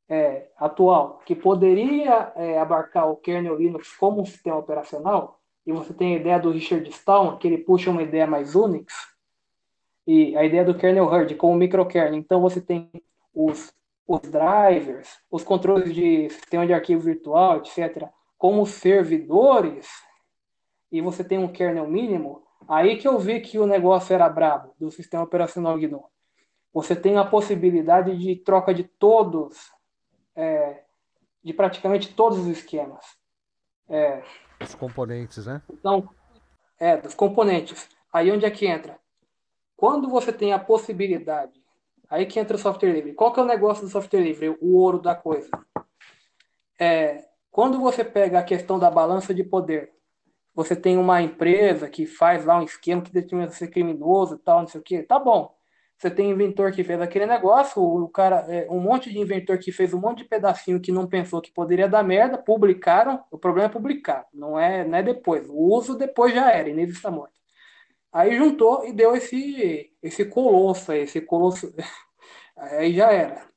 é, 0.09 0.50
atual, 0.58 1.22
que 1.25 1.33
poderia 1.33 2.33
é, 2.35 2.59
abarcar 2.59 3.09
o 3.09 3.16
kernel 3.16 3.56
Linux 3.56 3.95
como 3.95 4.22
um 4.22 4.25
sistema 4.25 4.58
operacional, 4.58 5.40
e 5.66 5.72
você 5.72 5.93
tem 5.93 6.14
a 6.14 6.19
ideia 6.19 6.40
do 6.40 6.51
Richard 6.51 6.88
Stallman, 6.90 7.38
que 7.38 7.48
ele 7.48 7.58
puxa 7.58 7.90
uma 7.90 8.03
ideia 8.03 8.27
mais 8.27 8.53
Unix, 8.53 8.93
e 10.06 10.35
a 10.35 10.43
ideia 10.43 10.66
do 10.66 10.75
kernel 10.75 11.09
herd 11.09 11.33
como 11.35 11.56
microkernel. 11.56 12.16
Então 12.16 12.42
você 12.42 12.59
tem 12.59 12.92
os, 13.33 13.74
os 14.06 14.19
drivers, 14.19 15.17
os 15.32 15.42
controles 15.42 15.95
de 15.95 16.30
sistema 16.30 16.67
de 16.67 16.74
arquivo 16.74 17.01
virtual, 17.01 17.58
etc., 17.58 18.09
como 18.38 18.66
servidores, 18.66 19.88
e 20.92 21.00
você 21.00 21.24
tem 21.24 21.38
um 21.38 21.48
kernel 21.48 21.88
mínimo, 21.88 22.43
aí 22.67 22.98
que 22.98 23.08
eu 23.08 23.17
vi 23.17 23.40
que 23.40 23.58
o 23.58 23.66
negócio 23.66 24.14
era 24.14 24.27
brabo 24.27 24.74
do 24.77 24.92
sistema 24.92 25.24
operacional 25.24 25.77
GNU. 25.77 26.12
Você 26.74 26.95
tem 26.95 27.18
a 27.18 27.26
possibilidade 27.26 28.18
de 28.18 28.35
troca 28.35 28.74
de 28.74 28.84
todos, 28.84 29.72
é, 30.35 30.84
de 31.43 31.53
praticamente 31.53 32.14
todos 32.14 32.40
os 32.40 32.48
esquemas. 32.48 33.06
É, 33.88 34.24
os 34.61 34.74
componentes, 34.74 35.45
né? 35.45 35.61
Então, 35.72 36.10
é, 36.80 36.98
dos 36.98 37.14
componentes. 37.14 37.88
Aí 38.11 38.32
onde 38.32 38.45
é 38.45 38.52
que 38.52 38.66
entra? 38.66 39.00
Quando 39.76 40.10
você 40.10 40.32
tem 40.32 40.53
a 40.53 40.60
possibilidade, 40.60 41.61
aí 42.10 42.26
que 42.26 42.40
entra 42.40 42.56
o 42.56 42.60
software 42.60 42.92
livre. 42.92 43.14
Qual 43.14 43.32
que 43.32 43.40
é 43.40 43.43
o 43.43 43.48
negócio 43.48 43.85
do 43.85 43.92
software 43.92 44.22
livre? 44.22 44.50
O 44.61 44.76
ouro 44.76 45.00
da 45.00 45.16
coisa. 45.16 45.50
É, 46.80 47.26
quando 47.52 47.80
você 47.80 48.03
pega 48.03 48.40
a 48.40 48.43
questão 48.43 48.80
da 48.80 48.90
balança 48.90 49.34
de 49.34 49.43
poder, 49.43 49.92
você 50.56 50.76
tem 50.76 50.98
uma 50.98 51.22
empresa 51.22 51.90
que 51.90 52.06
faz 52.06 52.45
lá 52.45 52.60
um 52.60 52.64
esquema 52.64 53.02
que 53.02 53.11
determina 53.11 53.50
ser 53.52 53.68
criminoso 53.68 54.35
e 54.35 54.40
tal, 54.40 54.61
não 54.61 54.68
sei 54.68 54.82
o 54.82 54.84
quê, 54.84 55.03
tá 55.03 55.19
bom. 55.19 55.56
Você 56.04 56.12
tem 56.12 56.32
inventor 56.32 56.74
que 56.74 56.84
fez 56.84 57.00
aquele 57.00 57.26
negócio, 57.26 57.82
o 57.82 58.10
cara, 58.10 58.46
é, 58.50 58.70
um 58.70 58.82
monte 58.82 59.10
de 59.10 59.18
inventor 59.18 59.58
que 59.58 59.72
fez 59.72 59.94
um 59.94 60.02
monte 60.02 60.18
de 60.18 60.26
pedacinho 60.26 60.82
que 60.82 60.92
não 60.92 61.08
pensou 61.08 61.42
que 61.42 61.50
poderia 61.50 61.88
dar 61.88 62.04
merda, 62.04 62.38
publicaram. 62.38 63.24
O 63.32 63.38
problema 63.38 63.70
é 63.70 63.72
publicar, 63.72 64.28
não 64.34 64.60
é, 64.60 64.86
não 64.86 64.98
é 64.98 65.02
depois. 65.02 65.48
O 65.50 65.56
uso 65.56 65.98
depois 65.98 66.34
já 66.34 66.52
era, 66.52 66.68
Inês 66.68 66.90
está 66.90 67.10
morta. 67.10 67.34
Aí 68.12 68.36
juntou 68.36 68.86
e 68.86 68.92
deu 68.92 69.16
esse, 69.16 69.94
esse 70.04 70.26
colosso 70.26 70.92
esse 70.92 71.22
colosso. 71.22 71.74
Aí 72.58 72.94
já 72.94 73.10
era. 73.10 73.48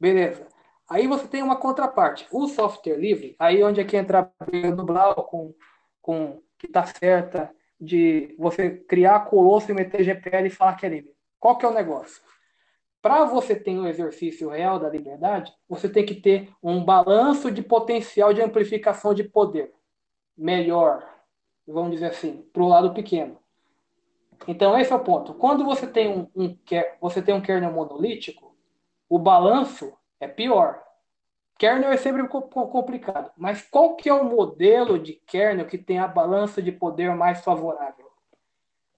Beleza. 0.00 0.48
Aí 0.88 1.06
você 1.06 1.28
tem 1.28 1.42
uma 1.42 1.56
contraparte. 1.56 2.26
O 2.32 2.48
software 2.48 2.96
livre, 2.96 3.36
aí 3.38 3.62
onde 3.62 3.80
é 3.82 3.84
que 3.84 3.98
entra 3.98 4.32
a 4.40 4.70
do 4.70 4.84
Blau 4.84 5.14
com, 5.24 5.54
com 6.00 6.42
que 6.58 6.68
tá 6.68 6.86
certa 6.86 7.54
de 7.78 8.34
você 8.38 8.70
criar 8.70 9.26
colosso 9.26 9.70
e 9.70 9.74
meter 9.74 10.02
GPL 10.04 10.46
e 10.46 10.50
falar 10.50 10.76
que 10.76 10.86
é 10.86 10.88
livre. 10.88 11.13
Qual 11.38 11.56
que 11.56 11.66
é 11.66 11.68
o 11.68 11.74
negócio? 11.74 12.22
Para 13.02 13.24
você 13.26 13.54
ter 13.54 13.78
um 13.78 13.86
exercício 13.86 14.48
real 14.48 14.78
da 14.78 14.88
liberdade, 14.88 15.52
você 15.68 15.88
tem 15.88 16.06
que 16.06 16.14
ter 16.14 16.50
um 16.62 16.82
balanço 16.82 17.50
de 17.50 17.62
potencial 17.62 18.32
de 18.32 18.40
amplificação 18.40 19.12
de 19.12 19.24
poder 19.24 19.74
melhor, 20.36 21.06
vamos 21.66 21.92
dizer 21.92 22.06
assim, 22.06 22.48
para 22.52 22.62
o 22.62 22.68
lado 22.68 22.94
pequeno. 22.94 23.38
Então 24.48 24.78
esse 24.78 24.92
é 24.92 24.96
o 24.96 25.04
ponto. 25.04 25.34
Quando 25.34 25.64
você 25.64 25.86
tem 25.86 26.08
um, 26.08 26.30
um 26.34 26.58
você 27.00 27.22
tem 27.22 27.34
um 27.34 27.40
kernel 27.40 27.72
monolítico, 27.72 28.56
o 29.08 29.18
balanço 29.18 29.92
é 30.18 30.26
pior. 30.26 30.82
Kernel 31.58 31.92
é 31.92 31.96
sempre 31.96 32.26
complicado, 32.26 33.30
mas 33.36 33.62
qual 33.62 33.94
que 33.94 34.08
é 34.08 34.14
o 34.14 34.24
modelo 34.24 34.98
de 34.98 35.12
kernel 35.26 35.66
que 35.66 35.78
tem 35.78 35.98
a 35.98 36.08
balança 36.08 36.60
de 36.60 36.72
poder 36.72 37.14
mais 37.14 37.42
favorável? 37.44 38.10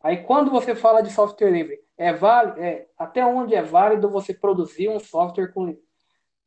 Aí 0.00 0.23
quando 0.23 0.50
você 0.50 0.74
fala 0.74 1.02
de 1.02 1.10
software 1.10 1.50
livre, 1.50 1.85
é, 1.97 2.12
válido, 2.12 2.60
é 2.60 2.86
até 2.99 3.25
onde 3.25 3.55
é 3.55 3.62
válido 3.62 4.10
você 4.10 4.34
produzir 4.34 4.89
um 4.89 4.99
software 4.99 5.52
com 5.52 5.76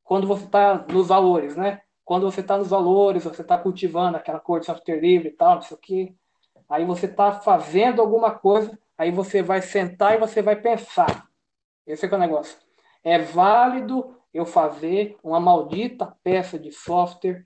quando 0.03 0.28
você 0.28 0.45
está 0.45 0.86
nos 0.92 1.08
valores, 1.08 1.56
né? 1.56 1.82
Quando 2.03 2.30
você 2.30 2.42
está 2.42 2.58
nos 2.58 2.69
valores, 2.69 3.24
você 3.24 3.42
está 3.42 3.58
cultivando 3.58 4.18
aquela 4.18 4.40
cor 4.40 4.60
de 4.60 4.66
software 4.66 5.00
livre 5.00 5.30
e 5.30 5.32
tal, 5.32 5.56
não 5.56 5.61
sei 5.61 5.78
o 5.78 5.80
quê. 5.80 6.16
Aí 6.68 6.84
você 6.84 7.06
está 7.06 7.34
fazendo 7.34 8.02
alguma 8.02 8.32
coisa, 8.32 8.78
aí 8.98 9.11
você 9.11 9.44
vai 9.44 9.61
sentar 9.61 10.16
e 10.16 10.19
você 10.19 10.42
vai 10.42 10.56
pensar. 10.56 11.28
Esse 11.86 12.06
é, 12.06 12.10
é 12.10 12.16
o 12.16 12.19
negócio. 12.19 12.58
É 13.03 13.19
válido 13.19 14.16
eu 14.34 14.45
fazer 14.45 15.18
uma 15.24 15.40
maldita 15.40 16.16
peça 16.24 16.58
de 16.58 16.72
software 16.72 17.45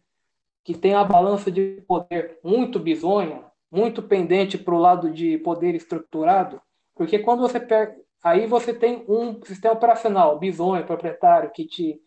que 0.63 0.73
tem 0.73 0.93
a 0.93 1.03
balança 1.03 1.51
de 1.51 1.83
poder 1.87 2.39
muito 2.43 2.79
bizonha, 2.79 3.43
muito 3.69 4.01
pendente 4.01 4.57
para 4.57 4.73
o 4.73 4.79
lado 4.79 5.11
de 5.11 5.37
poder 5.39 5.75
estruturado, 5.75 6.61
porque 6.95 7.19
quando 7.19 7.41
você 7.41 7.59
pega. 7.59 7.95
Aí 8.23 8.47
você 8.47 8.73
tem 8.73 9.03
um 9.07 9.43
sistema 9.43 9.73
operacional, 9.73 10.39
bizonho, 10.39 10.85
proprietário, 10.85 11.51
que 11.51 11.65
te, 11.65 12.01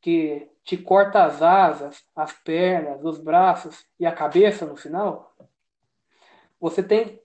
que 0.00 0.48
te 0.62 0.76
corta 0.76 1.24
as 1.24 1.42
asas, 1.42 2.04
as 2.14 2.32
pernas, 2.32 3.04
os 3.04 3.18
braços 3.18 3.84
e 3.98 4.06
a 4.06 4.12
cabeça 4.12 4.64
no 4.64 4.76
final. 4.76 5.34
Você 6.60 6.80
tem 6.80 7.20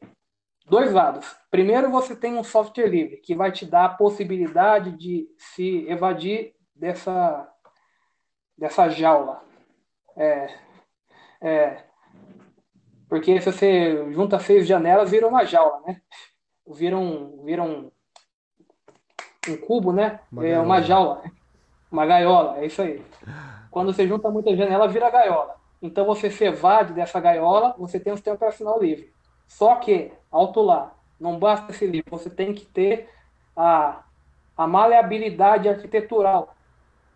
dois 0.65 0.91
lados. 0.91 1.35
Primeiro, 1.51 1.91
você 1.91 2.15
tem 2.15 2.35
um 2.35 2.43
software 2.43 2.87
livre, 2.87 3.17
que 3.17 3.35
vai 3.35 3.51
te 3.51 3.65
dar 3.65 3.85
a 3.85 3.93
possibilidade 3.93 4.91
de 4.97 5.27
se 5.37 5.87
evadir 5.87 6.55
dessa, 6.75 7.47
dessa 8.57 8.89
jaula. 8.89 9.43
É, 10.15 10.59
é, 11.41 11.83
porque 13.07 13.39
se 13.39 13.51
você 13.51 14.11
junta 14.11 14.39
seis 14.39 14.65
janelas, 14.65 15.11
vira 15.11 15.27
uma 15.27 15.45
jaula, 15.45 15.81
né? 15.81 16.01
Vira 16.67 16.97
um, 16.97 17.43
vira 17.43 17.63
um, 17.63 17.91
um 19.47 19.57
cubo, 19.57 19.91
né? 19.91 20.19
Uma 20.31 20.47
é 20.47 20.59
uma 20.59 20.81
jaula, 20.81 21.23
uma 21.91 22.05
gaiola, 22.05 22.59
é 22.59 22.65
isso 22.65 22.81
aí. 22.81 23.03
Quando 23.69 23.91
você 23.91 24.07
junta 24.07 24.29
muita 24.29 24.55
janela, 24.55 24.87
vira 24.87 25.09
gaiola. 25.09 25.55
Então 25.81 26.05
você 26.05 26.29
se 26.29 26.43
evade 26.45 26.93
dessa 26.93 27.19
gaiola, 27.19 27.75
você 27.77 27.99
tem 27.99 28.13
um 28.13 28.15
sistema 28.15 28.35
operacional 28.35 28.81
livre. 28.81 29.11
Só 29.47 29.75
que, 29.75 30.11
alto 30.31 30.61
lá, 30.61 30.93
não 31.19 31.37
basta 31.37 31.71
esse 31.71 31.85
livre, 31.85 32.09
você 32.09 32.29
tem 32.29 32.53
que 32.53 32.65
ter 32.65 33.09
a, 33.55 34.03
a 34.55 34.67
maleabilidade 34.67 35.67
arquitetural 35.67 36.55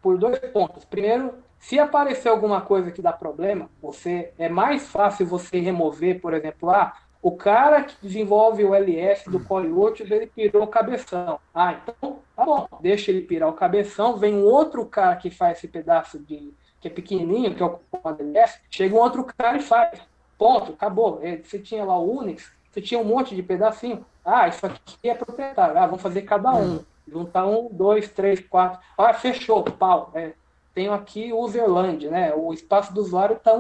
por 0.02 0.18
dois 0.18 0.40
pontos. 0.40 0.86
Primeiro, 0.86 1.34
se 1.60 1.80
aparecer 1.80 2.30
alguma 2.30 2.62
coisa 2.62 2.92
que 2.92 3.02
dá 3.02 3.12
problema, 3.12 3.70
você 3.82 4.34
é 4.38 4.48
mais 4.48 4.88
fácil 4.88 5.26
você 5.26 5.60
remover, 5.60 6.22
por 6.22 6.34
exemplo, 6.34 6.70
ah, 6.70 6.94
o 7.28 7.32
cara 7.36 7.84
que 7.84 7.94
desenvolve 8.02 8.64
o 8.64 8.74
LS 8.74 9.30
do 9.30 9.38
Core 9.42 9.70
8, 9.70 10.04
ele 10.14 10.28
pirou 10.28 10.64
o 10.64 10.68
cabeção. 10.68 11.38
Ah, 11.54 11.74
então 11.74 12.20
tá 12.34 12.46
bom, 12.46 12.66
deixa 12.80 13.12
ele 13.12 13.22
pirar 13.22 13.50
o 13.50 13.54
cabeção, 13.54 14.16
vem 14.16 14.34
um 14.34 14.46
outro 14.46 14.86
cara 14.86 15.14
que 15.18 15.30
faz 15.30 15.58
esse 15.58 15.68
pedaço 15.68 16.18
de 16.20 16.54
que 16.80 16.88
é 16.88 16.92
pequenininho, 16.92 17.54
que 17.54 17.62
é 17.62 17.66
o 17.66 17.80
LS, 18.18 18.62
chega 18.72 18.96
um 18.96 19.00
outro 19.00 19.26
cara 19.26 19.58
e 19.58 19.62
faz. 19.62 20.00
Ponto, 20.38 20.72
acabou. 20.72 21.20
É, 21.22 21.36
você 21.36 21.60
tinha 21.60 21.84
lá 21.84 22.00
o 22.00 22.18
Unix, 22.18 22.50
você 22.72 22.80
tinha 22.80 22.98
um 22.98 23.04
monte 23.04 23.36
de 23.36 23.44
pedacinho. 23.44 24.06
Ah, 24.24 24.48
isso 24.48 24.66
aqui 24.66 25.10
é 25.10 25.14
proprietário. 25.14 25.78
Ah, 25.78 25.86
vamos 25.86 26.02
fazer 26.02 26.22
cada 26.22 26.56
um. 26.56 26.80
Juntar 27.06 27.46
um, 27.46 27.68
dois, 27.70 28.10
três, 28.10 28.40
quatro. 28.40 28.80
Ah, 28.98 29.14
fechou, 29.14 29.66
pau. 29.66 30.12
É, 30.16 30.32
tenho 30.74 30.94
aqui 30.94 31.34
o 31.34 31.40
userland, 31.40 32.08
né? 32.08 32.34
O 32.34 32.54
espaço 32.54 32.94
do 32.94 33.02
usuário 33.02 33.36
está 33.36 33.52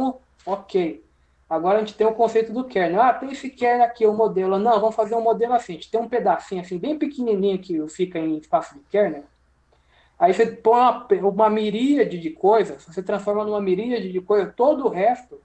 ok. 0.45 1.03
Agora 1.49 1.77
a 1.77 1.79
gente 1.79 1.93
tem 1.93 2.05
o 2.05 2.13
conceito 2.13 2.51
do 2.51 2.65
kernel. 2.65 3.01
Ah, 3.01 3.13
tem 3.13 3.31
esse 3.31 3.49
kernel 3.49 3.85
aqui, 3.85 4.05
o 4.05 4.13
modelo. 4.13 4.59
Não, 4.59 4.81
vamos 4.81 4.95
fazer 4.95 5.15
um 5.15 5.21
modelo 5.21 5.53
assim. 5.53 5.73
A 5.73 5.75
gente 5.75 5.89
tem 5.89 5.99
um 5.99 6.09
pedacinho 6.09 6.61
assim, 6.61 6.77
bem 6.77 6.97
pequenininho 6.97 7.59
que 7.59 7.87
fica 7.87 8.19
em 8.19 8.37
espaço 8.37 8.75
de 8.75 8.81
kernel. 8.89 9.23
Aí 10.19 10.33
você 10.33 10.47
põe 10.47 10.79
uma, 10.79 11.07
uma 11.29 11.49
miríade 11.49 12.19
de 12.19 12.31
coisas, 12.31 12.83
você 12.83 13.03
transforma 13.03 13.45
numa 13.45 13.61
miríade 13.61 14.11
de 14.11 14.19
coisas 14.19 14.53
todo 14.55 14.85
o 14.85 14.89
resto. 14.89 15.39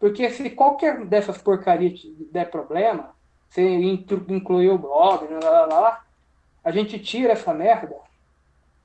Porque 0.00 0.30
se 0.30 0.50
qualquer 0.50 1.04
dessas 1.04 1.38
porcarias 1.38 2.00
der 2.32 2.50
problema, 2.50 3.10
você 3.48 3.62
incluir 4.28 4.70
o 4.70 4.78
blog, 4.78 5.26
lá, 5.42 5.50
lá, 5.50 5.66
lá, 5.66 6.04
a 6.64 6.70
gente 6.70 6.98
tira 6.98 7.32
essa 7.32 7.52
merda 7.52 7.96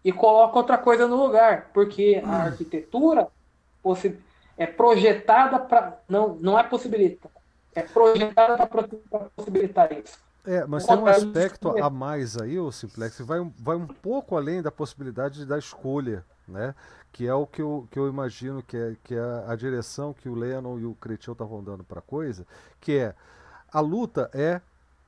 e 0.04 0.12
coloca 0.12 0.58
outra 0.58 0.78
coisa 0.78 1.08
no 1.08 1.16
lugar. 1.16 1.70
Porque 1.74 2.22
a 2.26 2.44
arquitetura, 2.44 3.28
você 3.82 4.18
é 4.58 4.66
projetada 4.66 5.60
para. 5.60 6.00
Não, 6.08 6.36
não 6.36 6.58
é 6.58 6.64
possibilita. 6.64 7.30
É 7.76 7.82
projetada 7.82 8.68
para 8.68 8.88
possibilitar 9.36 9.92
isso. 9.92 10.18
É, 10.46 10.66
mas 10.66 10.86
tem 10.86 10.98
um 10.98 11.08
aspecto 11.08 11.82
a 11.82 11.90
mais 11.90 12.38
aí, 12.38 12.60
o 12.60 12.70
Simplex, 12.72 13.20
vai, 13.20 13.40
vai 13.58 13.78
um 13.78 13.88
pouco 13.88 14.36
além 14.36 14.62
da 14.62 14.70
possibilidade 14.70 15.46
da 15.46 15.58
escolha, 15.58 16.26
né? 16.48 16.76
Que 17.14 17.28
é 17.28 17.34
o 17.34 17.48
que 17.48 17.62
eu, 17.62 17.88
que 17.90 17.98
eu 17.98 18.10
imagino 18.10 18.62
que 18.62 18.76
é, 18.76 18.96
que 19.04 19.16
é 19.16 19.44
a 19.48 19.56
direção 19.56 20.14
que 20.14 20.28
o 20.28 20.36
Lennon 20.36 20.80
e 20.80 20.86
o 20.86 20.96
Cretil 20.96 21.34
estavam 21.34 21.64
dando 21.64 21.84
para 21.84 22.00
a 22.00 22.02
coisa, 22.02 22.46
que 22.82 22.98
é 22.98 23.16
a 23.72 23.80
luta 23.80 24.30
é 24.34 24.60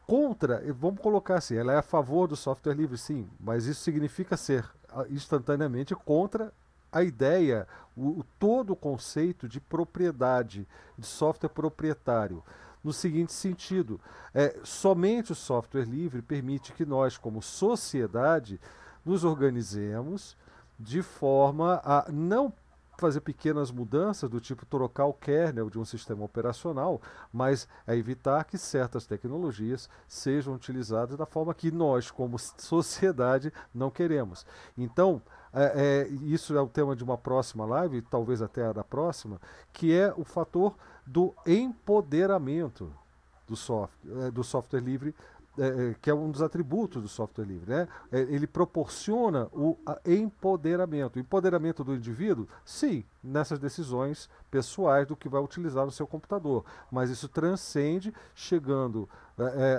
contra, 0.07 0.63
vamos 0.73 1.01
colocar 1.01 1.35
assim, 1.35 1.57
ela 1.57 1.73
é 1.73 1.77
a 1.77 1.81
favor 1.81 2.27
do 2.27 2.35
software 2.35 2.73
livre, 2.73 2.97
sim, 2.97 3.27
mas 3.39 3.65
isso 3.65 3.81
significa 3.81 4.37
ser 4.37 4.63
instantaneamente 5.09 5.95
contra 5.95 6.53
a 6.91 7.03
ideia, 7.03 7.67
o, 7.95 8.23
todo 8.39 8.73
o 8.73 8.75
conceito 8.75 9.47
de 9.47 9.59
propriedade, 9.59 10.67
de 10.97 11.05
software 11.05 11.49
proprietário. 11.49 12.43
No 12.83 12.93
seguinte 12.93 13.33
sentido, 13.33 13.99
é, 14.33 14.59
somente 14.63 15.31
o 15.31 15.35
software 15.35 15.85
livre 15.85 16.21
permite 16.21 16.71
que 16.73 16.85
nós, 16.85 17.17
como 17.17 17.41
sociedade, 17.41 18.59
nos 19.03 19.23
organizemos 19.23 20.37
de 20.79 21.01
forma 21.01 21.81
a 21.83 22.05
não 22.11 22.53
fazer 22.97 23.21
pequenas 23.21 23.71
mudanças 23.71 24.29
do 24.29 24.39
tipo 24.39 24.65
trocar 24.65 25.05
o 25.05 25.13
kernel 25.13 25.69
de 25.69 25.77
um 25.77 25.85
sistema 25.85 26.23
operacional, 26.23 27.01
mas 27.31 27.67
é 27.85 27.95
evitar 27.95 28.43
que 28.45 28.57
certas 28.57 29.05
tecnologias 29.05 29.89
sejam 30.07 30.53
utilizadas 30.53 31.17
da 31.17 31.25
forma 31.25 31.53
que 31.53 31.71
nós, 31.71 32.09
como 32.09 32.37
sociedade, 32.39 33.51
não 33.73 33.89
queremos. 33.89 34.45
Então, 34.77 35.21
é, 35.55 35.71
é, 35.75 36.07
isso 36.25 36.55
é 36.55 36.61
o 36.61 36.67
tema 36.67 36.95
de 36.95 37.03
uma 37.03 37.17
próxima 37.17 37.65
live, 37.65 38.01
talvez 38.01 38.41
até 38.41 38.65
a 38.65 38.73
da 38.73 38.83
próxima, 38.83 39.39
que 39.71 39.97
é 39.97 40.13
o 40.17 40.25
fator 40.25 40.75
do 41.05 41.33
empoderamento 41.45 42.91
do 43.47 43.55
software, 43.55 44.27
é, 44.27 44.31
do 44.31 44.43
software 44.43 44.81
livre 44.81 45.15
é, 45.57 45.67
é, 45.67 45.95
que 46.01 46.09
é 46.09 46.13
um 46.13 46.29
dos 46.29 46.41
atributos 46.41 47.01
do 47.01 47.07
software 47.07 47.45
livre. 47.45 47.69
Né? 47.69 47.87
É, 48.11 48.19
ele 48.19 48.45
proporciona 48.45 49.47
o 49.53 49.77
empoderamento. 50.05 51.15
O 51.15 51.19
empoderamento 51.19 51.83
do 51.83 51.95
indivíduo, 51.95 52.47
sim, 52.63 53.03
nessas 53.23 53.57
decisões 53.57 54.29
pessoais 54.51 55.07
do 55.07 55.15
que 55.15 55.29
vai 55.29 55.41
utilizar 55.41 55.85
no 55.85 55.91
seu 55.91 56.05
computador. 56.05 56.65
Mas 56.91 57.09
isso 57.09 57.27
transcende, 57.29 58.13
chegando 58.33 59.07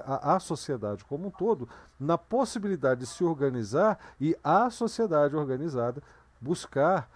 à, 0.04 0.38
sociedade 0.38 1.04
como 1.04 1.28
um 1.28 1.30
todo, 1.30 1.68
na 1.98 2.18
possibilidade 2.18 3.00
de 3.00 3.06
se 3.06 3.24
organizar 3.24 3.98
e 4.20 4.36
a 4.44 4.68
sociedade 4.70 5.34
organizada 5.36 6.02
buscar 6.40 7.08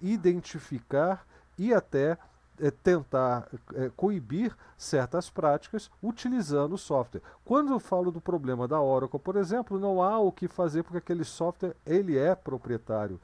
identificar 0.00 1.26
e 1.56 1.74
até 1.74 2.16
é, 2.60 2.70
tentar 2.70 3.48
é, 3.74 3.90
coibir 3.96 4.56
certas 4.76 5.30
práticas 5.30 5.90
utilizando 6.02 6.74
o 6.74 6.78
software. 6.78 7.22
Quando 7.44 7.72
eu 7.72 7.80
falo 7.80 8.10
do 8.10 8.20
problema 8.20 8.68
da 8.68 8.80
Oracle, 8.80 9.18
por 9.18 9.36
exemplo, 9.36 9.78
não 9.78 10.02
há 10.02 10.18
o 10.18 10.32
que 10.32 10.48
fazer 10.48 10.82
porque 10.82 10.98
aquele 10.98 11.24
software 11.24 11.74
ele 11.86 12.16
é 12.16 12.34
proprietário. 12.34 13.20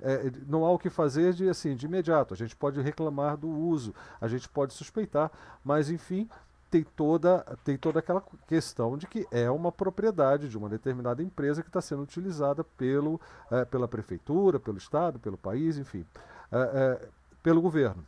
É, 0.00 0.30
não 0.46 0.64
há 0.64 0.70
o 0.70 0.78
que 0.78 0.90
fazer 0.90 1.32
de, 1.32 1.48
assim, 1.48 1.74
de 1.74 1.86
imediato. 1.86 2.34
A 2.34 2.36
gente 2.36 2.54
pode 2.54 2.80
reclamar 2.80 3.36
do 3.36 3.48
uso, 3.48 3.94
a 4.20 4.28
gente 4.28 4.48
pode 4.48 4.74
suspeitar, 4.74 5.30
mas 5.64 5.88
enfim, 5.88 6.28
tem 6.74 6.84
toda, 6.96 7.38
tem 7.62 7.78
toda 7.78 8.00
aquela 8.00 8.20
questão 8.48 8.98
de 8.98 9.06
que 9.06 9.24
é 9.30 9.48
uma 9.48 9.70
propriedade 9.70 10.48
de 10.48 10.58
uma 10.58 10.68
determinada 10.68 11.22
empresa 11.22 11.62
que 11.62 11.68
está 11.68 11.80
sendo 11.80 12.02
utilizada 12.02 12.64
pelo, 12.64 13.20
é, 13.50 13.64
pela 13.64 13.86
prefeitura, 13.86 14.58
pelo 14.58 14.76
Estado, 14.76 15.20
pelo 15.20 15.38
país, 15.38 15.78
enfim, 15.78 16.04
é, 16.50 16.58
é, 16.58 17.08
pelo 17.42 17.62
governo. 17.62 18.04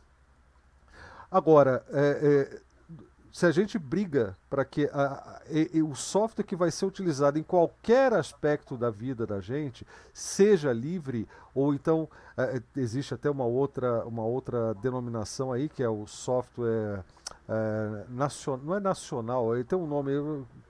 Agora, 1.31 1.85
é, 1.89 2.49
é, 2.53 2.61
se 3.31 3.45
a 3.45 3.51
gente 3.51 3.77
briga 3.77 4.35
para 4.49 4.65
que 4.65 4.89
a, 4.91 5.03
a, 5.03 5.83
o 5.83 5.95
software 5.95 6.43
que 6.43 6.55
vai 6.55 6.71
ser 6.71 6.85
utilizado 6.85 7.37
em 7.37 7.43
qualquer 7.43 8.13
aspecto 8.13 8.75
da 8.75 8.89
vida 8.89 9.27
da 9.27 9.39
gente 9.39 9.85
seja 10.13 10.73
livre, 10.73 11.27
ou 11.53 11.73
então 11.73 12.09
é, 12.35 12.61
existe 12.75 13.13
até 13.13 13.29
uma 13.29 13.45
outra, 13.45 14.05
uma 14.05 14.23
outra 14.23 14.73
denominação 14.75 15.51
aí, 15.51 15.69
que 15.69 15.83
é 15.83 15.89
o 15.89 16.07
software 16.07 17.03
é, 17.47 18.05
nacional, 18.09 18.65
não 18.65 18.75
é 18.75 18.79
nacional, 18.79 19.55
ele 19.55 19.63
tem 19.63 19.77
um 19.77 19.85
nome 19.85 20.11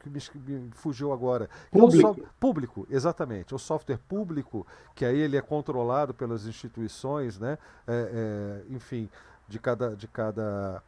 que 0.01 0.09
me, 0.09 0.19
me 0.59 0.71
fugiu 0.71 1.13
agora. 1.13 1.49
Público. 1.71 2.09
É 2.09 2.13
so, 2.13 2.27
público, 2.39 2.87
exatamente. 2.89 3.55
O 3.55 3.59
software 3.59 3.99
público, 4.09 4.67
que 4.93 5.05
aí 5.05 5.17
ele 5.17 5.37
é 5.37 5.41
controlado 5.41 6.13
pelas 6.13 6.45
instituições, 6.45 7.39
né? 7.39 7.57
É, 7.87 8.63
é, 8.67 8.73
enfim, 8.73 9.09
de 9.47 9.59
cada, 9.59 9.95
de 9.95 10.07
cada, 10.07 10.83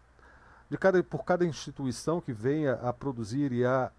de 0.70 0.78
cada, 0.78 1.04
por 1.04 1.24
cada 1.24 1.46
instituição 1.46 2.22
que 2.22 2.34
venha 2.34 2.74
a 2.74 2.92
produzir 2.94 3.52
e 3.52 3.66
a 3.66 3.92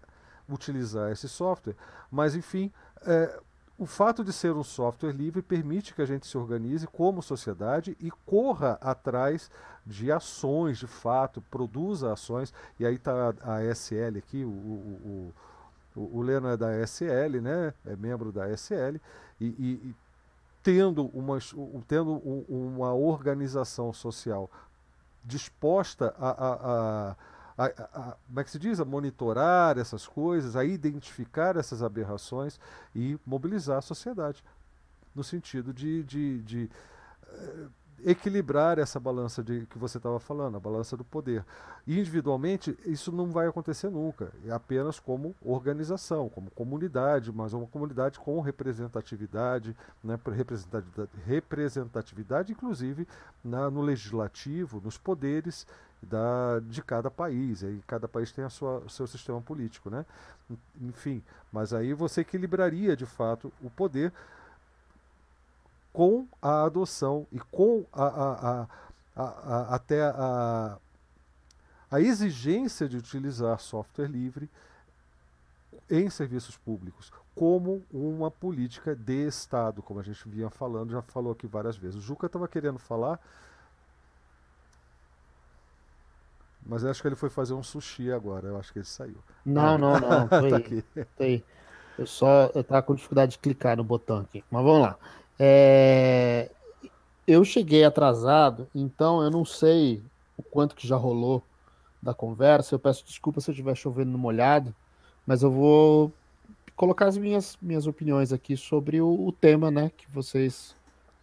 utilizar 0.49 1.11
esse 1.11 1.27
software. 1.27 1.75
Mas, 2.11 2.35
enfim, 2.35 2.71
é, 3.05 3.39
o 3.77 3.85
fato 3.85 4.23
de 4.23 4.31
ser 4.31 4.53
um 4.53 4.63
software 4.63 5.11
livre 5.11 5.41
permite 5.41 5.95
que 5.95 6.01
a 6.01 6.05
gente 6.05 6.27
se 6.27 6.37
organize 6.37 6.85
como 6.85 7.21
sociedade 7.21 7.97
e 7.99 8.11
corra 8.25 8.77
atrás 8.81 9.49
de 9.85 10.11
ações, 10.11 10.77
de 10.77 10.87
fato, 10.87 11.41
produza 11.49 12.13
ações. 12.13 12.53
E 12.79 12.85
aí 12.85 12.95
está 12.95 13.33
a 13.41 13.63
SL 13.73 14.17
aqui, 14.19 14.43
o, 14.43 14.49
o, 14.49 15.33
o, 15.95 16.17
o 16.17 16.21
Leno 16.21 16.47
é 16.49 16.57
da 16.57 16.71
SL, 16.85 17.41
né? 17.41 17.73
é 17.85 17.95
membro 17.95 18.31
da 18.31 18.47
SL, 18.55 18.97
e, 19.39 19.45
e, 19.47 19.95
tendo 20.63 21.05
uma, 21.07 21.39
tendo 21.87 22.13
uma 22.47 22.93
organização 22.93 23.91
social 23.91 24.49
disposta 25.23 26.15
a, 26.17 26.29
a, 26.29 27.15
a, 27.57 27.65
a, 27.65 28.17
como 28.27 28.39
é 28.39 28.43
que 28.43 28.51
se 28.51 28.59
diz? 28.59 28.79
A 28.79 28.85
monitorar 28.85 29.77
essas 29.77 30.07
coisas, 30.07 30.55
a 30.55 30.65
identificar 30.65 31.57
essas 31.57 31.83
aberrações 31.83 32.59
e 32.95 33.19
mobilizar 33.25 33.77
a 33.77 33.81
sociedade 33.81 34.43
no 35.13 35.23
sentido 35.23 35.73
de, 35.73 36.03
de, 36.03 36.41
de 36.41 36.69
eh, 37.27 37.67
equilibrar 38.05 38.79
essa 38.79 38.99
balança 38.99 39.43
de 39.43 39.65
que 39.67 39.77
você 39.77 39.97
estava 39.97 40.19
falando, 40.19 40.57
a 40.57 40.59
balança 40.59 40.95
do 40.97 41.03
poder. 41.03 41.45
Individualmente, 41.87 42.77
isso 42.85 43.11
não 43.11 43.31
vai 43.31 43.47
acontecer 43.47 43.89
nunca, 43.89 44.31
é 44.45 44.51
apenas 44.51 44.99
como 44.99 45.35
organização, 45.41 46.29
como 46.29 46.51
comunidade, 46.51 47.31
mas 47.31 47.53
uma 47.53 47.67
comunidade 47.67 48.19
com 48.19 48.39
representatividade, 48.39 49.75
né, 50.03 50.19
representatividade, 50.25 51.09
representatividade 51.25 52.51
inclusive 52.51 53.07
na, 53.43 53.69
no 53.69 53.81
legislativo, 53.81 54.81
nos 54.83 54.97
poderes 54.97 55.65
da, 56.01 56.59
de 56.59 56.81
cada 56.81 57.11
país. 57.11 57.63
Aí 57.63 57.81
cada 57.85 58.07
país 58.07 58.31
tem 58.31 58.43
a 58.43 58.49
sua, 58.49 58.79
o 58.79 58.89
seu 58.89 59.05
sistema 59.05 59.41
político. 59.41 59.89
Né? 59.89 60.05
Enfim, 60.81 61.23
mas 61.51 61.73
aí 61.73 61.93
você 61.93 62.21
equilibraria 62.21 62.95
de 62.95 63.05
fato 63.05 63.51
o 63.61 63.69
poder 63.69 64.11
com 65.93 66.27
a 66.41 66.63
adoção 66.63 67.27
e 67.31 67.39
com 67.39 67.85
a, 67.91 68.05
a, 68.05 68.67
a, 69.15 69.75
até 69.75 70.01
a, 70.01 70.77
a 71.89 71.99
exigência 71.99 72.87
de 72.87 72.97
utilizar 72.97 73.59
software 73.59 74.07
livre 74.07 74.49
em 75.89 76.09
serviços 76.09 76.57
públicos, 76.57 77.11
como 77.35 77.83
uma 77.91 78.31
política 78.31 78.95
de 78.95 79.27
Estado, 79.27 79.81
como 79.81 79.99
a 79.99 80.03
gente 80.03 80.27
vinha 80.27 80.49
falando, 80.49 80.91
já 80.91 81.01
falou 81.01 81.33
aqui 81.33 81.47
várias 81.47 81.75
vezes. 81.75 81.97
O 81.97 82.01
Juca 82.01 82.27
estava 82.27 82.47
querendo 82.47 82.79
falar, 82.79 83.19
mas 86.65 86.85
acho 86.85 87.01
que 87.01 87.07
ele 87.07 87.15
foi 87.15 87.29
fazer 87.29 87.53
um 87.53 87.63
sushi 87.63 88.11
agora, 88.11 88.47
eu 88.47 88.57
acho 88.57 88.71
que 88.71 88.79
ele 88.79 88.85
saiu. 88.85 89.17
Não, 89.45 89.77
não, 89.77 89.99
não, 89.99 90.27
tô 90.29 90.49
tá 90.49 90.57
aí, 90.57 90.81
tô 91.17 91.23
aí. 91.23 91.43
Eu 91.97 92.07
só 92.07 92.49
eu 92.55 92.63
tava 92.63 92.81
com 92.83 92.95
dificuldade 92.95 93.33
de 93.33 93.39
clicar 93.39 93.75
no 93.75 93.83
botão 93.83 94.19
aqui, 94.19 94.43
mas 94.49 94.63
vamos 94.63 94.81
lá. 94.81 94.97
É, 95.43 96.51
eu 97.27 97.43
cheguei 97.43 97.83
atrasado, 97.83 98.67
então 98.75 99.23
eu 99.23 99.31
não 99.31 99.43
sei 99.43 100.03
o 100.37 100.43
quanto 100.43 100.75
que 100.75 100.87
já 100.87 100.95
rolou 100.95 101.41
da 101.99 102.13
conversa. 102.13 102.75
Eu 102.75 102.79
peço 102.79 103.03
desculpa 103.03 103.41
se 103.41 103.49
eu 103.49 103.53
estiver 103.53 103.73
chovendo 103.75 104.11
no 104.11 104.19
molhado, 104.19 104.71
mas 105.25 105.41
eu 105.41 105.49
vou 105.49 106.13
colocar 106.75 107.07
as 107.07 107.17
minhas, 107.17 107.57
minhas 107.59 107.87
opiniões 107.87 108.31
aqui 108.31 108.55
sobre 108.55 109.01
o, 109.01 109.27
o 109.27 109.31
tema 109.31 109.71
né, 109.71 109.91
que 109.97 110.05
vocês 110.11 110.75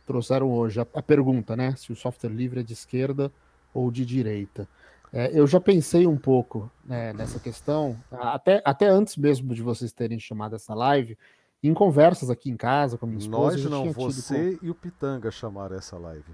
trouxeram 0.04 0.50
hoje. 0.50 0.80
A, 0.80 0.86
a, 0.94 1.02
pergunta, 1.02 1.54
né? 1.54 1.76
Se 1.76 1.92
o 1.92 1.96
software 1.96 2.30
livre 2.30 2.58
é 2.58 2.62
de 2.64 2.72
esquerda 2.72 3.30
ou 3.72 3.88
de 3.88 4.04
direita. 4.04 4.66
É, 5.12 5.30
eu 5.32 5.46
já 5.46 5.60
pensei 5.60 6.08
um 6.08 6.16
pouco 6.16 6.68
né, 6.84 7.12
nessa 7.12 7.38
questão, 7.38 7.96
até, 8.10 8.60
até 8.64 8.88
antes 8.88 9.16
mesmo 9.16 9.54
de 9.54 9.62
vocês 9.62 9.92
terem 9.92 10.18
chamado 10.18 10.56
essa 10.56 10.74
live, 10.74 11.16
em 11.62 11.74
conversas 11.74 12.30
aqui 12.30 12.50
em 12.50 12.56
casa 12.56 12.96
com 12.96 13.06
a 13.06 13.08
minha 13.08 13.18
esposa. 13.18 13.56
Nós 13.56 13.70
não, 13.70 13.92
você 13.92 14.56
com... 14.56 14.66
e 14.66 14.70
o 14.70 14.74
Pitanga 14.74 15.30
chamaram 15.30 15.76
essa 15.76 15.98
live. 15.98 16.32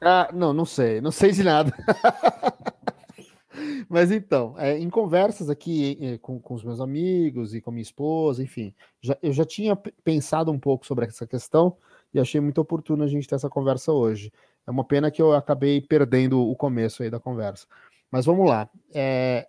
Ah, 0.00 0.30
não, 0.32 0.52
não 0.52 0.64
sei, 0.64 1.00
não 1.00 1.10
sei 1.10 1.32
de 1.32 1.42
nada. 1.42 1.72
Mas 3.88 4.12
então, 4.12 4.54
é, 4.58 4.78
em 4.78 4.88
conversas 4.88 5.50
aqui 5.50 5.98
é, 6.00 6.18
com, 6.18 6.38
com, 6.38 6.54
os 6.54 6.62
meus 6.62 6.80
amigos 6.80 7.54
e 7.54 7.60
com 7.60 7.70
a 7.70 7.72
minha 7.72 7.82
esposa, 7.82 8.42
enfim, 8.42 8.74
já, 9.00 9.16
eu 9.22 9.32
já 9.32 9.44
tinha 9.44 9.74
pensado 10.04 10.52
um 10.52 10.58
pouco 10.58 10.86
sobre 10.86 11.06
essa 11.06 11.26
questão 11.26 11.76
e 12.12 12.20
achei 12.20 12.40
muito 12.40 12.60
oportuno 12.60 13.02
a 13.02 13.08
gente 13.08 13.26
ter 13.26 13.34
essa 13.34 13.48
conversa 13.48 13.92
hoje. 13.92 14.32
É 14.66 14.70
uma 14.70 14.84
pena 14.84 15.10
que 15.10 15.20
eu 15.20 15.32
acabei 15.32 15.80
perdendo 15.80 16.40
o 16.40 16.54
começo 16.54 17.02
aí 17.02 17.10
da 17.10 17.18
conversa. 17.18 17.66
Mas 18.10 18.24
vamos 18.24 18.48
lá. 18.48 18.68
É, 18.92 19.48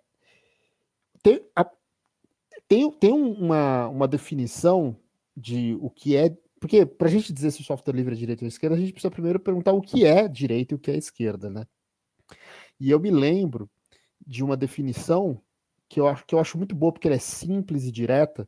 tem, 1.21 1.41
a, 1.55 1.69
tem, 2.69 2.89
tem 2.91 3.11
uma, 3.11 3.89
uma 3.89 4.07
definição 4.07 4.95
de 5.35 5.75
o 5.81 5.89
que 5.89 6.15
é. 6.15 6.37
Porque 6.59 6.85
para 6.85 7.07
a 7.07 7.11
gente 7.11 7.33
dizer 7.33 7.51
se 7.51 7.61
o 7.61 7.63
software 7.65 7.95
livre 7.95 8.13
é 8.13 8.17
direita 8.17 8.45
ou 8.45 8.47
esquerda, 8.47 8.75
a 8.75 8.79
gente 8.79 8.93
precisa 8.93 9.09
primeiro 9.09 9.39
perguntar 9.39 9.73
o 9.73 9.81
que 9.81 10.05
é 10.05 10.27
direita 10.27 10.73
e 10.73 10.75
o 10.75 10.79
que 10.79 10.91
é 10.91 10.97
esquerda, 10.97 11.49
né? 11.49 11.65
E 12.79 12.91
eu 12.91 12.99
me 12.99 13.09
lembro 13.09 13.69
de 14.25 14.43
uma 14.43 14.55
definição 14.55 15.41
que 15.89 15.99
eu, 15.99 16.07
acho, 16.07 16.25
que 16.25 16.35
eu 16.35 16.39
acho 16.39 16.57
muito 16.57 16.75
boa, 16.75 16.93
porque 16.93 17.07
ela 17.07 17.15
é 17.15 17.19
simples 17.19 17.85
e 17.85 17.91
direta, 17.91 18.47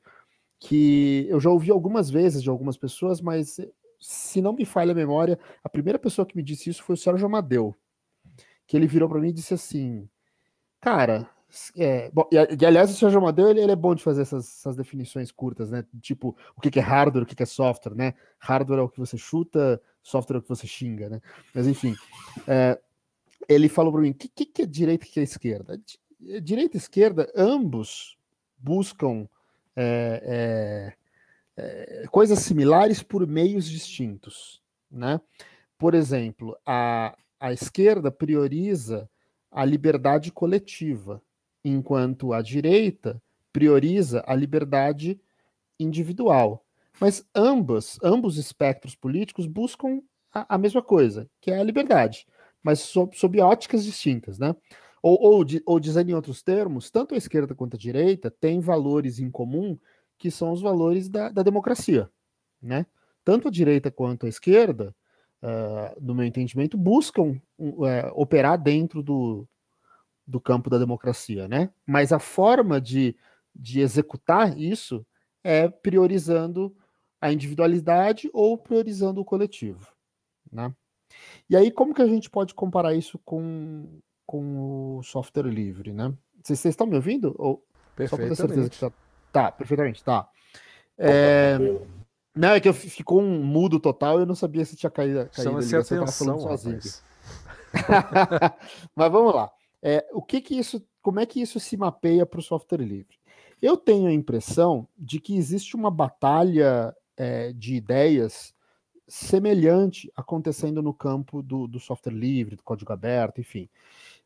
que 0.60 1.26
eu 1.28 1.40
já 1.40 1.50
ouvi 1.50 1.72
algumas 1.72 2.10
vezes 2.10 2.44
de 2.44 2.50
algumas 2.50 2.78
pessoas, 2.78 3.20
mas 3.20 3.60
se 4.00 4.42
não 4.42 4.54
me 4.54 4.66
falha 4.66 4.92
a 4.92 4.96
memória, 4.96 5.40
a 5.64 5.70
primeira 5.70 5.98
pessoa 5.98 6.26
que 6.26 6.36
me 6.36 6.44
disse 6.44 6.70
isso 6.70 6.84
foi 6.84 6.94
o 6.94 6.98
Sérgio 6.98 7.26
Amadeu, 7.26 7.76
que 8.68 8.78
ele 8.78 8.86
virou 8.86 9.10
para 9.10 9.20
mim 9.20 9.30
e 9.30 9.34
disse 9.34 9.56
assim, 9.56 10.08
cara, 10.80 11.28
é, 11.78 12.10
bom, 12.12 12.28
e, 12.32 12.36
e, 12.36 12.66
aliás, 12.66 12.90
o 12.92 12.94
Sérgio 12.94 13.20
Amadeu 13.20 13.50
ele, 13.50 13.62
ele, 13.62 13.72
é 13.72 13.76
bom 13.76 13.94
de 13.94 14.04
fazer 14.04 14.22
essas, 14.22 14.48
essas, 14.48 14.76
definições 14.76 15.32
curtas, 15.32 15.70
né? 15.70 15.86
Tipo, 16.02 16.36
o 16.56 16.62
que, 16.62 16.72
que 16.72 16.80
é 16.80 16.82
hardware, 16.82 17.24
o 17.24 17.26
que, 17.26 17.36
que, 17.36 17.44
é 17.44 17.46
software, 17.46 17.96
né? 17.96 18.14
Hardware 18.40 18.80
é 18.80 18.84
o 18.84 18.90
que 18.90 19.00
você 19.00 19.18
chuta, 19.18 19.82
software 20.02 20.38
é 20.38 20.40
o 20.40 20.42
que 20.42 20.50
você 20.50 20.68
xinga, 20.68 21.10
né? 21.10 21.22
Mas 21.54 21.68
enfim, 21.68 21.96
é, 22.48 22.80
ele 23.48 23.68
falou 23.68 23.92
para 23.92 24.02
mim: 24.02 24.12
o 24.12 24.14
que, 24.14 24.28
que, 24.28 24.46
que, 24.46 24.62
é 24.62 24.66
direita 24.66 25.06
e 25.06 25.10
o 25.10 25.12
que 25.12 25.20
é 25.20 25.24
esquerda? 25.24 25.82
Direita 26.42 26.78
e 26.78 26.80
esquerda, 26.80 27.32
ambos 27.36 28.18
buscam 28.58 29.28
é, 29.76 30.94
é, 31.58 32.04
é, 32.04 32.08
coisas 32.08 32.40
similares 32.40 33.02
por 33.02 33.26
meios 33.28 33.70
distintos, 33.70 34.62
né? 34.90 35.20
Por 35.78 35.96
exemplo, 35.96 36.56
a, 36.66 37.16
a 37.40 37.52
esquerda 37.52 38.12
prioriza 38.12 39.10
a 39.52 39.66
liberdade 39.66 40.32
coletiva, 40.32 41.22
enquanto 41.64 42.34
a 42.34 42.42
direita 42.42 43.22
prioriza 43.52 44.24
a 44.26 44.36
liberdade 44.36 45.20
individual. 45.80 46.66
Mas 47.00 47.26
ambas, 47.36 47.98
ambos 48.04 48.38
espectros 48.38 48.96
políticos 48.96 49.48
buscam 49.48 50.02
a, 50.34 50.56
a 50.56 50.58
mesma 50.58 50.82
coisa, 50.82 51.30
que 51.40 51.52
é 51.52 51.60
a 51.60 51.64
liberdade, 51.64 52.26
mas 52.64 52.80
sob, 52.80 53.18
sob 53.18 53.40
óticas 53.42 53.84
distintas, 53.84 54.38
né? 54.38 54.56
Ou, 55.02 55.20
ou, 55.20 55.46
ou 55.66 55.80
dizendo 55.80 56.12
em 56.12 56.14
outros 56.14 56.44
termos, 56.44 56.92
tanto 56.92 57.16
a 57.16 57.18
esquerda 57.18 57.56
quanto 57.56 57.76
a 57.76 57.80
direita 57.80 58.30
têm 58.30 58.60
valores 58.60 59.18
em 59.20 59.32
comum 59.32 59.78
que 60.18 60.30
são 60.30 60.52
os 60.52 60.62
valores 60.62 61.10
da, 61.10 61.30
da 61.30 61.42
democracia, 61.42 62.08
né? 62.62 62.86
Tanto 63.24 63.48
a 63.48 63.52
direita 63.52 63.90
quanto 63.90 64.28
a 64.28 64.30
esquerda, 64.30 64.96
uh, 65.42 66.00
no 66.00 66.14
meu 66.14 66.26
entendimento, 66.26 66.78
buscam 66.78 67.42
uh, 67.58 68.12
operar 68.14 68.62
dentro 68.62 69.02
do, 69.02 69.48
do 70.26 70.40
campo 70.40 70.70
da 70.70 70.78
democracia, 70.78 71.48
né? 71.48 71.70
Mas 71.86 72.12
a 72.12 72.20
forma 72.20 72.80
de, 72.80 73.16
de 73.56 73.82
executar 73.82 74.58
isso 74.58 75.06
é 75.44 75.68
priorizando 75.68 76.76
a 77.20 77.32
individualidade 77.32 78.30
ou 78.34 78.58
priorizando 78.58 79.22
o 79.22 79.26
coletivo, 79.26 79.88
né? 80.52 80.74
E 81.50 81.56
aí, 81.56 81.70
como 81.70 81.94
que 81.94 82.02
a 82.02 82.08
gente 82.08 82.30
pode 82.30 82.54
comparar 82.54 82.94
isso 82.94 83.20
com, 83.26 84.00
com 84.26 84.98
o 84.98 85.04
software 85.04 85.50
livre, 85.50 85.92
né? 85.92 86.14
Vocês, 86.42 86.64
estão 86.66 86.88
me 86.88 86.96
ouvindo? 86.96 87.36
Ou, 87.38 87.64
só 88.08 88.16
para 88.16 88.30
ter 88.30 88.36
certeza 88.36 88.70
que 88.70 88.80
tá, 88.80 88.92
tá 89.32 89.52
perfeitamente, 89.52 90.04
tá. 90.04 90.28
É, 90.98 91.58
não, 92.36 92.50
é 92.50 92.60
que 92.60 92.70
eu 92.70 92.74
ficou 92.74 93.22
um 93.22 93.44
mudo 93.44 93.80
total 93.80 94.20
eu 94.20 94.26
não 94.26 94.36
sabia 94.36 94.64
se 94.64 94.76
tinha 94.76 94.90
caído, 94.90 95.30
caído 95.30 95.62
Chama-se 95.62 95.76
atenção, 95.76 96.40
sozinho. 96.40 96.80
Mas 98.96 99.12
vamos 99.12 99.34
lá. 99.34 99.52
É, 99.82 100.08
o 100.12 100.22
que 100.22 100.42
que 100.42 100.56
isso, 100.56 100.86
como 101.02 101.20
é 101.20 101.26
que 101.26 101.42
isso 101.42 101.60
se 101.60 101.76
mapeia 101.76 102.26
para 102.26 102.40
o 102.40 102.44
software 102.44 102.82
livre? 102.82 103.20
Eu 103.62 103.78
tenho 103.78 104.08
a 104.08 104.14
impressão 104.14 104.88
de 104.98 105.20
que 105.20 105.36
existe 105.36 105.76
uma 105.76 105.92
batalha 105.92 106.96
é, 107.16 107.54
de 107.54 107.76
ideias 107.76 108.54
semelhante 109.08 110.12
acontecendo 110.16 110.82
no 110.82 110.94
campo 110.94 111.44
do, 111.44 111.68
do, 111.68 111.80
software 111.80 112.14
livre, 112.14 112.56
do 112.56 112.64
código 112.64 112.94
aberto, 112.94 113.42
enfim, 113.42 113.70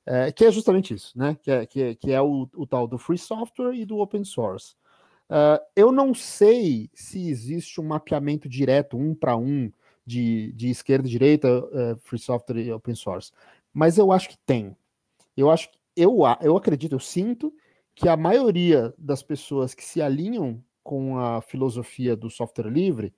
é, 0.05 0.31
que 0.31 0.45
é 0.45 0.51
justamente 0.51 0.93
isso, 0.93 1.17
né? 1.17 1.35
Que 1.41 1.51
é, 1.51 1.65
que 1.65 1.81
é, 1.81 1.95
que 1.95 2.11
é 2.11 2.21
o, 2.21 2.47
o, 2.55 2.67
tal 2.67 2.87
do 2.87 2.97
free 2.97 3.17
software 3.17 3.73
e 3.73 3.85
do 3.85 3.97
open 3.97 4.23
source. 4.23 4.75
Uh, 5.27 5.57
eu 5.75 5.91
não 5.91 6.13
sei 6.13 6.87
se 6.93 7.29
existe 7.29 7.81
um 7.81 7.85
mapeamento 7.85 8.47
direto, 8.47 8.95
um 8.95 9.15
para 9.15 9.35
um, 9.35 9.71
de, 10.05 10.51
de 10.53 10.69
esquerda 10.69 11.07
e 11.07 11.11
direita, 11.11 11.47
uh, 11.49 11.97
free 12.03 12.19
software 12.19 12.61
e 12.61 12.71
open 12.71 12.93
source, 12.93 13.31
mas 13.73 13.97
eu 13.97 14.11
acho 14.11 14.29
que 14.29 14.37
tem. 14.45 14.77
Eu 15.35 15.49
acho 15.51 15.69
eu, 15.95 16.19
eu 16.41 16.57
acredito, 16.57 16.93
eu 16.93 16.99
sinto 16.99 17.53
que 17.95 18.09
a 18.09 18.17
maioria 18.17 18.93
das 18.97 19.23
pessoas 19.23 19.73
que 19.73 19.83
se 19.83 20.01
alinham 20.01 20.61
com 20.83 21.17
a 21.17 21.41
filosofia 21.41 22.15
do 22.15 22.29
software 22.29 22.69
livre, 22.69 23.13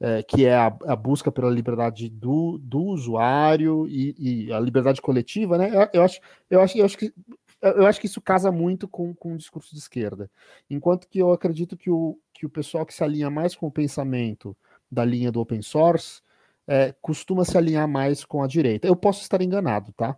é, 0.00 0.22
que 0.22 0.46
é 0.46 0.56
a, 0.56 0.66
a, 0.86 0.96
busca 0.96 1.30
pela 1.30 1.50
liberdade 1.50 2.08
do, 2.08 2.56
do 2.56 2.82
usuário 2.82 3.86
e, 3.86 4.46
e, 4.46 4.52
a 4.52 4.58
liberdade 4.58 5.02
coletiva, 5.02 5.58
né? 5.58 5.68
Eu, 5.68 5.88
eu, 5.92 6.02
acho, 6.02 6.20
eu, 6.48 6.60
acho, 6.62 6.78
eu, 6.78 6.84
acho 6.86 6.96
que, 6.96 7.12
eu 7.60 7.86
acho 7.86 8.00
que 8.00 8.06
isso 8.06 8.20
casa 8.20 8.50
muito 8.50 8.88
com, 8.88 9.14
com 9.14 9.34
o 9.34 9.36
discurso 9.36 9.74
de 9.74 9.78
esquerda. 9.78 10.30
Enquanto 10.70 11.06
que 11.06 11.18
eu 11.18 11.30
acredito 11.32 11.76
que 11.76 11.90
o, 11.90 12.18
que 12.32 12.46
o 12.46 12.50
pessoal 12.50 12.86
que 12.86 12.94
se 12.94 13.04
alinha 13.04 13.28
mais 13.28 13.54
com 13.54 13.66
o 13.66 13.70
pensamento 13.70 14.56
da 14.90 15.04
linha 15.04 15.30
do 15.30 15.40
open 15.40 15.60
source 15.60 16.22
é, 16.66 16.94
costuma 17.02 17.44
se 17.44 17.58
alinhar 17.58 17.86
mais 17.86 18.24
com 18.24 18.42
a 18.42 18.46
direita. 18.46 18.88
Eu 18.88 18.96
posso 18.96 19.20
estar 19.20 19.42
enganado, 19.42 19.92
tá? 19.92 20.16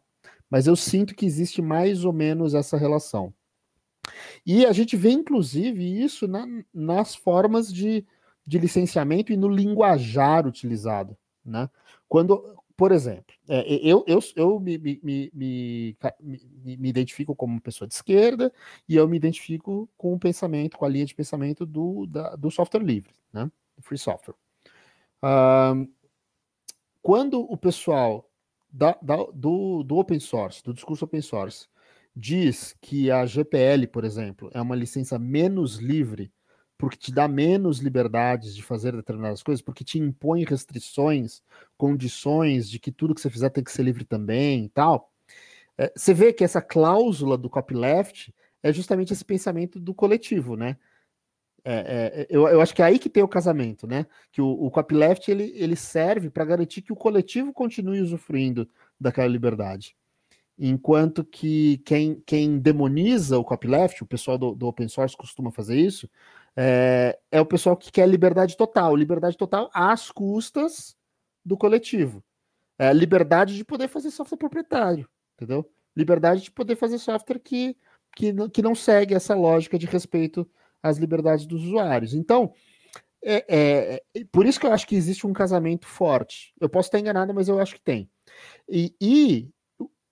Mas 0.52 0.66
eu 0.66 0.76
sinto 0.76 1.14
que 1.14 1.24
existe 1.24 1.62
mais 1.62 2.05
ou 2.05 2.12
menos 2.12 2.52
essa 2.52 2.76
relação. 2.76 3.32
E 4.44 4.66
a 4.66 4.72
gente 4.72 4.98
vê, 4.98 5.10
inclusive, 5.10 5.82
isso 5.82 6.28
na, 6.28 6.47
nas 6.74 7.14
formas 7.14 7.72
de, 7.72 8.05
de 8.47 8.58
licenciamento 8.58 9.32
e 9.32 9.36
no 9.36 9.48
linguajar 9.48 10.47
utilizado. 10.47 11.16
Né? 11.42 11.70
Quando, 12.06 12.55
por 12.76 12.92
exemplo, 12.92 13.34
é, 13.48 13.64
eu, 13.66 14.05
eu, 14.06 14.18
eu 14.36 14.60
me, 14.60 14.76
me, 14.76 15.00
me, 15.02 15.32
me, 15.32 16.89
identifico 16.90 17.34
como 17.34 17.58
pessoa 17.58 17.89
de 17.89 17.94
esquerda 17.94 18.52
e 18.86 18.94
eu 18.94 19.08
me 19.08 19.16
identifico 19.16 19.89
com 19.97 20.12
o 20.12 20.18
pensamento, 20.18 20.76
com 20.76 20.84
a 20.84 20.89
linha 20.90 21.06
de 21.06 21.14
pensamento 21.14 21.64
do, 21.64 22.05
da, 22.05 22.36
do 22.36 22.50
software 22.50 22.84
livre, 22.84 23.14
né? 23.32 23.50
free 23.81 23.97
software. 23.97 24.34
quando 27.00 27.40
o 27.40 27.56
pessoal 27.56 28.28
da, 28.73 28.97
da, 29.02 29.17
do, 29.34 29.83
do 29.83 29.97
open 29.97 30.18
source, 30.18 30.62
do 30.62 30.73
discurso 30.73 31.05
open 31.05 31.20
source, 31.20 31.67
diz 32.15 32.75
que 32.81 33.10
a 33.10 33.26
GPL, 33.26 33.86
por 33.86 34.05
exemplo, 34.05 34.51
é 34.52 34.60
uma 34.60 34.76
licença 34.76 35.18
menos 35.18 35.76
livre 35.76 36.33
porque 36.83 36.97
te 36.97 37.12
dá 37.12 37.28
menos 37.28 37.78
liberdades 37.78 38.57
de 38.57 38.62
fazer 38.62 38.91
determinadas 38.97 39.41
coisas, 39.41 39.62
porque 39.62 39.84
te 39.84 40.01
impõe 40.01 40.42
restrições, 40.42 41.41
condições 41.78 42.68
de 42.68 42.81
que 42.81 42.91
tudo 42.91 43.15
que 43.15 43.20
você 43.20 43.31
fizer 43.31 43.51
tem 43.51 43.62
que 43.62 43.70
ser 43.70 43.84
livre 43.84 44.05
também 44.05 44.65
e 44.65 44.68
tal. 44.68 45.12
É, 45.78 45.92
você 45.94 46.12
vê 46.12 46.33
que 46.33 46.42
essa 46.42 46.60
cláusula 46.60 47.39
do 47.39 47.49
copyleft 47.49 48.34
é 48.65 48.73
justamente 48.73 49.12
esse 49.12 49.25
pensamento 49.25 49.78
do 49.78 49.94
coletivo, 49.94 50.57
né? 50.57 50.76
É, 51.65 51.74
é, 51.74 52.26
eu, 52.28 52.49
eu, 52.49 52.60
acho 52.60 52.74
que 52.74 52.82
é 52.82 52.86
aí 52.86 52.99
que 52.99 53.08
tem 53.08 53.23
o 53.23 53.28
casamento, 53.28 53.86
né? 53.86 54.07
Que 54.32 54.42
o, 54.42 54.49
o 54.49 54.70
copyleft 54.70 55.31
ele, 55.31 55.52
ele 55.55 55.76
serve 55.76 56.28
para 56.28 56.44
garantir 56.44 56.82
que 56.82 56.92
o 56.92 56.97
coletivo 56.97 57.52
continue 57.52 58.00
usufruindo 58.00 58.68
daquela 58.99 59.28
liberdade. 59.28 59.97
Enquanto 60.58 61.24
que 61.24 61.78
quem, 61.78 62.20
quem 62.26 62.58
demoniza 62.58 63.39
o 63.39 63.44
copyleft, 63.44 64.02
o 64.02 64.07
pessoal 64.07 64.36
do, 64.36 64.55
do 64.55 64.66
open 64.66 64.89
source 64.89 65.16
costuma 65.16 65.50
fazer 65.50 65.76
isso, 65.76 66.08
é, 66.57 67.18
é, 67.31 67.41
o 67.41 67.47
pessoal 67.47 67.76
que 67.76 67.91
quer 67.91 68.08
liberdade 68.08 68.57
total, 68.57 68.94
liberdade 68.94 69.36
total 69.36 69.70
às 69.73 70.10
custas 70.10 70.97
do 71.44 71.57
coletivo. 71.57 72.23
É, 72.78 72.92
liberdade 72.92 73.57
de 73.57 73.65
poder 73.65 73.89
fazer 73.89 74.10
software 74.10 74.39
proprietário, 74.39 75.08
entendeu? 75.36 75.70
Liberdade 75.97 76.42
de 76.42 76.50
poder 76.50 76.76
fazer 76.76 76.99
software 76.99 77.39
que, 77.39 77.76
que, 78.15 78.32
que 78.50 78.62
não 78.62 78.74
segue 78.74 79.15
essa 79.15 79.34
lógica 79.34 79.78
de 79.78 79.86
respeito 79.86 80.49
as 80.83 80.99
liberdades 80.99 81.47
dos 81.47 81.62
usuários. 81.65 82.15
Então, 82.15 82.52
é, 83.25 83.44
é, 83.49 84.02
é, 84.15 84.25
por 84.33 84.44
isso 84.44 84.59
que 84.59 84.67
eu 84.67 84.73
acho 84.73 84.86
que 84.86 84.97
existe 84.97 85.27
um 85.27 85.33
casamento 85.33 85.86
forte. 85.86 86.52
Eu 86.61 86.69
posso 86.69 86.89
estar 86.89 86.99
enganado, 86.99 87.33
mas 87.33 87.49
eu 87.49 87.61
acho 87.61 87.75
que 87.75 87.81
tem. 87.81 88.11
E, 88.69 88.94
e, 89.01 89.49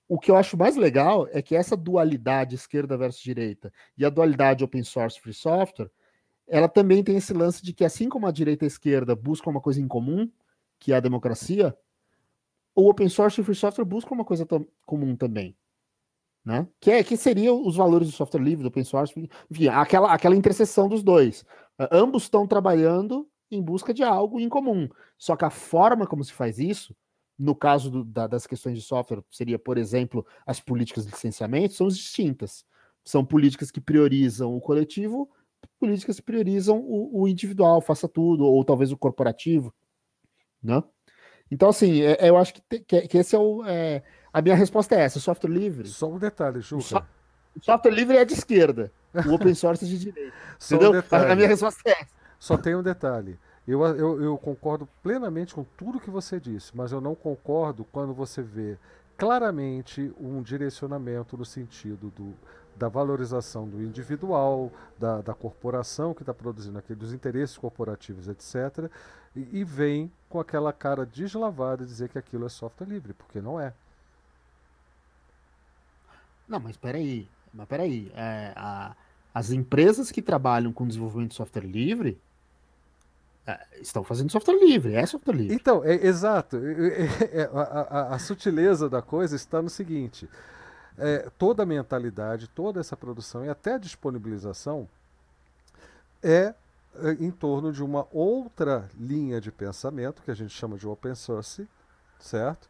o 0.08 0.18
que 0.18 0.30
eu 0.30 0.36
acho 0.36 0.56
mais 0.56 0.76
legal 0.76 1.28
é 1.30 1.40
que 1.40 1.54
essa 1.54 1.76
dualidade 1.76 2.54
esquerda 2.54 2.96
versus 2.96 3.22
direita 3.22 3.72
e 3.96 4.04
a 4.04 4.10
dualidade 4.10 4.64
open 4.64 4.82
source 4.82 5.20
free 5.20 5.32
software, 5.32 5.90
ela 6.48 6.68
também 6.68 7.02
tem 7.02 7.16
esse 7.16 7.32
lance 7.32 7.62
de 7.62 7.72
que 7.72 7.84
assim 7.84 8.08
como 8.08 8.26
a 8.26 8.32
direita 8.32 8.64
e 8.64 8.66
a 8.66 8.68
esquerda 8.68 9.14
buscam 9.14 9.50
uma 9.50 9.60
coisa 9.60 9.80
em 9.80 9.86
comum, 9.86 10.28
que 10.80 10.92
é 10.92 10.96
a 10.96 11.00
democracia, 11.00 11.76
o 12.74 12.88
open 12.88 13.08
source 13.08 13.40
e 13.40 13.44
free 13.44 13.54
software 13.54 13.84
buscam 13.84 14.14
uma 14.14 14.24
coisa 14.24 14.44
comum 14.84 15.14
também, 15.14 15.56
né? 16.44 16.66
Que, 16.80 16.90
é, 16.90 17.04
que 17.04 17.16
seria 17.16 17.52
os 17.52 17.76
valores 17.76 18.08
do 18.08 18.14
software 18.14 18.40
livre, 18.40 18.62
do 18.62 18.68
open 18.68 18.84
source, 18.84 19.14
enfim, 19.50 19.68
aquela, 19.68 20.12
aquela 20.12 20.36
interseção 20.36 20.88
dos 20.88 21.02
dois. 21.02 21.42
Uh, 21.78 21.88
ambos 21.92 22.24
estão 22.24 22.46
trabalhando 22.46 23.28
em 23.50 23.62
busca 23.62 23.92
de 23.92 24.02
algo 24.02 24.40
em 24.40 24.48
comum. 24.48 24.88
Só 25.18 25.36
que 25.36 25.44
a 25.44 25.50
forma 25.50 26.06
como 26.06 26.24
se 26.24 26.32
faz 26.32 26.58
isso 26.58 26.94
no 27.40 27.54
caso 27.54 27.90
do, 27.90 28.04
da, 28.04 28.26
das 28.26 28.46
questões 28.46 28.76
de 28.76 28.84
software, 28.84 29.24
seria, 29.30 29.58
por 29.58 29.78
exemplo, 29.78 30.26
as 30.44 30.60
políticas 30.60 31.06
de 31.06 31.12
licenciamento, 31.12 31.72
são 31.72 31.88
distintas. 31.88 32.66
São 33.02 33.24
políticas 33.24 33.70
que 33.70 33.80
priorizam 33.80 34.54
o 34.54 34.60
coletivo, 34.60 35.26
políticas 35.78 36.16
que 36.16 36.22
priorizam 36.22 36.78
o, 36.78 37.22
o 37.22 37.26
individual, 37.26 37.80
faça 37.80 38.06
tudo, 38.06 38.44
ou 38.44 38.62
talvez 38.62 38.92
o 38.92 38.98
corporativo. 38.98 39.74
Né? 40.62 40.82
Então, 41.50 41.70
assim, 41.70 42.02
é, 42.02 42.28
eu 42.28 42.36
acho 42.36 42.52
que, 42.52 42.80
que, 42.80 43.08
que 43.08 43.18
esse 43.18 43.34
é 43.34 43.38
o. 43.38 43.64
É, 43.64 44.02
a 44.32 44.42
minha 44.42 44.54
resposta 44.54 44.94
é 44.94 45.00
essa: 45.00 45.20
software 45.20 45.50
livre. 45.50 45.88
Só 45.88 46.08
um 46.08 46.18
detalhe, 46.18 46.60
Juca. 46.60 46.82
So, 46.82 47.02
software 47.62 47.92
livre 47.92 48.16
é 48.16 48.24
de 48.24 48.34
esquerda, 48.34 48.92
o 49.26 49.32
open 49.34 49.54
source 49.54 49.84
é 49.84 49.88
de 49.88 49.98
direita. 49.98 50.32
Só 50.58 50.76
entendeu? 50.76 51.00
Um 51.00 51.16
a, 51.16 51.32
a 51.32 51.36
minha 51.36 51.48
resposta 51.48 51.80
é 51.88 51.92
essa. 51.92 52.20
Só 52.38 52.56
tem 52.56 52.74
um 52.74 52.82
detalhe. 52.82 53.38
Eu, 53.68 53.84
eu, 53.84 54.22
eu, 54.22 54.38
concordo 54.38 54.88
plenamente 55.02 55.54
com 55.54 55.64
tudo 55.76 56.00
que 56.00 56.10
você 56.10 56.40
disse, 56.40 56.72
mas 56.74 56.90
eu 56.92 57.00
não 57.00 57.14
concordo 57.14 57.84
quando 57.92 58.12
você 58.12 58.42
vê 58.42 58.76
claramente 59.16 60.12
um 60.18 60.42
direcionamento 60.42 61.36
no 61.36 61.44
sentido 61.44 62.10
do, 62.16 62.34
da 62.74 62.88
valorização 62.88 63.68
do 63.68 63.82
individual, 63.82 64.72
da, 64.98 65.20
da 65.20 65.34
corporação 65.34 66.14
que 66.14 66.22
está 66.22 66.32
produzindo 66.32 66.78
aquilo, 66.78 66.98
dos 66.98 67.12
interesses 67.12 67.58
corporativos, 67.58 68.28
etc., 68.28 68.90
e, 69.36 69.60
e 69.60 69.62
vem 69.62 70.10
com 70.28 70.40
aquela 70.40 70.72
cara 70.72 71.04
deslavada 71.04 71.84
dizer 71.84 72.08
que 72.08 72.18
aquilo 72.18 72.46
é 72.46 72.48
software 72.48 72.86
livre, 72.86 73.12
porque 73.12 73.40
não 73.40 73.60
é. 73.60 73.74
Não, 76.50 76.58
mas 76.58 76.76
peraí, 76.76 77.28
mas 77.54 77.68
peraí, 77.68 78.10
é, 78.14 78.52
a, 78.56 78.96
as 79.32 79.52
empresas 79.52 80.10
que 80.10 80.20
trabalham 80.20 80.72
com 80.72 80.86
desenvolvimento 80.86 81.30
de 81.30 81.36
software 81.36 81.64
livre 81.64 82.20
é, 83.46 83.58
estão 83.80 84.02
fazendo 84.02 84.32
software 84.32 84.58
livre, 84.58 84.94
é 84.94 85.06
software 85.06 85.34
livre. 85.34 85.54
Então, 85.54 85.84
é, 85.84 85.94
exato. 85.94 86.56
É, 86.60 87.42
é, 87.42 87.50
a, 87.52 87.60
a, 87.60 88.14
a, 88.14 88.18
sutileza 88.18 88.90
da 88.90 89.00
coisa 89.00 89.36
está 89.36 89.62
no 89.62 89.70
seguinte: 89.70 90.28
é, 90.98 91.30
toda 91.38 91.62
a 91.62 91.66
mentalidade, 91.66 92.48
toda 92.48 92.80
essa 92.80 92.96
produção 92.96 93.44
e 93.44 93.48
até 93.48 93.74
a 93.74 93.78
disponibilização 93.78 94.88
é, 96.20 96.52
é 96.96 97.12
em 97.20 97.30
torno 97.30 97.72
de 97.72 97.82
uma 97.82 98.08
outra 98.10 98.88
linha 98.98 99.40
de 99.40 99.52
pensamento 99.52 100.20
que 100.22 100.32
a 100.32 100.34
gente 100.34 100.52
chama 100.52 100.76
de 100.76 100.86
open 100.86 101.14
source, 101.14 101.68
certo? 102.18 102.68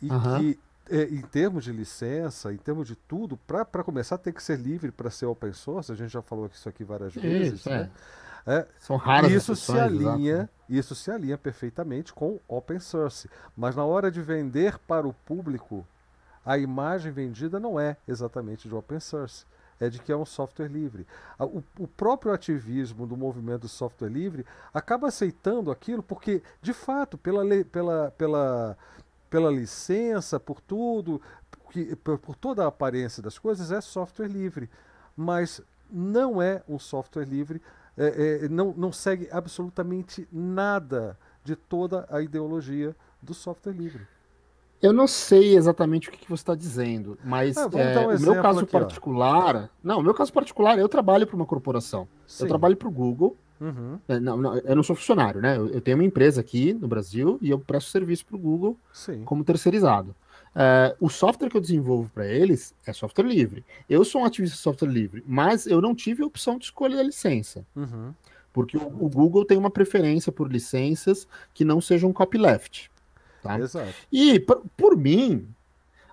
E 0.00 0.10
uhum. 0.10 0.38
que 0.38 0.58
em 0.90 1.22
termos 1.22 1.64
de 1.64 1.72
licença, 1.72 2.52
em 2.52 2.56
termos 2.56 2.86
de 2.86 2.94
tudo, 2.94 3.36
para 3.36 3.82
começar 3.82 4.18
tem 4.18 4.32
que 4.32 4.42
ser 4.42 4.58
livre 4.58 4.90
para 4.90 5.10
ser 5.10 5.26
open 5.26 5.52
source, 5.52 5.90
a 5.90 5.94
gente 5.94 6.12
já 6.12 6.22
falou 6.22 6.48
isso 6.52 6.68
aqui 6.68 6.84
várias 6.84 7.14
vezes, 7.14 7.60
isso, 7.60 7.70
né? 7.70 7.90
É, 8.46 8.66
São 8.78 8.96
raras 8.96 9.32
isso 9.32 9.56
se 9.56 9.72
alinha, 9.72 10.34
exato. 10.34 10.50
isso 10.68 10.94
se 10.94 11.10
alinha 11.10 11.38
perfeitamente 11.38 12.12
com 12.12 12.38
open 12.46 12.78
source. 12.78 13.28
Mas 13.56 13.74
na 13.74 13.84
hora 13.84 14.10
de 14.10 14.20
vender 14.20 14.78
para 14.80 15.08
o 15.08 15.14
público, 15.14 15.86
a 16.44 16.58
imagem 16.58 17.10
vendida 17.10 17.58
não 17.58 17.80
é 17.80 17.96
exatamente 18.06 18.68
de 18.68 18.74
open 18.74 19.00
source, 19.00 19.46
é 19.80 19.88
de 19.88 19.98
que 19.98 20.12
é 20.12 20.16
um 20.16 20.26
software 20.26 20.68
livre. 20.68 21.06
O, 21.38 21.62
o 21.80 21.88
próprio 21.88 22.32
ativismo 22.32 23.06
do 23.06 23.16
movimento 23.16 23.62
do 23.62 23.68
software 23.68 24.10
livre 24.10 24.44
acaba 24.74 25.08
aceitando 25.08 25.70
aquilo 25.70 26.02
porque, 26.02 26.42
de 26.60 26.74
fato, 26.74 27.16
pela, 27.16 27.42
pela, 27.64 28.10
pela, 28.10 28.76
pela 29.34 29.50
licença, 29.50 30.38
por 30.38 30.60
tudo, 30.60 31.20
por, 32.04 32.18
por 32.18 32.36
toda 32.36 32.62
a 32.62 32.68
aparência 32.68 33.20
das 33.20 33.36
coisas, 33.36 33.72
é 33.72 33.80
software 33.80 34.28
livre. 34.28 34.70
Mas 35.16 35.60
não 35.90 36.40
é 36.40 36.62
um 36.68 36.78
software 36.78 37.24
livre 37.24 37.60
é, 37.98 38.44
é, 38.44 38.48
não, 38.48 38.72
não 38.76 38.92
segue 38.92 39.28
absolutamente 39.32 40.28
nada 40.30 41.18
de 41.42 41.56
toda 41.56 42.06
a 42.08 42.22
ideologia 42.22 42.94
do 43.20 43.34
software 43.34 43.72
livre. 43.72 44.06
Eu 44.80 44.92
não 44.92 45.08
sei 45.08 45.56
exatamente 45.56 46.08
o 46.08 46.12
que, 46.12 46.18
que 46.18 46.28
você 46.28 46.42
está 46.42 46.54
dizendo, 46.54 47.18
mas 47.24 47.56
ah, 47.56 47.68
é, 47.72 48.06
um 48.06 48.16
o 48.16 48.20
meu 48.20 48.40
caso 48.40 48.60
aqui, 48.60 48.70
particular. 48.70 49.56
Ó. 49.56 49.68
Não, 49.82 49.98
o 49.98 50.02
meu 50.02 50.14
caso 50.14 50.32
particular, 50.32 50.78
eu 50.78 50.88
trabalho 50.88 51.26
para 51.26 51.34
uma 51.34 51.46
corporação. 51.46 52.06
Sim. 52.24 52.44
Eu 52.44 52.48
trabalho 52.48 52.76
para 52.76 52.86
o 52.86 52.90
Google. 52.92 53.36
Uhum. 53.60 53.98
É, 54.08 54.18
não, 54.18 54.36
não, 54.36 54.56
eu 54.58 54.76
não 54.76 54.82
sou 54.82 54.96
funcionário, 54.96 55.40
né? 55.40 55.56
Eu, 55.56 55.68
eu, 55.68 55.80
tenho 55.80 55.96
uma 55.96 56.04
empresa 56.04 56.40
aqui 56.40 56.74
no 56.74 56.88
Brasil 56.88 57.38
e 57.40 57.50
eu 57.50 57.58
presto 57.58 57.90
serviço 57.90 58.26
para 58.26 58.36
o 58.36 58.38
Google 58.38 58.76
Sim. 58.92 59.22
como 59.24 59.44
terceirizado. 59.44 60.14
Uh, 60.54 60.94
o 61.00 61.08
software 61.08 61.48
que 61.48 61.56
eu 61.56 61.60
desenvolvo 61.60 62.08
para 62.14 62.26
eles 62.26 62.74
é 62.86 62.92
software 62.92 63.26
livre. 63.26 63.64
Eu 63.88 64.04
sou 64.04 64.22
um 64.22 64.24
ativista 64.24 64.56
de 64.56 64.62
software 64.62 64.88
livre, 64.88 65.24
mas 65.26 65.66
eu 65.66 65.80
não 65.80 65.94
tive 65.94 66.22
a 66.22 66.26
opção 66.26 66.58
de 66.58 66.66
escolher 66.66 67.00
a 67.00 67.02
licença. 67.02 67.66
Uhum. 67.74 68.14
Porque 68.52 68.76
o, 68.76 68.86
o, 68.86 69.08
Google 69.08 69.44
tem 69.44 69.58
uma 69.58 69.70
preferência 69.70 70.30
por 70.30 70.50
licenças 70.50 71.26
que 71.52 71.64
não 71.64 71.80
sejam 71.80 72.12
copyleft. 72.12 72.88
Tá? 73.42 73.58
Exato. 73.58 73.92
E, 74.12 74.38
por, 74.38 74.62
por 74.76 74.96
mim, 74.96 75.48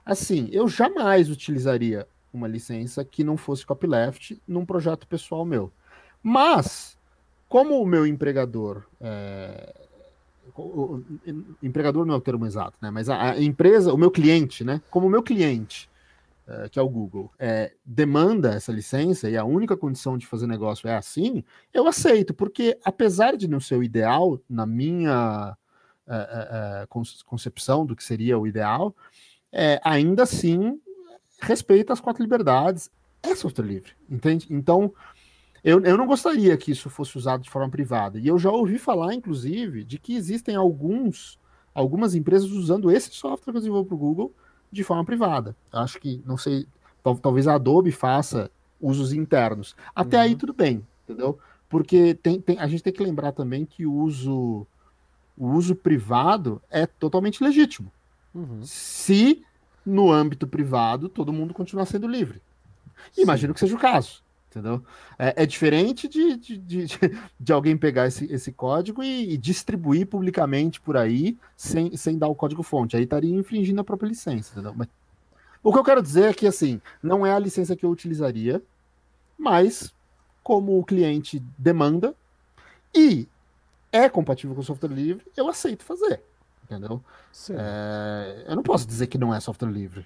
assim, 0.04 0.50
eu 0.52 0.68
jamais 0.68 1.30
utilizaria 1.30 2.08
uma 2.34 2.48
licença 2.48 3.06
que 3.06 3.24
não 3.24 3.38
fosse 3.38 3.64
copyleft 3.64 4.42
num 4.48 4.66
projeto 4.66 5.06
pessoal 5.06 5.46
meu. 5.46 5.72
Mas, 6.24 6.98
como 7.52 7.82
o 7.82 7.86
meu 7.86 8.08
empregador 8.08 8.84
é, 9.02 9.74
o, 10.56 11.04
empregador 11.62 12.06
não 12.06 12.14
é 12.14 12.18
o 12.18 12.22
termo 12.22 12.46
exato, 12.46 12.78
né? 12.82 12.90
Mas 12.90 13.10
a, 13.10 13.32
a 13.32 13.42
empresa, 13.42 13.94
o 13.94 13.98
meu 13.98 14.10
cliente, 14.10 14.64
né? 14.64 14.82
Como 14.90 15.08
o 15.08 15.10
meu 15.10 15.22
cliente, 15.22 15.90
é, 16.48 16.70
que 16.70 16.80
é 16.80 16.82
o 16.82 16.88
Google, 16.88 17.30
é, 17.38 17.74
demanda 17.86 18.54
essa 18.54 18.72
licença 18.72 19.30
e 19.30 19.36
a 19.36 19.44
única 19.44 19.76
condição 19.76 20.18
de 20.18 20.26
fazer 20.26 20.48
negócio 20.48 20.88
é 20.88 20.96
assim, 20.96 21.44
eu 21.74 21.88
aceito, 21.88 22.34
porque 22.34 22.80
apesar 22.86 23.36
de 23.36 23.50
não 23.50 23.60
ser 23.60 23.76
o 23.76 23.84
ideal, 23.84 24.40
na 24.50 24.66
minha 24.66 25.58
é, 26.08 26.16
é, 26.16 26.84
é 26.84 26.88
concepção 27.26 27.86
do 27.86 27.98
que 27.98 28.04
seria 28.04 28.40
o 28.40 28.48
ideal, 28.48 28.96
ainda 29.84 30.24
assim 30.24 30.80
respeita 31.42 31.92
as 31.92 32.00
quatro 32.00 32.24
liberdades, 32.24 32.90
é 33.22 33.36
software 33.36 33.66
livre, 33.66 33.92
entende? 34.10 34.48
Então, 34.50 34.94
eu, 35.64 35.80
eu 35.82 35.98
não 35.98 36.08
gostaria 36.08 36.58
que 36.58 36.72
isso 36.72 36.90
fosse 36.90 37.18
usado 37.18 37.44
de 37.44 37.50
forma 37.50 37.70
privada. 37.70 38.18
E 38.18 38.28
eu 38.28 38.38
já 38.40 38.50
ouvi 38.50 38.78
falar, 38.78 39.14
inclusive, 39.14 39.84
de 39.84 40.00
que 40.00 40.16
existem 40.16 40.56
alguns, 40.56 41.40
algumas 41.74 42.16
empresas 42.16 42.50
usando 42.52 42.92
esse 42.92 43.12
software 43.12 43.52
que 43.52 43.58
eu 43.58 43.62
desenvolvo 43.62 43.88
para 43.88 43.96
o 43.96 44.00
Google 44.00 44.34
de 44.72 44.84
forma 44.84 45.06
privada. 45.06 45.56
Acho 45.72 46.00
que, 46.00 46.22
não 46.26 46.38
sei, 46.38 46.66
tal, 47.04 47.16
talvez 47.16 47.48
a 47.48 47.56
Adobe 47.56 47.92
faça 47.92 48.50
usos 48.80 49.14
internos. 49.14 49.76
Até 49.94 50.18
uhum. 50.18 50.24
aí 50.24 50.36
tudo 50.36 50.54
bem, 50.54 50.86
entendeu? 51.04 51.38
Porque 51.70 52.16
tem, 52.16 52.42
tem, 52.42 52.58
a 52.58 52.68
gente 52.68 52.82
tem 52.82 52.92
que 52.92 53.04
lembrar 53.04 53.32
também 53.32 53.66
que 53.66 53.86
o 53.86 53.94
uso, 53.94 54.66
o 55.38 55.48
uso 55.52 55.76
privado 55.76 56.62
é 56.70 56.88
totalmente 56.88 57.44
legítimo. 57.44 57.92
Uhum. 58.34 58.62
Se 58.64 59.44
no 59.86 60.12
âmbito 60.12 60.48
privado 60.48 61.08
todo 61.08 61.34
mundo 61.34 61.54
continuar 61.54 61.86
sendo 61.86 62.08
livre. 62.08 62.42
Imagino 63.18 63.54
que 63.54 63.60
seja 63.60 63.76
o 63.76 63.80
caso. 63.80 64.24
Entendeu? 64.52 64.84
É, 65.18 65.44
é 65.44 65.46
diferente 65.46 66.10
de, 66.10 66.36
de, 66.36 66.58
de, 66.58 66.86
de, 67.40 67.54
alguém 67.54 67.78
pegar 67.78 68.08
esse, 68.08 68.26
esse 68.26 68.52
código 68.52 69.02
e, 69.02 69.34
e, 69.34 69.38
distribuir 69.38 70.06
publicamente 70.06 70.82
por 70.82 70.98
aí 70.98 71.38
sem, 71.56 71.96
sem 71.96 72.18
dar 72.18 72.28
o 72.28 72.36
código-fonte. 72.36 72.98
Aí 72.98 73.04
estaria 73.04 73.34
infringindo 73.34 73.80
a 73.80 73.84
própria 73.84 74.10
licença. 74.10 74.52
Entendeu? 74.52 74.74
Mas, 74.76 74.90
o 75.64 75.72
que 75.72 75.80
eu 75.80 75.84
quero 75.86 76.02
dizer 76.02 76.30
é 76.30 76.34
que 76.34 76.46
assim, 76.46 76.82
não 77.02 77.26
é 77.26 77.32
a 77.32 77.40
licença 77.40 77.78
que 77.78 77.86
eu 77.86 77.90
utilizaria, 77.90 78.62
mas 79.38 79.94
como 80.44 80.78
o 80.78 80.84
cliente 80.84 81.42
demanda 81.58 82.14
e 82.94 83.30
é 83.90 84.10
compatível 84.10 84.54
com 84.54 84.62
o 84.62 84.66
software 84.66 84.90
livre, 84.90 85.26
eu 85.38 85.48
aceito 85.48 85.84
fazer. 85.84 86.22
Entendeu? 86.64 87.02
É, 87.52 88.46
eu 88.48 88.56
não 88.56 88.64
posso 88.64 88.86
dizer 88.86 89.08
que 89.08 89.18
não 89.18 89.34
é 89.34 89.40
software 89.40 89.72
livre. 89.72 90.06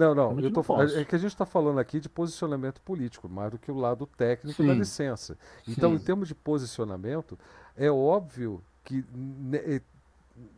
Não, 0.00 0.14
não, 0.14 0.40
eu 0.40 0.50
tô, 0.50 0.64
não 0.66 0.82
é 0.82 1.04
que 1.04 1.14
a 1.14 1.18
gente 1.18 1.32
está 1.32 1.44
falando 1.44 1.78
aqui 1.78 2.00
de 2.00 2.08
posicionamento 2.08 2.80
político, 2.80 3.28
mais 3.28 3.50
do 3.50 3.58
que 3.58 3.70
o 3.70 3.76
lado 3.76 4.06
técnico 4.06 4.62
Sim. 4.62 4.68
da 4.68 4.72
licença. 4.72 5.36
Então, 5.68 5.90
Sim. 5.90 5.96
em 5.96 5.98
termos 5.98 6.26
de 6.26 6.34
posicionamento, 6.34 7.38
é 7.76 7.90
óbvio 7.90 8.62
que 8.82 9.04
né, 9.14 9.82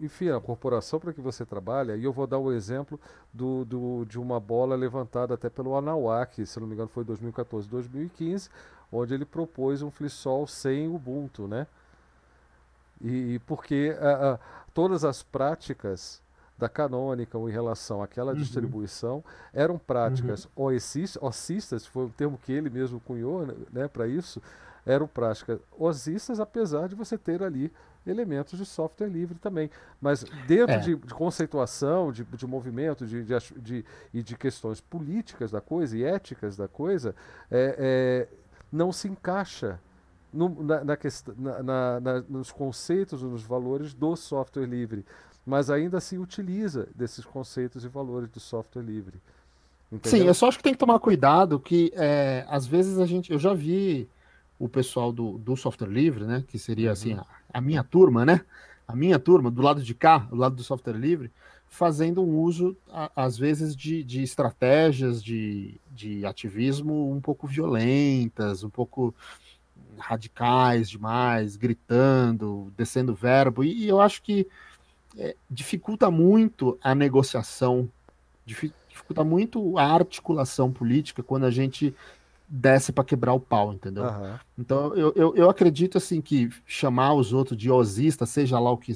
enfim, 0.00 0.30
a 0.30 0.40
corporação 0.40 1.00
para 1.00 1.12
que 1.12 1.20
você 1.20 1.44
trabalha, 1.44 1.96
e 1.96 2.04
eu 2.04 2.12
vou 2.12 2.24
dar 2.24 2.38
o 2.38 2.52
exemplo 2.52 3.00
do, 3.32 3.64
do, 3.64 4.04
de 4.04 4.16
uma 4.16 4.38
bola 4.38 4.76
levantada 4.76 5.34
até 5.34 5.50
pelo 5.50 5.76
Anauak, 5.76 6.46
se 6.46 6.60
não 6.60 6.66
me 6.68 6.74
engano 6.74 6.88
foi 6.88 7.04
2014, 7.04 7.68
2015, 7.68 8.48
onde 8.92 9.12
ele 9.12 9.24
propôs 9.24 9.82
um 9.82 9.90
FliSol 9.90 10.46
sem 10.46 10.86
Ubuntu, 10.88 11.48
né? 11.48 11.66
E, 13.00 13.34
e 13.34 13.38
porque 13.40 13.96
a, 13.98 14.34
a, 14.34 14.38
todas 14.72 15.04
as 15.04 15.22
práticas 15.22 16.22
da 16.62 16.68
Canonical 16.68 17.48
em 17.48 17.52
relação 17.52 18.02
àquela 18.02 18.32
uhum. 18.32 18.38
distribuição 18.38 19.24
eram 19.52 19.76
práticas 19.76 20.48
uhum. 20.56 20.72
ossistas, 21.20 21.84
foi 21.84 22.06
o 22.06 22.08
termo 22.08 22.38
que 22.38 22.52
ele 22.52 22.70
mesmo 22.70 23.00
cunhou 23.00 23.44
né, 23.44 23.54
né 23.72 23.88
para 23.88 24.06
isso, 24.06 24.40
eram 24.86 25.08
práticas 25.08 25.58
ossistas, 25.76 26.38
apesar 26.38 26.88
de 26.88 26.94
você 26.94 27.18
ter 27.18 27.42
ali 27.42 27.72
elementos 28.06 28.56
de 28.58 28.64
software 28.64 29.08
livre 29.08 29.38
também. 29.38 29.70
Mas 30.00 30.24
dentro 30.46 30.74
é. 30.74 30.78
de, 30.78 30.94
de, 30.94 31.14
conceituação, 31.14 32.12
de, 32.12 32.24
de 32.24 32.46
movimento 32.46 33.06
de, 33.06 33.24
de, 33.24 33.34
de, 33.56 33.84
e 34.14 34.22
de 34.22 34.36
questões 34.36 34.80
políticas 34.80 35.50
da 35.50 35.60
coisa 35.60 35.96
e 35.96 36.04
éticas 36.04 36.56
da 36.56 36.68
coisa, 36.68 37.14
é, 37.50 37.76
é, 37.78 38.28
não 38.72 38.92
se 38.92 39.08
encaixa 39.08 39.80
no, 40.32 40.62
na, 40.62 40.82
na, 40.84 42.00
na, 42.00 42.20
nos 42.28 42.50
conceitos, 42.50 43.22
nos 43.22 43.42
valores 43.42 43.92
do 43.94 44.16
software 44.16 44.66
livre. 44.66 45.04
Mas 45.44 45.70
ainda 45.70 45.98
assim 45.98 46.18
utiliza 46.18 46.88
desses 46.94 47.24
conceitos 47.24 47.84
e 47.84 47.88
valores 47.88 48.28
do 48.30 48.40
software 48.40 48.82
livre. 48.82 49.18
Entendeu? 49.90 50.20
Sim, 50.20 50.26
eu 50.26 50.34
só 50.34 50.48
acho 50.48 50.56
que 50.56 50.64
tem 50.64 50.72
que 50.72 50.78
tomar 50.78 50.98
cuidado 50.98 51.60
que 51.60 51.92
é, 51.94 52.46
às 52.48 52.66
vezes 52.66 52.98
a 52.98 53.04
gente, 53.04 53.30
eu 53.30 53.38
já 53.38 53.52
vi 53.52 54.08
o 54.58 54.68
pessoal 54.68 55.12
do, 55.12 55.38
do 55.38 55.56
software 55.56 55.88
livre, 55.88 56.24
né, 56.24 56.44
que 56.46 56.58
seria 56.58 56.92
assim 56.92 57.14
uhum. 57.14 57.20
a, 57.20 57.58
a, 57.58 57.60
minha 57.60 57.82
turma, 57.82 58.24
né, 58.24 58.40
a 58.86 58.94
minha 58.94 59.18
turma 59.18 59.50
do 59.50 59.60
lado 59.60 59.82
de 59.82 59.94
cá, 59.94 60.18
do 60.18 60.36
lado 60.36 60.54
do 60.54 60.62
software 60.62 60.96
livre, 60.96 61.30
fazendo 61.68 62.22
um 62.22 62.38
uso 62.38 62.76
a, 62.90 63.10
às 63.16 63.36
vezes 63.36 63.74
de, 63.74 64.04
de 64.04 64.22
estratégias 64.22 65.22
de, 65.22 65.74
de 65.90 66.24
ativismo 66.24 67.10
um 67.12 67.20
pouco 67.20 67.46
violentas, 67.46 68.62
um 68.62 68.70
pouco 68.70 69.14
radicais 69.98 70.88
demais, 70.88 71.56
gritando, 71.56 72.72
descendo 72.76 73.14
verbo, 73.14 73.62
e, 73.64 73.84
e 73.84 73.88
eu 73.88 74.00
acho 74.00 74.22
que 74.22 74.46
é, 75.16 75.36
dificulta 75.50 76.10
muito 76.10 76.78
a 76.82 76.94
negociação, 76.94 77.88
dificulta 78.44 79.24
muito 79.24 79.78
a 79.78 79.84
articulação 79.84 80.72
política 80.72 81.22
quando 81.22 81.44
a 81.44 81.50
gente 81.50 81.94
desce 82.48 82.92
para 82.92 83.04
quebrar 83.04 83.32
o 83.32 83.40
pau, 83.40 83.72
entendeu? 83.72 84.04
Uhum. 84.04 84.38
Então 84.58 84.94
eu, 84.94 85.12
eu, 85.16 85.34
eu, 85.34 85.48
acredito 85.48 85.96
assim 85.96 86.20
que 86.20 86.50
chamar 86.66 87.14
os 87.14 87.32
outros 87.32 87.56
de 87.56 87.70
osista, 87.70 88.26
seja 88.26 88.58
lá 88.58 88.70
o 88.70 88.76
que 88.76 88.92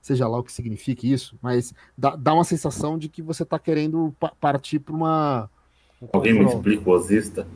seja 0.00 0.26
lá 0.26 0.38
o 0.38 0.44
que 0.44 0.52
signifique 0.52 1.12
isso, 1.12 1.36
mas 1.42 1.74
dá, 1.98 2.16
dá 2.16 2.32
uma 2.32 2.44
sensação 2.44 2.96
de 2.96 3.08
que 3.08 3.20
você 3.20 3.42
está 3.42 3.58
querendo 3.58 4.14
partir 4.40 4.78
para 4.78 4.94
uma 4.94 5.50
alguém 6.12 6.32
me 6.32 6.44
explica 6.44 6.88
o 6.88 6.92
osista? 6.92 7.46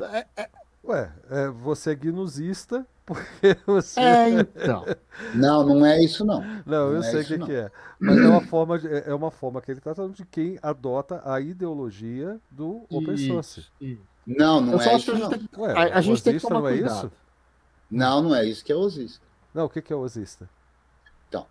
É, 0.00 0.26
é... 0.36 0.48
Ué, 0.84 1.10
é, 1.30 1.48
você 1.48 1.92
é 1.92 1.94
gnusista 1.94 2.86
porque 3.04 3.56
você. 3.66 4.00
É, 4.00 4.30
então. 4.30 4.84
Não, 5.34 5.66
não 5.66 5.86
é 5.86 6.02
isso, 6.02 6.24
não. 6.24 6.40
Não, 6.40 6.64
não 6.66 6.92
eu 6.92 6.98
é 6.98 7.02
sei 7.02 7.20
o 7.20 7.24
que, 7.24 7.38
que, 7.38 7.52
é. 7.52 7.70
Mas 7.98 8.18
é 8.18 8.28
uma 8.28 8.40
forma, 8.40 8.78
de, 8.78 8.88
é 8.88 9.14
uma 9.14 9.30
forma 9.30 9.60
que 9.60 9.70
ele 9.70 9.78
está 9.78 9.94
falando 9.94 10.14
de 10.14 10.24
quem 10.24 10.58
adota 10.62 11.22
a 11.24 11.40
ideologia 11.40 12.40
do 12.50 12.86
open 12.90 13.16
source. 13.16 13.66
Isso, 13.80 14.00
Não, 14.26 14.60
não 14.60 14.80
é 14.80 14.96
isso. 14.96 15.12
A 15.12 15.16
gente, 15.16 15.28
tem, 15.28 15.60
Ué, 15.60 15.72
a, 15.72 15.98
a 15.98 16.00
gente 16.00 16.22
tem 16.22 16.34
que 16.34 16.40
tomar 16.40 16.60
não 16.60 16.68
é 16.68 16.72
cuidado. 16.72 16.96
isso? 16.96 17.12
Não, 17.90 18.22
não 18.22 18.34
é 18.34 18.44
isso 18.44 18.64
que 18.64 18.72
é 18.72 18.76
osista. 18.76 19.24
Não, 19.52 19.66
o 19.66 19.68
que, 19.68 19.82
que 19.82 19.92
é 19.92 19.96
osista? 19.96 20.48
Então, 21.28 21.46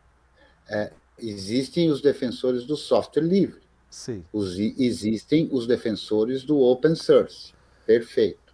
é, 0.68 0.92
existem 1.18 1.90
os 1.90 2.02
defensores 2.02 2.66
do 2.66 2.76
software 2.76 3.24
livre. 3.24 3.62
Sim. 3.90 4.26
Os, 4.34 4.58
existem 4.58 5.48
os 5.52 5.68
defensores 5.68 6.44
do 6.44 6.60
open 6.60 6.96
source. 6.96 7.54
Perfeito. 7.86 8.54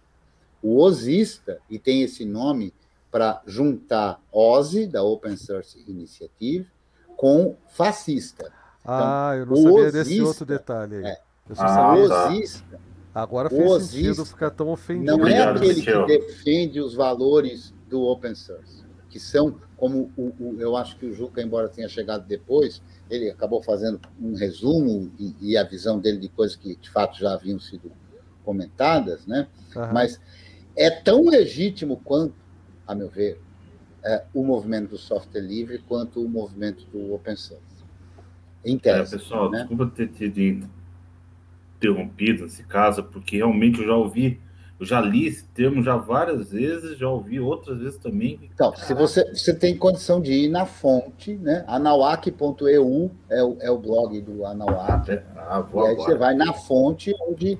O 0.62 0.82
osista, 0.82 1.58
e 1.70 1.78
tem 1.78 2.02
esse 2.02 2.26
nome 2.26 2.74
para 3.10 3.42
juntar 3.46 4.20
OSI, 4.32 4.86
da 4.86 5.02
Open 5.02 5.36
Source 5.36 5.82
Initiative, 5.86 6.66
com 7.16 7.56
fascista. 7.68 8.52
Ah, 8.84 9.32
então, 9.34 9.40
eu 9.40 9.46
não 9.46 9.56
sabia 9.56 9.72
osista, 9.74 9.98
desse 9.98 10.22
outro 10.22 10.46
detalhe 10.46 10.96
aí. 10.96 11.04
É, 11.04 11.20
eu 11.48 11.56
só 11.56 11.62
ah, 11.62 11.68
sabia. 11.68 12.08
Tá. 12.08 12.28
Osista, 12.28 12.80
Agora 13.14 13.50
fez 13.50 13.68
osista, 13.68 13.96
sentido 13.96 14.24
ficar 14.24 14.50
tão 14.50 14.68
ofendido. 14.68 15.16
Não 15.16 15.26
é 15.26 15.42
aquele 15.42 15.82
que 15.82 16.06
defende 16.06 16.80
os 16.80 16.94
valores 16.94 17.74
do 17.88 18.02
open 18.02 18.34
source, 18.34 18.84
que 19.08 19.18
são, 19.18 19.56
como 19.76 20.12
o, 20.16 20.32
o, 20.38 20.56
eu 20.60 20.76
acho 20.76 20.96
que 20.96 21.06
o 21.06 21.12
Juca, 21.12 21.42
embora 21.42 21.68
tenha 21.68 21.88
chegado 21.88 22.24
depois, 22.26 22.80
ele 23.10 23.28
acabou 23.28 23.60
fazendo 23.60 24.00
um 24.20 24.34
resumo 24.34 25.10
e, 25.18 25.34
e 25.40 25.56
a 25.56 25.64
visão 25.64 25.98
dele 25.98 26.18
de 26.18 26.28
coisas 26.28 26.56
que 26.56 26.76
de 26.76 26.88
fato 26.88 27.18
já 27.18 27.32
haviam 27.32 27.58
sido 27.58 27.90
comentadas, 28.44 29.26
né? 29.26 29.48
Uhum. 29.74 29.92
Mas 29.92 30.20
é 30.76 30.88
tão 30.88 31.24
legítimo 31.24 32.00
quanto 32.04 32.34
a 32.90 32.94
meu 32.94 33.08
ver, 33.08 33.40
é, 34.04 34.24
o 34.34 34.42
movimento 34.42 34.90
do 34.90 34.98
software 34.98 35.40
livre 35.40 35.78
quanto 35.86 36.24
o 36.24 36.28
movimento 36.28 36.84
do 36.92 37.14
open 37.14 37.36
source. 37.36 37.62
Em 38.64 38.76
tese. 38.76 39.14
É, 39.14 39.18
pessoal, 39.18 39.50
né? 39.50 39.60
desculpa 39.60 39.86
ter 39.94 40.08
te 40.08 40.60
interrompido 41.76 42.44
nesse 42.44 42.64
caso, 42.64 43.04
porque 43.04 43.36
realmente 43.36 43.80
eu 43.80 43.86
já 43.86 43.94
ouvi, 43.94 44.40
eu 44.78 44.84
já 44.84 45.00
li 45.00 45.26
esse 45.26 45.44
termo 45.46 45.82
já 45.82 45.96
várias 45.96 46.50
vezes, 46.50 46.98
já 46.98 47.08
ouvi 47.08 47.38
outras 47.38 47.78
vezes 47.78 47.98
também. 47.98 48.40
Então, 48.52 48.74
se 48.74 48.92
você, 48.92 49.24
você 49.32 49.54
tem 49.54 49.76
condição 49.76 50.20
de 50.20 50.32
ir 50.32 50.48
na 50.48 50.66
fonte, 50.66 51.34
né? 51.36 51.64
anauac.eu 51.68 53.10
é 53.30 53.42
o, 53.42 53.56
é 53.60 53.70
o 53.70 53.78
blog 53.78 54.20
do 54.20 54.44
Anauac. 54.44 55.10
É, 55.10 55.22
ah, 55.36 55.64
e 55.72 55.78
aí 55.78 55.86
agora. 55.86 55.94
você 55.94 56.14
vai 56.16 56.34
na 56.34 56.52
fonte 56.52 57.14
onde 57.28 57.56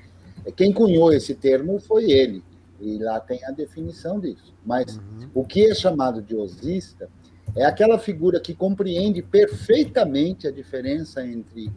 quem 0.57 0.73
cunhou 0.73 1.13
esse 1.13 1.35
termo 1.35 1.79
foi 1.79 2.11
ele. 2.11 2.43
E 2.81 2.99
lá 2.99 3.21
tem 3.21 3.45
a 3.45 3.51
definição 3.51 4.19
disso. 4.19 4.55
Mas 4.65 4.97
uhum. 4.97 5.31
o 5.35 5.45
que 5.45 5.71
é 5.71 5.75
chamado 5.75 6.23
de 6.23 6.35
osista 6.35 7.09
é 7.55 7.65
aquela 7.65 7.99
figura 7.99 8.41
que 8.41 8.55
compreende 8.55 9.23
perfeitamente 9.23 10.47
a 10.47 10.51
diferença 10.51 11.25
entre 11.25 11.71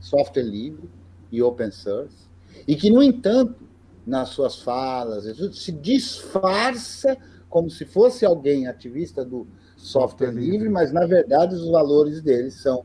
software 0.00 0.42
livre 0.42 0.90
e 1.30 1.40
open 1.40 1.70
source, 1.70 2.28
e 2.66 2.74
que, 2.76 2.90
no 2.90 3.02
entanto, 3.02 3.66
nas 4.06 4.30
suas 4.30 4.60
falas, 4.60 5.24
se 5.56 5.72
disfarça 5.72 7.16
como 7.48 7.70
se 7.70 7.84
fosse 7.84 8.24
alguém 8.24 8.66
ativista 8.66 9.24
do 9.24 9.46
software, 9.76 10.32
livre, 10.32 10.68
mas, 10.68 10.92
na 10.92 11.06
verdade, 11.06 11.54
os 11.54 11.68
valores 11.70 12.20
dele 12.20 12.50
são 12.50 12.84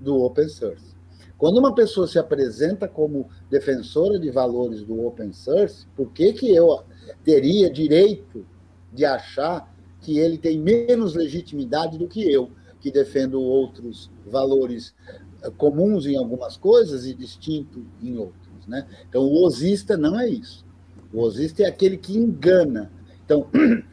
do 0.00 0.22
open 0.22 0.48
source. 0.48 0.90
Quando 1.36 1.58
uma 1.58 1.74
pessoa 1.74 2.06
se 2.06 2.18
apresenta 2.18 2.86
como 2.86 3.28
defensora 3.48 4.18
de 4.18 4.30
valores 4.30 4.84
do 4.84 5.06
open 5.06 5.32
source, 5.32 5.86
por 5.96 6.12
que, 6.12 6.32
que 6.32 6.54
eu 6.54 6.82
teria 7.24 7.70
direito 7.70 8.46
de 8.92 9.04
achar 9.04 9.72
que 10.00 10.18
ele 10.18 10.38
tem 10.38 10.58
menos 10.58 11.14
legitimidade 11.14 11.98
do 11.98 12.08
que 12.08 12.30
eu, 12.30 12.50
que 12.80 12.90
defendo 12.90 13.40
outros 13.40 14.10
valores 14.26 14.94
eh, 15.42 15.50
comuns 15.56 16.06
em 16.06 16.16
algumas 16.16 16.56
coisas 16.56 17.06
e 17.06 17.14
distinto 17.14 17.84
em 18.02 18.16
outras. 18.16 18.66
Né? 18.66 18.86
Então, 19.08 19.22
o 19.22 19.44
osista 19.44 19.96
não 19.96 20.18
é 20.18 20.28
isso. 20.28 20.64
O 21.12 21.20
osista 21.20 21.62
é 21.62 21.66
aquele 21.66 21.96
que 21.96 22.16
engana. 22.16 22.90
Então, 23.24 23.46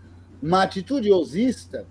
uma 0.42 0.64
atitude 0.64 1.12
osista 1.12 1.86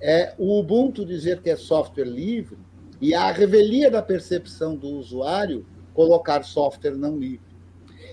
é 0.00 0.34
o 0.38 0.58
Ubuntu 0.58 1.04
dizer 1.04 1.40
que 1.40 1.50
é 1.50 1.56
software 1.56 2.04
livre 2.04 2.58
e 3.00 3.14
a 3.14 3.30
revelia 3.30 3.90
da 3.90 4.02
percepção 4.02 4.74
do 4.74 4.88
usuário 4.88 5.64
colocar 5.94 6.42
software 6.42 6.96
não 6.96 7.18
livre 7.18 7.49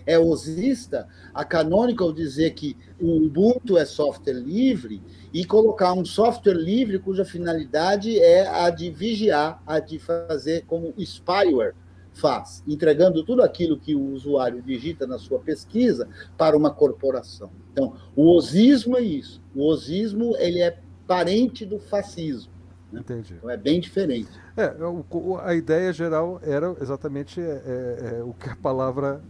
é 0.08 0.18
osista, 0.18 1.08
a 1.34 1.44
Canonical 1.44 2.14
dizer 2.14 2.52
que 2.52 2.78
o 3.00 3.18
Ubuntu 3.18 3.78
é 3.78 3.86
software 3.86 4.34
livre 4.34 5.04
e 5.34 5.44
colocar 5.44 5.94
um 5.94 6.06
software 6.06 6.56
livre 6.56 6.98
cuja 6.98 7.26
finalidade 7.26 8.18
é 8.18 8.48
a 8.48 8.70
de 8.70 8.90
vigiar, 8.90 9.62
a 9.68 9.80
de 9.80 10.00
fazer 10.00 10.64
como 10.66 10.94
o 10.98 11.06
spyware 11.06 11.76
faz, 12.14 12.64
entregando 12.66 13.24
tudo 13.24 13.44
aquilo 13.44 13.78
que 13.78 13.94
o 13.94 14.14
usuário 14.14 14.62
digita 14.62 15.06
na 15.06 15.20
sua 15.20 15.40
pesquisa 15.40 16.08
para 16.38 16.58
uma 16.58 16.72
corporação. 16.72 17.52
Então, 17.72 17.94
o 18.16 18.34
osismo 18.34 18.98
é 18.98 19.02
isso. 19.02 19.42
O 19.54 19.68
osismo 19.68 20.36
ele 20.38 20.62
é 20.62 20.80
parente 21.06 21.66
do 21.66 21.80
fascismo. 21.80 22.52
Né? 22.92 23.02
Entendi. 23.02 23.36
Então 23.38 23.50
é 23.50 23.58
bem 23.58 23.80
diferente. 23.80 24.30
É, 24.56 24.74
o, 24.84 25.38
a 25.38 25.54
ideia 25.54 25.92
geral 25.92 26.40
era 26.42 26.76
exatamente 26.82 27.40
é, 27.40 27.44
é, 27.44 28.16
é 28.20 28.24
o 28.24 28.34
que 28.34 28.50
a 28.50 28.56
palavra 28.56 29.22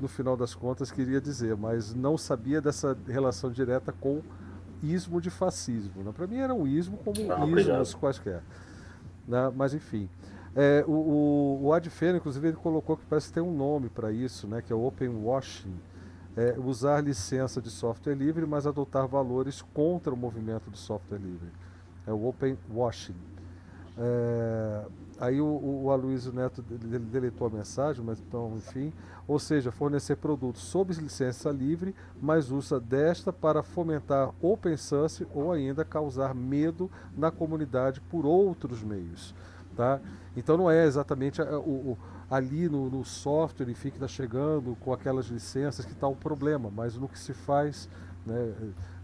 no 0.00 0.08
final 0.08 0.36
das 0.36 0.54
contas 0.54 0.90
queria 0.90 1.20
dizer, 1.20 1.56
mas 1.56 1.94
não 1.94 2.16
sabia 2.16 2.60
dessa 2.60 2.96
relação 3.06 3.50
direta 3.50 3.92
com 3.92 4.22
ismo 4.82 5.20
de 5.20 5.30
fascismo. 5.30 6.02
Né? 6.02 6.12
Para 6.12 6.26
mim 6.26 6.38
era 6.38 6.54
um 6.54 6.66
ismo 6.66 6.96
como 6.98 7.16
não, 7.20 7.36
ismos 7.36 7.50
obrigado. 7.50 7.96
quaisquer. 7.96 8.42
Né? 9.26 9.52
Mas 9.54 9.74
enfim. 9.74 10.08
É, 10.54 10.84
o, 10.86 10.92
o, 10.92 11.66
o 11.66 11.72
Adfeno, 11.72 12.18
inclusive, 12.18 12.48
ele 12.48 12.56
colocou 12.56 12.96
que 12.96 13.04
parece 13.06 13.28
que 13.28 13.34
tem 13.34 13.42
um 13.42 13.54
nome 13.54 13.88
para 13.88 14.10
isso, 14.10 14.48
né? 14.48 14.60
que 14.62 14.72
é 14.72 14.76
o 14.76 14.84
Open 14.84 15.08
Washing. 15.08 15.74
É, 16.36 16.56
usar 16.58 17.02
licença 17.02 17.60
de 17.60 17.68
software 17.70 18.14
livre, 18.14 18.46
mas 18.46 18.66
adotar 18.66 19.06
valores 19.06 19.62
contra 19.74 20.14
o 20.14 20.16
movimento 20.16 20.70
do 20.70 20.76
software 20.76 21.18
livre. 21.18 21.48
É 22.06 22.12
o 22.12 22.26
Open 22.26 22.56
Washing. 22.72 23.16
É, 24.00 24.84
Aí 25.20 25.38
o, 25.38 25.82
o 25.84 25.90
Aloysio 25.90 26.32
Neto 26.32 26.62
deletou 26.62 27.46
a 27.46 27.50
mensagem, 27.50 28.02
mas 28.02 28.18
então, 28.18 28.54
enfim. 28.56 28.90
Ou 29.28 29.38
seja, 29.38 29.70
fornecer 29.70 30.16
produtos 30.16 30.62
sob 30.62 30.94
licença 30.94 31.50
livre, 31.50 31.94
mas 32.20 32.50
usa 32.50 32.80
desta 32.80 33.30
para 33.30 33.62
fomentar 33.62 34.32
open 34.40 34.78
source 34.78 35.26
ou 35.34 35.52
ainda 35.52 35.84
causar 35.84 36.34
medo 36.34 36.90
na 37.14 37.30
comunidade 37.30 38.00
por 38.00 38.24
outros 38.24 38.82
meios. 38.82 39.34
Tá? 39.76 40.00
Então 40.34 40.56
não 40.56 40.70
é 40.70 40.86
exatamente 40.86 41.42
o, 41.42 41.44
o 41.58 41.98
ali 42.30 42.66
no, 42.66 42.88
no, 42.88 43.04
software 43.04 43.68
enfim, 43.68 43.90
que 43.90 43.96
está 43.96 44.08
chegando 44.08 44.76
com 44.80 44.92
aquelas 44.92 45.26
licenças 45.26 45.84
que 45.84 45.92
está 45.92 46.08
o 46.08 46.16
problema, 46.16 46.70
mas 46.74 46.96
no 46.96 47.08
que 47.08 47.18
se 47.18 47.34
faz 47.34 47.88
né, 48.26 48.54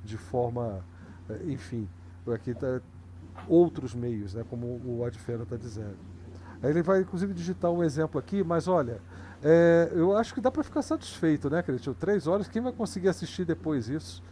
de 0.04 0.16
forma, 0.16 0.84
eh, 1.28 1.40
enfim, 1.46 1.88
aqui 2.32 2.50
está 2.50 2.80
outros 3.48 3.94
meios, 3.94 4.34
né, 4.34 4.44
como 4.48 4.80
o 4.84 5.04
Adfera 5.04 5.42
está 5.42 5.56
dizendo. 5.56 5.96
Aí 6.62 6.70
ele 6.70 6.82
vai 6.82 7.00
inclusive 7.00 7.32
digitar 7.34 7.70
um 7.70 7.82
exemplo 7.82 8.18
aqui, 8.18 8.42
mas 8.42 8.66
olha, 8.66 9.00
é, 9.42 9.90
eu 9.92 10.16
acho 10.16 10.34
que 10.34 10.40
dá 10.40 10.50
para 10.50 10.64
ficar 10.64 10.82
satisfeito, 10.82 11.50
né, 11.50 11.62
Cretinho? 11.62 11.94
Três 11.94 12.26
horas, 12.26 12.48
quem 12.48 12.62
vai 12.62 12.72
conseguir 12.72 13.08
assistir 13.08 13.44
depois 13.44 13.88
isso? 13.88 14.22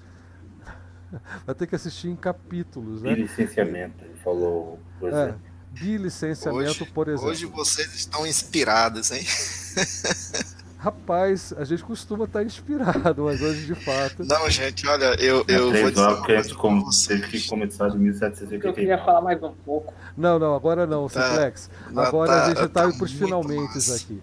Vai 1.47 1.55
ter 1.55 1.68
que 1.68 1.76
assistir 1.76 2.08
em 2.08 2.16
capítulos, 2.16 3.02
né? 3.02 3.12
E 3.12 3.15
licenciamento, 3.15 4.05
ele 4.05 4.15
falou, 4.15 4.81
por 4.99 5.12
é, 5.12 5.12
exemplo. 5.12 5.41
É, 5.47 5.78
bilicenciamento, 5.78 6.83
hoje, 6.83 6.92
por 6.92 7.08
exemplo. 7.08 7.31
Hoje 7.31 7.47
vocês 7.47 7.94
estão 7.94 8.26
inspirados, 8.26 9.12
hein? 9.12 9.24
Rapaz, 10.84 11.54
a 11.56 11.64
gente 11.64 11.82
costuma 11.82 12.26
estar 12.26 12.44
inspirado, 12.44 13.24
mas 13.24 13.40
hoje 13.40 13.64
de 13.64 13.74
fato. 13.74 14.22
Não, 14.22 14.50
gente, 14.50 14.86
olha, 14.86 15.18
eu, 15.18 15.42
eu 15.48 15.74
é 15.74 15.80
vou 15.80 15.90
dizer. 15.90 16.02
Uma 16.02 16.26
que 16.26 16.32
a 16.32 16.42
gente 16.42 16.54
como, 16.56 16.90
teve 17.08 17.26
que 17.26 17.48
começar 17.48 17.88
de 17.88 17.96
1780. 17.96 18.68
Eu 18.68 18.74
queria 18.74 18.98
falar 18.98 19.22
mais 19.22 19.42
um 19.42 19.54
pouco. 19.64 19.94
Não, 20.14 20.38
não, 20.38 20.54
agora 20.54 20.86
não, 20.86 21.08
tá. 21.08 21.26
Simplex. 21.26 21.70
Agora 21.96 22.30
tá, 22.30 22.42
a 22.42 22.46
gente 22.48 22.62
está 22.64 22.82
tá 22.82 22.86
indo 22.86 22.98
para 22.98 23.04
os 23.06 23.12
finalmente 23.12 23.92
aqui. 23.94 24.22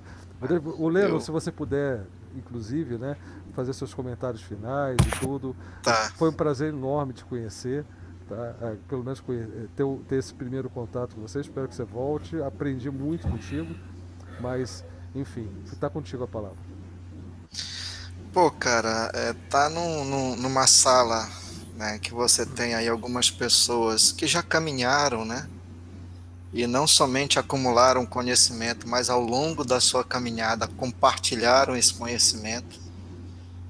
O 0.77 0.87
Leno, 0.87 1.15
eu... 1.15 1.19
se 1.19 1.31
você 1.31 1.51
puder, 1.51 2.01
inclusive, 2.35 2.99
né, 2.99 3.17
fazer 3.55 3.73
seus 3.73 3.91
comentários 3.91 4.43
finais 4.43 4.97
e 4.99 5.19
tudo. 5.19 5.55
Tá. 5.81 6.11
Foi 6.15 6.29
um 6.29 6.33
prazer 6.33 6.69
enorme 6.71 7.11
te 7.13 7.25
conhecer. 7.25 7.83
Tá? 8.29 8.53
É, 8.61 8.75
pelo 8.87 9.03
menos 9.03 9.19
ter, 9.75 9.87
ter 10.07 10.15
esse 10.15 10.31
primeiro 10.35 10.69
contato 10.69 11.15
com 11.15 11.21
você. 11.23 11.39
Espero 11.39 11.67
que 11.67 11.73
você 11.73 11.83
volte. 11.83 12.39
Aprendi 12.39 12.91
muito 12.91 13.27
contigo. 13.27 13.73
Mas 14.39 14.85
enfim, 15.15 15.49
está 15.71 15.89
contigo 15.89 16.23
a 16.23 16.27
palavra. 16.27 16.57
Pô, 18.33 18.49
cara, 18.49 19.11
é, 19.13 19.33
tá 19.49 19.69
num, 19.69 20.05
num, 20.05 20.35
numa 20.37 20.65
sala 20.65 21.29
né, 21.75 21.99
que 21.99 22.13
você 22.13 22.45
tem 22.45 22.73
aí 22.75 22.87
algumas 22.87 23.29
pessoas 23.29 24.11
que 24.11 24.25
já 24.25 24.41
caminharam, 24.41 25.25
né? 25.25 25.49
E 26.53 26.67
não 26.67 26.85
somente 26.85 27.39
acumularam 27.39 28.05
conhecimento, 28.05 28.87
mas 28.87 29.09
ao 29.09 29.21
longo 29.21 29.63
da 29.63 29.79
sua 29.79 30.03
caminhada 30.03 30.67
compartilharam 30.67 31.75
esse 31.75 31.93
conhecimento 31.93 32.79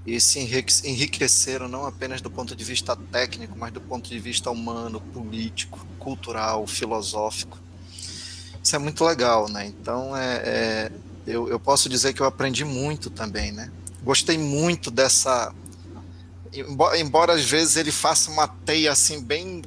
e 0.06 0.20
se 0.20 0.40
enriqueceram 0.40 1.68
não 1.68 1.86
apenas 1.86 2.22
do 2.22 2.30
ponto 2.30 2.56
de 2.56 2.64
vista 2.64 2.96
técnico, 2.96 3.58
mas 3.58 3.72
do 3.72 3.80
ponto 3.80 4.10
de 4.10 4.20
vista 4.20 4.50
humano, 4.50 5.00
político, 5.00 5.86
cultural, 6.00 6.66
filosófico. 6.66 7.58
Isso 8.64 8.76
é 8.76 8.80
muito 8.80 9.04
legal, 9.04 9.48
né? 9.48 9.66
Então, 9.68 10.16
é, 10.18 10.36
é 10.44 10.92
eu, 11.26 11.48
eu 11.50 11.60
posso 11.60 11.88
dizer 11.88 12.14
que 12.14 12.22
eu 12.22 12.26
aprendi 12.26 12.66
muito 12.66 13.10
também, 13.10 13.52
né? 13.52 13.72
Gostei 14.04 14.38
muito 14.38 14.90
dessa. 14.90 15.54
Embora, 16.54 17.00
embora 17.00 17.34
às 17.34 17.46
vezes 17.46 17.76
ele 17.78 17.92
faça 17.92 18.32
uma 18.32 18.48
teia 18.48 18.92
assim 18.92 19.22
bem 19.22 19.62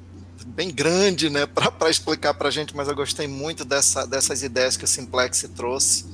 bem 0.46 0.70
grande, 0.70 1.30
né, 1.30 1.46
para 1.46 1.90
explicar 1.90 2.34
para 2.34 2.48
a 2.48 2.50
gente, 2.50 2.76
mas 2.76 2.86
eu 2.86 2.94
gostei 2.94 3.26
muito 3.26 3.64
dessa, 3.64 4.06
dessas 4.06 4.42
ideias 4.42 4.76
que 4.76 4.84
o 4.84 4.86
Simplex 4.86 5.48
trouxe 5.56 6.04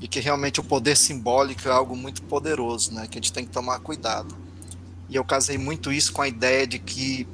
e 0.00 0.06
que 0.06 0.20
realmente 0.20 0.60
o 0.60 0.62
poder 0.62 0.96
simbólico 0.96 1.66
é 1.66 1.72
algo 1.72 1.96
muito 1.96 2.22
poderoso, 2.22 2.92
né, 2.92 3.08
que 3.08 3.18
a 3.18 3.20
gente 3.20 3.32
tem 3.32 3.44
que 3.44 3.50
tomar 3.50 3.80
cuidado. 3.80 4.36
E 5.08 5.16
eu 5.16 5.24
casei 5.24 5.56
muito 5.56 5.90
isso 5.90 6.12
com 6.12 6.20
a 6.20 6.28
ideia 6.28 6.66
de 6.66 6.78
que 6.78 7.26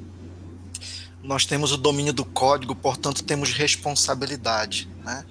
nós 1.21 1.45
temos 1.45 1.73
o 1.73 1.77
domínio 1.77 2.13
do 2.13 2.23
código, 2.23 2.73
portanto 2.73 3.21
temos 3.21 3.51
responsabilidade, 3.51 4.87
né? 5.03 5.25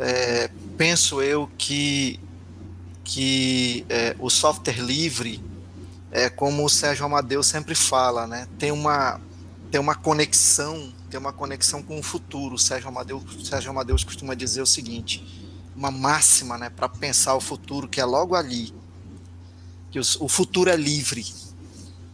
é, 0.00 0.50
penso 0.80 1.20
eu 1.20 1.46
que, 1.58 2.18
que 3.04 3.84
é, 3.90 4.16
o 4.18 4.30
software 4.30 4.80
livre 4.80 5.44
é 6.10 6.30
como 6.30 6.64
o 6.64 6.70
Sérgio 6.70 7.04
Amadeu 7.04 7.42
sempre 7.42 7.74
fala, 7.74 8.26
né? 8.26 8.48
Tem 8.58 8.72
uma, 8.72 9.20
tem 9.70 9.78
uma 9.78 9.94
conexão, 9.94 10.90
tem 11.10 11.20
uma 11.20 11.34
conexão 11.34 11.82
com 11.82 11.98
o 11.98 12.02
futuro. 12.02 12.54
O 12.54 12.58
Sérgio 12.58 12.88
Amadeu, 12.88 13.22
Sérgio 13.44 13.70
Amadeu 13.70 13.94
costuma 14.06 14.32
dizer 14.32 14.62
o 14.62 14.66
seguinte: 14.66 15.22
uma 15.76 15.90
máxima, 15.90 16.56
né, 16.56 16.70
para 16.70 16.88
pensar 16.88 17.34
o 17.34 17.42
futuro 17.42 17.86
que 17.86 18.00
é 18.00 18.04
logo 18.06 18.34
ali, 18.34 18.72
que 19.90 19.98
o, 19.98 20.02
o 20.20 20.28
futuro 20.28 20.70
é 20.70 20.76
livre. 20.76 21.26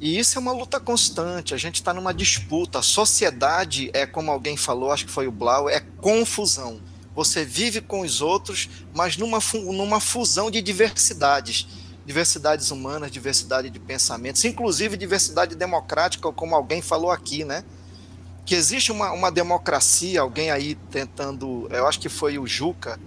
E 0.01 0.19
isso 0.19 0.39
é 0.39 0.41
uma 0.41 0.53
luta 0.53 0.81
constante. 0.81 1.55
A 1.55 1.57
gente 1.57 1.77
está 1.77 1.95
numa 1.95 2.13
disputa. 2.13 2.81
A 2.81 2.83
sociedade 2.83 3.93
é, 3.95 4.07
como 4.07 4.33
alguém 4.33 4.57
falou, 4.57 4.91
acho 4.91 5.07
que 5.07 5.13
foi 5.13 5.29
o 5.29 5.33
Blau, 5.33 5.71
é 5.71 5.79
confusão 5.79 6.81
você 7.17 7.47
vive 7.47 7.81
com 7.81 8.01
os 8.01 8.21
outros, 8.21 8.69
mas 8.95 9.17
numa, 9.17 9.39
numa 9.55 9.99
fusão 9.99 10.51
de 10.51 10.61
diversidades. 10.61 11.67
Diversidades 12.05 12.71
humanas, 12.71 13.11
diversidade 13.11 13.69
de 13.69 13.81
pensamentos, 13.81 14.45
inclusive 14.45 14.97
diversidade 14.97 15.57
democrática, 15.57 16.31
como 16.31 16.55
alguém 16.55 16.81
falou 16.81 17.11
aqui, 17.11 17.43
né? 17.43 17.65
Que 18.45 18.55
existe 18.55 18.93
uma, 18.93 19.11
uma 19.11 19.33
democracia, 19.33 20.21
alguém 20.21 20.53
aí 20.53 20.77
tentando, 20.89 21.67
eu 21.73 21.85
acho 21.85 21.99
que 21.99 22.09
foi 22.09 22.39
o 22.39 22.47
Juca, 22.47 23.01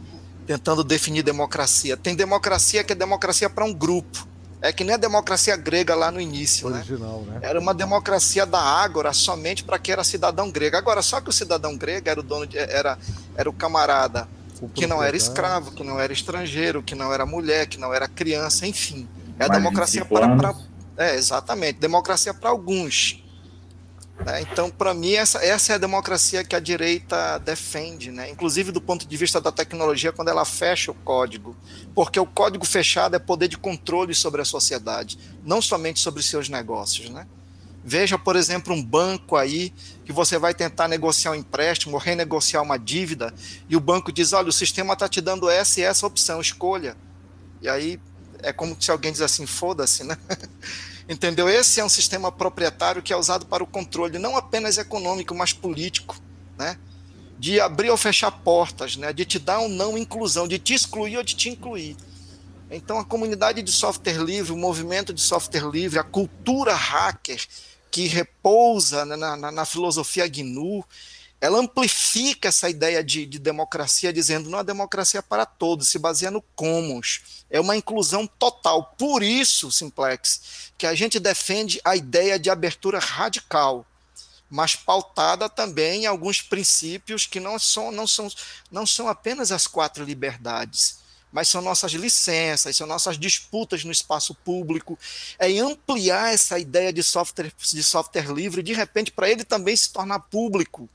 tentando 0.45 0.83
definir 0.83 1.23
democracia. 1.23 1.95
Tem 1.95 2.13
democracia 2.13 2.83
que 2.83 2.91
é 2.91 2.95
democracia 2.95 3.49
para 3.49 3.63
um 3.63 3.73
grupo. 3.73 4.27
É 4.61 4.73
que 4.73 4.83
nem 4.83 4.95
a 4.95 4.97
democracia 4.97 5.55
grega 5.55 5.95
lá 5.95 6.11
no 6.11 6.19
início, 6.19 6.69
né? 6.69 6.79
Original, 6.79 7.21
né? 7.21 7.33
né? 7.33 7.39
Era 7.43 7.59
uma 7.59 7.73
democracia 7.73 8.45
da 8.45 8.59
ágora 8.59 9.13
somente 9.13 9.63
para 9.63 9.79
quem 9.79 9.93
era 9.93 10.03
cidadão 10.03 10.51
grego. 10.51 10.75
Agora, 10.75 11.01
só 11.01 11.21
que 11.21 11.29
o 11.29 11.33
cidadão 11.33 11.77
grego 11.77 12.09
era 12.09 12.19
o 12.19 12.23
dono 12.23 12.45
de, 12.45 12.57
era 12.57 12.97
era 13.35 13.49
o 13.49 13.53
camarada 13.53 14.27
o 14.61 14.67
que 14.67 14.85
não 14.85 15.01
era 15.01 15.15
escravo, 15.15 15.71
que 15.71 15.83
não 15.83 15.99
era 15.99 16.11
estrangeiro, 16.11 16.83
que 16.83 16.93
não 16.93 17.13
era 17.13 17.25
mulher, 17.25 17.67
que 17.67 17.79
não 17.79 17.93
era 17.93 18.07
criança, 18.07 18.67
enfim. 18.67 19.07
É 19.38 19.45
a 19.45 19.47
democracia 19.47 20.03
para, 20.03 20.35
para 20.35 20.55
é 20.97 21.15
exatamente, 21.15 21.79
democracia 21.79 22.33
para 22.33 22.49
alguns. 22.49 23.23
Né? 24.25 24.41
Então, 24.41 24.69
para 24.69 24.93
mim, 24.93 25.14
essa, 25.14 25.43
essa 25.43 25.73
é 25.73 25.75
a 25.75 25.80
democracia 25.80 26.43
que 26.43 26.56
a 26.56 26.59
direita 26.59 27.38
defende, 27.39 28.11
né? 28.11 28.30
inclusive 28.30 28.72
do 28.72 28.81
ponto 28.81 29.07
de 29.07 29.17
vista 29.17 29.39
da 29.39 29.51
tecnologia, 29.51 30.11
quando 30.11 30.27
ela 30.27 30.45
fecha 30.45 30.91
o 30.91 30.95
código. 30.95 31.56
Porque 31.95 32.19
o 32.19 32.25
código 32.25 32.65
fechado 32.65 33.15
é 33.15 33.19
poder 33.19 33.48
de 33.48 33.57
controle 33.57 34.14
sobre 34.14 34.41
a 34.41 34.45
sociedade, 34.45 35.17
não 35.43 35.61
somente 35.61 35.99
sobre 35.99 36.22
seus 36.22 36.49
negócios. 36.49 37.09
Né? 37.09 37.25
Veja, 37.83 38.17
por 38.17 38.35
exemplo, 38.35 38.73
um 38.73 38.83
banco 38.83 39.35
aí 39.35 39.73
que 40.03 40.11
você 40.11 40.38
vai 40.38 40.53
tentar 40.53 40.88
negociar 40.88 41.31
um 41.31 41.35
empréstimo 41.35 41.95
ou 41.95 41.99
renegociar 41.99 42.61
uma 42.61 42.77
dívida 42.77 43.33
e 43.69 43.75
o 43.75 43.80
banco 43.80 44.11
diz: 44.11 44.33
olha, 44.33 44.49
o 44.49 44.53
sistema 44.53 44.93
está 44.93 45.07
te 45.07 45.22
dando 45.22 45.49
essa 45.49 45.80
e 45.80 45.83
essa 45.83 46.06
opção, 46.06 46.41
escolha. 46.41 46.98
E 47.61 47.69
aí 47.69 47.99
é 48.43 48.51
como 48.51 48.75
se 48.80 48.91
alguém 48.91 49.11
diz 49.11 49.22
assim: 49.22 49.45
foda-se, 49.45 50.03
né? 50.03 50.17
Entendeu? 51.09 51.49
Esse 51.49 51.79
é 51.79 51.83
um 51.83 51.89
sistema 51.89 52.31
proprietário 52.31 53.01
que 53.01 53.11
é 53.11 53.17
usado 53.17 53.47
para 53.47 53.63
o 53.63 53.67
controle 53.67 54.19
não 54.19 54.38
apenas 54.38 54.77
econômico, 54.77 55.33
mas 55.33 55.51
político, 55.51 56.15
né? 56.55 56.77
De 57.39 57.59
abrir 57.59 57.89
ou 57.89 57.97
fechar 57.97 58.29
portas, 58.29 58.95
né? 58.95 59.11
De 59.11 59.25
te 59.25 59.39
dar 59.39 59.57
ou 59.57 59.67
não 59.67 59.97
inclusão, 59.97 60.47
de 60.47 60.59
te 60.59 60.75
excluir 60.75 61.17
ou 61.17 61.23
de 61.23 61.35
te 61.35 61.49
incluir. 61.49 61.97
Então, 62.69 62.99
a 62.99 63.03
comunidade 63.03 63.63
de 63.63 63.71
software 63.71 64.21
livre, 64.23 64.53
o 64.53 64.57
movimento 64.57 65.11
de 65.11 65.21
software 65.21 65.67
livre, 65.67 65.97
a 65.97 66.03
cultura 66.03 66.75
hacker 66.75 67.43
que 67.89 68.05
repousa 68.05 69.03
né, 69.03 69.15
na, 69.15 69.35
na, 69.35 69.51
na 69.51 69.65
filosofia 69.65 70.27
GNU, 70.27 70.85
ela 71.42 71.58
amplifica 71.58 72.50
essa 72.50 72.69
ideia 72.69 73.03
de, 73.03 73.26
de, 73.26 73.40
democracia, 73.40 74.11
dizendo 74.11 74.50
não 74.50 74.59
a 74.59 74.64
democracia 74.64 75.19
é 75.19 75.22
para 75.22 75.45
todos, 75.45 75.88
se 75.88 75.98
baseia 75.98 76.30
no 76.30 76.42
commons. 76.56 77.43
É 77.50 77.61
uma 77.61 77.77
inclusão 77.77 78.27
total. 78.27 78.93
Por 78.98 79.24
isso, 79.24 79.72
Simplex, 79.72 80.72
que 80.77 80.85
a 80.85 80.93
gente 80.93 81.19
defende 81.19 81.80
a 81.85 81.95
ideia 81.95 82.38
de 82.38 82.50
abertura 82.50 83.00
radical, 83.00 83.85
mas 84.50 84.76
pautada 84.76 85.48
também 85.48 86.03
em 86.03 86.08
alguns 86.08 86.42
princípios 86.42 87.26
que 87.26 87.40
não 87.40 87.58
são, 87.58 87.92
não 87.92 88.08
são, 88.08 88.27
não 88.69 88.85
são 88.85 89.08
apenas 89.08 89.51
as 89.51 89.66
quatro 89.66 90.03
liberdades, 90.03 91.00
mas 91.32 91.48
são 91.48 91.61
nossas 91.61 91.93
licenças, 91.93 92.76
são 92.76 92.88
nossas 92.88 93.18
disputas 93.18 93.84
no 93.85 93.92
espaço 93.92 94.34
público, 94.34 95.00
é 95.38 95.48
ampliar 95.59 96.34
essa 96.34 96.59
ideia 96.59 96.92
de 96.92 97.03
software, 97.03 97.53
de 97.58 97.84
software 97.84 98.34
livre, 98.34 98.64
de 98.64 98.74
repente, 98.74 99.11
para 99.11 99.30
ele 99.30 99.45
também 99.45 99.76
se 99.76 99.93
tornar 99.93 100.19
público. 100.19 100.90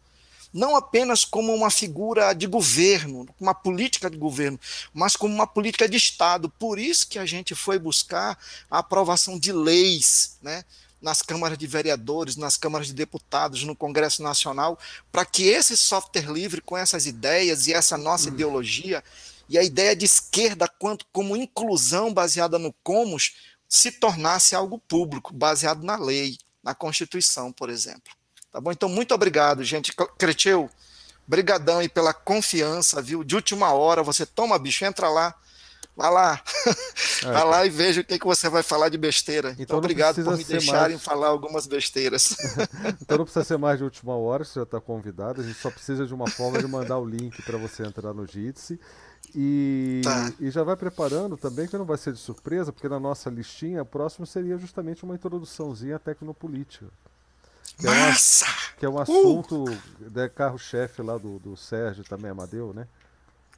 Não 0.55 0.77
apenas 0.77 1.25
como 1.25 1.53
uma 1.53 1.69
figura 1.69 2.33
de 2.33 2.47
governo, 2.47 3.27
uma 3.41 3.53
política 3.53 4.09
de 4.09 4.17
governo, 4.17 4.59
mas 4.93 5.17
como 5.17 5.35
uma 5.35 5.49
política 5.49 5.89
de 5.89 5.97
Estado. 5.97 6.49
Por 6.49 6.79
isso 6.79 7.09
que 7.09 7.19
a 7.19 7.27
gente 7.27 7.57
foi 7.57 7.77
buscar 7.77 8.39
a 8.71 8.79
aprovação 8.79 9.37
de 9.37 9.51
leis, 9.51 10.39
né? 10.41 10.65
nas 11.03 11.21
câmaras 11.21 11.59
de 11.59 11.67
vereadores, 11.67 12.37
nas 12.37 12.57
câmaras 12.57 12.87
de 12.87 12.95
deputados, 12.95 13.65
no 13.65 13.77
Congresso 13.77 14.23
Nacional, 14.23 14.79
para 15.13 15.27
que 15.27 15.43
esse 15.49 15.77
software 15.77 16.33
livre, 16.33 16.63
com 16.63 16.79
essas 16.79 17.05
ideias 17.05 17.67
e 17.67 17.75
essa 17.75 17.99
nossa 17.99 18.29
uhum. 18.29 18.35
ideologia, 18.35 19.05
e 19.47 19.59
a 19.59 19.63
ideia 19.63 19.95
de 19.95 20.07
esquerda 20.07 20.67
quanto 20.67 21.05
como 21.13 21.37
inclusão 21.37 22.15
baseada 22.15 22.59
no 22.59 22.73
comos 22.83 23.35
se 23.69 23.91
tornasse 23.91 24.55
algo 24.55 24.79
público, 24.79 25.35
baseado 25.35 25.83
na 25.83 25.97
lei, 25.97 26.39
na 26.63 26.75
Constituição, 26.75 27.53
por 27.53 27.69
exemplo. 27.69 28.15
Tá 28.55 28.61
bom? 28.61 28.71
Então, 28.71 28.89
muito 28.89 29.13
obrigado, 29.13 29.65
gente. 29.65 29.93
Creteu, 30.17 30.71
brigadão 31.27 31.79
aí 31.79 31.89
pela 31.89 32.15
confiança, 32.15 33.03
viu? 33.03 33.25
De 33.25 33.35
última 33.35 33.73
hora, 33.73 34.01
você 34.01 34.25
toma, 34.25 34.57
bicho, 34.61 34.85
entra 34.85 35.09
lá, 35.09 35.35
Vai 35.97 36.11
lá. 36.11 36.41
É. 37.23 37.33
Vai 37.33 37.45
lá 37.45 37.65
e 37.65 37.71
veja 37.71 38.03
o 38.03 38.05
que, 38.05 38.19
que 38.19 38.27
você 38.27 38.51
vai 38.51 38.63
falar 38.63 38.91
de 38.91 38.99
besteira. 38.99 39.53
Então, 39.53 39.63
então 39.63 39.79
obrigado 39.79 40.23
por 40.23 40.37
me 40.37 40.45
deixarem 40.45 40.97
mais... 40.97 41.03
falar 41.03 41.29
algumas 41.29 41.67
besteiras. 41.67 42.37
então 43.01 43.17
não 43.17 43.25
precisa 43.25 43.45
ser 43.45 43.57
mais 43.57 43.79
de 43.79 43.85
última 43.85 44.15
hora, 44.15 44.45
você 44.45 44.59
já 44.59 44.65
está 44.65 44.79
convidado. 44.79 45.41
A 45.41 45.45
gente 45.45 45.59
só 45.59 45.71
precisa 45.71 46.07
de 46.07 46.13
uma 46.13 46.29
forma 46.29 46.59
de 46.59 46.67
mandar 46.67 46.99
o 46.99 47.05
link 47.07 47.41
para 47.41 47.57
você 47.57 47.83
entrar 47.83 48.13
no 48.13 48.27
Jitsi. 48.27 48.79
E, 49.35 50.03
tá. 50.05 50.33
e 50.39 50.51
já 50.51 50.63
vai 50.63 50.77
preparando 50.77 51.39
também, 51.39 51.67
que 51.67 51.79
não 51.79 51.87
vai 51.87 51.97
ser 51.97 52.13
de 52.13 52.19
surpresa, 52.19 52.71
porque 52.73 52.89
na 52.91 53.01
nossa 53.01 53.31
listinha, 53.31 53.81
o 53.81 53.87
próximo 53.87 54.27
seria 54.27 54.59
justamente 54.59 55.03
uma 55.03 55.15
introduçãozinha 55.15 55.97
à 55.97 55.99
tecnopolítica. 55.99 56.87
Que 57.79 57.87
Massa! 57.87 58.47
É 58.47 58.49
um, 58.49 58.79
que 58.79 58.87
é 58.87 58.89
um 58.89 58.99
assunto 58.99 59.65
uh! 59.65 60.11
de 60.11 60.29
carro-chefe 60.29 61.03
lá 61.03 61.19
do, 61.19 61.39
do 61.39 61.57
Sérgio 61.57 62.05
também, 62.05 62.31
Amadeu, 62.31 62.73
né? 62.73 62.87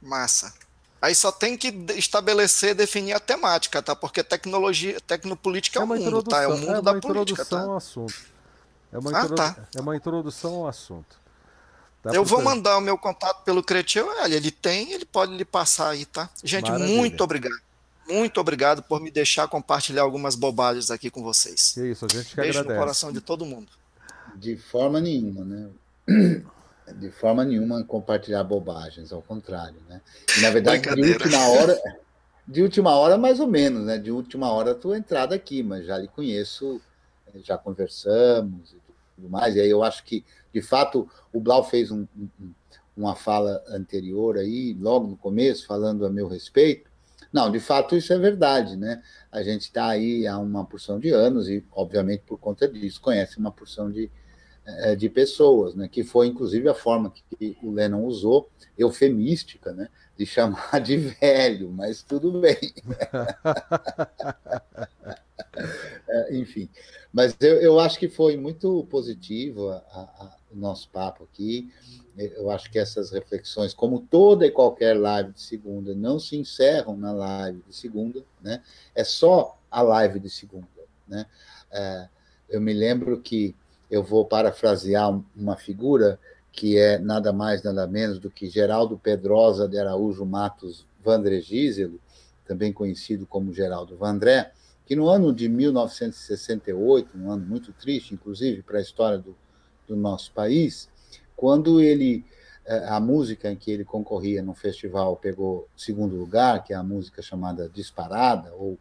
Massa. 0.01 0.53
Aí 1.01 1.13
só 1.13 1.31
tem 1.31 1.55
que 1.55 1.67
estabelecer, 1.95 2.73
definir 2.73 3.13
a 3.13 3.19
temática, 3.19 3.81
tá? 3.83 3.95
Porque 3.95 4.23
tecnologia, 4.23 4.99
tecnopolítica 5.01 5.79
é, 5.79 5.81
é 5.81 5.85
o 5.85 5.87
mundo, 5.87 6.23
tá? 6.23 6.41
É 6.41 6.47
o 6.47 6.57
mundo 6.57 6.75
é 6.77 6.81
da 6.81 6.99
política, 6.99 7.45
tá? 7.45 7.61
Ao 7.61 7.77
assunto. 7.77 8.15
É 8.91 8.97
uma, 8.97 9.11
ah, 9.11 9.29
tá. 9.29 9.55
é 9.75 9.81
uma 9.81 9.95
introdução 9.95 10.55
ao 10.55 10.67
assunto. 10.67 11.19
Dá 12.03 12.11
eu 12.13 12.23
vou 12.23 12.41
mandar 12.41 12.77
o 12.77 12.81
meu 12.81 12.97
contato 12.97 13.43
pelo 13.43 13.61
Cretil, 13.61 14.07
ele 14.25 14.49
tem, 14.49 14.93
ele 14.93 15.05
pode 15.05 15.35
lhe 15.35 15.45
passar 15.45 15.89
aí, 15.89 16.05
tá? 16.05 16.29
Gente, 16.43 16.71
Maravilha. 16.71 16.97
muito 16.97 17.23
obrigado. 17.23 17.61
Muito 18.07 18.39
obrigado 18.39 18.81
por 18.81 19.01
me 19.01 19.11
deixar 19.11 19.47
compartilhar 19.49 20.03
algumas 20.03 20.33
bobagens 20.33 20.89
aqui 20.89 21.09
com 21.09 21.21
vocês. 21.21 21.73
Que 21.73 21.91
isso, 21.91 22.05
a 22.05 22.07
gente 22.07 22.29
que 22.29 22.35
Beijo 22.37 22.59
agradece. 22.59 22.73
no 22.73 22.79
coração 22.79 23.11
de 23.11 23.19
todo 23.19 23.45
mundo. 23.45 23.67
De 24.39 24.55
forma 24.57 24.99
nenhuma, 24.99 25.43
né? 25.43 25.69
De 26.99 27.11
forma 27.11 27.43
nenhuma 27.43 27.83
compartilhar 27.83 28.43
bobagens, 28.45 29.11
ao 29.11 29.21
contrário, 29.21 29.81
né? 29.89 30.01
E, 30.37 30.41
na 30.41 30.49
verdade, 30.49 30.83
de 30.95 31.11
última 31.11 31.47
hora, 31.51 31.81
de 32.47 32.63
última 32.63 32.95
hora 32.95 33.17
mais 33.17 33.41
ou 33.41 33.47
menos, 33.47 33.85
né? 33.85 33.97
De 33.97 34.09
última 34.09 34.49
hora 34.49 34.73
tu 34.73 34.95
entrada 34.95 35.35
aqui, 35.35 35.61
mas 35.61 35.85
já 35.85 35.97
lhe 35.97 36.07
conheço, 36.07 36.79
já 37.43 37.57
conversamos 37.57 38.71
e 38.71 38.77
tudo 39.15 39.29
mais. 39.29 39.55
E 39.55 39.59
aí 39.59 39.69
eu 39.69 39.83
acho 39.83 40.03
que, 40.05 40.23
de 40.53 40.61
fato, 40.61 41.09
o 41.33 41.41
Blau 41.41 41.61
fez 41.61 41.91
um, 41.91 42.07
um, 42.17 42.53
uma 42.95 43.15
fala 43.15 43.61
anterior 43.67 44.37
aí, 44.37 44.73
logo 44.79 45.07
no 45.07 45.17
começo, 45.17 45.67
falando 45.67 46.05
a 46.05 46.09
meu 46.09 46.27
respeito, 46.27 46.89
não, 47.31 47.51
de 47.51 47.59
fato 47.59 47.95
isso 47.95 48.13
é 48.13 48.17
verdade, 48.17 48.75
né? 48.75 49.01
A 49.31 49.43
gente 49.43 49.63
está 49.63 49.87
aí 49.87 50.25
há 50.25 50.37
uma 50.37 50.65
porção 50.65 50.99
de 50.99 51.09
anos 51.09 51.49
e, 51.49 51.63
obviamente, 51.71 52.23
por 52.25 52.37
conta 52.37 52.67
disso, 52.67 53.01
conhece 53.01 53.37
uma 53.37 53.51
porção 53.51 53.91
de, 53.91 54.09
eh, 54.67 54.95
de 54.97 55.09
pessoas, 55.09 55.75
né? 55.75 55.87
Que 55.87 56.03
foi, 56.03 56.27
inclusive, 56.27 56.67
a 56.67 56.73
forma 56.73 57.11
que 57.11 57.57
o 57.63 57.71
Lennon 57.71 58.03
usou, 58.03 58.49
eufemística, 58.77 59.71
né? 59.71 59.87
De 60.17 60.25
chamar 60.25 60.81
de 60.81 60.97
velho, 60.97 61.71
mas 61.71 62.03
tudo 62.03 62.41
bem. 62.41 62.57
É, 66.09 66.37
enfim, 66.37 66.69
mas 67.11 67.35
eu, 67.39 67.57
eu 67.57 67.79
acho 67.79 67.99
que 67.99 68.07
foi 68.07 68.37
muito 68.37 68.85
positivo 68.89 69.69
a, 69.69 69.75
a, 69.75 70.37
o 70.51 70.55
nosso 70.55 70.89
papo 70.89 71.23
aqui. 71.23 71.71
Eu 72.15 72.49
acho 72.49 72.71
que 72.71 72.79
essas 72.79 73.11
reflexões, 73.11 73.73
como 73.73 73.99
toda 73.99 74.45
e 74.45 74.51
qualquer 74.51 74.97
live 74.97 75.33
de 75.33 75.41
segunda, 75.41 75.93
não 75.93 76.19
se 76.19 76.37
encerram 76.37 76.95
na 76.95 77.11
live 77.11 77.61
de 77.67 77.75
segunda, 77.75 78.23
né? 78.41 78.63
É 78.95 79.03
só 79.03 79.59
a 79.69 79.81
live 79.81 80.19
de 80.19 80.29
segunda, 80.29 80.67
né? 81.07 81.25
É, 81.71 82.07
eu 82.49 82.61
me 82.61 82.73
lembro 82.73 83.19
que 83.21 83.55
eu 83.89 84.03
vou 84.03 84.25
parafrasear 84.25 85.19
uma 85.35 85.55
figura 85.55 86.19
que 86.51 86.77
é 86.77 86.97
nada 86.97 87.31
mais, 87.31 87.61
nada 87.61 87.85
menos 87.85 88.19
do 88.19 88.29
que 88.29 88.49
Geraldo 88.49 88.97
Pedrosa 88.97 89.67
de 89.67 89.77
Araújo 89.77 90.25
Matos 90.25 90.85
Vandré 91.03 91.39
Giselo, 91.39 91.99
também 92.45 92.73
conhecido 92.73 93.25
como 93.25 93.53
Geraldo 93.53 93.95
Vandré, 93.95 94.51
que 94.85 94.95
no 94.95 95.09
ano 95.09 95.33
de 95.33 95.47
1968, 95.49 97.17
um 97.17 97.31
ano 97.31 97.45
muito 97.45 97.73
triste, 97.73 98.13
inclusive, 98.13 98.63
para 98.63 98.79
a 98.79 98.81
história 98.81 99.17
do, 99.17 99.35
do 99.87 99.95
nosso 99.95 100.31
país, 100.31 100.89
quando 101.35 101.79
ele 101.79 102.25
é, 102.65 102.85
a 102.89 102.99
música 102.99 103.49
em 103.51 103.55
que 103.55 103.71
ele 103.71 103.85
concorria 103.85 104.41
no 104.41 104.53
festival 104.53 105.15
pegou 105.15 105.67
segundo 105.75 106.15
lugar, 106.15 106.63
que 106.63 106.73
é 106.73 106.75
a 106.75 106.83
música 106.83 107.21
chamada 107.21 107.69
Disparada, 107.69 108.53
ou 108.55 108.77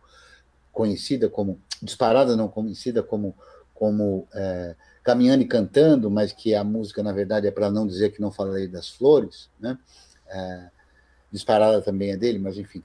conhecida 0.72 1.28
como 1.28 1.60
Disparada, 1.82 2.36
não 2.36 2.48
conhecida 2.48 3.02
como 3.02 3.34
como 3.72 4.26
é, 4.34 4.74
Caminhando 5.06 5.42
e 5.42 5.46
Cantando, 5.46 6.10
mas 6.10 6.32
que 6.32 6.54
a 6.54 6.64
música 6.64 7.02
na 7.02 7.12
verdade 7.12 7.46
é 7.46 7.50
para 7.50 7.70
não 7.70 7.86
dizer 7.86 8.10
que 8.10 8.20
não 8.20 8.32
falei 8.32 8.66
das 8.66 8.88
flores, 8.88 9.48
né? 9.60 9.78
É, 10.28 10.70
Disparada 11.30 11.80
também 11.80 12.10
é 12.10 12.16
dele, 12.16 12.38
mas 12.38 12.58
enfim, 12.58 12.82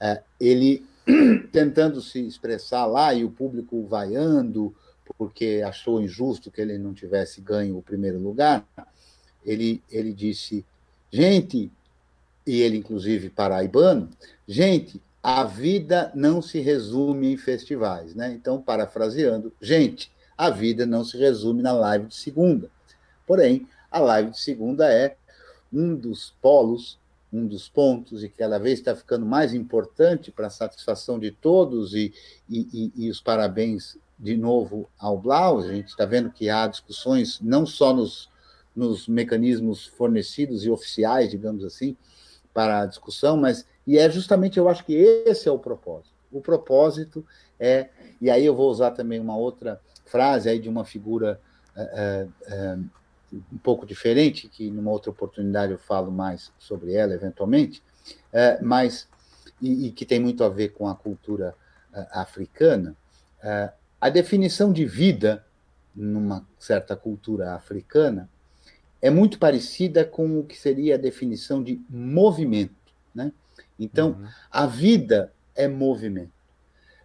é, 0.00 0.22
ele 0.38 0.86
tentando 1.52 2.00
se 2.00 2.24
expressar 2.26 2.86
lá 2.86 3.12
e 3.12 3.24
o 3.24 3.30
público 3.30 3.84
vaiando 3.86 4.74
porque 5.18 5.62
achou 5.64 6.00
injusto 6.00 6.50
que 6.50 6.60
ele 6.60 6.78
não 6.78 6.92
tivesse 6.92 7.40
ganho 7.40 7.78
o 7.78 7.82
primeiro 7.82 8.18
lugar 8.18 8.64
ele, 9.46 9.82
ele 9.88 10.12
disse: 10.12 10.66
gente, 11.10 11.70
e 12.46 12.60
ele 12.60 12.78
inclusive 12.78 13.30
paraibano, 13.30 14.10
gente, 14.46 15.00
a 15.22 15.44
vida 15.44 16.10
não 16.14 16.42
se 16.42 16.58
resume 16.58 17.32
em 17.32 17.36
festivais, 17.36 18.14
né? 18.14 18.32
Então, 18.32 18.60
parafraseando, 18.60 19.52
gente, 19.62 20.10
a 20.36 20.50
vida 20.50 20.86
não 20.86 21.04
se 21.04 21.16
resume 21.16 21.62
na 21.62 21.72
live 21.72 22.06
de 22.06 22.14
segunda. 22.14 22.70
Porém, 23.26 23.66
a 23.90 23.98
live 23.98 24.30
de 24.30 24.40
segunda 24.40 24.92
é 24.92 25.16
um 25.72 25.94
dos 25.94 26.34
polos, 26.40 26.98
um 27.32 27.46
dos 27.46 27.68
pontos, 27.68 28.22
e 28.22 28.28
cada 28.28 28.58
vez 28.58 28.78
está 28.78 28.94
ficando 28.94 29.26
mais 29.26 29.52
importante 29.52 30.30
para 30.30 30.46
a 30.46 30.50
satisfação 30.50 31.18
de 31.18 31.30
todos, 31.30 31.94
e, 31.94 32.12
e, 32.48 32.92
e, 32.96 33.06
e 33.06 33.10
os 33.10 33.20
parabéns 33.20 33.98
de 34.18 34.36
novo 34.36 34.88
ao 34.98 35.18
Blau. 35.18 35.58
A 35.58 35.72
gente 35.72 35.88
está 35.88 36.04
vendo 36.04 36.30
que 36.30 36.48
há 36.48 36.66
discussões 36.66 37.40
não 37.40 37.66
só 37.66 37.92
nos 37.92 38.28
nos 38.76 39.08
mecanismos 39.08 39.86
fornecidos 39.86 40.64
e 40.64 40.70
oficiais, 40.70 41.30
digamos 41.30 41.64
assim, 41.64 41.96
para 42.52 42.82
a 42.82 42.86
discussão, 42.86 43.36
mas 43.36 43.66
e 43.86 43.96
é 43.96 44.10
justamente 44.10 44.58
eu 44.58 44.68
acho 44.68 44.84
que 44.84 44.94
esse 44.94 45.48
é 45.48 45.52
o 45.52 45.58
propósito. 45.58 46.14
O 46.30 46.40
propósito 46.40 47.24
é, 47.58 47.88
e 48.20 48.28
aí 48.28 48.44
eu 48.44 48.54
vou 48.54 48.70
usar 48.70 48.90
também 48.90 49.18
uma 49.18 49.36
outra 49.36 49.80
frase 50.06 50.48
aí 50.48 50.58
de 50.58 50.68
uma 50.68 50.84
figura 50.84 51.40
é, 51.76 52.26
é, 52.46 52.78
um 53.52 53.58
pouco 53.58 53.84
diferente, 53.84 54.48
que 54.48 54.70
numa 54.70 54.90
outra 54.90 55.10
oportunidade 55.10 55.72
eu 55.72 55.78
falo 55.78 56.10
mais 56.10 56.50
sobre 56.58 56.94
ela 56.94 57.12
eventualmente, 57.12 57.82
é, 58.32 58.60
mas 58.62 59.08
e, 59.60 59.88
e, 59.88 59.92
que 59.92 60.06
tem 60.06 60.20
muito 60.20 60.42
a 60.44 60.48
ver 60.48 60.70
com 60.70 60.88
a 60.88 60.94
cultura 60.94 61.54
africana. 62.12 62.94
a 63.98 64.10
definição 64.10 64.70
de 64.70 64.84
vida 64.84 65.44
numa 65.94 66.46
certa 66.58 66.94
cultura 66.94 67.54
africana 67.54 68.28
é 69.00 69.08
muito 69.08 69.38
parecida 69.38 70.04
com 70.04 70.38
o 70.38 70.44
que 70.44 70.58
seria 70.58 70.96
a 70.96 70.98
definição 70.98 71.62
de 71.62 71.80
movimento. 71.88 72.74
Né? 73.14 73.32
Então, 73.78 74.10
uhum. 74.10 74.26
a 74.50 74.66
vida 74.66 75.32
é 75.54 75.66
movimento. 75.66 76.35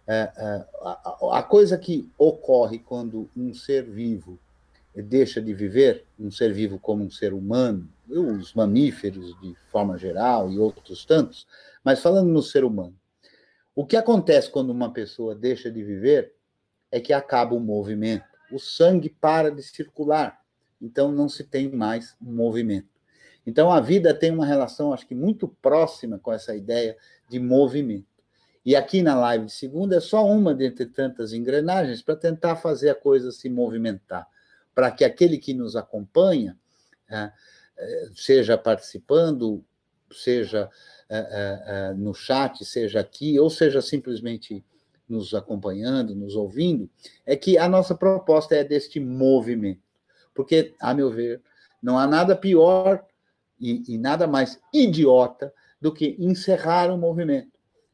É, 0.06 0.32
é, 0.36 0.66
a, 0.80 1.38
a, 1.38 1.42
coisa 1.42 1.78
que 1.78 2.10
ocorre 2.18 2.78
quando 2.80 3.30
um 3.36 3.54
ser 3.54 3.84
vivo 3.84 4.38
deixa 4.94 5.40
de 5.40 5.54
viver, 5.54 6.04
um 6.18 6.30
ser 6.30 6.52
vivo 6.52 6.78
como 6.78 7.04
um 7.04 7.10
ser 7.10 7.32
humano, 7.32 7.88
os 8.08 8.52
mamíferos 8.52 9.34
de 9.40 9.54
forma 9.70 9.96
geral 9.96 10.50
e 10.50 10.58
outros 10.58 11.04
tantos, 11.04 11.46
mas 11.84 12.00
falando 12.00 12.28
no 12.28 12.42
ser 12.42 12.64
humano, 12.64 12.94
o 13.74 13.86
que 13.86 13.96
acontece 13.96 14.50
quando 14.50 14.70
uma 14.70 14.92
pessoa 14.92 15.34
deixa 15.34 15.70
de 15.70 15.82
viver 15.82 16.34
é 16.90 17.00
que 17.00 17.12
acaba 17.12 17.54
o 17.54 17.60
movimento, 17.60 18.26
o 18.50 18.58
sangue 18.58 19.08
para 19.08 19.50
de 19.50 19.62
circular 19.62 20.42
então 20.82 21.12
não 21.12 21.28
se 21.28 21.44
tem 21.44 21.70
mais 21.70 22.16
movimento. 22.20 22.88
Então 23.46 23.70
a 23.70 23.80
vida 23.80 24.12
tem 24.12 24.32
uma 24.32 24.44
relação, 24.44 24.92
acho 24.92 25.06
que 25.06 25.14
muito 25.14 25.46
próxima 25.46 26.18
com 26.18 26.32
essa 26.32 26.54
ideia 26.54 26.96
de 27.28 27.38
movimento. 27.38 28.06
E 28.64 28.76
aqui 28.76 29.02
na 29.02 29.18
live 29.18 29.46
de 29.46 29.52
segunda 29.52 29.96
é 29.96 30.00
só 30.00 30.24
uma 30.24 30.54
dentre 30.54 30.86
tantas 30.86 31.32
engrenagens 31.32 32.00
para 32.00 32.14
tentar 32.14 32.56
fazer 32.56 32.90
a 32.90 32.94
coisa 32.94 33.32
se 33.32 33.48
movimentar, 33.48 34.26
para 34.74 34.90
que 34.90 35.04
aquele 35.04 35.36
que 35.36 35.52
nos 35.52 35.74
acompanha, 35.74 36.56
é, 37.08 37.32
é, 37.76 38.08
seja 38.14 38.56
participando, 38.56 39.64
seja 40.12 40.70
é, 41.08 41.92
no 41.96 42.14
chat, 42.14 42.64
seja 42.64 43.00
aqui, 43.00 43.38
ou 43.38 43.50
seja 43.50 43.82
simplesmente 43.82 44.64
nos 45.08 45.34
acompanhando, 45.34 46.14
nos 46.14 46.36
ouvindo, 46.36 46.88
é 47.26 47.36
que 47.36 47.58
a 47.58 47.68
nossa 47.68 47.94
proposta 47.94 48.54
é 48.54 48.64
deste 48.64 48.98
movimento. 48.98 49.82
Porque, 50.34 50.74
a 50.80 50.94
meu 50.94 51.10
ver, 51.10 51.42
não 51.82 51.98
há 51.98 52.06
nada 52.06 52.34
pior 52.34 53.04
e, 53.60 53.94
e 53.94 53.98
nada 53.98 54.26
mais 54.26 54.58
idiota 54.72 55.52
do 55.80 55.92
que 55.92 56.16
encerrar 56.18 56.90
um 56.90 56.96
movimento, 56.96 57.51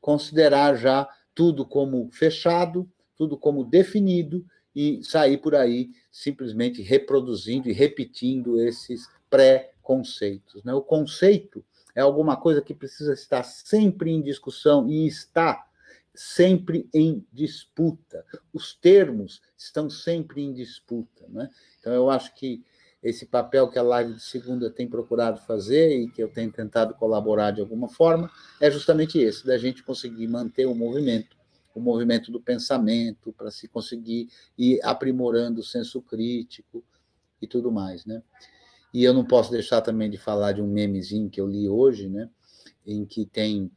considerar 0.09 0.75
já 0.75 1.07
tudo 1.35 1.67
como 1.67 2.09
fechado, 2.11 2.91
tudo 3.15 3.37
como 3.37 3.62
definido 3.62 4.43
e 4.75 5.05
sair 5.05 5.37
por 5.37 5.55
aí 5.55 5.91
simplesmente 6.11 6.81
reproduzindo 6.81 7.69
e 7.69 7.75
repetindo 7.75 8.59
esses 8.59 9.07
pré-conceitos. 9.28 10.65
Né? 10.65 10.73
O 10.73 10.81
conceito 10.81 11.62
é 11.95 12.01
alguma 12.01 12.39
coisa 12.39 12.62
que 12.62 12.73
precisa 12.73 13.12
estar 13.12 13.43
sempre 13.43 14.11
em 14.11 14.23
discussão 14.23 14.89
e 14.89 15.07
está 15.07 15.67
sempre 16.15 16.89
em 16.95 17.23
disputa. 17.31 18.25
Os 18.51 18.73
termos 18.73 19.43
estão 19.59 19.91
sempre 19.91 20.41
em 20.41 20.55
disputa. 20.55 21.27
Né? 21.28 21.51
Então, 21.78 21.93
eu 21.93 22.09
acho 22.09 22.35
que 22.35 22.65
esse 23.02 23.27
papel 23.27 23.68
que 23.68 23.78
a 23.78 23.83
live 23.83 24.15
de 24.15 24.23
segunda 24.23 24.70
tem 24.70 24.89
procurado 24.89 25.41
fazer 25.41 26.01
e 26.01 26.10
que 26.10 26.23
eu 26.23 26.28
tenho 26.28 26.51
tentado 26.51 26.94
colaborar 26.94 27.52
de 27.52 27.60
alguma 27.60 27.89
forma 27.89 28.31
é 28.60 28.70
justamente 28.70 29.18
esse, 29.18 29.47
da 29.47 29.57
gente 29.57 29.83
conseguir 29.83 30.27
manter 30.27 30.67
o 30.67 30.75
movimento, 30.75 31.36
o 31.75 31.81
movimento 31.81 32.33
do 32.33 32.41
pensamento, 32.41 33.33
para 33.33 33.51
se 33.51 33.68
conseguir 33.68 34.28
ir 34.59 34.81
aprimorando 34.83 35.60
o 35.60 35.65
senso 35.65 36.02
crítico, 36.02 36.85
e 37.41 37.47
tudo 37.47 37.70
mais, 37.70 38.05
né? 38.05 38.23
E 38.93 39.05
eu 39.05 39.12
não 39.12 39.25
posso 39.25 39.51
deixar 39.51 39.81
também 39.81 40.10
de 40.10 40.18
falar 40.18 40.52
de 40.52 40.62
um 40.62 40.67
memezinho 40.67 41.31
que 41.31 41.41
eu 41.41 41.47
li 41.47 41.68
hoje, 41.68 42.09
né? 42.09 42.28
Em 42.86 43.05
que 43.05 43.27
tem 43.27 43.70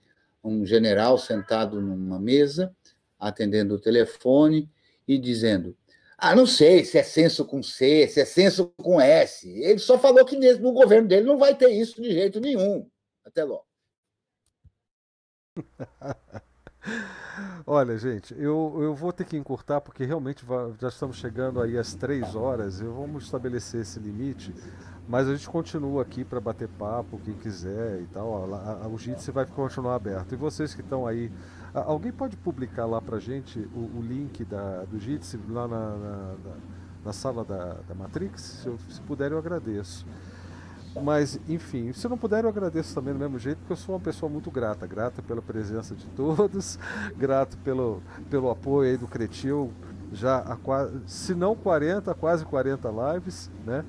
um 0.44 0.66
general 0.66 1.18
sentado 1.18 1.82
numa 1.82 2.20
mesa, 2.20 2.76
atendendo 3.20 3.76
o 3.76 3.80
telefone 3.80 4.70
e 5.08 5.18
dizendo: 5.18 5.76
Ah, 6.24 6.36
não 6.36 6.46
sei 6.46 6.86
se 6.86 7.00
é 7.00 7.04
censo 7.04 7.44
com 7.44 7.64
C, 7.64 8.08
se 8.08 8.22
é 8.22 8.26
censo 8.26 8.68
com 8.78 9.02
S. 9.02 9.50
Ele 9.50 9.80
só 9.80 9.98
falou 9.98 10.24
que 10.24 10.38
no 10.60 10.72
governo 10.72 11.08
dele 11.08 11.26
não 11.26 11.40
vai 11.40 11.56
ter 11.56 11.70
isso 11.70 12.00
de 12.00 12.12
jeito 12.12 12.40
nenhum. 12.40 12.88
Até 13.26 13.44
logo. 13.44 13.66
Olha, 17.66 17.98
gente, 17.98 18.36
eu, 18.36 18.78
eu 18.80 18.94
vou 18.94 19.12
ter 19.12 19.26
que 19.26 19.36
encurtar 19.36 19.82
porque 19.82 20.06
realmente 20.06 20.46
já 20.80 20.90
estamos 20.90 21.18
chegando 21.18 21.60
aí 21.60 21.76
às 21.76 21.96
três 21.96 22.36
horas. 22.36 22.82
Eu 22.82 22.94
vamos 22.94 23.24
estabelecer 23.24 23.82
esse 23.82 24.00
limite, 24.00 24.54
mas 25.08 25.28
a 25.28 25.36
gente 25.36 25.50
continua 25.50 26.04
aqui 26.04 26.24
para 26.24 26.40
bater 26.40 26.68
papo, 26.68 27.20
quem 27.26 27.34
quiser 27.34 28.00
e 28.00 28.06
tal. 28.08 28.48
O 28.92 28.98
Jitsi 28.98 29.32
vai 29.32 29.48
continuar 29.48 29.96
aberto. 29.96 30.34
E 30.34 30.36
vocês 30.36 30.76
que 30.76 30.82
estão 30.82 31.08
aí, 31.08 31.32
alguém 31.74 32.12
pode 32.12 32.36
publicar 32.38 32.86
lá 32.86 33.02
para 33.02 33.20
gente 33.20 33.60
o, 33.74 33.98
o, 33.98 34.02
link 34.02 34.44
da, 34.46 34.84
do 34.84 35.00
Jitsi 35.00 35.40
lá 35.50 35.68
na, 35.68 35.96
na, 35.98 36.36
na, 37.06 37.14
sala 37.14 37.44
da, 37.44 37.78
da 37.88 37.96
Matrix? 37.96 38.42
Se, 38.42 38.94
se 38.94 39.02
puder, 39.02 39.32
eu 39.32 39.38
agradeço. 39.38 40.06
Mas, 41.02 41.40
enfim, 41.48 41.94
se 41.94 42.08
não 42.10 42.18
puder, 42.18 42.44
eu 42.44 42.50
agradeço 42.50 42.94
também 42.94 43.14
do 43.14 43.20
mesmo 43.20 43.40
jeito, 43.40 43.60
porque 43.60 43.74
eu 43.74 43.78
sou 43.78 43.96
uma 43.96 44.02
pessoa 44.02 44.30
muito 44.30 44.52
grata. 44.52 44.86
Grata 44.86 45.22
pela 45.22 45.42
presença 45.42 45.96
de 45.96 46.06
todos, 46.08 46.78
grato 47.18 47.58
pelo, 47.60 48.02
pelo 48.30 48.50
apoio 48.50 48.92
aí 48.92 48.98
do 48.98 49.08
Cretil, 49.08 49.72
já 50.12 50.40
há 50.40 50.58
quase, 50.58 51.00
se 51.08 51.34
não 51.34 51.56
40, 51.56 52.14
quase 52.16 52.44
40 52.46 52.90
lives, 52.90 53.50
né? 53.66 53.86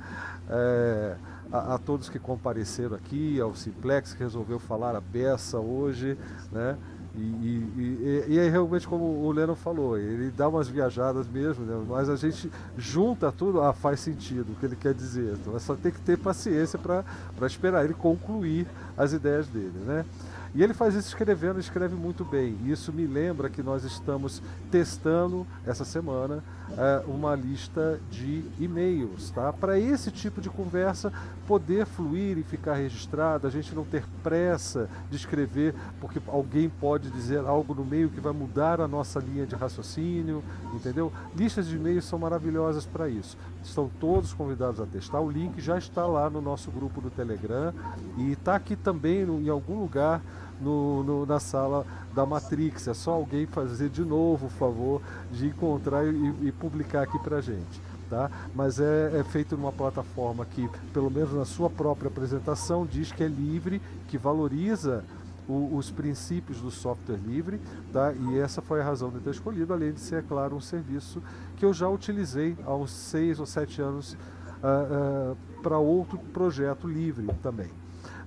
É, 0.49 1.17
a, 1.51 1.75
a, 1.75 1.79
todos 1.79 2.09
que 2.09 2.19
compareceram 2.19 2.95
aqui, 2.95 3.41
ao 3.41 3.55
Simplex 3.55 4.15
que 4.15 4.23
resolveu 4.23 4.61
falar 4.61 4.95
a 4.95 5.01
beça 5.01 5.59
hoje, 5.59 6.17
né? 6.53 6.79
E, 7.15 7.21
e, 7.21 8.25
e, 8.29 8.35
e, 8.35 8.39
é 8.39 8.49
realmente 8.49 8.89
como 8.89 9.05
o 9.05 9.31
Leno 9.33 9.55
falou, 9.55 9.99
ele 9.99 10.31
dá 10.31 10.49
umas 10.49 10.67
viajadas 10.67 11.27
mesmo, 11.29 11.65
né? 11.67 11.85
mas 11.87 12.09
a 12.09 12.17
gente 12.17 12.51
junta 12.77 13.31
tudo, 13.31 13.61
ah, 13.61 13.75
faz 13.75 14.01
sentido 14.01 14.53
o 14.53 14.57
que 14.57 14.65
ele 14.65 14.77
quer 14.77 14.95
dizer. 14.95 15.35
Então 15.35 15.55
é 15.55 15.59
só 15.59 15.77
ter 15.77 15.93
que 15.93 16.01
ter 16.01 16.17
paciência 16.17 16.79
para 16.79 17.05
esperar 17.47 17.85
ele 17.85 17.93
concluir 17.93 18.67
as 18.97 19.13
ideias 19.13 19.47
dele. 19.47 19.75
Né? 19.85 20.07
E 20.55 20.63
ele 20.63 20.75
faz 20.75 20.95
isso 20.95 21.09
escrevendo, 21.09 21.59
escreve 21.59 21.95
muito 21.95 22.25
bem. 22.25 22.59
Isso 22.67 22.93
me 22.93 23.07
lembra 23.07 23.49
que 23.49 23.63
nós 23.63 23.85
estamos 23.85 24.43
testando 24.71 25.47
essa 25.67 25.85
semana 25.85 26.45
uh, 26.73 27.11
uma 27.11 27.35
lista 27.35 27.99
de 28.11 28.45
e-mails, 28.61 29.31
tá? 29.31 29.51
Para 29.51 29.79
esse 29.79 30.11
tipo 30.11 30.43
de 30.43 30.51
conversa 30.51 31.11
poder 31.47 31.87
fluir 31.87 32.37
e 32.37 32.43
ficar 32.43 32.75
registrado, 32.75 33.47
a 33.47 33.51
gente 33.51 33.75
não 33.75 33.85
ter 33.85 34.05
pressa 34.23 34.91
de 35.11 35.17
escrever, 35.17 35.75
porque 36.01 36.21
alguém 36.27 36.69
pode 36.69 37.11
dizer 37.11 37.41
algo 37.41 37.75
no 37.75 37.85
meio 37.85 38.11
que 38.11 38.21
vai 38.21 38.33
mudar 38.33 38.81
a 38.81 38.89
nossa 38.89 39.21
linha 39.21 39.47
de 39.47 39.55
raciocínio, 39.55 40.43
entendeu? 40.75 41.11
Listas 41.35 41.67
de 41.67 41.77
e-mails 41.77 42.05
são 42.05 42.19
maravilhosas 42.19 42.85
para 42.85 43.09
isso. 43.09 43.39
Estão 43.65 43.91
todos 44.01 44.35
convidados 44.35 44.81
a 44.81 44.87
testar. 44.87 45.21
O 45.21 45.31
link 45.31 45.61
já 45.61 45.79
está 45.79 46.07
lá 46.07 46.29
no 46.29 46.41
nosso 46.41 46.71
grupo 46.71 47.01
do 47.01 47.11
Telegram 47.11 47.73
e 48.19 48.33
está 48.33 48.55
aqui 48.55 48.77
também 48.77 49.25
no, 49.25 49.41
em 49.41 49.49
algum 49.49 49.81
lugar 49.81 50.21
no, 50.63 51.03
no, 51.03 51.27
na 51.27 51.41
sala 51.41 51.87
da 52.15 52.25
Matrix. 52.25 52.89
É 52.89 52.95
só 52.95 53.13
alguém 53.13 53.47
fazer 53.47 53.89
de 53.89 54.05
novo 54.05 54.47
o 54.47 54.51
favor 54.51 55.03
de 55.31 55.47
encontrar 55.47 56.05
e, 56.05 56.35
e 56.43 56.53
publicar 56.53 57.03
aqui 57.03 57.19
para 57.19 57.41
gente. 57.41 57.81
Tá? 58.09 58.31
Mas 58.55 58.79
é, 58.79 59.21
é, 59.21 59.25
feito 59.25 59.57
numa 59.57 59.73
plataforma 59.73 60.45
que, 60.45 60.69
pelo 60.93 61.11
menos 61.11 61.33
na 61.33 61.47
sua 61.47 61.71
própria 61.71 62.09
apresentação, 62.09 62.87
diz 62.87 63.11
que 63.11 63.25
é 63.25 63.27
livre, 63.27 63.81
que 64.09 64.19
valoriza 64.19 65.03
o, 65.49 65.77
os 65.77 65.91
princípios 65.91 66.61
do 66.61 66.71
software 66.71 67.17
livre, 67.17 67.61
tá? 67.93 68.13
e 68.13 68.39
essa 68.39 68.61
foi 68.61 68.81
a 68.81 68.85
razão 68.85 69.11
de 69.11 69.19
ter 69.21 69.31
escolhido, 69.31 69.73
além 69.73 69.93
de 69.93 70.01
ser, 70.01 70.17
é 70.17 70.23
claro, 70.23 70.57
um 70.57 70.61
serviço 70.61 71.23
que 71.57 71.65
eu 71.65 71.73
já 71.73 71.89
utilizei 71.89 72.57
há 72.67 72.75
uns 72.75 72.91
seis 72.91 73.41
ou 73.41 73.47
sete 73.47 73.81
anos 73.81 74.13
uh, 74.13 75.33
uh, 75.33 75.37
para 75.63 75.79
outro 75.79 76.19
projeto 76.19 76.87
livre 76.87 77.29
também. 77.43 77.71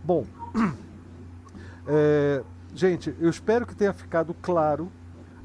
Bom, 0.04 0.26
É, 1.88 2.44
gente, 2.74 3.16
eu 3.20 3.30
espero 3.30 3.66
que 3.66 3.76
tenha 3.76 3.94
ficado 3.94 4.34
claro 4.42 4.92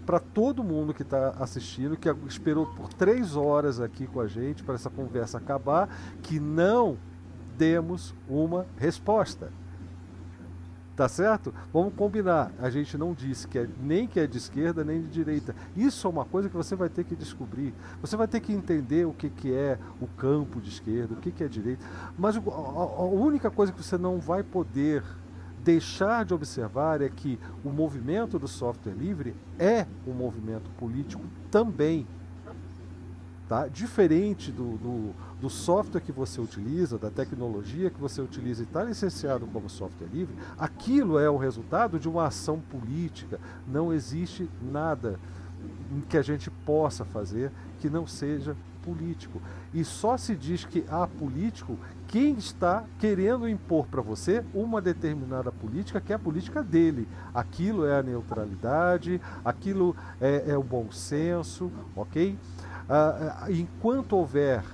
para 0.07 0.19
todo 0.19 0.65
mundo 0.65 0.93
que 0.93 1.03
está 1.03 1.31
assistindo, 1.39 1.97
que 1.97 2.09
esperou 2.27 2.67
por 2.67 2.93
três 2.93 3.37
horas 3.37 3.81
aqui 3.81 4.07
com 4.07 4.21
a 4.21 4.27
gente 4.27 4.63
para 4.65 4.75
essa 4.75 4.91
conversa 4.91 5.39
acabar, 5.39 5.89
que 6.23 6.41
não 6.41 6.97
demos 7.57 8.15
uma 8.29 8.67
resposta. 8.77 9.53
Tá 10.97 11.09
certo? 11.09 11.55
Vamos 11.73 11.95
combinar. 11.95 12.53
A 12.59 12.69
gente 12.69 12.99
não 12.99 13.15
disse 13.15 13.47
que 13.47 13.59
é, 13.59 13.69
nem 13.81 14.07
que 14.07 14.21
é 14.21 14.27
de 14.27 14.37
esquerda 14.37 14.85
nem 14.85 15.01
de 15.01 15.09
direita. 15.09 15.55
Isso 15.75 16.07
é 16.07 16.11
uma 16.11 16.25
coisa 16.27 16.49
que 16.49 16.57
você 16.57 16.75
vai 16.75 16.89
ter 16.89 17.05
que 17.05 17.17
descobrir. 17.17 17.73
Você 18.03 18.17
vai 18.17 18.29
ter 18.29 18.41
que 18.41 18.53
entender 18.53 19.07
o 19.07 19.13
que, 19.15 19.31
que 19.31 19.55
é 19.55 19.79
o 20.01 20.07
campo 20.07 20.61
de 20.61 20.69
esquerda, 20.69 21.15
o 21.15 21.17
que, 21.17 21.31
que 21.31 21.43
é 21.43 21.49
direita. 21.49 21.87
Mas 22.19 22.37
a, 22.37 22.41
a 22.41 23.05
única 23.05 23.51
coisa 23.51 23.73
que 23.73 23.83
você 23.83 23.97
não 23.97 24.19
vai 24.19 24.43
poder 24.43 25.03
deixar 25.63 26.25
de 26.25 26.35
observar 26.35 27.03
é 27.03 27.09
que 27.09 27.39
o 27.65 27.71
movimento 27.71 28.39
do 28.39 28.49
software 28.49 28.95
livre 28.95 29.35
é 29.59 29.87
um 30.07 30.13
movimento 30.13 30.71
político 30.79 31.23
também. 31.51 32.07
Tá? 33.49 33.67
Diferente 33.67 34.53
do, 34.53 34.79
do, 34.79 35.15
do 35.41 35.51
software 35.51 36.01
que 36.01 36.13
você 36.13 36.41
utiliza, 36.41 36.97
da 36.97 37.11
tecnologia 37.11 37.91
que 37.91 38.01
você 38.01 38.23
utiliza 38.23 38.63
e 38.63 38.65
está 38.65 38.85
licenciado 38.85 39.47
como 39.49 39.69
software 39.69 40.07
livre, 40.07 40.37
aquilo 40.57 41.19
é 41.19 41.29
o 41.29 41.37
resultado 41.37 41.99
de 41.99 42.09
uma 42.09 42.27
ação 42.27 42.61
política. 42.61 43.41
Não 43.67 43.93
existe 43.93 44.49
nada 44.63 45.19
que 46.09 46.17
a 46.17 46.23
gente 46.23 46.49
possa 46.49 47.05
fazer 47.05 47.51
que 47.81 47.91
não 47.91 48.07
seja 48.07 48.57
político. 48.83 49.43
E 49.75 49.85
só 49.85 50.17
se 50.17 50.35
diz 50.35 50.65
que 50.65 50.85
há 50.89 51.07
político 51.07 51.77
quem 52.11 52.33
está 52.33 52.83
querendo 52.99 53.49
impor 53.49 53.87
para 53.87 54.03
você 54.03 54.45
uma 54.53 54.83
determinada 54.83 55.53
política 55.53 56.01
que 56.01 56.13
é 56.13 56.17
a 56.17 56.19
política 56.19 56.61
dele. 56.61 57.07
Aquilo 57.33 57.87
é 57.87 58.01
a 58.01 58.03
neutralidade, 58.03 59.21
aquilo 59.45 59.95
é, 60.21 60.43
é 60.49 60.59
o 60.59 60.63
bom 60.63 60.91
senso, 60.91 61.71
ok? 61.95 62.37
Ah, 62.89 63.45
ah 63.45 63.53
enquanto 63.53 64.15
houver 64.15 64.65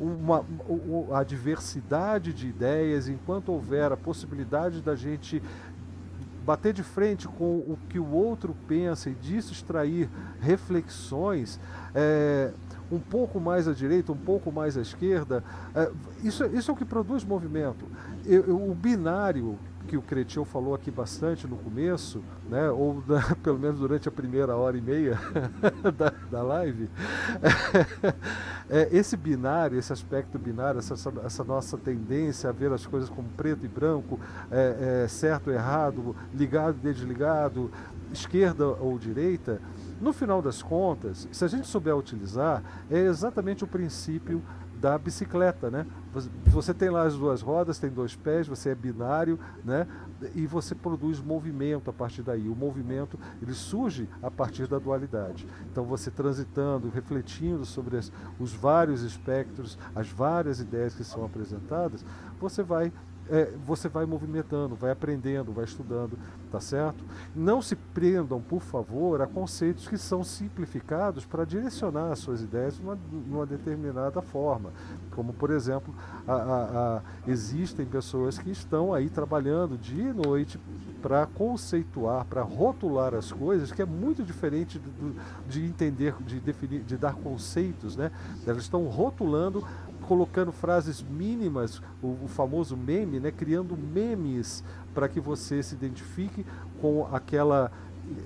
uma, 0.00 0.46
a 1.12 1.22
diversidade 1.22 2.32
de 2.32 2.48
ideias, 2.48 3.06
enquanto 3.06 3.52
houver 3.52 3.92
a 3.92 3.96
possibilidade 3.96 4.80
da 4.80 4.96
gente 4.96 5.42
bater 6.42 6.72
de 6.72 6.82
frente 6.82 7.28
com 7.28 7.58
o 7.58 7.78
que 7.90 7.98
o 7.98 8.10
outro 8.10 8.56
pensa 8.66 9.10
e 9.10 9.14
disso 9.14 9.52
extrair 9.52 10.08
reflexões, 10.40 11.60
é, 11.94 12.50
um 12.92 13.00
pouco 13.00 13.40
mais 13.40 13.66
à 13.66 13.72
direita, 13.72 14.12
um 14.12 14.16
pouco 14.16 14.52
mais 14.52 14.76
à 14.76 14.82
esquerda. 14.82 15.42
É, 15.74 15.90
isso, 16.22 16.44
isso 16.46 16.70
é 16.70 16.74
o 16.74 16.76
que 16.76 16.84
produz 16.84 17.24
movimento. 17.24 17.86
Eu, 18.24 18.44
eu, 18.44 18.70
o 18.70 18.74
binário 18.74 19.58
que 19.88 19.96
o 19.96 20.02
Cretil 20.02 20.44
falou 20.44 20.74
aqui 20.74 20.90
bastante 20.90 21.46
no 21.46 21.56
começo, 21.56 22.22
né, 22.48 22.70
ou 22.70 23.00
da, 23.06 23.34
pelo 23.42 23.58
menos 23.58 23.80
durante 23.80 24.08
a 24.08 24.12
primeira 24.12 24.56
hora 24.56 24.76
e 24.76 24.80
meia 24.80 25.18
da, 25.96 26.12
da 26.30 26.42
live, 26.42 26.88
é, 28.70 28.88
esse 28.92 29.16
binário, 29.16 29.78
esse 29.78 29.92
aspecto 29.92 30.38
binário, 30.38 30.78
essa, 30.78 30.94
essa, 31.24 31.44
nossa 31.44 31.76
tendência 31.76 32.50
a 32.50 32.52
ver 32.52 32.72
as 32.72 32.86
coisas 32.86 33.08
como 33.08 33.28
preto 33.36 33.64
e 33.64 33.68
branco, 33.68 34.20
é, 34.50 35.04
é, 35.04 35.08
certo 35.08 35.50
errado, 35.50 36.14
ligado 36.32 36.76
desligado, 36.76 37.70
esquerda 38.12 38.66
ou 38.66 38.98
direita, 38.98 39.60
no 40.02 40.12
final 40.12 40.42
das 40.42 40.60
contas, 40.60 41.28
se 41.30 41.44
a 41.44 41.48
gente 41.48 41.68
souber 41.68 41.96
utilizar, 41.96 42.60
é 42.90 42.98
exatamente 42.98 43.62
o 43.62 43.68
princípio 43.68 44.42
da 44.80 44.98
bicicleta, 44.98 45.70
né? 45.70 45.86
Você 46.46 46.74
tem 46.74 46.90
lá 46.90 47.04
as 47.04 47.16
duas 47.16 47.40
rodas, 47.40 47.78
tem 47.78 47.88
dois 47.88 48.16
pés, 48.16 48.48
você 48.48 48.70
é 48.70 48.74
binário, 48.74 49.38
né? 49.64 49.86
E 50.34 50.44
você 50.44 50.74
produz 50.74 51.20
movimento 51.20 51.88
a 51.88 51.92
partir 51.92 52.22
daí. 52.22 52.48
O 52.48 52.56
movimento 52.56 53.16
ele 53.40 53.54
surge 53.54 54.08
a 54.20 54.28
partir 54.28 54.66
da 54.66 54.80
dualidade. 54.80 55.46
Então 55.70 55.84
você 55.84 56.10
transitando, 56.10 56.90
refletindo 56.90 57.64
sobre 57.64 57.96
as, 57.96 58.10
os 58.40 58.52
vários 58.52 59.02
espectros, 59.02 59.78
as 59.94 60.08
várias 60.08 60.58
ideias 60.58 60.96
que 60.96 61.04
são 61.04 61.24
apresentadas, 61.24 62.04
você 62.40 62.60
vai 62.60 62.92
é, 63.28 63.52
você 63.64 63.88
vai 63.88 64.04
movimentando, 64.04 64.74
vai 64.74 64.90
aprendendo, 64.90 65.52
vai 65.52 65.64
estudando, 65.64 66.18
tá 66.50 66.60
certo? 66.60 67.04
Não 67.34 67.62
se 67.62 67.76
prendam, 67.76 68.40
por 68.40 68.60
favor, 68.60 69.20
a 69.22 69.26
conceitos 69.26 69.88
que 69.88 69.96
são 69.96 70.24
simplificados 70.24 71.24
para 71.24 71.44
direcionar 71.44 72.12
as 72.12 72.18
suas 72.18 72.42
ideias 72.42 72.76
de 72.76 72.82
uma, 72.82 73.46
determinada 73.46 74.20
forma. 74.20 74.72
Como, 75.12 75.32
por 75.32 75.50
exemplo, 75.50 75.94
a, 76.26 76.32
a, 76.32 76.96
a, 76.98 77.02
existem 77.26 77.86
pessoas 77.86 78.38
que 78.38 78.50
estão 78.50 78.92
aí 78.92 79.08
trabalhando 79.08 79.78
dia 79.78 80.10
e 80.10 80.12
noite 80.12 80.58
para 81.00 81.26
conceituar, 81.26 82.24
para 82.24 82.42
rotular 82.42 83.14
as 83.14 83.32
coisas, 83.32 83.72
que 83.72 83.82
é 83.82 83.86
muito 83.86 84.22
diferente 84.22 84.78
de, 84.78 85.14
de 85.48 85.66
entender, 85.66 86.14
de 86.20 86.38
definir, 86.38 86.82
de 86.84 86.96
dar 86.96 87.14
conceitos, 87.14 87.96
né? 87.96 88.12
Elas 88.46 88.62
estão 88.62 88.84
rotulando, 88.84 89.66
colocando 90.12 90.52
frases 90.52 91.02
mínimas, 91.02 91.80
o, 92.02 92.24
o 92.24 92.28
famoso 92.28 92.76
meme, 92.76 93.18
né? 93.18 93.30
Criando 93.30 93.74
memes 93.74 94.62
para 94.92 95.08
que 95.08 95.18
você 95.18 95.62
se 95.62 95.74
identifique 95.74 96.44
com 96.82 97.08
aquela 97.10 97.72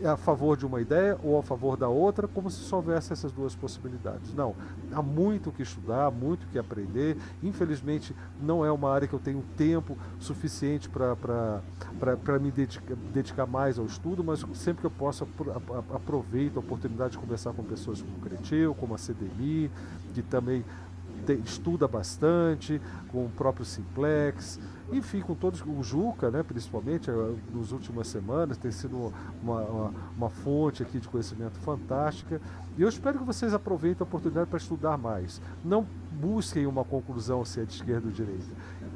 a 0.05 0.17
favor 0.17 0.57
de 0.57 0.67
uma 0.67 0.81
ideia 0.81 1.19
ou 1.23 1.39
a 1.39 1.43
favor 1.43 1.77
da 1.77 1.87
outra, 1.87 2.27
como 2.27 2.51
se 2.51 2.61
só 2.61 2.77
houvesse 2.77 3.13
essas 3.13 3.31
duas 3.31 3.55
possibilidades. 3.55 4.35
Não, 4.35 4.55
há 4.91 5.03
muito 5.03 5.53
que 5.53 5.63
estudar, 5.63 6.11
muito 6.11 6.47
que 6.49 6.59
aprender. 6.59 7.17
Infelizmente, 7.43 8.17
não 8.41 8.65
é 8.65 8.73
uma 8.73 8.91
área 8.91 9.07
que 9.07 9.15
eu 9.15 9.21
tenho 9.21 9.45
tempo 9.57 9.97
suficiente 10.19 10.89
para 10.89 11.61
me 12.41 12.51
dedicar, 12.51 12.97
dedicar, 13.13 13.47
mais 13.47 13.79
ao 13.79 13.85
estudo, 13.85 14.25
mas 14.25 14.45
sempre 14.55 14.81
que 14.81 14.87
eu 14.87 14.91
posso, 14.91 15.29
aproveito 15.95 16.57
a 16.57 16.61
oportunidade 16.61 17.13
de 17.13 17.19
conversar 17.19 17.53
com 17.53 17.63
pessoas 17.63 18.03
como 18.03 18.17
o 18.17 18.21
Creteu, 18.21 18.75
como 18.75 18.95
a 18.95 18.99
CDMI, 18.99 19.71
que 20.15 20.23
também 20.23 20.65
estuda 21.35 21.87
bastante, 21.89 22.81
com 23.11 23.25
o 23.25 23.31
próprio 23.31 23.65
Simplex, 23.65 24.59
enfim, 24.93 25.21
com 25.21 25.35
todos, 25.35 25.63
o 25.63 25.83
Juca, 25.83 26.31
né, 26.31 26.43
principalmente, 26.43 27.11
eh, 27.11 27.35
nas 27.53 27.73
últimas 27.73 28.07
semanas, 28.07 28.57
tem 28.57 28.71
sido 28.71 29.13
uma, 29.43 29.61
uma, 29.63 29.95
uma, 30.17 30.31
fonte 30.31 30.83
aqui 30.83 31.01
de 31.01 31.09
conhecimento 31.09 31.59
fantástica. 31.59 32.41
E 32.79 32.83
eu 32.83 32.89
espero 32.89 33.19
que 33.19 33.25
vocês 33.25 33.53
aproveitem 33.53 34.05
a 34.05 34.05
oportunidade 34.05 34.49
para 34.49 34.59
estudar 34.59 34.97
mais. 34.97 35.41
Não 35.65 35.85
busquem 36.13 36.67
uma 36.67 36.85
conclusão 36.85 37.45
se 37.45 37.61
é 37.61 37.65
de 37.65 37.73
esquerda 37.73 38.07
ou 38.07 38.13
direita. 38.13 38.45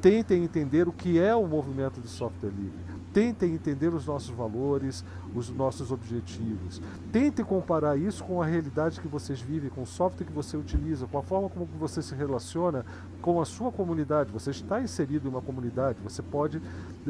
Tentem 0.01 0.43
entender 0.43 0.87
o 0.87 0.93
que 0.93 1.19
é 1.19 1.35
o 1.35 1.45
movimento 1.45 1.99
de 1.99 2.07
software 2.07 2.49
livre 2.49 2.91
Tentem 3.13 3.53
entender 3.53 3.93
os 3.93 4.05
nossos 4.05 4.29
valores, 4.29 5.03
os 5.33 5.49
nossos 5.49 5.91
objetivos. 5.91 6.81
Tentem 7.11 7.43
comparar 7.43 7.97
isso 7.97 8.23
com 8.23 8.41
a 8.41 8.45
realidade 8.45 8.99
que 8.99 9.07
vocês 9.07 9.39
vivem, 9.39 9.69
com 9.69 9.83
o 9.83 9.85
software 9.85 10.25
que 10.25 10.33
você 10.33 10.57
utiliza, 10.57 11.07
com 11.07 11.17
a 11.17 11.23
forma 11.23 11.49
como 11.49 11.65
você 11.65 12.01
se 12.01 12.15
relaciona 12.15 12.85
com 13.21 13.39
a 13.39 13.45
sua 13.45 13.71
comunidade. 13.71 14.31
Você 14.31 14.51
está 14.51 14.81
inserido 14.81 15.27
em 15.27 15.31
uma 15.31 15.41
comunidade, 15.41 15.99
você 16.01 16.21
pode 16.21 16.61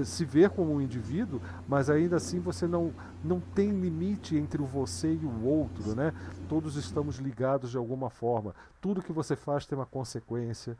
se 0.04 0.26
ver 0.26 0.50
como 0.50 0.74
um 0.74 0.82
indivíduo, 0.82 1.42
mas 1.68 1.90
ainda 1.90 2.18
assim 2.18 2.40
você 2.40 2.68
não, 2.68 2.94
não 3.24 3.40
tem 3.40 3.70
limite 3.72 4.36
entre 4.36 4.62
o 4.62 4.66
você 4.66 5.14
e 5.14 5.26
o 5.26 5.46
outro, 5.46 5.96
né? 5.96 6.14
Todos 6.48 6.76
estamos 6.76 7.18
ligados 7.18 7.72
de 7.72 7.78
alguma 7.78 8.10
forma. 8.10 8.54
Tudo 8.82 9.02
que 9.02 9.14
você 9.14 9.36
faz 9.36 9.66
tem 9.66 9.78
uma 9.78 9.86
consequência 9.86 10.78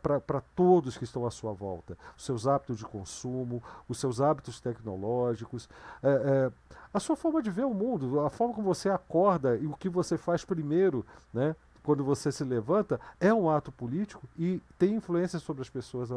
para 0.00 0.40
todos 0.54 0.96
que 0.96 1.04
estão 1.04 1.26
à 1.26 1.30
sua 1.30 1.52
volta. 1.52 1.98
Os 2.16 2.24
seus 2.24 2.46
hábitos 2.46 2.78
de 2.78 2.84
consumo, 2.84 3.62
os 3.88 3.98
seus 3.98 4.20
hábitos 4.20 4.60
tecnológicos, 4.60 5.68
é, 6.02 6.08
é, 6.08 6.47
a 6.92 7.00
sua 7.00 7.16
forma 7.16 7.42
de 7.42 7.50
ver 7.50 7.64
o 7.64 7.74
mundo, 7.74 8.20
a 8.20 8.30
forma 8.30 8.54
como 8.54 8.66
você 8.66 8.88
acorda 8.88 9.56
e 9.56 9.66
o 9.66 9.76
que 9.76 9.88
você 9.88 10.16
faz 10.16 10.44
primeiro, 10.44 11.04
né? 11.32 11.54
quando 11.88 12.04
você 12.04 12.30
se 12.30 12.44
levanta, 12.44 13.00
é 13.18 13.32
um 13.32 13.48
ato 13.48 13.72
político 13.72 14.28
e 14.36 14.60
tem 14.78 14.96
influência 14.96 15.38
sobre 15.38 15.62
as 15.62 15.70
pessoas 15.70 16.10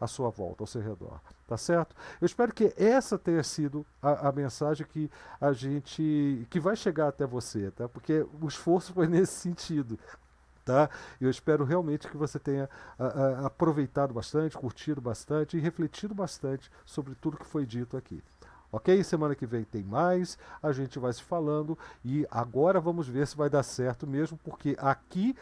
à, 0.00 0.06
sua 0.06 0.30
volta, 0.30 0.62
ao 0.62 0.68
seu 0.68 0.80
redor. 0.80 1.20
Tá 1.48 1.56
certo? 1.56 1.96
Eu 2.20 2.26
espero 2.26 2.54
que 2.54 2.72
essa 2.76 3.18
tenha 3.18 3.42
sido 3.42 3.84
a, 4.00 4.28
a, 4.28 4.32
mensagem 4.32 4.86
que 4.86 5.10
a 5.40 5.52
gente. 5.52 6.46
que 6.48 6.60
vai 6.60 6.76
chegar 6.76 7.08
até 7.08 7.26
você, 7.26 7.72
tá? 7.72 7.88
Porque 7.88 8.24
o 8.40 8.46
esforço 8.46 8.92
foi 8.92 9.08
nesse 9.10 9.32
sentido. 9.32 9.98
Tá? 10.64 10.88
Eu 11.20 11.28
espero 11.28 11.64
realmente 11.64 12.08
que 12.08 12.16
você 12.16 12.38
tenha 12.38 12.70
a, 12.96 13.04
a, 13.04 13.46
aproveitado 13.46 14.14
bastante, 14.14 14.56
curtido 14.56 15.00
bastante 15.00 15.56
e 15.56 15.60
refletido 15.60 16.14
bastante 16.14 16.70
sobre 16.86 17.16
tudo 17.16 17.36
que 17.36 17.44
foi 17.44 17.66
dito 17.66 17.96
aqui. 17.96 18.22
Ok? 18.74 19.04
Semana 19.04 19.36
que 19.36 19.46
vem 19.46 19.62
tem 19.62 19.84
mais, 19.84 20.36
a 20.60 20.72
gente 20.72 20.98
vai 20.98 21.12
se 21.12 21.22
falando 21.22 21.78
e 22.04 22.26
agora 22.28 22.80
vamos 22.80 23.06
ver 23.06 23.24
se 23.24 23.36
vai 23.36 23.48
dar 23.48 23.62
certo 23.62 24.04
mesmo, 24.04 24.36
porque 24.42 24.74
aqui 24.80 25.36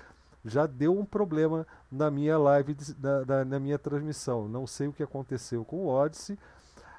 já 0.44 0.66
deu 0.66 0.98
um 0.98 1.02
problema 1.02 1.66
na 1.90 2.10
minha 2.10 2.36
live, 2.36 2.76
na, 2.98 3.24
na, 3.24 3.44
na 3.46 3.58
minha 3.58 3.78
transmissão. 3.78 4.46
Não 4.48 4.66
sei 4.66 4.88
o 4.88 4.92
que 4.92 5.02
aconteceu 5.02 5.64
com 5.64 5.76
o 5.76 5.86
Odyssey, 5.86 6.38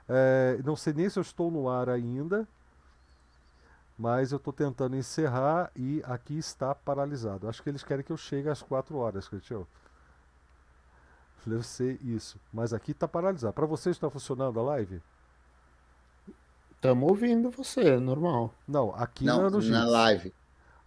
é, 0.09 0.59
não 0.65 0.75
sei 0.75 0.93
nem 0.93 1.07
se 1.07 1.19
eu 1.19 1.21
estou 1.21 1.51
no 1.51 1.69
ar 1.69 1.87
ainda, 1.87 2.47
mas 3.95 4.31
eu 4.31 4.37
estou 4.37 4.51
tentando 4.51 4.95
encerrar 4.95 5.69
e 5.75 6.01
aqui 6.03 6.35
está 6.35 6.73
paralisado. 6.73 7.47
Acho 7.47 7.61
que 7.61 7.69
eles 7.69 7.83
querem 7.83 8.03
que 8.03 8.11
eu 8.11 8.17
chegue 8.17 8.49
às 8.49 8.63
4 8.63 8.97
horas, 8.97 9.27
Cristiano. 9.27 9.67
Deve 11.45 11.61
ser 11.61 12.01
isso. 12.01 12.39
Mas 12.51 12.73
aqui 12.73 12.89
está 12.91 13.07
paralisado. 13.07 13.53
Para 13.53 13.67
você 13.67 13.91
está 13.91 14.09
funcionando 14.09 14.59
a 14.59 14.63
live? 14.63 14.99
Estamos 16.83 17.09
ouvindo 17.09 17.49
você, 17.49 17.95
normal. 17.95 18.53
Não, 18.67 18.93
aqui 18.93 19.23
não, 19.23 19.49
não 19.49 19.61
na 19.61 19.85
live. 19.85 20.33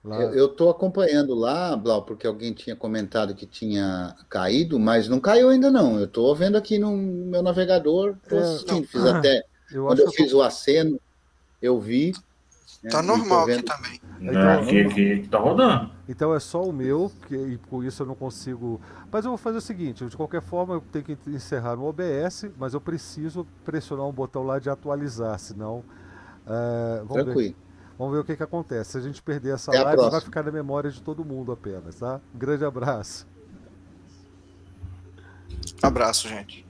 Lá... 0.05 0.23
Eu 0.25 0.49
estou 0.49 0.69
acompanhando 0.69 1.35
lá, 1.35 1.75
Blau, 1.75 2.03
porque 2.03 2.27
alguém 2.27 2.53
tinha 2.53 2.77
comentado 2.77 3.35
que 3.35 3.47
tinha 3.47 4.15
caído, 4.29 4.79
mas 4.79 5.09
não 5.09 5.19
caiu 5.19 5.49
ainda 5.49 5.71
não. 5.71 5.99
Eu 5.99 6.05
estou 6.05 6.37
vendo 6.37 6.59
aqui 6.59 6.79
no 6.79 6.95
meu 6.95 7.43
navegador, 7.43 8.15
estou 8.23 8.79
é, 8.79 8.83
fiz 8.83 9.07
até. 9.07 9.43
Eu 9.73 9.87
quando 9.87 10.01
eu 10.01 10.11
fiz 10.11 10.33
tô... 10.33 10.41
o 10.41 10.43
aceno, 10.43 11.01
eu 11.63 11.81
vi. 11.81 12.13
Né, 12.87 12.93
tá 12.93 13.03
normal 13.03 13.45
aqui 13.45 13.63
também. 13.63 14.01
Então, 14.21 14.53
aqui, 14.61 14.81
aqui 14.81 15.29
tá 15.29 15.39
rodando. 15.39 15.91
Então 16.09 16.33
é 16.33 16.39
só 16.39 16.63
o 16.63 16.73
meu, 16.73 17.11
que, 17.27 17.35
e 17.35 17.59
por 17.59 17.85
isso 17.85 18.03
eu 18.03 18.07
não 18.07 18.15
consigo. 18.15 18.81
Mas 19.11 19.25
eu 19.25 19.33
vou 19.33 19.39
fazer 19.39 19.59
o 19.59 19.61
seguinte: 19.61 20.07
de 20.07 20.17
qualquer 20.17 20.41
forma, 20.41 20.75
eu 20.75 20.81
tenho 20.81 21.05
que 21.05 21.19
encerrar 21.27 21.75
no 21.75 21.85
OBS, 21.85 22.47
mas 22.57 22.75
eu 22.75 22.81
preciso 22.81 23.45
pressionar 23.65 24.07
um 24.07 24.13
botão 24.13 24.45
lá 24.45 24.61
de 24.61 24.71
atualizar, 24.71 25.37
senão. 25.39 25.79
Uh, 26.47 27.05
vamos 27.07 27.25
Tranquilo. 27.25 27.55
Ver. 27.55 27.57
Vamos 27.99 28.15
ver 28.15 28.21
o 28.21 28.25
que, 28.25 28.37
que 28.37 28.43
acontece. 28.43 28.93
Se 28.93 28.99
a 28.99 29.01
gente 29.01 29.21
perder 29.21 29.55
essa 29.55 29.71
Até 29.71 29.83
live, 29.83 30.11
vai 30.11 30.21
ficar 30.21 30.45
na 30.45 30.53
memória 30.53 30.91
de 30.91 31.03
todo 31.03 31.25
mundo 31.25 31.51
apenas, 31.51 31.97
tá? 31.97 32.21
Um 32.35 32.39
grande 32.39 32.65
abraço. 32.65 33.27
Abraço, 35.83 36.29
gente. 36.29 36.66